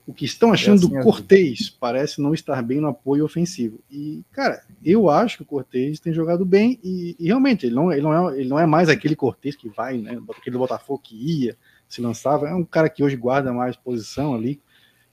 O 0.06 0.14
que 0.14 0.24
estão 0.24 0.54
achando 0.54 0.82
é 0.82 0.86
assim, 0.86 0.96
do 0.96 1.02
Cortez 1.02 1.68
parece 1.68 2.18
não 2.22 2.32
estar 2.32 2.62
bem 2.62 2.80
no 2.80 2.88
apoio 2.88 3.26
ofensivo. 3.26 3.78
E, 3.90 4.24
cara, 4.32 4.62
eu 4.82 5.10
acho 5.10 5.36
que 5.36 5.42
o 5.42 5.46
Cortez 5.46 6.00
tem 6.00 6.14
jogado 6.14 6.46
bem 6.46 6.80
e, 6.82 7.14
e, 7.20 7.26
realmente 7.26 7.66
ele 7.66 7.74
não, 7.74 7.92
ele, 7.92 8.00
não 8.00 8.30
é, 8.30 8.40
ele 8.40 8.48
não 8.48 8.58
é 8.58 8.64
mais 8.64 8.88
aquele 8.88 9.14
Cortez 9.14 9.54
que 9.54 9.68
vai, 9.68 9.98
né? 9.98 10.18
Aquele 10.30 10.54
do 10.54 10.60
Botafogo 10.60 11.02
que 11.04 11.14
ia, 11.14 11.58
se 11.86 12.00
lançava. 12.00 12.48
É 12.48 12.54
um 12.54 12.64
cara 12.64 12.88
que 12.88 13.04
hoje 13.04 13.16
guarda 13.16 13.52
mais 13.52 13.76
posição 13.76 14.34
ali, 14.34 14.62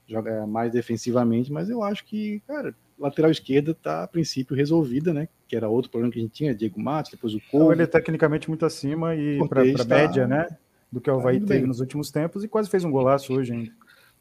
joga 0.08 0.46
mais 0.46 0.72
defensivamente, 0.72 1.52
mas 1.52 1.68
eu 1.68 1.82
acho 1.82 2.02
que, 2.06 2.40
cara, 2.46 2.74
lateral 2.98 3.30
esquerda 3.30 3.72
está 3.72 4.04
a 4.04 4.08
princípio 4.08 4.56
resolvida, 4.56 5.12
né? 5.12 5.28
Que 5.46 5.56
era 5.56 5.68
outro 5.68 5.90
problema 5.90 6.12
que 6.12 6.18
a 6.18 6.22
gente 6.22 6.32
tinha, 6.32 6.54
Diego 6.54 6.80
Matos, 6.80 7.10
depois 7.10 7.34
o 7.34 7.40
Couto. 7.50 7.72
Ele 7.72 7.82
é 7.82 7.86
tecnicamente 7.86 8.48
muito 8.48 8.64
acima 8.64 9.14
e 9.14 9.38
para 9.48 9.62
a 9.62 9.74
tá... 9.74 9.84
média, 9.84 10.26
né? 10.26 10.46
Do 10.90 11.00
que 11.00 11.10
o 11.10 11.14
Havaí 11.14 11.40
tá 11.40 11.46
teve 11.46 11.66
nos 11.66 11.80
últimos 11.80 12.10
tempos 12.10 12.44
e 12.44 12.48
quase 12.48 12.70
fez 12.70 12.84
um 12.84 12.90
golaço 12.90 13.34
hoje 13.34 13.52
ainda. 13.52 13.72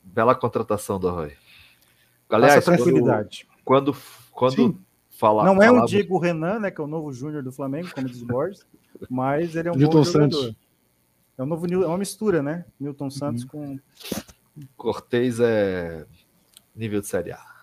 Bela 0.04 0.36
contratação 0.36 1.00
do 1.00 1.08
Havaí. 1.08 1.34
Aliás, 2.30 2.66
tranquilidade. 2.66 3.48
Quando, 3.64 3.94
quando, 4.32 4.56
quando 4.56 4.82
fala. 5.10 5.46
Não 5.46 5.62
é 5.62 5.72
o 5.72 5.86
Diego 5.86 6.18
Renan, 6.18 6.60
né? 6.60 6.72
Que 6.72 6.82
é 6.82 6.84
o 6.84 6.88
novo 6.88 7.14
Júnior 7.14 7.44
do 7.44 7.52
Flamengo, 7.52 7.90
como 7.94 8.08
diz 8.08 8.22
Borges, 8.22 8.66
mas 9.10 9.56
ele 9.56 9.70
é 9.70 9.72
um 9.72 9.76
Newton 9.76 10.00
bom 10.00 10.04
jogador. 10.04 10.32
Santos. 10.36 10.56
É 11.38 11.44
um 11.44 11.46
novo 11.46 11.66
é 11.68 11.88
uma 11.88 11.98
mistura, 11.98 12.42
né? 12.42 12.66
Newton 12.80 13.10
Santos 13.10 13.44
uhum. 13.44 13.50
com. 13.50 13.80
Cortez 14.78 15.40
é 15.40 16.06
nível 16.76 17.02
de 17.02 17.08
Série 17.08 17.32
A. 17.32 17.55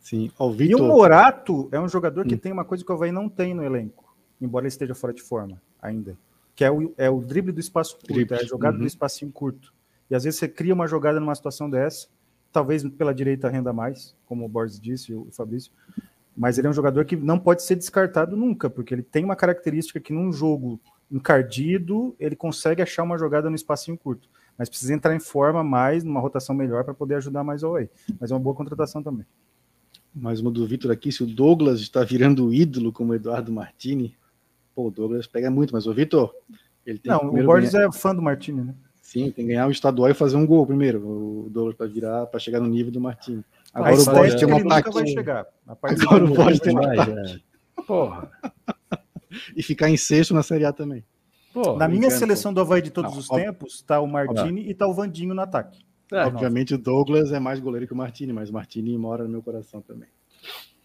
Sim. 0.00 0.30
Victor... 0.54 0.60
E 0.60 0.74
o 0.74 0.82
Morato 0.82 1.68
é 1.70 1.78
um 1.78 1.88
jogador 1.88 2.26
que 2.26 2.34
hum. 2.34 2.38
tem 2.38 2.52
uma 2.52 2.64
coisa 2.64 2.84
que 2.84 2.90
o 2.90 2.94
Havaí 2.94 3.12
não 3.12 3.28
tem 3.28 3.54
no 3.54 3.62
elenco, 3.62 4.16
embora 4.40 4.64
ele 4.64 4.68
esteja 4.68 4.94
fora 4.94 5.12
de 5.12 5.22
forma 5.22 5.60
ainda, 5.80 6.16
que 6.54 6.64
é 6.64 6.70
o, 6.70 6.92
é 6.96 7.08
o 7.08 7.20
drible 7.20 7.52
do 7.52 7.60
espaço 7.60 7.96
curto, 7.96 8.12
drible. 8.12 8.36
é 8.36 8.40
a 8.40 8.44
jogada 8.44 8.76
uhum. 8.76 8.82
do 8.82 8.86
espacinho 8.86 9.30
curto. 9.30 9.72
E 10.10 10.14
às 10.14 10.24
vezes 10.24 10.40
você 10.40 10.48
cria 10.48 10.74
uma 10.74 10.86
jogada 10.86 11.20
numa 11.20 11.34
situação 11.34 11.70
dessa, 11.70 12.08
talvez 12.50 12.82
pela 12.90 13.14
direita 13.14 13.48
renda 13.48 13.72
mais, 13.72 14.16
como 14.26 14.44
o 14.44 14.48
Borges 14.48 14.80
disse, 14.80 15.14
o 15.14 15.28
Fabrício, 15.30 15.70
mas 16.36 16.58
ele 16.58 16.66
é 16.66 16.70
um 16.70 16.74
jogador 16.74 17.04
que 17.04 17.16
não 17.16 17.38
pode 17.38 17.62
ser 17.62 17.76
descartado 17.76 18.36
nunca, 18.36 18.70
porque 18.70 18.94
ele 18.94 19.02
tem 19.02 19.24
uma 19.24 19.36
característica 19.36 20.00
que 20.00 20.12
num 20.12 20.32
jogo 20.32 20.80
encardido, 21.10 22.14
ele 22.18 22.36
consegue 22.36 22.80
achar 22.80 23.02
uma 23.02 23.18
jogada 23.18 23.50
no 23.50 23.56
espacinho 23.56 23.98
curto. 23.98 24.28
Mas 24.56 24.68
precisa 24.68 24.94
entrar 24.94 25.14
em 25.14 25.20
forma 25.20 25.64
mais, 25.64 26.04
numa 26.04 26.20
rotação 26.20 26.54
melhor 26.54 26.84
para 26.84 26.94
poder 26.94 27.16
ajudar 27.16 27.42
mais 27.42 27.62
o 27.62 27.68
Havaí. 27.68 27.90
Mas 28.20 28.30
é 28.30 28.34
uma 28.34 28.40
boa 28.40 28.54
contratação 28.54 29.02
também. 29.02 29.26
Mais 30.14 30.40
uma 30.40 30.50
do 30.50 30.66
Vitor 30.66 30.90
aqui, 30.90 31.12
se 31.12 31.22
o 31.22 31.26
Douglas 31.26 31.80
está 31.80 32.02
virando 32.02 32.52
ídolo 32.52 32.92
como 32.92 33.12
o 33.12 33.14
Eduardo 33.14 33.52
Martini. 33.52 34.16
Pô, 34.74 34.88
o 34.88 34.90
Douglas 34.90 35.26
pega 35.26 35.50
muito, 35.50 35.72
mas 35.72 35.86
o 35.86 35.94
Vitor. 35.94 36.34
Ele 36.84 36.98
tem 36.98 37.12
Não, 37.12 37.28
o 37.28 37.44
Borges 37.44 37.72
ganhar... 37.72 37.88
é 37.88 37.92
fã 37.92 38.14
do 38.14 38.22
Martini, 38.22 38.62
né? 38.62 38.74
Sim, 39.00 39.24
tem 39.30 39.44
que 39.44 39.52
ganhar 39.52 39.66
o 39.66 39.70
estadual 39.70 40.10
e 40.10 40.14
fazer 40.14 40.36
um 40.36 40.46
gol 40.46 40.66
primeiro. 40.66 41.00
O 41.00 41.48
Douglas 41.50 41.76
para 41.76 41.86
virar, 41.86 42.26
para 42.26 42.40
chegar 42.40 42.60
no 42.60 42.68
nível 42.68 42.92
do 42.92 43.00
Martini. 43.00 43.44
Agora 43.72 44.00
o 44.00 44.04
Borges 44.04 44.34
tem 44.34 44.48
um 44.48 44.56
ataque. 44.56 44.90
Vai 44.92 45.06
chegar. 45.06 45.46
Agora 45.66 46.24
o 46.24 46.34
Borges 46.34 46.60
tem 46.60 46.74
um 46.74 46.82
ataque. 46.82 47.42
Porra. 47.86 48.30
e 49.56 49.62
ficar 49.62 49.88
em 49.88 49.96
sexto 49.96 50.34
na 50.34 50.42
Série 50.42 50.64
A 50.64 50.72
também. 50.72 51.04
Porra, 51.52 51.78
na 51.78 51.88
minha 51.88 52.10
seleção 52.10 52.52
do 52.52 52.60
Havaí 52.60 52.82
de 52.82 52.90
todos 52.90 53.12
Não, 53.12 53.18
os 53.18 53.30
ó, 53.30 53.34
tempos, 53.34 53.74
está 53.74 54.00
o 54.00 54.06
Martini 54.06 54.62
ó, 54.62 54.64
e 54.64 54.70
está 54.70 54.86
o 54.86 54.94
Vandinho 54.94 55.34
no 55.34 55.40
ataque. 55.40 55.84
É, 56.12 56.24
Obviamente 56.24 56.72
nossa. 56.72 56.80
o 56.80 56.84
Douglas 56.84 57.32
é 57.32 57.38
mais 57.38 57.60
goleiro 57.60 57.86
que 57.86 57.92
o 57.92 57.96
Martini, 57.96 58.32
mas 58.32 58.50
o 58.50 58.52
Martini 58.52 58.96
mora 58.98 59.24
no 59.24 59.30
meu 59.30 59.42
coração 59.42 59.80
também. 59.80 60.08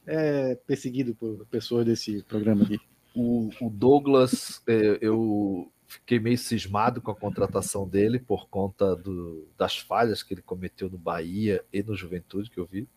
É 0.05 0.55
perseguido 0.55 1.15
por 1.15 1.45
pessoas 1.47 1.85
desse 1.85 2.21
programa 2.23 2.63
aqui. 2.63 2.79
O, 3.15 3.49
o 3.61 3.69
Douglas, 3.69 4.61
é, 4.67 4.99
eu 5.01 5.71
fiquei 5.87 6.19
meio 6.19 6.37
cismado 6.37 7.01
com 7.01 7.11
a 7.11 7.15
contratação 7.15 7.87
dele 7.87 8.19
por 8.19 8.47
conta 8.49 8.95
do, 8.95 9.47
das 9.57 9.77
falhas 9.77 10.21
que 10.21 10.33
ele 10.33 10.41
cometeu 10.41 10.89
no 10.89 10.97
Bahia 10.97 11.63
e 11.71 11.81
no 11.81 11.95
Juventude, 11.95 12.49
que 12.49 12.59
eu 12.59 12.65
vi. 12.65 12.87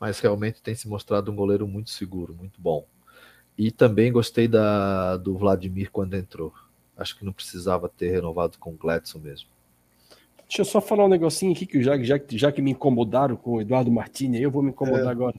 Mas 0.00 0.18
realmente 0.18 0.62
tem 0.62 0.74
se 0.74 0.88
mostrado 0.88 1.30
um 1.30 1.36
goleiro 1.36 1.68
muito 1.68 1.90
seguro, 1.90 2.34
muito 2.34 2.60
bom. 2.60 2.86
E 3.56 3.70
também 3.70 4.10
gostei 4.10 4.48
da, 4.48 5.16
do 5.16 5.36
Vladimir 5.36 5.90
quando 5.90 6.14
entrou. 6.14 6.52
Acho 6.96 7.16
que 7.16 7.24
não 7.24 7.32
precisava 7.32 7.88
ter 7.88 8.10
renovado 8.10 8.58
com 8.58 8.72
o 8.72 8.76
Gladson 8.76 9.18
mesmo. 9.18 9.48
Deixa 10.52 10.60
eu 10.60 10.66
só 10.66 10.82
falar 10.82 11.06
um 11.06 11.08
negocinho 11.08 11.50
aqui 11.52 11.64
que 11.64 11.82
já, 11.82 11.96
já, 12.02 12.20
já 12.28 12.52
que 12.52 12.60
me 12.60 12.72
incomodaram 12.72 13.36
com 13.36 13.52
o 13.52 13.60
Eduardo 13.62 13.90
Martini, 13.90 14.38
eu 14.38 14.50
vou 14.50 14.62
me 14.62 14.68
incomodar 14.68 15.06
é. 15.06 15.08
agora. 15.08 15.34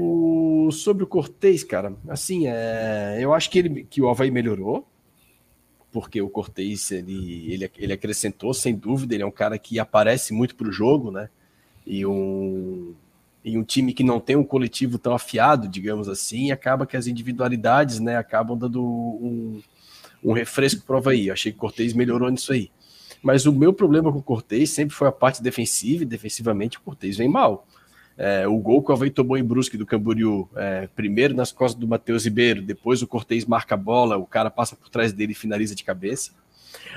O, 0.00 0.68
sobre 0.72 1.04
o 1.04 1.06
Cortez, 1.06 1.62
cara, 1.62 1.94
assim, 2.08 2.48
é, 2.48 3.18
eu 3.20 3.32
acho 3.32 3.48
que, 3.48 3.60
ele, 3.60 3.86
que 3.88 4.02
o 4.02 4.10
Havaí 4.10 4.32
melhorou, 4.32 4.84
porque 5.92 6.20
o 6.20 6.28
Cortez 6.28 6.90
ele, 6.90 7.52
ele, 7.52 7.70
ele 7.78 7.92
acrescentou, 7.92 8.52
sem 8.52 8.74
dúvida, 8.74 9.14
ele 9.14 9.22
é 9.22 9.26
um 9.26 9.30
cara 9.30 9.56
que 9.60 9.78
aparece 9.78 10.34
muito 10.34 10.56
para 10.56 10.66
o 10.66 10.72
jogo, 10.72 11.12
né? 11.12 11.28
E 11.86 12.04
um, 12.04 12.96
e 13.44 13.56
um 13.56 13.62
time 13.62 13.94
que 13.94 14.02
não 14.02 14.18
tem 14.18 14.34
um 14.34 14.42
coletivo 14.42 14.98
tão 14.98 15.14
afiado, 15.14 15.68
digamos 15.68 16.08
assim, 16.08 16.50
acaba 16.50 16.84
que 16.84 16.96
as 16.96 17.06
individualidades 17.06 18.00
né, 18.00 18.16
acabam 18.16 18.58
dando 18.58 18.84
um, 18.84 19.62
um 20.24 20.32
refresco 20.32 20.84
para 20.84 20.96
o 20.96 20.98
Havaí. 20.98 21.28
Eu 21.28 21.32
achei 21.32 21.52
que 21.52 21.58
o 21.58 21.60
Cortez 21.60 21.92
melhorou 21.92 22.28
nisso 22.28 22.52
aí. 22.52 22.72
Mas 23.22 23.46
o 23.46 23.52
meu 23.52 23.72
problema 23.72 24.12
com 24.12 24.18
o 24.18 24.22
Cortez 24.22 24.70
sempre 24.70 24.94
foi 24.94 25.08
a 25.08 25.12
parte 25.12 25.42
defensiva, 25.42 26.02
e 26.02 26.06
defensivamente 26.06 26.78
o 26.78 26.80
Cortez 26.80 27.16
vem 27.16 27.28
mal. 27.28 27.66
É, 28.18 28.48
o 28.48 28.56
gol 28.56 28.82
que 28.82 28.90
o 28.90 28.94
Havaí 28.94 29.10
tomou 29.10 29.36
em 29.36 29.44
Brusque 29.44 29.76
do 29.76 29.84
Camboriú, 29.84 30.48
é, 30.56 30.88
primeiro 30.94 31.34
nas 31.34 31.52
costas 31.52 31.78
do 31.78 31.86
Matheus 31.86 32.24
Ribeiro, 32.24 32.62
depois 32.62 33.02
o 33.02 33.06
Cortez 33.06 33.44
marca 33.44 33.74
a 33.74 33.78
bola, 33.78 34.16
o 34.16 34.26
cara 34.26 34.50
passa 34.50 34.74
por 34.74 34.88
trás 34.88 35.12
dele 35.12 35.32
e 35.32 35.34
finaliza 35.34 35.74
de 35.74 35.84
cabeça. 35.84 36.32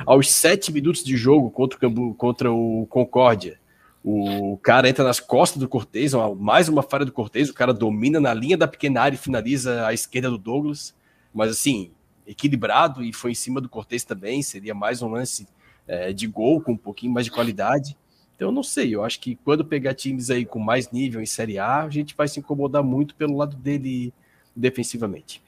Aos 0.05 0.31
sete 0.31 0.71
minutos 0.71 1.03
de 1.03 1.17
jogo 1.17 1.49
contra 1.51 1.77
o, 1.77 1.79
Cambu, 1.79 2.13
contra 2.15 2.51
o 2.51 2.87
Concórdia, 2.89 3.59
o 4.01 4.57
cara 4.63 4.87
entra 4.87 5.03
nas 5.03 5.19
costas 5.19 5.59
do 5.59 5.67
Cortez, 5.67 6.13
mais 6.37 6.69
uma 6.69 6.81
falha 6.81 7.03
do 7.03 7.11
Cortez, 7.11 7.49
o 7.49 7.53
cara 7.53 7.73
domina 7.73 8.19
na 8.19 8.33
linha 8.33 8.57
da 8.57 8.67
pequena 8.67 9.01
área 9.01 9.15
e 9.15 9.19
finaliza 9.19 9.85
à 9.85 9.93
esquerda 9.93 10.29
do 10.29 10.37
Douglas, 10.37 10.95
mas 11.33 11.51
assim, 11.51 11.91
equilibrado 12.25 13.03
e 13.03 13.11
foi 13.11 13.31
em 13.31 13.35
cima 13.35 13.59
do 13.59 13.67
Cortez 13.67 14.05
também, 14.05 14.41
seria 14.41 14.73
mais 14.73 15.01
um 15.01 15.09
lance 15.09 15.47
é, 15.89 16.13
de 16.13 16.27
gol 16.27 16.61
com 16.61 16.73
um 16.73 16.77
pouquinho 16.77 17.11
mais 17.11 17.25
de 17.25 17.31
qualidade. 17.31 17.97
Então, 18.35 18.49
eu 18.49 18.51
não 18.53 18.63
sei, 18.63 18.93
eu 18.95 19.03
acho 19.03 19.19
que 19.19 19.35
quando 19.35 19.65
pegar 19.65 19.95
times 19.95 20.29
aí 20.29 20.45
com 20.45 20.59
mais 20.59 20.91
nível 20.91 21.19
em 21.19 21.25
Série 21.25 21.57
A, 21.57 21.83
a 21.83 21.89
gente 21.89 22.15
vai 22.15 22.27
se 22.27 22.39
incomodar 22.39 22.83
muito 22.83 23.15
pelo 23.15 23.35
lado 23.35 23.57
dele 23.57 24.13
defensivamente. 24.55 25.41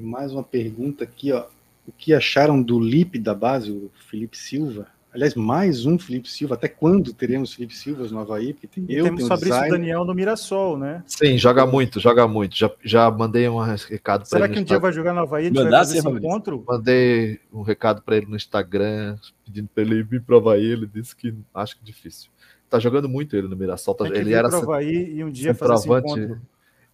Mais 0.00 0.32
uma 0.32 0.42
pergunta 0.42 1.04
aqui, 1.04 1.32
ó. 1.32 1.46
O 1.86 1.92
que 1.92 2.14
acharam 2.14 2.62
do 2.62 2.80
Lipe 2.80 3.18
da 3.18 3.34
base, 3.34 3.70
o 3.70 3.90
Felipe 4.08 4.38
Silva? 4.38 4.88
Aliás, 5.14 5.36
mais 5.36 5.86
um 5.86 5.96
Felipe 5.96 6.28
Silva. 6.28 6.56
Até 6.56 6.66
quando 6.66 7.12
teremos 7.12 7.54
Felipe 7.54 7.72
Silvas 7.72 8.10
no 8.10 8.18
Havaí? 8.18 8.52
Porque 8.52 8.66
tem 8.66 8.84
eu, 8.88 9.04
temos 9.04 9.18
tem 9.18 9.26
o 9.26 9.28
Fabrício 9.28 9.54
design. 9.54 9.70
Daniel 9.70 10.04
no 10.04 10.12
Mirassol, 10.12 10.76
né? 10.76 11.04
Sim, 11.06 11.38
joga 11.38 11.64
muito, 11.64 12.00
joga 12.00 12.26
muito. 12.26 12.56
Já, 12.56 12.68
já 12.82 13.08
mandei 13.12 13.48
um 13.48 13.56
recado 13.58 14.28
para 14.28 14.38
ele. 14.38 14.46
Será 14.46 14.48
que 14.48 14.58
um 14.58 14.64
dia 14.64 14.80
vai 14.80 14.92
jogar 14.92 15.14
no 15.14 15.20
Havaí? 15.20 15.44
A 15.44 15.46
gente 15.46 15.54
Mandar 15.54 15.70
vai 15.70 15.78
fazer 15.78 15.98
esse 15.98 16.08
encontro? 16.08 16.64
Mandei 16.66 17.38
um 17.52 17.62
recado 17.62 18.02
para 18.02 18.16
ele 18.16 18.26
no 18.26 18.34
Instagram, 18.34 19.16
pedindo 19.44 19.68
para 19.72 19.84
ele 19.84 20.02
vir 20.02 20.20
para 20.20 20.34
o 20.34 20.38
Havaí. 20.38 20.64
Ele 20.64 20.90
disse 20.92 21.14
que 21.14 21.32
acho 21.54 21.78
que 21.78 21.84
difícil. 21.84 22.28
Tá 22.68 22.80
jogando 22.80 23.08
muito 23.08 23.36
ele 23.36 23.46
no 23.46 23.54
Mirassol. 23.54 23.94
Tá, 23.94 24.08
ele 24.08 24.32
era 24.32 24.48
Havaí 24.48 25.14
e 25.14 25.22
um 25.22 25.30
dia 25.30 25.54
fazer 25.54 25.74
esse 25.74 25.88
encontro. 25.88 26.40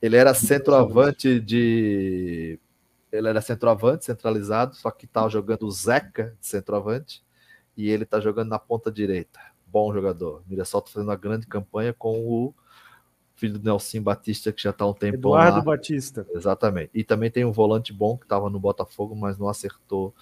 Ele 0.03 0.17
era 0.17 0.35
centroavante 0.35 1.41
de 1.41 2.59
ele 3.11 3.29
era 3.29 3.41
centroavante, 3.41 4.05
centralizado, 4.05 4.77
só 4.77 4.91
que 4.91 5.07
estava 5.07 5.29
jogando 5.31 5.65
o 5.67 5.71
Zeca 5.71 6.37
de 6.39 6.47
centroavante 6.47 7.23
e 7.81 7.89
ele 7.89 8.05
está 8.05 8.21
jogando 8.21 8.51
na 8.51 8.59
ponta 8.59 8.93
direita. 8.93 9.41
Bom 9.67 9.93
jogador. 9.93 10.43
Mirassol 10.47 10.81
está 10.81 10.93
fazendo 10.93 11.09
uma 11.09 11.17
grande 11.17 11.47
campanha 11.47 11.95
com 11.95 12.21
o 12.27 12.55
filho 13.35 13.59
do 13.59 13.65
Nelson 13.65 14.03
Batista, 14.03 14.53
que 14.53 14.63
já 14.63 14.71
está 14.71 14.85
há 14.85 14.89
um 14.89 14.93
tempo 14.93 15.17
Eduardo 15.17 15.59
lá. 15.59 15.63
Batista. 15.63 16.27
Exatamente. 16.35 16.91
E 16.93 17.03
também 17.03 17.31
tem 17.31 17.45
um 17.45 17.53
volante 17.53 17.93
bom 17.93 18.19
que 18.19 18.25
estava 18.25 18.51
no 18.51 18.61
Botafogo, 18.61 19.17
mas 19.17 19.39
não 19.39 19.49
acertou. 19.49 20.15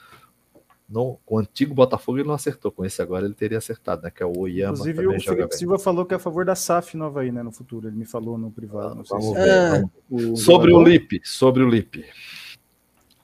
Não, 0.89 1.18
com 1.26 1.35
o 1.35 1.39
antigo 1.39 1.74
Botafogo 1.74 2.18
ele 2.18 2.28
não 2.28 2.35
acertou, 2.35 2.72
com 2.72 2.82
esse 2.82 3.02
agora 3.02 3.26
ele 3.26 3.35
teria 3.35 3.59
acertado, 3.59 4.02
né? 4.02 4.10
Que 4.10 4.22
é 4.22 4.26
o 4.26 4.39
Oyama. 4.39 4.72
Inclusive 4.72 5.06
o 5.06 5.20
Felipe 5.20 5.56
Silva 5.56 5.78
falou 5.78 6.06
que 6.06 6.14
é 6.14 6.16
a 6.16 6.20
favor 6.20 6.44
da 6.44 6.55
SAF 6.55 6.97
nova 6.97 7.20
aí, 7.20 7.32
né? 7.32 7.43
No 7.43 7.52
futuro. 7.52 7.89
Ele 7.89 7.97
me 7.97 8.06
falou 8.06 8.39
no 8.39 8.51
privado. 8.51 8.94
Não 8.94 9.05
sei 9.05 9.18
Vamos 9.18 9.36
se... 9.36 9.44
ver. 9.44 9.51
Ah, 9.51 9.89
vamos... 10.09 10.43
sobre 10.43 10.72
o 10.72 10.82
Lipe, 10.82 11.20
sobre 11.24 11.62
o 11.62 11.68
Lipe. 11.68 12.06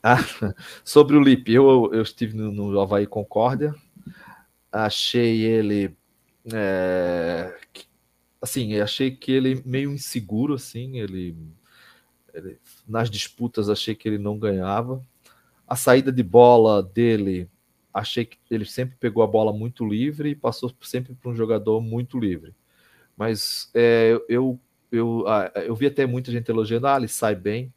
Ah, 0.02 0.18
sobre 0.84 1.16
o 1.16 1.20
Lipe, 1.22 1.54
eu, 1.54 1.88
eu 1.94 2.02
estive 2.02 2.36
no, 2.36 2.52
no 2.52 2.78
Havaí 2.78 3.06
Concórdia, 3.06 3.74
achei 4.82 5.42
ele 5.42 5.96
é, 6.52 7.54
assim, 8.40 8.78
achei 8.80 9.10
que 9.10 9.32
ele 9.32 9.62
meio 9.64 9.92
inseguro, 9.92 10.54
assim, 10.54 10.98
ele, 10.98 11.36
ele, 12.34 12.58
nas 12.86 13.10
disputas 13.10 13.70
achei 13.70 13.94
que 13.94 14.08
ele 14.08 14.18
não 14.18 14.38
ganhava. 14.38 15.00
A 15.66 15.76
saída 15.76 16.12
de 16.12 16.22
bola 16.22 16.82
dele, 16.82 17.48
achei 17.92 18.24
que 18.26 18.38
ele 18.50 18.66
sempre 18.66 18.96
pegou 18.96 19.22
a 19.22 19.26
bola 19.26 19.52
muito 19.52 19.86
livre 19.86 20.30
e 20.30 20.36
passou 20.36 20.72
sempre 20.82 21.14
para 21.14 21.30
um 21.30 21.36
jogador 21.36 21.80
muito 21.80 22.18
livre. 22.18 22.54
Mas 23.16 23.70
é, 23.72 24.18
eu, 24.28 24.60
eu, 24.92 25.24
eu 25.66 25.74
vi 25.74 25.86
até 25.86 26.04
muita 26.04 26.30
gente 26.30 26.50
elogiando, 26.50 26.86
ah, 26.86 26.96
ele 26.96 27.08
sai 27.08 27.34
bem. 27.34 27.72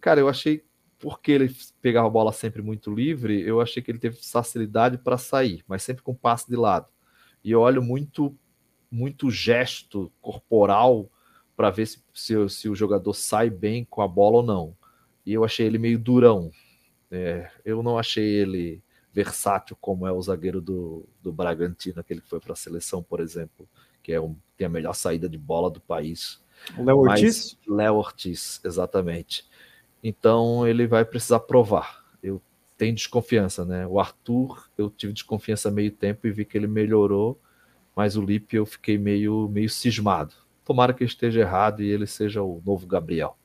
Cara, 0.00 0.20
eu 0.20 0.28
achei 0.28 0.64
porque 1.04 1.32
ele 1.32 1.54
pegava 1.82 2.06
a 2.06 2.10
bola 2.10 2.32
sempre 2.32 2.62
muito 2.62 2.90
livre, 2.90 3.38
eu 3.42 3.60
achei 3.60 3.82
que 3.82 3.90
ele 3.90 3.98
teve 3.98 4.16
facilidade 4.16 4.96
para 4.96 5.18
sair, 5.18 5.62
mas 5.68 5.82
sempre 5.82 6.02
com 6.02 6.14
passe 6.14 6.48
de 6.48 6.56
lado. 6.56 6.88
E 7.44 7.50
eu 7.50 7.60
olho 7.60 7.82
muito 7.82 8.34
muito 8.90 9.30
gesto 9.30 10.10
corporal 10.22 11.10
para 11.54 11.68
ver 11.68 11.86
se, 11.86 12.02
se, 12.14 12.48
se, 12.48 12.68
o 12.70 12.74
jogador 12.74 13.12
sai 13.12 13.50
bem 13.50 13.84
com 13.84 14.00
a 14.00 14.08
bola 14.08 14.36
ou 14.36 14.42
não. 14.42 14.76
E 15.26 15.34
eu 15.34 15.44
achei 15.44 15.66
ele 15.66 15.76
meio 15.76 15.98
durão. 15.98 16.50
É, 17.10 17.50
eu 17.66 17.82
não 17.82 17.98
achei 17.98 18.24
ele 18.24 18.82
versátil 19.12 19.76
como 19.80 20.06
é 20.06 20.12
o 20.12 20.22
zagueiro 20.22 20.60
do, 20.60 21.06
do 21.20 21.32
Bragantino, 21.32 22.00
aquele 22.00 22.22
que 22.22 22.28
foi 22.28 22.40
para 22.40 22.54
a 22.54 22.56
seleção, 22.56 23.02
por 23.02 23.20
exemplo, 23.20 23.68
que 24.02 24.10
é 24.12 24.20
um, 24.20 24.34
tem 24.56 24.66
a 24.66 24.70
melhor 24.70 24.94
saída 24.94 25.28
de 25.28 25.36
bola 25.36 25.70
do 25.70 25.80
país. 25.80 26.42
O 26.78 26.84
Léo 26.84 26.98
Ortiz? 26.98 27.58
Léo 27.68 27.96
Ortiz, 27.96 28.60
exatamente. 28.64 29.44
Então 30.04 30.68
ele 30.68 30.86
vai 30.86 31.04
precisar 31.04 31.40
provar. 31.40 32.04
Eu 32.22 32.40
tenho 32.78 32.94
desconfiança, 32.94 33.64
né? 33.64 33.86
O 33.86 33.98
Arthur, 33.98 34.68
eu 34.78 34.88
tive 34.90 35.12
desconfiança 35.12 35.70
meio 35.70 35.90
tempo 35.90 36.26
e 36.26 36.30
vi 36.30 36.44
que 36.44 36.56
ele 36.56 36.68
melhorou 36.68 37.40
mas 37.94 38.16
o 38.16 38.22
Lipe 38.22 38.56
eu 38.56 38.66
fiquei 38.66 38.98
meio, 38.98 39.48
meio 39.48 39.68
cismado. 39.68 40.34
Tomara 40.64 40.92
que 40.92 41.04
esteja 41.04 41.40
errado 41.40 41.82
e 41.82 41.88
ele 41.88 42.06
seja 42.06 42.42
o 42.42 42.60
novo 42.64 42.86
Gabriel. 42.86 43.36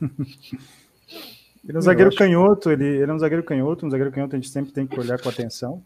ele 0.00 1.74
é 1.74 1.78
um 1.78 1.82
zagueiro 1.82 2.08
acho... 2.08 2.18
canhoto, 2.18 2.70
ele, 2.70 2.86
ele 2.86 3.10
é 3.10 3.14
um 3.14 3.18
zagueiro 3.18 3.42
canhoto, 3.42 3.84
um 3.84 3.90
zagueiro 3.90 4.12
canhoto 4.12 4.34
a 4.34 4.38
gente 4.38 4.50
sempre 4.50 4.72
tem 4.72 4.86
que 4.86 4.98
olhar 4.98 5.20
com 5.20 5.28
atenção. 5.28 5.82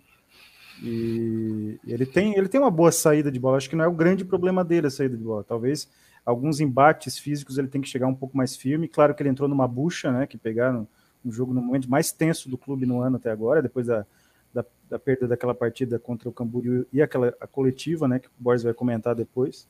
E 0.83 1.79
ele 1.87 2.07
tem, 2.07 2.37
ele 2.39 2.49
tem 2.49 2.61
uma 2.61 2.71
boa 2.71 2.93
saída 2.93 3.31
de 3.31 3.39
bola. 3.39 3.57
Acho 3.57 3.69
que 3.69 3.77
não 3.77 3.85
é 3.85 3.89
o 3.89 3.93
grande 3.93 4.25
problema 4.25 4.65
dele 4.65 4.87
a 4.87 4.91
saída 4.91 5.17
de 5.17 5.23
bola. 5.23 5.45
Talvez 5.45 5.89
alguns 6.31 6.61
embates 6.61 7.19
físicos 7.19 7.59
ele 7.59 7.69
tem 7.69 7.81
que 7.81 7.89
chegar 7.89 8.07
um 8.07 8.15
pouco 8.15 8.37
mais 8.37 8.57
firme. 8.57 8.89
Claro 8.89 9.15
que 9.15 9.23
ele 9.23 9.31
entrou 9.31 9.49
numa 9.49 9.67
bucha, 9.67 10.11
né? 10.11 10.27
Que 10.27 10.39
pegaram 10.39 10.87
um 11.25 11.31
jogo 11.31 11.53
no 11.53 11.61
momento 11.61 11.91
mais 11.91 12.13
tenso 12.13 12.49
do 12.49 12.57
clube 12.57 12.87
no 12.87 13.03
ano 13.03 13.17
até 13.17 13.31
agora, 13.31 13.61
depois 13.61 13.87
da, 13.87 14.07
da, 14.55 14.65
da, 14.89 14.99
perda 14.99 15.29
daquela 15.29 15.55
partida 15.55 15.99
contra 15.99 16.29
o 16.29 16.33
Camboriú 16.33 16.87
e 16.93 17.03
aquela 17.03 17.33
coletiva, 17.53 18.09
né, 18.09 18.19
que 18.19 18.29
o 18.29 18.33
Borges 18.39 18.63
vai 18.65 18.73
comentar 18.73 19.15
depois. 19.15 19.69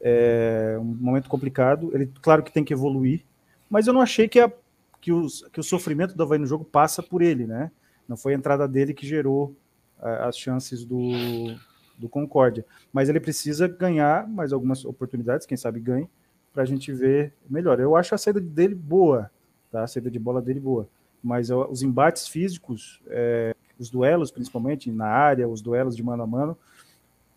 É 0.00 0.76
um 0.78 0.84
momento 0.84 1.30
complicado. 1.30 1.90
Ele, 1.94 2.12
claro 2.20 2.42
que 2.42 2.52
tem 2.52 2.64
que 2.64 2.74
evoluir, 2.74 3.24
mas 3.70 3.86
eu 3.86 3.92
não 3.92 4.00
achei 4.00 4.28
que, 4.28 4.40
a, 4.40 4.52
que, 5.00 5.12
os, 5.12 5.48
que 5.52 5.60
o 5.60 5.64
sofrimento 5.64 6.14
do 6.14 6.22
Havaí 6.22 6.38
no 6.38 6.46
jogo 6.46 6.64
passa 6.64 7.02
por 7.02 7.22
ele, 7.22 7.46
né? 7.46 7.70
Não 8.06 8.16
foi 8.16 8.34
a 8.34 8.36
entrada 8.36 8.68
dele 8.68 8.92
que 8.92 9.06
gerou 9.06 9.56
a, 9.98 10.28
as 10.28 10.36
chances 10.36 10.84
do, 10.84 10.98
do 11.98 12.08
Concórdia. 12.08 12.64
Mas 12.92 13.08
ele 13.08 13.20
precisa 13.20 13.68
ganhar 13.68 14.28
mais 14.28 14.52
algumas 14.52 14.84
oportunidades, 14.84 15.46
quem 15.46 15.56
sabe 15.56 15.80
ganhe, 15.80 16.08
para 16.52 16.62
a 16.62 16.66
gente 16.66 16.92
ver 16.92 17.32
melhor. 17.48 17.80
Eu 17.80 17.96
acho 17.96 18.14
a 18.14 18.18
saída 18.18 18.40
dele 18.40 18.74
boa, 18.74 19.30
tá? 19.70 19.84
A 19.84 19.86
saída 19.86 20.10
de 20.10 20.18
bola 20.18 20.42
dele 20.42 20.60
boa. 20.60 20.88
Mas 21.22 21.50
os 21.50 21.82
embates 21.82 22.26
físicos, 22.26 23.00
é, 23.06 23.54
os 23.78 23.88
duelos, 23.90 24.30
principalmente 24.30 24.90
na 24.90 25.06
área, 25.06 25.48
os 25.48 25.62
duelos 25.62 25.96
de 25.96 26.02
mano 26.02 26.22
a 26.22 26.26
mano, 26.26 26.58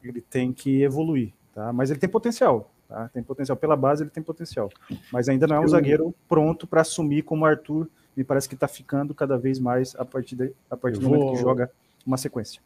ele 0.04 0.22
tem 0.22 0.52
que 0.52 0.82
evoluir, 0.84 1.32
tá? 1.54 1.72
Mas 1.72 1.92
ele 1.92 2.00
tem 2.00 2.10
potencial, 2.10 2.72
tá? 2.88 3.10
Tem 3.10 3.24
potencial 3.24 3.56
pela 3.56 3.76
base, 3.76 4.04
ele 4.04 4.10
tem 4.10 4.24
potencial, 4.24 4.72
mas 5.12 5.30
ainda 5.30 5.48
não 5.48 5.58
é 5.58 5.60
um 5.60 5.68
zagueiro 5.68 6.14
pronto 6.28 6.68
para 6.68 6.82
assumir 6.82 7.24
como 7.24 7.44
o 7.44 7.46
Arthur. 7.46 7.88
Me 8.16 8.24
parece 8.24 8.48
que 8.48 8.56
está 8.56 8.68
ficando 8.68 9.14
cada 9.14 9.38
vez 9.38 9.60
mais 9.60 9.96
a 9.96 10.06
partir, 10.06 10.36
de, 10.36 10.54
a 10.70 10.78
partir 10.78 11.00
do 11.00 11.10
vou... 11.10 11.18
momento 11.18 11.36
que 11.36 11.42
joga 11.42 11.70
uma 12.06 12.18
sequência. 12.18 12.62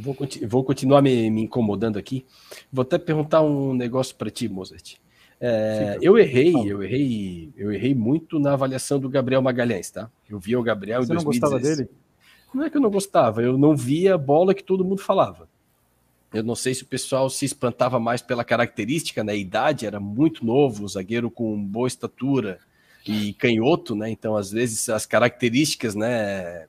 Vou, 0.00 0.16
vou 0.46 0.64
continuar 0.64 1.02
me, 1.02 1.30
me, 1.30 1.42
incomodando 1.42 1.98
aqui. 1.98 2.24
Vou 2.72 2.82
até 2.82 2.98
perguntar 2.98 3.42
um 3.42 3.74
negócio 3.74 4.14
para 4.16 4.30
ti, 4.30 4.48
Mozart. 4.48 4.96
É, 5.40 5.98
eu 6.00 6.18
errei, 6.18 6.54
eu 6.54 6.82
errei, 6.82 7.52
eu 7.56 7.70
errei 7.70 7.94
muito 7.94 8.38
na 8.38 8.54
avaliação 8.54 8.98
do 8.98 9.08
Gabriel 9.08 9.42
Magalhães, 9.42 9.90
tá? 9.90 10.10
Eu 10.28 10.38
vi 10.38 10.56
o 10.56 10.62
Gabriel 10.62 11.02
Você 11.02 11.12
em 11.12 11.16
2016. 11.16 11.42
não 11.42 11.58
gostava 11.58 11.76
dele? 11.76 11.90
Não 12.54 12.64
é 12.64 12.70
que 12.70 12.76
eu 12.76 12.80
não 12.80 12.90
gostava, 12.90 13.42
eu 13.42 13.58
não 13.58 13.76
via 13.76 14.14
a 14.14 14.18
bola 14.18 14.54
que 14.54 14.64
todo 14.64 14.84
mundo 14.84 15.02
falava. 15.02 15.46
Eu 16.32 16.42
não 16.42 16.54
sei 16.54 16.74
se 16.74 16.82
o 16.82 16.86
pessoal 16.86 17.28
se 17.30 17.44
espantava 17.44 18.00
mais 18.00 18.22
pela 18.22 18.44
característica, 18.44 19.22
né? 19.22 19.32
A 19.32 19.36
idade 19.36 19.86
era 19.86 20.00
muito 20.00 20.44
novo, 20.44 20.88
zagueiro 20.88 21.30
com 21.30 21.62
boa 21.62 21.86
estatura 21.86 22.58
e 23.06 23.32
canhoto, 23.34 23.94
né? 23.94 24.10
Então, 24.10 24.36
às 24.36 24.50
vezes, 24.50 24.88
as 24.88 25.06
características, 25.06 25.94
né? 25.94 26.66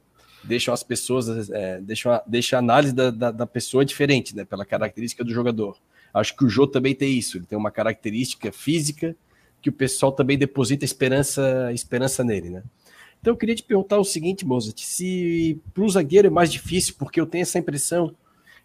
Deixam 0.48 0.74
as 0.74 0.82
pessoas, 0.82 1.50
é, 1.50 1.80
deixam, 1.82 2.12
a, 2.12 2.24
deixam 2.26 2.58
a 2.58 2.62
análise 2.62 2.94
da, 2.94 3.12
da, 3.12 3.32
da, 3.32 3.46
pessoa 3.46 3.84
diferente, 3.84 4.36
né? 4.36 4.46
Pela 4.46 4.66
característica 4.66 5.24
do 5.24 5.34
jogador. 5.34 5.78
Acho 6.14 6.36
que 6.36 6.46
o 6.46 6.50
Jô 6.50 6.66
também 6.66 6.96
tem 6.96 7.18
isso, 7.18 7.38
ele 7.38 7.46
tem 7.46 7.58
uma 7.58 7.70
característica 7.70 8.52
física 8.52 9.16
que 9.62 9.70
o 9.70 9.74
pessoal 9.74 10.12
também 10.12 10.38
deposita 10.38 10.86
esperança, 10.86 11.72
esperança 11.74 12.24
nele, 12.24 12.50
né? 12.50 12.64
Então 13.20 13.34
eu 13.34 13.38
queria 13.38 13.56
te 13.56 13.64
perguntar 13.64 13.98
o 13.98 14.04
seguinte, 14.04 14.46
Mozart, 14.46 14.80
se 14.80 15.60
para 15.74 15.84
o 15.84 15.90
zagueiro 15.90 16.28
é 16.28 16.32
mais 16.32 16.52
difícil, 16.52 16.96
porque 16.98 17.20
eu 17.20 17.26
tenho 17.26 17.42
essa 17.42 17.60
impressão 17.60 18.16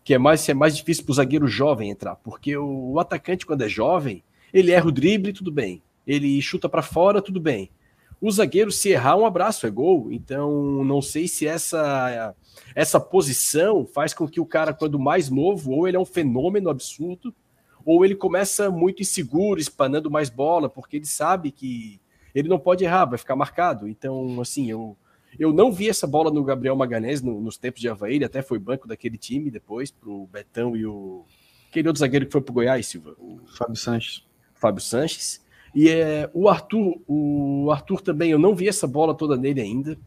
que 0.04 0.14
é 0.14 0.18
mais, 0.18 0.48
é 0.48 0.54
mais 0.54 0.76
difícil 0.76 1.04
para 1.04 1.12
o 1.12 1.14
zagueiro 1.14 1.46
jovem 1.46 1.90
entrar, 1.90 2.16
porque 2.16 2.56
o, 2.56 2.92
o, 2.92 3.00
atacante, 3.00 3.46
quando 3.46 3.62
é 3.62 3.68
jovem, 3.68 4.22
ele 4.52 4.72
erra 4.72 4.88
o 4.88 4.92
drible, 4.92 5.32
tudo 5.32 5.50
bem. 5.50 5.82
Ele 6.06 6.40
chuta 6.42 6.68
para 6.68 6.82
fora, 6.82 7.22
tudo 7.22 7.40
bem. 7.40 7.70
O 8.22 8.30
zagueiro, 8.30 8.70
se 8.70 8.90
errar, 8.90 9.16
um 9.16 9.26
abraço, 9.26 9.66
é 9.66 9.70
gol. 9.70 10.12
Então, 10.12 10.84
não 10.84 11.02
sei 11.02 11.26
se 11.26 11.44
essa, 11.44 12.36
essa 12.72 13.00
posição 13.00 13.84
faz 13.84 14.14
com 14.14 14.28
que 14.28 14.38
o 14.40 14.46
cara, 14.46 14.72
quando 14.72 14.96
mais 14.96 15.28
novo, 15.28 15.72
ou 15.72 15.88
ele 15.88 15.96
é 15.96 16.00
um 16.00 16.04
fenômeno 16.04 16.70
absurdo, 16.70 17.34
ou 17.84 18.04
ele 18.04 18.14
começa 18.14 18.70
muito 18.70 19.02
inseguro, 19.02 19.58
espanando 19.58 20.08
mais 20.08 20.30
bola, 20.30 20.68
porque 20.68 20.98
ele 20.98 21.04
sabe 21.04 21.50
que 21.50 22.00
ele 22.32 22.48
não 22.48 22.60
pode 22.60 22.84
errar, 22.84 23.06
vai 23.06 23.18
ficar 23.18 23.34
marcado. 23.34 23.88
Então, 23.88 24.40
assim, 24.40 24.70
eu, 24.70 24.96
eu 25.36 25.52
não 25.52 25.72
vi 25.72 25.88
essa 25.88 26.06
bola 26.06 26.30
no 26.30 26.44
Gabriel 26.44 26.76
Magalhães 26.76 27.20
no, 27.20 27.40
nos 27.40 27.56
tempos 27.56 27.80
de 27.80 27.88
Havaí, 27.88 28.14
ele 28.14 28.24
até 28.24 28.40
foi 28.40 28.56
banco 28.56 28.86
daquele 28.86 29.18
time 29.18 29.50
depois, 29.50 29.90
pro 29.90 30.28
Betão 30.28 30.76
e 30.76 30.86
o. 30.86 31.24
Aquele 31.68 31.88
outro 31.88 31.98
zagueiro 31.98 32.26
que 32.26 32.32
foi 32.32 32.40
pro 32.40 32.54
Goiás, 32.54 32.86
Silva? 32.86 33.16
O 33.18 33.40
Fábio 33.58 33.74
Sanches. 33.74 34.24
Fábio 34.54 34.80
Sanches. 34.80 35.41
E 35.74 35.88
é, 35.88 36.30
o 36.34 36.48
Arthur, 36.48 37.00
o 37.06 37.70
Arthur 37.70 38.00
também, 38.00 38.30
eu 38.30 38.38
não 38.38 38.54
vi 38.54 38.68
essa 38.68 38.86
bola 38.86 39.14
toda 39.14 39.36
nele 39.36 39.60
ainda. 39.60 39.98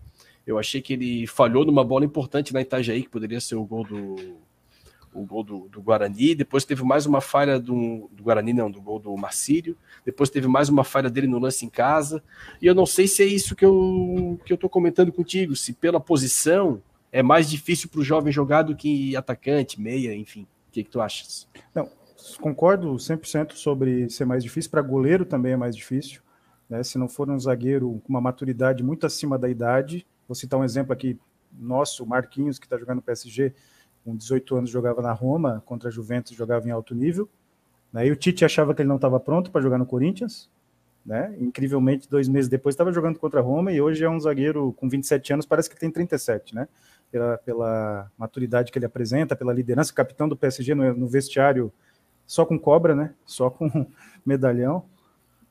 Eu 0.46 0.60
achei 0.60 0.82
que 0.82 0.94
ele 0.94 1.26
falhou 1.26 1.66
numa 1.66 1.84
bola 1.84 2.06
importante 2.06 2.54
na 2.54 2.62
Itajaí, 2.62 3.04
que 3.04 3.10
poderia 3.10 3.42
ser 3.42 3.56
o 3.56 3.66
gol 3.66 3.84
do, 3.84 4.38
o 5.16 5.26
gol 5.26 5.44
do, 5.44 5.68
do, 5.70 5.82
Guarani, 5.82 6.36
depois 6.36 6.66
teve 6.66 6.84
mais 6.84 7.06
uma 7.06 7.22
falha 7.22 7.60
do, 7.60 8.10
do, 8.12 8.24
Guarani, 8.24 8.54
não, 8.54 8.70
do 8.70 8.82
gol 8.82 9.00
do 9.00 9.16
Marcílio, 9.16 9.78
depois 10.06 10.30
teve 10.30 10.48
mais 10.48 10.68
uma 10.68 10.84
falha 10.84 11.10
dele 11.10 11.26
no 11.26 11.40
lance 11.40 11.66
em 11.66 11.70
casa, 11.70 12.22
e 12.62 12.68
eu 12.68 12.76
não 12.76 12.86
sei 12.86 13.08
se 13.08 13.24
é 13.24 13.26
isso 13.26 13.56
que 13.56 13.66
eu, 13.66 14.40
que 14.46 14.52
eu 14.52 14.58
tô 14.58 14.70
comentando 14.70 15.12
contigo, 15.12 15.56
se 15.56 15.74
pela 15.74 16.00
posição 16.00 16.82
é 17.12 17.24
mais 17.24 17.50
difícil 17.50 17.90
para 17.90 18.02
o 18.02 18.04
jovem 18.04 18.32
jogar 18.32 18.64
do 18.64 18.76
que 18.76 19.16
atacante, 19.16 19.80
meia, 19.80 20.14
enfim, 20.14 20.42
o 20.42 20.72
que, 20.72 20.84
que 20.84 20.90
tu 20.90 21.00
achas? 21.00 21.48
Não, 21.74 21.90
concordo 22.39 22.93
100% 22.95 23.53
sobre 23.53 24.10
ser 24.10 24.26
mais 24.26 24.43
difícil, 24.43 24.72
para 24.72 24.81
goleiro 24.81 25.26
também 25.26 25.53
é 25.53 25.57
mais 25.57 25.76
difícil, 25.76 26.22
né, 26.69 26.84
se 26.84 26.97
não 26.97 27.07
for 27.07 27.30
um 27.30 27.39
zagueiro 27.39 28.02
com 28.03 28.10
uma 28.10 28.22
maturidade 28.22 28.84
muito 28.84 29.06
acima 29.06 29.38
da 29.38 29.49
idade, 29.49 30.06
vou 30.27 30.35
citar 30.35 30.60
um 30.60 30.64
exemplo 30.64 30.91
aqui, 30.93 31.19
nosso, 31.57 32.06
Marquinhos, 32.06 32.60
que 32.60 32.65
está 32.65 32.77
jogando 32.77 32.97
no 32.97 33.02
PSG, 33.02 33.53
com 34.03 34.15
18 34.15 34.56
anos 34.56 34.69
jogava 34.69 35.02
na 35.02 35.11
Roma, 35.11 35.64
contra 35.65 35.89
a 35.89 35.91
Juventus 35.91 36.35
jogava 36.35 36.68
em 36.68 36.72
alto 36.72 36.93
nível. 36.93 37.30
Né? 37.91 38.07
E 38.07 38.11
o 38.11 38.15
Tite 38.15 38.45
achava 38.45 38.73
que 38.73 38.81
ele 38.81 38.89
não 38.89 38.97
estava 38.97 39.19
pronto 39.19 39.49
para 39.49 39.61
jogar 39.61 39.77
no 39.77 39.85
Corinthians. 39.85 40.49
né? 41.06 41.35
Incrivelmente, 41.39 42.10
dois 42.10 42.27
meses 42.27 42.49
depois 42.49 42.73
estava 42.73 42.91
jogando 42.91 43.18
contra 43.19 43.39
a 43.39 43.43
Roma 43.43 43.72
e 43.72 43.80
hoje 43.80 44.03
é 44.03 44.10
um 44.10 44.19
zagueiro 44.19 44.73
com 44.73 44.89
27 44.89 45.34
anos, 45.34 45.45
parece 45.45 45.69
que 45.69 45.80
tem 45.80 45.89
37, 45.89 46.53
né? 46.53 46.68
Pela, 47.11 47.38
pela 47.38 48.11
maturidade 48.18 48.72
que 48.72 48.77
ele 48.77 48.85
apresenta, 48.85 49.35
pela 49.35 49.53
liderança, 49.53 49.93
capitão 49.93 50.27
do 50.27 50.35
PSG 50.35 50.76
no, 50.76 50.93
no 50.93 51.07
vestiário 51.07 51.72
só 52.26 52.45
com 52.45 52.57
cobra, 52.57 52.95
né? 52.95 53.14
Só 53.26 53.49
com 53.49 53.69
medalhão. 54.26 54.84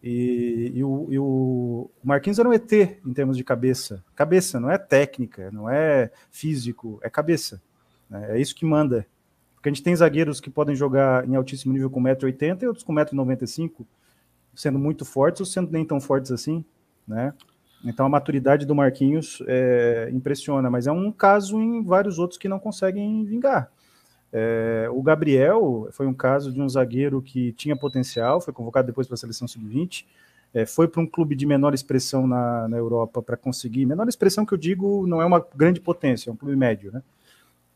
E, 0.02 0.72
e, 0.74 0.84
o, 0.84 1.06
e, 1.10 1.18
o, 1.18 1.90
Marquinhos 2.02 2.38
era 2.38 2.48
um 2.48 2.52
ET 2.52 2.70
em 2.72 3.12
termos 3.14 3.36
de 3.36 3.44
cabeça. 3.44 4.04
Cabeça, 4.14 4.60
não 4.60 4.70
é 4.70 4.76
técnica, 4.76 5.50
não 5.50 5.68
é 5.68 6.10
físico, 6.30 6.98
é 7.02 7.08
cabeça. 7.08 7.62
Né? 8.10 8.36
É 8.36 8.40
isso 8.40 8.54
que 8.54 8.66
manda. 8.66 9.06
Porque 9.54 9.70
a 9.70 9.72
gente 9.72 9.82
tem 9.82 9.96
zagueiros 9.96 10.40
que 10.40 10.50
podem 10.50 10.76
jogar 10.76 11.26
em 11.26 11.36
altíssimo 11.36 11.72
nível 11.72 11.88
com 11.88 12.02
1,80m 12.02 12.62
e 12.62 12.66
outros 12.66 12.84
com 12.84 12.92
1,95m 12.92 13.86
sendo 14.54 14.78
muito 14.78 15.04
fortes 15.04 15.40
ou 15.40 15.46
sendo 15.46 15.70
nem 15.72 15.84
tão 15.84 16.00
fortes 16.00 16.30
assim, 16.30 16.64
né? 17.06 17.34
Então 17.84 18.06
a 18.06 18.08
maturidade 18.08 18.64
do 18.64 18.74
Marquinhos 18.74 19.42
é, 19.46 20.08
impressiona, 20.12 20.70
mas 20.70 20.86
é 20.86 20.92
um 20.92 21.12
caso 21.12 21.60
em 21.60 21.82
vários 21.82 22.18
outros 22.18 22.38
que 22.38 22.48
não 22.48 22.58
conseguem 22.58 23.24
vingar. 23.24 23.70
É, 24.36 24.88
o 24.90 25.00
Gabriel 25.00 25.88
foi 25.92 26.08
um 26.08 26.12
caso 26.12 26.50
de 26.50 26.60
um 26.60 26.68
zagueiro 26.68 27.22
que 27.22 27.52
tinha 27.52 27.76
potencial, 27.76 28.40
foi 28.40 28.52
convocado 28.52 28.88
depois 28.88 29.06
para 29.06 29.14
a 29.14 29.16
seleção 29.16 29.46
sub-20, 29.46 30.04
é, 30.52 30.66
foi 30.66 30.88
para 30.88 31.00
um 31.00 31.06
clube 31.06 31.36
de 31.36 31.46
menor 31.46 31.72
expressão 31.72 32.26
na, 32.26 32.66
na 32.66 32.76
Europa 32.76 33.22
para 33.22 33.36
conseguir. 33.36 33.86
Menor 33.86 34.08
expressão 34.08 34.44
que 34.44 34.52
eu 34.52 34.58
digo 34.58 35.06
não 35.06 35.22
é 35.22 35.24
uma 35.24 35.44
grande 35.54 35.80
potência, 35.80 36.30
é 36.30 36.32
um 36.32 36.36
clube 36.36 36.56
médio, 36.56 36.90
né? 36.92 37.00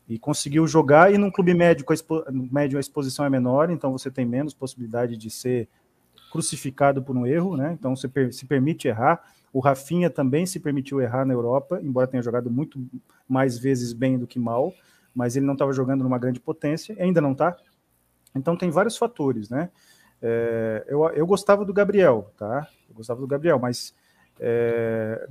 E 0.05 0.19
conseguiu 0.19 0.67
jogar, 0.67 1.13
e 1.13 1.17
num 1.17 1.31
clube 1.31 1.53
médio, 1.53 1.85
com 1.85 1.93
a, 1.93 1.95
expo, 1.95 2.25
médio 2.29 2.77
a 2.77 2.81
exposição 2.81 3.23
é 3.23 3.29
menor, 3.29 3.69
então 3.69 3.93
você 3.93 4.11
tem 4.11 4.25
menos 4.25 4.53
possibilidade 4.53 5.15
de 5.15 5.29
ser 5.29 5.69
crucificado 6.29 7.01
por 7.01 7.15
um 7.15 7.25
erro, 7.25 7.55
né? 7.55 7.71
Então 7.79 7.95
se, 7.95 8.07
per, 8.09 8.33
se 8.33 8.45
permite 8.45 8.85
errar. 8.85 9.23
O 9.53 9.61
Rafinha 9.61 10.09
também 10.09 10.45
se 10.45 10.59
permitiu 10.59 10.99
errar 10.99 11.25
na 11.25 11.33
Europa, 11.33 11.79
embora 11.81 12.05
tenha 12.05 12.21
jogado 12.21 12.51
muito 12.51 12.85
mais 13.29 13.57
vezes 13.57 13.93
bem 13.93 14.19
do 14.19 14.27
que 14.27 14.37
mal, 14.37 14.73
mas 15.13 15.35
ele 15.35 15.45
não 15.45 15.53
estava 15.53 15.73
jogando 15.73 16.03
numa 16.03 16.17
grande 16.17 16.39
potência, 16.39 16.95
ainda 16.99 17.21
não 17.21 17.33
está. 17.33 17.55
Então 18.35 18.55
tem 18.55 18.69
vários 18.69 18.97
fatores, 18.97 19.49
né? 19.49 19.69
É, 20.21 20.85
eu, 20.87 21.07
eu 21.09 21.25
gostava 21.25 21.63
do 21.63 21.73
Gabriel, 21.73 22.31
tá? 22.37 22.67
Eu 22.87 22.95
gostava 22.95 23.19
do 23.19 23.27
Gabriel, 23.27 23.59
mas 23.59 23.93
é, 24.39 25.27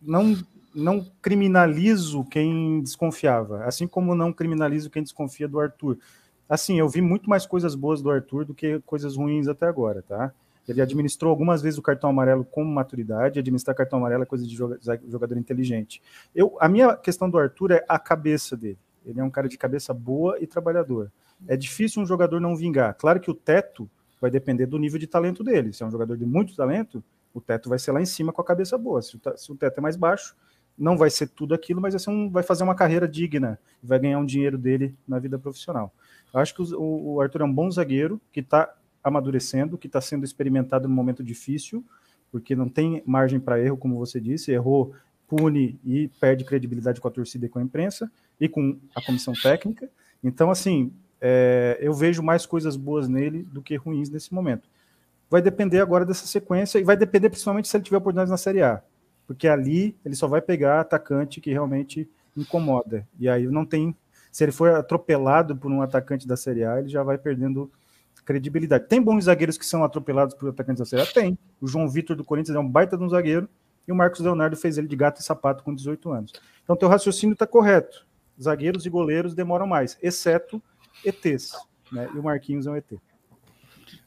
não 0.00 0.36
não 0.74 1.04
criminalizo 1.20 2.24
quem 2.24 2.80
desconfiava, 2.82 3.64
assim 3.64 3.88
como 3.88 4.14
não 4.14 4.32
criminalizo 4.32 4.90
quem 4.90 5.02
desconfia 5.02 5.48
do 5.48 5.58
Arthur 5.58 5.98
assim, 6.48 6.78
eu 6.78 6.88
vi 6.88 7.02
muito 7.02 7.28
mais 7.28 7.44
coisas 7.46 7.74
boas 7.74 8.00
do 8.00 8.10
Arthur 8.10 8.44
do 8.44 8.54
que 8.54 8.80
coisas 8.80 9.16
ruins 9.16 9.46
até 9.46 9.66
agora, 9.66 10.02
tá? 10.02 10.32
Ele 10.66 10.80
administrou 10.80 11.30
algumas 11.30 11.62
vezes 11.62 11.78
o 11.78 11.82
cartão 11.82 12.10
amarelo 12.10 12.44
com 12.44 12.64
maturidade, 12.64 13.38
administrar 13.38 13.74
cartão 13.74 13.98
amarelo 13.98 14.22
é 14.22 14.26
coisa 14.26 14.46
de 14.46 14.54
jogador 14.54 15.36
inteligente. 15.36 16.02
Eu, 16.34 16.56
a 16.60 16.68
minha 16.68 16.94
questão 16.96 17.28
do 17.28 17.38
Arthur 17.38 17.72
é 17.72 17.84
a 17.88 17.98
cabeça 17.98 18.56
dele. 18.56 18.78
Ele 19.08 19.20
é 19.20 19.24
um 19.24 19.30
cara 19.30 19.48
de 19.48 19.56
cabeça 19.56 19.94
boa 19.94 20.38
e 20.40 20.46
trabalhador. 20.46 21.10
É 21.46 21.56
difícil 21.56 22.02
um 22.02 22.06
jogador 22.06 22.40
não 22.40 22.54
vingar. 22.54 22.94
Claro 22.94 23.20
que 23.20 23.30
o 23.30 23.34
teto 23.34 23.88
vai 24.20 24.30
depender 24.30 24.66
do 24.66 24.78
nível 24.78 24.98
de 24.98 25.06
talento 25.06 25.42
dele. 25.42 25.72
Se 25.72 25.82
é 25.82 25.86
um 25.86 25.90
jogador 25.90 26.16
de 26.16 26.26
muito 26.26 26.54
talento, 26.54 27.02
o 27.32 27.40
teto 27.40 27.68
vai 27.68 27.78
ser 27.78 27.92
lá 27.92 28.00
em 28.00 28.06
cima 28.06 28.32
com 28.32 28.40
a 28.40 28.44
cabeça 28.44 28.76
boa. 28.76 29.00
Se 29.00 29.16
o, 29.16 29.54
teto 29.54 29.78
é 29.78 29.80
mais 29.80 29.96
baixo, 29.96 30.36
não 30.76 30.96
vai 30.96 31.10
ser 31.10 31.28
tudo 31.28 31.54
aquilo, 31.54 31.80
mas 31.80 31.94
vai, 31.94 32.14
um, 32.14 32.30
vai 32.30 32.42
fazer 32.42 32.64
uma 32.64 32.74
carreira 32.74 33.08
digna, 33.08 33.58
vai 33.82 33.98
ganhar 33.98 34.18
um 34.18 34.26
dinheiro 34.26 34.58
dele 34.58 34.94
na 35.06 35.18
vida 35.18 35.38
profissional. 35.38 35.92
Eu 36.32 36.40
acho 36.40 36.54
que 36.54 36.62
o, 36.62 37.14
o 37.14 37.20
Arthur 37.20 37.42
é 37.42 37.44
um 37.44 37.52
bom 37.52 37.70
zagueiro 37.70 38.20
que 38.32 38.40
está 38.40 38.74
amadurecendo, 39.02 39.78
que 39.78 39.86
está 39.86 40.00
sendo 40.00 40.24
experimentado 40.24 40.88
num 40.88 40.94
momento 40.94 41.22
difícil, 41.22 41.84
porque 42.30 42.54
não 42.54 42.68
tem 42.68 43.02
margem 43.06 43.40
para 43.40 43.60
erro, 43.60 43.76
como 43.76 43.96
você 43.98 44.20
disse, 44.20 44.52
errou, 44.52 44.92
pune 45.28 45.78
e 45.84 46.08
perde 46.20 46.44
credibilidade 46.44 47.00
com 47.00 47.06
a 47.06 47.10
torcida 47.10 47.46
e 47.46 47.48
com 47.48 47.58
a 47.58 47.62
imprensa 47.62 48.10
e 48.40 48.48
com 48.48 48.78
a 48.94 49.02
comissão 49.02 49.34
técnica. 49.34 49.88
Então, 50.24 50.50
assim, 50.50 50.92
é, 51.20 51.78
eu 51.80 51.92
vejo 51.92 52.22
mais 52.22 52.46
coisas 52.46 52.76
boas 52.76 53.08
nele 53.08 53.42
do 53.42 53.62
que 53.62 53.76
ruins 53.76 54.08
nesse 54.08 54.32
momento. 54.32 54.68
Vai 55.30 55.42
depender 55.42 55.80
agora 55.80 56.06
dessa 56.06 56.26
sequência 56.26 56.78
e 56.78 56.82
vai 56.82 56.96
depender 56.96 57.28
principalmente 57.28 57.68
se 57.68 57.76
ele 57.76 57.84
tiver 57.84 57.98
oportunidades 57.98 58.30
na 58.30 58.38
Série 58.38 58.62
A, 58.62 58.82
porque 59.26 59.46
ali 59.46 59.94
ele 60.04 60.16
só 60.16 60.26
vai 60.26 60.40
pegar 60.40 60.80
atacante 60.80 61.40
que 61.40 61.50
realmente 61.50 62.08
incomoda. 62.34 63.06
E 63.20 63.28
aí 63.28 63.46
não 63.46 63.66
tem 63.66 63.94
se 64.32 64.44
ele 64.44 64.52
for 64.52 64.70
atropelado 64.70 65.56
por 65.56 65.70
um 65.70 65.82
atacante 65.82 66.26
da 66.26 66.36
Série 66.36 66.64
A, 66.64 66.78
ele 66.78 66.88
já 66.88 67.02
vai 67.02 67.18
perdendo 67.18 67.70
credibilidade. 68.24 68.86
Tem 68.86 69.00
bons 69.00 69.24
zagueiros 69.24 69.56
que 69.56 69.64
são 69.64 69.82
atropelados 69.82 70.34
por 70.34 70.50
atacantes 70.50 70.80
da 70.80 70.84
Série 70.84 71.02
A? 71.02 71.06
Tem. 71.06 71.38
O 71.60 71.66
João 71.66 71.88
Vitor 71.88 72.14
do 72.14 72.24
Corinthians 72.24 72.56
é 72.56 72.58
um 72.58 72.68
baita 72.68 72.96
de 72.96 73.02
um 73.02 73.08
zagueiro 73.08 73.48
e 73.88 73.92
o 73.92 73.96
Marcos 73.96 74.20
Leonardo 74.20 74.54
fez 74.54 74.76
ele 74.76 74.86
de 74.86 74.94
gato 74.94 75.18
e 75.18 75.24
sapato 75.24 75.64
com 75.64 75.74
18 75.74 76.12
anos. 76.12 76.32
Então, 76.62 76.76
teu 76.76 76.88
raciocínio 76.88 77.32
está 77.32 77.46
correto. 77.46 78.06
Zagueiros 78.40 78.84
e 78.84 78.90
goleiros 78.90 79.34
demoram 79.34 79.66
mais, 79.66 79.98
exceto 80.02 80.62
ETs. 81.02 81.54
Né? 81.90 82.08
E 82.14 82.18
o 82.18 82.22
Marquinhos 82.22 82.66
é 82.66 82.70
um 82.70 82.76
ET. 82.76 82.92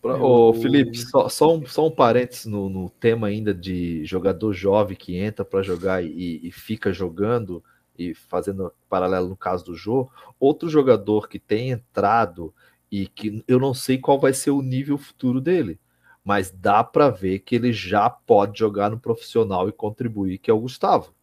Ô, 0.03 0.53
Felipe, 0.53 0.97
só, 0.97 1.27
só, 1.27 1.55
um, 1.55 1.65
só 1.65 1.87
um 1.87 1.91
parênteses 1.91 2.45
no, 2.45 2.69
no 2.69 2.89
tema 2.89 3.27
ainda 3.27 3.53
de 3.53 4.05
jogador 4.05 4.53
jovem 4.53 4.95
que 4.95 5.17
entra 5.17 5.43
para 5.43 5.63
jogar 5.63 6.03
e, 6.03 6.39
e, 6.43 6.51
fica 6.51 6.93
jogando 6.93 7.63
e 7.97 8.13
fazendo 8.13 8.71
paralelo 8.87 9.29
no 9.29 9.35
caso 9.35 9.65
do 9.65 9.75
Jô, 9.75 10.09
outro 10.39 10.69
jogador 10.69 11.27
que 11.27 11.39
tem 11.39 11.71
entrado 11.71 12.53
e 12.91 13.07
que 13.07 13.43
eu 13.47 13.59
não 13.59 13.73
sei 13.73 13.97
qual 13.97 14.19
vai 14.19 14.33
ser 14.33 14.51
o 14.51 14.61
nível 14.61 14.97
futuro 14.97 15.39
dele, 15.41 15.79
mas 16.23 16.51
dá 16.51 16.83
para 16.83 17.09
ver 17.09 17.39
que 17.39 17.55
ele 17.55 17.73
já 17.73 18.09
pode 18.09 18.59
jogar 18.59 18.89
no 18.89 18.99
profissional 18.99 19.67
e 19.67 19.71
contribuir, 19.71 20.37
que 20.37 20.51
é 20.51 20.53
o 20.53 20.59
Gustavo. 20.59 21.13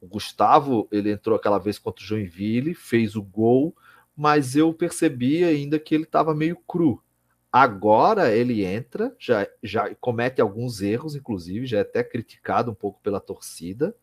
O 0.00 0.06
Gustavo, 0.06 0.88
ele 0.92 1.10
entrou 1.10 1.36
aquela 1.36 1.58
vez 1.58 1.78
contra 1.78 2.02
o 2.02 2.06
Joinville, 2.06 2.74
fez 2.74 3.16
o 3.16 3.22
gol, 3.22 3.74
mas 4.16 4.54
eu 4.54 4.72
percebi 4.72 5.42
ainda 5.44 5.78
que 5.78 5.94
ele 5.94 6.04
estava 6.04 6.34
meio 6.34 6.56
cru. 6.66 7.02
Agora 7.50 8.34
ele 8.34 8.64
entra, 8.64 9.14
já, 9.18 9.46
já 9.62 9.94
comete 9.96 10.40
alguns 10.40 10.82
erros, 10.82 11.14
inclusive, 11.14 11.66
já 11.66 11.78
é 11.78 11.82
até 11.82 12.02
criticado 12.02 12.70
um 12.70 12.74
pouco 12.74 13.00
pela 13.00 13.20
torcida, 13.20 13.94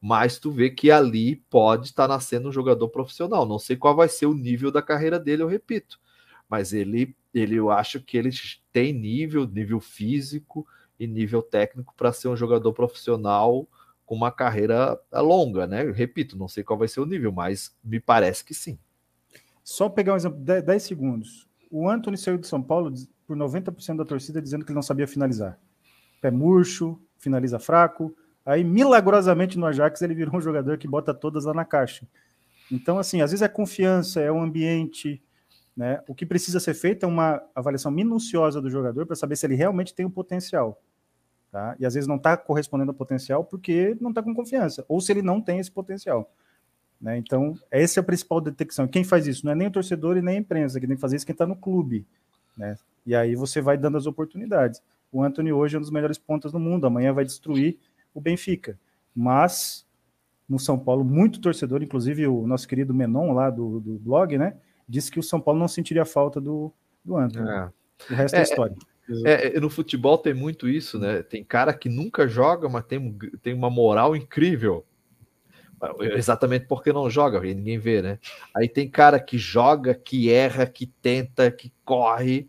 mas 0.00 0.38
tu 0.38 0.50
vê 0.52 0.70
que 0.70 0.90
ali 0.90 1.36
pode 1.48 1.86
estar 1.86 2.06
nascendo 2.06 2.48
um 2.48 2.52
jogador 2.52 2.88
profissional. 2.88 3.46
Não 3.46 3.58
sei 3.58 3.76
qual 3.76 3.96
vai 3.96 4.08
ser 4.08 4.26
o 4.26 4.34
nível 4.34 4.70
da 4.70 4.82
carreira 4.82 5.18
dele, 5.18 5.42
eu 5.42 5.48
repito, 5.48 5.98
mas 6.48 6.72
ele, 6.72 7.16
ele 7.32 7.56
eu 7.56 7.70
acho 7.70 8.00
que 8.00 8.16
ele 8.16 8.30
tem 8.72 8.92
nível, 8.92 9.46
nível 9.46 9.80
físico 9.80 10.66
e 10.98 11.06
nível 11.06 11.42
técnico 11.42 11.94
para 11.96 12.12
ser 12.12 12.28
um 12.28 12.36
jogador 12.36 12.72
profissional 12.72 13.68
com 14.04 14.14
uma 14.14 14.32
carreira 14.32 14.98
é, 15.12 15.20
longa, 15.20 15.66
né? 15.66 15.84
Eu 15.84 15.92
repito, 15.92 16.36
não 16.36 16.48
sei 16.48 16.64
qual 16.64 16.78
vai 16.78 16.88
ser 16.88 17.00
o 17.00 17.06
nível, 17.06 17.30
mas 17.30 17.76
me 17.84 18.00
parece 18.00 18.44
que 18.44 18.54
sim. 18.54 18.78
Só 19.62 19.88
pegar 19.88 20.14
um 20.14 20.16
exemplo, 20.16 20.38
10 20.38 20.82
segundos. 20.82 21.46
O 21.70 21.88
Anthony 21.88 22.16
saiu 22.16 22.38
de 22.38 22.46
São 22.46 22.62
Paulo 22.62 22.92
por 23.26 23.36
90% 23.36 23.96
da 23.96 24.04
torcida 24.04 24.40
dizendo 24.40 24.64
que 24.64 24.70
ele 24.70 24.76
não 24.76 24.82
sabia 24.82 25.06
finalizar. 25.06 25.58
Pé 26.22 26.30
murcho, 26.30 26.98
finaliza 27.18 27.58
fraco, 27.58 28.16
Aí, 28.48 28.64
milagrosamente, 28.64 29.58
no 29.58 29.66
Ajax, 29.66 30.00
ele 30.00 30.14
virou 30.14 30.34
um 30.34 30.40
jogador 30.40 30.78
que 30.78 30.88
bota 30.88 31.12
todas 31.12 31.44
lá 31.44 31.52
na 31.52 31.66
caixa. 31.66 32.08
Então, 32.72 32.98
assim, 32.98 33.20
às 33.20 33.30
vezes 33.30 33.42
é 33.42 33.48
confiança, 33.48 34.22
é 34.22 34.32
o 34.32 34.40
ambiente, 34.40 35.22
né? 35.78 36.02
O 36.08 36.14
que 36.14 36.26
precisa 36.26 36.58
ser 36.58 36.74
feito 36.74 37.04
é 37.04 37.06
uma 37.06 37.40
avaliação 37.54 37.92
minuciosa 37.92 38.60
do 38.60 38.68
jogador 38.68 39.06
para 39.06 39.14
saber 39.14 39.36
se 39.36 39.46
ele 39.46 39.54
realmente 39.54 39.94
tem 39.94 40.04
o 40.04 40.10
potencial. 40.10 40.82
Tá? 41.52 41.76
E 41.78 41.86
às 41.86 41.94
vezes 41.94 42.08
não 42.08 42.16
está 42.16 42.36
correspondendo 42.36 42.90
ao 42.90 42.96
potencial 42.96 43.44
porque 43.44 43.96
não 44.00 44.10
está 44.10 44.20
com 44.20 44.34
confiança, 44.34 44.84
ou 44.88 45.00
se 45.00 45.12
ele 45.12 45.22
não 45.22 45.40
tem 45.40 45.60
esse 45.60 45.70
potencial. 45.70 46.28
Né? 47.00 47.16
Então, 47.16 47.54
essa 47.70 48.00
é 48.00 48.02
a 48.02 48.04
principal 48.04 48.40
detecção. 48.40 48.88
Quem 48.88 49.04
faz 49.04 49.28
isso? 49.28 49.46
Não 49.46 49.52
é 49.52 49.54
nem 49.54 49.68
o 49.68 49.70
torcedor 49.70 50.16
e 50.16 50.20
nem 50.20 50.34
a 50.34 50.40
imprensa, 50.40 50.80
que 50.80 50.86
tem 50.88 50.96
que 50.96 51.00
fazer 51.00 51.14
isso 51.14 51.24
quem 51.24 51.32
está 51.32 51.46
no 51.46 51.54
clube. 51.54 52.04
Né? 52.56 52.76
E 53.06 53.14
aí 53.14 53.36
você 53.36 53.60
vai 53.60 53.78
dando 53.78 53.96
as 53.96 54.06
oportunidades. 54.06 54.82
O 55.12 55.22
Anthony 55.22 55.52
hoje 55.52 55.76
é 55.76 55.78
um 55.78 55.80
dos 55.80 55.92
melhores 55.92 56.18
pontas 56.18 56.50
do 56.50 56.58
mundo, 56.58 56.88
amanhã 56.88 57.12
vai 57.12 57.24
destruir 57.24 57.78
o 58.12 58.20
Benfica. 58.20 58.76
Mas 59.14 59.86
no 60.48 60.58
São 60.58 60.76
Paulo, 60.76 61.04
muito 61.04 61.40
torcedor, 61.40 61.84
inclusive 61.84 62.26
o 62.26 62.48
nosso 62.48 62.66
querido 62.66 62.92
Menon 62.92 63.32
lá 63.32 63.48
do, 63.48 63.78
do 63.78 63.96
blog, 64.00 64.36
né? 64.36 64.56
Disse 64.88 65.10
que 65.10 65.18
o 65.18 65.22
São 65.22 65.40
Paulo 65.40 65.60
não 65.60 65.68
sentiria 65.68 66.04
falta 66.04 66.40
do, 66.40 66.72
do 67.04 67.16
Antônio. 67.16 67.48
É. 67.48 67.70
O 68.10 68.14
resto 68.14 68.36
é, 68.36 68.38
é 68.38 68.42
história. 68.42 68.76
É, 69.24 69.56
é, 69.56 69.60
no 69.60 69.70
futebol 69.70 70.18
tem 70.18 70.34
muito 70.34 70.68
isso, 70.68 70.98
né? 70.98 71.22
Tem 71.22 71.42
cara 71.42 71.72
que 71.72 71.88
nunca 71.88 72.28
joga, 72.28 72.68
mas 72.68 72.84
tem, 72.84 73.16
tem 73.42 73.54
uma 73.54 73.70
moral 73.70 74.14
incrível. 74.14 74.84
Exatamente 76.00 76.66
porque 76.66 76.92
não 76.92 77.08
joga, 77.08 77.40
ninguém 77.40 77.78
vê, 77.78 78.02
né? 78.02 78.18
Aí 78.54 78.68
tem 78.68 78.90
cara 78.90 79.20
que 79.20 79.38
joga, 79.38 79.94
que 79.94 80.30
erra, 80.30 80.66
que 80.66 80.86
tenta, 80.86 81.50
que 81.50 81.72
corre, 81.84 82.48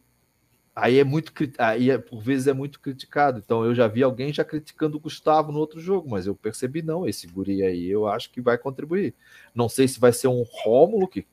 Aí 0.80 0.98
é 0.98 1.04
muito, 1.04 1.34
aí 1.58 1.90
é, 1.90 1.98
por 1.98 2.22
vezes 2.22 2.48
é 2.48 2.54
muito 2.54 2.80
criticado. 2.80 3.42
Então 3.44 3.66
eu 3.66 3.76
já 3.76 3.88
vi 3.88 4.02
alguém 4.02 4.32
já 4.32 4.46
criticando 4.46 4.96
o 4.96 5.00
Gustavo 5.00 5.52
no 5.52 5.60
outro 5.60 5.80
jogo, 5.80 6.10
mas 6.10 6.26
eu 6.26 6.34
percebi 6.34 6.82
não, 6.82 7.06
esse 7.06 7.28
guri 7.28 7.62
aí 7.64 7.90
eu 7.90 8.08
acho 8.08 8.32
que 8.32 8.40
vai 8.40 8.58
contribuir. 8.58 9.14
Não 9.54 9.68
sei 9.68 9.88
se 9.90 10.00
vai 10.00 10.14
ser 10.14 10.30
um 10.30 10.44
Rômulo 10.64 11.08
que, 11.08 11.28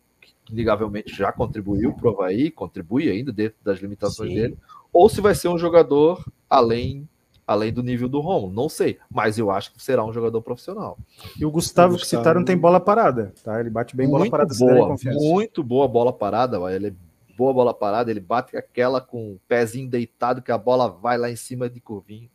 que 0.46 0.52
inegavelmente 0.52 1.14
já 1.14 1.32
contribuiu 1.32 1.92
para 1.92 2.08
o 2.08 2.14
Havaí, 2.14 2.50
contribui 2.50 3.10
ainda 3.10 3.32
dentro 3.32 3.58
das 3.62 3.80
limitações 3.80 4.30
Sim. 4.30 4.36
dele, 4.36 4.58
ou 4.92 5.08
se 5.08 5.20
vai 5.20 5.34
ser 5.34 5.48
um 5.48 5.58
jogador 5.58 6.24
além 6.48 7.06
além 7.46 7.72
do 7.72 7.82
nível 7.82 8.08
do 8.08 8.20
Romulo. 8.20 8.52
Não 8.52 8.68
sei, 8.68 8.98
mas 9.08 9.38
eu 9.38 9.50
acho 9.50 9.72
que 9.72 9.80
será 9.80 10.04
um 10.04 10.12
jogador 10.12 10.42
profissional. 10.42 10.98
E 11.38 11.44
o 11.44 11.50
Gustavo, 11.50 11.94
o 11.94 11.96
Gustavo... 11.96 11.98
que 11.98 12.06
citaram 12.06 12.44
tem 12.44 12.56
bola 12.56 12.80
parada, 12.80 13.32
tá? 13.44 13.60
Ele 13.60 13.70
bate 13.70 13.94
bem 13.94 14.08
muito 14.08 14.18
bola 14.18 14.30
parada. 14.30 14.54
Boa, 14.58 14.96
muito 15.04 15.62
boa 15.62 15.86
bola 15.86 16.12
parada, 16.12 16.58
ele 16.74 16.88
é 16.88 16.94
boa 17.36 17.52
bola 17.52 17.72
parada, 17.72 18.10
ele 18.10 18.18
bate 18.18 18.56
aquela 18.56 19.00
com 19.00 19.34
o 19.34 19.40
pezinho 19.46 19.88
deitado 19.88 20.42
que 20.42 20.50
a 20.50 20.58
bola 20.58 20.88
vai 20.88 21.16
lá 21.16 21.30
em 21.30 21.36
cima 21.36 21.70
de 21.70 21.80
curvinho. 21.80 22.28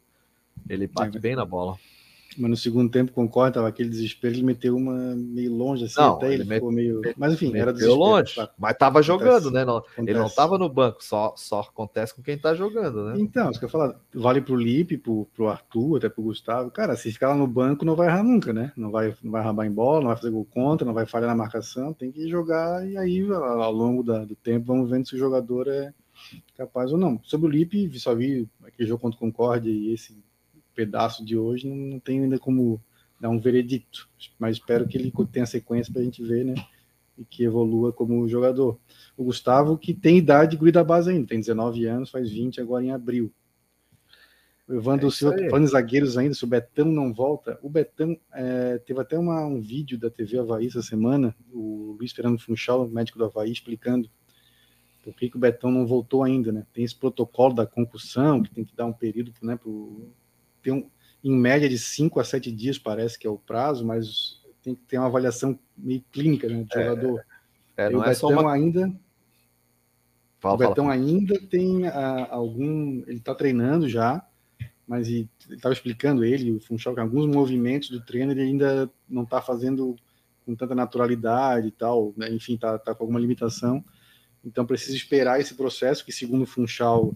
Ele 0.70 0.88
bate 0.88 1.18
é, 1.18 1.20
bem 1.20 1.36
na 1.36 1.44
bola. 1.44 1.76
Mas 2.38 2.50
no 2.50 2.58
segundo 2.58 2.90
tempo, 2.90 3.12
concordo, 3.12 3.56
tava 3.56 3.68
aquele 3.68 3.90
desespero, 3.90 4.34
ele 4.34 4.44
meteu 4.44 4.76
uma 4.76 5.16
meio 5.16 5.54
longe 5.54 5.86
assim, 5.86 6.00
não, 6.00 6.16
até 6.16 6.34
ele, 6.34 6.44
ele 6.44 6.54
ficou 6.56 6.72
meio. 6.72 7.02
Mas 7.18 7.34
enfim, 7.34 7.56
era 7.56 7.74
desespero. 7.74 8.00
longe, 8.00 8.36
tá? 8.36 8.50
mas 8.58 8.78
tava 8.78 9.02
jogando, 9.02 9.52
né? 9.52 9.66
Não, 9.66 9.78
acontece. 9.78 10.10
ele 10.10 10.20
não 10.20 10.30
tava 10.30 10.58
no 10.58 10.70
banco, 10.70 11.04
só, 11.04 11.34
só 11.36 11.60
acontece 11.62 12.16
com 12.16 12.22
quem 12.22 12.38
tá 12.38 12.56
jogando, 12.56 13.06
né? 13.06 13.16
Então, 13.18 13.50
isso 13.52 13.60
que 13.60 13.66
eu 13.66 13.70
falar, 13.70 14.00
vale 14.14 14.42
pro 14.42 14.56
Lipe, 14.56 14.98
pro, 14.98 15.28
pro 15.36 15.50
Arthur, 15.50 15.98
até 15.98 16.10
pro 16.10 16.24
Gustavo. 16.24 16.72
Cara, 16.72 16.96
se 16.96 17.12
ficar 17.12 17.30
lá 17.30 17.36
no 17.36 17.48
banco, 17.48 17.84
não 17.84 17.96
vai 17.96 18.08
errar 18.08 18.24
nunca, 18.24 18.54
né? 18.54 18.72
Não 18.78 18.92
vai, 18.92 19.14
não 19.22 19.32
vai 19.32 19.44
rabar 19.44 19.66
em 19.66 19.72
bola, 19.72 20.02
não 20.02 20.08
vai 20.08 20.18
fazer 20.18 20.32
gol 20.32 20.46
contra, 20.46 20.86
não 20.86 20.94
vai 20.94 21.06
falhar 21.06 21.30
na 21.30 21.36
marcação, 21.36 21.94
tem 21.94 22.12
que 22.12 22.30
jogar 22.30 22.88
e 22.88 22.98
aí, 22.98 23.28
ao 23.30 23.72
longo 23.72 24.04
da, 24.04 24.24
do 24.24 24.36
tempo, 24.36 24.68
vamos 24.68 24.90
vendo 24.90 25.08
se 25.08 25.16
o 25.16 25.20
jogador 25.20 25.68
é 25.68 25.94
capaz 26.56 26.92
ou 26.92 26.98
não. 26.98 27.20
Sobre 27.24 27.48
o 27.48 27.50
Lipe, 27.50 28.00
só 28.00 28.16
vi 28.16 28.48
aquele 28.64 28.88
jogo 28.88 29.02
contra 29.02 29.18
o 29.18 29.20
Concórdia 29.20 29.70
e 29.70 29.94
esse 29.94 30.16
pedaço 30.82 31.24
de 31.24 31.38
hoje, 31.38 31.68
não, 31.68 31.76
não 31.76 32.00
tenho 32.00 32.24
ainda 32.24 32.40
como 32.40 32.82
dar 33.20 33.30
um 33.30 33.40
veredito, 33.40 34.10
mas 34.40 34.58
espero 34.58 34.88
que 34.88 34.98
ele 34.98 35.14
tenha 35.32 35.46
sequência 35.46 35.94
para 35.94 36.02
a 36.02 36.06
gente 36.06 36.24
ver, 36.24 36.44
né? 36.44 36.56
E 37.16 37.24
que 37.24 37.44
evolua 37.44 37.94
como 37.94 38.28
jogador. 38.28 38.80
O 39.16 39.24
Gustavo, 39.24 39.78
que 39.78 39.94
tem 39.94 40.18
idade 40.18 40.58
de 40.58 40.72
da 40.72 40.84
base 40.84 41.12
ainda, 41.12 41.28
tem 41.28 41.40
19 41.40 41.86
anos, 41.86 42.10
faz 42.10 42.32
20 42.32 42.60
agora 42.60 42.84
em 42.84 42.92
abril. 42.92 43.32
O 44.68 44.74
Evandro 44.74 45.08
é 45.08 45.12
Silva, 45.12 45.38
falando 45.50 45.68
zagueiros 45.68 46.18
ainda, 46.18 46.34
se 46.34 46.44
o 46.44 46.48
Betão 46.48 46.86
não 46.86 47.14
volta, 47.14 47.60
o 47.62 47.70
Betão 47.70 48.18
é, 48.34 48.80
teve 48.80 49.00
até 49.00 49.20
uma, 49.20 49.46
um 49.46 49.60
vídeo 49.60 50.00
da 50.00 50.10
TV 50.10 50.40
Havaí 50.40 50.68
essa 50.68 50.82
semana, 50.82 51.36
o 51.52 51.96
Luiz 52.00 52.12
Fernando 52.14 52.40
Funchal, 52.40 52.88
médico 52.88 53.20
do 53.20 53.26
Havaí, 53.26 53.52
explicando 53.52 54.10
por 55.04 55.14
que, 55.16 55.30
que 55.30 55.36
o 55.36 55.40
Betão 55.40 55.72
não 55.72 55.86
voltou 55.86 56.24
ainda, 56.24 56.52
né? 56.52 56.66
Tem 56.74 56.84
esse 56.84 56.96
protocolo 56.96 57.54
da 57.54 57.66
concussão, 57.66 58.42
que 58.42 58.52
tem 58.52 58.64
que 58.64 58.76
dar 58.76 58.86
um 58.86 58.94
período 58.94 59.34
né, 59.42 59.56
para 59.56 59.70
tem 60.62 60.74
um, 60.74 60.90
em 61.24 61.36
média 61.36 61.70
de 61.70 61.78
5 61.78 62.20
a 62.20 62.24
7 62.24 62.52
dias, 62.52 62.78
parece 62.78 63.18
que 63.18 63.28
é 63.28 63.30
o 63.30 63.38
prazo, 63.38 63.86
mas 63.86 64.42
tem 64.62 64.76
que 64.76 64.82
ter 64.84 64.98
uma 64.98 65.08
avaliação 65.08 65.58
meio 65.78 66.04
clínica 66.12 66.48
né, 66.48 66.64
do 66.64 66.80
é, 66.80 66.84
jogador. 66.84 67.26
É, 67.78 67.90
não 67.90 68.00
o 68.00 68.04
é 68.04 68.10
Betão 68.10 68.30
uma... 68.30 68.54
ainda. 68.54 68.94
Fala, 70.40 70.56
o 70.56 70.58
Betão 70.58 70.86
fala. 70.86 70.94
ainda 70.94 71.40
tem 71.48 71.88
a, 71.88 71.92
ah, 71.92 72.28
algum. 72.36 73.04
Ele 73.08 73.18
está 73.18 73.36
treinando 73.36 73.88
já, 73.88 74.26
mas 74.88 75.08
estava 75.08 75.74
explicando 75.74 76.24
ele, 76.24 76.52
o 76.52 76.60
Funchal, 76.60 76.94
que 76.94 77.00
alguns 77.00 77.28
movimentos 77.28 77.90
do 77.90 78.02
treino 78.02 78.32
ele 78.32 78.42
ainda 78.42 78.92
não 79.08 79.24
está 79.24 79.42
fazendo 79.42 79.96
com 80.46 80.56
tanta 80.56 80.76
naturalidade 80.76 81.68
e 81.68 81.72
tal, 81.72 82.14
né? 82.18 82.30
enfim, 82.30 82.56
está 82.56 82.78
tá 82.80 82.94
com 82.96 83.04
alguma 83.04 83.20
limitação. 83.20 83.84
Então 84.44 84.66
precisa 84.66 84.98
esperar 84.98 85.40
esse 85.40 85.54
processo, 85.54 86.04
que 86.04 86.12
segundo 86.12 86.44
o 86.44 86.48
Funchal 86.48 87.14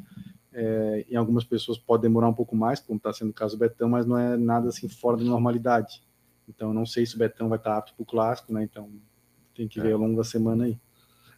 é, 0.56 1.06
em 1.10 1.16
algumas 1.18 1.44
pessoas 1.44 1.78
pode 1.78 2.04
demorar 2.04 2.30
um 2.30 2.34
pouco 2.34 2.56
mais, 2.56 2.80
como 2.80 2.96
está 2.98 3.12
sendo 3.12 3.32
o 3.32 3.34
caso 3.34 3.58
do 3.58 3.60
Betão, 3.60 3.90
mas 3.90 4.06
não 4.06 4.18
é 4.18 4.38
nada 4.38 4.70
assim 4.70 4.88
fora 4.88 5.18
da 5.18 5.24
normalidade. 5.24 6.02
Então, 6.48 6.74
não 6.74 6.86
sei 6.86 7.06
se 7.06 7.16
o 7.16 7.20
Betão 7.20 7.50
vai 7.50 7.58
estar 7.58 7.78
apto 7.78 7.94
para 7.94 8.04
o 8.04 8.06
clássico, 8.06 8.54
né? 8.54 8.64
Então, 8.64 8.90
tem 9.54 9.68
que 9.68 9.82
ver 9.82 9.90
é. 9.90 9.92
ao 9.92 10.00
longo 10.00 10.16
da 10.16 10.24
semana 10.24 10.64
aí. 10.64 10.80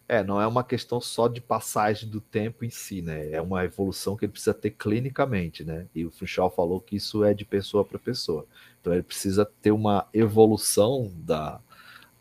É, 0.07 0.23
não 0.23 0.39
é 0.39 0.47
uma 0.47 0.63
questão 0.63 1.01
só 1.01 1.27
de 1.27 1.41
passagem 1.41 2.07
do 2.07 2.21
tempo 2.21 2.63
em 2.63 2.69
si, 2.69 3.01
né? 3.01 3.31
É 3.31 3.41
uma 3.41 3.65
evolução 3.65 4.15
que 4.15 4.23
ele 4.23 4.31
precisa 4.31 4.53
ter 4.53 4.71
clinicamente, 4.71 5.65
né? 5.65 5.87
E 5.93 6.05
o 6.05 6.11
Funchal 6.11 6.49
falou 6.49 6.79
que 6.79 6.95
isso 6.95 7.23
é 7.23 7.33
de 7.33 7.43
pessoa 7.43 7.83
para 7.83 7.99
pessoa. 7.99 8.45
Então 8.79 8.93
ele 8.93 9.03
precisa 9.03 9.45
ter 9.61 9.71
uma 9.71 10.07
evolução 10.13 11.11
da, 11.17 11.59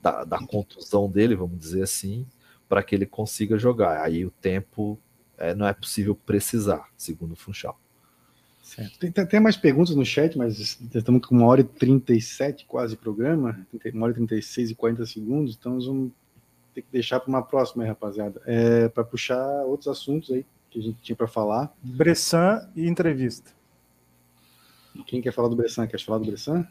da, 0.02 0.24
da 0.24 0.38
contusão 0.38 1.08
dele, 1.08 1.36
vamos 1.36 1.60
dizer 1.60 1.82
assim, 1.82 2.26
para 2.68 2.82
que 2.82 2.92
ele 2.92 3.06
consiga 3.06 3.56
jogar. 3.56 4.02
Aí 4.02 4.24
o 4.24 4.32
tempo 4.32 4.98
é, 5.38 5.54
não 5.54 5.66
é 5.66 5.72
possível 5.72 6.14
precisar, 6.14 6.88
segundo 6.96 7.32
o 7.32 7.36
Funchal. 7.36 7.78
Certo. 8.62 8.98
Tem, 8.98 9.12
tem, 9.12 9.40
mais 9.40 9.56
perguntas 9.56 9.94
no 9.94 10.04
chat, 10.04 10.36
mas 10.36 10.80
estamos 10.92 11.24
com 11.24 11.36
uma 11.36 11.46
hora 11.46 11.60
e 11.60 11.64
37 11.64 12.66
quase 12.66 12.96
programa, 12.96 13.64
uma 13.94 14.06
hora 14.06 14.12
e 14.12 14.16
36 14.16 14.70
e 14.70 14.74
40 14.74 15.06
segundos, 15.06 15.56
então 15.58 15.80
vamos 15.80 16.10
ter 16.74 16.82
que 16.82 16.88
deixar 16.90 17.20
para 17.20 17.28
uma 17.28 17.42
próxima, 17.42 17.84
aí, 17.84 17.88
rapaziada, 17.88 18.42
é, 18.44 18.88
para 18.88 19.04
puxar 19.04 19.64
outros 19.64 19.86
assuntos 19.88 20.32
aí 20.32 20.44
que 20.68 20.80
a 20.80 20.82
gente 20.82 21.00
tinha 21.00 21.16
para 21.16 21.28
falar. 21.28 21.72
Bressan 21.80 22.68
e 22.74 22.88
entrevista. 22.88 23.52
Quem 25.06 25.20
quer 25.20 25.32
falar 25.32 25.48
do 25.48 25.56
Bressan? 25.56 25.86
Quer 25.86 26.00
falar 26.00 26.18
do 26.18 26.26
Bressan? 26.26 26.66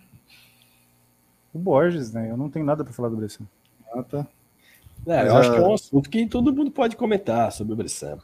O 1.54 1.60
Borges, 1.60 2.12
né? 2.12 2.30
Eu 2.30 2.38
não 2.38 2.50
tenho 2.50 2.66
nada 2.66 2.84
para 2.84 2.94
falar 2.94 3.10
do 3.10 3.16
Bressan. 3.16 3.46
Ah, 3.94 4.04
tá. 4.04 4.28
É, 5.08 5.28
eu 5.28 5.38
acho 5.38 5.52
que 5.52 5.58
é 5.58 5.62
um 5.62 5.74
assunto 5.74 6.10
que 6.10 6.28
todo 6.28 6.54
mundo 6.54 6.72
pode 6.72 6.96
comentar 6.96 7.52
sobre 7.52 7.74
o 7.74 7.76
Bressan. 7.76 8.18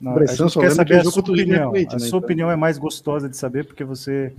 Não, 0.00 0.14
Bressan 0.14 0.44
a 0.44 0.48
gente 0.48 0.58
quer 0.58 0.70
saber 0.72 1.00
que 1.02 1.08
a 1.08 1.10
sua 1.10 1.22
opinião. 1.22 1.70
A 1.70 1.72
né, 1.72 1.86
sua 1.98 2.06
então. 2.06 2.18
opinião 2.18 2.50
é 2.50 2.56
mais 2.56 2.78
gostosa 2.78 3.28
de 3.28 3.36
saber 3.36 3.64
porque 3.64 3.84
você 3.84 4.34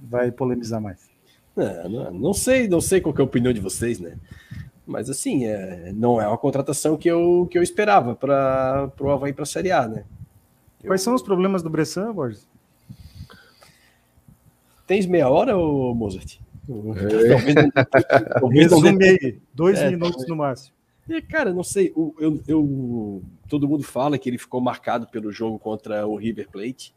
vai 0.00 0.30
polemizar 0.30 0.80
mais. 0.80 1.08
Não, 1.56 1.88
não, 1.88 2.10
não, 2.12 2.34
sei, 2.34 2.68
não 2.68 2.80
sei 2.80 3.00
qual 3.00 3.14
é 3.16 3.20
a 3.20 3.24
opinião 3.24 3.52
de 3.52 3.60
vocês, 3.60 3.98
né? 3.98 4.16
Mas 4.86 5.10
assim, 5.10 5.46
é, 5.46 5.90
não 5.92 6.20
é 6.20 6.28
uma 6.28 6.38
contratação 6.38 6.96
que 6.96 7.08
eu, 7.08 7.48
que 7.50 7.58
eu 7.58 7.62
esperava 7.62 8.14
para 8.14 8.92
o 9.00 9.10
Havaí 9.10 9.32
para 9.32 9.42
a 9.42 9.46
Série 9.46 9.72
A, 9.72 9.88
né? 9.88 10.04
Eu... 10.82 10.88
Quais 10.88 11.02
são 11.02 11.14
os 11.14 11.22
problemas 11.22 11.62
do 11.62 11.70
Bressan, 11.70 12.12
Borges? 12.12 12.46
Tens 14.86 15.06
meia 15.06 15.28
hora, 15.28 15.56
ou 15.56 15.92
Mozart? 15.94 16.38
Talvez, 16.68 17.72
talvez 18.70 19.36
dois 19.52 19.78
é, 19.78 19.90
minutos 19.90 20.10
talvez. 20.12 20.28
no 20.28 20.36
máximo. 20.36 20.74
É, 21.08 21.20
cara, 21.20 21.52
não 21.52 21.62
sei. 21.64 21.92
Eu, 21.96 22.40
eu, 22.46 23.22
todo 23.48 23.68
mundo 23.68 23.82
fala 23.82 24.18
que 24.18 24.28
ele 24.28 24.38
ficou 24.38 24.60
marcado 24.60 25.06
pelo 25.06 25.32
jogo 25.32 25.58
contra 25.58 26.06
o 26.06 26.16
River 26.16 26.48
Plate. 26.50 26.94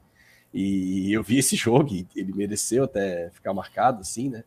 E 0.54 1.12
eu 1.14 1.24
vi 1.24 1.38
esse 1.38 1.56
jogo 1.58 1.94
e 1.94 2.08
ele 2.16 2.34
mereceu 2.34 2.84
até 2.84 3.30
ficar 3.32 3.54
marcado, 3.54 4.02
assim, 4.02 4.30
né? 4.30 4.44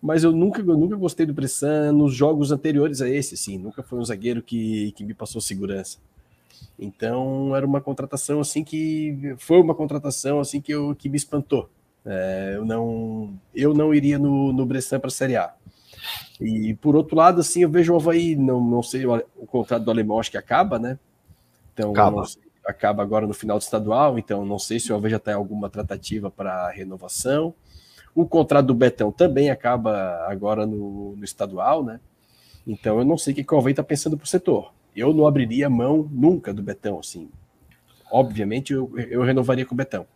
Mas 0.00 0.24
eu 0.24 0.32
nunca, 0.32 0.60
eu 0.60 0.76
nunca 0.76 0.96
gostei 0.96 1.26
do 1.26 1.34
Bressan 1.34 1.92
nos 1.92 2.14
jogos 2.14 2.52
anteriores 2.52 3.00
a 3.02 3.08
esse, 3.08 3.34
assim. 3.34 3.58
Nunca 3.58 3.82
foi 3.82 3.98
um 3.98 4.04
zagueiro 4.04 4.42
que, 4.42 4.92
que 4.92 5.04
me 5.04 5.14
passou 5.14 5.40
segurança. 5.40 5.98
Então 6.78 7.54
era 7.54 7.66
uma 7.66 7.80
contratação 7.80 8.40
assim 8.40 8.64
que 8.64 9.34
foi 9.38 9.60
uma 9.60 9.74
contratação 9.74 10.40
assim 10.40 10.60
que, 10.60 10.72
eu, 10.72 10.94
que 10.94 11.08
me 11.08 11.16
espantou. 11.16 11.68
É, 12.04 12.54
eu 12.56 12.64
não 12.64 13.38
eu 13.54 13.74
não 13.74 13.92
iria 13.92 14.18
no, 14.18 14.52
no 14.52 14.64
Bressan 14.64 14.98
para 14.98 15.08
a 15.08 15.12
Série 15.12 15.36
A. 15.36 15.54
E 16.40 16.74
por 16.74 16.96
outro 16.96 17.16
lado, 17.16 17.40
assim, 17.40 17.62
eu 17.62 17.68
vejo 17.68 17.92
o 17.92 17.96
Havaí, 17.96 18.34
não, 18.34 18.62
não 18.64 18.82
sei, 18.82 19.04
o, 19.04 19.46
contrato 19.46 19.84
do 19.84 19.90
alemão 19.90 20.18
acho 20.18 20.30
que 20.30 20.38
acaba, 20.38 20.78
né? 20.78 20.98
Então, 21.80 21.92
acaba. 21.92 22.24
Sei, 22.24 22.42
acaba 22.64 23.02
agora 23.02 23.26
no 23.26 23.34
final 23.34 23.58
do 23.58 23.62
estadual, 23.62 24.18
então 24.18 24.44
não 24.44 24.58
sei 24.58 24.78
se 24.78 24.92
o 24.92 25.08
já 25.08 25.16
está 25.16 25.32
em 25.32 25.34
alguma 25.34 25.68
tratativa 25.68 26.30
para 26.30 26.70
renovação. 26.70 27.54
O 28.14 28.26
contrato 28.26 28.66
do 28.66 28.74
Betão 28.74 29.10
também 29.12 29.50
acaba 29.50 30.26
agora 30.28 30.66
no, 30.66 31.16
no 31.16 31.24
estadual, 31.24 31.84
né? 31.84 32.00
Então 32.66 32.98
eu 32.98 33.04
não 33.04 33.16
sei 33.16 33.32
o 33.32 33.36
que 33.36 33.54
o 33.54 33.58
Havaí 33.58 33.72
está 33.72 33.82
pensando 33.82 34.16
para 34.16 34.24
o 34.24 34.28
setor. 34.28 34.72
Eu 34.94 35.14
não 35.14 35.26
abriria 35.26 35.70
mão 35.70 36.08
nunca 36.10 36.52
do 36.52 36.62
Betão, 36.62 36.98
assim. 36.98 37.28
Obviamente 38.10 38.72
eu, 38.72 38.92
eu 38.96 39.22
renovaria 39.22 39.64
com 39.64 39.74
o 39.74 39.76
Betão. 39.76 40.06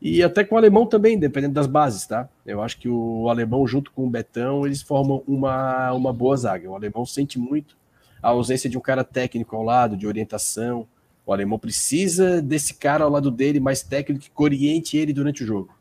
E 0.00 0.22
até 0.22 0.42
com 0.44 0.56
o 0.56 0.58
alemão 0.58 0.84
também, 0.84 1.18
dependendo 1.18 1.54
das 1.54 1.66
bases, 1.66 2.06
tá? 2.06 2.28
Eu 2.44 2.60
acho 2.60 2.76
que 2.78 2.88
o 2.88 3.28
alemão, 3.28 3.66
junto 3.66 3.92
com 3.92 4.04
o 4.04 4.10
Betão, 4.10 4.66
eles 4.66 4.82
formam 4.82 5.22
uma, 5.26 5.92
uma 5.92 6.12
boa 6.12 6.36
zaga. 6.36 6.68
O 6.68 6.74
alemão 6.74 7.06
sente 7.06 7.38
muito 7.38 7.76
a 8.20 8.30
ausência 8.30 8.68
de 8.68 8.76
um 8.76 8.80
cara 8.80 9.04
técnico 9.04 9.54
ao 9.54 9.62
lado, 9.62 9.96
de 9.96 10.06
orientação. 10.06 10.88
O 11.24 11.32
alemão 11.32 11.58
precisa 11.58 12.42
desse 12.42 12.74
cara 12.74 13.04
ao 13.04 13.10
lado 13.10 13.30
dele, 13.30 13.60
mais 13.60 13.82
técnico, 13.82 14.24
que 14.24 14.42
oriente 14.42 14.96
ele 14.96 15.12
durante 15.12 15.44
o 15.44 15.46
jogo. 15.46 15.74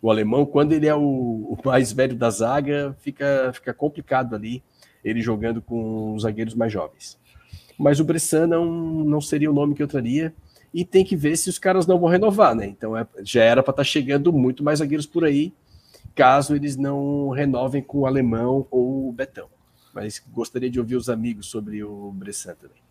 O 0.00 0.10
alemão, 0.10 0.46
quando 0.46 0.72
ele 0.72 0.86
é 0.86 0.94
o, 0.94 1.00
o 1.00 1.58
mais 1.64 1.92
velho 1.92 2.16
da 2.16 2.30
zaga, 2.30 2.96
fica, 3.00 3.50
fica 3.52 3.74
complicado 3.74 4.34
ali, 4.34 4.62
ele 5.04 5.20
jogando 5.20 5.60
com 5.60 6.14
os 6.14 6.22
zagueiros 6.22 6.54
mais 6.54 6.72
jovens. 6.72 7.18
Mas 7.78 8.00
o 8.00 8.04
Bressan 8.04 8.46
não, 8.46 8.64
não 8.64 9.20
seria 9.20 9.50
o 9.50 9.54
nome 9.54 9.74
que 9.74 9.82
eu 9.82 9.88
traria 9.88 10.34
e 10.72 10.84
tem 10.84 11.04
que 11.04 11.16
ver 11.16 11.36
se 11.36 11.50
os 11.50 11.58
caras 11.58 11.86
não 11.86 11.98
vão 11.98 12.08
renovar, 12.08 12.54
né? 12.54 12.66
Então 12.66 12.96
é, 12.96 13.06
já 13.22 13.42
era 13.42 13.62
para 13.62 13.72
estar 13.72 13.82
tá 13.82 13.84
chegando 13.84 14.32
muito 14.32 14.64
mais 14.64 14.78
zagueiros 14.78 15.06
por 15.06 15.24
aí, 15.24 15.52
caso 16.14 16.54
eles 16.54 16.76
não 16.76 17.30
renovem 17.30 17.82
com 17.82 18.00
o 18.00 18.06
alemão 18.06 18.66
ou 18.70 19.08
o 19.08 19.12
Betão. 19.12 19.48
Mas 19.92 20.22
gostaria 20.32 20.70
de 20.70 20.78
ouvir 20.78 20.96
os 20.96 21.08
amigos 21.08 21.46
sobre 21.46 21.82
o 21.82 22.10
Bressan 22.12 22.54
também. 22.54 22.85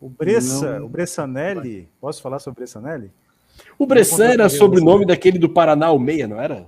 O 0.00 0.08
Bressa, 0.08 0.78
não. 0.78 0.86
o 0.86 0.88
Bressanelli, 0.88 1.88
posso 2.00 2.22
falar 2.22 2.38
sobre 2.38 2.58
o 2.58 2.60
Bressanelli? 2.60 3.10
O 3.78 3.86
Bressan 3.86 4.24
era 4.24 4.48
sobrenome 4.48 5.04
daquele 5.04 5.38
do 5.38 5.48
Paraná, 5.48 5.90
o 5.90 5.98
Meia, 5.98 6.26
não 6.26 6.40
era? 6.40 6.66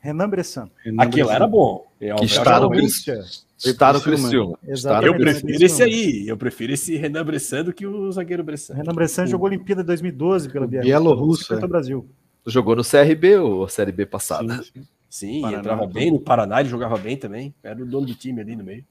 Renan 0.00 0.28
Bressan. 0.28 0.70
Aquilo 0.96 1.30
era 1.30 1.46
bom. 1.46 1.86
É, 2.00 2.14
que 2.14 2.24
está 2.24 2.60
no 2.60 2.68
Corinthians. 2.68 3.46
Está 3.64 3.92
no 3.92 4.00
Criciúma. 4.00 4.56
Eu 5.02 5.16
prefiro 5.16 5.64
esse 5.64 5.82
aí. 5.82 6.28
Eu 6.28 6.36
prefiro 6.36 6.72
esse 6.72 6.96
Renan 6.96 7.24
Bressan 7.24 7.64
do 7.64 7.72
que 7.72 7.86
o 7.86 8.10
zagueiro 8.12 8.44
Bressan. 8.44 8.74
Renan 8.74 8.94
Bressan 8.94 9.26
jogou 9.26 9.48
Olimpíada 9.48 9.82
2012 9.82 10.48
pela 10.48 10.66
Bielorrússia. 10.66 11.56
Brasil. 11.66 12.06
Jogou 12.46 12.76
no 12.76 12.84
CRB 12.84 13.38
ou 13.38 13.64
a 13.64 13.68
Série 13.68 13.92
B 13.92 14.06
passada? 14.06 14.62
Sim, 14.62 14.86
sim 15.10 15.54
entrava 15.54 15.86
bem 15.86 16.10
no 16.10 16.20
Paraná, 16.20 16.60
ele 16.60 16.68
jogava 16.68 16.96
bem 16.96 17.16
também. 17.16 17.52
Era 17.62 17.82
o 17.82 17.84
dono 17.84 18.06
do 18.06 18.14
time 18.14 18.40
ali 18.40 18.56
no 18.56 18.64
meio. 18.64 18.84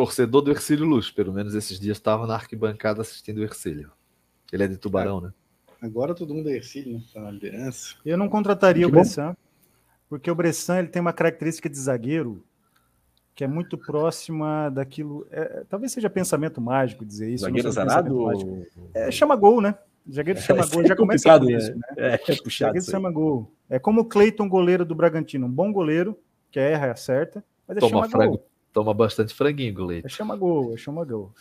Torcedor 0.00 0.40
do 0.40 0.50
Ercílio 0.50 0.86
Luz, 0.86 1.10
pelo 1.10 1.30
menos 1.30 1.54
esses 1.54 1.78
dias 1.78 1.98
estava 1.98 2.26
na 2.26 2.34
arquibancada 2.34 3.02
assistindo 3.02 3.36
o 3.36 3.42
Ercílio. 3.42 3.92
Ele 4.50 4.64
é 4.64 4.66
de 4.66 4.78
Tubarão, 4.78 5.18
é. 5.18 5.22
né? 5.24 5.32
Agora 5.82 6.14
todo 6.14 6.34
mundo 6.34 6.48
é 6.48 6.54
Ercílio, 6.54 6.94
né? 6.94 7.02
Tá 7.12 7.20
na 7.20 7.30
liderança. 7.30 7.96
Eu 8.02 8.16
não 8.16 8.26
contrataria 8.26 8.88
o 8.88 8.90
Bressan, 8.90 9.36
porque 10.08 10.30
o 10.30 10.34
Bressan 10.34 10.78
ele 10.78 10.88
tem 10.88 11.02
uma 11.02 11.12
característica 11.12 11.68
de 11.68 11.78
zagueiro 11.78 12.42
que 13.34 13.44
é 13.44 13.46
muito 13.46 13.76
próxima 13.76 14.70
daquilo. 14.70 15.26
É, 15.30 15.64
talvez 15.68 15.92
seja 15.92 16.08
pensamento 16.08 16.62
mágico 16.62 17.04
dizer 17.04 17.28
isso. 17.28 17.44
Zagueiro 17.44 17.70
zarado? 17.70 18.26
É, 18.94 19.10
chama 19.10 19.36
gol, 19.36 19.60
né? 19.60 19.74
Zagueiro 20.10 20.40
chama 20.40 20.64
gol, 20.66 20.86
já 20.86 20.94
é 20.94 20.96
começa 20.96 21.38
com 21.38 21.50
isso, 21.50 21.74
né? 21.74 21.80
É, 21.98 22.14
é 22.14 22.36
puxado. 22.36 22.70
Zagueiro 22.72 22.90
chama 22.90 23.10
gol. 23.10 23.52
É 23.68 23.78
como 23.78 24.00
o 24.00 24.04
Cleiton, 24.06 24.48
goleiro 24.48 24.82
do 24.86 24.94
Bragantino, 24.94 25.46
um 25.46 25.52
bom 25.52 25.70
goleiro, 25.70 26.18
que 26.50 26.58
erra 26.58 26.86
e 26.86 26.90
acerta, 26.90 27.44
mas 27.68 27.76
é 27.76 27.80
toma 27.80 27.90
chama 27.90 28.08
frango, 28.08 28.38
gol. 28.38 28.50
Toma 28.72 28.94
bastante 28.94 29.34
franguinho, 29.34 29.74
goleiro. 29.74 30.06
É 30.06 30.08
chama 30.08 30.36
gol, 30.36 30.74
é 30.74 30.76
chama 30.76 31.04
gol. 31.04 31.32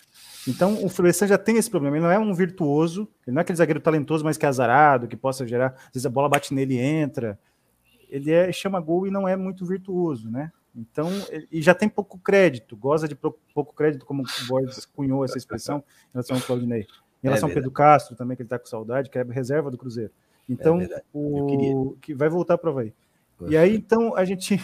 Então 0.47 0.83
o 0.83 0.89
Fluminense 0.89 1.27
já 1.27 1.37
tem 1.37 1.57
esse 1.57 1.69
problema. 1.69 1.97
Ele 1.97 2.05
não 2.05 2.11
é 2.11 2.17
um 2.17 2.33
virtuoso, 2.33 3.07
ele 3.25 3.35
não 3.35 3.39
é 3.39 3.43
aquele 3.43 3.57
zagueiro 3.57 3.79
talentoso, 3.79 4.23
mas 4.23 4.37
que 4.37 4.45
é 4.45 4.49
azarado, 4.49 5.07
que 5.07 5.15
possa 5.15 5.45
gerar. 5.45 5.75
Às 5.87 5.93
vezes 5.93 6.05
a 6.05 6.09
bola 6.09 6.27
bate 6.27 6.53
nele 6.53 6.75
e 6.75 6.79
entra. 6.79 7.39
Ele 8.09 8.31
é 8.31 8.51
chama 8.51 8.79
gol 8.79 9.05
e 9.05 9.11
não 9.11 9.27
é 9.27 9.35
muito 9.35 9.65
virtuoso, 9.65 10.31
né? 10.31 10.51
Então, 10.75 11.09
e 11.51 11.61
já 11.61 11.73
tem 11.73 11.89
pouco 11.89 12.17
crédito, 12.17 12.77
goza 12.77 13.07
de 13.07 13.15
pouco 13.15 13.73
crédito, 13.75 14.05
como 14.05 14.23
o 14.23 14.47
Borges 14.47 14.85
cunhou 14.85 15.25
essa 15.25 15.37
expressão 15.37 15.79
em 15.79 16.13
relação 16.13 16.37
ao 16.37 16.43
Claudinei. 16.43 16.87
Em 17.23 17.27
relação 17.27 17.49
é 17.49 17.51
ao 17.51 17.55
Pedro 17.55 17.71
Castro 17.71 18.15
também, 18.15 18.37
que 18.37 18.43
ele 18.43 18.47
está 18.47 18.57
com 18.57 18.65
saudade, 18.65 19.09
que 19.09 19.19
é 19.19 19.23
reserva 19.23 19.69
do 19.69 19.77
Cruzeiro. 19.77 20.11
Então, 20.47 20.81
é 20.81 21.03
o 21.13 21.97
que 21.99 22.13
vai 22.13 22.29
voltar 22.29 22.57
para 22.57 22.69
o 22.69 22.71
Havaí. 22.71 22.93
E 23.47 23.57
aí, 23.57 23.75
então, 23.75 24.15
a 24.15 24.23
gente 24.23 24.59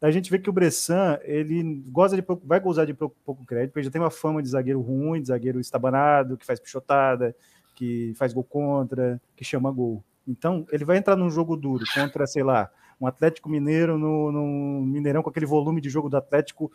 a 0.00 0.10
gente 0.10 0.30
vê 0.30 0.38
que 0.38 0.50
o 0.50 0.52
Bressan, 0.52 1.18
ele 1.22 1.82
goza 1.88 2.16
de 2.16 2.22
pouco, 2.22 2.46
vai 2.46 2.60
gozar 2.60 2.86
de 2.86 2.94
pouco, 2.94 3.16
pouco 3.24 3.44
crédito, 3.44 3.70
porque 3.70 3.80
ele 3.80 3.86
já 3.86 3.90
tem 3.90 4.00
uma 4.00 4.10
fama 4.10 4.42
de 4.42 4.48
zagueiro 4.48 4.80
ruim, 4.80 5.20
de 5.20 5.28
zagueiro 5.28 5.60
estabanado, 5.60 6.36
que 6.36 6.46
faz 6.46 6.60
pichotada, 6.60 7.34
que 7.74 8.12
faz 8.16 8.32
gol 8.32 8.44
contra, 8.44 9.20
que 9.36 9.44
chama 9.44 9.70
gol. 9.70 10.04
Então, 10.26 10.66
ele 10.70 10.84
vai 10.84 10.96
entrar 10.96 11.16
num 11.16 11.30
jogo 11.30 11.56
duro 11.56 11.84
contra, 11.94 12.26
sei 12.26 12.42
lá, 12.42 12.70
um 13.00 13.06
Atlético 13.06 13.48
Mineiro 13.48 13.98
no, 13.98 14.30
no 14.30 14.86
Mineirão 14.86 15.22
com 15.22 15.30
aquele 15.30 15.46
volume 15.46 15.80
de 15.80 15.88
jogo 15.88 16.08
do 16.08 16.16
Atlético 16.16 16.70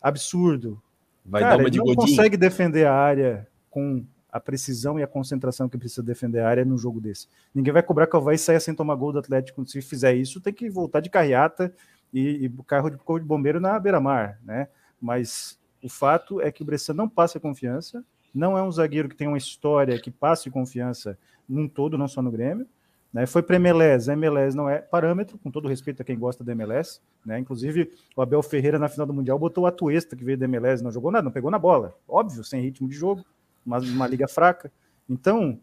absurdo. 0.00 0.80
Vai 1.24 1.42
Cara, 1.42 1.56
dar 1.56 1.62
uma 1.62 1.70
de 1.70 1.78
ele 1.78 1.88
não 1.88 1.94
consegue 1.94 2.36
defender 2.36 2.86
a 2.86 2.94
área 2.94 3.48
com 3.68 4.04
a 4.32 4.38
precisão 4.38 4.98
e 4.98 5.02
a 5.02 5.06
concentração 5.06 5.68
que 5.68 5.76
precisa 5.76 6.02
defender 6.02 6.40
a 6.40 6.48
área 6.48 6.64
num 6.64 6.78
jogo 6.78 7.00
desse. 7.00 7.26
Ninguém 7.54 7.72
vai 7.72 7.82
cobrar 7.82 8.06
que 8.06 8.14
o 8.16 8.18
Havaí 8.18 8.38
saia 8.38 8.60
sem 8.60 8.74
tomar 8.74 8.94
gol 8.94 9.12
do 9.12 9.18
Atlético. 9.18 9.66
Se 9.66 9.82
fizer 9.82 10.14
isso, 10.14 10.40
tem 10.40 10.52
que 10.52 10.70
voltar 10.70 11.00
de 11.00 11.10
carreata 11.10 11.74
e, 12.12 12.46
e 12.46 12.48
carro 12.64 12.90
de, 12.90 12.96
de 12.96 13.26
bombeiro 13.26 13.60
na 13.60 13.78
beira-mar, 13.78 14.38
né? 14.44 14.68
Mas 15.00 15.58
o 15.82 15.88
fato 15.88 16.40
é 16.40 16.52
que 16.52 16.62
o 16.62 16.64
Bressan 16.64 16.94
não 16.94 17.08
passa 17.08 17.40
confiança, 17.40 18.04
não 18.34 18.56
é 18.56 18.62
um 18.62 18.70
zagueiro 18.70 19.08
que 19.08 19.16
tem 19.16 19.26
uma 19.26 19.38
história 19.38 19.98
que 20.00 20.10
passe 20.10 20.50
confiança 20.50 21.18
num 21.48 21.68
todo, 21.68 21.98
não 21.98 22.06
só 22.06 22.22
no 22.22 22.30
Grêmio. 22.30 22.66
Né? 23.12 23.26
Foi 23.26 23.42
para 23.42 23.56
MLS, 23.56 24.08
a 24.08 24.12
MLS 24.12 24.56
não 24.56 24.68
é 24.68 24.78
parâmetro, 24.78 25.36
com 25.38 25.50
todo 25.50 25.68
respeito 25.68 26.00
a 26.00 26.04
quem 26.04 26.16
gosta 26.16 26.44
da 26.44 26.52
MLS. 26.52 27.00
Né? 27.24 27.38
Inclusive, 27.38 27.90
o 28.14 28.22
Abel 28.22 28.42
Ferreira, 28.42 28.78
na 28.78 28.88
final 28.88 29.06
do 29.06 29.12
Mundial, 29.12 29.38
botou 29.38 29.64
o 29.64 29.66
Atuesta, 29.66 30.14
que 30.14 30.24
veio 30.24 30.38
da 30.38 30.44
MLS, 30.44 30.82
não 30.82 30.92
jogou 30.92 31.10
nada, 31.10 31.24
não 31.24 31.32
pegou 31.32 31.50
na 31.50 31.58
bola. 31.58 31.96
Óbvio, 32.06 32.44
sem 32.44 32.62
ritmo 32.62 32.88
de 32.88 32.94
jogo, 32.94 33.24
mas 33.64 33.88
uma 33.88 34.06
liga 34.06 34.28
fraca. 34.28 34.70
Então, 35.08 35.58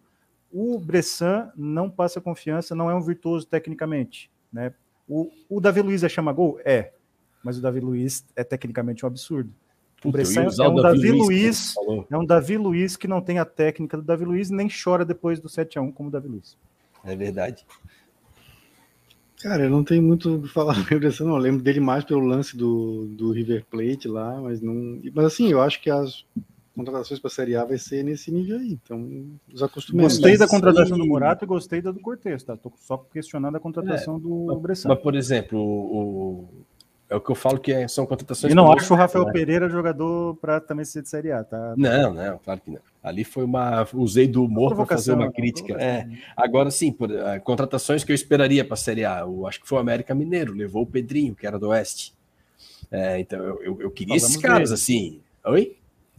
o 0.52 0.78
Bressan 0.78 1.52
não 1.56 1.90
passa 1.90 2.20
confiança, 2.20 2.76
não 2.76 2.92
é 2.92 2.96
um 2.96 3.02
virtuoso 3.02 3.48
tecnicamente. 3.48 4.30
Né? 4.52 4.74
O, 5.08 5.30
o 5.50 5.62
Davi 5.62 5.82
Luiz 5.82 6.04
é 6.04 6.10
chama 6.10 6.34
gol? 6.34 6.60
É, 6.66 6.92
mas 7.44 7.58
o 7.58 7.62
Davi 7.62 7.80
Luiz 7.80 8.26
é 8.36 8.44
tecnicamente 8.44 9.06
um 9.06 9.08
absurdo. 9.08 9.54
O 10.04 10.12
Bressan 10.12 10.44
é 10.44 10.68
um 10.68 10.76
Davi, 10.76 11.02
Davi 11.02 11.12
Luiz, 11.12 11.74
é 12.10 12.18
um 12.18 12.26
Davi 12.26 12.58
Luiz 12.58 12.96
que 12.96 13.08
não 13.08 13.20
tem 13.20 13.40
a 13.40 13.46
técnica 13.46 13.98
do 13.98 14.04
Davi 14.04 14.26
Luiz 14.26 14.50
nem 14.50 14.68
chora 14.70 15.04
depois 15.04 15.40
do 15.40 15.50
7 15.50 15.80
a 15.80 15.82
1 15.82 15.92
como 15.92 16.10
o 16.10 16.12
Davi 16.12 16.28
Luiz. 16.28 16.58
É 17.04 17.16
verdade. 17.16 17.66
Cara, 19.42 19.64
eu 19.64 19.70
não 19.70 19.84
tenho 19.84 20.02
muito 20.02 20.36
o 20.36 20.42
que 20.42 20.48
falar 20.48 20.76
sobre 20.86 21.08
isso, 21.08 21.24
não. 21.26 21.36
Eu 21.36 21.42
lembro 21.42 21.64
dele 21.64 21.80
mais 21.80 22.04
pelo 22.04 22.22
lance 22.22 22.56
do, 22.56 23.06
do 23.08 23.32
River 23.32 23.66
Plate 23.70 24.08
lá, 24.08 24.40
mas 24.42 24.62
não. 24.62 25.00
Mas 25.14 25.26
assim, 25.26 25.50
eu 25.50 25.62
acho 25.62 25.82
que 25.82 25.90
as 25.90 26.26
contratações 26.78 27.20
para 27.20 27.28
a 27.28 27.32
Série 27.32 27.56
A 27.56 27.66
vai 27.66 27.78
ser 27.78 28.04
nesse 28.04 28.32
nível 28.32 28.58
aí. 28.58 28.80
Então, 28.84 29.00
nos 29.48 29.64
acostumamos. 29.64 30.14
Gostei 30.14 30.38
da 30.38 30.48
contratação 30.48 30.98
do 30.98 31.06
Morato 31.06 31.44
e 31.44 31.48
gostei 31.48 31.82
da 31.82 31.92
do 31.92 32.00
Cortez, 32.00 32.44
tá? 32.44 32.56
Tô 32.56 32.72
só 32.78 32.98
questionando 32.98 33.56
a 33.56 33.60
contratação 33.60 34.18
é, 34.18 34.20
do 34.20 34.60
Bressan. 34.60 34.90
Mas, 34.90 35.00
por 35.00 35.16
exemplo, 35.16 35.60
o, 35.60 36.48
é 37.10 37.16
o 37.16 37.22
que 37.22 37.32
eu 37.32 37.36
falo 37.36 37.60
que 37.60 37.72
é, 37.72 37.88
são 37.88 38.06
contratações. 38.06 38.52
E 38.54 38.56
não 38.56 38.72
acho 38.72 38.94
o 38.94 38.98
Rafael 38.98 39.26
né? 39.26 39.32
Pereira 39.32 39.68
jogador 39.68 40.36
para 40.36 40.60
também 40.60 40.86
ser 40.86 41.02
de 41.02 41.10
Série 41.10 41.32
A, 41.32 41.44
tá? 41.44 41.74
Não, 41.76 42.14
não, 42.14 42.38
claro 42.38 42.62
que 42.62 42.70
não. 42.70 42.80
Ali 43.02 43.24
foi 43.24 43.44
uma. 43.44 43.88
Usei 43.94 44.28
do 44.28 44.44
humor 44.44 44.76
para 44.76 44.86
fazer 44.86 45.14
uma 45.14 45.32
crítica. 45.32 45.74
É. 45.82 46.08
Agora 46.36 46.70
sim, 46.70 46.92
por, 46.92 47.10
uh, 47.10 47.42
contratações 47.44 48.04
que 48.04 48.12
eu 48.12 48.16
esperaria 48.16 48.64
para 48.64 48.76
a 48.76 48.78
Série 48.78 49.04
A. 49.04 49.22
Eu 49.22 49.48
acho 49.48 49.62
que 49.62 49.68
foi 49.68 49.78
o 49.78 49.82
América 49.82 50.14
Mineiro, 50.14 50.54
levou 50.54 50.84
o 50.84 50.88
Pedrinho, 50.88 51.34
que 51.34 51.48
era 51.48 51.58
do 51.58 51.70
Oeste. 51.70 52.14
É, 52.92 53.20
então 53.20 53.40
eu, 53.40 53.64
eu, 53.64 53.82
eu 53.82 53.92
queria 53.92 54.16
Falamos 54.16 54.30
esses 54.30 54.42
caras 54.42 54.70
dele. 54.70 54.74
assim. 54.74 55.22
Oi? 55.46 55.78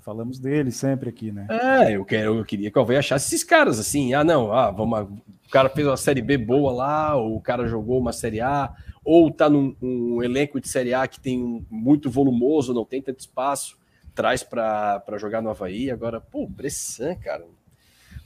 Falamos 0.09 0.39
dele 0.39 0.71
sempre 0.71 1.11
aqui, 1.11 1.31
né? 1.31 1.47
É, 1.51 1.95
eu, 1.95 2.03
quero, 2.03 2.39
eu 2.39 2.43
queria 2.43 2.71
que 2.71 2.79
o 2.79 2.81
Alvei 2.81 2.97
achasse 2.97 3.27
esses 3.27 3.45
caras 3.45 3.79
assim. 3.79 4.15
Ah, 4.15 4.25
não, 4.25 4.51
ah, 4.51 4.71
vamos. 4.71 5.01
O 5.01 5.51
cara 5.51 5.69
fez 5.69 5.87
uma 5.87 5.99
Série 5.99 6.23
B 6.23 6.39
boa 6.39 6.73
lá, 6.73 7.15
ou 7.15 7.37
o 7.37 7.43
cara 7.43 7.69
jogou 7.69 8.01
uma 8.01 8.11
Série 8.11 8.41
A 8.41 8.75
ou 9.05 9.29
está 9.29 9.51
num 9.51 9.77
um 9.83 10.23
elenco 10.23 10.59
de 10.63 10.67
Série 10.67 10.95
A 10.95 11.07
que 11.07 11.21
tem 11.21 11.45
um, 11.45 11.63
muito 11.71 12.09
volumoso, 12.09 12.73
não 12.73 12.87
tem 12.87 13.03
tanto 13.03 13.21
espaço, 13.21 13.79
traz 14.15 14.43
para 14.43 15.19
jogar 15.19 15.43
no 15.43 15.51
Havaí. 15.51 15.91
Agora, 15.91 16.23
pô, 16.23 16.47
Bressan, 16.47 17.15
cara. 17.17 17.45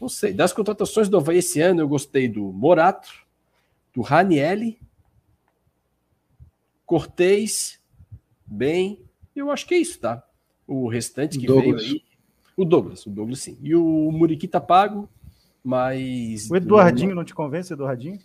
Não 0.00 0.08
sei. 0.08 0.32
Das 0.32 0.52
contratações 0.52 1.08
do 1.08 1.16
Havaí 1.16 1.38
esse 1.38 1.60
ano, 1.60 1.80
eu 1.80 1.88
gostei 1.88 2.28
do 2.28 2.44
Morato, 2.52 3.12
do 3.92 4.02
Ranielli, 4.02 4.78
Cortez, 6.86 7.80
bem. 8.46 9.04
Eu 9.34 9.50
acho 9.50 9.66
que 9.66 9.74
é 9.74 9.78
isso, 9.78 9.98
tá? 9.98 10.22
O 10.72 10.88
restante 10.88 11.38
que 11.38 11.46
Douglas. 11.46 11.82
veio 11.82 11.94
aí. 11.94 12.02
O 12.56 12.64
Douglas, 12.64 13.06
o 13.06 13.10
Douglas 13.10 13.40
sim. 13.40 13.58
E 13.62 13.74
o 13.74 14.10
Muriqui 14.10 14.48
tá 14.48 14.60
pago, 14.60 15.08
mas. 15.62 16.50
O 16.50 16.56
Eduardinho 16.56 17.14
não 17.14 17.24
te 17.24 17.34
convence, 17.34 17.72
Eduardinho? 17.72 18.18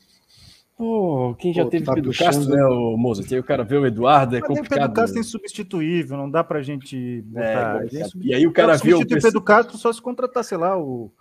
Pô, 0.77 1.33
quem 1.39 1.51
já 1.51 1.63
Pô, 1.63 1.69
teve 1.71 1.85
tá 1.85 1.93
Pedro 1.93 2.11
puxando... 2.11 2.27
Castro, 2.27 2.49
né, 2.55 2.63
o 2.65 2.95
Mozart? 2.95 3.31
Aí 3.31 3.39
o 3.39 3.43
cara 3.43 3.63
vê 3.63 3.77
o 3.77 3.85
Eduardo, 3.85 4.35
é 4.35 4.39
Mas 4.39 4.47
complicado. 4.47 4.79
Pedro 4.79 4.93
Castro 4.93 5.17
é 5.17 5.21
insubstituível, 5.21 6.15
não 6.15 6.29
dá 6.29 6.43
pra 6.43 6.61
gente 6.61 7.21
botar. 7.23 7.83
É, 7.91 8.01
é 8.01 8.07
e 8.21 8.33
aí 8.33 8.45
o 8.45 8.51
cara 8.51 8.77
viu. 8.77 8.99
O 8.99 9.07
Pedro 9.07 9.41
Castro 9.41 9.77
só 9.77 9.91
se 9.91 10.01
contratar, 10.01 10.43
sei 10.43 10.57
lá, 10.57 10.77
o, 10.77 11.11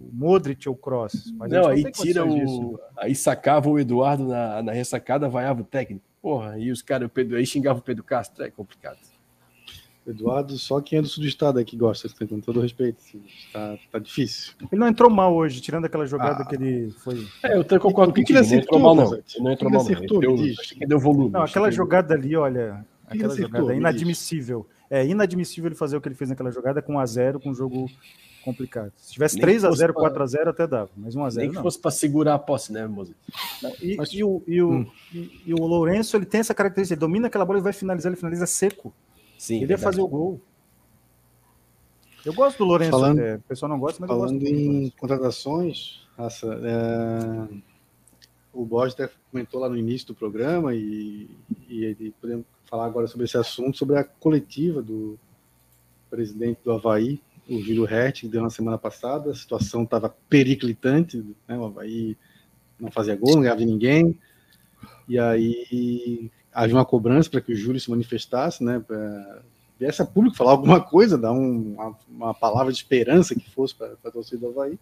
o 0.00 0.10
Modric 0.10 0.66
ou 0.68 0.74
o 0.74 0.78
Cross. 0.78 1.34
Mas 1.36 1.52
não, 1.52 1.66
aí 1.66 1.84
tira 1.92 2.24
o. 2.24 2.34
Disso. 2.34 2.80
Aí 2.96 3.14
sacava 3.14 3.68
o 3.68 3.78
Eduardo 3.78 4.24
na, 4.24 4.62
na 4.62 4.72
ressacada, 4.72 5.28
vaiava 5.28 5.60
o 5.60 5.64
técnico. 5.64 6.04
Porra, 6.22 6.52
aí 6.52 6.70
os 6.70 6.80
caras, 6.80 7.10
aí 7.36 7.44
xingava 7.44 7.78
o 7.78 7.82
Pedro 7.82 8.02
Castro, 8.02 8.42
é 8.42 8.50
complicado. 8.50 8.98
Eduardo, 10.10 10.56
só 10.58 10.80
quem 10.80 10.98
é 10.98 11.02
do 11.02 11.08
sul 11.08 11.22
do 11.22 11.28
estado 11.28 11.58
aqui 11.58 11.76
gosta, 11.76 12.08
com 12.26 12.40
todo 12.40 12.60
respeito. 12.60 13.02
Tá, 13.52 13.78
tá 13.92 13.98
difícil. 13.98 14.54
Ele 14.72 14.80
não 14.80 14.88
entrou 14.88 15.10
mal 15.10 15.34
hoje, 15.34 15.60
tirando 15.60 15.84
aquela 15.84 16.06
jogada 16.06 16.42
ah. 16.42 16.46
que 16.46 16.54
ele 16.54 16.90
foi. 16.92 17.26
É, 17.42 17.56
eu 17.56 17.60
até 17.60 17.78
concordo 17.78 18.14
com 18.14 18.24
que 18.24 18.32
ele 18.32 18.38
acertou, 18.38 18.78
não 18.78 18.92
entrou 18.92 19.06
mal, 19.06 19.10
não. 19.10 19.44
Não 19.44 19.52
entrou 19.52 19.70
mal, 19.70 19.84
não. 19.84 19.90
Ele 19.90 20.06
deu, 20.06 20.88
deu 20.88 20.98
volume. 20.98 21.30
Não, 21.30 21.42
aquela 21.42 21.70
jogada 21.70 22.14
ali, 22.14 22.34
olha. 22.34 22.84
Aquela 23.06 23.32
acertou, 23.32 23.60
jogada 23.60 23.74
é 23.74 23.76
inadmissível. 23.76 24.66
É 24.90 25.06
inadmissível 25.06 25.68
ele 25.68 25.74
fazer 25.74 25.96
o 25.96 26.00
que 26.00 26.08
ele 26.08 26.14
fez 26.14 26.30
naquela 26.30 26.50
jogada 26.50 26.80
com 26.80 26.94
1x0, 26.94 27.42
com 27.42 27.50
um 27.50 27.54
jogo 27.54 27.90
complicado. 28.42 28.92
Se 28.96 29.12
tivesse 29.12 29.38
3x0, 29.38 29.92
4x0, 29.92 30.48
até 30.48 30.66
dava, 30.66 30.90
mas 30.96 31.14
1x0. 31.14 31.36
Nem 31.36 31.48
que 31.50 31.56
não. 31.56 31.62
fosse 31.62 31.78
para 31.78 31.90
segurar 31.90 32.34
a 32.34 32.38
posse, 32.38 32.72
né, 32.72 32.86
Moza? 32.86 33.12
E, 33.82 33.96
mas... 33.96 34.12
e, 34.12 34.24
o, 34.24 34.42
e, 34.46 34.62
o, 34.62 34.70
hum. 34.70 34.86
e, 35.12 35.42
e 35.46 35.54
o 35.54 35.58
Lourenço, 35.58 36.16
ele 36.16 36.24
tem 36.24 36.40
essa 36.40 36.54
característica, 36.54 36.94
ele 36.94 37.00
domina 37.00 37.26
aquela 37.26 37.44
bola 37.44 37.58
e 37.58 37.62
vai 37.62 37.72
finalizar, 37.72 38.10
ele 38.10 38.18
finaliza 38.18 38.46
seco. 38.46 38.94
Sim, 39.38 39.62
ele 39.62 39.72
ia 39.72 39.78
fazer 39.78 40.00
o 40.00 40.08
gol. 40.08 40.40
Eu 42.26 42.34
gosto 42.34 42.58
do 42.58 42.64
Lourenço, 42.64 42.90
falando, 42.90 43.20
o 43.20 43.40
pessoal 43.42 43.70
não 43.70 43.78
gosta, 43.78 44.00
mas 44.00 44.08
falando 44.08 44.32
eu 44.32 44.40
gosto. 44.40 44.54
em 44.54 44.90
contratações, 44.90 46.06
nossa, 46.18 46.46
é, 46.52 47.54
o 48.52 48.64
Borges 48.66 48.94
até 48.94 49.08
comentou 49.30 49.60
lá 49.60 49.68
no 49.68 49.76
início 49.76 50.08
do 50.08 50.14
programa 50.14 50.74
e, 50.74 51.30
e, 51.68 51.96
e, 51.98 52.10
podemos 52.20 52.44
falar 52.64 52.86
agora 52.86 53.06
sobre 53.06 53.24
esse 53.24 53.38
assunto, 53.38 53.78
sobre 53.78 53.96
a 53.96 54.04
coletiva 54.04 54.82
do 54.82 55.18
presidente 56.10 56.58
do 56.64 56.72
Havaí, 56.72 57.22
o 57.48 57.60
Júlio 57.60 57.86
Hert, 57.88 58.20
que 58.20 58.28
deu 58.28 58.42
na 58.42 58.50
semana 58.50 58.76
passada, 58.76 59.30
a 59.30 59.34
situação 59.34 59.84
estava 59.84 60.14
periclitante, 60.28 61.24
né, 61.46 61.56
o 61.56 61.64
Havaí 61.66 62.16
não 62.78 62.90
fazia 62.90 63.16
gol, 63.16 63.34
não 63.34 63.42
ganhava 63.42 63.60
de 63.60 63.66
ninguém, 63.66 64.18
e 65.08 65.18
aí 65.18 66.30
havia 66.52 66.74
uma 66.74 66.84
cobrança 66.84 67.30
para 67.30 67.40
que 67.40 67.52
o 67.52 67.56
Júlio 67.56 67.80
se 67.80 67.90
manifestasse, 67.90 68.62
né, 68.62 68.82
pra, 68.86 69.42
viesse 69.78 70.02
a 70.02 70.06
público 70.06 70.36
falar 70.36 70.52
alguma 70.52 70.80
coisa, 70.80 71.16
dar 71.16 71.32
um, 71.32 71.74
uma, 71.74 71.96
uma, 72.08 72.34
palavra 72.34 72.72
de 72.72 72.78
esperança 72.78 73.34
que 73.34 73.48
fosse 73.50 73.74
para 73.74 73.96
a 74.04 74.10
torcida 74.10 74.40
do 74.40 74.48
Havaí. 74.48 74.78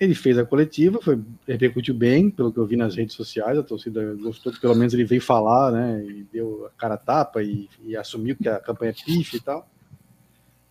Ele 0.00 0.14
fez 0.14 0.36
a 0.38 0.44
coletiva, 0.44 0.98
foi, 1.00 1.20
repercutiu 1.46 1.94
bem, 1.94 2.30
pelo 2.30 2.52
que 2.52 2.58
eu 2.58 2.66
vi 2.66 2.76
nas 2.76 2.96
redes 2.96 3.14
sociais, 3.14 3.58
a 3.58 3.62
torcida 3.62 4.14
gostou, 4.14 4.52
pelo 4.60 4.74
menos 4.74 4.92
ele 4.92 5.04
veio 5.04 5.20
falar, 5.20 5.70
né, 5.70 6.04
e 6.04 6.26
deu 6.32 6.66
a 6.66 6.70
cara 6.70 6.94
a 6.94 6.98
tapa 6.98 7.42
e, 7.42 7.68
e 7.84 7.96
assumiu 7.96 8.36
que 8.36 8.48
a 8.48 8.58
campanha 8.58 8.90
é 8.90 9.04
pife 9.04 9.36
e 9.36 9.40
tal. 9.40 9.68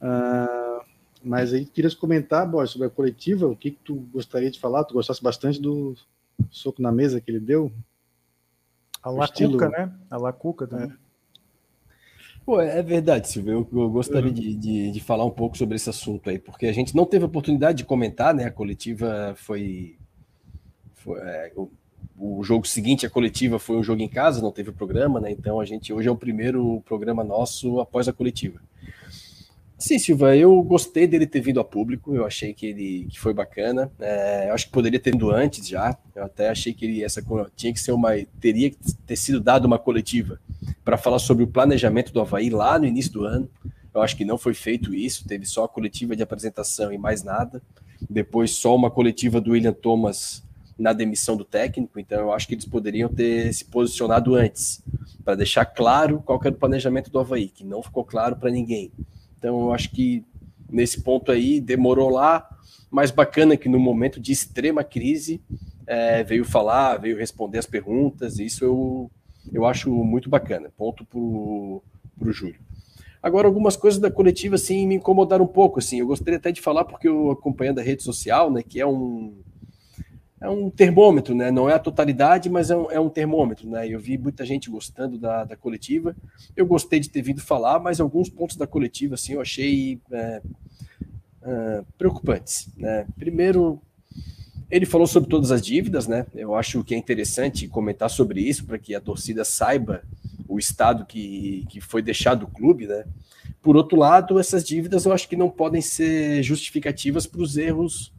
Uh, 0.01 0.83
mas 1.23 1.53
aí 1.53 1.65
queria 1.65 1.89
comentar, 1.95 2.45
Boy, 2.45 2.67
sobre 2.67 2.87
a 2.87 2.89
coletiva, 2.89 3.47
o 3.47 3.55
que, 3.55 3.71
que 3.71 3.79
tu 3.83 3.95
gostaria 4.11 4.51
de 4.51 4.59
falar? 4.59 4.83
Tu 4.83 4.93
gostasse 4.93 5.23
bastante 5.23 5.61
do 5.61 5.95
soco 6.51 6.81
na 6.81 6.91
mesa 6.91 7.21
que 7.21 7.31
ele 7.31 7.39
deu? 7.39 7.71
A 9.03 9.09
Lacuca, 9.09 9.69
né? 9.69 9.91
A 10.09 10.17
Lacuca 10.17 10.65
também. 10.65 10.89
É. 10.89 11.03
Pô, 12.45 12.59
é 12.59 12.81
verdade, 12.81 13.29
Silvio. 13.29 13.67
Eu, 13.71 13.81
eu 13.81 13.89
gostaria 13.89 14.29
uhum. 14.29 14.33
de, 14.33 14.55
de, 14.55 14.91
de, 14.91 14.99
falar 14.99 15.25
um 15.25 15.31
pouco 15.31 15.57
sobre 15.57 15.75
esse 15.75 15.89
assunto 15.89 16.29
aí, 16.29 16.37
porque 16.37 16.65
a 16.65 16.73
gente 16.73 16.95
não 16.95 17.05
teve 17.05 17.23
oportunidade 17.23 17.77
de 17.77 17.85
comentar, 17.85 18.33
né? 18.33 18.45
A 18.45 18.51
coletiva 18.51 19.33
foi. 19.37 19.97
foi 20.95 21.19
é, 21.21 21.51
o, 21.55 21.69
o, 22.17 22.43
jogo 22.43 22.67
seguinte, 22.67 23.05
a 23.05 23.09
coletiva, 23.09 23.59
foi 23.59 23.77
um 23.77 23.83
jogo 23.83 24.01
em 24.01 24.09
casa, 24.09 24.41
não 24.41 24.51
teve 24.51 24.71
programa, 24.71 25.21
né? 25.21 25.31
Então 25.31 25.59
a 25.59 25.65
gente 25.65 25.93
hoje 25.93 26.09
é 26.09 26.11
o 26.11 26.17
primeiro 26.17 26.81
programa 26.85 27.23
nosso 27.23 27.79
após 27.79 28.07
a 28.09 28.13
coletiva. 28.13 28.59
Sim, 29.77 29.99
Silva, 29.99 30.35
eu 30.35 30.61
gostei 30.63 31.05
dele 31.05 31.27
ter 31.27 31.41
vindo 31.41 31.59
a 31.59 31.63
público, 31.63 32.15
eu 32.15 32.25
achei 32.25 32.53
que 32.53 32.67
ele 32.67 33.07
que 33.09 33.19
foi 33.19 33.33
bacana. 33.33 33.91
É, 33.99 34.49
eu 34.49 34.53
acho 34.53 34.67
que 34.67 34.71
poderia 34.71 34.99
ter 34.99 35.11
vindo 35.11 35.29
antes 35.29 35.67
já. 35.67 35.97
Eu 36.15 36.23
até 36.23 36.49
achei 36.49 36.73
que 36.73 36.85
ele 36.85 37.03
essa 37.03 37.21
tinha 37.55 37.73
que 37.73 37.79
ser 37.79 37.91
uma 37.91 38.11
teria 38.39 38.69
que 38.69 38.77
ter 39.05 39.15
sido 39.15 39.41
dado 39.41 39.65
uma 39.65 39.77
coletiva 39.77 40.39
para 40.85 40.97
falar 40.97 41.19
sobre 41.19 41.43
o 41.43 41.47
planejamento 41.47 42.13
do 42.13 42.21
Havaí 42.21 42.49
lá 42.49 42.79
no 42.79 42.85
início 42.85 43.11
do 43.11 43.25
ano. 43.25 43.49
Eu 43.93 44.01
acho 44.01 44.15
que 44.15 44.25
não 44.25 44.37
foi 44.37 44.53
feito 44.53 44.93
isso, 44.93 45.27
teve 45.27 45.45
só 45.45 45.65
a 45.65 45.69
coletiva 45.69 46.15
de 46.15 46.23
apresentação 46.23 46.91
e 46.91 46.97
mais 46.97 47.23
nada. 47.23 47.61
Depois 48.09 48.51
só 48.51 48.75
uma 48.75 48.89
coletiva 48.89 49.41
do 49.41 49.51
William 49.51 49.73
Thomas 49.73 50.43
na 50.77 50.93
demissão 50.93 51.37
do 51.37 51.45
técnico, 51.45 51.99
então 51.99 52.19
eu 52.19 52.33
acho 52.33 52.47
que 52.47 52.55
eles 52.55 52.65
poderiam 52.65 53.07
ter 53.07 53.53
se 53.53 53.63
posicionado 53.65 54.35
antes, 54.35 54.81
para 55.23 55.35
deixar 55.35 55.65
claro 55.65 56.21
qual 56.25 56.39
era 56.43 56.53
o 56.53 56.57
planejamento 56.57 57.11
do 57.11 57.19
Havaí, 57.19 57.47
que 57.47 57.63
não 57.63 57.83
ficou 57.83 58.03
claro 58.03 58.35
para 58.35 58.49
ninguém. 58.49 58.91
Então, 59.43 59.59
eu 59.63 59.73
acho 59.73 59.91
que 59.91 60.23
nesse 60.71 61.03
ponto 61.03 61.29
aí 61.29 61.59
demorou 61.59 62.09
lá, 62.09 62.47
mas 62.89 63.11
bacana 63.11 63.57
que 63.57 63.67
no 63.67 63.77
momento 63.77 64.17
de 64.17 64.31
extrema 64.31 64.85
crise 64.85 65.41
é, 65.85 66.23
veio 66.23 66.45
falar, 66.45 66.95
veio 66.95 67.17
responder 67.17 67.57
as 67.57 67.65
perguntas, 67.65 68.39
isso 68.39 68.63
eu, 68.63 69.11
eu 69.51 69.65
acho 69.65 69.91
muito 69.91 70.29
bacana. 70.29 70.71
Ponto 70.77 71.03
para 71.03 71.19
o 71.19 71.83
Júlio. 72.31 72.55
Agora, 73.21 73.45
algumas 73.45 73.75
coisas 73.75 73.99
da 73.99 74.09
coletiva 74.09 74.55
assim, 74.55 74.87
me 74.87 74.95
incomodaram 74.95 75.43
um 75.43 75.47
pouco. 75.47 75.79
Assim. 75.79 75.99
Eu 75.99 76.07
gostaria 76.07 76.37
até 76.37 76.49
de 76.49 76.61
falar, 76.61 76.85
porque 76.85 77.09
eu 77.09 77.31
acompanhando 77.31 77.79
a 77.79 77.83
rede 77.83 78.01
social, 78.01 78.49
né, 78.49 78.63
que 78.63 78.79
é 78.79 78.87
um, 78.87 79.33
é 80.43 80.49
um 80.49 80.69
termômetro, 80.69 81.33
né? 81.33 81.49
Não 81.49 81.69
é 81.69 81.73
a 81.73 81.79
totalidade, 81.79 82.49
mas 82.49 82.69
é 82.69 82.75
um, 82.75 82.91
é 82.91 82.99
um 82.99 83.07
termômetro, 83.07 83.69
né? 83.69 83.87
Eu 83.87 83.97
vi 83.97 84.17
muita 84.17 84.45
gente 84.45 84.69
gostando 84.69 85.17
da, 85.17 85.45
da 85.45 85.55
coletiva. 85.55 86.13
Eu 86.53 86.65
gostei 86.65 86.99
de 86.99 87.09
ter 87.09 87.21
vindo 87.21 87.41
falar, 87.41 87.79
mas 87.79 88.01
alguns 88.01 88.29
pontos 88.29 88.57
da 88.57 88.67
coletiva, 88.67 89.15
assim, 89.15 89.33
eu 89.33 89.41
achei 89.41 90.01
é, 90.11 90.41
é, 91.43 91.83
preocupantes. 91.97 92.67
Né? 92.75 93.07
Primeiro, 93.17 93.81
ele 94.69 94.85
falou 94.85 95.07
sobre 95.07 95.29
todas 95.29 95.49
as 95.49 95.61
dívidas, 95.61 96.09
né? 96.09 96.25
Eu 96.35 96.55
acho 96.55 96.83
que 96.83 96.93
é 96.93 96.97
interessante 96.97 97.69
comentar 97.69 98.09
sobre 98.09 98.41
isso 98.41 98.65
para 98.65 98.77
que 98.77 98.93
a 98.93 98.99
torcida 98.99 99.45
saiba 99.45 100.03
o 100.45 100.59
estado 100.59 101.05
que, 101.05 101.65
que 101.69 101.79
foi 101.79 102.01
deixado 102.01 102.43
o 102.43 102.51
clube, 102.51 102.85
né? 102.85 103.05
Por 103.61 103.77
outro 103.77 103.97
lado, 103.97 104.37
essas 104.37 104.61
dívidas 104.65 105.05
eu 105.05 105.13
acho 105.13 105.29
que 105.29 105.37
não 105.37 105.49
podem 105.49 105.81
ser 105.81 106.43
justificativas 106.43 107.25
para 107.25 107.41
os 107.41 107.55
erros 107.55 108.12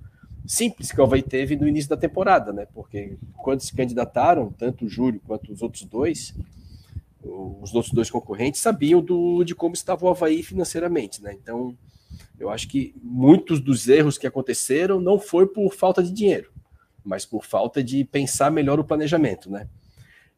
simples 0.47 0.93
que 0.93 1.01
o 1.01 1.05
Havaí 1.05 1.23
teve 1.23 1.57
no 1.57 1.67
início 1.67 1.91
da 1.91 1.97
temporada, 1.97 2.53
né? 2.53 2.67
Porque 2.73 3.17
quando 3.37 3.61
se 3.61 3.75
candidataram, 3.75 4.53
tanto 4.53 4.85
o 4.85 4.89
Júlio 4.89 5.21
quanto 5.27 5.53
os 5.53 5.63
outros 5.63 5.85
dois, 5.85 6.35
os 7.23 7.75
outros 7.75 7.93
dois 7.93 8.11
concorrentes 8.11 8.61
sabiam 8.61 9.01
do, 9.01 9.43
de 9.45 9.55
como 9.55 9.75
estava 9.75 10.05
o 10.05 10.09
Havaí 10.09 10.43
financeiramente, 10.43 11.23
né? 11.23 11.33
Então, 11.33 11.77
eu 12.39 12.51
acho 12.51 12.69
que 12.69 12.95
muitos 13.03 13.61
dos 13.61 13.89
erros 13.89 14.19
que 14.19 14.27
aconteceram 14.27 15.01
não 15.01 15.19
foi 15.19 15.47
por 15.47 15.73
falta 15.75 16.03
de 16.03 16.13
dinheiro, 16.13 16.51
mas 17.05 17.25
por 17.25 17.45
falta 17.45 17.83
de 17.83 18.05
pensar 18.05 18.51
melhor 18.51 18.79
o 18.79 18.85
planejamento, 18.85 19.51
né? 19.51 19.69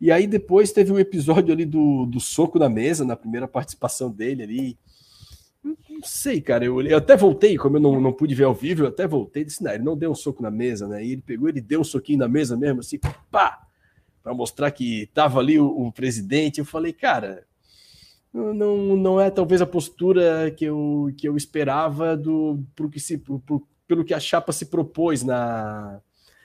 E 0.01 0.13
aí 0.13 0.27
depois 0.27 0.73
teve 0.73 0.93
um 0.93 0.99
episódio 0.99 1.53
ali 1.53 1.65
do, 1.65 2.05
do 2.07 2.21
soco 2.21 2.59
na 2.59 2.69
mesa, 2.69 3.05
na 3.05 3.17
primeira 3.17 3.49
participação 3.49 4.11
dele 4.11 4.43
ali, 4.43 4.79
não 5.89 6.03
sei, 6.03 6.41
cara. 6.41 6.65
Eu, 6.65 6.81
eu 6.83 6.99
até 6.99 7.17
voltei, 7.17 7.57
como 7.57 7.77
eu 7.77 7.81
não, 7.81 8.01
não 8.01 8.13
pude 8.13 8.35
ver 8.35 8.45
ao 8.45 8.55
vivo, 8.55 8.85
eu 8.85 8.89
até 8.89 9.07
voltei 9.07 9.43
e 9.43 9.45
disse: 9.47 9.63
não, 9.63 9.73
ele 9.73 9.83
não 9.83 9.97
deu 9.97 10.11
um 10.11 10.15
soco 10.15 10.43
na 10.43 10.51
mesa, 10.51 10.87
né? 10.87 11.05
E 11.05 11.13
ele 11.13 11.23
pegou, 11.23 11.49
ele 11.49 11.61
deu 11.61 11.81
um 11.81 11.85
soquinho 11.85 12.19
na 12.19 12.29
mesa 12.29 12.57
mesmo, 12.57 12.81
assim, 12.81 12.99
pá! 13.31 13.67
Para 14.23 14.35
mostrar 14.35 14.71
que 14.71 15.09
tava 15.15 15.39
ali 15.39 15.59
o, 15.59 15.67
o, 15.67 15.93
presidente. 15.93 16.59
Eu 16.59 16.65
falei, 16.65 16.93
cara, 16.93 17.45
não, 18.33 18.97
não 18.97 19.21
é 19.21 19.31
talvez 19.31 19.63
a 19.63 19.67
postura 19.67 20.51
que 20.51 20.65
eu, 20.65 21.13
que 21.17 21.29
eu 21.29 21.37
esperava 21.37 22.17
do 22.17 22.61
pro 22.75 22.91
que 22.91 22.99
se, 22.99 23.19
pro, 23.19 23.39
pro, 23.39 23.67
pelo 23.87 24.05
que 24.05 24.13
a 24.13 24.21
chapa 24.21 24.53
se 24.53 24.67
propôs 24.67 25.23
na, 25.23 26.01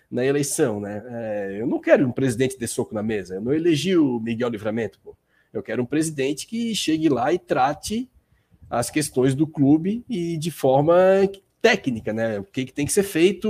na 0.09 0.23
eleição, 0.23 0.79
né? 0.79 1.03
É, 1.07 1.57
eu 1.59 1.67
não 1.67 1.79
quero 1.79 2.07
um 2.07 2.11
presidente 2.11 2.57
de 2.57 2.67
soco 2.67 2.93
na 2.93 3.01
mesa. 3.01 3.35
Eu 3.35 3.41
não 3.41 3.53
elegi 3.53 3.97
o 3.97 4.19
Miguel 4.19 4.49
Livramento, 4.49 4.99
pô. 5.03 5.15
Eu 5.51 5.61
quero 5.61 5.81
um 5.81 5.85
presidente 5.85 6.47
que 6.47 6.73
chegue 6.75 7.09
lá 7.09 7.33
e 7.33 7.39
trate 7.39 8.09
as 8.71 8.89
questões 8.89 9.35
do 9.35 9.45
clube 9.45 10.01
e 10.09 10.37
de 10.37 10.49
forma 10.49 10.95
técnica, 11.61 12.13
né? 12.13 12.39
O 12.39 12.45
que, 12.45 12.65
que 12.65 12.73
tem 12.73 12.85
que 12.85 12.93
ser 12.93 13.03
feito, 13.03 13.49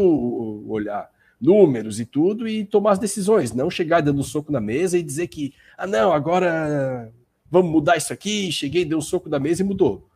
olhar 0.68 1.12
números 1.40 2.00
e 2.00 2.06
tudo 2.06 2.48
e 2.48 2.66
tomar 2.66 2.94
as 2.94 3.00
decisões, 3.00 3.54
não 3.54 3.70
chegar 3.70 4.02
dando 4.02 4.20
um 4.20 4.24
soco 4.24 4.52
na 4.52 4.60
mesa 4.60 4.98
e 4.98 5.04
dizer 5.04 5.28
que, 5.28 5.54
ah, 5.78 5.86
não, 5.86 6.12
agora 6.12 7.12
vamos 7.50 7.72
mudar 7.72 7.98
isso 7.98 8.12
aqui, 8.12 8.52
cheguei, 8.52 8.84
dei 8.84 8.98
um 8.98 9.02
soco 9.02 9.30
na 9.30 9.40
mesa 9.40 9.62
e 9.62 9.66
mudou. 9.66 10.08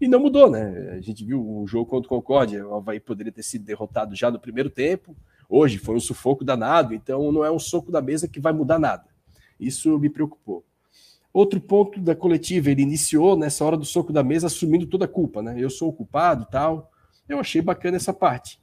E 0.00 0.06
não 0.06 0.20
mudou, 0.20 0.48
né? 0.48 0.94
A 0.96 1.00
gente 1.00 1.24
viu 1.24 1.40
o 1.40 1.66
jogo 1.66 1.86
contra 1.86 2.06
o 2.06 2.08
Concórdia, 2.08 2.66
o 2.66 2.76
Havaí 2.76 3.00
poderia 3.00 3.32
ter 3.32 3.42
sido 3.42 3.64
derrotado 3.64 4.14
já 4.14 4.30
no 4.30 4.38
primeiro 4.38 4.70
tempo, 4.70 5.16
hoje 5.48 5.78
foi 5.78 5.96
um 5.96 6.00
sufoco 6.00 6.44
danado, 6.44 6.94
então 6.94 7.32
não 7.32 7.44
é 7.44 7.50
um 7.50 7.58
soco 7.58 7.90
da 7.90 8.00
mesa 8.00 8.28
que 8.28 8.38
vai 8.38 8.52
mudar 8.52 8.78
nada. 8.78 9.04
Isso 9.58 9.98
me 9.98 10.08
preocupou. 10.08 10.64
Outro 11.32 11.60
ponto 11.60 11.98
da 11.98 12.14
coletiva, 12.14 12.70
ele 12.70 12.82
iniciou 12.82 13.36
nessa 13.36 13.64
hora 13.64 13.76
do 13.76 13.84
soco 13.84 14.12
da 14.12 14.22
mesa 14.22 14.48
assumindo 14.48 14.86
toda 14.86 15.06
a 15.06 15.08
culpa, 15.08 15.42
né? 15.42 15.54
Eu 15.58 15.70
sou 15.70 15.88
o 15.88 15.92
culpado 15.92 16.46
tal. 16.50 16.90
Eu 17.28 17.38
achei 17.38 17.62
bacana 17.62 17.96
essa 17.96 18.12
parte. 18.12 18.60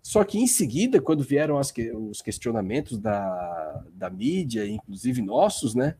Só 0.00 0.22
que 0.24 0.38
em 0.38 0.46
seguida, 0.46 1.00
quando 1.00 1.24
vieram 1.24 1.58
as, 1.58 1.72
os 1.94 2.22
questionamentos 2.22 2.98
da, 2.98 3.84
da 3.94 4.10
mídia, 4.10 4.66
inclusive 4.66 5.22
nossos, 5.22 5.74
né? 5.74 5.96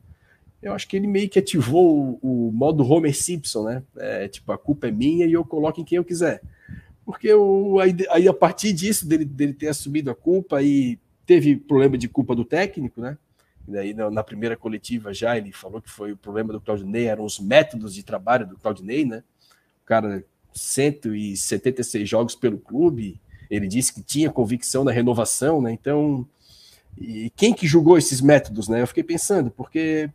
Eu 0.62 0.73
acho 0.73 0.86
que 0.86 0.97
ele 0.97 1.09
meio 1.09 1.28
que 1.28 1.40
ativou 1.40 2.19
o, 2.23 2.49
o 2.49 2.53
modo 2.53 2.85
Homer 2.85 3.16
Simpson, 3.16 3.65
né? 3.65 3.82
É, 3.97 4.28
tipo, 4.28 4.53
a 4.53 4.59
culpa 4.59 4.86
é 4.86 4.93
minha 4.93 5.27
e 5.27 5.32
eu 5.32 5.44
coloco 5.44 5.81
em 5.81 5.85
quem 5.85 5.97
eu 5.97 6.05
quiser. 6.05 6.40
Porque 7.05 7.31
aí, 7.81 7.97
aí, 8.11 8.28
a 8.28 8.32
partir 8.32 8.73
disso, 8.73 9.07
dele, 9.07 9.24
dele 9.24 9.53
ter 9.53 9.69
assumido 9.69 10.11
a 10.11 10.15
culpa 10.15 10.62
e 10.62 11.01
teve 11.27 11.57
problema 11.57 11.99
de 11.99 12.09
culpa 12.09 12.35
do 12.35 12.44
técnico, 12.44 13.01
né? 13.01 13.19
Daí, 13.66 13.94
na, 13.94 14.24
primeira 14.24 14.56
coletiva 14.56 15.14
já, 15.14 15.36
ele 15.36 15.52
falou 15.52 15.80
que 15.80 15.90
foi 15.90 16.12
o 16.12 16.16
problema 16.16 16.52
do 16.52 16.60
Claudinei, 16.60 17.06
eram 17.06 17.24
os 17.24 17.39
métodos 17.39 17.94
de 17.94 18.02
trabalho 18.02 18.47
do 18.47 18.56
Claudinei, 18.56 19.05
né? 19.05 19.22
O 19.82 19.86
cara, 19.86 20.24
176 20.52 22.09
jogos 22.09 22.34
pelo 22.34 22.59
clube, 22.59 23.20
ele 23.48 23.68
disse 23.68 23.93
que 23.93 24.02
tinha 24.02 24.30
convicção 24.30 24.82
na 24.82 24.90
renovação, 24.90 25.62
né? 25.62 25.72
Então, 25.72 26.26
e 26.98 27.30
quem 27.36 27.55
que 27.55 27.66
julgou 27.66 27.97
esses 27.97 28.20
métodos, 28.20 28.68
né? 28.68 28.82
Eu 28.82 28.86
fiquei 28.86 29.05
pensando, 29.05 29.51
porque 29.51 30.10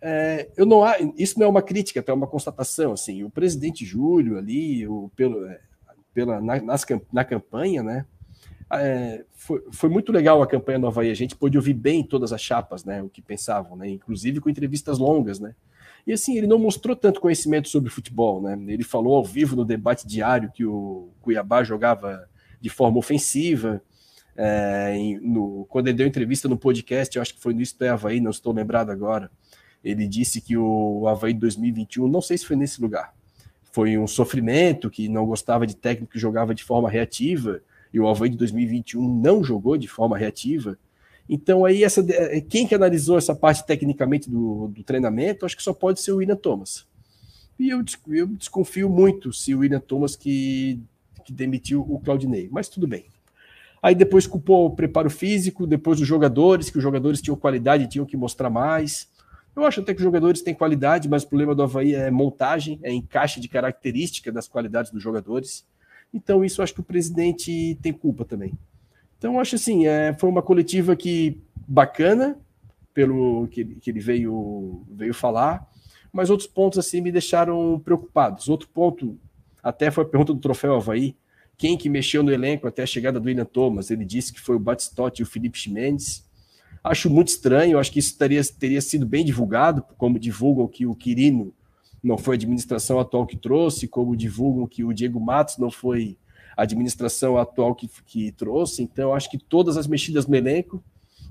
é, 0.00 0.48
eu 0.56 0.66
não 0.66 0.82
isso 1.16 1.38
não 1.38 1.46
é 1.46 1.50
uma 1.50 1.62
crítica, 1.62 2.04
é 2.06 2.12
uma 2.12 2.26
constatação, 2.26 2.92
assim, 2.92 3.22
o 3.22 3.30
presidente 3.30 3.84
Júlio 3.84 4.36
ali, 4.36 4.86
o, 4.86 5.10
pelo, 5.14 5.44
é, 5.46 5.60
pela, 6.12 6.40
na, 6.40 6.60
nas, 6.60 6.84
na 7.12 7.24
campanha, 7.24 7.82
né? 7.82 8.06
É, 8.70 9.24
foi, 9.32 9.62
foi, 9.72 9.88
muito 9.88 10.12
legal 10.12 10.42
a 10.42 10.46
campanha 10.46 10.78
do 10.78 10.86
Havaí. 10.86 11.10
A 11.10 11.14
gente 11.14 11.34
pôde 11.34 11.56
ouvir 11.56 11.72
bem 11.72 12.02
todas 12.02 12.32
as 12.32 12.40
chapas, 12.40 12.84
né? 12.84 13.02
O 13.02 13.08
que 13.08 13.22
pensavam, 13.22 13.76
né? 13.76 13.88
Inclusive 13.88 14.40
com 14.40 14.50
entrevistas 14.50 14.98
longas, 14.98 15.40
né? 15.40 15.54
E 16.06 16.12
assim, 16.12 16.36
ele 16.36 16.46
não 16.46 16.58
mostrou 16.58 16.94
tanto 16.94 17.20
conhecimento 17.20 17.68
sobre 17.68 17.90
futebol, 17.90 18.42
né? 18.42 18.58
Ele 18.68 18.84
falou 18.84 19.16
ao 19.16 19.24
vivo 19.24 19.56
no 19.56 19.64
debate 19.64 20.06
diário 20.06 20.50
que 20.52 20.64
o 20.64 21.10
Cuiabá 21.20 21.62
jogava 21.64 22.28
de 22.60 22.68
forma 22.68 22.98
ofensiva. 22.98 23.82
É, 24.36 24.96
no, 25.22 25.66
quando 25.68 25.88
ele 25.88 25.96
deu 25.96 26.06
entrevista 26.06 26.48
no 26.48 26.56
podcast, 26.56 27.16
eu 27.16 27.22
acho 27.22 27.34
que 27.34 27.40
foi 27.40 27.54
no 27.54 27.62
Isto 27.62 27.82
é 27.82 27.88
Havaí, 27.88 28.20
não 28.20 28.30
estou 28.30 28.52
lembrado 28.52 28.90
agora. 28.90 29.30
Ele 29.82 30.06
disse 30.06 30.40
que 30.40 30.56
o 30.56 31.06
Havaí 31.08 31.32
de 31.32 31.40
2021, 31.40 32.06
não 32.08 32.20
sei 32.20 32.36
se 32.36 32.46
foi 32.46 32.56
nesse 32.56 32.80
lugar, 32.80 33.14
foi 33.72 33.96
um 33.96 34.06
sofrimento, 34.06 34.90
que 34.90 35.08
não 35.08 35.24
gostava 35.24 35.66
de 35.66 35.74
técnico 35.74 36.12
que 36.12 36.18
jogava 36.18 36.54
de 36.54 36.64
forma 36.64 36.90
reativa 36.90 37.62
e 37.92 38.00
o 38.00 38.08
Havaí 38.08 38.30
de 38.30 38.36
2021 38.36 39.20
não 39.20 39.42
jogou 39.42 39.76
de 39.76 39.88
forma 39.88 40.16
reativa. 40.16 40.78
Então, 41.28 41.64
aí, 41.64 41.84
essa, 41.84 42.04
quem 42.48 42.66
que 42.66 42.74
analisou 42.74 43.18
essa 43.18 43.34
parte 43.34 43.66
tecnicamente 43.66 44.30
do, 44.30 44.68
do 44.68 44.82
treinamento, 44.82 45.44
acho 45.44 45.56
que 45.56 45.62
só 45.62 45.74
pode 45.74 46.00
ser 46.00 46.12
o 46.12 46.16
William 46.16 46.36
Thomas. 46.36 46.86
E 47.58 47.70
eu, 47.70 47.84
eu 48.08 48.26
desconfio 48.28 48.88
muito 48.88 49.32
se 49.32 49.54
o 49.54 49.58
William 49.58 49.80
Thomas 49.80 50.16
que, 50.16 50.80
que 51.24 51.32
demitiu 51.32 51.80
o 51.80 51.98
Claudinei, 51.98 52.48
mas 52.50 52.68
tudo 52.68 52.86
bem. 52.86 53.06
Aí 53.82 53.94
depois 53.94 54.26
culpou 54.26 54.66
o 54.66 54.70
preparo 54.70 55.10
físico, 55.10 55.66
depois 55.66 56.00
os 56.00 56.06
jogadores, 56.06 56.70
que 56.70 56.78
os 56.78 56.82
jogadores 56.82 57.20
tinham 57.20 57.36
qualidade 57.36 57.84
e 57.84 57.88
tinham 57.88 58.06
que 58.06 58.16
mostrar 58.16 58.50
mais. 58.50 59.08
Eu 59.54 59.64
acho 59.64 59.80
até 59.80 59.92
que 59.92 59.98
os 59.98 60.04
jogadores 60.04 60.40
têm 60.40 60.54
qualidade, 60.54 61.08
mas 61.08 61.24
o 61.24 61.28
problema 61.28 61.54
do 61.54 61.62
Havaí 61.62 61.94
é 61.94 62.10
montagem, 62.10 62.78
é 62.82 62.92
encaixe 62.92 63.40
de 63.40 63.48
característica 63.48 64.30
das 64.30 64.48
qualidades 64.48 64.90
dos 64.90 65.02
jogadores. 65.02 65.66
Então, 66.12 66.44
isso 66.44 66.62
acho 66.62 66.74
que 66.74 66.80
o 66.80 66.84
presidente 66.84 67.78
tem 67.82 67.92
culpa 67.92 68.24
também. 68.24 68.52
Então, 69.18 69.38
acho 69.40 69.56
assim, 69.56 69.86
é, 69.86 70.14
foi 70.14 70.28
uma 70.28 70.42
coletiva 70.42 70.94
que 70.94 71.40
bacana, 71.66 72.38
pelo 72.94 73.46
que, 73.48 73.64
que 73.64 73.90
ele 73.90 74.00
veio, 74.00 74.82
veio 74.90 75.12
falar, 75.12 75.68
mas 76.12 76.30
outros 76.30 76.48
pontos 76.48 76.78
assim 76.78 77.00
me 77.00 77.12
deixaram 77.12 77.80
preocupados. 77.84 78.48
Outro 78.48 78.68
ponto, 78.68 79.18
até 79.62 79.90
foi 79.90 80.04
a 80.04 80.08
pergunta 80.08 80.32
do 80.32 80.40
troféu 80.40 80.74
Havaí, 80.74 81.16
quem 81.56 81.76
que 81.76 81.88
mexeu 81.88 82.22
no 82.22 82.32
elenco 82.32 82.68
até 82.68 82.84
a 82.84 82.86
chegada 82.86 83.18
do 83.18 83.26
William 83.26 83.44
Thomas? 83.44 83.90
Ele 83.90 84.04
disse 84.04 84.32
que 84.32 84.40
foi 84.40 84.54
o 84.54 84.60
Batistotti 84.60 85.20
e 85.20 85.24
o 85.24 85.26
Felipe 85.26 85.58
Chimenez. 85.58 86.24
Acho 86.82 87.10
muito 87.10 87.28
estranho, 87.28 87.78
acho 87.78 87.90
que 87.90 87.98
isso 87.98 88.16
teria, 88.16 88.40
teria 88.44 88.80
sido 88.80 89.04
bem 89.04 89.24
divulgado, 89.24 89.84
como 89.98 90.18
divulgam 90.18 90.68
que 90.68 90.86
o 90.86 90.94
Quirino 90.94 91.52
não 92.02 92.16
foi 92.16 92.34
a 92.34 92.36
administração 92.36 92.98
atual 93.00 93.26
que 93.26 93.36
trouxe, 93.36 93.88
como 93.88 94.16
divulgam 94.16 94.66
que 94.66 94.84
o 94.84 94.92
Diego 94.92 95.20
Matos 95.20 95.58
não 95.58 95.70
foi 95.70 96.16
a 96.56 96.62
administração 96.62 97.36
atual 97.36 97.74
que, 97.74 97.88
que 98.06 98.32
trouxe. 98.32 98.82
Então, 98.82 99.14
acho 99.14 99.30
que 99.30 99.38
todas 99.38 99.76
as 99.76 99.86
mexidas 99.86 100.26
no 100.26 100.36
elenco 100.36 100.82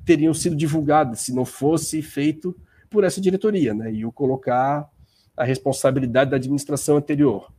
teriam 0.06 0.34
sido 0.34 0.56
divulgadas 0.56 1.20
se 1.22 1.34
não 1.34 1.46
fosse 1.46 2.02
feito 2.02 2.56
por 2.90 3.04
essa 3.04 3.20
diretoria, 3.20 3.74
né? 3.74 3.94
E 3.94 4.06
o 4.06 4.12
colocar 4.12 4.90
a 5.36 5.44
responsabilidade 5.44 6.32
da 6.32 6.38
administração 6.38 6.98
anterior. 6.98 7.52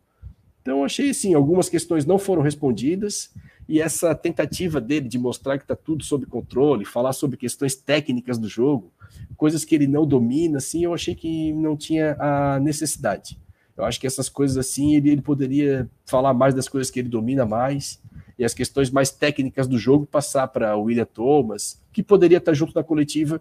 Então, 0.63 0.85
achei 0.85 1.11
assim, 1.11 1.35
algumas 1.35 1.69
questões 1.69 2.05
não 2.05 2.19
foram 2.19 2.43
respondidas 2.43 3.33
e 3.69 3.81
essa 3.81 4.15
tentativa 4.15 4.81
dele 4.81 5.09
de 5.09 5.19
mostrar 5.19 5.59
que 5.59 5.65
está 5.65 5.77
tudo 5.77 6.03
sob 6.03 6.27
controle, 6.27 6.85
falar 6.85 7.13
sobre 7.13 7.37
questões 7.37 7.75
técnicas 7.75 8.39
do 8.39 8.49
jogo, 8.49 8.91
coisas 9.37 9.65
que 9.65 9.75
ele 9.75 9.87
não 9.87 10.07
domina, 10.07 10.59
assim, 10.59 10.85
eu 10.85 10.95
achei 10.95 11.15
que 11.15 11.53
não 11.53 11.77
tinha 11.77 12.17
a 12.19 12.61
necessidade. 12.61 13.39
Eu 13.77 13.85
acho 13.85 14.01
que 14.01 14.07
essas 14.07 14.29
coisas 14.29 14.57
assim, 14.57 14.97
ele, 14.97 15.11
ele 15.11 15.23
poderia 15.23 15.89
falar 16.05 16.35
mais 16.35 16.55
das 16.55 16.69
coisas 16.69 16.91
que 16.91 16.99
ele 16.99 17.09
domina 17.09 17.47
mais 17.47 18.01
e 18.39 18.45
as 18.45 18.53
questões 18.53 18.91
mais 18.91 19.11
técnicas 19.11 19.69
do 19.69 19.79
jogo 19.79 20.07
passar 20.07 20.49
para 20.49 20.77
o 20.77 20.85
William 20.85 21.05
Thomas, 21.05 21.81
que 21.93 22.03
poderia 22.03 22.39
estar 22.39 22.55
junto 22.55 22.75
na 22.75 22.83
coletiva 22.83 23.41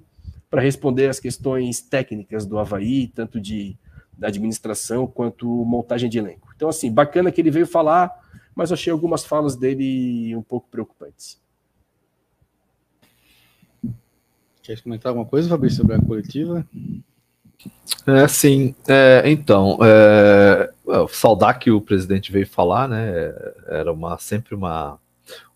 para 0.49 0.61
responder 0.61 1.07
as 1.07 1.19
questões 1.19 1.81
técnicas 1.81 2.45
do 2.45 2.57
Havaí, 2.57 3.07
tanto 3.07 3.39
de 3.39 3.77
da 4.17 4.27
administração 4.27 5.05
quanto 5.05 5.47
montagem 5.47 6.09
de 6.09 6.17
elenco. 6.17 6.51
Então, 6.55 6.67
assim, 6.67 6.91
bacana 6.91 7.31
que 7.31 7.39
ele 7.39 7.51
veio 7.51 7.67
falar, 7.67 8.11
mas 8.55 8.71
achei 8.71 8.91
algumas 8.91 9.23
falas 9.23 9.55
dele 9.55 10.35
um 10.35 10.41
pouco 10.41 10.67
preocupantes. 10.69 11.39
Quer 14.67 14.81
comentar 14.81 15.11
alguma 15.11 15.25
coisa, 15.25 15.47
Fabrício, 15.47 15.77
sobre 15.77 15.95
a 15.95 16.01
coletiva? 16.01 16.67
É, 18.05 18.27
sim. 18.27 18.75
É, 18.85 19.23
então, 19.25 19.79
é, 19.81 20.69
saudar 21.07 21.57
que 21.57 21.71
o 21.71 21.79
presidente 21.79 22.33
veio 22.33 22.45
falar, 22.45 22.89
né? 22.89 23.33
Era 23.67 23.93
uma, 23.93 24.17
sempre 24.17 24.53
uma, 24.53 24.99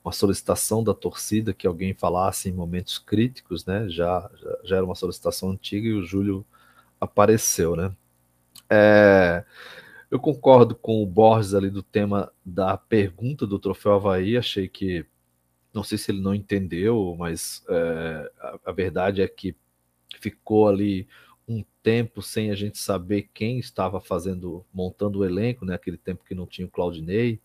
uma 0.02 0.14
solicitação 0.14 0.82
da 0.82 0.94
torcida 0.94 1.54
que 1.54 1.68
alguém 1.68 1.94
falasse 1.94 2.48
em 2.48 2.54
momentos 2.54 2.98
críticos, 3.00 3.66
né? 3.66 3.90
Já, 3.90 4.32
já, 4.42 4.58
já 4.64 4.76
era 4.78 4.86
uma 4.86 4.96
solicitação 4.96 5.52
antiga 5.52 5.90
e 5.90 5.94
o 5.94 6.06
Júlio 6.06 6.46
apareceu, 6.98 7.76
né? 7.76 7.92
É, 8.70 9.44
eu 10.10 10.22
concordo 10.22 10.74
com 10.74 11.04
o 11.04 11.06
Borges 11.06 11.54
ali 11.54 11.70
do 11.70 11.84
tema 11.84 12.32
da 12.46 12.78
pergunta 12.78 13.46
do 13.46 13.60
Troféu 13.60 13.96
Havaí. 13.96 14.38
Achei 14.38 14.70
que, 14.70 15.06
não 15.73 15.84
sei 15.84 15.98
se 15.98 16.11
ele 16.11 16.22
não 16.22 16.35
entendeu, 16.35 17.15
mas 17.18 17.64
é, 17.69 18.31
a, 18.39 18.60
a, 18.65 18.72
verdade 18.72 19.22
é 19.22 19.27
que 19.27 19.56
ficou 20.19 20.68
ali 20.68 21.07
um 21.48 21.64
tempo 21.84 22.22
sem 22.22 22.52
a 22.52 22.56
gente 22.56 22.77
saber 22.77 23.30
quem 23.34 23.60
estava 23.60 23.99
fazendo, 23.99 24.65
montando 24.73 25.19
o 25.19 25.26
elenco, 25.26 25.65
né? 25.65 25.76
Aquele 25.76 25.98
tempo 25.98 26.23
que 26.26 26.35
não 26.35 26.45
tinha 26.45 26.68
o 26.68 26.72
Claudinei 26.72 27.41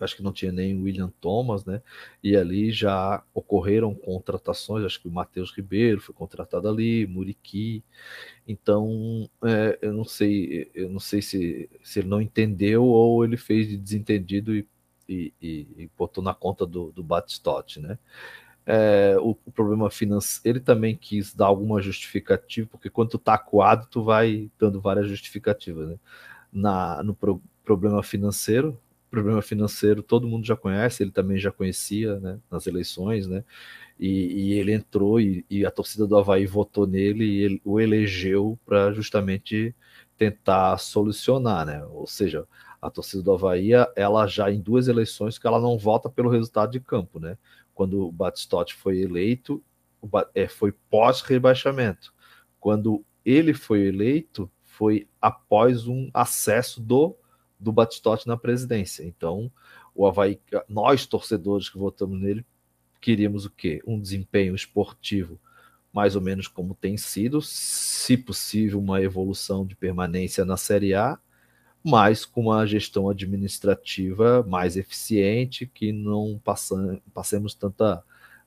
acho 0.00 0.16
que 0.16 0.22
não 0.22 0.32
tinha 0.32 0.52
nem 0.52 0.76
o 0.76 0.82
William 0.82 1.12
Thomas, 1.20 1.64
né? 1.64 1.82
E 2.22 2.36
ali 2.36 2.70
já 2.70 3.22
ocorreram 3.34 3.94
contratações, 3.94 4.84
acho 4.84 5.00
que 5.00 5.08
o 5.08 5.12
Matheus 5.12 5.52
Ribeiro 5.52 6.00
foi 6.00 6.14
contratado 6.14 6.68
ali, 6.68 7.06
Muriqui. 7.06 7.84
Então, 8.46 9.28
é, 9.44 9.78
eu 9.82 9.92
não 9.92 10.04
sei, 10.04 10.70
eu 10.74 10.88
não 10.88 11.00
sei 11.00 11.20
se, 11.20 11.68
se 11.82 12.00
ele 12.00 12.08
não 12.08 12.20
entendeu 12.22 12.84
ou 12.84 13.24
ele 13.24 13.36
fez 13.36 13.68
de 13.68 13.76
desentendido 13.76 14.54
e, 14.56 14.66
e, 15.08 15.32
e, 15.40 15.66
e 15.76 15.90
botou 15.96 16.22
na 16.22 16.34
conta 16.34 16.66
do, 16.66 16.92
do 16.92 17.02
Batistotti, 17.02 17.80
né? 17.80 17.98
É, 18.64 19.16
o, 19.18 19.36
o, 19.44 19.50
problema 19.50 19.90
financeiro, 19.90 20.58
ele 20.58 20.60
também 20.60 20.96
quis 20.96 21.34
dar 21.34 21.46
alguma 21.46 21.82
justificativa, 21.82 22.68
porque 22.70 22.88
quando 22.88 23.10
tu 23.10 23.18
tá 23.18 23.34
acuado, 23.34 23.88
tu 23.90 24.04
vai 24.04 24.50
dando 24.58 24.80
várias 24.80 25.08
justificativas, 25.08 25.88
né? 25.88 25.96
Na, 26.52 27.02
no 27.02 27.14
pro, 27.14 27.42
problema 27.64 28.02
financeiro, 28.02 28.78
problema 29.12 29.42
financeiro 29.42 30.02
todo 30.02 30.26
mundo 30.26 30.46
já 30.46 30.56
conhece, 30.56 31.02
ele 31.02 31.10
também 31.10 31.38
já 31.38 31.52
conhecia 31.52 32.18
né, 32.18 32.38
nas 32.50 32.66
eleições, 32.66 33.26
né? 33.26 33.44
E, 34.00 34.08
e 34.08 34.52
ele 34.54 34.72
entrou 34.72 35.20
e, 35.20 35.44
e, 35.50 35.66
a 35.66 35.70
torcida 35.70 36.06
do 36.06 36.16
Havaí 36.16 36.46
votou 36.46 36.86
nele 36.86 37.24
e 37.24 37.38
ele, 37.44 37.62
o 37.64 37.78
elegeu 37.78 38.58
para 38.64 38.92
justamente 38.92 39.74
tentar 40.16 40.78
solucionar, 40.78 41.66
né? 41.66 41.84
Ou 41.84 42.06
seja, 42.06 42.46
a 42.82 42.90
torcida 42.90 43.22
do 43.22 43.32
Havaí, 43.32 43.70
ela 43.96 44.26
já 44.26 44.50
em 44.50 44.60
duas 44.60 44.88
eleições 44.88 45.38
que 45.38 45.46
ela 45.46 45.60
não 45.60 45.78
vota 45.78 46.10
pelo 46.10 46.28
resultado 46.28 46.72
de 46.72 46.80
campo, 46.80 47.20
né? 47.20 47.38
Quando 47.72 48.08
o 48.08 48.12
Batistotti 48.12 48.74
foi 48.74 48.98
eleito, 48.98 49.62
é, 50.34 50.48
foi 50.48 50.72
pós-rebaixamento. 50.90 52.12
Quando 52.58 53.04
ele 53.24 53.54
foi 53.54 53.86
eleito, 53.86 54.50
foi 54.64 55.08
após 55.20 55.86
um 55.86 56.10
acesso 56.12 56.80
do 56.80 57.16
do 57.58 57.70
Batistotti 57.70 58.26
na 58.26 58.36
presidência. 58.36 59.04
Então, 59.04 59.48
o 59.94 60.04
Havaí, 60.04 60.40
nós 60.68 61.06
torcedores 61.06 61.68
que 61.68 61.78
votamos 61.78 62.20
nele, 62.20 62.44
queríamos 63.00 63.44
o 63.44 63.50
quê? 63.50 63.80
Um 63.86 64.00
desempenho 64.00 64.52
esportivo 64.52 65.38
mais 65.92 66.16
ou 66.16 66.22
menos 66.22 66.48
como 66.48 66.74
tem 66.74 66.96
sido, 66.96 67.42
se 67.42 68.16
possível, 68.16 68.78
uma 68.80 69.02
evolução 69.02 69.66
de 69.66 69.76
permanência 69.76 70.44
na 70.44 70.56
Série 70.56 70.94
A, 70.94 71.18
mas 71.84 72.24
com 72.24 72.42
uma 72.42 72.66
gestão 72.66 73.08
administrativa 73.08 74.42
mais 74.44 74.76
eficiente, 74.76 75.66
que 75.66 75.92
não 75.92 76.40
passam, 76.44 77.00
passemos 77.12 77.54
tanta 77.54 78.02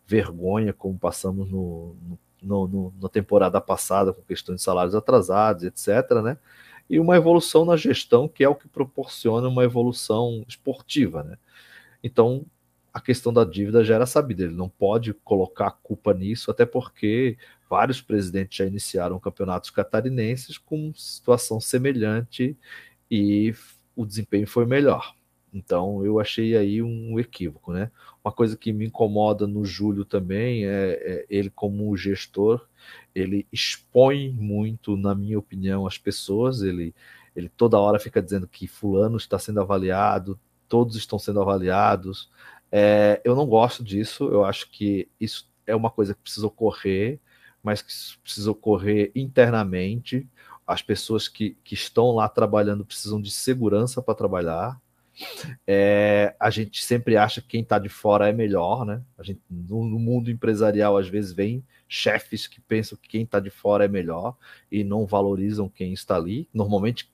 vergonha 0.07 0.71
como 0.71 0.97
passamos 0.97 1.49
no, 1.49 1.95
no, 2.41 2.67
no, 2.67 2.93
na 3.01 3.09
temporada 3.09 3.59
passada, 3.59 4.13
com 4.13 4.21
questões 4.21 4.57
de 4.57 4.63
salários 4.63 4.95
atrasados, 4.95 5.63
etc., 5.63 6.21
né? 6.23 6.37
e 6.89 6.99
uma 6.99 7.15
evolução 7.15 7.65
na 7.65 7.75
gestão, 7.75 8.27
que 8.27 8.43
é 8.43 8.49
o 8.49 8.55
que 8.55 8.67
proporciona 8.67 9.47
uma 9.47 9.63
evolução 9.63 10.45
esportiva. 10.47 11.23
Né? 11.23 11.37
Então, 12.03 12.45
a 12.93 13.01
questão 13.01 13.33
da 13.33 13.43
dívida 13.43 13.83
já 13.83 13.95
era 13.95 14.05
sabida, 14.05 14.43
ele 14.43 14.55
não 14.55 14.69
pode 14.69 15.13
colocar 15.13 15.67
a 15.67 15.71
culpa 15.71 16.13
nisso, 16.13 16.49
até 16.49 16.65
porque 16.65 17.37
vários 17.69 18.01
presidentes 18.01 18.57
já 18.57 18.65
iniciaram 18.65 19.19
campeonatos 19.19 19.69
catarinenses 19.69 20.57
com 20.57 20.93
situação 20.95 21.59
semelhante 21.59 22.55
e 23.10 23.53
o 23.95 24.06
desempenho 24.06 24.48
foi 24.48 24.65
melhor. 24.65 25.15
Então 25.53 26.06
eu 26.06 26.19
achei 26.19 26.57
aí 26.57 26.82
um 26.82 27.18
equívoco, 27.19 27.72
né? 27.72 27.90
Uma 28.23 28.32
coisa 28.32 28.57
que 28.57 28.73
me 28.73 28.86
incomoda 28.86 29.48
no 29.48 29.64
Júlio 29.64 30.03
também 30.03 30.65
é, 30.65 30.99
é 31.02 31.26
ele 31.30 31.49
como 31.49 31.95
gestor, 31.95 32.68
ele 33.14 33.48
expõe 33.52 34.30
muito, 34.32 34.98
na 34.98 35.15
minha 35.15 35.40
opinião, 35.40 35.88
as 35.88 35.98
pessoas. 35.98 36.61
Ele, 36.61 36.94
ele 37.36 37.48
toda 37.49 37.80
hora 37.80 37.99
fica 37.99 38.22
dizendo 38.22 38.48
que 38.48 38.68
fulano 38.68 39.15
está 39.15 39.40
sendo 39.40 39.61
avaliado, 39.61 40.38
todos 40.68 40.98
estão 40.98 41.18
sendo 41.18 41.41
avaliados. 41.41 42.30
É, 42.72 43.22
eu 43.23 43.36
não 43.36 43.45
gosto 43.45 43.84
disso. 43.84 44.26
Eu 44.26 44.44
acho 44.44 44.69
que 44.69 45.07
isso 45.19 45.49
é 45.65 45.76
uma 45.76 45.90
coisa 45.90 46.14
que 46.14 46.22
precisa 46.22 46.48
ocorrer, 46.48 47.19
mas 47.64 47.82
que 47.82 47.94
precisa 48.22 48.52
ocorrer 48.52 49.11
internamente. 49.15 50.27
As 50.65 50.81
pessoas 50.81 51.27
que, 51.27 51.57
que 51.63 51.73
estão 51.73 52.11
lá 52.11 52.27
trabalhando 52.27 52.85
precisam 52.85 53.21
de 53.21 53.31
segurança 53.31 54.01
para 54.01 54.15
trabalhar. 54.15 54.79
É, 55.65 56.35
a 56.39 56.49
gente 56.49 56.83
sempre 56.83 57.15
acha 57.15 57.41
que 57.41 57.47
quem 57.47 57.61
está 57.61 57.79
de 57.79 57.87
fora 57.87 58.27
é 58.27 58.33
melhor, 58.33 58.85
né? 58.85 59.01
A 59.17 59.23
gente, 59.23 59.41
no, 59.49 59.85
no, 59.85 59.97
mundo 59.97 60.29
empresarial, 60.29 60.97
às 60.97 61.07
vezes, 61.07 61.31
vem 61.31 61.63
chefes 61.87 62.47
que 62.47 62.59
pensam 62.59 62.97
que 63.01 63.07
quem 63.07 63.23
está 63.23 63.39
de 63.39 63.49
fora 63.49 63.85
é 63.85 63.87
melhor 63.87 64.35
e 64.69 64.83
não 64.83 65.05
valorizam 65.05 65.69
quem 65.69 65.93
está 65.93 66.17
ali. 66.17 66.49
Normalmente, 66.53 67.09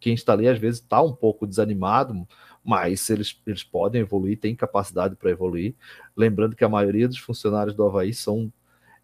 quem 0.00 0.14
está 0.14 0.32
ali, 0.32 0.48
às 0.48 0.58
vezes, 0.58 0.80
está 0.80 1.00
um 1.00 1.14
pouco 1.14 1.46
desanimado, 1.46 2.26
mas 2.64 3.08
eles, 3.10 3.40
eles 3.46 3.62
podem 3.62 4.00
evoluir, 4.00 4.38
têm 4.38 4.56
capacidade 4.56 5.14
para 5.14 5.30
evoluir. 5.30 5.74
Lembrando 6.16 6.56
que 6.56 6.64
a 6.64 6.68
maioria 6.68 7.06
dos 7.06 7.18
funcionários 7.18 7.76
do 7.76 7.84
Havaí 7.84 8.12
são 8.12 8.52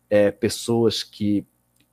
é, 0.09 0.31
pessoas 0.31 1.03
que 1.03 1.47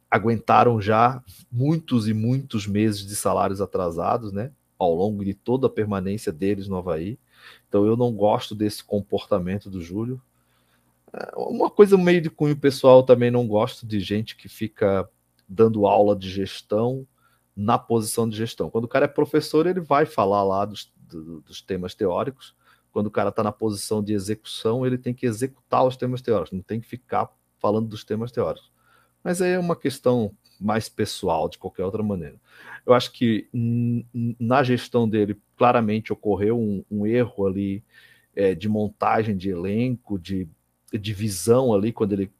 aguentaram 0.09 0.81
já 0.81 1.21
muitos 1.51 2.07
e 2.07 2.13
muitos 2.13 2.65
meses 2.65 3.05
de 3.05 3.15
salários 3.15 3.61
atrasados, 3.61 4.31
né? 4.31 4.51
Ao 4.77 4.93
longo 4.93 5.23
de 5.23 5.33
toda 5.33 5.67
a 5.67 5.69
permanência 5.69 6.31
deles 6.31 6.67
no 6.67 6.77
Havaí. 6.77 7.19
Então 7.67 7.85
eu 7.85 7.97
não 7.97 8.11
gosto 8.13 8.55
desse 8.55 8.83
comportamento 8.83 9.69
do 9.69 9.81
Júlio. 9.81 10.21
É, 11.13 11.31
uma 11.35 11.69
coisa 11.69 11.97
meio 11.97 12.21
de 12.21 12.29
cunho 12.29 12.55
pessoal 12.55 13.03
também 13.03 13.31
não 13.31 13.47
gosto 13.47 13.85
de 13.85 13.99
gente 13.99 14.35
que 14.35 14.47
fica 14.47 15.09
dando 15.47 15.87
aula 15.87 16.15
de 16.15 16.29
gestão 16.29 17.07
na 17.55 17.77
posição 17.77 18.29
de 18.29 18.37
gestão. 18.37 18.69
Quando 18.69 18.83
o 18.83 18.89
cara 18.89 19.05
é 19.05 19.07
professor, 19.07 19.65
ele 19.65 19.79
vai 19.79 20.05
falar 20.05 20.43
lá 20.43 20.63
dos, 20.63 20.91
dos 21.09 21.61
temas 21.61 21.95
teóricos. 21.95 22.55
Quando 22.91 23.07
o 23.07 23.11
cara 23.11 23.29
está 23.29 23.43
na 23.43 23.51
posição 23.51 24.03
de 24.03 24.13
execução, 24.13 24.85
ele 24.85 24.97
tem 24.97 25.13
que 25.13 25.25
executar 25.25 25.85
os 25.85 25.97
temas 25.97 26.21
teóricos, 26.21 26.51
não 26.51 26.61
tem 26.61 26.79
que 26.79 26.87
ficar 26.87 27.29
falando 27.59 27.87
dos 27.87 28.03
temas 28.03 28.31
teóricos. 28.31 28.71
Mas 29.27 29.41
aí 29.41 29.51
é 29.51 29.59
uma 29.59 29.75
questão 29.75 30.31
mais 30.57 30.87
pessoal, 30.87 31.49
de 31.49 31.57
qualquer 31.57 31.83
outra 31.83 32.01
maneira. 32.01 32.39
Eu 32.85 32.93
acho 32.93 33.11
que 33.11 33.49
na 34.39 34.63
gestão 34.63 35.07
dele, 35.07 35.37
claramente 35.57 36.13
ocorreu 36.13 36.57
um, 36.57 36.81
um 36.89 37.05
erro 37.05 37.45
ali 37.45 37.83
é, 38.33 38.55
de 38.55 38.69
montagem 38.69 39.35
de 39.35 39.49
elenco, 39.49 40.17
de, 40.17 40.47
de 40.93 41.13
visão 41.13 41.73
ali, 41.73 41.91
quando 41.91 42.13
ele 42.13 42.31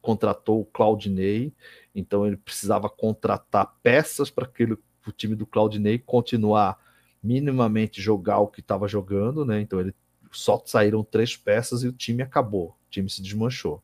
contratou 0.00 0.60
o 0.60 0.64
Claudinei. 0.64 1.52
Então 1.92 2.24
ele 2.24 2.36
precisava 2.36 2.88
contratar 2.88 3.74
peças 3.82 4.30
para 4.30 4.46
que 4.46 4.62
o 4.62 5.10
time 5.10 5.34
do 5.34 5.44
Claudinei 5.44 5.98
continuar 5.98 6.78
minimamente 7.20 8.00
jogar 8.00 8.38
o 8.38 8.46
que 8.46 8.60
estava 8.60 8.86
jogando, 8.86 9.44
né? 9.44 9.60
Então 9.60 9.80
ele 9.80 9.92
só 10.30 10.62
saíram 10.64 11.02
três 11.02 11.36
peças 11.36 11.82
e 11.82 11.88
o 11.88 11.92
time 11.92 12.22
acabou, 12.22 12.68
o 12.68 12.90
time 12.90 13.10
se 13.10 13.20
desmanchou. 13.20 13.82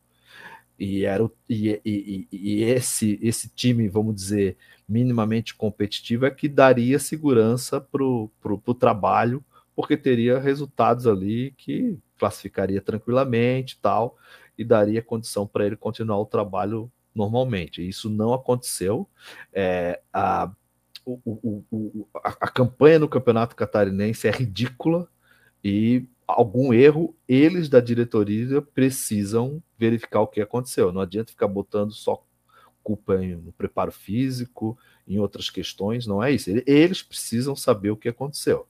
E 0.78 1.04
era 1.04 1.24
o, 1.24 1.30
e, 1.48 1.80
e, 1.84 2.28
e, 2.32 2.62
esse 2.64 3.18
esse 3.22 3.48
time, 3.48 3.88
vamos 3.88 4.14
dizer, 4.14 4.56
minimamente 4.88 5.54
competitivo 5.54 6.26
é 6.26 6.30
que 6.30 6.48
daria 6.48 6.98
segurança 6.98 7.80
para 7.80 8.02
o 8.02 8.74
trabalho, 8.78 9.44
porque 9.74 9.96
teria 9.96 10.38
resultados 10.38 11.06
ali 11.06 11.52
que 11.56 11.98
classificaria 12.18 12.80
tranquilamente 12.80 13.78
tal, 13.80 14.16
e 14.56 14.64
daria 14.64 15.02
condição 15.02 15.46
para 15.46 15.66
ele 15.66 15.76
continuar 15.76 16.18
o 16.18 16.26
trabalho 16.26 16.90
normalmente. 17.14 17.86
Isso 17.86 18.08
não 18.10 18.32
aconteceu. 18.32 19.08
É, 19.52 20.00
a, 20.12 20.50
o, 21.04 21.20
o, 21.24 21.64
o, 21.70 22.08
a, 22.16 22.28
a 22.40 22.48
campanha 22.48 22.98
no 22.98 23.08
campeonato 23.08 23.54
catarinense 23.54 24.26
é 24.26 24.30
ridícula 24.30 25.08
e 25.62 26.06
algum 26.26 26.72
erro, 26.72 27.14
eles 27.28 27.68
da 27.68 27.80
diretoria 27.80 28.62
precisam 28.62 29.62
verificar 29.78 30.20
o 30.20 30.26
que 30.26 30.40
aconteceu. 30.40 30.92
Não 30.92 31.00
adianta 31.00 31.32
ficar 31.32 31.48
botando 31.48 31.92
só 31.92 32.24
culpa 32.82 33.16
no 33.16 33.52
preparo 33.52 33.90
físico, 33.90 34.78
em 35.08 35.18
outras 35.18 35.48
questões, 35.48 36.06
não 36.06 36.22
é 36.22 36.30
isso. 36.30 36.50
Eles 36.66 37.02
precisam 37.02 37.56
saber 37.56 37.90
o 37.90 37.96
que 37.96 38.08
aconteceu. 38.08 38.68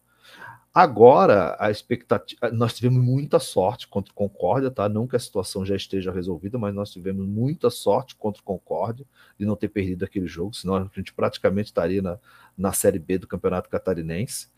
Agora, 0.73 1.57
a 1.61 1.71
expectativa. 1.71 2.51
Nós 2.51 2.75
tivemos 2.75 3.01
muita 3.01 3.39
sorte 3.39 3.87
contra 3.87 4.11
o 4.11 4.15
Concórdia, 4.15 4.73
tá? 4.73 4.89
Não 4.89 5.07
que 5.07 5.15
a 5.15 5.21
situação 5.21 5.65
já 5.65 5.77
esteja 5.77 6.11
resolvida, 6.11 6.59
mas 6.59 6.75
nós 6.75 6.91
tivemos 6.91 7.25
muita 7.25 7.71
sorte 7.71 8.17
contra 8.17 8.43
o 8.43 8.45
Concórdia 8.45 9.07
de 9.39 9.47
não 9.47 9.55
ter 9.55 9.69
perdido 9.69 10.05
aquele 10.05 10.27
jogo, 10.27 10.53
senão 10.53 10.75
a 10.75 10.91
gente 10.93 11.13
praticamente 11.15 11.69
estaria 11.69 12.03
na, 12.03 12.19
na 12.59 12.73
Série 12.73 12.99
B 12.99 13.19
do 13.19 13.29
Campeonato 13.29 13.69
Catarinense. 13.69 14.49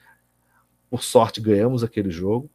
Por 0.89 1.03
sorte, 1.03 1.41
ganhamos 1.41 1.83
aquele 1.83 2.11
jogo. 2.11 2.51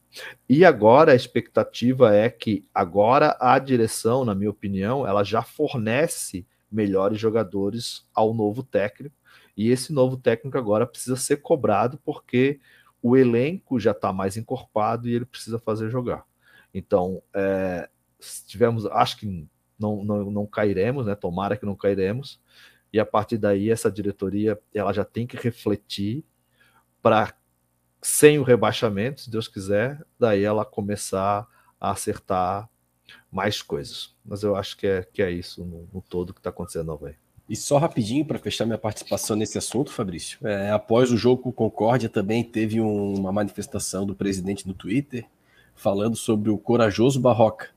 E 0.48 0.64
agora 0.64 1.12
a 1.12 1.14
expectativa 1.14 2.14
é 2.14 2.30
que 2.30 2.64
agora 2.74 3.36
a 3.40 3.58
direção, 3.58 4.24
na 4.24 4.34
minha 4.34 4.50
opinião, 4.50 5.06
ela 5.06 5.22
já 5.22 5.42
fornece 5.42 6.46
melhores 6.70 7.20
jogadores 7.20 8.06
ao 8.14 8.32
novo 8.32 8.62
técnico. 8.62 9.14
E 9.56 9.70
esse 9.70 9.92
novo 9.92 10.16
técnico 10.16 10.56
agora 10.56 10.86
precisa 10.86 11.16
ser 11.16 11.36
cobrado 11.36 11.98
porque 12.04 12.58
o 13.02 13.16
elenco 13.16 13.78
já 13.78 13.90
está 13.90 14.12
mais 14.12 14.36
encorpado 14.36 15.08
e 15.08 15.14
ele 15.14 15.26
precisa 15.26 15.58
fazer 15.58 15.90
jogar. 15.90 16.24
Então, 16.72 17.22
é, 17.34 17.88
tivemos, 18.46 18.86
acho 18.86 19.18
que 19.18 19.46
não, 19.78 20.04
não, 20.04 20.30
não 20.30 20.46
cairemos, 20.46 21.06
né? 21.06 21.14
Tomara 21.14 21.56
que 21.56 21.66
não 21.66 21.74
cairemos. 21.74 22.40
E 22.92 23.00
a 23.00 23.06
partir 23.06 23.38
daí, 23.38 23.70
essa 23.70 23.90
diretoria 23.90 24.58
ela 24.72 24.92
já 24.92 25.04
tem 25.04 25.26
que 25.26 25.36
refletir 25.36 26.24
para, 27.02 27.34
sem 28.02 28.38
o 28.38 28.42
rebaixamento, 28.42 29.22
se 29.22 29.30
Deus 29.30 29.46
quiser, 29.46 30.04
daí 30.18 30.42
ela 30.42 30.64
começar 30.64 31.46
a 31.80 31.92
acertar 31.92 32.68
mais 33.30 33.62
coisas. 33.62 34.14
Mas 34.24 34.42
eu 34.42 34.56
acho 34.56 34.76
que 34.76 34.86
é, 34.86 35.02
que 35.02 35.22
é 35.22 35.30
isso 35.30 35.64
no, 35.64 35.88
no 35.92 36.02
todo 36.02 36.34
que 36.34 36.40
está 36.40 36.50
acontecendo 36.50 36.90
Havaí. 36.90 37.14
E 37.48 37.56
só 37.56 37.78
rapidinho 37.78 38.24
para 38.24 38.38
fechar 38.38 38.64
minha 38.64 38.78
participação 38.78 39.36
nesse 39.36 39.58
assunto, 39.58 39.92
Fabrício. 39.92 40.38
É, 40.46 40.70
após 40.70 41.12
o 41.12 41.16
jogo 41.16 41.42
com 41.42 41.52
Concórdia, 41.52 42.08
também 42.08 42.42
teve 42.42 42.80
um, 42.80 43.14
uma 43.14 43.32
manifestação 43.32 44.06
do 44.06 44.14
presidente 44.14 44.66
no 44.66 44.74
Twitter 44.74 45.26
falando 45.74 46.16
sobre 46.16 46.50
o 46.50 46.58
corajoso 46.58 47.20
Barroca. 47.20 47.68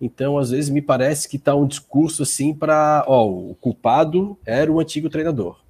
Então, 0.00 0.36
às 0.36 0.50
vezes, 0.50 0.68
me 0.70 0.82
parece 0.82 1.28
que 1.28 1.36
está 1.36 1.54
um 1.54 1.66
discurso 1.66 2.24
assim 2.24 2.52
para. 2.52 3.04
Ó, 3.06 3.28
o 3.28 3.54
culpado 3.54 4.36
era 4.44 4.70
o 4.70 4.80
antigo 4.80 5.08
treinador. 5.08 5.61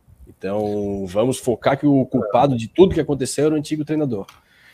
Então, 0.43 1.07
vamos 1.07 1.39
focar 1.39 1.79
que 1.79 1.87
o 1.87 2.05
culpado 2.05 2.57
de 2.57 2.67
tudo 2.67 2.95
que 2.95 3.01
aconteceu 3.01 3.47
era 3.47 3.55
o 3.55 3.57
antigo 3.57 3.85
treinador. 3.85 4.27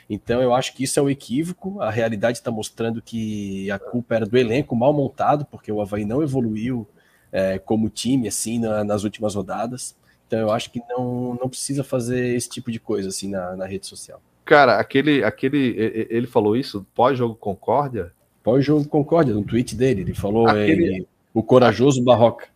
Então, 0.09 0.40
eu 0.40 0.55
acho 0.55 0.74
que 0.74 0.85
isso 0.85 0.99
é 0.99 1.03
um 1.03 1.11
equívoco. 1.11 1.78
A 1.82 1.90
realidade 1.90 2.39
está 2.39 2.51
mostrando 2.51 3.03
que 3.03 3.70
a 3.70 3.78
culpa 3.78 4.15
era 4.15 4.24
do 4.24 4.39
elenco 4.39 4.74
mal 4.74 4.95
montado, 4.95 5.45
porque 5.45 5.70
o 5.70 5.82
Havaí 5.82 6.07
não 6.07 6.23
evoluiu 6.23 6.89
é, 7.31 7.59
como 7.59 7.90
time, 7.90 8.27
assim, 8.28 8.59
na, 8.59 8.82
nas 8.82 9.05
últimas 9.05 9.35
rodadas. 9.35 9.95
Então 10.27 10.39
eu 10.39 10.51
acho 10.51 10.70
que 10.70 10.81
não, 10.89 11.36
não 11.39 11.51
precisa 11.51 11.85
fazer 11.85 12.35
esse 12.35 12.49
tipo 12.49 12.73
de 12.73 12.81
coisa, 12.81 13.11
assim, 13.11 13.28
na, 13.28 13.55
na 13.55 13.66
rede 13.66 13.86
social. 13.86 14.23
Cara, 14.47 14.78
aquele, 14.78 15.23
aquele, 15.23 16.07
ele 16.09 16.27
falou 16.27 16.57
isso 16.57 16.86
pós-jogo 16.95 17.35
Concórdia? 17.35 18.11
Pós-jogo 18.43 18.89
Concórdia, 18.89 19.35
no 19.35 19.45
tweet 19.45 19.77
dele, 19.77 20.01
ele 20.01 20.15
falou 20.15 20.49
aquele, 20.49 20.85
ele, 20.85 21.09
o 21.35 21.43
corajoso 21.43 22.03
Barroca. 22.03 22.49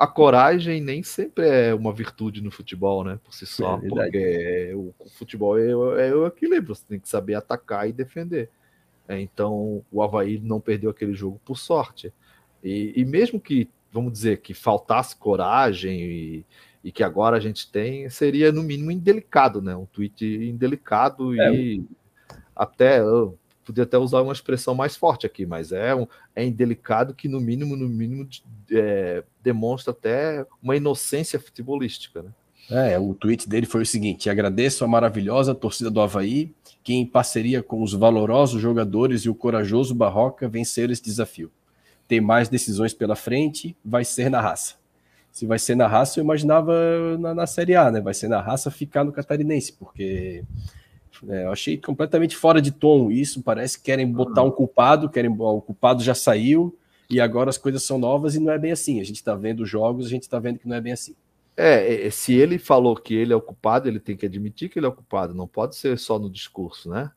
A 0.00 0.06
coragem 0.06 0.80
nem 0.80 1.02
sempre 1.02 1.46
é 1.46 1.74
uma 1.74 1.92
virtude 1.92 2.42
no 2.42 2.50
futebol, 2.50 3.04
né, 3.04 3.20
por 3.22 3.34
si 3.34 3.46
só, 3.46 3.76
é 3.76 3.88
porque 3.88 4.72
o, 4.74 4.94
o 4.98 5.10
futebol 5.10 5.58
é, 5.58 6.08
é 6.08 6.14
o 6.14 6.26
equilíbrio, 6.26 6.74
você 6.74 6.84
tem 6.88 6.98
que 6.98 7.08
saber 7.08 7.34
atacar 7.34 7.86
e 7.86 7.92
defender. 7.92 8.48
É, 9.06 9.20
então, 9.20 9.84
o 9.92 10.02
Havaí 10.02 10.40
não 10.40 10.60
perdeu 10.60 10.88
aquele 10.88 11.12
jogo 11.12 11.38
por 11.44 11.58
sorte. 11.58 12.12
E, 12.64 12.94
e 12.96 13.04
mesmo 13.04 13.38
que 13.38 13.68
vamos 13.92 14.12
dizer, 14.12 14.40
que 14.40 14.54
faltasse 14.54 15.16
coragem 15.16 16.00
e, 16.00 16.46
e, 16.84 16.92
que 16.92 17.02
agora 17.02 17.36
a 17.36 17.40
gente 17.40 17.70
tem, 17.70 18.08
seria 18.08 18.52
no 18.52 18.62
mínimo 18.62 18.90
indelicado, 18.90 19.60
né? 19.60 19.74
Um 19.74 19.86
tweet 19.86 20.24
indelicado 20.24 21.38
é. 21.40 21.54
e 21.54 21.84
até 22.54 23.00
eu 23.00 23.38
podia 23.70 23.84
até 23.84 23.98
usar 23.98 24.20
uma 24.22 24.32
expressão 24.32 24.74
mais 24.74 24.96
forte 24.96 25.26
aqui, 25.26 25.46
mas 25.46 25.72
é, 25.72 25.94
um, 25.94 26.06
é 26.34 26.44
indelicado 26.44 27.14
que 27.14 27.28
no 27.28 27.40
mínimo, 27.40 27.76
no 27.76 27.88
mínimo, 27.88 28.28
é, 28.70 29.22
demonstra 29.42 29.92
até 29.92 30.46
uma 30.62 30.76
inocência 30.76 31.38
futebolística, 31.38 32.22
né? 32.22 32.30
É, 32.70 32.96
o 32.98 33.14
tweet 33.14 33.48
dele 33.48 33.66
foi 33.66 33.82
o 33.82 33.86
seguinte: 33.86 34.30
agradeço 34.30 34.84
a 34.84 34.88
maravilhosa 34.88 35.54
torcida 35.54 35.90
do 35.90 36.00
Havaí, 36.00 36.52
que 36.84 36.94
em 36.94 37.04
parceria 37.04 37.62
com 37.62 37.82
os 37.82 37.92
valorosos 37.92 38.62
jogadores 38.62 39.22
e 39.22 39.28
o 39.28 39.34
corajoso 39.34 39.94
Barroca 39.94 40.48
venceram 40.48 40.92
esse 40.92 41.02
desafio 41.02 41.50
ter 42.10 42.20
mais 42.20 42.48
decisões 42.48 42.92
pela 42.92 43.14
frente, 43.14 43.76
vai 43.84 44.04
ser 44.04 44.28
na 44.28 44.40
raça. 44.40 44.74
Se 45.30 45.46
vai 45.46 45.60
ser 45.60 45.76
na 45.76 45.86
raça, 45.86 46.18
eu 46.18 46.24
imaginava 46.24 47.16
na, 47.18 47.32
na 47.32 47.46
Série 47.46 47.76
A, 47.76 47.88
né? 47.88 48.00
Vai 48.00 48.12
ser 48.12 48.26
na 48.26 48.40
raça 48.40 48.68
ficar 48.68 49.04
no 49.04 49.12
Catarinense, 49.12 49.72
porque 49.74 50.42
é, 51.28 51.44
eu 51.44 51.52
achei 51.52 51.76
completamente 51.76 52.36
fora 52.36 52.60
de 52.60 52.70
tom 52.70 53.10
isso. 53.10 53.42
Parece 53.42 53.78
que 53.78 53.84
querem 53.84 54.10
botar 54.10 54.42
um 54.42 54.50
culpado, 54.50 55.08
querem 55.08 55.30
o 55.30 55.60
culpado 55.60 56.02
já 56.02 56.14
saiu 56.14 56.76
e 57.08 57.20
agora 57.20 57.50
as 57.50 57.58
coisas 57.58 57.82
são 57.82 57.98
novas 57.98 58.34
e 58.34 58.40
não 58.40 58.52
é 58.52 58.58
bem 58.58 58.72
assim. 58.72 59.00
A 59.00 59.04
gente 59.04 59.16
está 59.16 59.34
vendo 59.34 59.66
jogos, 59.66 60.06
a 60.06 60.08
gente 60.08 60.22
está 60.22 60.38
vendo 60.38 60.58
que 60.58 60.68
não 60.68 60.76
é 60.76 60.80
bem 60.80 60.92
assim. 60.92 61.14
É, 61.56 62.06
é, 62.06 62.10
se 62.10 62.32
ele 62.32 62.58
falou 62.58 62.96
que 62.96 63.12
ele 63.12 63.32
é 63.32 63.36
o 63.36 63.42
culpado, 63.42 63.88
ele 63.88 64.00
tem 64.00 64.16
que 64.16 64.24
admitir 64.24 64.68
que 64.68 64.78
ele 64.78 64.86
é 64.86 64.88
o 64.88 64.94
culpado, 64.94 65.34
não 65.34 65.46
pode 65.46 65.76
ser 65.76 65.98
só 65.98 66.18
no 66.18 66.30
discurso, 66.30 66.88
né? 66.88 67.10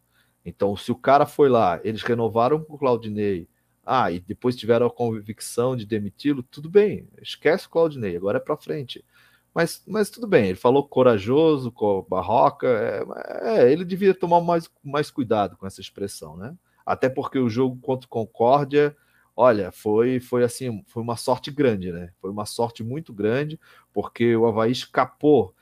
Então, 0.45 0.75
se 0.75 0.91
o 0.91 0.95
cara 0.95 1.25
foi 1.25 1.47
lá, 1.47 1.79
eles 1.83 2.01
renovaram 2.01 2.61
com 2.61 2.73
o 2.73 2.77
Claudinei, 2.77 3.47
ah, 3.85 4.11
e 4.11 4.19
depois 4.19 4.55
tiveram 4.57 4.87
a 4.87 4.91
convicção 4.91 5.77
de 5.77 5.85
demiti-lo, 5.85 6.43
tudo 6.43 6.69
bem, 6.69 7.07
esquece 7.21 7.67
o 7.67 7.69
Claudinei, 7.69 8.17
agora 8.17 8.37
é 8.37 8.41
para 8.41 8.57
frente. 8.57 9.05
Mas, 9.53 9.83
mas 9.87 10.09
tudo 10.09 10.25
bem, 10.27 10.47
ele 10.47 10.55
falou 10.55 10.87
corajoso, 10.87 11.73
barroca, 12.09 12.67
é, 12.67 13.65
é, 13.65 13.71
ele 13.71 13.85
devia 13.85 14.13
tomar 14.13 14.41
mais, 14.41 14.69
mais 14.83 15.11
cuidado 15.11 15.55
com 15.57 15.67
essa 15.67 15.79
expressão, 15.79 16.35
né? 16.35 16.55
Até 16.85 17.07
porque 17.07 17.37
o 17.37 17.49
jogo 17.49 17.79
contra 17.79 18.07
o 18.07 18.09
Concórdia, 18.09 18.95
olha, 19.35 19.71
foi, 19.71 20.19
foi 20.19 20.43
assim, 20.43 20.83
foi 20.87 21.03
uma 21.03 21.15
sorte 21.15 21.51
grande, 21.51 21.91
né? 21.91 22.11
Foi 22.19 22.31
uma 22.31 22.45
sorte 22.45 22.83
muito 22.83 23.13
grande, 23.13 23.59
porque 23.93 24.35
o 24.35 24.45
Havaí 24.47 24.71
escapou. 24.71 25.53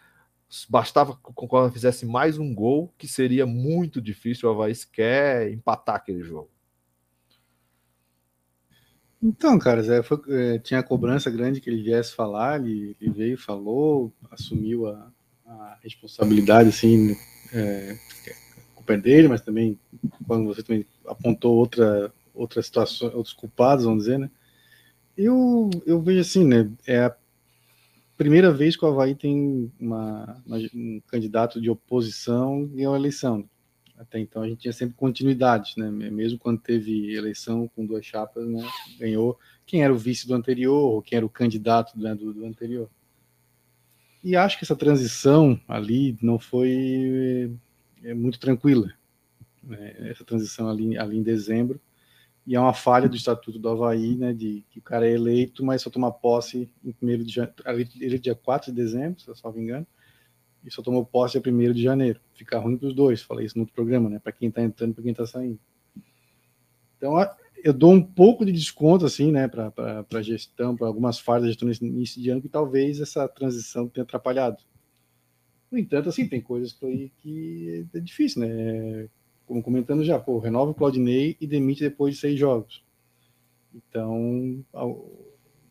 Bastava 0.70 1.14
que 1.14 1.30
o 1.30 1.34
Concórdia 1.34 1.72
fizesse 1.72 2.06
mais 2.06 2.38
um 2.38 2.54
gol, 2.54 2.94
que 2.98 3.08
seria 3.08 3.46
muito 3.46 4.02
difícil 4.02 4.50
o 4.50 4.54
Havaí 4.54 4.74
sequer 4.74 5.52
empatar 5.52 5.96
aquele 5.96 6.24
jogo. 6.24 6.50
Então, 9.24 9.60
cara, 9.60 9.84
Zé, 9.84 10.02
foi, 10.02 10.20
é, 10.30 10.58
tinha 10.58 10.80
a 10.80 10.84
cobrança 10.84 11.30
grande 11.30 11.62
que 11.62 11.70
ele 11.70 11.84
viesse 11.84 12.16
falar, 12.16 12.60
ele, 12.60 12.96
ele 13.00 13.12
veio, 13.12 13.38
falou, 13.38 14.12
assumiu 14.32 14.88
a, 14.88 15.12
a 15.46 15.78
responsabilidade, 15.84 16.70
assim, 16.70 17.16
é, 17.54 17.96
a 18.28 18.76
culpa 18.76 18.94
é 18.94 18.98
dele, 18.98 19.28
mas 19.28 19.42
também 19.42 19.78
quando 20.26 20.46
você 20.46 20.64
também 20.64 20.86
apontou 21.06 21.56
outra, 21.56 22.12
outra 22.34 22.64
situação, 22.64 23.12
outros 23.14 23.34
culpados, 23.34 23.86
vamos 23.86 24.06
dizer, 24.06 24.18
né? 24.18 24.32
Eu, 25.16 25.70
eu 25.86 26.02
vejo 26.02 26.22
assim, 26.22 26.46
né? 26.46 26.72
É 26.88 27.04
a 27.04 27.16
primeira 28.18 28.52
vez 28.52 28.76
que 28.76 28.84
o 28.84 28.88
Havaí 28.88 29.14
tem 29.14 29.72
uma, 29.80 30.42
uma, 30.46 30.58
um 30.74 31.02
candidato 31.08 31.62
de 31.62 31.70
oposição 31.70 32.70
em 32.74 32.88
uma 32.88 32.98
eleição. 32.98 33.48
Até 34.02 34.20
então 34.20 34.42
a 34.42 34.48
gente 34.48 34.62
tinha 34.62 34.74
sempre 34.74 34.96
continuidade, 34.96 35.74
né? 35.78 35.92
Mesmo 35.92 36.40
quando 36.40 36.60
teve 36.60 37.14
eleição 37.14 37.68
com 37.68 37.86
duas 37.86 38.04
chapas, 38.04 38.48
né? 38.48 38.68
Ganhou 39.00 39.38
quem 39.64 39.84
era 39.84 39.94
o 39.94 39.98
vice 39.98 40.28
do 40.28 40.34
anterior, 40.34 40.76
ou 40.76 41.02
quem 41.04 41.18
era 41.18 41.26
o 41.26 41.30
candidato 41.30 41.98
né, 42.00 42.16
do, 42.16 42.34
do 42.34 42.46
anterior. 42.46 42.90
E 44.24 44.36
acho 44.36 44.58
que 44.58 44.66
essa 44.66 44.76
transição 44.76 45.60
ali 45.68 46.18
não 46.20 46.40
foi 46.40 47.56
é, 48.04 48.14
muito 48.16 48.40
tranquila. 48.40 48.92
Né? 49.62 49.96
Essa 50.10 50.26
transição 50.26 50.68
ali, 50.68 50.98
ali 50.98 51.18
em 51.18 51.24
dezembro. 51.24 51.80
E 52.48 52.56
é 52.56 52.60
uma 52.60 52.74
falha 52.74 53.08
do 53.08 53.16
Estatuto 53.16 53.60
do 53.60 53.70
Havaí, 53.70 54.16
né? 54.16 54.34
De 54.34 54.66
que 54.72 54.80
o 54.80 54.82
cara 54.82 55.08
é 55.08 55.14
eleito, 55.14 55.64
mas 55.64 55.84
só 55.84 55.92
toma 55.92 56.12
posse 56.12 56.68
em 56.84 56.92
primeiro 56.92 57.24
de. 57.24 57.40
Ele 58.00 58.16
é 58.16 58.18
dia 58.18 58.34
4 58.34 58.72
de 58.72 58.76
dezembro, 58.76 59.22
se 59.22 59.30
eu 59.30 59.36
não 59.44 59.54
me 59.54 59.62
engano 59.62 59.88
e 60.64 60.72
só 60.72 60.82
tomou 60.82 61.06
posse 61.06 61.38
a 61.38 61.42
1 61.42 61.74
de 61.74 61.82
janeiro. 61.82 62.20
Fica 62.34 62.60
ruim 62.60 62.78
para 62.78 62.88
os 62.88 62.94
dois, 62.94 63.22
falei 63.22 63.46
isso 63.46 63.58
no 63.58 63.64
outro 63.64 63.74
programa, 63.74 64.10
né? 64.10 64.20
Para 64.20 64.32
quem 64.32 64.50
está 64.50 64.62
entrando 64.62 64.94
para 64.94 65.04
quem 65.04 65.12
está 65.12 65.26
saindo. 65.26 65.60
Então, 66.98 67.16
eu 67.64 67.74
dou 67.74 67.92
um 67.92 68.02
pouco 68.02 68.46
de 68.46 68.52
desconto, 68.52 69.06
assim, 69.06 69.32
né, 69.32 69.48
para 69.48 70.06
a 70.14 70.22
gestão, 70.22 70.76
para 70.76 70.88
algumas 70.88 71.20
falhas 71.20 71.44
da 71.44 71.48
gestão 71.50 71.68
nesse 71.68 71.86
início 71.86 72.22
de 72.22 72.30
ano, 72.30 72.42
que 72.42 72.50
talvez 72.50 73.00
essa 73.00 73.28
transição 73.28 73.88
tenha 73.88 74.04
atrapalhado. 74.04 74.58
No 75.72 75.78
entanto, 75.78 76.10
assim, 76.10 76.28
tem 76.28 76.42
coisas 76.42 76.74
que, 76.74 77.12
que 77.18 77.88
é 77.94 78.00
difícil, 78.00 78.42
né? 78.42 79.10
Como 79.46 79.64
comentando 79.64 80.04
já, 80.04 80.20
pô, 80.20 80.38
renova 80.40 80.72
o 80.72 80.76
Claudinei 80.76 81.38
e 81.40 81.48
demite 81.48 81.82
depois 81.82 82.16
de 82.16 82.22
seis 82.22 82.40
jogos. 82.40 82.84
Então, 83.74 84.64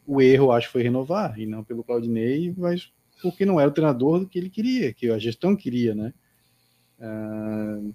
o 0.07 0.21
erro, 0.21 0.53
acho, 0.53 0.71
foi 0.71 0.83
renovar, 0.83 1.39
e 1.39 1.47
não 1.47 1.63
pelo 1.63 1.85
Claudinei, 1.85 2.55
mas 2.57 2.91
porque 3.23 3.45
não 3.45 3.61
era 3.61 3.71
o 3.71 3.75
treinador 3.75 4.27
que 4.27 4.39
ele 4.39 4.51
queria, 4.51 4.93
que 4.93 5.11
a 5.11 5.19
gestão 5.19 5.57
queria, 5.57 5.95
né? 5.95 6.13
Uh, 6.99 7.95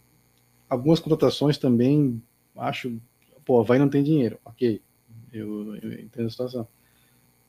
algumas 0.70 1.00
contratações 1.00 1.58
também, 1.58 2.22
acho, 2.56 3.00
pô, 3.44 3.64
vai 3.64 3.78
não 3.78 3.90
tem 3.90 4.04
dinheiro, 4.04 4.40
ok, 4.44 4.82
eu, 5.32 5.76
eu, 5.76 5.94
entendo 5.94 6.28
a 6.28 6.30
situação. 6.30 6.68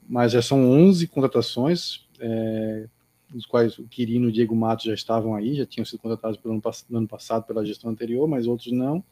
Mas 0.08 0.32
já 0.32 0.42
são 0.42 0.70
11 0.70 1.06
contratações, 1.08 2.06
é, 2.20 2.88
dos 3.28 3.46
quais 3.46 3.78
o 3.78 3.88
Quirino 3.88 4.26
e 4.26 4.28
o 4.28 4.32
Diego 4.32 4.54
Matos 4.54 4.84
já 4.84 4.94
estavam 4.94 5.34
aí, 5.34 5.54
já 5.54 5.66
tinham 5.66 5.84
sido 5.84 5.98
contratados 5.98 6.38
pelo 6.38 6.54
ano, 6.54 6.62
no 6.88 6.98
ano 6.98 7.08
passado 7.08 7.44
pela 7.44 7.64
gestão 7.64 7.90
anterior, 7.90 8.28
mas 8.28 8.46
outros 8.46 8.72
não. 8.72 9.02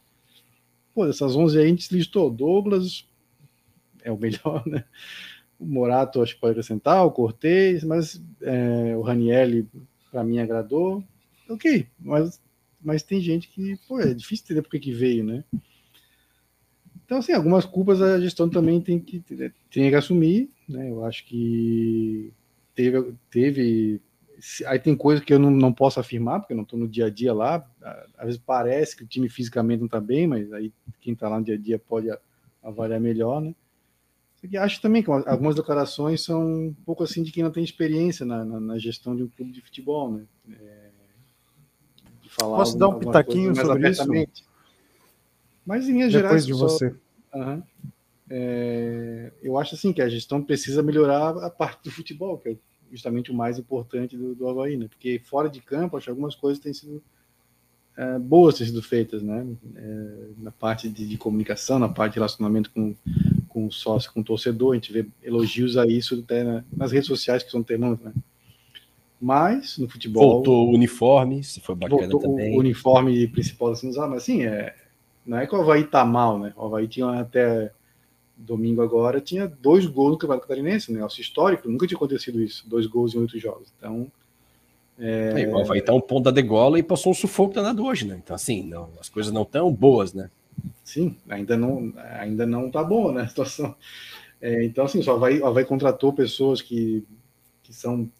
Pô, 0.94 1.06
dessas 1.06 1.34
11 1.34 1.58
aí 1.58 1.64
a 1.64 1.68
gente 1.68 1.92
listou, 1.94 2.30
Douglas 2.30 3.08
é 4.02 4.12
o 4.12 4.18
melhor, 4.18 4.64
né? 4.68 4.84
O 5.58 5.66
Morato 5.66 6.20
acho 6.22 6.34
que 6.34 6.40
pode 6.40 6.52
acrescentar, 6.52 7.04
o 7.04 7.10
Cortez, 7.10 7.84
mas 7.84 8.22
é, 8.42 8.96
o 8.96 9.02
Ranielli 9.02 9.68
para 10.10 10.24
mim 10.24 10.38
agradou. 10.38 11.02
Ok, 11.48 11.86
mas, 11.98 12.40
mas 12.82 13.02
tem 13.02 13.20
gente 13.20 13.48
que, 13.48 13.78
pô, 13.88 14.00
é 14.00 14.14
difícil 14.14 14.44
entender 14.44 14.62
por 14.62 14.70
que, 14.70 14.78
que 14.78 14.92
veio, 14.92 15.24
né? 15.24 15.44
Então, 17.04 17.18
assim, 17.18 17.32
algumas 17.32 17.64
culpas 17.64 18.00
a 18.00 18.18
gestão 18.18 18.48
também 18.48 18.80
tem 18.80 18.98
que, 18.98 19.20
tem 19.20 19.90
que 19.90 19.94
assumir, 19.94 20.50
né? 20.68 20.90
Eu 20.90 21.04
acho 21.04 21.24
que 21.26 22.32
teve, 22.74 23.14
teve 23.30 24.00
aí 24.66 24.78
tem 24.78 24.96
coisa 24.96 25.22
que 25.22 25.32
eu 25.32 25.38
não, 25.38 25.50
não 25.50 25.72
posso 25.72 26.00
afirmar, 26.00 26.40
porque 26.40 26.52
eu 26.52 26.56
não 26.56 26.64
estou 26.64 26.78
no 26.78 26.88
dia 26.88 27.06
a 27.06 27.10
dia 27.10 27.32
lá. 27.32 27.64
Às 28.16 28.26
vezes 28.26 28.40
parece 28.44 28.96
que 28.96 29.04
o 29.04 29.06
time 29.06 29.28
fisicamente 29.28 29.80
não 29.80 29.86
está 29.86 30.00
bem, 30.00 30.26
mas 30.26 30.52
aí 30.52 30.72
quem 31.00 31.12
está 31.12 31.28
lá 31.28 31.38
no 31.38 31.44
dia 31.44 31.54
a 31.54 31.58
dia 31.58 31.78
pode 31.78 32.08
avaliar 32.62 33.00
melhor, 33.00 33.40
né? 33.40 33.54
Acho 34.58 34.80
também 34.80 35.02
que 35.02 35.10
algumas 35.10 35.54
declarações 35.54 36.22
são 36.22 36.42
um 36.44 36.74
pouco 36.84 37.02
assim 37.02 37.22
de 37.22 37.32
quem 37.32 37.42
não 37.42 37.50
tem 37.50 37.64
experiência 37.64 38.26
na, 38.26 38.44
na, 38.44 38.60
na 38.60 38.78
gestão 38.78 39.16
de 39.16 39.22
um 39.22 39.28
clube 39.28 39.52
de 39.52 39.60
futebol, 39.60 40.12
né? 40.12 40.24
É, 40.60 40.90
de 42.22 42.28
falar 42.30 42.58
Posso 42.58 42.78
dar 42.78 42.88
um 42.88 42.98
pitaquinho 42.98 43.54
sobre 43.54 43.90
isso? 43.90 44.04
Mas 45.64 45.88
em 45.88 45.92
linhas 45.92 46.12
Depois 46.12 46.44
gerais. 46.44 46.46
de 46.46 46.52
você. 46.52 46.94
Só, 47.32 47.62
é, 48.30 49.32
eu 49.42 49.58
acho 49.58 49.74
assim 49.74 49.92
que 49.92 50.02
a 50.02 50.08
gestão 50.08 50.42
precisa 50.42 50.82
melhorar 50.82 51.36
a 51.38 51.50
parte 51.50 51.84
do 51.84 51.90
futebol, 51.90 52.38
que 52.38 52.50
é 52.50 52.56
justamente 52.90 53.30
o 53.30 53.34
mais 53.34 53.58
importante 53.58 54.16
do, 54.16 54.34
do 54.34 54.48
Havaí, 54.48 54.76
né? 54.76 54.88
Porque 54.88 55.20
fora 55.24 55.48
de 55.48 55.60
campo, 55.60 55.96
acho 55.96 56.04
que 56.04 56.10
algumas 56.10 56.34
coisas 56.34 56.62
têm 56.62 56.72
sido 56.72 57.02
é, 57.96 58.18
boas 58.18 58.56
têm 58.56 58.66
sido 58.66 58.82
feitas, 58.82 59.22
né? 59.22 59.46
É, 59.76 60.28
na 60.38 60.50
parte 60.50 60.88
de, 60.88 61.06
de, 61.06 61.16
comunicação, 61.16 61.78
na 61.78 61.88
parte 61.88 62.14
de 62.14 62.18
relacionamento 62.18 62.70
com, 62.70 62.94
com 63.48 63.66
o 63.66 63.72
sócio, 63.72 64.12
com 64.12 64.20
o 64.20 64.24
torcedor, 64.24 64.72
a 64.72 64.74
gente 64.74 64.92
vê 64.92 65.06
elogios 65.22 65.76
a 65.76 65.86
isso 65.86 66.22
até 66.24 66.62
nas 66.76 66.90
redes 66.90 67.06
sociais 67.06 67.42
que 67.42 67.50
são 67.50 67.62
termos, 67.62 67.98
né? 68.00 68.12
Mas 69.20 69.78
no 69.78 69.88
futebol. 69.88 70.34
Voltou 70.34 70.68
o 70.68 70.74
uniforme, 70.74 71.42
se 71.44 71.60
foi 71.60 71.74
bacana 71.74 72.02
voltou 72.02 72.20
também. 72.20 72.56
O 72.56 72.60
uniforme 72.60 73.26
principal 73.28 73.70
assim, 73.70 73.86
mas 73.96 74.22
assim, 74.22 74.42
é, 74.44 74.74
não 75.24 75.38
é 75.38 75.46
que 75.46 75.54
o 75.54 75.60
Havaí 75.60 75.84
tá 75.84 76.04
mal, 76.04 76.38
né? 76.38 76.52
O 76.56 76.66
Havaí 76.66 76.88
tinha 76.88 77.20
até 77.20 77.72
domingo 78.36 78.82
agora, 78.82 79.20
tinha 79.20 79.46
dois 79.46 79.86
gols 79.86 80.12
no 80.12 80.18
Campeonato 80.18 80.48
Catarinense, 80.48 80.90
um 80.90 80.94
negócio 80.94 81.20
histórico, 81.20 81.68
nunca 81.68 81.86
tinha 81.86 81.96
acontecido 81.96 82.42
isso, 82.42 82.68
dois 82.68 82.86
gols 82.86 83.14
em 83.14 83.18
oito 83.18 83.38
jogos. 83.38 83.72
Então, 83.78 84.10
é... 84.98 85.46
o 85.48 85.58
Havaí 85.58 85.82
tá 85.82 85.92
um 85.92 86.00
ponto 86.00 86.24
da 86.24 86.30
degola 86.30 86.78
e 86.78 86.82
passou 86.82 87.12
um 87.12 87.14
sufoco 87.14 87.54
danado 87.54 87.84
hoje, 87.84 88.06
né? 88.06 88.20
Então, 88.22 88.34
assim, 88.34 88.62
não, 88.62 88.90
as 89.00 89.08
coisas 89.08 89.32
não 89.32 89.44
tão 89.44 89.72
boas, 89.72 90.12
né? 90.12 90.30
Sim, 90.84 91.16
ainda 91.28 91.56
não, 91.56 91.92
ainda 92.18 92.46
não 92.46 92.70
tá 92.70 92.82
boa, 92.84 93.12
né, 93.12 93.22
a 93.22 93.28
situação. 93.28 93.74
É, 94.40 94.64
então, 94.64 94.84
assim, 94.84 95.02
só 95.02 95.16
vai, 95.16 95.38
vai 95.38 95.64
contratou 95.64 96.12
pessoas 96.12 96.60
que, 96.60 97.04
que 97.62 97.72
são 97.72 98.10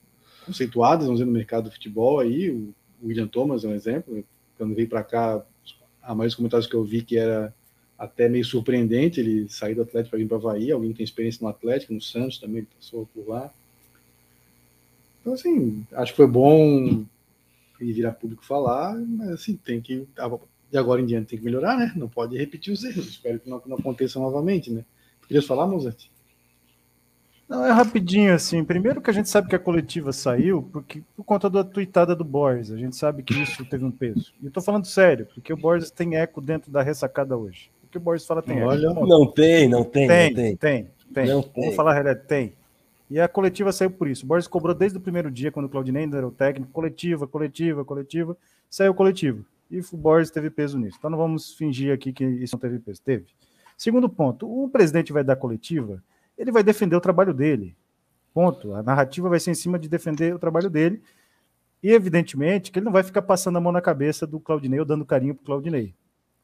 conceituadas, 0.47 1.05
vamos 1.05 1.21
dizer, 1.21 1.27
no 1.27 1.37
mercado 1.37 1.65
do 1.65 1.71
futebol 1.71 2.21
aí, 2.21 2.51
o 2.51 2.75
William 3.03 3.27
Thomas 3.27 3.65
é 3.65 3.69
um 3.69 3.75
exemplo, 3.75 4.25
quando 4.57 4.75
veio 4.75 4.89
para 4.89 5.05
cá, 5.05 5.45
a 6.03 6.09
maioria 6.09 6.29
dos 6.29 6.35
comentários 6.35 6.67
que 6.67 6.75
eu 6.75 6.83
vi 6.83 7.03
que 7.03 7.19
era 7.19 7.55
até 7.99 8.29
meio 8.29 8.45
surpreendente 8.45 9.21
ele 9.21 9.49
sair 9.49 9.75
do 9.75 9.83
Atlético 9.83 10.11
para 10.11 10.19
vir 10.19 10.29
para 10.29 10.37
Havaí, 10.37 10.71
alguém 10.71 10.93
tem 10.93 11.05
experiência 11.05 11.43
no 11.43 11.49
Atlético, 11.49 11.93
no 11.93 12.01
Santos 12.01 12.39
também, 12.39 12.59
ele 12.59 12.69
passou 12.75 13.09
por 13.15 13.29
lá. 13.29 13.53
Então, 15.25 15.33
assim, 15.33 15.87
acho 15.95 16.13
que 16.13 16.19
foi 16.19 16.27
bom 16.27 17.03
ele 17.81 17.93
virar 17.95 18.13
público 18.13 18.45
falar, 18.45 18.95
mas 18.95 19.31
assim, 19.31 19.57
tem 19.57 19.81
que. 19.81 20.07
De 20.71 20.79
agora 20.79 21.01
em 21.01 21.07
diante 21.07 21.29
tem 21.29 21.39
que 21.39 21.45
melhorar, 21.45 21.79
né? 21.79 21.93
Não 21.97 22.11
pode 22.11 22.37
repetir 22.37 22.75
os 22.75 22.85
erros. 22.85 23.09
Espero 23.09 23.41
que 23.41 23.49
não, 23.49 23.63
não 23.65 23.79
aconteça 23.79 24.19
novamente, 24.21 24.71
né? 24.71 24.85
Queria 25.27 25.41
falar, 25.41 25.67
Mozart? 25.67 26.11
Não, 27.49 27.65
é 27.65 27.71
rapidinho 27.71 28.35
assim. 28.35 28.63
Primeiro 28.63 29.01
que 29.01 29.09
a 29.09 29.13
gente 29.15 29.31
sabe 29.31 29.49
que 29.49 29.57
a 29.57 29.59
coletiva 29.59 30.13
saiu 30.13 30.63
porque, 30.71 31.03
por 31.17 31.25
conta 31.25 31.49
da 31.49 31.65
tuitada 31.65 32.15
do 32.15 32.25
Borges. 32.25 32.71
A 32.71 32.77
gente 32.77 32.97
sabe 32.97 33.23
que 33.23 33.35
isso 33.35 33.65
teve 33.65 33.85
um 33.85 33.91
peso. 33.91 34.35
E 34.43 34.47
eu 34.47 34.53
tô 34.53 34.61
falando 34.61 34.85
sério, 34.85 35.27
porque 35.33 35.53
o 35.53 35.57
Borges 35.57 35.91
tem 35.91 36.17
eco 36.17 36.43
dentro 36.43 36.71
da 36.71 36.83
ressacada 36.83 37.35
hoje. 37.35 37.71
O 37.83 37.87
que 37.87 37.97
o 37.97 38.01
Borges 38.01 38.27
fala 38.27 38.43
tem 38.43 38.63
Olha, 38.63 38.89
eco. 38.89 39.07
Não 39.07 39.27
tem, 39.27 39.69
não 39.69 39.85
tem, 39.85 40.07
tem. 40.07 40.29
Não 40.29 40.37
tem, 40.37 40.57
tem. 40.57 40.89
tem. 41.15 41.27
Não 41.27 41.43
tem. 41.43 41.63
Vamos 41.63 41.77
falar 41.77 41.93
a 41.93 41.95
realidade, 41.95 42.27
tem. 42.27 42.53
E 43.15 43.20
a 43.20 43.28
coletiva 43.28 43.70
saiu 43.70 43.93
por 43.93 44.09
isso. 44.09 44.24
O 44.24 44.27
Borges 44.27 44.49
cobrou 44.49 44.74
desde 44.74 44.99
o 44.99 45.01
primeiro 45.01 45.31
dia, 45.31 45.53
quando 45.53 45.66
o 45.66 45.69
Claudinei 45.69 46.03
ainda 46.03 46.16
era 46.16 46.27
o 46.27 46.32
técnico, 46.32 46.73
coletiva, 46.73 47.28
coletiva, 47.28 47.85
coletiva, 47.85 48.36
saiu 48.69 48.93
coletiva. 48.93 49.41
E 49.70 49.78
o 49.78 49.97
Borges 49.97 50.32
teve 50.32 50.51
peso 50.51 50.77
nisso. 50.77 50.97
Então 50.99 51.09
não 51.09 51.16
vamos 51.16 51.55
fingir 51.55 51.95
aqui 51.95 52.12
que 52.12 52.24
isso 52.24 52.57
não 52.57 52.61
teve 52.61 52.81
peso. 52.81 53.01
Teve. 53.01 53.27
Segundo 53.78 54.09
ponto, 54.09 54.51
o 54.51 54.69
presidente 54.69 55.12
vai 55.12 55.23
dar 55.23 55.36
coletiva, 55.36 56.03
ele 56.36 56.51
vai 56.51 56.65
defender 56.65 56.97
o 56.97 57.01
trabalho 57.01 57.32
dele. 57.32 57.77
Ponto. 58.32 58.74
A 58.74 58.82
narrativa 58.82 59.28
vai 59.28 59.39
ser 59.39 59.53
em 59.53 59.55
cima 59.55 59.78
de 59.78 59.89
defender 59.89 60.35
o 60.35 60.39
trabalho 60.41 60.69
dele. 60.69 61.01
E, 61.81 61.93
evidentemente, 61.93 62.73
que 62.73 62.81
ele 62.81 62.86
não 62.86 62.93
vai 62.93 63.05
ficar 63.05 63.23
passando 63.23 63.59
a 63.59 63.61
mão 63.61 63.70
na 63.70 63.81
cabeça 63.81 64.27
do 64.27 64.41
Claudinei 64.41 64.81
ou 64.81 64.85
dando 64.85 65.05
carinho 65.05 65.36
pro 65.36 65.45
Claudinei. 65.45 65.95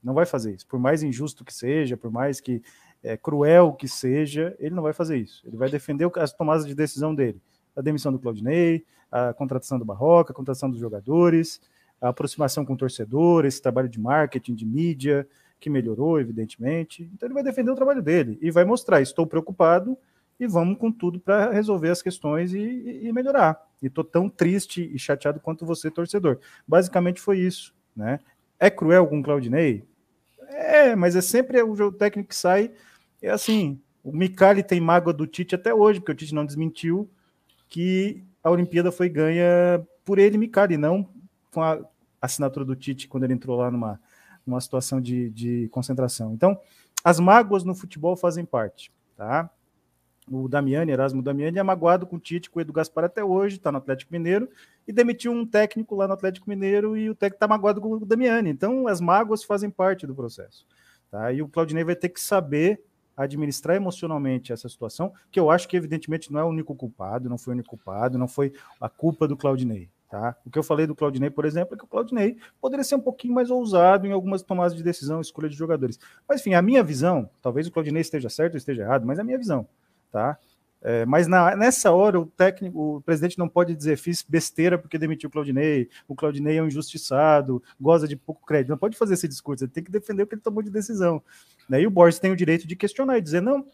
Não 0.00 0.14
vai 0.14 0.24
fazer 0.24 0.54
isso. 0.54 0.68
Por 0.68 0.78
mais 0.78 1.02
injusto 1.02 1.44
que 1.44 1.52
seja, 1.52 1.96
por 1.96 2.12
mais 2.12 2.40
que 2.40 2.62
é, 3.02 3.16
cruel 3.16 3.72
que 3.72 3.88
seja, 3.88 4.54
ele 4.58 4.74
não 4.74 4.82
vai 4.82 4.92
fazer 4.92 5.16
isso. 5.16 5.42
Ele 5.46 5.56
vai 5.56 5.70
defender 5.70 6.10
as 6.16 6.32
tomadas 6.32 6.66
de 6.66 6.74
decisão 6.74 7.14
dele. 7.14 7.40
A 7.74 7.80
demissão 7.80 8.12
do 8.12 8.18
Claudinei, 8.18 8.84
a 9.10 9.32
contratação 9.32 9.78
do 9.78 9.84
Barroca, 9.84 10.32
a 10.32 10.34
contratação 10.34 10.70
dos 10.70 10.78
jogadores, 10.78 11.60
a 12.00 12.08
aproximação 12.08 12.64
com 12.64 12.74
o 12.74 12.76
torcedor, 12.76 13.44
esse 13.44 13.60
trabalho 13.60 13.88
de 13.88 14.00
marketing, 14.00 14.54
de 14.54 14.66
mídia, 14.66 15.26
que 15.58 15.68
melhorou, 15.68 16.20
evidentemente. 16.20 17.10
Então 17.14 17.26
ele 17.26 17.34
vai 17.34 17.42
defender 17.42 17.70
o 17.70 17.76
trabalho 17.76 18.02
dele 18.02 18.38
e 18.40 18.50
vai 18.50 18.64
mostrar: 18.64 19.00
estou 19.00 19.26
preocupado 19.26 19.96
e 20.38 20.46
vamos 20.46 20.78
com 20.78 20.90
tudo 20.90 21.20
para 21.20 21.50
resolver 21.50 21.90
as 21.90 22.00
questões 22.00 22.54
e, 22.54 23.00
e 23.02 23.12
melhorar. 23.12 23.60
E 23.82 23.86
estou 23.86 24.02
tão 24.02 24.28
triste 24.28 24.90
e 24.92 24.98
chateado 24.98 25.38
quanto 25.38 25.66
você, 25.66 25.90
torcedor. 25.90 26.38
Basicamente 26.66 27.20
foi 27.20 27.38
isso. 27.38 27.74
Né? 27.94 28.18
É 28.58 28.70
cruel 28.70 29.06
com 29.06 29.20
o 29.20 29.22
Claudinei? 29.22 29.84
É, 30.48 30.96
mas 30.96 31.14
é 31.14 31.20
sempre 31.20 31.62
o 31.62 31.92
técnico 31.92 32.30
que 32.30 32.36
sai 32.36 32.70
é 33.22 33.30
assim, 33.30 33.80
O 34.02 34.12
Micali 34.12 34.62
tem 34.62 34.80
mágoa 34.80 35.12
do 35.12 35.26
Tite 35.26 35.54
até 35.54 35.74
hoje, 35.74 36.00
porque 36.00 36.12
o 36.12 36.14
Tite 36.14 36.34
não 36.34 36.46
desmentiu 36.46 37.08
que 37.68 38.24
a 38.42 38.50
Olimpíada 38.50 38.90
foi 38.90 39.08
ganha 39.08 39.86
por 40.04 40.18
ele, 40.18 40.38
Micali, 40.38 40.76
não 40.76 41.08
com 41.52 41.62
a 41.62 41.78
assinatura 42.20 42.64
do 42.64 42.76
Tite 42.76 43.08
quando 43.08 43.24
ele 43.24 43.34
entrou 43.34 43.58
lá 43.58 43.70
numa, 43.70 44.00
numa 44.46 44.60
situação 44.60 45.00
de, 45.00 45.30
de 45.30 45.68
concentração. 45.68 46.32
Então, 46.32 46.58
as 47.04 47.20
mágoas 47.20 47.64
no 47.64 47.74
futebol 47.74 48.16
fazem 48.16 48.44
parte, 48.44 48.92
tá? 49.16 49.50
O 50.30 50.48
Damiani, 50.48 50.92
Erasmo 50.92 51.22
Damiani, 51.22 51.58
é 51.58 51.62
magoado 51.62 52.06
com 52.06 52.16
o 52.16 52.20
Tite, 52.20 52.48
com 52.48 52.58
o 52.58 52.62
Edu 52.62 52.72
Gaspar 52.72 53.04
até 53.04 53.24
hoje, 53.24 53.56
está 53.56 53.72
no 53.72 53.78
Atlético 53.78 54.12
Mineiro, 54.12 54.48
e 54.86 54.92
demitiu 54.92 55.32
um 55.32 55.44
técnico 55.44 55.96
lá 55.96 56.06
no 56.06 56.14
Atlético 56.14 56.48
Mineiro 56.48 56.96
e 56.96 57.10
o 57.10 57.14
técnico 57.14 57.36
está 57.36 57.48
magoado 57.48 57.80
com 57.80 57.94
o 57.94 58.06
Damiani. 58.06 58.48
Então, 58.48 58.86
as 58.86 59.00
mágoas 59.00 59.42
fazem 59.42 59.68
parte 59.68 60.06
do 60.06 60.14
processo. 60.14 60.66
Tá? 61.10 61.32
E 61.32 61.42
o 61.42 61.48
Claudinei 61.48 61.82
vai 61.82 61.96
ter 61.96 62.10
que 62.10 62.20
saber 62.20 62.80
administrar 63.22 63.76
emocionalmente 63.76 64.52
essa 64.52 64.68
situação, 64.68 65.12
que 65.30 65.38
eu 65.38 65.50
acho 65.50 65.68
que, 65.68 65.76
evidentemente, 65.76 66.32
não 66.32 66.40
é 66.40 66.44
o 66.44 66.48
único 66.48 66.74
culpado, 66.74 67.28
não 67.28 67.38
foi 67.38 67.52
o 67.52 67.54
único 67.54 67.70
culpado, 67.70 68.18
não 68.18 68.28
foi 68.28 68.52
a 68.80 68.88
culpa 68.88 69.28
do 69.28 69.36
Claudinei. 69.36 69.90
Tá? 70.08 70.34
O 70.44 70.50
que 70.50 70.58
eu 70.58 70.62
falei 70.64 70.88
do 70.88 70.94
Claudinei, 70.94 71.30
por 71.30 71.44
exemplo, 71.44 71.74
é 71.74 71.78
que 71.78 71.84
o 71.84 71.86
Claudinei 71.86 72.36
poderia 72.60 72.82
ser 72.82 72.96
um 72.96 73.00
pouquinho 73.00 73.32
mais 73.32 73.48
ousado 73.48 74.08
em 74.08 74.12
algumas 74.12 74.42
tomadas 74.42 74.74
de 74.74 74.82
decisão, 74.82 75.20
escolha 75.20 75.48
de 75.48 75.54
jogadores. 75.54 76.00
Mas, 76.28 76.40
enfim, 76.40 76.54
a 76.54 76.60
minha 76.60 76.82
visão, 76.82 77.30
talvez 77.40 77.68
o 77.68 77.70
Claudinei 77.70 78.00
esteja 78.00 78.28
certo 78.28 78.54
ou 78.54 78.58
esteja 78.58 78.82
errado, 78.82 79.06
mas 79.06 79.18
é 79.18 79.22
a 79.22 79.24
minha 79.24 79.38
visão. 79.38 79.68
Tá? 80.10 80.36
É, 80.82 81.04
mas 81.04 81.26
na, 81.26 81.54
nessa 81.54 81.92
hora 81.92 82.18
o 82.18 82.24
técnico, 82.24 82.96
o 82.96 83.00
presidente 83.02 83.38
não 83.38 83.48
pode 83.48 83.74
dizer 83.74 83.98
fiz 83.98 84.24
besteira 84.26 84.78
porque 84.78 84.96
demitiu 84.96 85.28
o 85.28 85.32
Claudinei, 85.32 85.90
o 86.08 86.14
Claudinei 86.14 86.56
é 86.56 86.62
um 86.62 86.66
injustiçado, 86.66 87.62
goza 87.78 88.08
de 88.08 88.16
pouco 88.16 88.46
crédito. 88.46 88.70
Não 88.70 88.78
pode 88.78 88.96
fazer 88.96 89.14
esse 89.14 89.28
discurso, 89.28 89.64
ele 89.64 89.72
tem 89.72 89.84
que 89.84 89.90
defender 89.90 90.22
o 90.22 90.26
que 90.26 90.34
ele 90.34 90.42
tomou 90.42 90.62
de 90.62 90.70
decisão. 90.70 91.22
Né? 91.68 91.82
E 91.82 91.86
o 91.86 91.90
Borges 91.90 92.18
tem 92.18 92.32
o 92.32 92.36
direito 92.36 92.66
de 92.66 92.74
questionar 92.74 93.18
e 93.18 93.20
dizer: 93.20 93.42
não, 93.42 93.66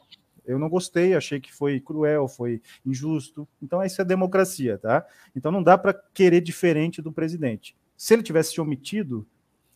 eu 0.45 0.59
não 0.59 0.69
gostei, 0.69 1.15
achei 1.15 1.41
que 1.41 1.53
foi 1.53 1.81
cruel, 1.81 2.27
foi 2.27 2.61
injusto. 2.85 3.47
Então, 3.62 3.83
isso 3.83 4.01
é 4.01 4.05
democracia, 4.05 4.78
tá? 4.78 5.05
Então 5.35 5.53
não 5.53 5.62
dá 5.62 5.77
para 5.78 5.93
querer 5.93 6.41
diferente 6.41 7.01
do 7.01 7.12
presidente. 7.12 7.77
Se 7.97 8.15
ele 8.15 8.23
tivesse 8.23 8.53
se 8.53 8.61
omitido, 8.61 9.27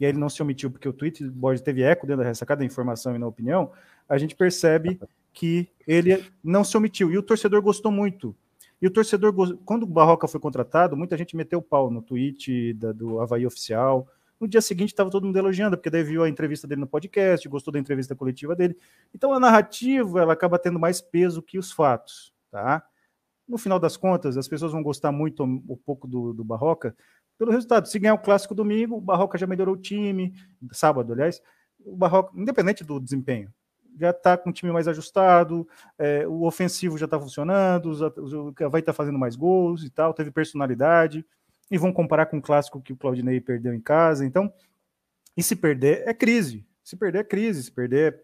e 0.00 0.04
ele 0.04 0.18
não 0.18 0.30
se 0.30 0.40
omitiu 0.42 0.70
porque 0.70 0.88
o 0.88 0.92
tweet 0.92 1.24
do 1.24 1.30
Borges 1.30 1.60
teve 1.60 1.82
eco 1.82 2.06
dentro 2.06 2.22
da 2.22 2.28
ressacada 2.28 2.60
da 2.60 2.64
informação 2.64 3.14
e 3.14 3.18
na 3.18 3.26
opinião, 3.26 3.70
a 4.08 4.16
gente 4.16 4.34
percebe 4.34 4.98
que 5.32 5.68
ele 5.86 6.24
não 6.42 6.64
se 6.64 6.76
omitiu. 6.76 7.10
E 7.10 7.18
o 7.18 7.22
torcedor 7.22 7.62
gostou 7.62 7.90
muito. 7.90 8.34
E 8.80 8.86
o 8.86 8.90
torcedor, 8.90 9.34
quando 9.64 9.82
o 9.82 9.86
Barroca 9.86 10.26
foi 10.26 10.40
contratado, 10.40 10.96
muita 10.96 11.16
gente 11.16 11.36
meteu 11.36 11.58
o 11.58 11.62
pau 11.62 11.90
no 11.90 12.00
tweet 12.00 12.72
da, 12.74 12.92
do 12.92 13.20
Havaí 13.20 13.46
Oficial. 13.46 14.08
No 14.40 14.48
dia 14.48 14.62
seguinte 14.62 14.88
estava 14.88 15.10
todo 15.10 15.26
mundo 15.26 15.36
elogiando, 15.36 15.76
porque 15.76 15.90
daí 15.90 16.02
viu 16.02 16.22
a 16.22 16.28
entrevista 16.28 16.66
dele 16.66 16.80
no 16.80 16.86
podcast, 16.86 17.46
gostou 17.46 17.70
da 17.70 17.78
entrevista 17.78 18.16
coletiva 18.16 18.56
dele. 18.56 18.74
Então 19.14 19.34
a 19.34 19.40
narrativa 19.40 20.22
ela 20.22 20.32
acaba 20.32 20.58
tendo 20.58 20.78
mais 20.78 21.00
peso 21.00 21.42
que 21.42 21.58
os 21.58 21.70
fatos, 21.70 22.32
tá? 22.50 22.82
No 23.46 23.58
final 23.58 23.78
das 23.78 23.98
contas, 23.98 24.38
as 24.38 24.48
pessoas 24.48 24.72
vão 24.72 24.82
gostar 24.82 25.12
muito 25.12 25.44
um 25.44 25.76
pouco 25.84 26.08
do, 26.08 26.32
do 26.32 26.42
Barroca 26.42 26.96
pelo 27.36 27.50
resultado. 27.50 27.86
Se 27.86 27.98
ganhar 27.98 28.14
o 28.14 28.18
clássico 28.18 28.54
domingo, 28.54 28.96
o 28.96 29.00
Barroca 29.00 29.36
já 29.36 29.46
melhorou 29.46 29.74
o 29.74 29.78
time, 29.78 30.32
sábado, 30.72 31.12
aliás, 31.12 31.42
o 31.84 31.96
Barroca, 31.96 32.32
independente 32.34 32.82
do 32.84 32.98
desempenho, 32.98 33.52
já 34.00 34.10
está 34.10 34.36
com 34.36 34.48
o 34.48 34.52
time 34.52 34.72
mais 34.72 34.88
ajustado, 34.88 35.68
é, 35.98 36.26
o 36.26 36.44
ofensivo 36.44 36.96
já 36.96 37.04
está 37.04 37.20
funcionando, 37.20 37.92
vai 38.70 38.80
estar 38.80 38.92
tá 38.92 38.92
fazendo 38.92 39.18
mais 39.18 39.36
gols 39.36 39.84
e 39.84 39.90
tal, 39.90 40.14
teve 40.14 40.30
personalidade, 40.30 41.24
e 41.70 41.76
vão 41.76 41.92
comparar 41.92 42.26
com 42.26 42.38
o 42.38 42.42
clássico 42.42 42.80
que 42.80 42.92
o 42.92 42.96
Claudinei 42.96 43.40
perdeu 43.40 43.74
em 43.74 43.80
casa. 43.80 44.24
Então, 44.24 44.52
e 45.36 45.42
se 45.42 45.54
perder 45.54 46.02
é 46.06 46.14
crise. 46.14 46.66
Se 46.82 46.96
perder 46.96 47.18
é 47.20 47.24
crise, 47.24 47.62
se 47.62 47.70
perder, 47.70 48.20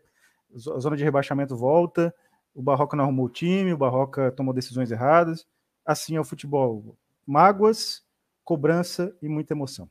a 0.75 0.79
zona 0.81 0.97
de 0.97 1.05
rebaixamento 1.05 1.55
volta, 1.55 2.13
o 2.55 2.63
Barroca 2.63 2.97
não 2.97 3.05
arrumou 3.05 3.27
o 3.27 3.31
time, 3.31 3.73
o 3.73 3.77
Barroca 3.77 4.33
tomou 4.33 4.55
decisões 4.55 4.91
erradas. 4.91 5.47
Assim 5.85 6.17
é 6.17 6.21
o 6.21 6.25
futebol. 6.25 6.97
Mágoas, 7.27 8.03
cobrança 8.43 9.15
e 9.21 9.29
muita 9.29 9.53
emoção. 9.53 9.89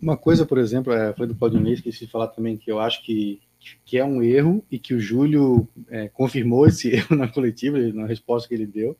Uma 0.00 0.16
coisa, 0.16 0.46
por 0.46 0.58
exemplo, 0.58 0.92
é, 0.92 1.12
foi 1.12 1.26
do 1.26 1.34
Claudinei, 1.34 1.72
esqueci 1.72 2.06
de 2.06 2.12
falar 2.12 2.28
também, 2.28 2.56
que 2.56 2.70
eu 2.70 2.78
acho 2.78 3.04
que 3.04 3.40
que 3.84 3.98
é 3.98 4.04
um 4.04 4.22
erro 4.22 4.64
e 4.70 4.78
que 4.78 4.94
o 4.94 5.00
Júlio 5.00 5.68
é, 5.88 6.08
confirmou 6.08 6.66
esse 6.66 6.88
erro 6.94 7.16
na 7.16 7.28
coletiva, 7.28 7.78
na 7.92 8.06
resposta 8.06 8.48
que 8.48 8.54
ele 8.54 8.66
deu, 8.66 8.96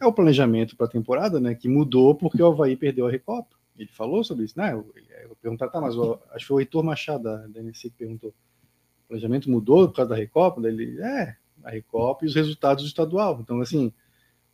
é 0.00 0.06
o 0.06 0.12
planejamento 0.12 0.76
para 0.76 0.86
a 0.86 0.90
temporada, 0.90 1.38
né? 1.38 1.54
Que 1.54 1.68
mudou 1.68 2.14
porque 2.14 2.42
o 2.42 2.46
Havaí 2.46 2.76
perdeu 2.76 3.06
a 3.06 3.10
Recopa. 3.10 3.54
Ele 3.76 3.90
falou 3.92 4.24
sobre 4.24 4.44
isso, 4.44 4.58
né? 4.58 4.72
Eu, 4.72 4.86
eu 5.28 5.36
perguntar, 5.40 5.68
tá, 5.68 5.80
mas 5.80 5.96
o, 5.96 6.18
acho 6.30 6.44
que 6.44 6.46
foi 6.46 6.56
o 6.56 6.60
Heitor 6.60 6.82
Machado 6.82 7.24
da, 7.24 7.46
da 7.46 7.60
NC 7.60 7.90
que 7.90 7.96
perguntou. 7.96 8.30
O 8.30 9.08
planejamento 9.08 9.50
mudou 9.50 9.88
por 9.88 9.96
causa 9.96 10.10
da 10.10 10.16
Recopa? 10.16 10.66
Ele, 10.66 11.00
é, 11.00 11.36
a 11.62 11.70
Recopa 11.70 12.24
e 12.24 12.28
os 12.28 12.34
resultados 12.34 12.82
do 12.82 12.88
estadual. 12.88 13.40
Então, 13.42 13.60
assim, 13.60 13.92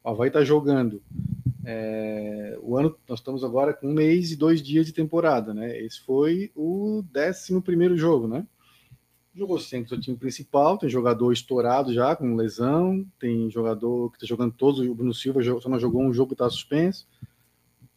o 0.02 0.10
Havaí 0.10 0.28
está 0.28 0.42
jogando. 0.42 1.02
É, 1.64 2.56
o 2.62 2.76
ano, 2.76 2.96
nós 3.08 3.18
estamos 3.18 3.42
agora 3.42 3.74
com 3.74 3.88
um 3.88 3.92
mês 3.92 4.30
e 4.32 4.36
dois 4.36 4.62
dias 4.62 4.86
de 4.86 4.92
temporada, 4.92 5.52
né? 5.52 5.78
Esse 5.80 6.00
foi 6.00 6.50
o 6.54 7.04
décimo 7.12 7.62
primeiro 7.62 7.96
jogo, 7.96 8.26
né? 8.26 8.46
Jogou 9.36 9.60
sempre 9.60 9.94
o 9.94 10.00
time 10.00 10.16
principal, 10.16 10.78
tem 10.78 10.88
jogador 10.88 11.30
estourado 11.30 11.92
já, 11.92 12.16
com 12.16 12.34
lesão, 12.34 13.06
tem 13.20 13.50
jogador 13.50 14.10
que 14.10 14.16
está 14.16 14.26
jogando 14.26 14.54
todos, 14.54 14.80
o 14.80 14.94
Bruno 14.94 15.12
Silva 15.12 15.42
só 15.60 15.68
não 15.68 15.78
jogou 15.78 16.02
um 16.02 16.12
jogo 16.12 16.28
que 16.28 16.34
está 16.34 16.48
suspenso. 16.48 17.06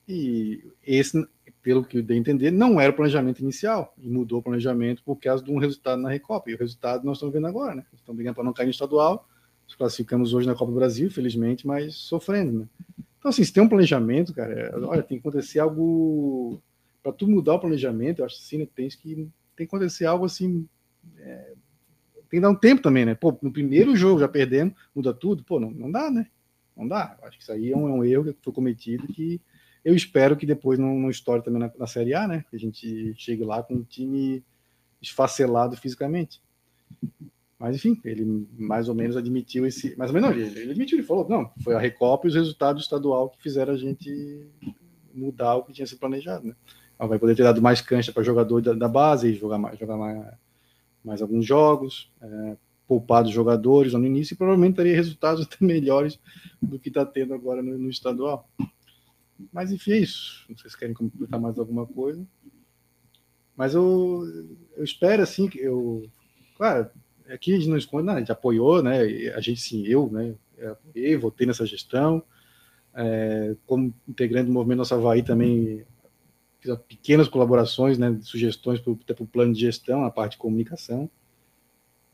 E 0.08 0.62
esse, 0.86 1.26
pelo 1.62 1.84
que 1.84 2.00
eu 2.00 2.04
dei 2.04 2.18
a 2.18 2.20
entender, 2.20 2.52
não 2.52 2.80
era 2.80 2.92
o 2.92 2.96
planejamento 2.96 3.42
inicial, 3.42 3.94
e 3.98 4.10
mudou 4.10 4.40
o 4.40 4.44
planejamento 4.44 5.02
por 5.04 5.16
causa 5.16 5.44
de 5.44 5.50
um 5.50 5.58
resultado 5.58 6.02
na 6.02 6.10
Recopa. 6.10 6.50
E 6.50 6.56
o 6.56 6.58
resultado 6.58 7.06
nós 7.06 7.18
estamos 7.18 7.34
vendo 7.34 7.48
agora, 7.48 7.76
né? 7.76 7.86
Estamos 7.94 8.18
brigando 8.18 8.36
para 8.36 8.44
não 8.44 8.54
cair 8.54 8.66
no 8.66 8.72
estadual, 8.72 9.26
nos 9.66 9.76
classificamos 9.76 10.34
hoje 10.34 10.48
na 10.48 10.56
Copa 10.56 10.72
do 10.72 10.78
Brasil, 10.78 11.10
felizmente, 11.10 11.66
mas 11.66 11.96
sofrendo, 11.96 12.52
né? 12.60 12.68
Então, 13.18 13.30
assim, 13.30 13.44
se 13.44 13.54
tem 13.54 13.62
um 13.64 13.70
planejamento, 13.70 14.34
cara, 14.34 14.78
olha, 14.84 15.04
tem 15.04 15.20
que 15.20 15.28
acontecer 15.28 15.60
algo. 15.60 16.62
Para 17.02 17.14
tu 17.14 17.28
mudar 17.28 17.54
o 17.54 17.60
planejamento, 17.60 18.20
eu 18.20 18.26
acho 18.26 18.36
assim, 18.36 18.58
né, 18.58 18.68
tem 18.76 18.90
que, 18.90 18.98
tem 19.16 19.30
que 19.56 19.64
acontecer 19.64 20.06
algo 20.06 20.26
assim 20.26 20.68
é, 21.18 21.54
tem 22.30 22.40
que 22.40 22.42
dar 22.42 22.50
um 22.50 22.56
tempo 22.56 22.82
também, 22.82 23.06
né? 23.06 23.16
Pô, 23.16 23.38
no 23.42 23.52
primeiro 23.52 23.96
jogo 23.96 24.20
já 24.20 24.28
perdendo, 24.28 24.74
muda 24.96 25.14
tudo, 25.14 25.44
pô, 25.44 25.60
não, 25.60 25.72
não 25.72 25.92
dá, 25.92 26.12
né? 26.12 26.28
Não 26.78 26.88
dá. 26.88 27.18
Acho 27.24 27.38
que 27.38 27.44
isso 27.44 27.52
aí 27.52 27.72
é 27.72 27.76
um, 27.76 27.90
é 27.90 27.92
um, 27.92 28.04
erro 28.04 28.26
que 28.26 28.38
foi 28.42 28.54
cometido 28.54 29.08
que 29.08 29.42
eu 29.84 29.96
espero 29.96 30.38
que 30.38 30.46
depois 30.46 30.78
não, 30.78 30.94
não 30.96 31.10
estoure 31.10 31.44
também 31.44 31.60
na, 31.60 31.72
na 31.78 31.88
Série 31.88 32.14
A, 32.14 32.28
né? 32.28 32.46
Que 32.50 32.56
a 32.56 32.60
gente 32.60 33.14
chegue 33.18 33.44
lá 33.44 33.64
com 33.64 33.74
um 33.74 33.84
time 33.84 34.44
esfacelado 35.02 35.76
fisicamente. 35.76 36.42
Mas 37.58 37.76
enfim, 37.76 38.00
ele 38.06 38.48
mais 38.58 38.88
ou 38.88 38.96
menos 38.96 39.18
admitiu 39.18 39.66
esse. 39.66 39.98
Mais 39.98 40.12
ou 40.12 40.16
menos, 40.16 40.30
não, 40.30 40.38
ele, 40.38 40.72
admitiu, 40.72 40.98
ele 40.98 41.06
falou: 41.06 41.28
não, 41.28 41.52
foi 41.62 41.76
a 41.76 41.80
Recopa 41.80 42.28
e 42.28 42.30
os 42.30 42.36
resultados 42.36 42.84
estadual 42.84 43.30
que 43.30 43.42
fizeram 43.42 43.74
a 43.74 43.78
gente 43.78 44.48
mudar 45.14 45.56
o 45.56 45.64
que 45.64 45.74
tinha 45.74 45.88
sido 45.88 46.00
planejado, 46.00 46.48
né? 46.48 46.56
Vai 46.98 47.18
poder 47.18 47.36
ter 47.36 47.44
dado 47.44 47.62
mais 47.62 47.82
cancha 47.82 48.12
para 48.12 48.24
jogador 48.24 48.62
da, 48.62 48.74
da 48.74 48.88
base 48.88 49.30
e 49.30 49.34
jogar 49.34 49.58
mais, 49.58 49.80
jogar 49.80 49.98
mais 49.98 50.26
mais 51.04 51.22
alguns 51.22 51.46
jogos, 51.46 52.12
é, 52.22 52.58
poupado 52.88 53.30
jogadores 53.30 53.94
no 53.94 54.06
início 54.06 54.34
e 54.34 54.38
provavelmente 54.38 54.76
teria 54.76 54.96
resultados 54.96 55.46
até 55.46 55.58
melhores 55.64 56.20
do 56.62 56.80
que 56.80 56.90
está 56.90 57.06
tendo 57.06 57.34
agora 57.34 57.62
no, 57.62 57.78
no, 57.78 57.90
estadual. 57.90 58.50
Mas 59.54 59.72
enfim, 59.72 59.92
é 59.92 59.98
isso. 60.00 60.46
Não 60.50 60.58
sei 60.58 60.70
se 60.70 60.78
querem 60.78 60.94
completar 60.94 61.40
mais 61.40 61.58
alguma 61.58 61.86
coisa. 61.86 62.26
Mas 63.56 63.74
eu, 63.74 64.24
eu 64.76 64.84
espero 64.84 65.22
assim 65.22 65.48
que 65.48 65.60
eu. 65.60 66.10
Claro, 66.58 66.90
aqui 67.30 67.54
a 67.54 67.58
gente 67.58 67.70
não 67.70 67.78
esconde, 67.78 68.06
não, 68.06 68.16
a 68.16 68.20
gente 68.20 68.32
apoiou, 68.32 68.82
né? 68.82 69.02
A 69.34 69.40
gente 69.40 69.62
sim, 69.62 69.86
eu, 69.86 70.10
né? 70.12 70.36
Eu 70.58 70.74
apoiei, 70.74 71.16
votei 71.16 71.48
nessa 71.48 71.66
gestão. 71.66 72.24
É, 72.94 73.56
como 73.66 73.94
integrante 74.08 74.48
do 74.48 74.54
movimento 74.54 74.80
Nossa 74.80 74.96
Havaí 74.96 75.22
também 75.24 75.86
fiz 76.60 76.76
pequenas 76.88 77.28
colaborações, 77.28 77.98
né, 77.98 78.18
sugestões 78.22 78.80
para 78.80 78.92
o 78.92 79.28
plano 79.28 79.54
de 79.54 79.62
gestão, 79.62 80.04
a 80.04 80.12
parte 80.12 80.34
de 80.34 80.40
comunicação, 80.40 81.10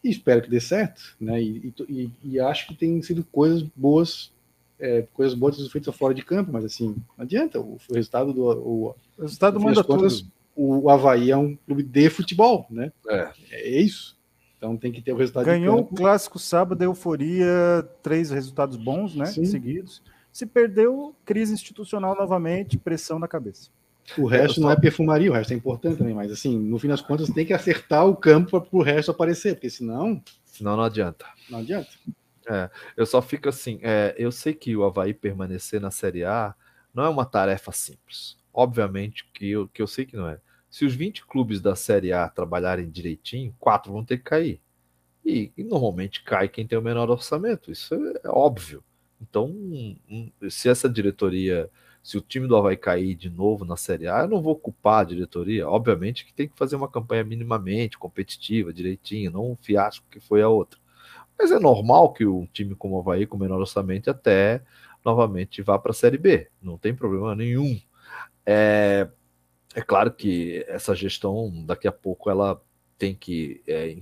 e 0.03 0.09
espero 0.09 0.41
que 0.41 0.49
dê 0.49 0.59
certo, 0.59 1.15
né, 1.19 1.41
e, 1.41 1.73
e, 1.89 2.11
e 2.23 2.39
acho 2.39 2.67
que 2.67 2.75
tem 2.75 3.01
sido 3.01 3.23
coisas 3.23 3.63
boas, 3.75 4.31
é, 4.79 5.07
coisas 5.13 5.33
boas 5.33 5.67
feitas 5.71 5.95
fora 5.95 6.13
de 6.13 6.23
campo, 6.23 6.51
mas 6.51 6.63
assim, 6.63 6.95
não 7.17 7.23
adianta, 7.23 7.59
o, 7.59 7.77
o 7.89 7.93
resultado 7.93 8.31
do... 8.31 8.43
O, 8.43 8.95
o 9.17 9.21
resultado 9.21 9.59
manda 9.59 9.83
contas, 9.83 10.21
tudo. 10.21 10.31
O 10.57 10.89
Havaí 10.89 11.31
é 11.31 11.37
um 11.37 11.55
clube 11.55 11.83
de 11.83 12.09
futebol, 12.09 12.65
né, 12.69 12.91
é, 13.09 13.31
é 13.51 13.79
isso, 13.79 14.15
então 14.57 14.77
tem 14.77 14.91
que 14.91 15.01
ter 15.01 15.11
o 15.11 15.17
resultado 15.17 15.45
Ganhou 15.45 15.79
o 15.79 15.85
clássico 15.85 16.39
sábado, 16.39 16.81
euforia, 16.81 17.87
três 18.01 18.29
resultados 18.29 18.77
bons, 18.77 19.15
né, 19.15 19.25
Sim. 19.25 19.45
seguidos, 19.45 20.01
se 20.31 20.45
perdeu, 20.45 21.15
crise 21.25 21.53
institucional 21.53 22.15
novamente, 22.15 22.77
pressão 22.77 23.17
na 23.17 23.27
cabeça. 23.27 23.69
O 24.17 24.25
resto 24.25 24.61
não 24.61 24.69
é 24.69 24.75
perfumaria, 24.75 25.31
o 25.31 25.33
resto 25.33 25.51
é 25.51 25.55
importante 25.55 25.97
também, 25.97 26.13
mas 26.13 26.31
assim, 26.31 26.57
no 26.57 26.77
fim 26.77 26.87
das 26.87 27.01
contas, 27.01 27.29
tem 27.29 27.45
que 27.45 27.53
acertar 27.53 28.05
o 28.05 28.15
campo 28.15 28.61
para 28.61 28.77
o 28.77 28.81
resto 28.81 29.11
aparecer, 29.11 29.55
porque 29.55 29.69
senão. 29.69 30.21
Senão 30.45 30.77
não 30.77 30.83
adianta. 30.83 31.25
Não 31.49 31.59
adianta. 31.59 31.89
É, 32.47 32.69
eu 32.95 33.05
só 33.05 33.21
fico 33.21 33.49
assim, 33.49 33.79
é, 33.81 34.13
eu 34.17 34.31
sei 34.31 34.53
que 34.53 34.75
o 34.75 34.83
Havaí 34.83 35.13
permanecer 35.13 35.81
na 35.81 35.89
Série 35.89 36.23
A 36.23 36.53
não 36.93 37.03
é 37.03 37.09
uma 37.09 37.25
tarefa 37.25 37.71
simples. 37.71 38.37
Obviamente 38.53 39.27
que 39.33 39.49
eu, 39.49 39.67
que 39.67 39.81
eu 39.81 39.87
sei 39.87 40.05
que 40.05 40.15
não 40.15 40.29
é. 40.29 40.39
Se 40.69 40.85
os 40.85 40.93
20 40.93 41.25
clubes 41.25 41.59
da 41.59 41.75
Série 41.75 42.13
A 42.13 42.29
trabalharem 42.29 42.89
direitinho, 42.89 43.55
quatro 43.59 43.91
vão 43.91 44.03
ter 44.03 44.17
que 44.17 44.23
cair. 44.23 44.61
E, 45.25 45.51
e, 45.57 45.63
normalmente 45.63 46.23
cai 46.23 46.47
quem 46.47 46.67
tem 46.67 46.77
o 46.77 46.81
menor 46.81 47.09
orçamento, 47.09 47.71
isso 47.71 47.95
é 48.23 48.29
óbvio. 48.29 48.83
Então, 49.19 49.51
se 50.49 50.69
essa 50.69 50.87
diretoria, 50.87 51.69
se 52.05 52.19
o 52.19 52.21
time 52.21 52.47
do 52.47 52.55
Havaí 52.55 52.77
cair 52.77 53.15
de 53.15 53.31
novo 53.31 53.65
na 53.65 53.75
Série 53.75 54.07
A, 54.07 54.19
eu 54.19 54.27
não 54.27 54.39
vou 54.39 54.55
culpar 54.55 54.99
a 54.99 55.03
diretoria. 55.05 55.67
Obviamente 55.67 56.23
que 56.23 56.31
tem 56.31 56.47
que 56.47 56.55
fazer 56.55 56.75
uma 56.75 56.87
campanha 56.87 57.23
minimamente 57.23 57.97
competitiva, 57.97 58.71
direitinho, 58.71 59.31
não 59.31 59.53
um 59.53 59.55
fiasco 59.55 60.05
que 60.11 60.19
foi 60.19 60.43
a 60.43 60.47
outra. 60.47 60.79
Mas 61.35 61.49
é 61.49 61.57
normal 61.57 62.13
que 62.13 62.23
um 62.23 62.45
time 62.45 62.75
como 62.75 62.95
o 62.95 62.99
Havaí, 62.99 63.25
com 63.25 63.39
menor 63.39 63.59
orçamento, 63.59 64.11
até 64.11 64.61
novamente 65.03 65.63
vá 65.63 65.79
para 65.79 65.89
a 65.89 65.95
Série 65.95 66.19
B. 66.19 66.47
Não 66.61 66.77
tem 66.77 66.93
problema 66.93 67.33
nenhum. 67.33 67.81
É, 68.45 69.09
é 69.73 69.81
claro 69.81 70.11
que 70.11 70.63
essa 70.67 70.93
gestão, 70.93 71.51
daqui 71.65 71.87
a 71.87 71.91
pouco, 71.91 72.29
ela 72.29 72.61
tem 72.99 73.15
que, 73.15 73.63
é, 73.67 73.97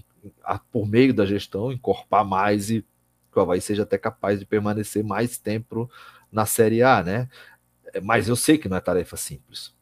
por 0.70 0.86
meio 0.86 1.14
da 1.14 1.26
gestão, 1.26 1.72
encorpar 1.72 2.26
mais 2.26 2.70
e 2.70 2.86
que 3.32 3.40
o 3.40 3.42
Havaí 3.42 3.62
seja 3.62 3.84
até 3.84 3.98
capaz 3.98 4.42
de 4.42 4.46
permanecer 4.46 5.06
mais 5.06 5.38
tempo 5.38 5.90
na 6.34 6.46
Série 6.46 6.82
A, 6.82 7.02
né? 7.04 7.30
Mas 8.02 8.28
eu 8.28 8.36
sei 8.36 8.58
que 8.58 8.70
não 8.70 8.78
é 8.78 8.82
tarefa 8.82 9.18
simples. 9.18 9.74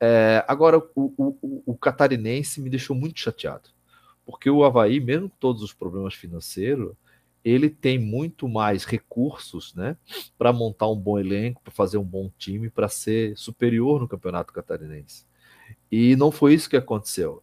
É, 0.00 0.44
agora, 0.46 0.78
o, 0.78 1.12
o, 1.16 1.62
o, 1.66 1.76
catarinense 1.76 2.60
me 2.60 2.70
deixou 2.70 2.94
muito 2.94 3.18
chateado, 3.18 3.68
porque 4.24 4.48
o 4.48 4.64
Havaí, 4.64 5.00
mesmo 5.00 5.28
com 5.28 5.36
todos 5.38 5.62
os 5.62 5.72
problemas 5.72 6.14
financeiros, 6.14 6.94
ele 7.44 7.68
tem 7.68 7.98
muito 7.98 8.48
mais 8.48 8.84
recursos 8.84 9.74
né, 9.74 9.96
para 10.36 10.52
montar 10.52 10.88
um 10.88 10.96
bom 10.96 11.18
elenco, 11.18 11.60
para 11.62 11.72
fazer 11.72 11.98
um 11.98 12.04
bom 12.04 12.30
time, 12.38 12.70
para 12.70 12.88
ser 12.88 13.36
superior 13.36 14.00
no 14.00 14.08
campeonato 14.08 14.52
catarinense. 14.52 15.26
E 15.90 16.14
não 16.16 16.30
foi 16.30 16.54
isso 16.54 16.70
que 16.70 16.76
aconteceu. 16.76 17.42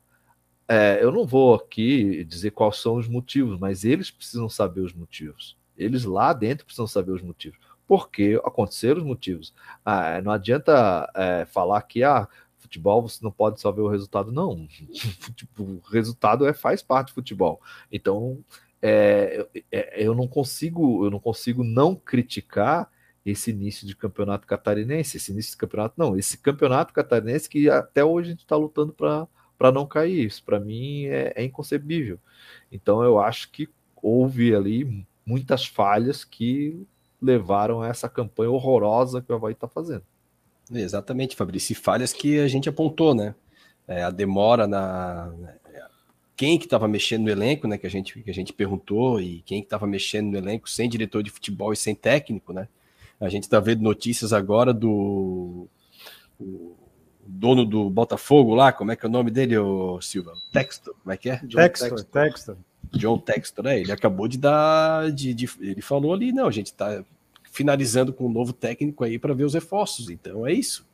É, 0.68 1.00
eu 1.02 1.12
não 1.12 1.26
vou 1.26 1.56
aqui 1.56 2.24
dizer 2.24 2.52
quais 2.52 2.78
são 2.78 2.96
os 2.96 3.08
motivos, 3.08 3.60
mas 3.60 3.84
eles 3.84 4.10
precisam 4.10 4.50
saber 4.50 4.82
os 4.82 4.94
motivos. 4.94 5.58
Eles 5.78 6.06
lá 6.06 6.34
dentro 6.34 6.66
precisam 6.66 6.88
saber 6.88 7.12
os 7.12 7.22
motivos. 7.22 7.60
Por 7.88 8.10
que 8.10 8.36
aconteceram 8.44 9.02
os 9.02 9.06
motivos? 9.06 9.54
Ah, 9.84 10.22
não 10.22 10.32
adianta 10.32 11.10
é, 11.16 11.46
falar 11.46 11.82
que 11.84 12.04
ah, 12.04 12.28
futebol 12.58 13.02
você 13.02 13.24
não 13.24 13.32
pode 13.32 13.62
só 13.62 13.72
ver 13.72 13.82
o 13.82 13.88
resultado, 13.88 14.32
não. 14.32 14.68
o 15.58 15.80
resultado 15.92 16.48
é, 16.48 16.54
faz 16.54 16.82
parte 16.82 17.10
do 17.10 17.16
futebol. 17.16 17.62
Então 17.92 18.44
é, 18.82 19.48
é, 19.72 20.04
eu 20.06 20.14
não 20.14 20.28
consigo, 20.28 21.06
eu 21.06 21.12
não 21.12 21.20
consigo 21.20 21.64
não 21.64 21.96
criticar 21.96 22.90
esse 23.26 23.50
início 23.50 23.88
de 23.88 23.96
campeonato 23.96 24.46
catarinense, 24.46 25.18
esse 25.18 25.32
início 25.32 25.52
de 25.52 25.58
campeonato, 25.58 25.96
não, 25.98 26.16
esse 26.16 26.38
campeonato 26.38 26.94
catarinense 26.94 27.50
que 27.50 27.68
até 27.70 28.06
hoje 28.06 28.28
a 28.28 28.32
gente 28.32 28.42
está 28.42 28.56
lutando 28.56 28.94
para 28.94 29.72
não 29.72 29.88
cair. 29.88 30.26
Isso 30.26 30.44
para 30.44 30.60
mim 30.60 31.06
é, 31.06 31.34
é, 31.36 31.44
inconcebível. 31.44 32.20
Então 32.72 33.04
eu 33.04 33.20
acho 33.20 33.52
que 33.52 33.68
houve 33.96 34.54
ali 34.54 35.06
muitas 35.26 35.66
falhas 35.66 36.24
que 36.24 36.86
levaram 37.26 37.82
a 37.82 37.88
essa 37.88 38.08
campanha 38.08 38.52
horrorosa 38.52 39.22
que 39.22 39.32
o 39.32 39.36
Havaí 39.36 39.54
está 39.54 39.68
fazendo. 39.68 40.04
Exatamente, 40.72 41.36
Fabrício. 41.36 41.74
E 41.74 41.76
falhas 41.76 42.14
que 42.14 42.40
a 42.40 42.48
gente 42.48 42.70
apontou, 42.70 43.14
né? 43.14 43.36
É, 43.88 44.04
a 44.04 44.10
demora 44.10 44.68
na. 44.68 45.32
Quem 46.36 46.58
que 46.58 46.66
estava 46.66 46.88
mexendo 46.88 47.24
no 47.24 47.30
elenco, 47.30 47.68
né? 47.68 47.78
Que 47.78 47.88
a 47.88 47.90
gente, 47.90 48.22
que 48.22 48.30
a 48.30 48.34
gente 48.34 48.52
perguntou, 48.52 49.22
e 49.22 49.42
quem 49.46 49.62
que 49.62 49.68
estava 49.68 49.88
mexendo 49.88 50.32
no 50.32 50.38
elenco 50.38 50.70
sem 50.70 50.90
diretor 50.90 51.24
de 51.24 51.30
futebol 51.30 51.72
e 51.72 51.78
sem 51.78 51.96
técnico, 51.96 52.52
né? 52.52 52.68
A 53.20 53.30
gente 53.30 53.44
está 53.44 53.60
vendo 53.60 53.82
notícias 53.82 54.34
agora 54.34 54.74
do 54.74 55.68
o 56.40 56.76
dono 57.26 57.66
do 57.66 57.90
Botafogo 57.90 58.54
lá, 58.54 58.74
como 58.74 58.92
é 58.92 58.96
que 58.96 59.06
é 59.06 59.10
o 59.10 59.12
nome 59.12 59.32
dele, 59.32 59.58
o 59.58 60.02
Silva? 60.02 60.34
Textor, 60.52 60.94
como 61.02 61.14
é 61.14 61.18
que 61.18 61.30
é? 61.30 61.38
John 61.46 61.58
Textor, 61.58 61.90
Textor. 61.90 62.24
Textor. 62.24 62.58
John 62.94 63.18
Textor, 63.18 63.66
né? 63.66 63.80
Ele 63.80 63.92
acabou 63.92 64.28
de 64.28 64.38
dar, 64.38 65.12
de, 65.12 65.34
de 65.34 65.50
ele 65.60 65.82
falou 65.82 66.14
ali, 66.14 66.32
não, 66.32 66.48
a 66.48 66.52
gente 66.52 66.68
está 66.68 67.04
finalizando 67.56 68.12
com 68.12 68.26
um 68.26 68.32
novo 68.32 68.52
técnico 68.52 69.04
aí 69.04 69.18
para 69.18 69.34
ver 69.34 69.46
os 69.46 69.54
reforços, 69.54 70.10
então 70.10 70.46
é 70.46 70.52
isso. 70.52 70.86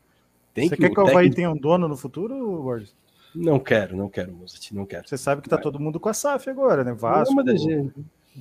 Tem 0.54 0.68
Você 0.68 0.76
que, 0.76 0.82
quer 0.82 0.90
que 0.90 1.00
o 1.00 1.08
Havaí 1.08 1.28
tenha 1.28 1.50
um 1.50 1.56
dono 1.56 1.88
no 1.88 1.96
futuro, 1.96 2.62
Borges? 2.62 2.94
Não 3.34 3.58
quero, 3.58 3.96
não 3.96 4.08
quero, 4.08 4.32
Mozart, 4.32 4.70
não 4.72 4.86
quero. 4.86 5.08
Você 5.08 5.18
sabe 5.18 5.42
que 5.42 5.48
tá 5.48 5.56
Vai. 5.56 5.62
todo 5.62 5.80
mundo 5.80 5.98
com 5.98 6.08
a 6.08 6.14
SAF 6.14 6.48
agora, 6.48 6.84
né? 6.84 6.92
Vasco, 6.92 7.34
não, 7.42 7.90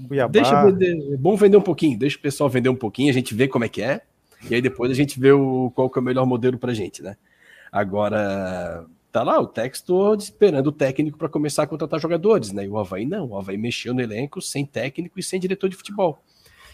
Cuiabá. 0.07 0.31
Deixa 0.31 0.65
vender, 0.65 1.13
é 1.13 1.17
bom 1.17 1.35
vender 1.35 1.57
um 1.57 1.61
pouquinho, 1.61 1.97
deixa 1.97 2.17
o 2.17 2.21
pessoal 2.21 2.49
vender 2.49 2.69
um 2.69 2.75
pouquinho, 2.75 3.09
a 3.09 3.13
gente 3.13 3.33
vê 3.33 3.47
como 3.47 3.65
é 3.65 3.69
que 3.69 3.81
é, 3.81 4.01
e 4.49 4.53
aí 4.53 4.61
depois 4.61 4.91
a 4.91 4.93
gente 4.93 5.19
vê 5.19 5.31
o, 5.31 5.71
qual 5.73 5.89
que 5.89 5.97
é 5.97 6.01
o 6.01 6.05
melhor 6.05 6.25
modelo 6.25 6.57
pra 6.57 6.73
gente, 6.73 7.01
né? 7.01 7.17
Agora, 7.71 8.85
tá 9.11 9.23
lá 9.23 9.39
o 9.39 9.47
Textor 9.47 10.17
esperando 10.17 10.67
o 10.67 10.71
técnico 10.71 11.17
para 11.17 11.29
começar 11.29 11.63
a 11.63 11.67
contratar 11.67 11.99
jogadores, 11.99 12.51
né? 12.51 12.65
E 12.65 12.69
o 12.69 12.77
Havaí 12.77 13.05
não, 13.05 13.29
o 13.29 13.37
Havaí 13.37 13.57
mexeu 13.57 13.93
no 13.93 14.01
elenco 14.01 14.41
sem 14.41 14.65
técnico 14.65 15.19
e 15.19 15.23
sem 15.23 15.39
diretor 15.39 15.69
de 15.69 15.75
futebol. 15.75 16.21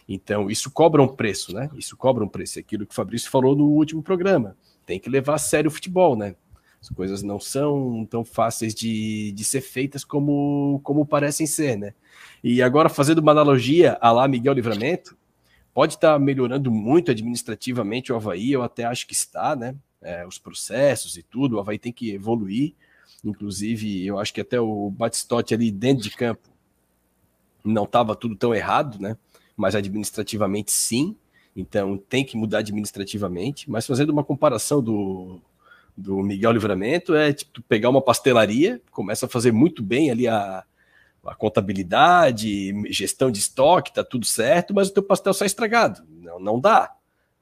Então, 0.08 0.50
isso 0.50 0.72
cobra 0.72 1.02
um 1.02 1.08
preço, 1.08 1.54
né? 1.54 1.70
Isso 1.76 1.98
cobra 1.98 2.24
um 2.24 2.28
preço. 2.28 2.58
É 2.58 2.62
aquilo 2.62 2.86
que 2.86 2.94
o 2.94 2.96
Fabrício 2.96 3.30
falou 3.30 3.56
no 3.56 3.66
último 3.66 4.02
programa. 4.02 4.56
Tem 4.86 5.00
que 5.00 5.10
levar 5.10 5.36
a 5.36 5.40
sério 5.40 5.68
o 5.68 5.72
futebol, 5.72 6.16
né? 6.16 6.36
As 6.82 6.90
coisas 6.90 7.22
não 7.24 7.40
são 7.40 8.06
tão 8.10 8.24
fáceis 8.24 8.74
de, 8.74 9.32
de 9.34 9.44
ser 9.44 9.62
feitas 9.62 10.06
como, 10.06 10.80
como 10.84 11.06
parecem 11.06 11.46
ser, 11.46 11.78
né? 11.78 11.94
E 12.44 12.62
agora, 12.62 12.88
fazendo 12.88 13.20
uma 13.20 13.32
analogia 13.32 13.98
a 14.00 14.12
lá 14.12 14.28
Miguel 14.28 14.54
Livramento, 14.54 15.18
pode 15.74 15.96
estar 15.96 16.18
melhorando 16.20 16.72
muito 16.72 17.12
administrativamente 17.12 18.14
o 18.14 18.16
Havaí, 18.16 18.52
eu 18.52 18.64
até 18.64 18.86
acho 18.86 19.06
que 19.06 19.14
está, 19.14 19.56
né? 19.56 19.76
É, 20.02 20.26
os 20.26 20.38
processos 20.38 21.18
e 21.18 21.24
tudo, 21.24 21.58
o 21.58 21.60
Havaí 21.60 21.78
tem 21.78 21.92
que 21.92 22.12
evoluir. 22.12 22.74
Inclusive, 23.26 24.06
eu 24.06 24.20
acho 24.20 24.34
que 24.34 24.42
até 24.42 24.60
o 24.60 24.90
Batistotti 24.90 25.54
ali 25.54 25.72
dentro 25.72 26.04
de 26.04 26.12
campo 26.12 26.48
não 27.66 27.84
estava 27.84 28.16
tudo 28.16 28.36
tão 28.36 28.54
errado, 28.56 29.00
né? 29.00 29.18
Mas 29.58 29.76
administrativamente 29.76 30.72
sim. 30.72 31.16
Então 31.56 31.98
tem 31.98 32.24
que 32.24 32.38
mudar 32.38 32.60
administrativamente. 32.60 33.70
Mas 33.70 33.88
fazendo 33.88 34.12
uma 34.12 34.24
comparação 34.24 34.82
do, 34.82 35.42
do 35.98 36.22
Miguel 36.22 36.52
Livramento, 36.52 37.16
é 37.16 37.34
tipo 37.34 37.62
pegar 37.64 37.90
uma 37.90 38.02
pastelaria, 38.02 38.80
começa 38.92 39.26
a 39.26 39.30
fazer 39.30 39.52
muito 39.52 39.82
bem 39.82 40.12
ali 40.12 40.28
a, 40.28 40.64
a 41.26 41.36
contabilidade, 41.36 42.72
gestão 42.92 43.32
de 43.32 43.40
estoque, 43.40 43.94
tá 43.94 44.04
tudo 44.04 44.26
certo, 44.26 44.74
mas 44.74 44.90
o 44.90 44.94
teu 44.94 45.02
pastel 45.02 45.34
sai 45.34 45.48
estragado. 45.48 46.04
Não, 46.22 46.40
não 46.40 46.60
dá. 46.60 46.94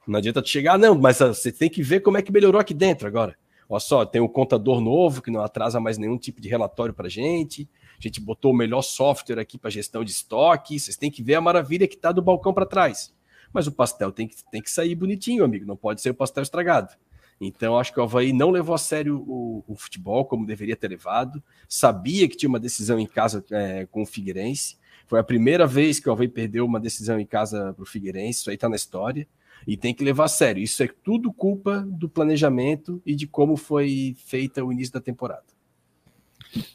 Não 0.06 0.18
adianta 0.18 0.40
tu 0.40 0.48
chegar, 0.48 0.78
não, 0.78 0.94
mas 0.94 1.20
ah, 1.20 1.34
você 1.34 1.52
tem 1.52 1.68
que 1.68 1.82
ver 1.82 2.00
como 2.00 2.16
é 2.16 2.22
que 2.22 2.32
melhorou 2.32 2.60
aqui 2.60 2.72
dentro 2.72 3.06
agora. 3.06 3.36
Olha 3.68 3.80
só, 3.80 4.06
tem 4.06 4.22
um 4.22 4.28
contador 4.28 4.80
novo 4.80 5.20
que 5.20 5.30
não 5.30 5.42
atrasa 5.42 5.80
mais 5.80 5.98
nenhum 5.98 6.16
tipo 6.16 6.40
de 6.40 6.48
relatório 6.48 6.94
para 6.94 7.08
gente. 7.08 7.68
A 7.98 8.02
gente 8.02 8.20
botou 8.20 8.52
o 8.52 8.56
melhor 8.56 8.82
software 8.82 9.38
aqui 9.38 9.58
para 9.58 9.70
gestão 9.70 10.04
de 10.04 10.10
estoque. 10.10 10.78
Vocês 10.78 10.96
têm 10.96 11.10
que 11.10 11.22
ver 11.22 11.36
a 11.36 11.40
maravilha 11.40 11.88
que 11.88 11.96
tá 11.96 12.12
do 12.12 12.22
balcão 12.22 12.52
para 12.52 12.66
trás. 12.66 13.14
Mas 13.52 13.66
o 13.66 13.72
pastel 13.72 14.12
tem 14.12 14.28
que, 14.28 14.36
tem 14.50 14.60
que 14.60 14.70
sair 14.70 14.94
bonitinho, 14.94 15.44
amigo. 15.44 15.66
Não 15.66 15.76
pode 15.76 16.00
ser 16.00 16.10
o 16.10 16.14
pastel 16.14 16.42
estragado. 16.42 16.94
Então, 17.40 17.78
acho 17.78 17.92
que 17.92 18.00
o 18.00 18.02
Havaí 18.02 18.32
não 18.32 18.50
levou 18.50 18.74
a 18.74 18.78
sério 18.78 19.22
o, 19.26 19.62
o, 19.66 19.74
futebol 19.76 20.24
como 20.24 20.46
deveria 20.46 20.76
ter 20.76 20.88
levado. 20.88 21.42
Sabia 21.68 22.28
que 22.28 22.36
tinha 22.36 22.48
uma 22.48 22.58
decisão 22.58 22.98
em 22.98 23.06
casa 23.06 23.44
é, 23.50 23.86
com 23.86 24.02
o 24.02 24.06
Figueirense. 24.06 24.76
Foi 25.06 25.20
a 25.20 25.24
primeira 25.24 25.66
vez 25.66 26.00
que 26.00 26.08
o 26.08 26.12
Havaí 26.12 26.28
perdeu 26.28 26.64
uma 26.64 26.80
decisão 26.80 27.20
em 27.20 27.26
casa 27.26 27.74
para 27.74 27.82
o 27.82 27.86
Figueirense. 27.86 28.40
Isso 28.40 28.50
aí 28.50 28.56
está 28.56 28.68
na 28.68 28.76
história. 28.76 29.28
E 29.66 29.76
tem 29.76 29.92
que 29.92 30.02
levar 30.02 30.24
a 30.24 30.28
sério. 30.28 30.62
Isso 30.62 30.82
é 30.82 30.88
tudo 30.88 31.32
culpa 31.32 31.80
do 31.86 32.08
planejamento 32.08 33.02
e 33.04 33.14
de 33.14 33.26
como 33.26 33.56
foi 33.56 34.16
feita 34.18 34.64
o 34.64 34.72
início 34.72 34.94
da 34.94 35.00
temporada. 35.00 35.55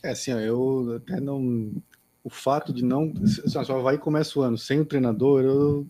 É 0.03 0.11
assim, 0.11 0.31
eu 0.31 0.95
até 0.95 1.19
não. 1.19 1.71
O 2.23 2.29
fato 2.29 2.71
de 2.71 2.83
não. 2.83 3.13
Se 3.25 3.57
o 3.57 3.75
Havaí 3.75 3.97
começa 3.97 4.37
o 4.37 4.41
ano 4.41 4.57
sem 4.57 4.79
o 4.79 4.85
treinador, 4.85 5.43
eu 5.43 5.87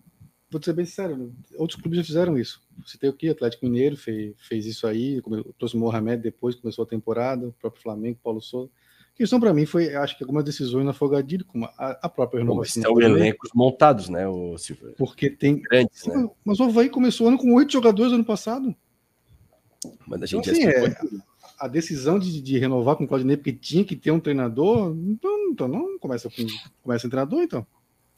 vou 0.50 0.62
ser 0.62 0.74
bem 0.74 0.84
sincero, 0.84 1.32
outros 1.56 1.80
clubes 1.80 1.98
já 1.98 2.04
fizeram 2.04 2.38
isso. 2.38 2.62
Você 2.86 2.98
tem 2.98 3.08
o 3.08 3.12
que? 3.12 3.28
Atlético 3.28 3.64
Mineiro 3.64 3.96
fez, 3.96 4.34
fez 4.38 4.66
isso 4.66 4.86
aí, 4.86 5.22
trouxe 5.58 5.76
o 5.76 5.78
Mohamed 5.78 6.22
depois, 6.22 6.54
começou 6.54 6.84
a 6.84 6.88
temporada, 6.88 7.48
o 7.48 7.52
próprio 7.52 7.82
Flamengo, 7.82 8.18
Paulo 8.22 8.40
Souza. 8.40 8.70
A 9.14 9.16
questão 9.16 9.40
para 9.40 9.52
mim 9.52 9.66
foi, 9.66 9.94
acho 9.94 10.16
que 10.16 10.24
algumas 10.24 10.44
decisões 10.44 10.84
na 10.84 10.92
Fogadilho, 10.92 11.44
como 11.44 11.66
a, 11.66 11.98
a 12.02 12.08
própria 12.08 12.40
renovação. 12.40 12.82
Bom, 12.82 12.98
estão 12.98 13.00
elencos 13.00 13.50
montados, 13.54 14.08
né, 14.08 14.26
o 14.26 14.56
Silvio? 14.58 14.94
Porque 14.96 15.30
tem. 15.30 15.60
Grandes, 15.60 16.06
né? 16.06 16.28
Mas 16.44 16.60
o 16.60 16.64
Havaí 16.64 16.88
começou 16.88 17.26
o 17.26 17.28
ano 17.28 17.38
com 17.38 17.54
oito 17.54 17.72
jogadores 17.72 18.12
ano 18.12 18.24
passado. 18.24 18.74
Mas 20.06 20.22
a 20.22 20.26
gente 20.26 20.50
então, 20.50 20.52
assim, 20.52 20.66
é, 20.66 20.96
a 21.62 21.68
decisão 21.68 22.18
de, 22.18 22.42
de, 22.42 22.58
renovar 22.58 22.96
com 22.96 23.04
o 23.04 23.08
Claudinei, 23.08 23.36
porque 23.36 23.52
tinha 23.52 23.84
que 23.84 23.94
ter 23.94 24.10
um 24.10 24.18
treinador, 24.18 24.92
então, 25.06 25.48
então 25.48 25.68
não 25.68 25.96
começa 25.96 26.28
com 26.28 26.44
começa 26.82 27.06
o 27.06 27.10
treinador, 27.10 27.40
então. 27.40 27.64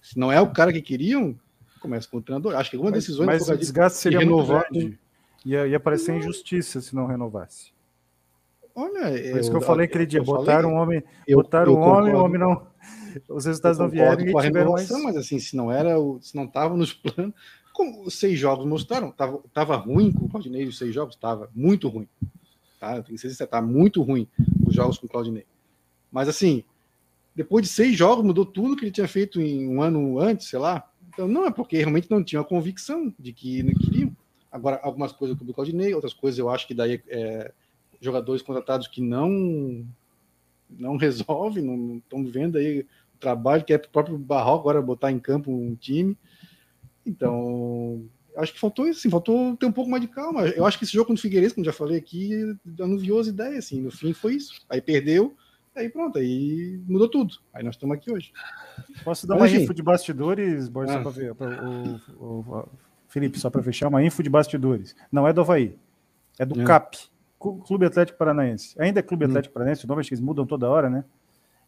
Se 0.00 0.18
não 0.18 0.32
é 0.32 0.40
o 0.40 0.50
cara 0.50 0.72
que 0.72 0.80
queriam, 0.80 1.38
começa 1.78 2.08
com 2.08 2.16
o 2.16 2.22
treinador. 2.22 2.54
Acho 2.54 2.70
que 2.70 2.76
alguma 2.76 2.92
mas, 2.92 3.04
decisão 3.04 3.26
mas 3.26 3.46
o 3.46 3.56
desgaste 3.56 3.98
seria 3.98 4.20
de 4.20 4.24
renovar. 4.24 4.64
Muito 4.72 4.98
Ia, 5.44 5.66
ia 5.66 5.78
parecer 5.78 6.16
injustiça 6.16 6.80
se 6.80 6.94
não 6.94 7.06
renovasse. 7.06 7.70
Olha, 8.74 9.10
Por 9.10 9.40
isso 9.40 9.50
que 9.50 9.56
eu, 9.56 9.60
eu 9.60 9.66
falei 9.66 9.84
aquele 9.84 10.06
dia, 10.06 10.22
botaram 10.22 10.70
um 10.70 10.76
homem, 10.76 11.04
eu, 11.28 11.36
botaram 11.36 11.74
um 11.74 11.80
homem, 11.80 12.14
o 12.14 12.24
homem 12.24 12.40
não. 12.40 12.66
Os 13.28 13.44
resultados 13.44 13.78
não 13.78 13.90
vieram 13.90 14.38
a 14.38 14.42
renovação, 14.42 15.02
mais... 15.02 15.16
mas 15.16 15.24
assim, 15.24 15.38
se 15.38 15.54
não 15.54 15.70
era, 15.70 15.96
se 16.22 16.34
não 16.34 16.44
estava 16.44 16.74
nos 16.74 16.94
planos, 16.94 17.34
como 17.74 18.04
os 18.04 18.18
seis 18.18 18.38
jogos 18.38 18.64
mostraram, 18.64 19.10
tava, 19.10 19.38
tava 19.52 19.76
ruim 19.76 20.10
com 20.10 20.24
o 20.24 20.28
Claudinei 20.30 20.64
os 20.64 20.78
seis 20.78 20.94
jogos, 20.94 21.14
estava 21.14 21.50
muito 21.54 21.88
ruim. 21.88 22.08
Tá? 22.84 23.02
Tem 23.02 23.16
que 23.16 23.18
ser 23.18 23.46
tá 23.46 23.62
muito 23.62 24.02
ruim 24.02 24.28
os 24.66 24.74
jogos 24.74 24.98
com 24.98 25.06
o 25.06 25.08
Claudinei. 25.08 25.46
Mas 26.12 26.28
assim, 26.28 26.62
depois 27.34 27.64
de 27.64 27.72
seis 27.72 27.96
jogos, 27.96 28.24
mudou 28.24 28.44
tudo 28.44 28.76
que 28.76 28.84
ele 28.84 28.92
tinha 28.92 29.08
feito 29.08 29.40
em 29.40 29.66
um 29.66 29.80
ano 29.80 30.18
antes, 30.20 30.48
sei 30.48 30.58
lá. 30.58 30.88
Então, 31.08 31.26
não 31.26 31.46
é 31.46 31.50
porque 31.50 31.78
realmente 31.78 32.10
não 32.10 32.22
tinha 32.22 32.42
a 32.42 32.44
convicção 32.44 33.12
de 33.18 33.32
que 33.32 33.62
não 33.62 33.72
queriam. 33.72 34.16
Agora, 34.52 34.78
algumas 34.82 35.12
coisas 35.12 35.36
com 35.36 35.44
o 35.44 35.54
Claudinei, 35.54 35.94
outras 35.94 36.12
coisas 36.12 36.38
eu 36.38 36.50
acho 36.50 36.66
que 36.66 36.74
daí 36.74 37.02
é, 37.08 37.52
jogadores 38.00 38.42
contratados 38.42 38.86
que 38.86 39.00
não 39.00 39.84
não 40.68 40.96
resolvem, 40.98 41.64
não 41.64 41.98
estão 41.98 42.24
vendo 42.24 42.58
aí 42.58 42.80
o 42.80 43.18
trabalho 43.18 43.64
que 43.64 43.72
é 43.72 43.76
o 43.76 43.88
próprio 43.88 44.18
Barroco 44.18 44.68
agora 44.68 44.82
botar 44.82 45.10
em 45.10 45.18
campo 45.18 45.50
um 45.50 45.74
time. 45.74 46.16
Então, 47.06 48.04
acho 48.36 48.52
que 48.52 48.60
faltou 48.60 48.86
assim, 48.86 49.10
faltou 49.10 49.56
ter 49.56 49.66
um 49.66 49.72
pouco 49.72 49.90
mais 49.90 50.02
de 50.02 50.08
calma. 50.08 50.46
Eu 50.48 50.66
acho 50.66 50.78
que 50.78 50.84
esse 50.84 50.92
jogo 50.92 51.06
contra 51.06 51.20
o 51.20 51.22
Figueirense, 51.22 51.54
como 51.54 51.64
já 51.64 51.72
falei 51.72 51.98
aqui, 51.98 52.56
anuviou 52.80 53.20
as 53.20 53.26
ideias, 53.26 53.66
assim, 53.66 53.80
no 53.80 53.90
fim 53.90 54.12
foi 54.12 54.34
isso. 54.34 54.60
Aí 54.68 54.80
perdeu, 54.80 55.34
aí 55.74 55.88
pronto, 55.88 56.18
aí 56.18 56.80
mudou 56.86 57.08
tudo. 57.08 57.34
Aí 57.52 57.62
nós 57.62 57.74
estamos 57.74 57.96
aqui 57.96 58.10
hoje. 58.10 58.32
Posso 59.04 59.26
dar 59.26 59.36
Mas, 59.38 59.52
uma 59.52 59.62
info 59.62 59.74
de 59.74 59.82
bastidores, 59.82 60.68
Boris, 60.68 60.90
ah. 60.90 60.94
só 60.94 61.02
para 61.02 61.10
ver, 61.10 61.34
pra, 61.34 61.48
o, 61.48 62.00
o, 62.18 62.40
o, 62.40 62.68
Felipe, 63.08 63.38
só 63.38 63.50
para 63.50 63.62
fechar, 63.62 63.88
uma 63.88 64.02
info 64.02 64.22
de 64.22 64.30
bastidores. 64.30 64.94
Não 65.10 65.26
é 65.26 65.32
do 65.32 65.40
Havaí, 65.40 65.76
é 66.38 66.44
do 66.44 66.60
é. 66.60 66.64
CAP, 66.64 66.96
Clube 67.38 67.86
Atlético 67.86 68.18
Paranaense. 68.18 68.74
Ainda 68.78 69.00
é 69.00 69.02
Clube 69.02 69.24
hum. 69.24 69.28
Atlético 69.28 69.54
Paranaense, 69.54 69.84
o 69.84 69.88
nome 69.88 70.00
acho 70.00 70.08
que 70.08 70.14
eles 70.14 70.24
mudam 70.24 70.46
toda 70.46 70.68
hora, 70.68 70.88
né? 70.88 71.04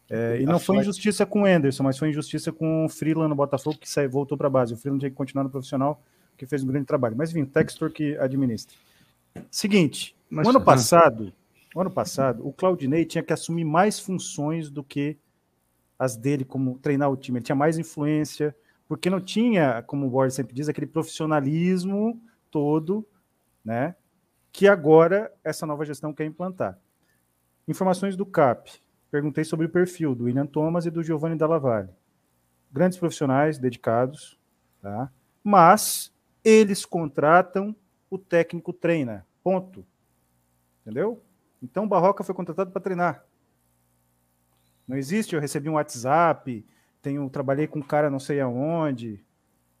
É, 0.09 0.39
e 0.41 0.45
não 0.45 0.57
foi 0.57 0.77
injustiça 0.77 1.25
com 1.25 1.41
o 1.41 1.45
Anderson, 1.45 1.83
mas 1.83 1.97
foi 1.97 2.09
injustiça 2.09 2.51
com 2.51 2.85
o 2.85 2.89
Freeland 2.89 3.29
no 3.29 3.35
Botafogo, 3.35 3.77
que 3.77 3.89
saiu, 3.89 4.09
voltou 4.09 4.37
para 4.37 4.47
a 4.47 4.49
base. 4.49 4.73
O 4.73 4.77
Freeland 4.77 5.01
tinha 5.01 5.09
que 5.09 5.15
continuar 5.15 5.43
no 5.43 5.49
profissional, 5.49 6.01
que 6.37 6.45
fez 6.45 6.63
um 6.63 6.67
grande 6.67 6.85
trabalho. 6.85 7.15
Mas, 7.17 7.31
enfim, 7.31 7.41
o 7.41 7.47
Textor 7.47 7.91
que 7.91 8.17
administra. 8.17 8.77
Seguinte, 9.49 10.15
mas, 10.29 10.47
ano 10.47 10.61
passado, 10.61 11.33
ano 11.75 11.91
passado, 11.91 12.47
o 12.47 12.53
Claudinei 12.53 13.05
tinha 13.05 13.23
que 13.23 13.33
assumir 13.33 13.63
mais 13.63 13.99
funções 13.99 14.69
do 14.69 14.83
que 14.83 15.17
as 15.97 16.15
dele, 16.15 16.45
como 16.45 16.77
treinar 16.77 17.11
o 17.11 17.17
time. 17.17 17.39
Ele 17.39 17.45
tinha 17.45 17.55
mais 17.55 17.77
influência, 17.77 18.55
porque 18.87 19.09
não 19.09 19.19
tinha, 19.19 19.81
como 19.83 20.05
o 20.05 20.09
Borges 20.09 20.35
sempre 20.35 20.53
diz, 20.53 20.69
aquele 20.69 20.87
profissionalismo 20.87 22.21
todo, 22.51 23.05
né? 23.65 23.95
Que 24.51 24.67
agora 24.67 25.31
essa 25.43 25.65
nova 25.65 25.85
gestão 25.85 26.13
quer 26.13 26.25
implantar. 26.25 26.79
Informações 27.67 28.15
do 28.15 28.25
CAP 28.25 28.71
perguntei 29.11 29.43
sobre 29.43 29.65
o 29.65 29.69
perfil 29.69 30.13
do 30.13 30.25
William 30.25 30.45
Thomas 30.45 30.85
e 30.85 30.91
do 30.91 31.03
Giovanni 31.03 31.35
Dalla 31.35 31.59
Valle. 31.59 31.89
Grandes 32.71 32.97
profissionais, 32.97 33.57
dedicados, 33.57 34.39
tá? 34.81 35.11
mas 35.43 36.13
eles 36.49 36.85
contratam, 36.85 37.75
o 38.09 38.17
técnico 38.17 38.71
treina. 38.71 39.25
Ponto. 39.43 39.85
Entendeu? 40.81 41.21
Então 41.61 41.83
o 41.83 41.87
Barroca 41.87 42.23
foi 42.23 42.33
contratado 42.33 42.71
para 42.71 42.81
treinar. 42.81 43.25
Não 44.87 44.95
existe, 44.95 45.35
eu 45.35 45.41
recebi 45.41 45.67
um 45.67 45.73
WhatsApp, 45.73 46.65
tenho, 47.01 47.29
trabalhei 47.29 47.67
com 47.67 47.79
um 47.79 47.81
cara 47.81 48.09
não 48.09 48.19
sei 48.19 48.39
aonde. 48.39 49.21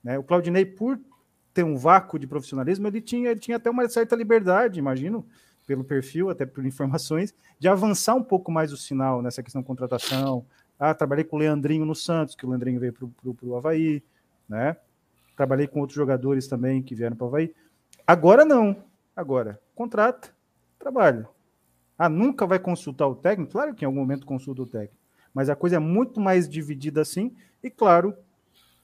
Né? 0.03 0.19
O 0.19 0.23
Claudinei, 0.23 0.65
por 0.65 0.99
ter 1.53 1.63
um 1.63 1.77
vácuo 1.77 2.19
de 2.19 2.27
profissionalismo, 2.27 2.85
ele 2.85 2.99
tinha, 2.99 3.31
ele 3.31 3.39
tinha 3.39 3.55
até 3.55 3.69
uma 3.69 3.87
certa 3.87 4.13
liberdade, 4.13 4.77
imagino, 4.77 5.25
pelo 5.65 5.85
perfil, 5.85 6.29
até 6.29 6.45
por 6.45 6.65
informações, 6.65 7.33
de 7.57 7.69
avançar 7.69 8.15
um 8.15 8.23
pouco 8.23 8.51
mais 8.51 8.73
o 8.73 8.77
sinal 8.77 9.21
nessa 9.21 9.41
questão 9.41 9.61
de 9.61 9.67
contratação. 9.67 10.45
Ah, 10.77 10.93
trabalhei 10.93 11.23
com 11.23 11.37
o 11.37 11.39
Leandrinho 11.39 11.85
no 11.85 11.95
Santos, 11.95 12.35
que 12.35 12.45
o 12.45 12.49
Leandrinho 12.49 12.79
veio 12.79 12.91
para 12.91 13.47
o 13.47 13.55
Havaí, 13.55 14.03
né? 14.49 14.75
Trabalhei 15.37 15.67
com 15.67 15.79
outros 15.79 15.95
jogadores 15.95 16.47
também 16.47 16.81
que 16.81 16.95
vieram 16.95 17.15
para 17.15 17.25
o 17.25 17.27
Havaí. 17.27 17.53
Agora 18.05 18.43
não. 18.43 18.75
Agora, 19.15 19.61
contrata, 19.75 20.29
trabalha. 20.79 21.29
Ah, 21.97 22.09
nunca 22.09 22.45
vai 22.45 22.57
consultar 22.57 23.07
o 23.07 23.15
técnico? 23.15 23.51
Claro 23.51 23.73
que 23.73 23.85
em 23.85 23.87
algum 23.87 23.99
momento 23.99 24.25
consulta 24.25 24.63
o 24.63 24.65
técnico. 24.65 24.95
Mas 25.33 25.47
a 25.49 25.55
coisa 25.55 25.75
é 25.75 25.79
muito 25.79 26.19
mais 26.19 26.49
dividida 26.49 27.01
assim. 27.01 27.35
E 27.63 27.69
claro 27.69 28.15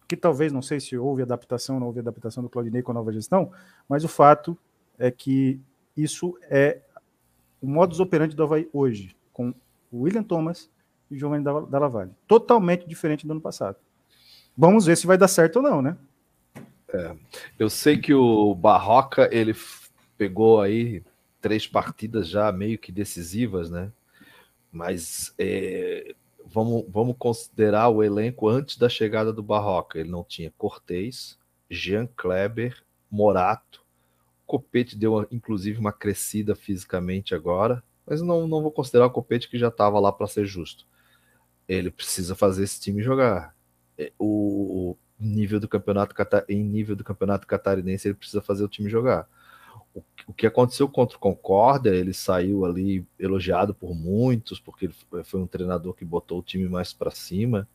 que 0.08 0.16
talvez, 0.16 0.52
não 0.52 0.62
sei 0.62 0.80
se 0.80 0.96
houve 0.96 1.24
adaptação, 1.24 1.80
não 1.80 1.88
houve 1.88 2.00
adaptação 2.00 2.44
do 2.44 2.50
Claudinei 2.50 2.84
com 2.84 2.92
a 2.92 2.96
nova 2.96 3.12
gestão, 3.12 3.52
mas 3.90 4.04
o 4.04 4.08
fato 4.08 4.56
é 5.00 5.10
que 5.10 5.60
isso 5.98 6.38
é 6.44 6.82
o 7.60 7.68
modus 7.68 8.00
operandi 8.00 8.36
do 8.36 8.44
Havaí 8.44 8.70
hoje, 8.72 9.16
com 9.32 9.54
o 9.92 10.02
William 10.02 10.24
Thomas 10.24 10.70
e 11.10 11.16
o 11.16 11.18
Giovanni 11.18 11.44
da 11.44 11.80
Lavalle. 11.80 12.12
Totalmente 12.28 12.88
diferente 12.88 13.26
do 13.26 13.32
ano 13.32 13.42
passado. 13.42 13.78
Vamos 14.56 14.86
ver 14.86 14.98
se 14.98 15.08
vai 15.08 15.18
dar 15.18 15.28
certo 15.28 15.56
ou 15.58 15.64
não, 15.64 15.82
né? 15.82 15.98
É, 16.94 17.16
eu 17.58 17.70
sei 17.70 17.98
que 17.98 18.14
o 18.14 18.54
Barroca, 18.54 19.28
ele 19.32 19.56
pegou 20.18 20.62
aí 20.62 21.04
três 21.42 21.66
partidas 21.66 22.28
já 22.30 22.52
meio 22.52 22.78
que 22.78 22.92
decisivas, 22.92 23.70
né? 23.70 23.92
Mas 24.72 25.34
é, 25.38 26.16
vamos, 26.46 26.86
vamos 26.88 27.16
considerar 27.18 27.90
o 27.90 28.04
elenco 28.04 28.48
antes 28.48 28.78
da 28.78 28.88
chegada 28.88 29.34
do 29.34 29.42
Barroca. 29.42 30.00
Ele 30.00 30.10
não 30.10 30.24
tinha 30.24 30.54
Cortez, 30.58 31.38
Jean 31.70 32.08
Kleber, 32.16 32.84
Morato, 33.10 33.84
Copete 34.46 34.96
deu, 34.96 35.28
inclusive, 35.32 35.80
uma 35.80 35.92
crescida 35.92 36.56
fisicamente 36.56 37.34
agora, 37.34 37.84
mas 38.06 38.22
não, 38.22 38.48
não 38.48 38.62
vou 38.62 38.72
considerar 38.72 39.08
o 39.08 39.12
Copete 39.12 39.50
que 39.50 39.58
já 39.58 39.70
estava 39.70 40.00
lá 40.00 40.12
para 40.12 40.28
ser 40.28 40.46
justo. 40.46 40.86
Ele 41.68 41.90
precisa 41.90 42.36
fazer 42.36 42.64
esse 42.64 42.80
time 42.80 43.02
jogar. 43.02 43.56
É, 43.98 44.12
o 44.20 44.96
nível 45.24 45.60
do 45.60 45.68
campeonato 45.68 46.16
em 46.50 46.64
nível 46.64 46.96
do 46.96 47.04
campeonato 47.04 47.48
catarinense 47.48 48.08
ele 48.08 48.16
precisa 48.16 48.42
fazer 48.42 48.64
o 48.64 48.68
time 48.68 48.90
jogar. 48.90 49.28
O, 49.94 50.04
o 50.28 50.34
que 50.34 50.48
aconteceu 50.48 50.88
contra 50.88 51.18
o 51.18 51.20
Concórdia, 51.20 51.92
ele 51.92 52.14
saiu 52.14 52.66
ali 52.66 53.06
elogiado 53.20 53.74
por 53.74 53.94
muitos, 53.96 54.60
porque 54.60 54.86
ele 54.86 54.96
foi 55.24 55.40
um 55.40 55.48
treinador 55.48 55.94
que 55.94 56.06
botou 56.06 56.40
o 56.40 56.44
time 56.44 56.68
mais 56.68 56.94
para 56.94 57.12
cima. 57.12 57.68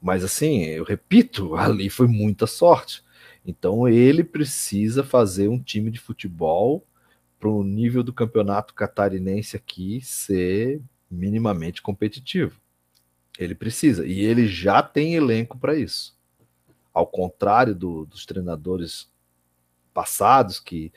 Mas 0.00 0.24
assim, 0.24 0.64
eu 0.64 0.84
repito, 0.84 1.54
ali 1.56 1.88
foi 1.88 2.06
muita 2.06 2.46
sorte. 2.46 3.02
Então 3.46 3.88
ele 3.88 4.24
precisa 4.24 5.02
fazer 5.04 5.48
um 5.48 5.60
time 5.60 5.90
de 5.90 6.00
futebol 6.00 6.86
para 7.38 7.48
o 7.48 7.62
nível 7.62 8.02
do 8.02 8.12
campeonato 8.12 8.72
catarinense 8.72 9.56
aqui 9.56 10.00
ser 10.02 10.80
minimamente 11.10 11.82
competitivo. 11.82 12.58
Ele 13.38 13.54
precisa, 13.54 14.06
e 14.06 14.20
ele 14.20 14.46
já 14.46 14.82
tem 14.82 15.14
elenco 15.14 15.58
para 15.58 15.76
isso. 15.76 16.16
Ao 16.94 17.06
contrário 17.06 17.74
do, 17.74 18.06
dos 18.06 18.24
treinadores 18.24 19.12
passados, 19.92 20.58
que 20.58 20.92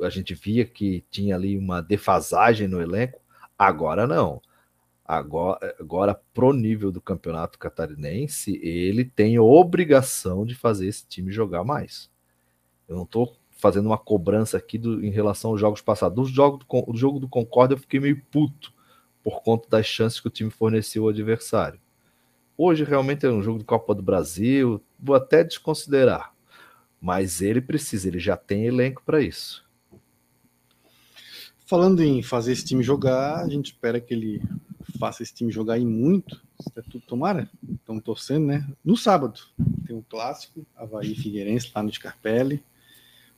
a 0.00 0.10
gente 0.10 0.34
via 0.34 0.64
que 0.64 1.04
tinha 1.10 1.36
ali 1.36 1.56
uma 1.56 1.80
defasagem 1.80 2.66
no 2.66 2.80
elenco, 2.80 3.20
agora 3.58 4.06
não. 4.06 4.40
Agora, 5.04 5.76
agora 5.78 6.14
pro 6.32 6.52
nível 6.52 6.90
do 6.90 7.00
campeonato 7.00 7.58
catarinense, 7.58 8.58
ele 8.62 9.04
tem 9.04 9.38
obrigação 9.38 10.46
de 10.46 10.54
fazer 10.54 10.86
esse 10.86 11.06
time 11.06 11.32
jogar 11.32 11.64
mais. 11.64 12.10
Eu 12.88 12.96
não 12.96 13.02
estou 13.02 13.36
fazendo 13.50 13.86
uma 13.86 13.98
cobrança 13.98 14.56
aqui 14.56 14.78
do, 14.78 15.04
em 15.04 15.10
relação 15.10 15.50
aos 15.50 15.60
jogos 15.60 15.82
passados. 15.82 16.16
Do 16.16 16.34
jogo 16.34 16.58
do, 16.58 16.92
do 16.92 16.98
jogo 16.98 17.20
do 17.20 17.28
Concórdia 17.28 17.74
eu 17.74 17.78
fiquei 17.78 18.00
meio 18.00 18.24
puto 18.30 18.72
por 19.22 19.42
conta 19.42 19.68
das 19.68 19.84
chances 19.84 20.18
que 20.18 20.28
o 20.28 20.30
time 20.30 20.50
forneceu 20.50 21.02
ao 21.02 21.10
adversário. 21.10 21.80
Hoje 22.62 22.84
realmente 22.84 23.24
é 23.24 23.30
um 23.30 23.42
jogo 23.42 23.58
de 23.58 23.64
Copa 23.64 23.94
do 23.94 24.02
Brasil, 24.02 24.82
vou 24.98 25.16
até 25.16 25.42
desconsiderar. 25.42 26.34
Mas 27.00 27.40
ele 27.40 27.58
precisa, 27.58 28.06
ele 28.06 28.18
já 28.18 28.36
tem 28.36 28.66
elenco 28.66 29.02
para 29.02 29.22
isso. 29.22 29.66
Falando 31.64 32.02
em 32.02 32.22
fazer 32.22 32.52
esse 32.52 32.66
time 32.66 32.82
jogar, 32.82 33.38
a 33.38 33.48
gente 33.48 33.72
espera 33.72 33.98
que 33.98 34.12
ele 34.12 34.42
faça 34.98 35.22
esse 35.22 35.32
time 35.32 35.50
jogar 35.50 35.76
aí 35.76 35.86
muito. 35.86 36.38
É 36.76 36.82
tudo, 36.82 37.02
tomara, 37.06 37.48
estamos 37.66 38.04
torcendo, 38.04 38.48
né? 38.48 38.70
No 38.84 38.94
sábado 38.94 39.40
tem 39.86 39.96
um 39.96 40.04
clássico, 40.06 40.66
Havaí 40.76 41.14
Figueirense, 41.14 41.72
lá 41.74 41.82
no 41.82 41.90
Scarpelli. 41.90 42.62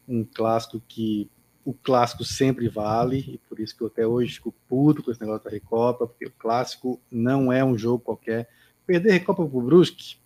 Um 0.08 0.24
clássico 0.24 0.82
que 0.88 1.30
o 1.64 1.72
clássico 1.72 2.24
sempre 2.24 2.68
vale, 2.68 3.18
e 3.18 3.38
por 3.48 3.60
isso 3.60 3.76
que 3.76 3.84
eu 3.84 3.86
até 3.86 4.04
hoje 4.04 4.34
fico 4.34 4.52
puto 4.68 5.00
com 5.00 5.12
esse 5.12 5.20
negócio 5.20 5.44
da 5.44 5.50
Recopa, 5.50 6.08
porque 6.08 6.26
o 6.26 6.32
clássico 6.32 7.00
não 7.08 7.52
é 7.52 7.64
um 7.64 7.78
jogo 7.78 8.02
qualquer. 8.02 8.48
Perder 8.86 9.12
Recopa 9.12 9.46
pro 9.46 9.60
Brusque, 9.60 10.16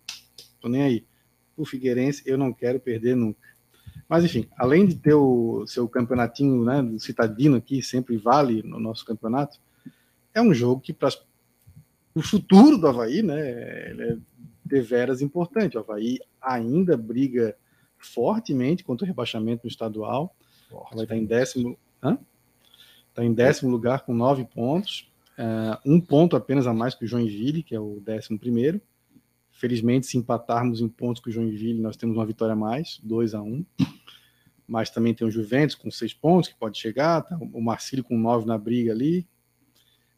tô 0.59 0.67
nem 0.67 0.81
aí. 0.81 1.05
O 1.55 1.65
Figueirense 1.65 2.23
eu 2.25 2.37
não 2.37 2.53
quero 2.53 2.79
perder 2.79 3.15
nunca. 3.15 3.47
Mas, 4.07 4.23
enfim, 4.23 4.47
além 4.57 4.85
de 4.85 4.95
ter 4.95 5.13
o 5.13 5.65
seu 5.67 5.87
campeonatinho 5.87 6.63
né, 6.63 6.81
do 6.81 6.99
Citadino 6.99 7.57
aqui, 7.57 7.81
sempre 7.81 8.17
vale 8.17 8.63
no 8.63 8.79
nosso 8.79 9.05
campeonato, 9.05 9.59
é 10.33 10.41
um 10.41 10.53
jogo 10.53 10.81
que, 10.81 10.93
para 10.93 11.09
o 12.13 12.21
futuro 12.21 12.77
do 12.77 12.87
Havaí, 12.87 13.21
né, 13.21 13.89
ele 13.89 14.03
é 14.03 14.17
deveras 14.63 15.21
importante. 15.21 15.77
O 15.77 15.79
Havaí 15.79 16.19
ainda 16.41 16.95
briga 16.95 17.55
fortemente 17.97 18.83
contra 18.83 19.05
o 19.05 19.07
rebaixamento 19.07 19.63
no 19.65 19.69
estadual. 19.69 20.35
Forte. 20.69 20.95
Vai 20.95 21.03
estar 21.03 21.17
em 21.17 21.25
décimo. 21.25 21.77
Está 23.09 23.25
em 23.25 23.33
décimo 23.33 23.71
lugar 23.71 24.05
com 24.05 24.13
nove 24.13 24.45
pontos. 24.45 25.09
Uh, 25.37 25.77
um 25.85 26.01
ponto 26.01 26.35
apenas 26.35 26.65
a 26.65 26.73
mais 26.73 26.95
que 26.95 27.05
o 27.05 27.07
Joinville, 27.07 27.61
que 27.61 27.75
é 27.75 27.79
o 27.79 27.99
décimo 27.99 28.39
primeiro. 28.39 28.81
Felizmente, 29.51 30.07
se 30.07 30.17
empatarmos 30.17 30.81
em 30.81 30.87
pontos 30.87 31.21
com 31.21 31.29
o 31.29 31.33
Joinville, 31.33 31.81
nós 31.81 31.95
temos 31.95 32.17
uma 32.17 32.25
vitória 32.25 32.53
a 32.53 32.55
mais, 32.55 32.99
2 33.03 33.33
a 33.33 33.41
1 33.41 33.45
um. 33.45 33.65
Mas 34.67 34.89
também 34.89 35.13
tem 35.13 35.25
o 35.25 35.31
Juventus 35.31 35.75
com 35.75 35.89
seis 35.89 36.13
pontos, 36.13 36.49
que 36.49 36.55
pode 36.55 36.77
chegar, 36.77 37.21
tá? 37.21 37.37
o 37.39 37.61
Marcílio 37.61 38.03
com 38.03 38.17
nove 38.17 38.45
na 38.45 38.57
briga 38.57 38.91
ali. 38.91 39.27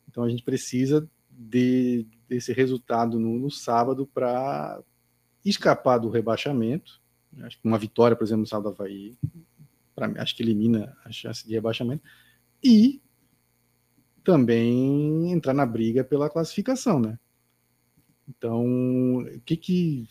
Então 0.07 0.23
a 0.23 0.29
gente 0.29 0.43
precisa 0.43 1.07
de, 1.29 2.07
desse 2.27 2.51
resultado 2.51 3.19
no, 3.19 3.37
no 3.37 3.51
sábado 3.51 4.07
para 4.07 4.81
escapar 5.45 5.99
do 5.99 6.09
rebaixamento. 6.09 6.99
Acho 7.41 7.61
que 7.61 7.67
uma 7.67 7.77
vitória, 7.77 8.15
por 8.15 8.23
exemplo, 8.23 8.41
no 8.41 8.47
sábado 8.47 8.75
do 8.75 8.83
acho 10.17 10.35
que 10.35 10.43
elimina 10.43 10.97
a 11.05 11.11
chance 11.11 11.45
de 11.47 11.53
rebaixamento. 11.53 12.03
E 12.63 13.01
também 14.29 15.31
entrar 15.31 15.55
na 15.55 15.65
briga 15.65 16.03
pela 16.03 16.29
classificação, 16.29 16.99
né? 16.99 17.17
Então, 18.27 18.63
o 19.23 19.41
que 19.43 19.57
que 19.57 20.07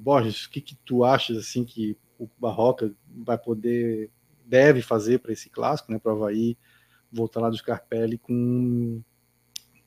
Borges, 0.00 0.46
o 0.46 0.50
que 0.50 0.62
que 0.62 0.74
tu 0.76 1.04
achas 1.04 1.36
assim 1.36 1.62
que 1.62 1.94
o 2.18 2.26
Barroca 2.38 2.90
vai 3.06 3.36
poder 3.36 4.10
deve 4.46 4.80
fazer 4.80 5.18
para 5.18 5.30
esse 5.30 5.50
clássico, 5.50 5.92
né, 5.92 5.98
para 5.98 6.14
o 6.14 6.16
Havaí 6.16 6.56
voltar 7.12 7.40
lá 7.40 7.50
do 7.50 7.56
Scarpelli 7.56 8.16
com, 8.16 9.02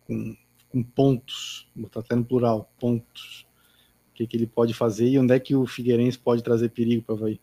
com, 0.05 0.37
com 0.69 0.83
pontos, 0.83 1.67
botar 1.75 2.01
até 2.01 2.15
no 2.15 2.23
plural, 2.23 2.71
pontos. 2.79 3.47
O 4.11 4.13
que, 4.13 4.27
que 4.27 4.37
ele 4.37 4.45
pode 4.45 4.75
fazer 4.75 5.09
e 5.09 5.17
onde 5.17 5.33
é 5.33 5.39
que 5.39 5.55
o 5.55 5.65
Figueirense 5.65 6.19
pode 6.19 6.43
trazer 6.43 6.69
perigo 6.69 7.01
para 7.01 7.15
o 7.15 7.17
Havaí? 7.17 7.41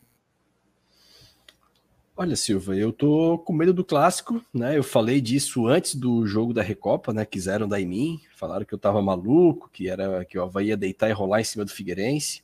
Olha, 2.15 2.35
Silva, 2.35 2.75
eu 2.75 2.93
tô 2.93 3.39
com 3.39 3.53
medo 3.53 3.73
do 3.73 3.83
clássico, 3.83 4.39
né? 4.53 4.77
Eu 4.77 4.83
falei 4.83 5.19
disso 5.19 5.67
antes 5.67 5.95
do 5.95 6.27
jogo 6.27 6.53
da 6.53 6.61
Recopa, 6.61 7.11
né? 7.11 7.25
Quiseram 7.25 7.67
dar 7.67 7.81
em 7.81 7.87
mim, 7.87 8.21
falaram 8.35 8.65
que 8.65 8.73
eu 8.73 8.77
tava 8.77 9.01
maluco, 9.01 9.67
que 9.73 9.89
era 9.89 10.23
que 10.23 10.37
o 10.37 10.43
Havaí 10.43 10.67
ia 10.67 10.77
deitar 10.77 11.09
e 11.09 11.13
rolar 11.13 11.41
em 11.41 11.43
cima 11.43 11.65
do 11.65 11.71
Figueirense. 11.71 12.43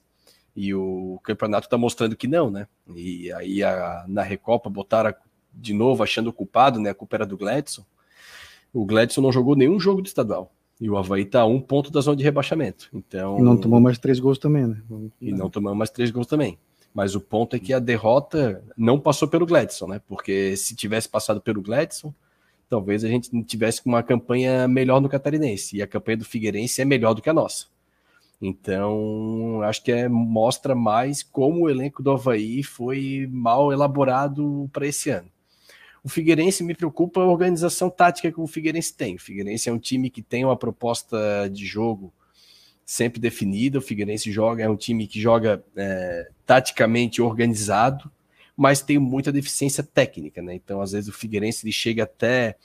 E 0.55 0.73
o 0.73 1.19
campeonato 1.23 1.69
tá 1.69 1.77
mostrando 1.77 2.15
que 2.15 2.27
não, 2.27 2.49
né? 2.49 2.67
E 2.95 3.31
aí 3.33 3.63
a, 3.63 4.05
na 4.07 4.23
Recopa 4.23 4.71
botaram 4.71 5.13
de 5.53 5.73
novo 5.73 6.01
achando 6.01 6.31
o 6.31 6.33
culpado, 6.33 6.79
né? 6.79 6.89
A 6.89 6.95
culpa 6.95 7.17
era 7.17 7.25
do 7.25 7.37
Gladson. 7.37 7.85
O 8.73 8.85
Gladson 8.85 9.21
não 9.21 9.31
jogou 9.31 9.55
nenhum 9.55 9.79
jogo 9.79 10.01
do 10.01 10.07
estadual. 10.07 10.51
E 10.81 10.89
o 10.89 10.97
Havaí 10.97 11.25
tá 11.25 11.41
a 11.41 11.45
um 11.45 11.61
ponto 11.61 11.91
da 11.91 12.01
zona 12.01 12.17
de 12.17 12.23
rebaixamento. 12.23 12.89
Então. 12.91 13.37
E 13.37 13.41
não 13.43 13.55
tomou 13.55 13.79
mais 13.79 13.99
três 13.99 14.19
gols 14.19 14.39
também, 14.39 14.65
né? 14.65 14.81
E 15.21 15.31
não 15.31 15.49
tomou 15.49 15.75
mais 15.75 15.91
três 15.91 16.09
gols 16.09 16.25
também. 16.25 16.57
Mas 16.93 17.15
o 17.15 17.21
ponto 17.21 17.55
é 17.55 17.59
que 17.59 17.73
a 17.73 17.79
derrota 17.79 18.63
não 18.75 18.99
passou 18.99 19.27
pelo 19.27 19.45
Gladson, 19.45 19.87
né? 19.87 20.01
Porque 20.07 20.55
se 20.57 20.75
tivesse 20.75 21.07
passado 21.07 21.39
pelo 21.39 21.61
Gladson, 21.61 22.13
talvez 22.69 23.03
a 23.03 23.07
gente 23.07 23.29
tivesse 23.43 23.81
uma 23.85 24.03
campanha 24.03 24.67
melhor 24.67 25.01
no 25.01 25.09
Catarinense. 25.09 25.77
E 25.77 25.81
a 25.81 25.87
campanha 25.87 26.17
do 26.17 26.25
Figueirense 26.25 26.81
é 26.81 26.85
melhor 26.85 27.13
do 27.13 27.21
que 27.21 27.29
a 27.29 27.33
nossa. 27.33 27.67
Então, 28.41 29.61
acho 29.63 29.83
que 29.83 29.91
é, 29.91 30.07
mostra 30.07 30.73
mais 30.73 31.21
como 31.21 31.61
o 31.61 31.69
elenco 31.69 32.01
do 32.01 32.11
Havaí 32.11 32.63
foi 32.63 33.27
mal 33.29 33.73
elaborado 33.73 34.69
para 34.71 34.87
esse 34.87 35.09
ano. 35.09 35.29
O 36.01 36.07
Figueirense 36.07 36.63
me 36.63 36.73
preocupa 36.73 37.19
a 37.19 37.27
organização 37.27 37.89
tática 37.89 38.31
que 38.31 38.39
o 38.39 38.47
Figueirense 38.47 38.93
tem. 38.93 39.15
O 39.15 39.19
Figueirense 39.19 39.67
é 39.67 39.73
um 39.73 39.79
time 39.79 40.09
que 40.09 40.21
tem 40.21 40.45
uma 40.45 40.55
proposta 40.55 41.49
de 41.51 41.65
jogo 41.65 42.13
sempre 42.89 43.21
definida. 43.21 43.77
O 43.77 43.81
Figueirense 43.81 44.31
joga, 44.31 44.63
é 44.63 44.67
um 44.67 44.75
time 44.75 45.05
que 45.05 45.21
joga 45.21 45.63
é, 45.75 46.27
taticamente 46.43 47.21
organizado, 47.21 48.11
mas 48.57 48.81
tem 48.81 48.97
muita 48.97 49.31
deficiência 49.31 49.83
técnica, 49.83 50.41
né? 50.41 50.55
Então, 50.55 50.81
às 50.81 50.93
vezes, 50.93 51.07
o 51.07 51.13
Figueirense 51.13 51.63
ele 51.63 51.71
chega 51.71 52.01
até 52.01 52.55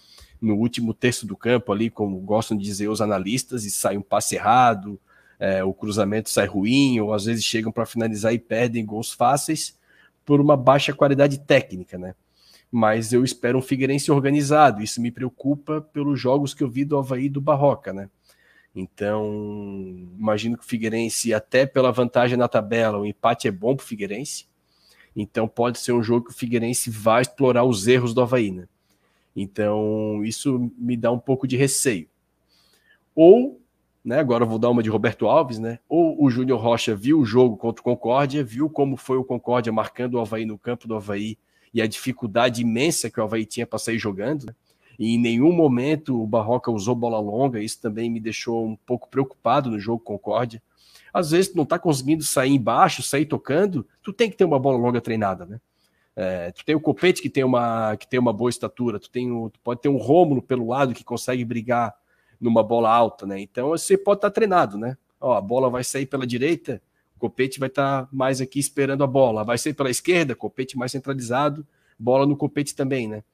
no 0.41 0.55
último 0.55 0.95
terço 0.95 1.27
do 1.27 1.37
campo 1.37 1.71
ali, 1.71 1.91
como 1.91 2.19
gostam 2.21 2.57
de 2.57 2.65
dizer 2.65 2.89
os 2.89 3.03
analistas, 3.03 3.67
e 3.67 3.71
sai 3.71 3.99
um 3.99 4.03
passe 4.03 4.35
errado, 4.35 4.99
é, 5.39 5.63
o 5.63 5.75
cruzamento 5.75 6.31
sai 6.31 6.47
ruim, 6.47 6.99
ou 7.01 7.13
às 7.13 7.27
vezes 7.27 7.45
chegam 7.45 7.71
para 7.71 7.85
finalizar 7.85 8.33
e 8.33 8.39
perdem 8.39 8.87
gols 8.87 9.13
fáceis 9.13 9.79
por 10.25 10.41
uma 10.41 10.57
baixa 10.57 10.95
qualidade 10.95 11.39
técnica, 11.39 11.99
né? 11.99 12.15
Mas 12.73 13.13
eu 13.13 13.23
espero 13.23 13.59
um 13.59 13.63
Figueirense 13.63 14.11
organizado, 14.11 14.83
isso 14.83 15.03
me 15.03 15.11
preocupa 15.11 15.83
pelos 15.83 16.19
jogos 16.19 16.55
que 16.55 16.65
eu 16.65 16.71
vi 16.71 16.83
do 16.83 16.97
Havaí 16.97 17.27
e 17.27 17.29
do 17.29 17.43
Barroca, 17.43 17.93
né? 17.93 18.09
Então, 18.75 19.25
imagino 20.19 20.59
que 20.59 20.65
o 20.65 20.67
Figueirense, 20.67 21.33
até 21.33 21.65
pela 21.65 21.93
vantagem 21.93 22.37
na 22.37 22.49
tabela, 22.49 22.99
o 22.99 23.07
empate 23.07 23.47
é 23.47 23.51
bom 23.51 23.77
para 23.77 23.85
o 23.85 23.87
Figueirense. 23.87 24.47
Então, 25.15 25.47
pode 25.47 25.79
ser 25.79 25.93
um 25.93 26.03
jogo 26.03 26.27
que 26.27 26.33
o 26.33 26.37
Figueirense 26.37 26.91
vai 26.91 27.23
explorar 27.23 27.65
os 27.65 27.87
erros 27.87 28.13
do 28.13 28.21
Havaí. 28.21 28.51
Né? 28.51 28.67
Então, 29.37 30.25
isso 30.25 30.73
me 30.77 30.97
dá 30.97 31.13
um 31.13 31.19
pouco 31.19 31.47
de 31.47 31.57
receio. 31.57 32.09
Ou, 33.15 33.61
né, 34.05 34.19
agora 34.19 34.43
eu 34.43 34.49
vou 34.49 34.59
dar 34.59 34.71
uma 34.71 34.83
de 34.83 34.91
Roberto 34.91 35.29
Alves, 35.29 35.61
né? 35.61 35.79
Ou 35.89 36.21
o 36.23 36.29
Júnior 36.29 36.61
Rocha 36.61 36.97
viu 36.97 37.21
o 37.21 37.25
jogo 37.25 37.57
contra 37.57 37.81
o 37.81 37.85
Concórdia, 37.85 38.43
viu 38.43 38.69
como 38.69 38.97
foi 38.97 39.17
o 39.17 39.25
Concórdia 39.25 39.73
marcando 39.73 40.15
o 40.15 40.21
Havaí 40.21 40.45
no 40.45 40.59
campo 40.59 40.89
do 40.89 40.97
Havaí 40.97 41.39
e 41.73 41.81
a 41.81 41.87
dificuldade 41.87 42.63
imensa 42.63 43.09
que 43.09 43.21
o 43.21 43.23
Havaí 43.23 43.47
tinha 43.47 43.67
para 43.67 43.79
sair 43.79 43.99
jogando. 43.99 44.47
Né? 44.47 44.55
E 44.99 45.15
em 45.15 45.19
nenhum 45.19 45.53
momento 45.53 46.23
o 46.23 46.27
Barroca 46.27 46.71
usou 46.71 46.95
bola 46.95 47.19
longa, 47.19 47.61
isso 47.61 47.81
também 47.81 48.11
me 48.11 48.21
deixou 48.21 48.67
um 48.67 48.77
pouco 48.77 49.09
preocupado 49.09 49.71
no 49.71 49.79
jogo 49.79 50.03
Concórdia. 50.03 50.63
Às 51.13 51.31
vezes 51.31 51.53
tu 51.53 51.57
não 51.57 51.65
tá 51.65 51.79
conseguindo 51.79 52.25
sair 52.25 52.51
embaixo, 52.51 53.03
sair 53.03 53.27
tocando, 53.27 53.87
tu 54.03 54.13
tem 54.13 54.31
que 54.31 54.37
ter 54.37 54.45
uma 54.45 54.59
bola 54.59 54.79
longa 54.79 55.01
treinada, 55.01 55.47
né? 55.47 55.61
É, 56.17 56.53
tu 56.53 56.65
tem 56.65 56.75
o 56.75 56.81
Copete 56.81 57.21
que 57.21 57.29
tem 57.29 57.43
uma 57.43 57.97
que 57.97 58.07
tem 58.07 58.21
uma 58.21 58.33
boa 58.33 58.49
estatura, 58.49 59.01
tu 59.01 59.11
tem 59.11 59.33
o, 59.33 59.51
tu 59.51 59.59
pode 59.61 59.81
ter 59.81 59.89
um 59.89 59.97
Rômulo 59.97 60.41
pelo 60.41 60.69
lado 60.69 60.95
que 60.95 61.03
consegue 61.03 61.45
brigar 61.45 61.95
numa 62.41 62.63
bola 62.63 62.91
alta, 62.91 63.27
né? 63.27 63.41
Então 63.41 63.71
você 63.71 63.99
pode 63.99 64.19
estar 64.19 64.31
tá 64.31 64.35
treinado, 64.35 64.79
né? 64.79 64.97
Ó, 65.21 65.33
a 65.33 65.41
bola 65.41 65.69
vai 65.71 65.83
sair 65.83 66.07
pela 66.07 66.27
direita, 66.27 66.81
o 67.17 67.19
Copete 67.19 67.59
vai 67.59 67.69
estar 67.69 68.03
tá 68.03 68.09
mais 68.13 68.41
aqui 68.41 68.61
esperando 68.61 69.03
a 69.03 69.07
bola, 69.07 69.45
vai 69.45 69.59
sair 69.59 69.75
pela 69.75 69.91
esquerda, 69.91 70.37
Copete 70.37 70.79
mais 70.79 70.93
centralizado, 70.93 71.67
bola 71.99 72.27
no 72.27 72.37
Copete 72.37 72.77
também, 72.77 73.09
né? 73.09 73.25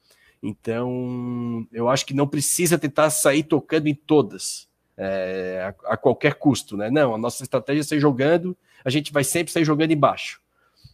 Então, 0.42 1.66
eu 1.70 1.88
acho 1.88 2.06
que 2.06 2.14
não 2.14 2.26
precisa 2.26 2.78
tentar 2.78 3.10
sair 3.10 3.42
tocando 3.42 3.88
em 3.88 3.94
todas, 3.94 4.68
é, 4.96 5.74
a, 5.86 5.92
a, 5.92 5.96
qualquer 5.96 6.34
custo, 6.34 6.76
né? 6.76 6.90
Não, 6.90 7.14
a 7.14 7.18
nossa 7.18 7.42
estratégia 7.42 7.80
é 7.80 7.84
sair 7.84 8.00
jogando, 8.00 8.56
a 8.82 8.88
gente 8.88 9.12
vai 9.12 9.22
sempre 9.22 9.52
sair 9.52 9.64
jogando 9.64 9.90
embaixo. 9.90 10.40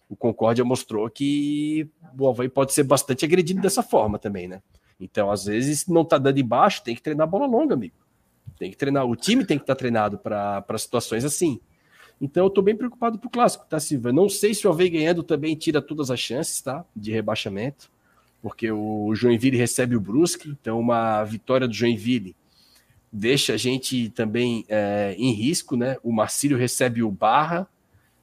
O 0.08 0.16
Concórdia 0.16 0.65
mostrou 0.65 1.08
que 1.08 1.89
o 2.18 2.28
Havaí 2.28 2.49
pode 2.49 2.73
ser 2.73 2.83
bastante 2.83 3.25
agredido 3.25 3.60
dessa 3.60 3.83
forma 3.83 4.18
também, 4.18 4.49
né? 4.49 4.62
Então, 4.99 5.31
às 5.31 5.44
vezes, 5.44 5.86
não 5.86 6.05
tá 6.05 6.18
dando 6.18 6.39
embaixo, 6.39 6.83
tem 6.83 6.94
que 6.94 7.02
treinar 7.02 7.26
bola 7.26 7.47
longa, 7.47 7.75
amigo. 7.75 7.94
Tem 8.58 8.70
que 8.70 8.76
treinar, 8.76 9.05
o 9.05 9.15
time 9.15 9.44
tem 9.44 9.58
que 9.58 9.65
estar 9.65 9.75
tá 9.75 9.78
treinado 9.78 10.18
para 10.18 10.78
situações 10.78 11.25
assim. 11.25 11.60
Então, 12.20 12.44
eu 12.44 12.49
estou 12.49 12.65
bem 12.65 12.75
preocupado 12.75 13.18
pro 13.18 13.28
clássico, 13.28 13.66
tá, 13.68 13.78
Silva? 13.78 14.12
Não 14.12 14.28
sei 14.28 14.55
se 14.55 14.66
o 14.66 14.70
Havaí 14.70 14.89
ganhando 14.89 15.23
também 15.23 15.55
tira 15.55 15.83
todas 15.83 16.10
as 16.10 16.18
chances, 16.18 16.60
tá? 16.62 16.84
De 16.94 17.12
rebaixamento 17.12 17.91
porque 18.47 18.70
o 18.70 19.12
Joinville 19.12 19.57
recebe 19.57 19.97
o 19.97 20.00
Brusque, 20.00 20.50
então 20.50 20.78
uma 20.78 21.25
vitória 21.25 21.66
do 21.66 21.75
Joinville 21.75 22.36
deixa 23.10 23.55
a 23.55 23.57
gente 23.57 24.08
também 24.10 24.65
é, 24.68 25.16
em 25.18 25.33
risco, 25.33 25.76
né? 25.76 25.97
O 26.00 26.12
Marcílio 26.12 26.57
recebe 26.57 27.02
o 27.02 27.10
Barra, 27.10 27.66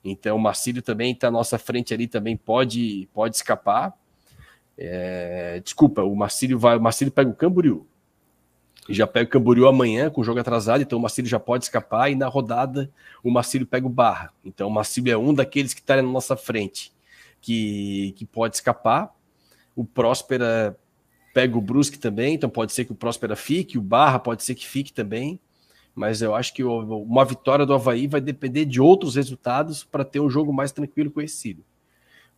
então 0.02 0.38
o 0.38 0.40
Marcílio 0.40 0.82
também 0.82 1.12
está 1.12 1.28
à 1.28 1.32
nossa 1.32 1.60
frente 1.60 1.94
ali, 1.94 2.08
também 2.08 2.38
pode, 2.38 3.10
pode 3.14 3.36
escapar. 3.36 3.94
É, 4.78 5.60
desculpa, 5.62 6.04
o 6.04 6.16
Marcílio 6.16 6.58
vai, 6.58 6.78
o 6.78 6.82
Marcílio 6.82 7.12
pega 7.12 7.30
o 7.30 7.36
Camboriú. 7.36 7.86
Já 8.88 9.06
pega 9.06 9.28
o 9.28 9.30
Camboriú 9.30 9.68
amanhã 9.68 10.10
com 10.10 10.22
o 10.22 10.24
jogo 10.24 10.40
atrasado, 10.40 10.84
então 10.84 11.00
o 11.00 11.02
Marcílio 11.02 11.30
já 11.30 11.38
pode 11.40 11.66
escapar 11.66 12.10
e 12.10 12.16
na 12.16 12.30
rodada 12.30 12.90
o 13.22 13.30
Marcílio 13.30 13.68
pega 13.68 13.86
o 13.86 13.90
Barra. 13.90 14.32
Então 14.46 14.70
o 14.70 14.72
Marcílio 14.72 15.12
é 15.12 15.18
um 15.18 15.34
daqueles 15.34 15.74
que 15.74 15.82
está 15.82 15.98
na 15.98 16.02
nossa 16.02 16.38
frente 16.38 16.94
que, 17.42 18.14
que 18.16 18.26
pode 18.26 18.56
escapar. 18.56 19.14
O 19.76 19.84
Próspera 19.84 20.78
pega 21.34 21.58
o 21.58 21.62
Brusque 21.62 21.98
também, 21.98 22.36
então 22.36 22.50
pode 22.50 22.74
ser 22.74 22.86
que 22.86 22.92
o 22.92 22.96
Próspera 22.96 23.36
fique, 23.36 23.78
o 23.78 23.82
Barra 23.82 24.20
pode 24.20 24.44
ser 24.44 24.56
que 24.56 24.68
fique 24.68 24.94
também. 24.94 25.40
Mas 25.96 26.22
eu 26.22 26.34
acho 26.34 26.54
que 26.54 26.64
uma 26.64 27.24
vitória 27.24 27.66
do 27.66 27.74
Havaí 27.74 28.08
vai 28.08 28.20
depender 28.20 28.66
de 28.66 28.82
outros 28.82 29.16
resultados 29.16 29.84
para 29.84 30.04
ter 30.04 30.20
um 30.20 30.30
jogo 30.30 30.52
mais 30.52 30.72
tranquilo 30.72 31.12
conhecido. 31.12 31.64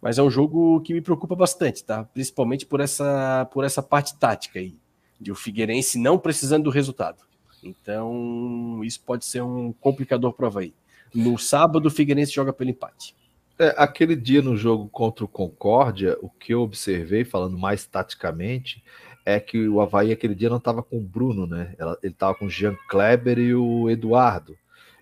Mas 0.02 0.18
é 0.18 0.24
um 0.24 0.30
jogo 0.30 0.82
que 0.82 0.94
me 0.94 1.02
preocupa 1.02 1.36
bastante, 1.36 1.84
tá? 1.84 2.04
Principalmente 2.04 2.66
por 2.66 2.82
essa, 2.82 3.48
por 3.52 3.64
essa 3.64 3.82
parte 3.82 4.16
tática 4.18 4.60
aí, 4.60 4.76
de 5.20 5.32
o 5.32 5.36
Figueirense 5.36 5.98
não 5.98 6.18
precisando 6.18 6.66
do 6.66 6.70
resultado. 6.70 7.24
Então, 7.64 8.82
isso 8.84 9.02
pode 9.02 9.26
ser 9.26 9.42
um 9.42 9.74
complicador 9.74 10.34
para 10.34 10.44
o 10.44 10.48
Havaí. 10.48 10.74
No 11.14 11.38
sábado, 11.38 11.88
o 11.88 11.92
Figueirense 11.92 12.34
joga 12.34 12.52
pelo 12.52 12.70
empate. 12.70 13.16
É, 13.58 13.74
aquele 13.78 14.16
dia 14.16 14.42
no 14.42 14.58
jogo 14.58 14.90
contra 14.90 15.24
o 15.24 15.30
Concórdia, 15.30 16.18
o 16.22 16.30
que 16.30 16.54
eu 16.54 16.62
observei, 16.62 17.24
falando 17.24 17.58
mais 17.58 17.86
taticamente, 17.86 18.84
é 19.26 19.40
que 19.40 19.68
o 19.68 19.80
Havaí 19.80 20.12
aquele 20.12 20.36
dia 20.36 20.50
não 20.50 20.58
estava 20.58 20.84
com 20.84 20.98
o 20.98 21.02
Bruno, 21.02 21.48
né? 21.48 21.74
Ele 22.04 22.12
estava 22.12 22.36
com 22.36 22.46
o 22.46 22.50
Jean 22.50 22.76
Kleber 22.90 23.40
e 23.40 23.56
o 23.56 23.90
Eduardo. 23.90 24.58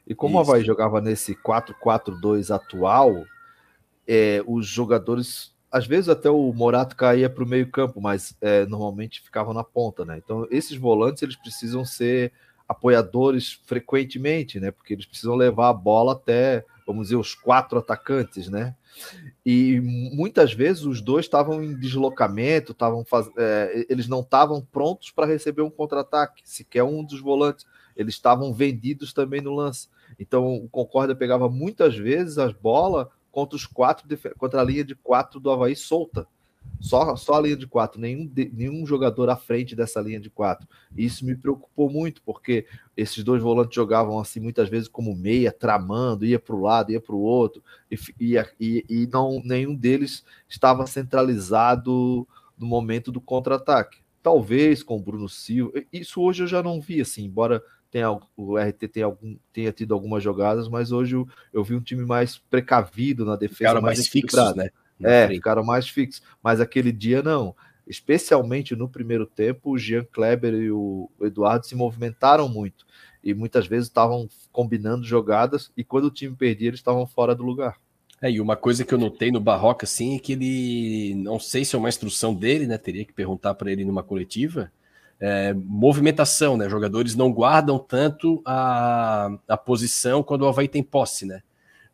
E 0.06 0.14
como 0.14 0.40
Isso. 0.40 0.49
o 0.49 0.53
Havaí 0.53 0.64
jogava 0.64 1.01
nesse 1.01 1.35
4-4-2 1.35 2.53
atual, 2.53 3.25
é, 4.07 4.43
os 4.45 4.67
jogadores, 4.67 5.53
às 5.72 5.88
vezes 5.88 6.07
até 6.07 6.30
o 6.30 6.53
Morato 6.53 6.95
caía 6.95 7.30
para 7.30 7.43
o 7.43 7.48
meio 7.48 7.67
campo, 7.69 7.99
mas 7.99 8.38
é, 8.40 8.65
normalmente 8.67 9.22
ficavam 9.22 9.53
na 9.53 9.64
ponta, 9.64 10.06
né? 10.06 10.22
Então 10.23 10.48
esses 10.51 10.77
volantes 10.77 11.23
eles 11.23 11.35
precisam 11.35 11.83
ser 11.83 12.32
apoiadores 12.67 13.59
frequentemente, 13.65 14.59
né? 14.59 14.69
Porque 14.69 14.93
eles 14.93 15.06
precisam 15.06 15.35
levar 15.35 15.69
a 15.69 15.73
bola 15.73 16.14
até 16.14 16.64
vamos 16.86 17.03
dizer, 17.03 17.16
os 17.16 17.34
quatro 17.34 17.78
atacantes, 17.78 18.50
né? 18.50 18.76
E 19.45 19.80
muitas 20.14 20.53
vezes 20.53 20.84
os 20.84 21.02
dois 21.02 21.26
estavam 21.26 21.64
em 21.64 21.76
deslocamento, 21.76 22.72
estavam 22.72 23.03
faz... 23.03 23.30
É, 23.38 23.86
eles 23.90 24.08
não 24.08 24.22
estavam 24.22 24.62
prontos 24.62 25.12
para 25.12 25.26
receber 25.26 25.62
um 25.62 25.70
contra-ataque, 25.70 26.42
sequer 26.45 26.84
um 26.84 27.03
dos 27.03 27.20
volantes. 27.20 27.66
eles 27.95 28.16
estavam 28.16 28.53
vendidos 28.53 29.14
também 29.14 29.42
no 29.42 29.53
lance. 29.53 29.88
Então 30.20 30.56
o 30.56 30.70
Concórdia 30.70 31.16
pegava 31.16 31.50
muitas 31.50 31.95
vezes 31.95 32.38
as 32.38 32.53
bolas 32.53 33.08
contra 33.32 33.56
os 33.56 33.66
quatro, 33.66 34.08
contra 34.38 34.62
a 34.62 34.64
linha 34.64 34.84
de 34.84 34.95
quatro 34.95 35.40
do 35.40 35.50
Havaí 35.50 35.76
solta. 35.76 36.28
Só, 36.80 37.16
só 37.16 37.35
a 37.35 37.42
linha 37.42 37.56
de 37.56 37.66
quatro, 37.66 38.00
nenhum, 38.00 38.30
nenhum 38.51 38.85
jogador 38.85 39.30
à 39.30 39.38
frente 39.38 39.74
dessa 39.74 40.01
linha 40.01 40.19
de 40.19 40.30
quatro. 40.30 40.67
Isso 40.98 41.25
me 41.25 41.33
preocupou 41.33 41.90
muito, 41.90 42.22
porque 42.22 42.66
esses 42.98 43.24
dois 43.24 43.42
volantes 43.42 43.74
jogavam 43.74 44.19
assim 44.19 44.42
muitas 44.42 44.67
vezes 44.67 44.90
como 44.90 45.16
meia, 45.16 45.50
tramando, 45.50 46.25
ia 46.25 46.38
para 46.38 46.53
o 46.53 46.61
lado, 46.61 46.92
ia 46.92 47.00
para 47.00 47.16
o 47.16 47.22
outro, 47.22 47.64
e, 47.90 48.35
e, 48.59 48.85
e 48.90 49.08
não, 49.08 49.42
nenhum 49.45 49.74
deles 49.74 50.25
estava 50.48 50.85
centralizado 50.85 52.27
no 52.58 52.67
momento 52.67 53.14
do 53.14 53.22
contra-ataque. 53.22 54.00
Talvez 54.22 54.83
com 54.83 54.98
o 54.98 55.01
Bruno 55.01 55.30
Silva. 55.30 55.82
Isso 55.92 56.22
hoje 56.22 56.43
eu 56.43 56.48
já 56.48 56.61
não 56.61 56.82
vi, 56.82 57.00
assim, 57.00 57.24
embora 57.24 57.64
tenha, 57.90 58.09
o 58.35 58.58
RT 58.58 58.88
tenha, 58.88 59.06
algum, 59.06 59.38
tenha 59.53 59.72
tido 59.72 59.93
algumas 59.93 60.24
jogadas, 60.24 60.67
mas 60.67 60.92
hoje 60.92 61.16
eu, 61.16 61.27
eu 61.53 61.64
vi 61.64 61.75
um 61.75 61.82
time 61.82 62.03
mais 62.03 62.38
precavido 62.38 63.24
na 63.24 63.35
defesa. 63.35 63.58
Ficaram 63.58 63.82
mais, 63.82 64.00
mais 64.00 64.56
né? 64.56 64.69
É, 65.06 65.25
frente. 65.25 65.38
ficaram 65.38 65.64
mais 65.64 65.88
fixos. 65.90 66.22
Mas 66.41 66.59
aquele 66.59 66.91
dia 66.91 67.22
não. 67.22 67.56
Especialmente 67.85 68.75
no 68.75 68.88
primeiro 68.88 69.25
tempo, 69.25 69.72
o 69.72 69.77
Jean 69.77 70.06
Kleber 70.06 70.53
e 70.53 70.72
o 70.72 71.09
Eduardo 71.22 71.65
se 71.65 71.75
movimentaram 71.75 72.48
muito. 72.48 72.85
E 73.23 73.33
muitas 73.33 73.67
vezes 73.67 73.88
estavam 73.88 74.27
combinando 74.51 75.03
jogadas, 75.06 75.72
e 75.75 75.83
quando 75.83 76.06
o 76.06 76.11
time 76.11 76.35
perdia, 76.35 76.69
eles 76.69 76.80
estavam 76.80 77.06
fora 77.07 77.33
do 77.33 77.43
lugar. 77.43 77.77
É, 78.22 78.32
e 78.32 78.40
uma 78.40 78.56
coisa 78.56 78.85
que 78.85 78.93
eu 78.93 78.98
notei 78.98 79.32
no 79.32 79.40
Barroca, 79.41 79.85
assim, 79.85 80.15
é 80.15 80.19
que 80.19 80.32
ele, 80.32 81.14
não 81.15 81.38
sei 81.38 81.65
se 81.65 81.75
é 81.75 81.80
uma 81.80 81.90
instrução 81.90 82.33
dele, 82.33 82.65
né? 82.65 82.77
Teria 82.77 83.03
que 83.03 83.11
perguntar 83.11 83.53
para 83.53 83.69
ele 83.69 83.83
numa 83.83 84.01
coletiva. 84.01 84.72
É, 85.19 85.53
movimentação, 85.53 86.56
né? 86.56 86.69
Jogadores 86.69 87.15
não 87.15 87.33
guardam 87.33 87.77
tanto 87.77 88.41
a, 88.45 89.30
a 89.45 89.57
posição 89.57 90.23
quando 90.23 90.43
o 90.43 90.48
Havaí 90.48 90.69
tem 90.69 90.82
posse, 90.82 91.25
né? 91.25 91.41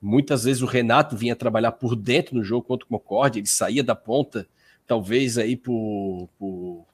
Muitas 0.02 0.45
vezes 0.45 0.61
o 0.61 0.66
Renato 0.66 1.16
vinha 1.18 1.36
trabalhar 1.36 1.74
por 1.74 1.95
dentro 1.95 2.36
no 2.36 2.44
jogo 2.44 2.66
contra 2.66 2.86
o 2.86 2.90
Concorde, 2.90 3.40
ele 3.40 3.48
saía 3.48 3.84
da 3.84 3.95
ponta, 3.95 4.48
talvez 4.88 5.38
aí 5.38 5.58
por, 5.58 6.30
o 6.40 6.86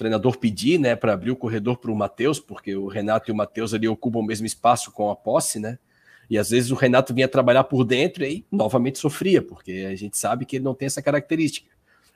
treinador 0.00 0.38
pedir, 0.38 0.80
né, 0.80 0.96
para 0.96 1.12
abrir 1.12 1.30
o 1.30 1.36
corredor 1.36 1.76
para 1.76 1.90
o 1.90 1.94
Matheus, 1.94 2.40
porque 2.40 2.74
o 2.74 2.88
Renato 2.88 3.30
e 3.30 3.32
o 3.32 3.36
Matheus 3.36 3.74
ali 3.74 3.86
ocupam 3.86 4.20
o 4.20 4.22
mesmo 4.22 4.46
espaço 4.46 4.90
com 4.90 5.10
a 5.10 5.14
posse, 5.14 5.58
né? 5.60 5.78
E 6.30 6.38
às 6.38 6.48
vezes 6.48 6.70
o 6.70 6.74
Renato 6.74 7.12
vinha 7.12 7.28
trabalhar 7.28 7.64
por 7.64 7.84
dentro 7.84 8.22
e 8.22 8.26
aí 8.26 8.44
novamente 8.50 8.98
sofria, 8.98 9.42
porque 9.42 9.86
a 9.90 9.94
gente 9.94 10.16
sabe 10.16 10.46
que 10.46 10.56
ele 10.56 10.64
não 10.64 10.74
tem 10.74 10.86
essa 10.86 11.02
característica. 11.02 11.68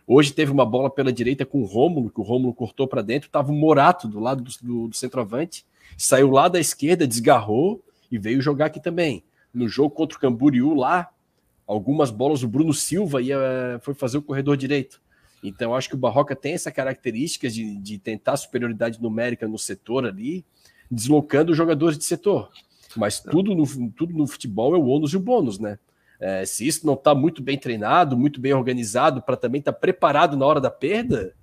Hoje 0.07 0.33
teve 0.33 0.51
uma 0.51 0.65
bola 0.65 0.89
pela 0.89 1.13
direita 1.13 1.45
com 1.45 1.61
o 1.61 1.67
Rômulo, 1.67 2.09
que 2.09 2.21
o 2.21 2.25
Rômulo 2.25 2.55
cortou 2.55 2.89
para 2.89 3.03
dentro, 3.03 3.27
estava 3.27 3.53
o 3.53 3.55
Morato 3.55 4.09
do 4.09 4.19
lado 4.19 4.43
do, 4.43 4.51
do, 4.63 4.89
do 4.89 4.97
centroavante, 4.97 5.67
saiu 5.99 6.31
lá 6.31 6.49
da 6.49 6.59
esquerda, 6.59 7.07
desgarrou 7.07 7.85
e 8.11 8.17
veio 8.17 8.41
jogar 8.41 8.67
aqui 8.67 8.81
também 8.81 9.23
no 9.55 9.69
jogo 9.69 9.95
contra 9.95 10.19
o 10.19 10.21
Camboriú 10.21 10.75
lá, 10.75 11.11
algumas 11.67 12.11
bolas 12.11 12.43
o 12.43 12.49
Bruno 12.49 12.75
Silva 12.75 13.23
ia, 13.23 13.39
foi 13.81 13.95
fazer 13.95 14.19
o 14.19 14.23
corredor 14.23 14.57
direito. 14.57 15.01
Então, 15.43 15.75
acho 15.75 15.89
que 15.91 15.95
o 15.95 15.99
Barroca 15.99 16.35
tem 16.35 16.55
essa 16.55 16.73
característica 16.73 17.49
de, 17.49 17.77
de 17.77 17.99
tentar 17.99 18.37
superioridade 18.37 19.01
numérica 19.01 19.47
no 19.47 19.59
setor 19.59 20.07
ali, 20.07 20.45
deslocando 20.91 21.53
os 21.53 21.57
jogadores 21.57 21.99
de 21.99 22.05
setor. 22.05 22.51
Mas 22.97 23.21
tudo 23.21 23.55
no, 23.55 23.67
tudo 23.91 24.15
no 24.15 24.27
futebol 24.27 24.75
é 24.75 24.79
o 24.79 24.87
ônus 24.87 25.13
e 25.13 25.17
o 25.17 25.21
bônus, 25.21 25.59
né? 25.59 25.79
É, 26.19 26.47
se 26.47 26.67
isso 26.67 26.87
não 26.87 26.95
está 26.95 27.15
muito 27.15 27.43
bem 27.43 27.59
treinado, 27.59 28.17
muito 28.17 28.41
bem 28.41 28.55
organizado, 28.55 29.21
para 29.21 29.37
também 29.37 29.59
estar 29.59 29.73
tá 29.73 29.79
preparado 29.79 30.37
na 30.37 30.47
hora 30.47 30.61
da 30.61 30.71
perda, 30.71 31.35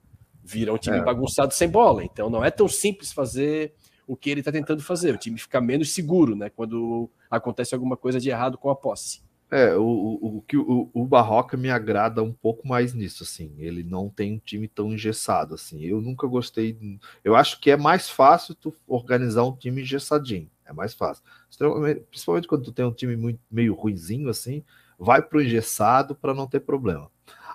vira 0.43 0.73
um 0.73 0.77
time 0.77 0.97
é. 0.97 1.03
bagunçado 1.03 1.53
sem 1.53 1.69
bola. 1.69 2.03
Então 2.03 2.29
não 2.29 2.43
é 2.43 2.49
tão 2.49 2.67
simples 2.67 3.11
fazer 3.11 3.73
o 4.11 4.17
que 4.17 4.29
ele 4.29 4.41
está 4.41 4.51
tentando 4.51 4.81
fazer. 4.81 5.15
O 5.15 5.17
time 5.17 5.39
fica 5.39 5.61
menos 5.61 5.93
seguro, 5.93 6.35
né? 6.35 6.49
Quando 6.49 7.09
acontece 7.29 7.73
alguma 7.73 7.95
coisa 7.95 8.19
de 8.19 8.29
errado 8.29 8.57
com 8.57 8.69
a 8.69 8.75
posse. 8.75 9.23
É, 9.49 9.73
o, 9.73 9.83
o, 9.83 10.43
o, 10.53 10.89
o, 10.93 11.05
Barroca 11.05 11.55
me 11.55 11.69
agrada 11.69 12.21
um 12.21 12.33
pouco 12.33 12.67
mais 12.67 12.93
nisso, 12.93 13.23
assim. 13.23 13.55
Ele 13.57 13.83
não 13.83 14.09
tem 14.09 14.33
um 14.33 14.37
time 14.37 14.67
tão 14.67 14.91
engessado, 14.91 15.55
assim. 15.55 15.81
Eu 15.85 16.01
nunca 16.01 16.27
gostei. 16.27 16.77
Eu 17.23 17.37
acho 17.37 17.61
que 17.61 17.71
é 17.71 17.77
mais 17.77 18.09
fácil 18.09 18.53
tu 18.53 18.73
organizar 18.85 19.45
um 19.45 19.55
time 19.55 19.81
engessadinho. 19.81 20.51
É 20.65 20.73
mais 20.73 20.93
fácil. 20.93 21.23
Principalmente 22.09 22.49
quando 22.49 22.65
tu 22.65 22.73
tem 22.73 22.83
um 22.83 22.93
time 22.93 23.15
muito, 23.15 23.39
meio 23.49 23.73
ruizinho, 23.73 24.27
assim, 24.27 24.61
vai 24.99 25.21
pro 25.21 25.41
engessado 25.41 26.15
para 26.15 26.33
não 26.33 26.47
ter 26.47 26.59
problema. 26.59 27.09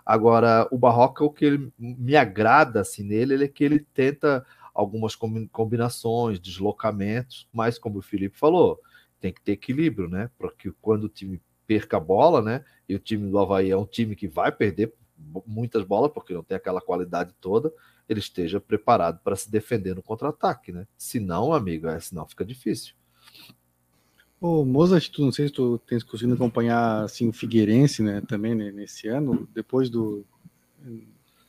Agora, 0.06 0.66
o 0.70 0.78
Barroca, 0.78 1.22
o 1.22 1.30
que 1.30 1.44
ele 1.44 1.70
me 1.78 2.16
agrada 2.16 2.80
assim 2.80 3.02
nele, 3.02 3.34
ele 3.34 3.44
é 3.44 3.48
que 3.48 3.62
ele 3.62 3.80
tenta 3.92 4.46
algumas 4.76 5.16
combinações, 5.16 6.38
deslocamentos, 6.38 7.48
mas 7.52 7.78
como 7.78 7.98
o 7.98 8.02
Felipe 8.02 8.38
falou, 8.38 8.78
tem 9.18 9.32
que 9.32 9.40
ter 9.40 9.52
equilíbrio, 9.52 10.08
né? 10.08 10.30
Porque 10.38 10.70
quando 10.82 11.04
o 11.04 11.08
time 11.08 11.40
perca 11.66 11.96
a 11.96 12.00
bola, 12.00 12.42
né? 12.42 12.64
E 12.86 12.94
o 12.94 12.98
time 12.98 13.30
do 13.30 13.38
Havaí 13.38 13.70
é 13.70 13.76
um 13.76 13.86
time 13.86 14.14
que 14.14 14.28
vai 14.28 14.52
perder 14.52 14.92
muitas 15.46 15.82
bolas, 15.82 16.12
porque 16.12 16.34
não 16.34 16.42
tem 16.42 16.56
aquela 16.56 16.80
qualidade 16.80 17.32
toda, 17.40 17.72
ele 18.06 18.20
esteja 18.20 18.60
preparado 18.60 19.18
para 19.24 19.34
se 19.34 19.50
defender 19.50 19.94
no 19.94 20.02
contra-ataque, 20.02 20.70
né? 20.70 20.86
Se 20.96 21.18
não, 21.18 21.54
amigo, 21.54 21.88
é, 21.88 21.98
senão 21.98 22.26
fica 22.26 22.44
difícil. 22.44 22.94
Ô, 24.38 24.62
Mozart, 24.62 25.08
tu 25.08 25.22
não 25.22 25.32
sei 25.32 25.48
se 25.48 25.54
tu 25.54 25.78
tens 25.78 26.04
conseguido 26.04 26.34
acompanhar 26.34 27.02
assim, 27.04 27.26
o 27.26 27.32
Figueirense, 27.32 28.02
né, 28.02 28.20
também 28.28 28.54
né, 28.54 28.70
nesse 28.70 29.08
ano, 29.08 29.48
depois 29.54 29.88
do 29.88 30.26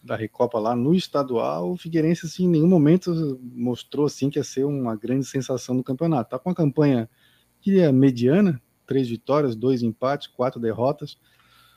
da 0.07 0.15
Recopa 0.15 0.57
lá 0.57 0.75
no 0.75 0.95
estadual, 0.95 1.71
o 1.71 1.77
Figueirense 1.77 2.25
assim, 2.25 2.45
em 2.45 2.49
nenhum 2.49 2.67
momento 2.67 3.39
mostrou 3.53 4.05
assim 4.05 4.29
que 4.29 4.39
ia 4.39 4.43
ser 4.43 4.63
uma 4.63 4.95
grande 4.95 5.25
sensação 5.25 5.75
do 5.75 5.83
campeonato. 5.83 6.29
Tá 6.31 6.39
com 6.39 6.49
uma 6.49 6.55
campanha 6.55 7.09
que 7.61 7.79
é 7.79 7.91
mediana, 7.91 8.61
três 8.87 9.09
vitórias, 9.09 9.55
dois 9.55 9.83
empates, 9.83 10.27
quatro 10.27 10.59
derrotas. 10.59 11.19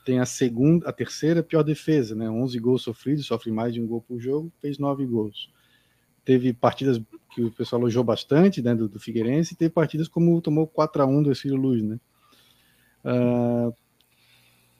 Tem 0.05 0.19
a 0.19 0.25
segunda, 0.25 0.89
a 0.89 0.93
terceira 0.93 1.43
pior 1.43 1.61
defesa, 1.61 2.15
né? 2.15 2.29
11 2.29 2.57
gols 2.59 2.81
sofridos, 2.81 3.25
sofre 3.25 3.51
mais 3.51 3.73
de 3.73 3.81
um 3.81 3.85
gol 3.85 4.01
por 4.01 4.19
jogo, 4.19 4.51
fez 4.59 4.79
nove 4.79 5.05
gols. 5.05 5.51
Teve 6.23 6.53
partidas 6.53 6.99
que 7.35 7.43
o 7.43 7.51
pessoal 7.51 7.81
elogiou 7.81 8.03
bastante, 8.03 8.61
né, 8.61 8.75
do, 8.75 8.87
do 8.87 8.99
Figueirense, 8.99 9.53
e 9.53 9.57
teve 9.57 9.69
partidas 9.69 10.07
como 10.07 10.41
tomou 10.41 10.67
4 10.67 11.01
a 11.01 11.05
1 11.05 11.23
do 11.23 11.31
Estilo 11.31 11.57
Luz, 11.57 11.83
né? 11.83 11.99
Uh, 13.03 13.73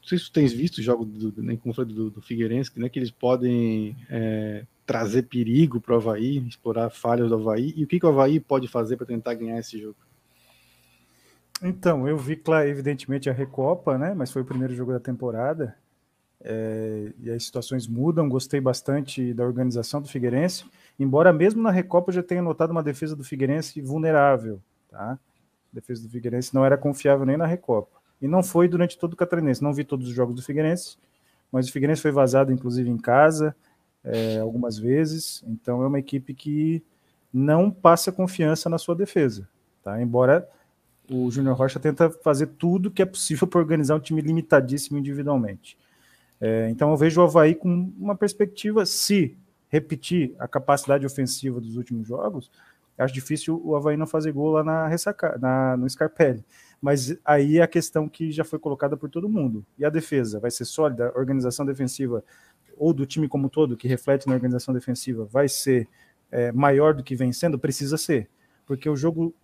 não 0.01 0.07
sei 0.07 0.17
se 0.17 0.25
tu 0.25 0.31
tens 0.31 0.51
visto 0.51 0.79
o 0.79 0.81
jogo 0.81 1.05
do, 1.05 1.31
como 1.59 1.73
foi 1.73 1.85
do, 1.85 2.09
do 2.09 2.21
Figueirense, 2.21 2.71
né, 2.75 2.89
que 2.89 2.97
eles 2.97 3.11
podem 3.11 3.95
é, 4.09 4.65
trazer 4.85 5.23
perigo 5.23 5.79
para 5.79 5.93
o 5.93 5.97
Havaí, 5.97 6.39
explorar 6.47 6.89
falhas 6.89 7.29
do 7.29 7.35
Havaí, 7.35 7.71
e 7.77 7.83
o 7.83 7.87
que, 7.87 7.99
que 7.99 8.05
o 8.05 8.09
Havaí 8.09 8.39
pode 8.39 8.67
fazer 8.67 8.97
para 8.97 9.05
tentar 9.05 9.35
ganhar 9.35 9.59
esse 9.59 9.79
jogo? 9.79 9.95
Então, 11.63 12.07
eu 12.07 12.17
vi, 12.17 12.35
claro, 12.35 12.67
evidentemente, 12.67 13.29
a 13.29 13.33
Recopa, 13.33 13.95
né? 13.95 14.15
Mas 14.15 14.31
foi 14.31 14.41
o 14.41 14.45
primeiro 14.45 14.73
jogo 14.73 14.91
da 14.91 14.99
temporada. 14.99 15.77
É, 16.43 17.13
e 17.19 17.29
as 17.29 17.43
situações 17.43 17.87
mudam. 17.87 18.27
Gostei 18.27 18.59
bastante 18.59 19.31
da 19.31 19.45
organização 19.45 20.01
do 20.01 20.07
Figueirense. 20.07 20.65
Embora 20.99 21.31
mesmo 21.31 21.61
na 21.61 21.69
Recopa 21.69 22.09
eu 22.09 22.15
já 22.15 22.23
tenha 22.23 22.41
notado 22.41 22.71
uma 22.71 22.81
defesa 22.81 23.15
do 23.15 23.23
Figueirense 23.23 23.79
vulnerável. 23.79 24.59
Tá? 24.89 25.11
A 25.11 25.19
defesa 25.71 26.01
do 26.01 26.09
Figueirense 26.09 26.53
não 26.53 26.65
era 26.65 26.77
confiável 26.77 27.27
nem 27.27 27.37
na 27.37 27.45
Recopa. 27.45 28.00
E 28.21 28.27
não 28.27 28.43
foi 28.43 28.67
durante 28.67 28.97
todo 28.97 29.13
o 29.13 29.17
Catarinense. 29.17 29.63
Não 29.63 29.73
vi 29.73 29.83
todos 29.83 30.07
os 30.07 30.13
jogos 30.13 30.35
do 30.35 30.43
Figueirense, 30.43 30.97
mas 31.51 31.67
o 31.67 31.71
Figueirense 31.71 32.01
foi 32.01 32.11
vazado, 32.11 32.51
inclusive, 32.51 32.89
em 32.89 32.97
casa, 32.97 33.55
é, 34.03 34.39
algumas 34.39 34.77
vezes. 34.77 35.43
Então 35.47 35.81
é 35.83 35.87
uma 35.87 35.99
equipe 35.99 36.33
que 36.33 36.83
não 37.33 37.71
passa 37.71 38.11
confiança 38.11 38.69
na 38.69 38.77
sua 38.77 38.95
defesa. 38.95 39.47
Tá? 39.83 40.01
Embora 40.01 40.47
o 41.09 41.29
Júnior 41.31 41.55
Rocha 41.55 41.79
tenta 41.79 42.09
fazer 42.09 42.47
tudo 42.47 42.91
que 42.91 43.01
é 43.01 43.05
possível 43.05 43.45
para 43.47 43.59
organizar 43.59 43.95
um 43.95 43.99
time 43.99 44.21
limitadíssimo 44.21 44.97
individualmente. 44.97 45.77
É, 46.39 46.69
então 46.69 46.89
eu 46.89 46.97
vejo 46.97 47.21
o 47.21 47.23
Havaí 47.23 47.53
com 47.53 47.91
uma 47.97 48.15
perspectiva, 48.15 48.85
se 48.85 49.37
repetir 49.69 50.35
a 50.39 50.47
capacidade 50.47 51.05
ofensiva 51.05 51.61
dos 51.61 51.77
últimos 51.77 52.07
jogos, 52.07 52.49
acho 52.97 53.13
difícil 53.13 53.61
o 53.63 53.75
Havaí 53.75 53.97
não 53.97 54.07
fazer 54.07 54.31
gol 54.31 54.51
lá 54.51 54.63
na 54.63 54.87
ressaca, 54.87 55.37
na, 55.39 55.77
no 55.77 55.89
Scarpelli. 55.89 56.43
Mas 56.81 57.15
aí 57.23 57.59
é 57.59 57.61
a 57.61 57.67
questão 57.67 58.09
que 58.09 58.31
já 58.31 58.43
foi 58.43 58.57
colocada 58.57 58.97
por 58.97 59.09
todo 59.09 59.29
mundo. 59.29 59.63
E 59.77 59.85
a 59.85 59.89
defesa 59.89 60.39
vai 60.39 60.49
ser 60.49 60.65
sólida? 60.65 61.09
A 61.09 61.19
organização 61.19 61.65
defensiva 61.65 62.23
ou 62.77 62.91
do 62.91 63.05
time 63.05 63.27
como 63.27 63.47
todo, 63.47 63.77
que 63.77 63.87
reflete 63.87 64.27
na 64.27 64.33
organização 64.33 64.73
defensiva, 64.73 65.25
vai 65.25 65.47
ser 65.47 65.87
é, 66.31 66.51
maior 66.51 66.95
do 66.95 67.03
que 67.03 67.15
vem 67.15 67.31
sendo? 67.31 67.59
Precisa 67.59 67.97
ser. 67.97 68.27
Porque 68.65 68.89
o 68.89 68.95
jogo 68.95 69.35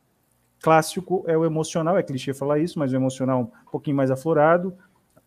clássico 0.60 1.24
é 1.28 1.38
o 1.38 1.46
emocional, 1.46 1.98
é 1.98 2.02
clichê 2.04 2.34
falar 2.34 2.58
isso, 2.58 2.80
mas 2.80 2.92
o 2.92 2.96
emocional 2.96 3.42
um 3.42 3.70
pouquinho 3.70 3.96
mais 3.96 4.10
aflorado. 4.10 4.76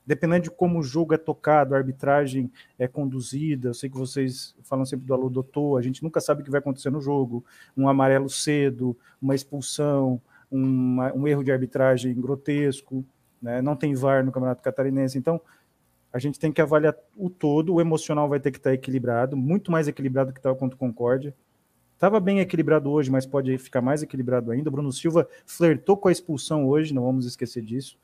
Dependendo 0.05 0.45
de 0.45 0.51
como 0.51 0.81
o 0.81 0.83
jogo 0.83 1.15
é 1.15 1.17
tocado, 1.17 1.75
a 1.75 1.79
arbitragem 1.79 2.51
é 2.77 2.89
conduzida, 2.89 3.69
eu 3.69 3.75
sei 3.75 3.89
que 3.89 3.97
vocês 3.97 4.57
falam 4.65 4.85
sempre 4.85 5.07
do 5.07 5.15
alô 5.15 5.29
doutor, 5.29 5.79
a 5.79 5.83
gente 5.83 6.03
nunca 6.03 6.21
sabe 6.21 6.41
o 6.41 6.45
que 6.45 6.51
vai 6.51 6.59
acontecer 6.59 6.91
no 6.91 7.01
jogo, 7.01 7.45
um 7.77 7.89
amarelo 7.89 8.29
cedo, 8.29 8.97
uma 9.23 9.37
expulsão, 9.37 10.21
uma, 10.51 11.13
um 11.15 11.27
erro 11.29 11.45
de 11.45 11.53
arbitragem 11.53 12.15
grotesco, 12.21 13.05
né? 13.41 13.63
não 13.63 13.77
tem 13.77 13.95
VAR 13.95 14.25
no 14.25 14.33
Campeonato 14.33 14.63
Catarinense, 14.63 15.19
então 15.19 15.41
a 16.13 16.19
gente 16.19 16.39
tem 16.39 16.51
que 16.51 16.61
avaliar 16.61 16.95
o 17.17 17.31
todo, 17.31 17.75
o 17.75 17.81
emocional 17.81 18.29
vai 18.29 18.41
ter 18.41 18.51
que 18.51 18.59
estar 18.59 18.75
equilibrado, 18.75 19.37
muito 19.37 19.71
mais 19.71 19.87
equilibrado 19.87 20.33
que 20.33 20.39
estava 20.39 20.57
contra 20.57 20.75
o 20.75 20.79
Concórdia, 20.79 21.35
Estava 22.01 22.19
bem 22.19 22.41
equilibrado 22.41 22.91
hoje, 22.91 23.11
mas 23.11 23.27
pode 23.27 23.59
ficar 23.59 23.83
mais 23.83 24.03
equilibrado 24.03 24.51
ainda. 24.51 24.71
O 24.71 24.73
Bruno 24.73 24.91
Silva 24.91 25.29
flertou 25.45 25.99
com 25.99 26.09
a 26.09 26.13
expulsão 26.13 26.67
hoje, 26.67 26.95
não 26.95 27.03
vamos 27.03 27.27
esquecer 27.27 27.63
disso. 27.63 27.99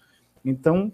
Então, 0.45 0.93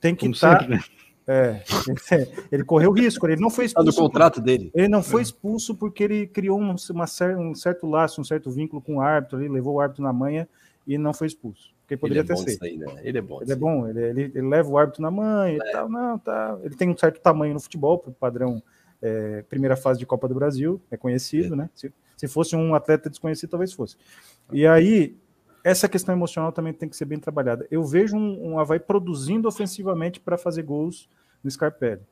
tem 0.00 0.14
que 0.14 0.28
estar. 0.28 0.60
Tá, 0.60 0.68
né? 0.68 0.80
é, 1.26 1.64
ele 2.52 2.62
correu 2.62 2.92
risco, 2.92 3.26
ele 3.26 3.40
não 3.40 3.50
foi 3.50 3.64
expulso. 3.64 3.90
Está 3.90 4.00
no 4.00 4.08
contrato 4.08 4.40
dele. 4.40 4.70
Ele 4.72 4.86
não 4.86 5.02
foi 5.02 5.20
expulso 5.20 5.74
porque 5.74 6.04
ele 6.04 6.28
criou 6.28 6.60
um, 6.60 6.76
uma, 6.90 7.06
um 7.40 7.56
certo 7.56 7.88
laço, 7.88 8.20
um 8.20 8.24
certo 8.24 8.52
vínculo 8.52 8.80
com 8.80 8.98
o 8.98 9.00
árbitro, 9.00 9.40
ele 9.40 9.48
levou 9.48 9.74
o 9.74 9.80
árbitro 9.80 10.04
na 10.04 10.12
manha 10.12 10.48
e 10.88 10.96
não 10.96 11.12
foi 11.12 11.26
expulso. 11.26 11.74
Porque 11.82 11.96
poderia 11.96 12.22
ele 12.22 12.32
é 12.32 12.34
ter 12.34 12.50
sido. 12.50 12.62
Aí, 12.62 12.78
né? 12.78 12.86
Ele 13.02 13.18
é 13.18 13.20
bom. 13.20 13.42
Ele 13.42 13.52
é 13.52 13.56
bom, 13.56 13.86
ele, 13.86 14.00
ele, 14.00 14.22
ele, 14.34 14.48
leva 14.48 14.68
o 14.68 14.78
árbitro 14.78 15.02
na 15.02 15.10
manha 15.10 15.62
é. 15.62 15.68
e 15.68 15.72
tal. 15.72 15.88
Não, 15.88 16.18
tá. 16.18 16.58
Ele 16.62 16.74
tem 16.74 16.88
um 16.88 16.96
certo 16.96 17.20
tamanho 17.20 17.52
no 17.52 17.60
futebol, 17.60 17.98
para 17.98 18.10
o 18.10 18.14
padrão 18.14 18.62
é, 19.00 19.42
primeira 19.42 19.76
fase 19.76 19.98
de 19.98 20.06
Copa 20.06 20.26
do 20.26 20.34
Brasil, 20.34 20.80
é 20.90 20.96
conhecido, 20.96 21.54
é. 21.54 21.58
né? 21.58 21.70
Se, 21.74 21.92
se 22.16 22.26
fosse 22.26 22.56
um 22.56 22.74
atleta 22.74 23.10
desconhecido, 23.10 23.50
talvez 23.50 23.72
fosse. 23.72 23.96
E 24.50 24.66
aí, 24.66 25.16
essa 25.62 25.88
questão 25.88 26.14
emocional 26.14 26.52
também 26.52 26.72
tem 26.72 26.88
que 26.88 26.96
ser 26.96 27.04
bem 27.04 27.18
trabalhada. 27.18 27.66
Eu 27.70 27.84
vejo 27.84 28.16
um, 28.16 28.52
um 28.52 28.58
Havaí 28.58 28.80
produzindo 28.80 29.46
ofensivamente 29.46 30.18
para 30.18 30.38
fazer 30.38 30.62
gols 30.62 31.08
no 31.44 31.50
Scarpelli. 31.50 32.02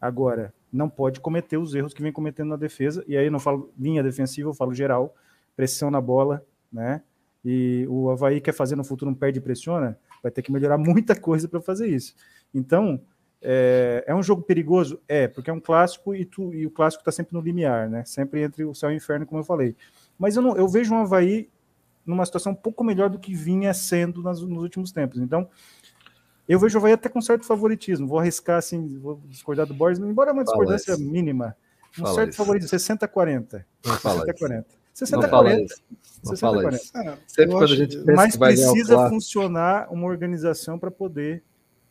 Agora, 0.00 0.54
não 0.72 0.88
pode 0.88 1.20
cometer 1.20 1.58
os 1.58 1.74
erros 1.74 1.92
que 1.92 2.02
vem 2.02 2.12
cometendo 2.12 2.48
na 2.48 2.56
defesa, 2.56 3.04
e 3.06 3.16
aí 3.16 3.26
eu 3.26 3.32
não 3.32 3.38
falo 3.38 3.72
linha 3.78 4.02
defensiva, 4.02 4.48
eu 4.48 4.54
falo 4.54 4.72
geral, 4.72 5.14
pressão 5.54 5.90
na 5.90 6.00
bola, 6.00 6.44
né? 6.72 7.02
E 7.44 7.86
o 7.88 8.10
Havaí 8.10 8.40
quer 8.40 8.52
fazer 8.52 8.76
no 8.76 8.84
futuro 8.84 9.10
um 9.10 9.14
perde 9.14 9.38
e 9.38 9.42
pressiona, 9.42 9.98
vai 10.22 10.30
ter 10.30 10.42
que 10.42 10.52
melhorar 10.52 10.78
muita 10.78 11.18
coisa 11.18 11.48
para 11.48 11.60
fazer 11.60 11.88
isso. 11.88 12.14
Então, 12.54 13.00
é, 13.40 14.04
é, 14.06 14.14
um 14.14 14.22
jogo 14.22 14.42
perigoso? 14.42 15.00
É, 15.08 15.26
porque 15.26 15.50
é 15.50 15.52
um 15.52 15.60
clássico 15.60 16.14
e, 16.14 16.24
tu, 16.24 16.54
e 16.54 16.64
o 16.64 16.70
clássico 16.70 17.00
está 17.00 17.10
sempre 17.10 17.34
no 17.34 17.40
limiar, 17.40 17.90
né? 17.90 18.04
Sempre 18.04 18.42
entre 18.42 18.64
o 18.64 18.74
céu 18.74 18.90
e 18.90 18.94
o 18.94 18.96
inferno, 18.96 19.26
como 19.26 19.40
eu 19.40 19.44
falei. 19.44 19.74
Mas 20.16 20.36
eu, 20.36 20.42
não, 20.42 20.56
eu 20.56 20.68
vejo 20.68 20.94
um 20.94 20.98
Havaí 20.98 21.50
numa 22.06 22.24
situação 22.24 22.52
um 22.52 22.56
pouco 22.56 22.84
melhor 22.84 23.10
do 23.10 23.18
que 23.18 23.34
vinha 23.34 23.74
sendo 23.74 24.22
nas, 24.22 24.40
nos 24.40 24.62
últimos 24.62 24.92
tempos. 24.92 25.18
Então, 25.18 25.48
eu 26.48 26.58
vejo 26.58 26.78
o 26.78 26.80
Havaí 26.80 26.92
até 26.92 27.08
com 27.08 27.20
certo 27.20 27.44
favoritismo. 27.44 28.06
Vou 28.06 28.20
arriscar, 28.20 28.58
assim, 28.58 28.98
vou 28.98 29.20
discordar 29.26 29.66
do 29.66 29.74
Borges, 29.74 30.02
embora 30.02 30.30
é 30.30 30.32
uma 30.32 30.44
discordância 30.44 30.96
mínima. 30.96 31.56
Um 31.98 32.02
fala 32.02 32.14
certo 32.14 32.30
isso. 32.30 32.38
favoritismo, 32.38 32.78
60-40. 32.78 33.64
60-40. 33.82 34.64
60-40. 34.94 35.66
60-40. 36.24 37.18
Sempre 37.26 37.52
quando 37.52 37.72
a 37.72 37.76
gente 37.76 37.96
pensa 37.98 38.12
Mas 38.14 38.36
precisa 38.36 39.08
funcionar 39.08 39.92
uma 39.92 40.06
organização 40.06 40.78
para 40.78 40.90
poder 40.90 41.42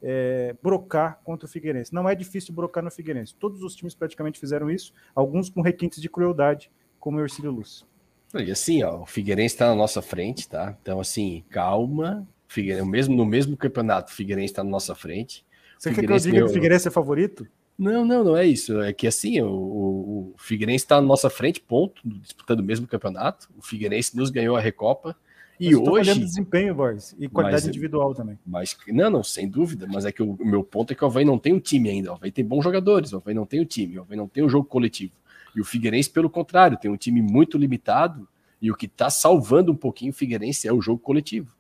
é, 0.02 0.56
brocar 0.62 1.20
contra 1.24 1.46
o 1.46 1.50
Figueirense. 1.50 1.94
Não 1.94 2.08
é 2.10 2.16
difícil 2.16 2.54
brocar 2.54 2.84
no 2.84 2.92
Figueirense. 2.92 3.36
Todos 3.36 3.62
os 3.62 3.76
times 3.76 3.94
praticamente 3.94 4.40
fizeram 4.40 4.70
isso, 4.70 4.94
alguns 5.14 5.50
com 5.50 5.62
requintes 5.62 6.02
de 6.02 6.10
crueldade, 6.10 6.72
como 7.00 7.18
o 7.18 7.22
Ercílio 7.22 7.52
Luz. 7.52 7.86
E 8.34 8.50
assim, 8.50 8.82
ó, 8.84 9.02
o 9.02 9.06
Figueirense 9.06 9.56
está 9.56 9.68
na 9.68 9.76
nossa 9.76 10.02
frente, 10.02 10.48
tá? 10.48 10.78
Então, 10.82 11.00
assim, 11.00 11.44
calma, 11.50 12.28
Figueirense, 12.48 12.90
mesmo, 12.90 13.16
no 13.16 13.26
mesmo 13.26 13.58
campeonato, 13.58 14.12
o 14.12 14.16
Figueirense 14.16 14.54
está 14.54 14.64
na 14.64 14.70
nossa 14.70 14.96
frente. 14.96 15.46
Você 15.78 15.94
quer 15.94 16.06
que 16.06 16.12
eu 16.12 16.18
diga 16.18 16.38
meu... 16.38 16.46
que 16.46 16.52
o 16.52 16.54
Figueirense 16.54 16.88
é 16.88 16.92
favorito? 16.92 17.48
Não, 17.82 18.06
não, 18.06 18.24
não 18.24 18.38
é 18.38 18.46
isso. 18.46 18.80
É 18.80 18.94
que 18.94 19.08
assim, 19.08 19.42
o, 19.42 19.50
o 19.50 20.36
Figueirense 20.38 20.86
está 20.86 21.02
na 21.02 21.08
nossa 21.08 21.32
frente, 21.32 21.60
ponto, 21.60 22.00
disputando 22.06 22.60
o 22.60 22.64
mesmo 22.64 22.86
campeonato. 22.86 23.50
O 23.58 23.62
Figueirense 23.64 24.16
nos 24.16 24.30
ganhou 24.30 24.56
a 24.56 24.60
Recopa. 24.60 25.16
E 25.60 25.76
mas 25.76 25.88
hoje. 25.88 26.20
desempenho, 26.20 26.76
Boris, 26.76 27.16
e 27.18 27.28
qualidade 27.28 27.64
mas, 27.64 27.70
individual 27.70 28.14
também. 28.14 28.38
Mas, 28.46 28.78
não, 28.88 29.10
não, 29.10 29.24
sem 29.24 29.50
dúvida. 29.50 29.88
Mas 29.92 30.06
é 30.06 30.12
que 30.12 30.22
o, 30.22 30.34
o 30.34 30.46
meu 30.46 30.64
ponto 30.64 30.94
é 30.94 30.96
que 30.96 31.04
o 31.04 31.08
Havaí 31.08 31.26
não 31.26 31.40
tem 31.40 31.54
um 31.54 31.60
time 31.60 31.90
ainda. 31.90 32.12
O 32.12 32.14
Havaí 32.14 32.32
tem 32.32 32.46
bons 32.46 32.64
jogadores, 32.64 33.14
o 33.14 33.18
Havaí 33.18 33.34
não 33.34 33.48
tem 33.48 33.60
o 33.60 33.64
um 33.64 33.66
time, 33.66 33.98
o 33.98 34.02
Havaí 34.02 34.16
não 34.16 34.28
tem 34.28 34.44
um 34.44 34.50
jogo 34.50 34.68
coletivo. 34.68 35.14
E 35.56 35.60
o 35.60 35.66
Figueirense, 35.66 36.12
pelo 36.12 36.30
contrário, 36.30 36.78
tem 36.78 36.92
um 36.92 36.98
time 36.98 37.20
muito 37.20 37.58
limitado. 37.58 38.28
E 38.62 38.70
o 38.70 38.76
que 38.76 38.86
está 38.86 39.10
salvando 39.10 39.72
um 39.72 39.76
pouquinho 39.76 40.12
o 40.12 40.16
Figueirense 40.16 40.68
é 40.68 40.74
o 40.74 40.82
jogo 40.84 41.00
coletivo. 41.00 41.52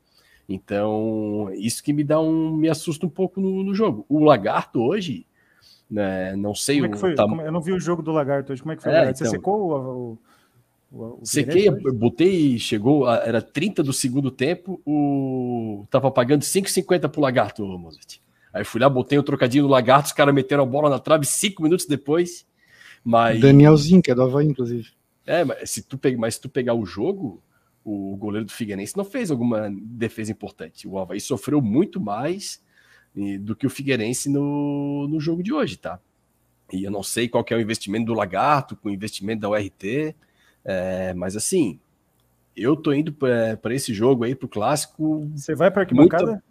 Então, 0.48 1.50
isso 1.56 1.84
que 1.84 1.92
me 1.92 2.04
dá 2.04 2.22
um. 2.22 2.56
me 2.56 2.70
assusta 2.70 3.08
um 3.08 3.10
pouco 3.10 3.42
no, 3.42 3.64
no 3.64 3.74
jogo. 3.74 4.06
O 4.08 4.24
Lagarto 4.24 4.82
hoje, 4.82 5.26
né, 5.92 6.36
não 6.38 6.56
sei 6.56 6.78
Como 6.78 6.86
é 6.88 6.90
que 6.90 6.98
foi? 6.98 7.16
Tam... 7.16 7.42
Eu 7.42 7.52
não 7.52 7.62
vi 7.62 7.74
o 7.74 7.80
jogo 7.80 8.02
do 8.02 8.14
Lagarto 8.14 8.54
hoje. 8.54 8.62
Como 8.62 8.72
é 8.72 8.78
que 8.78 8.84
foi? 8.84 8.94
É, 8.94 9.14
Você 9.14 9.24
então... 9.24 9.32
secou 9.32 9.72
o. 9.72 10.18
o, 10.92 11.20
o 11.22 11.26
Sequei, 11.26 11.68
eu 11.68 11.94
botei, 11.94 12.58
chegou, 12.58 13.10
era 13.10 13.42
30 13.42 13.84
do 13.84 13.92
segundo 13.92 14.32
tempo, 14.32 14.82
o 14.86 15.86
tava 15.90 16.10
pagando 16.10 16.44
5,50 16.44 17.10
pro 17.10 17.22
Lagarto, 17.22 17.66
Mozart. 17.66 18.20
Aí 18.54 18.64
fui 18.64 18.80
lá, 18.80 18.90
botei 18.90 19.18
o 19.18 19.22
um 19.22 19.24
trocadinho 19.24 19.64
no 19.66 19.70
Lagarto, 19.70 20.08
os 20.08 20.14
caras 20.14 20.34
meteram 20.34 20.64
a 20.64 20.66
bola 20.66 20.90
na 20.90 21.00
trave 21.00 21.26
cinco 21.26 21.62
minutos 21.62 21.86
depois. 21.86 22.46
Mas... 23.04 23.40
Danielzinho, 23.40 24.02
que 24.02 24.12
é 24.12 24.16
do 24.16 24.22
Havaí, 24.22 24.46
inclusive. 24.46 24.90
É, 25.26 25.44
mas 25.44 25.70
se 25.70 25.82
tu, 25.84 25.98
pegar, 25.98 26.18
mas 26.18 26.36
se 26.36 26.42
tu 26.42 26.50
pegar 26.50 26.74
o 26.74 26.86
jogo, 26.86 27.42
o 27.84 28.16
goleiro 28.18 28.46
do 28.46 28.52
Figueirense 28.52 28.98
não 28.98 29.06
fez 29.06 29.32
alguma 29.32 29.70
defesa 29.74 30.32
importante. 30.32 30.88
O 30.88 31.00
Havaí 31.00 31.20
sofreu 31.20 31.62
muito 31.62 32.00
mais 32.00 32.62
do 33.40 33.56
que 33.56 33.68
o 33.68 33.70
Figueirense 33.70 34.30
no, 34.30 35.08
no 35.08 35.20
jogo 35.20 35.44
de 35.44 35.54
hoje, 35.54 35.78
tá? 35.78 36.00
E 36.72 36.84
eu 36.84 36.92
não 36.92 37.04
sei 37.04 37.28
qual 37.28 37.46
é 37.50 37.56
o 37.56 37.62
investimento 37.62 38.06
do 38.06 38.14
Lagarto 38.14 38.76
com 38.76 38.90
o 38.90 38.92
investimento 38.92 39.42
da 39.42 39.50
URT, 39.50 40.16
é, 40.64 41.14
mas 41.14 41.36
assim, 41.36 41.80
eu 42.56 42.76
tô 42.76 42.94
indo 42.94 43.12
para 43.14 43.74
esse 43.74 43.94
jogo 43.94 44.24
aí, 44.24 44.36
pro 44.36 44.48
clássico. 44.48 45.30
Você 45.36 45.56
vai 45.56 45.72
para 45.72 45.86
que 45.86 45.94
bancada? 45.94 46.44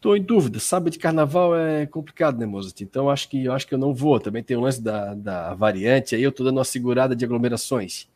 Tô 0.00 0.16
em 0.16 0.22
dúvida. 0.22 0.58
Sábado 0.58 0.90
de 0.90 0.98
carnaval 0.98 1.56
é 1.56 1.86
complicado, 1.86 2.38
né, 2.38 2.44
Mozart? 2.44 2.80
Então 2.80 3.08
acho 3.08 3.28
que 3.28 3.48
acho 3.48 3.66
que 3.66 3.74
eu 3.74 3.78
não 3.78 3.94
vou. 3.94 4.18
Também 4.18 4.42
tem 4.42 4.56
o 4.56 4.60
lance 4.60 4.82
da, 4.82 5.14
da 5.14 5.54
variante 5.54 6.14
aí, 6.14 6.22
eu 6.22 6.32
tô 6.32 6.42
dando 6.42 6.58
uma 6.58 6.64
segurada 6.64 7.14
de 7.14 7.24
aglomerações. 7.24 8.08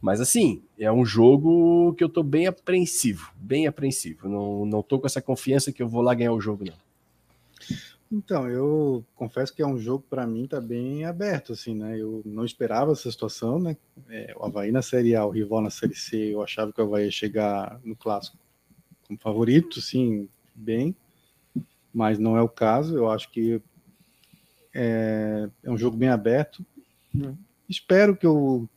Mas 0.00 0.20
assim, 0.20 0.62
é 0.78 0.90
um 0.90 1.04
jogo 1.04 1.94
que 1.94 2.04
eu 2.04 2.08
tô 2.08 2.22
bem 2.22 2.46
apreensivo, 2.46 3.32
bem 3.36 3.66
apreensivo. 3.66 4.28
Não, 4.28 4.66
não 4.66 4.82
tô 4.82 5.00
com 5.00 5.06
essa 5.06 5.22
confiança 5.22 5.72
que 5.72 5.82
eu 5.82 5.88
vou 5.88 6.02
lá 6.02 6.14
ganhar 6.14 6.32
o 6.32 6.40
jogo, 6.40 6.64
não. 6.64 6.86
Então, 8.10 8.48
eu 8.48 9.04
confesso 9.16 9.52
que 9.52 9.60
é 9.60 9.66
um 9.66 9.78
jogo 9.78 10.04
para 10.08 10.26
mim 10.26 10.46
tá 10.46 10.60
bem 10.60 11.04
aberto, 11.04 11.52
assim, 11.52 11.74
né? 11.74 11.98
Eu 11.98 12.22
não 12.24 12.44
esperava 12.44 12.92
essa 12.92 13.10
situação, 13.10 13.58
né? 13.58 13.76
É, 14.08 14.32
o 14.36 14.44
Havaí 14.44 14.70
na 14.70 14.80
Série 14.80 15.16
A, 15.16 15.26
o 15.26 15.30
rival 15.30 15.60
na 15.60 15.70
Série 15.70 15.96
C, 15.96 16.16
eu 16.34 16.42
achava 16.42 16.72
que 16.72 16.80
o 16.80 16.84
Havaí 16.84 17.06
ia 17.06 17.10
chegar 17.10 17.80
no 17.84 17.96
clássico 17.96 18.38
como 19.06 19.18
favorito, 19.18 19.80
sim, 19.80 20.28
bem, 20.54 20.94
mas 21.92 22.18
não 22.18 22.36
é 22.36 22.42
o 22.42 22.48
caso. 22.48 22.96
Eu 22.96 23.10
acho 23.10 23.30
que 23.30 23.60
é, 24.72 25.48
é 25.64 25.70
um 25.70 25.78
jogo 25.78 25.96
bem 25.96 26.08
aberto. 26.08 26.64
Espero 27.68 28.16
que 28.16 28.26
eu 28.26 28.68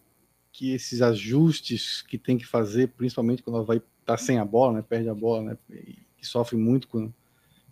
que 0.60 0.74
esses 0.74 1.02
ajustes 1.02 2.02
que 2.02 2.18
tem 2.18 2.38
que 2.38 2.46
fazer, 2.46 2.90
principalmente 2.90 3.42
quando 3.42 3.64
vai 3.64 3.78
estar 3.78 3.88
tá 4.04 4.18
sem 4.18 4.40
a 4.40 4.44
bola, 4.44 4.74
né, 4.74 4.82
perde 4.82 5.08
a 5.08 5.16
bola, 5.16 5.42
né, 5.42 5.58
que 6.18 6.28
sofre 6.28 6.58
muito 6.58 6.86
com 6.90 7.14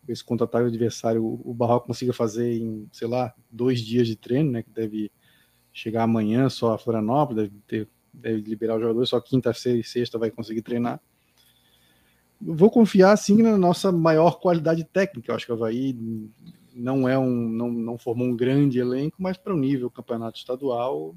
esse 0.08 0.24
contra-ataque 0.24 0.68
adversário, 0.68 1.22
o, 1.22 1.42
o 1.44 1.54
Barroco 1.54 1.88
consiga 1.88 2.14
fazer 2.14 2.62
em, 2.62 2.88
sei 2.94 3.10
lá, 3.10 3.36
dois 3.52 3.82
dias 3.82 4.08
de 4.08 4.16
treino, 4.16 4.52
né, 4.52 4.64
que 4.64 4.70
deve 4.70 5.12
chegar 5.74 6.04
amanhã 6.04 6.48
só 6.48 6.76
a 6.76 6.78
Florianópolis, 6.78 7.50
deve, 7.50 7.62
ter, 7.68 7.90
deve 8.14 8.40
liberar 8.50 8.76
os 8.76 8.82
jogadores, 8.82 9.10
só 9.10 9.20
quinta-feira 9.20 9.80
e 9.80 9.84
sexta 9.84 10.18
vai 10.18 10.32
conseguir 10.32 10.62
treinar. 10.62 11.02
Vou 12.40 12.72
confiar, 12.72 13.18
sim, 13.18 13.42
na 13.44 13.58
nossa 13.58 13.92
maior 13.92 14.40
qualidade 14.40 14.86
técnica. 14.86 15.30
Eu 15.30 15.36
acho 15.36 15.46
que 15.46 15.52
o 15.52 15.56
Havaí 15.56 15.94
não 16.74 17.10
é 17.10 17.20
um, 17.20 17.50
não, 17.50 17.70
não 17.70 17.98
formou 17.98 18.28
um 18.28 18.38
grande 18.38 18.80
elenco, 18.80 19.18
mas 19.20 19.36
para 19.36 19.54
o 19.54 19.58
nível 19.58 19.92
campeonato 19.92 20.40
estadual 20.40 21.14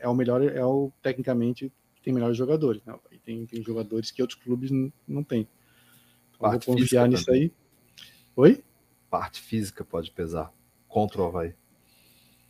é 0.00 0.08
o 0.08 0.14
melhor, 0.14 0.42
é 0.42 0.64
o 0.64 0.92
tecnicamente 1.02 1.72
tem 2.02 2.12
melhores 2.12 2.36
jogadores. 2.36 2.82
Né? 2.84 2.94
E 3.12 3.18
tem, 3.18 3.44
tem 3.46 3.62
jogadores 3.62 4.10
que 4.10 4.22
outros 4.22 4.40
clubes 4.40 4.70
não, 4.70 4.92
não 5.06 5.22
têm. 5.22 5.46
Então, 6.34 6.50
vou 6.50 6.60
confiar 6.60 7.08
nisso 7.08 7.26
também. 7.26 7.42
aí. 7.42 7.52
Oi? 8.36 8.64
Parte 9.10 9.40
física 9.40 9.84
pode 9.84 10.10
pesar 10.10 10.52
contra 10.88 11.20
o 11.20 11.26
Havaí. 11.26 11.54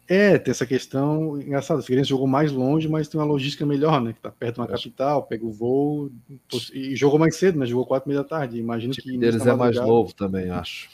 É, 0.07 0.39
tem 0.39 0.53
essa 0.53 0.65
questão 0.65 1.39
engraçada. 1.39 1.81
O 1.81 1.83
Figueirense 1.83 2.09
jogou 2.09 2.27
mais 2.27 2.51
longe, 2.51 2.89
mas 2.89 3.09
tem 3.09 3.21
uma 3.21 3.27
logística 3.27 3.67
melhor, 3.67 4.01
né? 4.01 4.15
Que 4.15 4.21
tá 4.21 4.31
perto 4.31 4.55
de 4.55 4.61
uma 4.61 4.67
capital, 4.67 5.25
pega 5.25 5.45
o 5.45 5.53
voo 5.53 6.11
e 6.73 6.97
jogou 6.97 7.19
mais 7.19 7.37
cedo, 7.37 7.59
né? 7.59 7.67
Jogou 7.67 7.85
quatro 7.85 8.09
e 8.09 8.11
meia 8.11 8.23
da 8.23 8.29
tarde. 8.29 8.59
Imagino 8.59 8.95
que. 8.95 9.19
Deles 9.19 9.45
é 9.45 9.55
mais 9.55 9.77
novo 9.77 10.15
também, 10.15 10.49
acho. 10.49 10.89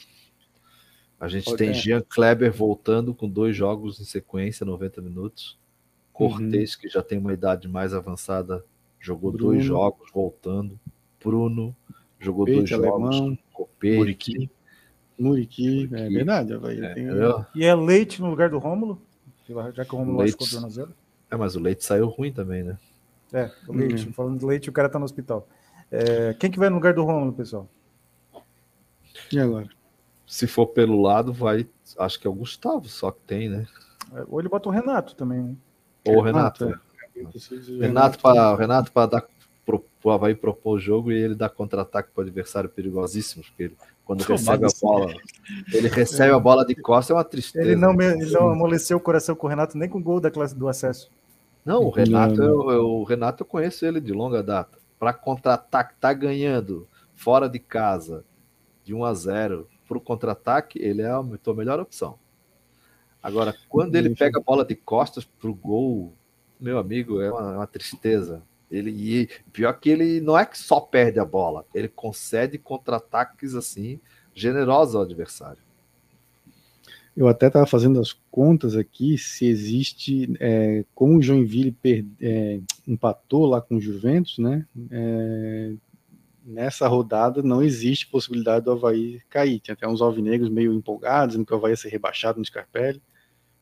A 1.17 1.29
gente 1.29 1.45
Pode 1.45 1.57
tem 1.57 1.69
é. 1.69 1.73
Jean 1.73 2.01
Kleber 2.01 2.51
voltando 2.51 3.13
com 3.13 3.29
dois 3.29 3.55
jogos 3.55 4.01
em 4.01 4.03
sequência, 4.03 4.65
90 4.65 5.01
minutos. 5.01 5.57
Cortez, 6.15 6.73
uhum. 6.73 6.79
que 6.79 6.87
já 6.87 7.03
tem 7.03 7.19
uma 7.19 7.33
idade 7.33 7.67
mais 7.67 7.93
avançada, 7.93 8.63
jogou 8.99 9.33
Bruno. 9.33 9.51
dois 9.51 9.65
jogos 9.65 10.09
voltando. 10.13 10.79
Bruno 11.21 11.75
jogou 12.17 12.45
Peite, 12.45 12.59
dois 12.59 12.71
alemão, 12.71 13.11
jogos. 13.11 13.37
Copete. 13.51 13.97
Muriqui. 13.97 14.49
Muriqui, 15.19 15.89
é 15.91 16.09
verdade. 16.09 16.53
É, 16.53 16.93
tem... 16.93 17.07
E 17.53 17.65
é 17.65 17.75
Leite 17.75 18.21
no 18.21 18.29
lugar 18.29 18.49
do 18.49 18.57
Rômulo? 18.57 19.01
Já 19.73 19.83
que 19.83 19.93
o 19.93 19.97
Rômulo 19.97 20.19
Leite... 20.19 20.37
machucou 20.39 20.47
o 20.47 20.51
tornozelo. 20.51 20.93
É, 21.29 21.35
mas 21.35 21.55
o 21.57 21.59
Leite 21.59 21.83
saiu 21.83 22.07
ruim 22.07 22.31
também, 22.31 22.63
né? 22.63 22.77
É, 23.33 23.51
o 23.67 23.73
Leite. 23.73 24.07
Uhum. 24.07 24.13
Falando 24.13 24.39
de 24.39 24.45
Leite, 24.45 24.69
o 24.69 24.73
cara 24.73 24.87
tá 24.87 24.97
no 24.97 25.03
hospital. 25.05 25.47
É, 25.91 26.33
quem 26.35 26.49
que 26.49 26.57
vai 26.59 26.69
no 26.69 26.75
lugar 26.75 26.93
do 26.93 27.03
Rômulo, 27.03 27.33
pessoal? 27.33 27.67
E 29.33 29.37
agora? 29.37 29.67
Se 30.25 30.47
for 30.47 30.67
pelo 30.67 31.01
lado, 31.01 31.33
vai. 31.33 31.67
Acho 31.99 32.19
que 32.19 32.25
é 32.25 32.29
o 32.29 32.33
Gustavo, 32.33 32.87
só 32.87 33.11
que 33.11 33.19
tem, 33.27 33.49
né? 33.49 33.67
Ou 34.29 34.39
ele 34.39 34.47
bota 34.47 34.69
o 34.69 34.71
Renato 34.71 35.13
também, 35.13 35.41
né? 35.41 35.55
Ou 36.07 36.21
Renato. 36.21 36.65
Renato 36.65 36.85
Renato 37.79 38.19
para 38.19 38.55
Renato 38.55 38.91
para 38.91 39.07
dar 39.07 39.27
pro, 39.65 39.83
o 40.03 40.11
Havaí 40.11 40.35
propor 40.35 40.73
o 40.73 40.79
jogo 40.79 41.11
e 41.11 41.15
ele 41.15 41.35
dá 41.35 41.49
contra-ataque 41.49 42.09
para 42.13 42.21
o 42.21 42.23
adversário 42.25 42.69
perigosíssimo, 42.69 43.43
porque 43.43 43.63
ele, 43.63 43.77
quando 44.03 44.21
recebe 44.21 44.65
a 44.65 44.69
bola, 44.81 45.13
ele 45.73 45.87
recebe 45.87 46.33
a 46.33 46.39
bola 46.39 46.65
de 46.65 46.75
costa, 46.75 47.13
é 47.13 47.15
uma 47.15 47.23
tristeza. 47.23 47.65
Ele 47.65 47.75
não, 47.75 47.99
ele 47.99 48.31
não 48.31 48.49
amoleceu 48.49 48.97
o 48.97 49.01
coração 49.01 49.35
com 49.35 49.47
o 49.47 49.49
Renato 49.49 49.77
nem 49.77 49.89
com 49.89 49.97
o 49.97 50.03
gol 50.03 50.19
da 50.19 50.29
classe 50.29 50.55
do 50.55 50.67
acesso. 50.67 51.09
Não, 51.65 51.83
o 51.83 51.89
Renato, 51.89 52.43
eu, 52.43 52.69
eu, 52.69 52.85
o 52.85 53.03
Renato 53.03 53.41
eu 53.41 53.47
conheço 53.47 53.85
ele 53.85 53.99
de 53.99 54.13
longa 54.13 54.43
data. 54.43 54.77
Para 54.99 55.11
contra-ataque, 55.13 55.95
tá 55.99 56.13
ganhando 56.13 56.87
fora 57.15 57.49
de 57.49 57.57
casa 57.57 58.23
de 58.83 58.93
1 58.93 59.03
a 59.03 59.13
0 59.13 59.67
para 59.87 59.97
o 59.97 60.01
contra-ataque, 60.01 60.79
ele 60.79 61.01
é 61.01 61.09
a 61.09 61.23
tua 61.41 61.55
melhor 61.55 61.79
opção. 61.79 62.19
Agora, 63.25 63.55
quando 63.67 63.95
ele 63.95 64.13
pega 64.13 64.37
a 64.37 64.43
bola 64.43 64.63
de 64.63 64.75
costas 64.75 65.25
para 65.25 65.49
o 65.49 65.55
gol, 65.55 66.13
meu 66.59 66.77
amigo, 66.77 67.19
é 67.19 67.31
uma, 67.31 67.55
uma 67.55 67.65
tristeza. 67.65 68.43
Ele, 68.69 68.91
e 68.91 69.29
pior 69.51 69.73
que 69.73 69.89
ele 69.89 70.21
não 70.21 70.37
é 70.37 70.45
que 70.45 70.55
só 70.55 70.79
perde 70.79 71.19
a 71.19 71.25
bola, 71.25 71.65
ele 71.73 71.87
concede 71.87 72.59
contra-ataques 72.59 73.55
assim 73.55 73.99
generosos 74.31 74.93
ao 74.93 75.01
adversário. 75.01 75.57
Eu 77.17 77.27
até 77.27 77.47
estava 77.47 77.65
fazendo 77.65 77.99
as 77.99 78.13
contas 78.29 78.75
aqui 78.75 79.17
se 79.17 79.47
existe, 79.47 80.31
é, 80.39 80.85
como 80.93 81.17
o 81.17 81.21
Joinville 81.21 81.71
per, 81.71 82.05
é, 82.21 82.59
empatou 82.87 83.47
lá 83.47 83.59
com 83.59 83.77
o 83.77 83.81
Juventus, 83.81 84.37
né? 84.37 84.67
É, 84.91 85.73
nessa 86.45 86.87
rodada 86.87 87.41
não 87.41 87.63
existe 87.63 88.05
possibilidade 88.05 88.65
do 88.65 88.71
Havaí 88.71 89.19
cair. 89.31 89.59
Tem 89.61 89.73
até 89.73 89.87
uns 89.87 89.99
alvinegros 89.99 90.51
meio 90.51 90.71
empolgados, 90.71 91.29
dizendo 91.29 91.47
que 91.47 91.53
o 91.53 91.57
Havaí 91.57 91.71
ia 91.71 91.77
ser 91.77 91.89
rebaixado 91.89 92.37
no 92.37 92.45
Scarpelli. 92.45 93.01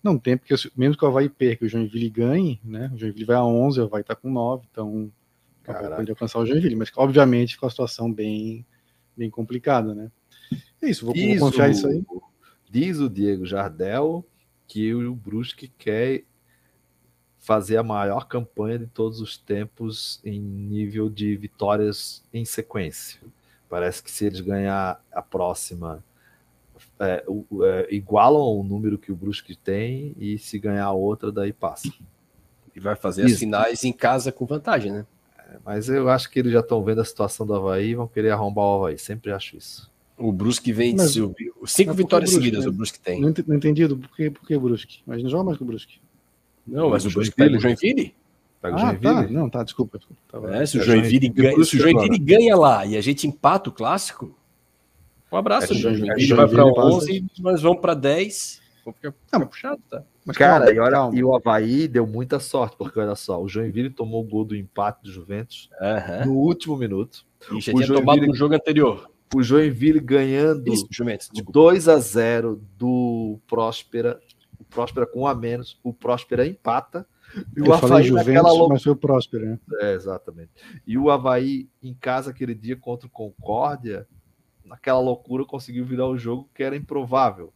Não 0.04 0.20
tem, 0.20 0.38
porque 0.38 0.54
mesmo 0.76 0.98
que 0.98 1.06
o 1.06 1.08
Havaí 1.08 1.30
perca 1.30 1.66
o 1.66 1.70
Joinville 1.70 2.10
ganhe, 2.10 2.60
né? 2.64 2.92
O 2.94 2.98
Joinville 2.98 3.24
vai 3.24 3.38
a 3.38 3.44
11, 3.44 3.80
o 3.80 3.84
Havaí 3.86 4.02
está 4.02 4.14
com 4.14 4.30
9, 4.30 4.68
então 4.70 5.12
pode 5.64 6.12
alcançar 6.12 6.40
o 6.40 6.46
Joinville, 6.46 6.76
mas 6.76 6.92
obviamente 6.98 7.58
com 7.58 7.66
a 7.66 7.70
situação 7.70 8.12
bem, 8.12 8.66
bem 9.16 9.30
complicada, 9.30 9.96
né? 9.96 10.12
É 10.82 10.90
isso, 10.90 11.06
vou, 11.06 11.16
vou 11.16 11.38
confiar 11.40 11.70
isso 11.70 11.88
aí. 11.88 12.04
Diz 12.70 13.00
o 13.00 13.10
Diego 13.10 13.46
Jardel 13.46 14.26
que 14.68 14.94
o 14.94 15.16
Brusque 15.16 15.70
quer 15.78 16.24
fazer 17.40 17.78
a 17.78 17.84
maior 17.84 18.28
campanha 18.28 18.80
de 18.80 18.88
todos 18.88 19.22
os 19.22 19.38
tempos 19.38 20.20
em 20.24 20.40
nível 20.40 21.10
de 21.10 21.36
vitórias 21.36 22.24
em 22.34 22.44
sequência. 22.44 23.22
Parece 23.70 24.02
que 24.02 24.10
se 24.10 24.26
eles 24.26 24.42
ganhar 24.42 25.04
a 25.12 25.22
próxima 25.22 26.04
é, 27.00 27.24
é, 27.64 27.88
igualam 27.96 28.42
o 28.42 28.64
número 28.64 28.98
que 28.98 29.12
o 29.12 29.16
Brusque 29.16 29.56
tem 29.56 30.16
e 30.18 30.38
se 30.38 30.60
ganhar 30.60 30.92
outra, 30.92 31.32
daí 31.32 31.52
passa. 31.52 31.92
E 32.76 32.80
vai 32.80 32.96
fazer 32.96 33.26
Isso. 33.26 33.36
as 33.36 33.40
finais 33.40 33.84
em 33.84 33.92
casa 33.92 34.32
com 34.32 34.46
vantagem, 34.46 34.92
né? 34.92 35.06
É, 35.38 35.58
mas 35.64 35.90
eu 35.90 36.10
acho 36.10 36.30
que 36.30 36.40
eles 36.40 36.52
já 36.52 36.62
estão 36.62 36.84
vendo 36.84 37.02
a 37.02 37.06
situação 37.06 37.46
do 37.46 37.54
Havaí 37.54 37.90
e 37.90 37.96
vão 37.96 38.08
querer 38.08 38.32
arrombar 38.32 38.66
o 38.66 38.76
Havaí. 38.76 38.98
Sempre 38.98 39.32
acho 39.32 39.58
isso. 39.58 39.92
O 40.18 40.32
Brusque 40.32 40.72
vem 40.72 40.96
mas, 40.96 41.12
cinco 41.66 41.94
vitórias 41.94 42.30
Brusque, 42.30 42.46
seguidas, 42.46 42.66
né? 42.66 42.70
o 42.70 42.74
Brusque 42.74 43.00
tem. 43.00 43.20
Não 43.20 43.30
entendi 43.30 43.88
por 43.88 44.16
que, 44.16 44.30
por 44.30 44.48
que 44.48 44.58
Brusque, 44.58 45.02
mas 45.06 45.22
não 45.22 45.30
joga 45.30 45.44
mais 45.44 45.58
com 45.58 45.64
o 45.64 45.68
Brusque. 45.68 46.00
Não, 46.66 46.90
mas 46.90 47.04
o, 47.06 47.10
o 47.10 47.12
Brusque 47.12 47.36
pega 47.36 47.58
o 47.58 47.60
Joinville? 47.60 48.14
Pega 48.62 48.76
ah, 48.76 48.78
o 48.78 48.80
Joinville? 48.80 49.02
Tá. 49.02 49.28
Não, 49.28 49.50
tá, 49.50 49.64
desculpa. 49.64 49.98
desculpa. 49.98 50.56
É, 50.56 50.66
se 50.66 50.78
o 50.78 50.84
Joinville, 50.84 51.30
ganha, 51.30 51.64
se 51.64 51.76
o 51.76 51.80
Joinville 51.80 52.20
ganha 52.20 52.56
lá 52.56 52.86
e 52.86 52.96
a 52.96 53.02
gente 53.02 53.28
empata 53.28 53.70
o 53.70 53.74
clássico, 53.74 54.38
um 55.34 55.38
abraço, 55.38 55.74
é, 55.74 55.76
Joinville. 55.76 56.12
A 56.12 56.18
gente 56.18 56.34
vai 56.34 56.48
para 56.48 56.66
11 56.66 57.12
e 57.12 57.42
nós 57.42 57.62
vamos 57.62 57.82
para 57.82 57.94
10. 57.94 58.62
Fica, 58.84 59.16
não, 59.32 59.48
puxado, 59.48 59.82
tá? 59.90 60.04
Mas, 60.26 60.38
cara, 60.38 60.66
calma, 60.66 60.72
e, 60.74 60.80
olha, 60.80 61.18
e 61.18 61.24
o 61.24 61.36
Havaí 61.36 61.88
deu 61.88 62.06
muita 62.06 62.40
sorte, 62.40 62.76
porque 62.78 63.00
olha 63.00 63.16
só, 63.16 63.42
o 63.42 63.48
Joinville 63.48 63.90
tomou 63.90 64.22
o 64.22 64.28
gol 64.28 64.44
do 64.44 64.56
empate 64.56 65.04
do 65.04 65.12
Juventus 65.12 65.70
uhum. 65.80 66.26
no 66.28 66.34
último 66.34 66.78
minuto. 66.78 67.26
E 67.52 67.62
já 67.62 67.72
o 67.72 67.76
tinha 67.76 67.88
Joinville, 67.88 68.00
tomado 68.00 68.28
no 68.28 68.36
jogo 68.36 68.56
anterior. 68.56 69.10
O 69.34 69.42
Joinville 69.42 70.00
ganhando 70.00 70.72
Isso, 70.72 70.88
Juventus, 70.92 71.30
2 71.34 71.88
a 71.88 71.98
0 71.98 72.62
do 72.78 73.40
Próspera, 73.48 74.20
o 74.60 74.64
Próspera 74.64 75.08
com 75.08 75.22
um 75.22 75.28
a 75.28 75.34
menos, 75.34 75.80
o 75.84 75.94
Próspera 75.94 76.46
empata. 76.46 77.08
E 77.58 77.62
o 77.62 77.66
Eu 77.66 77.74
Havaí 77.74 78.04
Juventus, 78.04 78.44
louca... 78.44 78.74
mas 78.74 78.84
foi 78.84 78.92
o 78.92 78.96
Próspera, 78.96 79.46
né? 79.46 79.60
É, 79.82 79.94
exatamente. 79.94 80.52
E 80.86 80.98
o 80.98 81.10
Havaí 81.10 81.68
em 81.82 81.94
casa 81.94 82.30
aquele 82.30 82.54
dia 82.54 82.76
contra 82.76 83.08
o 83.08 83.10
Concórdia, 83.10 84.08
naquela 84.66 85.00
loucura, 85.00 85.46
conseguiu 85.46 85.86
virar 85.86 86.08
o 86.08 86.18
jogo 86.18 86.50
que 86.54 86.64
era 86.64 86.76
improvável. 86.76 87.54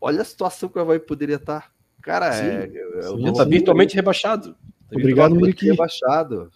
Olha 0.00 0.22
a 0.22 0.24
situação 0.24 0.68
que 0.68 0.78
o 0.78 0.80
Havaí 0.80 0.98
poderia 0.98 1.36
estar. 1.36 1.72
Cara, 2.00 2.32
sim, 2.32 2.46
é. 2.46 2.70
sim, 3.02 3.32
tá 3.32 3.44
virtualmente 3.44 3.94
rebaixado. 3.94 4.54
Tá 4.88 4.96
Obrigado, 4.96 5.34
Muriqui. 5.34 5.66
Rebaixado. 5.70 6.50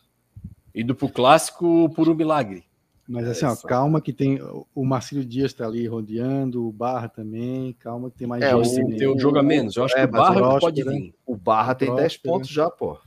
Indo 0.74 0.94
pro 0.94 1.08
clássico 1.08 1.90
por 1.94 2.08
um 2.08 2.14
milagre. 2.14 2.64
Mas 3.06 3.28
assim, 3.28 3.44
é, 3.44 3.48
ó, 3.48 3.56
calma 3.56 4.00
que 4.00 4.12
tem 4.12 4.40
o 4.74 4.84
Marcílio 4.84 5.24
Dias 5.24 5.50
está 5.50 5.66
ali 5.66 5.86
rodeando, 5.86 6.66
o 6.66 6.72
Barra 6.72 7.08
também, 7.08 7.74
calma 7.80 8.10
que 8.10 8.16
tem 8.16 8.28
mais 8.28 8.42
é, 8.42 8.64
gente. 8.64 8.96
Tem 8.96 9.08
um 9.08 9.18
jogo 9.18 9.38
a 9.38 9.42
menos. 9.42 9.76
Eu 9.76 9.84
acho 9.84 9.98
é, 9.98 10.06
que 10.06 10.08
o 10.08 10.12
Barra 10.12 10.58
pode 10.58 10.82
vir. 10.82 11.14
O 11.26 11.36
Barra 11.36 11.74
tem 11.74 11.94
10 11.94 12.16
pontos 12.18 12.48
já, 12.48 12.70
pô. 12.70 12.98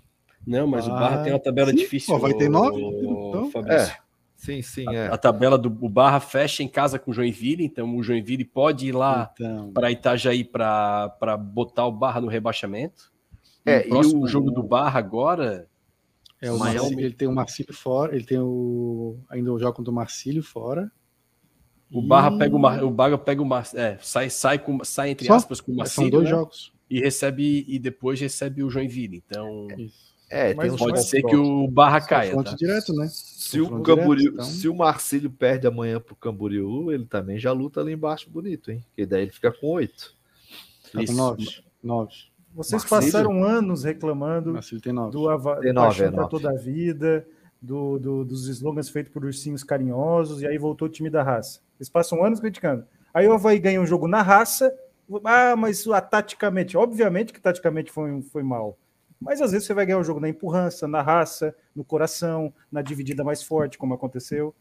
Não, 0.46 0.68
mas 0.68 0.88
Barra... 0.88 0.98
o 0.98 1.00
Barra 1.00 1.24
tem 1.24 1.34
uma 1.34 1.40
tabela 1.40 1.72
sim, 1.72 1.78
difícil. 1.78 2.14
Pô, 2.14 2.20
vai 2.20 2.34
ter 2.34 2.50
9? 2.50 2.80
Então, 2.80 3.50
Fabrício. 3.52 3.94
É. 3.94 4.05
Sim, 4.36 4.62
sim, 4.62 4.86
é. 4.94 5.08
A, 5.08 5.18
tabela 5.18 5.58
do 5.58 5.70
Barra 5.70 6.20
fecha 6.20 6.62
em 6.62 6.68
casa 6.68 7.00
com 7.00 7.12
o 7.12 7.14
Joinville, 7.14 7.64
então 7.64 7.96
o 7.96 8.04
Joinville 8.04 8.44
pode 8.44 8.88
ir 8.88 8.92
lá 8.92 9.32
então... 9.34 9.72
para 9.72 9.92
Itajaí 9.92 10.44
para 10.44 11.38
botar 11.38 11.86
o 11.86 11.92
Barra 11.92 12.22
no 12.22 12.28
rebaixo,amento 12.28 13.12
É, 13.66 13.80
o 13.80 13.90
próximo 13.90 14.24
o... 14.24 14.28
jogo 14.28 14.52
do 14.52 14.62
Barra 14.62 15.00
agora. 15.00 15.68
É, 16.42 16.52
o 16.52 16.60
Marcílio, 16.60 17.00
ele 17.00 17.14
tem 17.14 17.28
o 17.28 17.34
Marcílio 17.34 17.74
fora, 17.74 18.14
ele 18.14 18.26
tem 18.26 18.38
o. 18.38 19.18
Ainda 19.30 19.52
o 19.52 19.58
jogo 19.58 19.74
contra 19.74 19.92
o 19.92 19.96
Marcílio 19.96 20.44
fora. 20.44 20.92
O 21.92 22.02
e... 22.02 22.08
Barra 22.08 22.38
pega 22.38 22.56
o, 22.56 22.60
Mar... 22.60 22.84
o 22.84 22.92
Barra 22.92 23.18
pega 23.18 23.42
o 23.42 23.46
Mar... 23.46 23.66
é, 23.74 23.98
sai, 24.02 24.30
sai, 24.30 24.60
com... 24.60 24.84
sai 24.84 25.12
entre 25.12 25.28
Só? 25.28 25.36
aspas 25.36 25.62
com 25.62 25.72
o 25.72 25.76
Marcílio. 25.76 26.12
São 26.12 26.20
dois 26.20 26.26
né? 26.26 26.30
jogos. 26.30 26.74
E 26.90 27.00
recebe 27.00 27.66
e 27.68 27.80
depois 27.80 28.20
recebe 28.20 28.62
o 28.62 28.70
Joinville. 28.70 29.24
Então. 29.26 29.68
Isso. 29.78 30.15
É, 30.30 30.54
Mas 30.54 30.76
pode 30.76 31.04
ser 31.04 31.22
que 31.22 31.36
o 31.36 31.68
Barra 31.68 32.02
caia. 32.02 32.36
Tá? 32.44 32.54
direto, 32.56 32.94
né? 32.94 33.08
Se 33.10 33.62
o, 33.62 33.82
Camboriú, 33.82 34.32
direto, 34.32 34.34
então... 34.34 34.46
se 34.46 34.68
o 34.68 34.76
Marcílio 34.76 35.30
perde 35.30 35.68
amanhã 35.68 36.00
pro 36.00 36.16
Camboriú, 36.16 36.92
ele 36.92 37.06
também 37.06 37.38
já 37.38 37.52
luta 37.52 37.80
ali 37.80 37.94
embaixo 37.94 38.30
bonito, 38.30 38.72
hein? 38.72 38.84
Porque 38.88 39.06
daí 39.06 39.24
ele 39.24 39.32
fica 39.32 39.52
com 39.52 39.68
oito. 39.68 40.16
Tá 40.92 41.06
com 41.06 41.14
nove. 41.14 41.46
nove. 41.84 42.14
Vocês 42.54 42.84
Marcílio? 42.90 43.12
passaram 43.12 43.44
anos 43.44 43.84
reclamando 43.84 44.58
do 45.12 45.30
Ava... 45.30 45.60
tem 45.60 45.74
nove, 45.74 46.04
é 46.04 46.12
para 46.12 46.28
toda 46.28 46.50
a 46.50 46.56
vida, 46.56 47.28
do, 47.62 48.00
do, 48.00 48.26
dos 48.26 48.48
slogans 48.48 48.90
feitos 48.90 49.12
por 49.12 49.26
ursinhos 49.26 49.64
carinhosos, 49.64 50.42
e 50.42 50.48
aí 50.48 50.58
voltou 50.58 50.88
o 50.88 50.92
time 50.92 51.10
da 51.10 51.22
raça. 51.22 51.60
Eles 51.80 51.90
passam 51.90 52.24
anos 52.24 52.40
criticando. 52.40 52.86
Aí 53.14 53.28
o 53.28 53.34
Havaí 53.34 53.60
ganha 53.60 53.82
um 53.82 53.86
jogo 53.86 54.08
na 54.08 54.22
raça, 54.22 54.74
ah, 55.24 55.56
mas 55.56 55.88
ah, 55.88 56.02
taticamente, 56.02 56.76
obviamente 56.78 57.32
que 57.32 57.40
taticamente 57.40 57.92
foi, 57.92 58.22
foi 58.24 58.44
mal. 58.44 58.78
Mas 59.20 59.42
às 59.42 59.52
vezes 59.52 59.68
você 59.68 59.74
vai 59.74 59.86
ganhar 59.86 60.00
o 60.00 60.04
jogo 60.04 60.20
na 60.20 60.30
empurrança, 60.30 60.88
na 60.88 61.02
raça, 61.02 61.56
no 61.76 61.84
coração, 61.84 62.54
na 62.72 62.82
dividida 62.82 63.24
mais 63.24 63.42
forte, 63.42 63.78
como 63.78 63.94
aconteceu. 63.94 64.54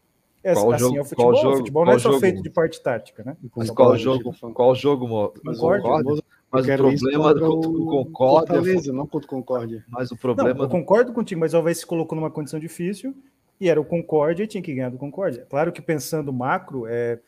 É, 0.43 0.53
qual 0.53 0.71
assim 0.71 0.79
jogo, 0.79 0.97
é 0.97 1.01
o 1.01 1.05
futebol. 1.05 1.31
Qual 1.31 1.41
jogo, 1.41 1.53
o 1.53 1.57
futebol 1.57 1.85
não 1.85 1.93
é 1.93 1.99
só 1.99 2.09
jogo? 2.09 2.19
feito 2.19 2.41
de 2.41 2.49
parte 2.51 2.81
tática, 2.81 3.23
né? 3.23 3.35
Mas 3.55 3.69
qual 3.71 3.97
jogo? 3.97 4.31
Qual 4.53 4.75
jogo, 4.75 5.33
Mas, 5.43 5.57
Concórdia? 5.57 6.23
Mas 6.51 6.67
o 6.67 6.77
problema 6.77 7.33
do 7.33 7.85
Concórdia. 7.85 8.55
Fortaleza, 8.55 8.93
não 8.93 9.07
contra 9.07 9.25
o 9.25 9.29
Concórdia. 9.29 9.85
Mas 9.89 10.11
o 10.11 10.17
problema. 10.17 10.53
Não, 10.53 10.65
eu 10.65 10.69
concordo 10.69 11.11
contigo, 11.13 11.41
mas 11.41 11.51
talvez 11.51 11.79
se 11.79 11.85
colocou 11.85 12.15
numa 12.15 12.29
condição 12.29 12.59
difícil 12.59 13.15
e 13.59 13.69
era 13.69 13.81
o 13.81 13.85
Concórdia 13.85 14.43
e 14.43 14.47
tinha 14.47 14.61
que 14.61 14.73
ganhar 14.73 14.89
do 14.89 14.97
Concórdia. 14.97 15.47
Claro 15.49 15.71
que 15.71 15.81
pensando 15.81 16.31
macro, 16.31 16.85
é 16.87 17.19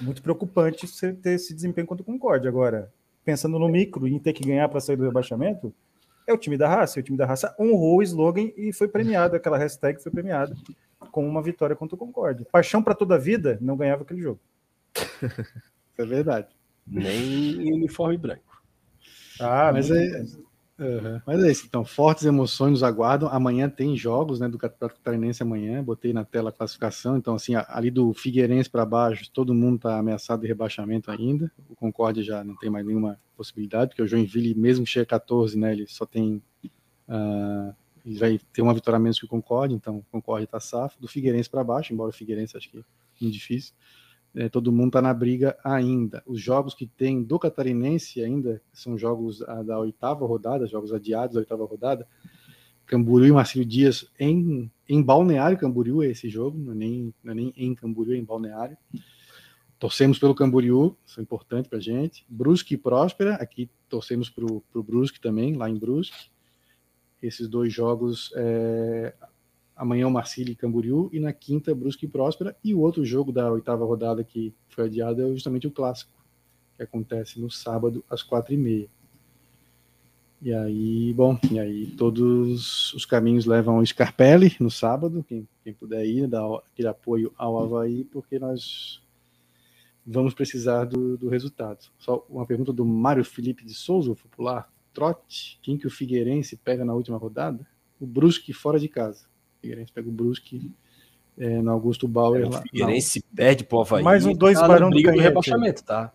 muito 0.00 0.22
preocupante 0.22 0.86
você 0.86 1.12
ter 1.12 1.34
esse 1.34 1.54
desempenho 1.54 1.86
contra 1.86 2.02
o 2.02 2.06
Concórdia. 2.06 2.48
Agora, 2.48 2.92
pensando 3.24 3.58
no 3.58 3.68
micro 3.68 4.08
e 4.08 4.14
em 4.14 4.18
ter 4.18 4.32
que 4.32 4.44
ganhar 4.44 4.68
para 4.68 4.80
sair 4.80 4.96
do 4.96 5.04
rebaixamento, 5.04 5.72
é 6.26 6.32
o 6.32 6.38
time 6.38 6.56
da 6.56 6.68
raça. 6.68 6.98
E 6.98 7.00
o 7.00 7.04
time 7.04 7.16
da 7.16 7.26
raça 7.26 7.54
honrou 7.58 7.98
o 7.98 8.02
slogan 8.02 8.50
e 8.56 8.72
foi 8.72 8.88
premiado, 8.88 9.36
aquela 9.36 9.58
hashtag 9.58 10.02
foi 10.02 10.10
premiada 10.10 10.54
com 11.10 11.26
uma 11.26 11.42
vitória 11.42 11.76
contra 11.76 11.94
o 11.94 11.98
Concorde. 11.98 12.44
Paixão 12.50 12.82
para 12.82 12.94
toda 12.94 13.14
a 13.14 13.18
vida 13.18 13.58
não 13.60 13.76
ganhava 13.76 14.02
aquele 14.02 14.20
jogo. 14.20 14.40
é 15.98 16.04
verdade. 16.04 16.48
Nem 16.86 17.72
uniforme 17.72 18.16
branco. 18.16 18.62
Ah, 19.40 19.72
mas 19.72 19.90
é, 19.90 20.24
Uhum. 20.76 21.20
Mas 21.24 21.44
é 21.44 21.52
isso, 21.52 21.66
então, 21.66 21.84
fortes 21.84 22.24
emoções 22.24 22.72
nos 22.72 22.82
aguardam. 22.82 23.28
Amanhã 23.28 23.68
tem 23.68 23.96
jogos 23.96 24.40
né, 24.40 24.48
do 24.48 24.58
Campeonato 24.58 24.98
Catarinense 24.98 25.42
amanhã, 25.42 25.82
botei 25.82 26.12
na 26.12 26.24
tela 26.24 26.50
a 26.50 26.52
classificação. 26.52 27.16
Então, 27.16 27.34
assim, 27.34 27.52
ali 27.68 27.90
do 27.90 28.12
Figueirense 28.12 28.68
para 28.68 28.84
baixo, 28.84 29.30
todo 29.32 29.54
mundo 29.54 29.76
está 29.76 29.98
ameaçado 29.98 30.42
de 30.42 30.48
rebaixamento 30.48 31.10
ainda. 31.10 31.50
O 31.68 31.76
Concórdia 31.76 32.24
já 32.24 32.42
não 32.42 32.56
tem 32.56 32.70
mais 32.70 32.84
nenhuma 32.84 33.20
possibilidade, 33.36 33.90
porque 33.90 34.02
o 34.02 34.06
Joinville, 34.06 34.54
mesmo 34.54 34.84
que 34.84 34.90
chegue 34.90 35.04
a 35.04 35.18
14, 35.18 35.56
né, 35.56 35.72
ele 35.72 35.86
só 35.86 36.04
tem. 36.04 36.42
Uh, 37.08 37.74
ele 38.04 38.18
vai 38.18 38.40
ter 38.52 38.60
uma 38.60 38.74
vitória 38.74 38.98
menos 38.98 39.18
que 39.18 39.24
o 39.24 39.28
Concórdia, 39.28 39.74
então 39.74 39.98
o 39.98 40.04
Concórdia 40.10 40.44
está 40.44 40.58
safo. 40.58 41.00
Do 41.00 41.06
Figueirense 41.06 41.48
para 41.48 41.62
baixo, 41.62 41.92
embora 41.92 42.10
o 42.10 42.12
Figueirense 42.12 42.56
acho 42.56 42.68
que 42.68 42.78
é 42.78 42.82
muito 43.20 43.32
difícil 43.32 43.72
é, 44.34 44.48
todo 44.48 44.72
mundo 44.72 44.88
está 44.88 45.02
na 45.02 45.14
briga 45.14 45.56
ainda. 45.62 46.22
Os 46.26 46.40
jogos 46.40 46.74
que 46.74 46.86
tem 46.86 47.22
do 47.22 47.38
Catarinense 47.38 48.22
ainda 48.22 48.60
são 48.72 48.98
jogos 48.98 49.42
a, 49.42 49.62
da 49.62 49.78
oitava 49.78 50.26
rodada, 50.26 50.66
jogos 50.66 50.92
adiados 50.92 51.34
da 51.34 51.40
oitava 51.40 51.64
rodada. 51.64 52.06
Camboriú 52.86 53.28
e 53.28 53.32
Marcílio 53.32 53.66
Dias 53.66 54.06
em, 54.18 54.70
em 54.88 55.02
Balneário 55.02 55.56
Camboriú, 55.56 56.02
é 56.02 56.08
esse 56.08 56.28
jogo, 56.28 56.58
não 56.58 56.72
é, 56.72 56.74
nem, 56.74 57.14
não 57.22 57.32
é 57.32 57.34
nem 57.34 57.52
em 57.56 57.74
Camboriú, 57.74 58.14
é 58.14 58.18
em 58.18 58.24
Balneário. 58.24 58.76
Torcemos 59.78 60.18
pelo 60.18 60.34
Camboriú, 60.34 60.96
isso 61.06 61.20
é 61.20 61.22
importante 61.22 61.68
para 61.68 61.78
gente. 61.78 62.24
Brusque 62.28 62.74
e 62.74 62.78
Próspera, 62.78 63.34
aqui 63.36 63.70
torcemos 63.88 64.28
para 64.28 64.44
o 64.44 64.82
Brusque 64.82 65.20
também, 65.20 65.54
lá 65.54 65.70
em 65.70 65.78
Brusque. 65.78 66.30
Esses 67.22 67.48
dois 67.48 67.72
jogos, 67.72 68.32
é, 68.36 69.14
amanhã 69.76 70.06
o 70.06 70.10
Marcílio 70.10 70.52
e 70.52 70.56
Camboriú, 70.56 71.10
e 71.12 71.18
na 71.18 71.32
quinta 71.32 71.74
Brusque 71.74 72.06
e 72.06 72.08
Próspera. 72.08 72.56
E 72.62 72.74
o 72.74 72.80
outro 72.80 73.04
jogo 73.04 73.32
da 73.32 73.50
oitava 73.50 73.84
rodada 73.84 74.22
que 74.22 74.54
foi 74.68 74.84
adiado 74.84 75.22
é 75.22 75.32
justamente 75.32 75.66
o 75.66 75.70
Clássico, 75.70 76.12
que 76.76 76.82
acontece 76.82 77.40
no 77.40 77.50
sábado 77.50 78.04
às 78.08 78.22
quatro 78.22 78.54
e 78.54 78.56
meia. 78.56 78.88
E 80.42 80.52
aí, 80.52 81.12
bom, 81.14 81.38
e 81.50 81.58
aí 81.58 81.86
todos 81.96 82.92
os 82.92 83.06
caminhos 83.06 83.46
levam 83.46 83.76
ao 83.78 83.86
Scarpelli 83.86 84.54
no 84.60 84.70
sábado, 84.70 85.24
quem, 85.26 85.48
quem 85.62 85.72
puder 85.72 86.04
ir, 86.04 86.28
dar 86.28 86.44
aquele 86.70 86.88
apoio 86.88 87.32
ao 87.38 87.58
Havaí, 87.58 88.04
porque 88.04 88.38
nós 88.38 89.02
vamos 90.06 90.34
precisar 90.34 90.84
do, 90.84 91.16
do 91.16 91.30
resultado. 91.30 91.86
Só 91.98 92.26
uma 92.28 92.44
pergunta 92.44 92.74
do 92.74 92.84
Mário 92.84 93.24
Felipe 93.24 93.64
de 93.64 93.72
Souza, 93.72 94.12
o 94.12 94.16
popular. 94.16 94.70
Trote, 94.92 95.58
quem 95.62 95.78
que 95.78 95.86
o 95.86 95.90
Figueirense 95.90 96.56
pega 96.58 96.84
na 96.84 96.94
última 96.94 97.16
rodada? 97.16 97.66
O 97.98 98.06
Brusque 98.06 98.52
fora 98.52 98.78
de 98.78 98.88
casa. 98.88 99.24
O 99.64 99.66
Figueirense 99.66 99.92
pega 99.92 100.08
o 100.08 100.12
Brusque 100.12 100.70
é, 101.38 101.62
no 101.62 101.70
Augusto 101.70 102.06
Bauer. 102.06 102.42
É, 102.42 102.46
o 102.46 102.52
Figueirense 102.52 103.24
não. 103.26 103.36
perde 103.36 103.64
pro 103.64 103.80
Havaí. 103.80 104.02
Mais 104.02 104.26
um 104.26 104.34
dois 104.34 104.58
tá 104.58 104.68
barão 104.68 104.90
do 104.90 105.02
canhete. 105.02 105.22
rebaixamento, 105.22 105.84
tá? 105.84 106.12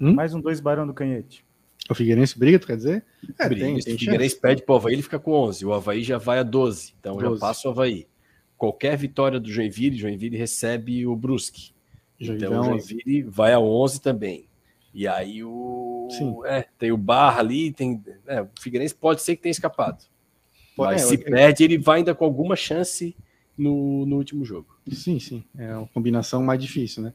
Hum? 0.00 0.14
Mais 0.14 0.34
um 0.34 0.40
dois 0.40 0.60
barão 0.60 0.86
do 0.86 0.92
canhete. 0.92 1.44
O 1.88 1.94
Figueirense 1.94 2.38
briga, 2.38 2.58
tu 2.58 2.66
quer 2.66 2.76
dizer? 2.76 3.04
É, 3.38 3.48
briga. 3.48 3.64
Tem, 3.64 3.78
tem 3.78 3.94
o 3.94 3.98
Figueirense 3.98 4.40
perde 4.40 4.62
pro 4.62 4.76
Havaí, 4.76 4.94
ele 4.94 5.02
fica 5.02 5.18
com 5.18 5.32
11. 5.32 5.66
O 5.66 5.72
Havaí 5.72 6.02
já 6.02 6.18
vai 6.18 6.38
a 6.38 6.42
12. 6.42 6.94
Então 6.98 7.16
12. 7.16 7.34
já 7.34 7.40
passa 7.40 7.68
o 7.68 7.70
Havaí. 7.70 8.06
Qualquer 8.56 8.96
vitória 8.96 9.40
do 9.40 9.50
Joinville, 9.50 9.96
Joinville 9.96 10.36
recebe 10.36 11.06
o 11.06 11.16
Brusque. 11.16 11.72
Joinville 12.18 12.46
então 12.46 12.60
o 12.60 12.64
Joinville 12.64 13.22
vai 13.22 13.52
a 13.52 13.58
11 13.58 14.00
também. 14.00 14.46
E 14.94 15.08
aí 15.08 15.42
o. 15.42 16.08
Sim. 16.10 16.36
É, 16.44 16.66
tem 16.78 16.92
o 16.92 16.96
Barra 16.96 17.40
ali, 17.40 17.72
tem. 17.72 18.02
É, 18.26 18.42
o 18.42 18.48
Figueirense 18.60 18.94
pode 18.94 19.22
ser 19.22 19.36
que 19.36 19.42
tenha 19.42 19.50
escapado. 19.50 20.04
Mas 20.76 21.02
é, 21.02 21.06
se 21.06 21.14
eu... 21.14 21.24
perde, 21.24 21.64
ele 21.64 21.78
vai 21.78 21.98
ainda 21.98 22.14
com 22.14 22.24
alguma 22.24 22.56
chance 22.56 23.14
no, 23.56 24.06
no 24.06 24.16
último 24.16 24.44
jogo. 24.44 24.76
Sim, 24.90 25.18
sim. 25.18 25.44
É 25.56 25.76
uma 25.76 25.86
combinação 25.88 26.42
mais 26.42 26.60
difícil, 26.60 27.02
né? 27.02 27.12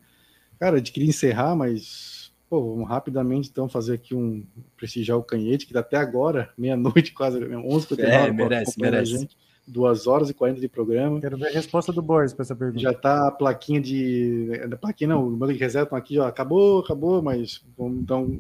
Cara, 0.60 0.77
eu 0.77 0.84
queria 0.84 1.10
encerrar, 1.10 1.56
mas 1.56 2.32
pô, 2.50 2.74
vamos 2.74 2.90
rapidamente 2.90 3.50
então 3.50 3.68
fazer 3.68 3.95
aqui 3.95 4.16
um 4.16 4.44
prestigiar 4.76 5.18
o 5.18 5.24
Canhete, 5.24 5.66
que 5.66 5.74
tá 5.74 5.82
até 5.82 5.98
agora, 5.98 6.50
meia-noite, 6.58 7.14
quase 7.14 7.38
11 7.44 8.02
É, 8.02 8.32
merece, 8.32 8.80
merece. 8.80 9.30
Duas 9.69 10.08
horas 10.08 10.30
e 10.30 10.34
40 10.34 10.61
de 10.61 10.69
programa. 10.69 11.19
Quero 11.19 11.38
ver 11.38 11.48
a 11.48 11.52
resposta 11.52 11.92
do 11.92 12.02
Boris 12.02 12.32
para 12.32 12.44
essa 12.44 12.56
pergunta. 12.56 12.80
Já 12.80 12.94
tá 12.94 13.27
a 13.27 13.32
plaquinha 13.32 13.82
de. 13.82 14.50
A 14.64 14.77
plaquinha 14.77 15.10
não, 15.10 15.27
o 15.27 15.36
banco 15.36 15.52
de 15.52 15.60
reserva 15.60 15.88
estão 15.88 15.98
aqui, 15.98 16.18
ó. 16.18 16.26
Acabou, 16.26 16.80
acabou, 16.80 17.22
mas 17.22 17.61
vamos 17.77 18.00
então 18.00 18.40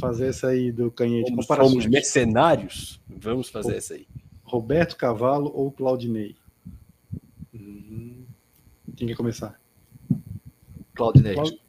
fazer 0.00 0.26
essa 0.26 0.48
aí 0.48 0.72
do 0.72 0.90
canhete. 0.90 1.30
Como 1.30 1.44
somos 1.44 1.86
mercenários, 1.86 3.00
vamos 3.08 3.48
fazer 3.48 3.76
essa 3.76 3.94
aí. 3.94 4.08
Roberto 4.48 4.96
Cavalo 4.96 5.50
ou 5.54 5.70
Claudinei? 5.70 6.36
Hum, 7.54 8.24
quem 8.96 9.06
quer 9.06 9.16
começar? 9.16 9.60
Claudinei. 10.94 11.34
Claud... 11.34 11.60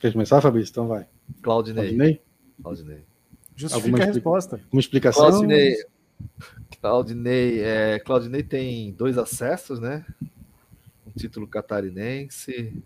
Quer 0.00 0.12
começar, 0.12 0.40
Fabrício? 0.40 0.70
Então 0.70 0.88
vai. 0.88 1.06
Claudinei. 1.42 1.84
Claudinei? 1.84 2.22
Claudinei. 2.62 3.04
Justifica 3.56 3.88
Alguma 3.88 4.04
a 4.04 4.06
resposta. 4.06 4.60
Uma 4.72 4.80
explicação? 4.80 5.28
Claudinei. 5.28 5.76
Claudinei, 6.80 7.60
é, 7.60 7.98
Claudinei 7.98 8.42
tem 8.42 8.92
dois 8.92 9.18
acessos, 9.18 9.78
né? 9.80 10.06
Um 11.06 11.10
título 11.10 11.46
catarinense, 11.46 12.82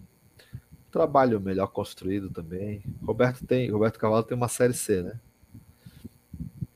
trabalho 0.90 1.40
melhor 1.40 1.68
construído 1.68 2.30
também. 2.30 2.82
Roberto 3.02 3.46
tem, 3.46 3.70
Roberto 3.70 3.98
Cavalo 3.98 4.22
tem 4.22 4.36
uma 4.36 4.48
série 4.48 4.72
C, 4.72 5.02
né? 5.02 5.20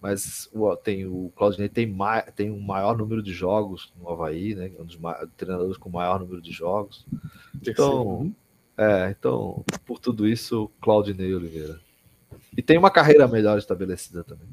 Mas 0.00 0.48
o, 0.52 0.76
tem 0.76 1.06
o 1.06 1.32
Claudinei 1.34 1.68
tem, 1.68 1.86
mai, 1.86 2.22
tem 2.32 2.50
um 2.50 2.60
maior 2.60 2.96
número 2.96 3.22
de 3.22 3.32
jogos 3.32 3.92
no 4.00 4.08
Havaí, 4.08 4.54
né? 4.54 4.70
Um 4.78 4.84
dos 4.84 4.98
treinadores 5.36 5.76
com 5.76 5.90
maior 5.90 6.20
número 6.20 6.40
de 6.40 6.52
jogos. 6.52 7.04
Então, 7.60 8.32
é, 8.76 9.10
então, 9.10 9.64
por 9.84 9.98
tudo 9.98 10.26
isso, 10.26 10.70
Claudinei 10.80 11.34
Oliveira. 11.34 11.80
E 12.56 12.62
tem 12.62 12.78
uma 12.78 12.90
carreira 12.90 13.26
melhor 13.26 13.58
estabelecida 13.58 14.22
também. 14.22 14.48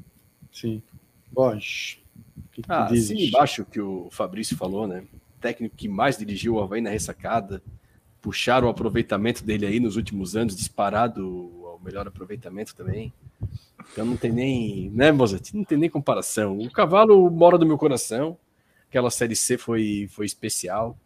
Sim. 0.50 0.82
Que 2.52 2.62
ah, 2.68 2.86
assim 2.86 3.26
embaixo 3.26 3.64
que 3.64 3.80
o 3.80 4.08
Fabrício 4.10 4.56
falou, 4.56 4.86
né? 4.86 5.04
técnico 5.46 5.76
que 5.76 5.88
mais 5.88 6.18
dirigiu 6.18 6.54
o 6.54 6.60
Havaí 6.60 6.80
na 6.80 6.90
ressacada, 6.90 7.62
puxaram 8.20 8.66
o 8.66 8.70
aproveitamento 8.70 9.44
dele 9.44 9.66
aí 9.66 9.78
nos 9.78 9.96
últimos 9.96 10.34
anos, 10.34 10.56
disparado 10.56 11.65
ao 11.76 11.84
melhor 11.84 12.08
aproveitamento 12.08 12.74
também. 12.74 13.12
Então 13.92 14.04
não 14.04 14.16
tem 14.16 14.32
nem, 14.32 14.90
né, 14.90 15.12
Mozart? 15.12 15.52
Não 15.54 15.64
tem 15.64 15.78
nem 15.78 15.90
comparação. 15.90 16.58
O 16.58 16.70
cavalo 16.70 17.30
mora 17.30 17.58
do 17.58 17.66
meu 17.66 17.78
coração. 17.78 18.36
Aquela 18.88 19.10
série 19.10 19.36
C 19.36 19.58
foi, 19.58 20.08
foi 20.10 20.26
especial. 20.26 20.96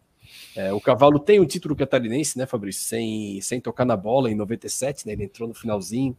É, 0.55 0.71
o 0.71 0.79
cavalo 0.79 1.19
tem 1.19 1.39
o 1.39 1.43
um 1.43 1.45
título 1.45 1.75
catarinense, 1.75 2.37
né, 2.37 2.45
Fabrício? 2.45 2.83
Sem, 2.83 3.39
sem 3.41 3.59
tocar 3.59 3.85
na 3.85 3.97
bola 3.97 4.31
em 4.31 4.35
97, 4.35 5.05
né? 5.05 5.13
Ele 5.13 5.25
entrou 5.25 5.47
no 5.47 5.53
finalzinho. 5.53 6.15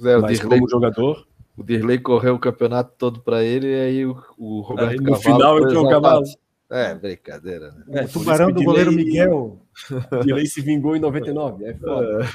Zé, 0.00 0.18
mas 0.18 0.40
como 0.40 0.68
jogador. 0.68 1.26
O 1.56 1.62
Dirley 1.62 2.00
correu 2.00 2.34
o 2.34 2.38
campeonato 2.38 2.92
todo 2.98 3.20
para 3.20 3.44
ele 3.44 3.68
e 3.68 3.80
aí 3.80 4.06
o, 4.06 4.20
o 4.36 4.60
Roberto 4.60 4.90
aí, 4.90 4.96
no 4.96 5.04
Cavalo. 5.04 5.16
No 5.16 5.22
final 5.22 5.58
entrou 5.58 5.86
o 5.86 5.88
Cavalo. 5.88 6.24
É, 6.70 6.94
brincadeira. 6.94 7.70
Né? 7.86 8.00
É, 8.00 8.04
o 8.04 8.08
tubarão 8.08 8.50
do 8.50 8.62
goleiro 8.62 8.90
Miguel. 8.90 9.60
Dirley 10.24 10.46
se 10.46 10.60
vingou 10.60 10.96
em 10.96 11.00
99, 11.00 11.64
é 11.64 11.74
foda. 11.74 12.28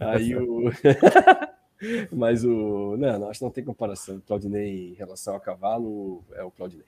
Aí 0.00 0.34
o. 0.34 0.70
Mas 2.12 2.44
o. 2.44 2.96
Não, 2.96 3.18
não, 3.18 3.30
acho 3.30 3.38
que 3.38 3.44
não 3.44 3.52
tem 3.52 3.64
comparação. 3.64 4.16
O 4.16 4.20
Claudinei 4.22 4.90
em 4.90 4.94
relação 4.94 5.34
ao 5.34 5.40
cavalo 5.40 6.24
é 6.32 6.42
o 6.42 6.50
Claudinei. 6.50 6.86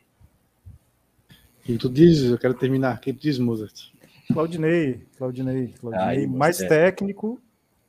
Quem 1.65 1.79
tu 1.79 1.89
diz, 1.89 2.23
eu 2.23 2.39
quero 2.39 2.55
terminar. 2.55 3.01
Quem 3.01 3.15
tu 3.15 3.21
diz, 3.21 3.39
Mozart? 3.39 3.93
Claudinei, 4.33 5.07
Claudinei, 5.17 5.75
Claudinei. 5.81 6.27
mais 6.27 6.61
é. 6.61 6.67
técnico, 6.67 7.41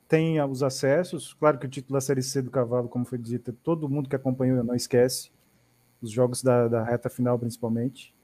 tem 0.08 0.40
os 0.42 0.62
acessos. 0.62 1.34
Claro 1.34 1.58
que 1.58 1.66
o 1.66 1.68
título 1.68 1.94
da 1.94 2.00
Série 2.00 2.22
C 2.22 2.42
do 2.42 2.50
Cavalo, 2.50 2.88
como 2.88 3.04
foi 3.04 3.18
dito, 3.18 3.52
todo 3.52 3.88
mundo 3.88 4.08
que 4.08 4.16
acompanhou 4.16 4.62
não 4.62 4.74
esquece. 4.74 5.30
Os 6.00 6.10
jogos 6.10 6.42
da, 6.42 6.68
da 6.68 6.84
reta 6.84 7.08
final, 7.08 7.38
principalmente. 7.38 8.14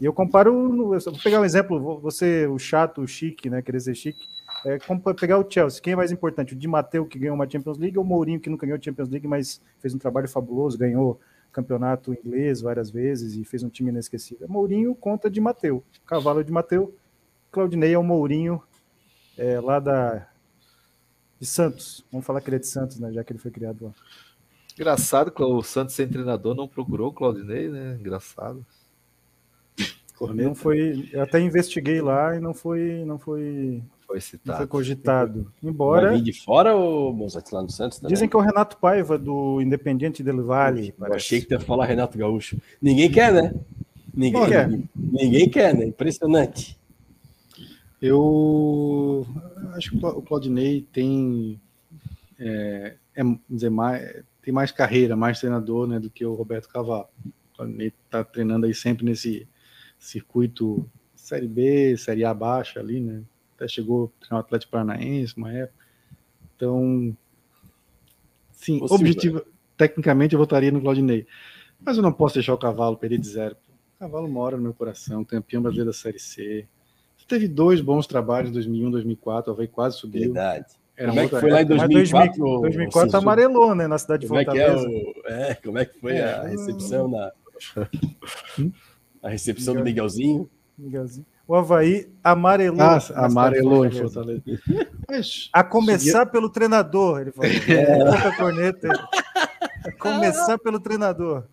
E 0.00 0.04
eu 0.04 0.12
comparo, 0.12 0.90
vou 0.98 1.18
pegar 1.22 1.40
um 1.40 1.44
exemplo, 1.44 2.00
você, 2.00 2.46
o 2.46 2.58
chato, 2.58 3.02
o 3.02 3.06
chique, 3.06 3.50
né, 3.50 3.60
querer 3.60 3.80
ser 3.80 3.94
chique, 3.94 4.26
é 4.64 4.78
como 4.78 5.00
pegar 5.14 5.38
o 5.38 5.50
Chelsea, 5.50 5.82
quem 5.82 5.92
é 5.92 5.96
mais 5.96 6.12
importante, 6.12 6.54
o 6.54 6.56
Di 6.56 6.68
Matteo, 6.68 7.06
que 7.06 7.18
ganhou 7.18 7.34
uma 7.34 7.48
Champions 7.48 7.78
League, 7.78 7.98
ou 7.98 8.04
o 8.04 8.06
Mourinho, 8.06 8.40
que 8.40 8.50
não 8.50 8.56
ganhou 8.56 8.76
a 8.76 8.80
Champions 8.80 9.08
League, 9.08 9.26
mas 9.26 9.60
fez 9.80 9.94
um 9.94 9.98
trabalho 9.98 10.28
fabuloso, 10.28 10.78
ganhou 10.78 11.20
campeonato 11.52 12.14
inglês 12.14 12.60
várias 12.60 12.90
vezes 12.90 13.36
e 13.36 13.44
fez 13.44 13.62
um 13.62 13.68
time 13.68 13.90
inesquecível. 13.90 14.48
Mourinho 14.48 14.94
conta 14.94 15.28
de 15.30 15.40
Mateu, 15.40 15.84
cavalo 16.06 16.42
de 16.42 16.50
Mateu, 16.50 16.94
Claudinei 17.50 17.92
é 17.92 17.98
o 17.98 18.02
Mourinho 18.02 18.62
é, 19.36 19.60
lá 19.60 19.78
da 19.78 20.26
de 21.38 21.46
Santos. 21.46 22.04
Vamos 22.10 22.24
falar 22.24 22.40
que 22.40 22.48
ele 22.48 22.56
é 22.56 22.60
de 22.60 22.68
Santos, 22.68 23.00
né? 23.00 23.12
Já 23.12 23.24
que 23.24 23.32
ele 23.32 23.38
foi 23.38 23.50
criado 23.50 23.86
lá. 23.86 23.92
Engraçado 24.74 25.30
que 25.30 25.42
o 25.42 25.62
Santos 25.62 25.94
sem 25.94 26.08
treinador 26.08 26.54
não 26.54 26.68
procurou 26.68 27.10
o 27.10 27.12
Claudinei, 27.12 27.68
né? 27.68 27.96
Engraçado. 27.98 28.64
Não 30.20 30.54
foi. 30.54 31.10
Eu 31.12 31.20
até 31.20 31.40
investiguei 31.40 32.00
lá 32.00 32.36
e 32.36 32.40
não 32.40 32.54
foi, 32.54 33.04
não 33.04 33.18
foi, 33.18 33.82
foi 34.06 34.20
citado. 34.20 34.50
Não 34.50 34.56
foi 34.56 34.66
cogitado. 34.66 35.52
Embora. 35.62 36.08
Vai 36.08 36.16
vir 36.16 36.22
de 36.22 36.32
fora 36.32 36.74
ou 36.74 37.12
Mozart 37.12 37.50
lá 37.52 37.62
no 37.62 37.70
Santos? 37.70 37.98
Também? 37.98 38.12
Dizem 38.12 38.28
que 38.28 38.36
é 38.36 38.38
o 38.38 38.42
Renato 38.42 38.76
Paiva 38.76 39.18
do 39.18 39.60
Independiente 39.60 40.22
del 40.22 40.44
Vale. 40.44 40.94
Eu 40.98 41.14
achei 41.14 41.40
que 41.40 41.52
ia 41.52 41.60
falar 41.60 41.86
Renato 41.86 42.18
Gaúcho. 42.18 42.56
Ninguém 42.80 43.10
quer, 43.10 43.32
né? 43.32 43.54
Ninguém 44.14 44.46
quer. 44.46 44.80
Ninguém 44.94 45.48
quer, 45.48 45.74
né? 45.74 45.86
Impressionante. 45.86 46.78
Eu 48.00 49.26
acho 49.74 49.90
que 49.90 50.04
o 50.04 50.22
Claudinei 50.22 50.86
tem 50.92 51.60
é, 52.38 52.96
é, 53.14 53.22
dizer, 53.48 53.70
mais, 53.70 54.24
tem 54.42 54.52
mais 54.52 54.72
carreira, 54.72 55.14
mais 55.14 55.38
treinador 55.38 55.86
né, 55.86 56.00
do 56.00 56.10
que 56.10 56.24
o 56.24 56.34
Roberto 56.34 56.68
Cavalo. 56.68 57.06
O 57.24 57.56
Claudinei 57.56 57.92
está 58.04 58.24
treinando 58.24 58.66
aí 58.66 58.74
sempre 58.74 59.04
nesse 59.04 59.46
circuito 59.98 60.84
Série 61.14 61.46
B, 61.46 61.96
Série 61.96 62.24
A 62.24 62.34
baixa 62.34 62.80
ali, 62.80 63.00
né? 63.00 63.22
Até 63.62 63.68
chegou 63.68 64.12
a 64.16 64.20
treinar 64.20 64.42
o 64.42 64.44
Atlético 64.44 64.72
Paranaense 64.72 65.34
uma 65.36 65.52
época. 65.52 65.84
Então, 66.56 67.16
sim, 68.52 68.80
Possível, 68.80 69.00
objetivo, 69.00 69.36
né? 69.36 69.42
tecnicamente 69.76 70.34
eu 70.34 70.38
votaria 70.38 70.72
no 70.72 70.80
Claudinei. 70.80 71.26
Mas 71.80 71.96
eu 71.96 72.02
não 72.02 72.12
posso 72.12 72.34
deixar 72.34 72.54
o 72.54 72.58
cavalo 72.58 72.96
perder 72.96 73.18
de 73.18 73.28
zero. 73.28 73.56
O 73.96 74.00
cavalo 74.00 74.28
mora 74.28 74.56
no 74.56 74.62
meu 74.64 74.74
coração, 74.74 75.24
campeão 75.24 75.62
brasileiro 75.62 75.90
da 75.90 75.96
Série 75.96 76.18
C, 76.18 76.66
teve 77.32 77.48
dois 77.48 77.80
bons 77.80 78.06
trabalhos 78.06 78.50
em 78.50 78.52
2001, 78.52 78.90
2004, 78.90 79.50
o 79.50 79.54
Havaí 79.54 79.68
quase 79.68 79.98
subiu. 79.98 80.22
Verdade. 80.22 80.66
Era 80.96 81.08
como 81.08 81.20
é 81.20 81.28
que 81.28 81.40
foi 81.40 81.50
lá 81.50 81.62
em 81.62 81.66
2004? 81.66 82.60
2004 82.60 83.16
amarelou, 83.16 83.74
né, 83.74 83.86
na 83.86 83.96
cidade 83.96 84.22
de 84.22 84.28
como 84.28 84.44
Fortaleza. 84.44 84.86
É, 84.86 84.90
que 84.90 84.90
é, 84.90 84.90
o, 84.90 85.50
é, 85.50 85.54
como 85.54 85.78
é 85.78 85.84
que 85.84 85.98
foi 85.98 86.12
é, 86.16 86.24
a 86.24 86.42
recepção 86.42 87.08
na... 87.08 87.32
A 89.22 89.28
recepção 89.28 89.74
do 89.74 89.84
Miguelzinho. 89.84 90.50
Miguelzinho. 90.76 91.24
O 91.52 91.54
Havaí 91.54 92.08
amarelou. 92.24 92.80
Ah, 92.80 92.98
amarelou 93.14 93.84
em 93.84 93.90
Fortaleza. 93.90 94.42
Mas, 95.06 95.50
a 95.52 95.62
começar 95.62 96.24
pelo 96.24 96.48
treinador, 96.48 97.20
ele 97.20 97.30
falou. 97.30 97.50
É. 97.68 98.26
A 98.26 98.36
corneta. 98.38 98.88
A 99.84 99.92
começar 99.92 100.56
pelo 100.56 100.80
treinador. 100.80 101.44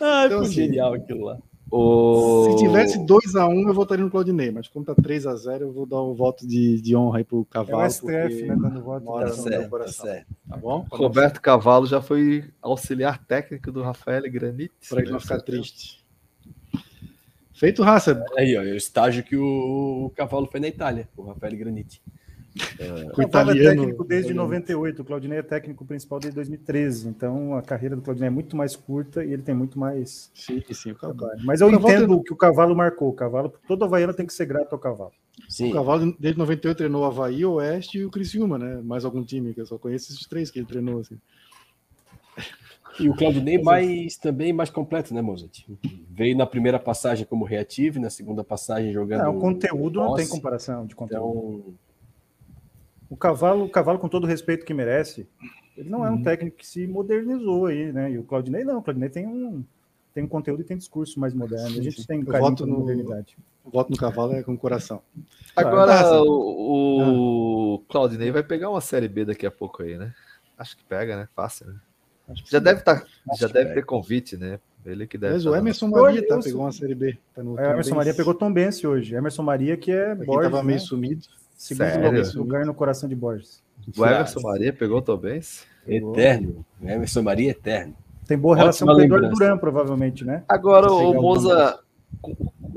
Ah, 0.00 0.24
então, 0.24 0.40
assim, 0.40 0.52
genial 0.54 0.94
aquilo 0.94 1.26
lá. 1.26 1.38
O... 1.70 2.46
Se 2.48 2.64
tivesse 2.64 2.98
2x1, 3.00 3.46
um, 3.50 3.68
eu 3.68 3.74
votaria 3.74 4.02
no 4.02 4.10
Claudinei, 4.10 4.50
mas 4.50 4.68
como 4.68 4.86
tá 4.86 4.94
3x0, 4.94 5.60
eu 5.60 5.72
vou 5.72 5.84
dar 5.84 6.00
um 6.00 6.14
voto 6.14 6.48
de, 6.48 6.80
de 6.80 6.96
honra 6.96 7.18
aí 7.18 7.24
pro 7.24 7.44
Cavalo. 7.44 7.82
É 7.82 7.86
o 7.86 7.90
STF, 7.90 8.42
né? 8.42 8.56
Dando 8.58 8.80
voto. 8.80 9.04
Tá 9.04 9.32
certo, 9.32 9.78
tá 9.78 9.88
certo. 9.88 10.26
Tá 10.48 10.56
bom? 10.56 10.86
Roberto 10.90 11.42
Cavalo 11.42 11.84
já 11.84 12.00
foi 12.00 12.42
auxiliar 12.62 13.22
técnico 13.26 13.70
do 13.70 13.82
Rafael 13.82 14.22
Granite. 14.32 14.72
Para 14.88 15.02
ele 15.02 15.10
não 15.10 15.20
ficar 15.20 15.42
triste. 15.42 16.05
Feito 17.56 17.82
raça. 17.82 18.24
Aí, 18.36 18.56
ó, 18.56 18.62
é 18.62 18.72
o 18.72 18.76
estágio 18.76 19.24
que 19.24 19.36
o, 19.36 20.06
o 20.06 20.10
Cavalo 20.10 20.46
foi 20.46 20.60
na 20.60 20.68
Itália, 20.68 21.08
o 21.16 21.22
Rafael 21.22 21.56
Granite. 21.56 22.02
É, 22.78 23.12
o 23.14 23.22
italiano, 23.22 23.60
é 23.60 23.74
técnico 23.74 24.04
desde 24.04 24.32
98, 24.32 25.02
o 25.02 25.04
Claudinei 25.04 25.38
é 25.38 25.42
técnico 25.42 25.84
principal 25.84 26.18
desde 26.18 26.36
2013, 26.36 27.08
então 27.08 27.54
a 27.54 27.60
carreira 27.60 27.94
do 27.94 28.00
Claudinei 28.00 28.28
é 28.28 28.30
muito 28.30 28.56
mais 28.56 28.74
curta 28.74 29.22
e 29.22 29.32
ele 29.32 29.42
tem 29.42 29.54
muito 29.54 29.78
mais 29.78 30.30
sim, 30.34 30.62
sim, 30.72 30.94
trabalho. 30.94 31.38
Mas 31.44 31.60
eu 31.60 31.70
entendo 31.70 32.14
o 32.14 32.22
que 32.22 32.32
o 32.32 32.36
Cavalo 32.36 32.74
marcou, 32.74 33.10
o 33.10 33.12
Cavalo, 33.12 33.52
todo 33.68 33.84
Havaiano 33.84 34.14
tem 34.14 34.26
que 34.26 34.32
ser 34.32 34.46
grato 34.46 34.72
ao 34.72 34.78
Cavalo. 34.78 35.12
Sim. 35.48 35.70
O 35.70 35.74
Cavalo 35.74 36.16
desde 36.18 36.38
98 36.38 36.76
treinou 36.78 37.02
o 37.02 37.04
Havaí, 37.04 37.44
o 37.44 37.54
Oeste 37.54 37.98
e 37.98 38.04
o 38.04 38.10
Criciúma, 38.10 38.58
né? 38.58 38.80
Mais 38.82 39.04
algum 39.04 39.22
time, 39.22 39.52
que 39.52 39.60
eu 39.60 39.66
só 39.66 39.76
conheço 39.76 40.12
esses 40.12 40.26
três 40.26 40.50
que 40.50 40.58
ele 40.58 40.66
treinou, 40.66 41.00
assim. 41.00 41.18
E 43.00 43.08
o 43.08 43.16
Claudinei 43.16 43.58
mais 43.62 44.16
também 44.16 44.52
mais 44.52 44.70
completo, 44.70 45.14
né, 45.14 45.20
Mozart? 45.20 45.64
Veio 46.10 46.36
na 46.36 46.46
primeira 46.46 46.78
passagem 46.78 47.26
como 47.26 47.44
reativo, 47.44 48.00
na 48.00 48.10
segunda 48.10 48.42
passagem 48.42 48.92
jogando. 48.92 49.24
Não, 49.24 49.36
o 49.36 49.40
conteúdo 49.40 50.00
não 50.00 50.14
tem 50.14 50.26
comparação 50.28 50.86
de 50.86 50.94
conteúdo. 50.94 51.64
Então, 51.64 51.74
o 53.08 53.16
cavalo, 53.16 53.64
o 53.64 53.70
cavalo, 53.70 53.98
com 53.98 54.08
todo 54.08 54.24
o 54.24 54.26
respeito 54.26 54.64
que 54.64 54.74
merece, 54.74 55.28
ele 55.76 55.88
não 55.88 56.04
é 56.04 56.10
um 56.10 56.14
uhum. 56.14 56.22
técnico 56.22 56.56
que 56.56 56.66
se 56.66 56.86
modernizou 56.86 57.66
aí, 57.66 57.92
né? 57.92 58.10
E 58.10 58.18
o 58.18 58.24
Claudinei 58.24 58.64
não, 58.64 58.78
o 58.78 58.82
Claudinei 58.82 59.08
tem 59.08 59.26
um, 59.26 59.62
tem 60.12 60.24
um 60.24 60.28
conteúdo 60.28 60.62
e 60.62 60.64
tem 60.64 60.76
discurso 60.76 61.20
mais 61.20 61.34
moderno. 61.34 61.70
Sim, 61.70 61.80
a 61.80 61.82
gente 61.82 62.00
sim. 62.00 62.06
tem 62.06 62.24
carinho 62.24 62.50
voto 62.50 62.66
no, 62.66 62.78
modernidade. 62.78 63.36
O 63.64 63.70
voto 63.70 63.90
no 63.90 63.96
cavalo 63.96 64.32
é 64.32 64.42
com 64.42 64.54
o 64.54 64.58
coração. 64.58 65.02
Agora, 65.54 66.22
o, 66.22 67.76
o 67.76 67.82
ah. 67.82 67.92
Claudinei 67.92 68.30
vai 68.30 68.42
pegar 68.42 68.70
uma 68.70 68.80
série 68.80 69.08
B 69.08 69.24
daqui 69.24 69.46
a 69.46 69.50
pouco 69.50 69.82
aí, 69.82 69.96
né? 69.96 70.14
Acho 70.58 70.76
que 70.76 70.84
pega, 70.84 71.16
né? 71.16 71.28
Fácil, 71.34 71.66
né? 71.66 71.74
Já 72.44 72.58
deve, 72.58 72.80
tá, 72.80 73.04
já 73.38 73.46
deve 73.46 73.74
ter 73.74 73.84
convite, 73.84 74.36
né? 74.36 74.58
Ele 74.84 75.06
que 75.06 75.18
deve. 75.18 75.34
Mas 75.34 75.46
o 75.46 75.54
Emerson 75.54 75.88
Maria 75.88 76.26
tá, 76.26 76.38
pegou 76.40 76.62
uma 76.62 76.72
série 76.72 76.94
B. 76.94 77.18
Tá 77.34 77.42
no 77.42 77.58
é, 77.58 77.72
Emerson 77.72 77.94
Maria 77.94 78.14
pegou 78.14 78.34
Tom 78.34 78.52
Bense 78.52 78.86
hoje. 78.86 79.14
Emerson 79.14 79.42
Maria 79.42 79.76
que 79.76 79.90
é 79.90 80.14
Borges, 80.14 80.50
tava 80.50 80.62
meio 80.62 80.78
né? 80.78 80.84
sumido. 80.84 81.26
Segundo 81.56 81.88
Sério? 81.88 82.38
lugar 82.38 82.66
no 82.66 82.74
coração 82.74 83.08
de 83.08 83.14
Borges. 83.14 83.62
O 83.96 84.04
Emerson 84.04 84.40
Maria 84.40 84.72
pegou 84.72 85.02
também? 85.02 85.40
Eterno. 85.86 86.64
O 86.80 86.88
Emerson 86.88 87.22
Maria 87.22 87.48
é 87.48 87.50
eterno. 87.50 87.96
Tem 88.26 88.36
boa 88.36 88.56
relação 88.56 88.86
com 88.86 88.94
o 88.94 89.00
Eduardo 89.00 89.30
Duran, 89.30 89.56
provavelmente, 89.58 90.24
né? 90.24 90.42
Agora, 90.48 90.90
o 90.90 91.14
Moza. 91.14 91.80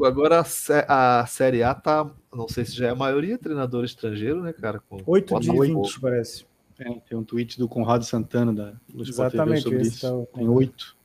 Agora 0.03 0.43
a 0.87 1.25
Série 1.25 1.63
A 1.63 1.73
tá. 1.73 2.09
Não 2.33 2.47
sei 2.47 2.63
se 2.63 2.73
já 2.73 2.87
é 2.87 2.89
a 2.91 2.95
maioria 2.95 3.37
treinador 3.37 3.83
estrangeiro, 3.83 4.41
né, 4.41 4.53
cara? 4.53 4.79
Com 4.87 4.99
8 5.05 5.39
de 5.39 5.51
20, 5.51 5.99
parece. 5.99 6.45
É, 6.80 6.93
tem 7.08 7.17
um 7.17 7.24
tweet 7.24 7.59
do 7.59 7.67
Conrado 7.67 8.06
Santana 8.06 8.53
da 8.53 8.74
Luz 8.93 9.09
Exatamente, 9.09 9.64
sobre 9.64 9.82
isso. 9.82 10.01
Tá 10.01 10.14
o... 10.14 10.25
Tem 10.27 10.48
8. 10.48 10.98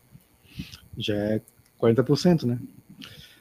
Já 0.96 1.14
é 1.14 1.42
40%, 1.80 2.44
né? 2.44 2.58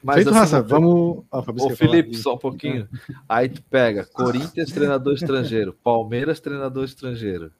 Mas 0.02 0.16
Feito, 0.16 0.30
assim, 0.30 0.38
Raça, 0.38 0.62
vamos. 0.62 1.24
Ah, 1.32 1.38
Ô, 1.38 1.70
Felipe, 1.70 2.14
só 2.16 2.34
um 2.34 2.38
pouquinho. 2.38 2.86
Aí 3.26 3.48
tu 3.48 3.62
pega 3.62 4.04
Corinthians, 4.04 4.70
treinador 4.70 5.14
estrangeiro. 5.14 5.72
Palmeiras, 5.82 6.40
treinador 6.40 6.84
estrangeiro. 6.84 7.50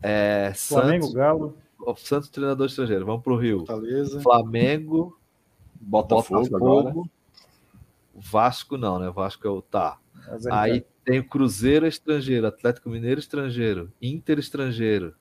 É, 0.00 0.52
Flamengo, 0.54 1.04
Santos, 1.04 1.14
Galo. 1.14 1.56
Santos, 1.98 2.28
treinador 2.30 2.66
estrangeiro. 2.66 3.04
Vamos 3.04 3.22
pro 3.22 3.36
Rio. 3.36 3.58
Fortaleza. 3.58 4.20
Flamengo, 4.22 5.18
Botafogo, 5.78 6.48
Botafogo 6.48 7.10
Vasco 8.14 8.78
não, 8.78 8.98
né? 8.98 9.10
Vasco 9.10 9.46
é 9.46 9.50
o 9.50 9.60
tá. 9.60 9.98
Aí 10.50 10.84
tem 11.04 11.20
o 11.20 11.24
Cruzeiro 11.24 11.86
estrangeiro, 11.86 12.46
Atlético 12.46 12.90
Mineiro 12.90 13.20
estrangeiro, 13.20 13.92
Inter 14.00 14.38
estrangeiro. 14.38 15.14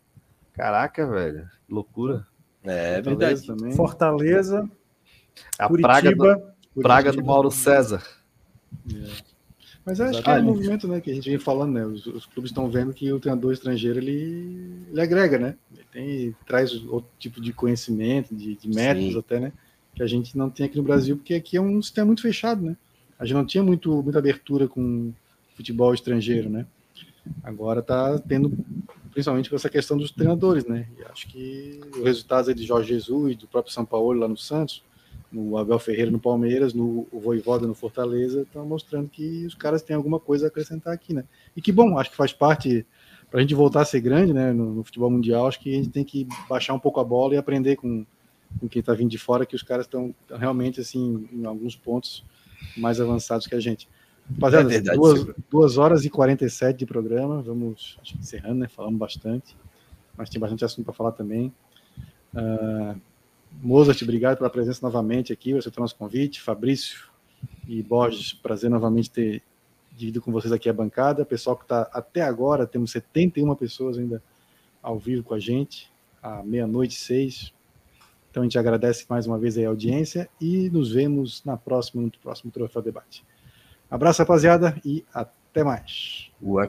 Caraca, 0.53 1.07
velho. 1.07 1.49
Loucura. 1.69 2.25
É, 2.63 3.01
verdade. 3.01 3.45
Também. 3.45 3.73
Fortaleza. 3.73 4.69
A 5.59 5.67
Curitiba, 5.67 5.91
praga 5.91 6.15
do, 6.15 6.81
praga 6.81 7.11
do 7.11 7.23
Mauro 7.23 7.51
César. 7.51 8.01
É. 8.91 9.35
Mas 9.85 10.01
acho 10.01 10.23
que 10.23 10.29
é 10.29 10.39
um 10.39 10.43
movimento 10.43 10.87
né, 10.87 10.99
que 10.99 11.11
a 11.11 11.13
gente 11.13 11.29
vem 11.29 11.37
falando, 11.37 11.73
né? 11.73 11.85
Os, 11.85 12.07
os 12.07 12.25
clubes 12.25 12.49
estão 12.49 12.67
vendo 12.67 12.91
que 12.91 13.11
o 13.13 13.19
treinador 13.19 13.53
estrangeiro 13.53 13.99
ele, 13.99 14.83
ele 14.89 14.99
agrega, 14.99 15.37
né? 15.37 15.55
Ele 15.71 15.85
tem, 15.91 16.35
traz 16.47 16.73
outro 16.85 17.11
tipo 17.19 17.39
de 17.39 17.53
conhecimento, 17.53 18.33
de, 18.33 18.55
de 18.55 18.67
métodos 18.67 19.13
Sim. 19.13 19.19
até, 19.19 19.39
né? 19.39 19.53
Que 19.93 20.01
a 20.01 20.07
gente 20.07 20.35
não 20.35 20.49
tem 20.49 20.65
aqui 20.65 20.77
no 20.77 20.83
Brasil, 20.83 21.15
porque 21.15 21.35
aqui 21.35 21.55
é 21.55 21.61
um 21.61 21.79
sistema 21.83 22.07
muito 22.07 22.23
fechado, 22.23 22.65
né? 22.65 22.75
A 23.17 23.25
gente 23.25 23.35
não 23.35 23.45
tinha 23.45 23.63
muito, 23.63 24.01
muita 24.01 24.19
abertura 24.19 24.67
com 24.67 25.13
futebol 25.55 25.93
estrangeiro, 25.93 26.49
né? 26.49 26.65
Agora 27.43 27.79
está 27.79 28.19
tendo, 28.19 28.51
principalmente 29.11 29.49
com 29.49 29.55
essa 29.55 29.69
questão 29.69 29.97
dos 29.97 30.11
treinadores, 30.11 30.65
né? 30.65 30.87
E 30.97 31.03
acho 31.05 31.27
que 31.27 31.79
os 31.95 32.03
resultados 32.03 32.53
de 32.53 32.63
Jorge 32.63 32.89
Jesus, 32.89 33.35
do 33.37 33.47
próprio 33.47 33.73
São 33.73 33.85
Paulo 33.85 34.19
lá 34.19 34.27
no 34.27 34.37
Santos, 34.37 34.83
no 35.31 35.57
Abel 35.57 35.79
Ferreira 35.79 36.11
no 36.11 36.19
Palmeiras, 36.19 36.73
no 36.73 37.07
Voivoda 37.11 37.65
no 37.65 37.73
Fortaleza, 37.73 38.41
estão 38.41 38.65
mostrando 38.65 39.09
que 39.09 39.45
os 39.45 39.55
caras 39.55 39.81
têm 39.81 39.95
alguma 39.95 40.19
coisa 40.19 40.45
a 40.45 40.47
acrescentar 40.47 40.93
aqui, 40.93 41.13
né? 41.13 41.23
E 41.55 41.61
que 41.61 41.71
bom, 41.71 41.97
acho 41.97 42.11
que 42.11 42.17
faz 42.17 42.31
parte 42.31 42.85
para 43.29 43.39
a 43.39 43.41
gente 43.41 43.55
voltar 43.55 43.81
a 43.81 43.85
ser 43.85 44.01
grande, 44.01 44.33
né? 44.33 44.53
No, 44.53 44.75
no, 44.75 44.83
futebol 44.83 45.09
mundial, 45.09 45.47
acho 45.47 45.59
que 45.59 45.73
a 45.73 45.77
gente 45.77 45.89
tem 45.89 46.03
que 46.03 46.27
baixar 46.47 46.73
um 46.73 46.79
pouco 46.79 46.99
a 46.99 47.03
bola 47.03 47.33
e 47.33 47.37
aprender 47.37 47.75
com, 47.75 48.05
com 48.59 48.69
quem 48.69 48.79
está 48.79 48.93
vindo 48.93 49.09
de 49.09 49.17
fora, 49.17 49.45
que 49.45 49.55
os 49.55 49.63
caras 49.63 49.85
estão 49.85 50.13
realmente 50.29 50.79
assim 50.79 51.27
em 51.33 51.45
alguns 51.45 51.75
pontos 51.75 52.23
mais 52.77 52.99
avançados 52.99 53.47
que 53.47 53.55
a 53.55 53.59
gente. 53.59 53.87
Rapaziada, 54.33 54.69
é 54.69 54.73
verdade, 54.73 54.97
duas, 54.97 55.35
duas 55.49 55.77
horas 55.77 56.03
e 56.03 56.09
47 56.09 56.79
de 56.79 56.85
programa, 56.85 57.41
vamos 57.41 57.97
encerrando, 58.19 58.55
né? 58.55 58.67
Falamos 58.67 58.97
bastante, 58.97 59.55
mas 60.17 60.29
tem 60.29 60.39
bastante 60.39 60.65
assunto 60.65 60.85
para 60.85 60.93
falar 60.93 61.11
também. 61.11 61.53
Uh, 62.33 62.99
Mozart, 63.61 64.01
obrigado 64.01 64.37
pela 64.37 64.49
presença 64.49 64.85
novamente 64.85 65.31
aqui, 65.31 65.53
você 65.53 65.69
tem 65.69 65.81
nosso 65.81 65.95
convite. 65.95 66.41
Fabrício 66.41 67.09
e 67.67 67.81
Borges, 67.83 68.33
prazer 68.33 68.69
novamente 68.69 69.09
ter 69.09 69.43
dividido 69.91 70.21
com 70.21 70.31
vocês 70.31 70.51
aqui 70.51 70.69
a 70.69 70.73
bancada. 70.73 71.23
Pessoal 71.23 71.55
que 71.55 71.63
está 71.63 71.83
até 71.93 72.21
agora, 72.21 72.67
temos 72.67 72.91
71 72.91 73.55
pessoas 73.55 73.97
ainda 73.97 74.21
ao 74.81 74.99
vivo 74.99 75.23
com 75.23 75.33
a 75.33 75.39
gente, 75.39 75.89
à 76.21 76.43
meia-noite 76.43 76.95
seis. 76.95 77.53
Então 78.35 78.43
a 78.43 78.45
gente 78.47 78.59
agradece 78.59 79.05
mais 79.09 79.25
uma 79.25 79.39
vez 79.39 79.57
a 79.57 79.65
audiência 79.65 80.27
e 80.41 80.69
nos 80.69 80.91
vemos 80.91 81.41
na 81.45 81.55
próxima, 81.55 82.01
no 82.01 82.11
próximo 82.21 82.51
Troféu 82.51 82.81
Debate. 82.81 83.25
Abraço, 83.89 84.21
rapaziada, 84.21 84.77
e 84.83 85.05
até 85.13 85.63
mais. 85.63 86.29
O 86.41 86.59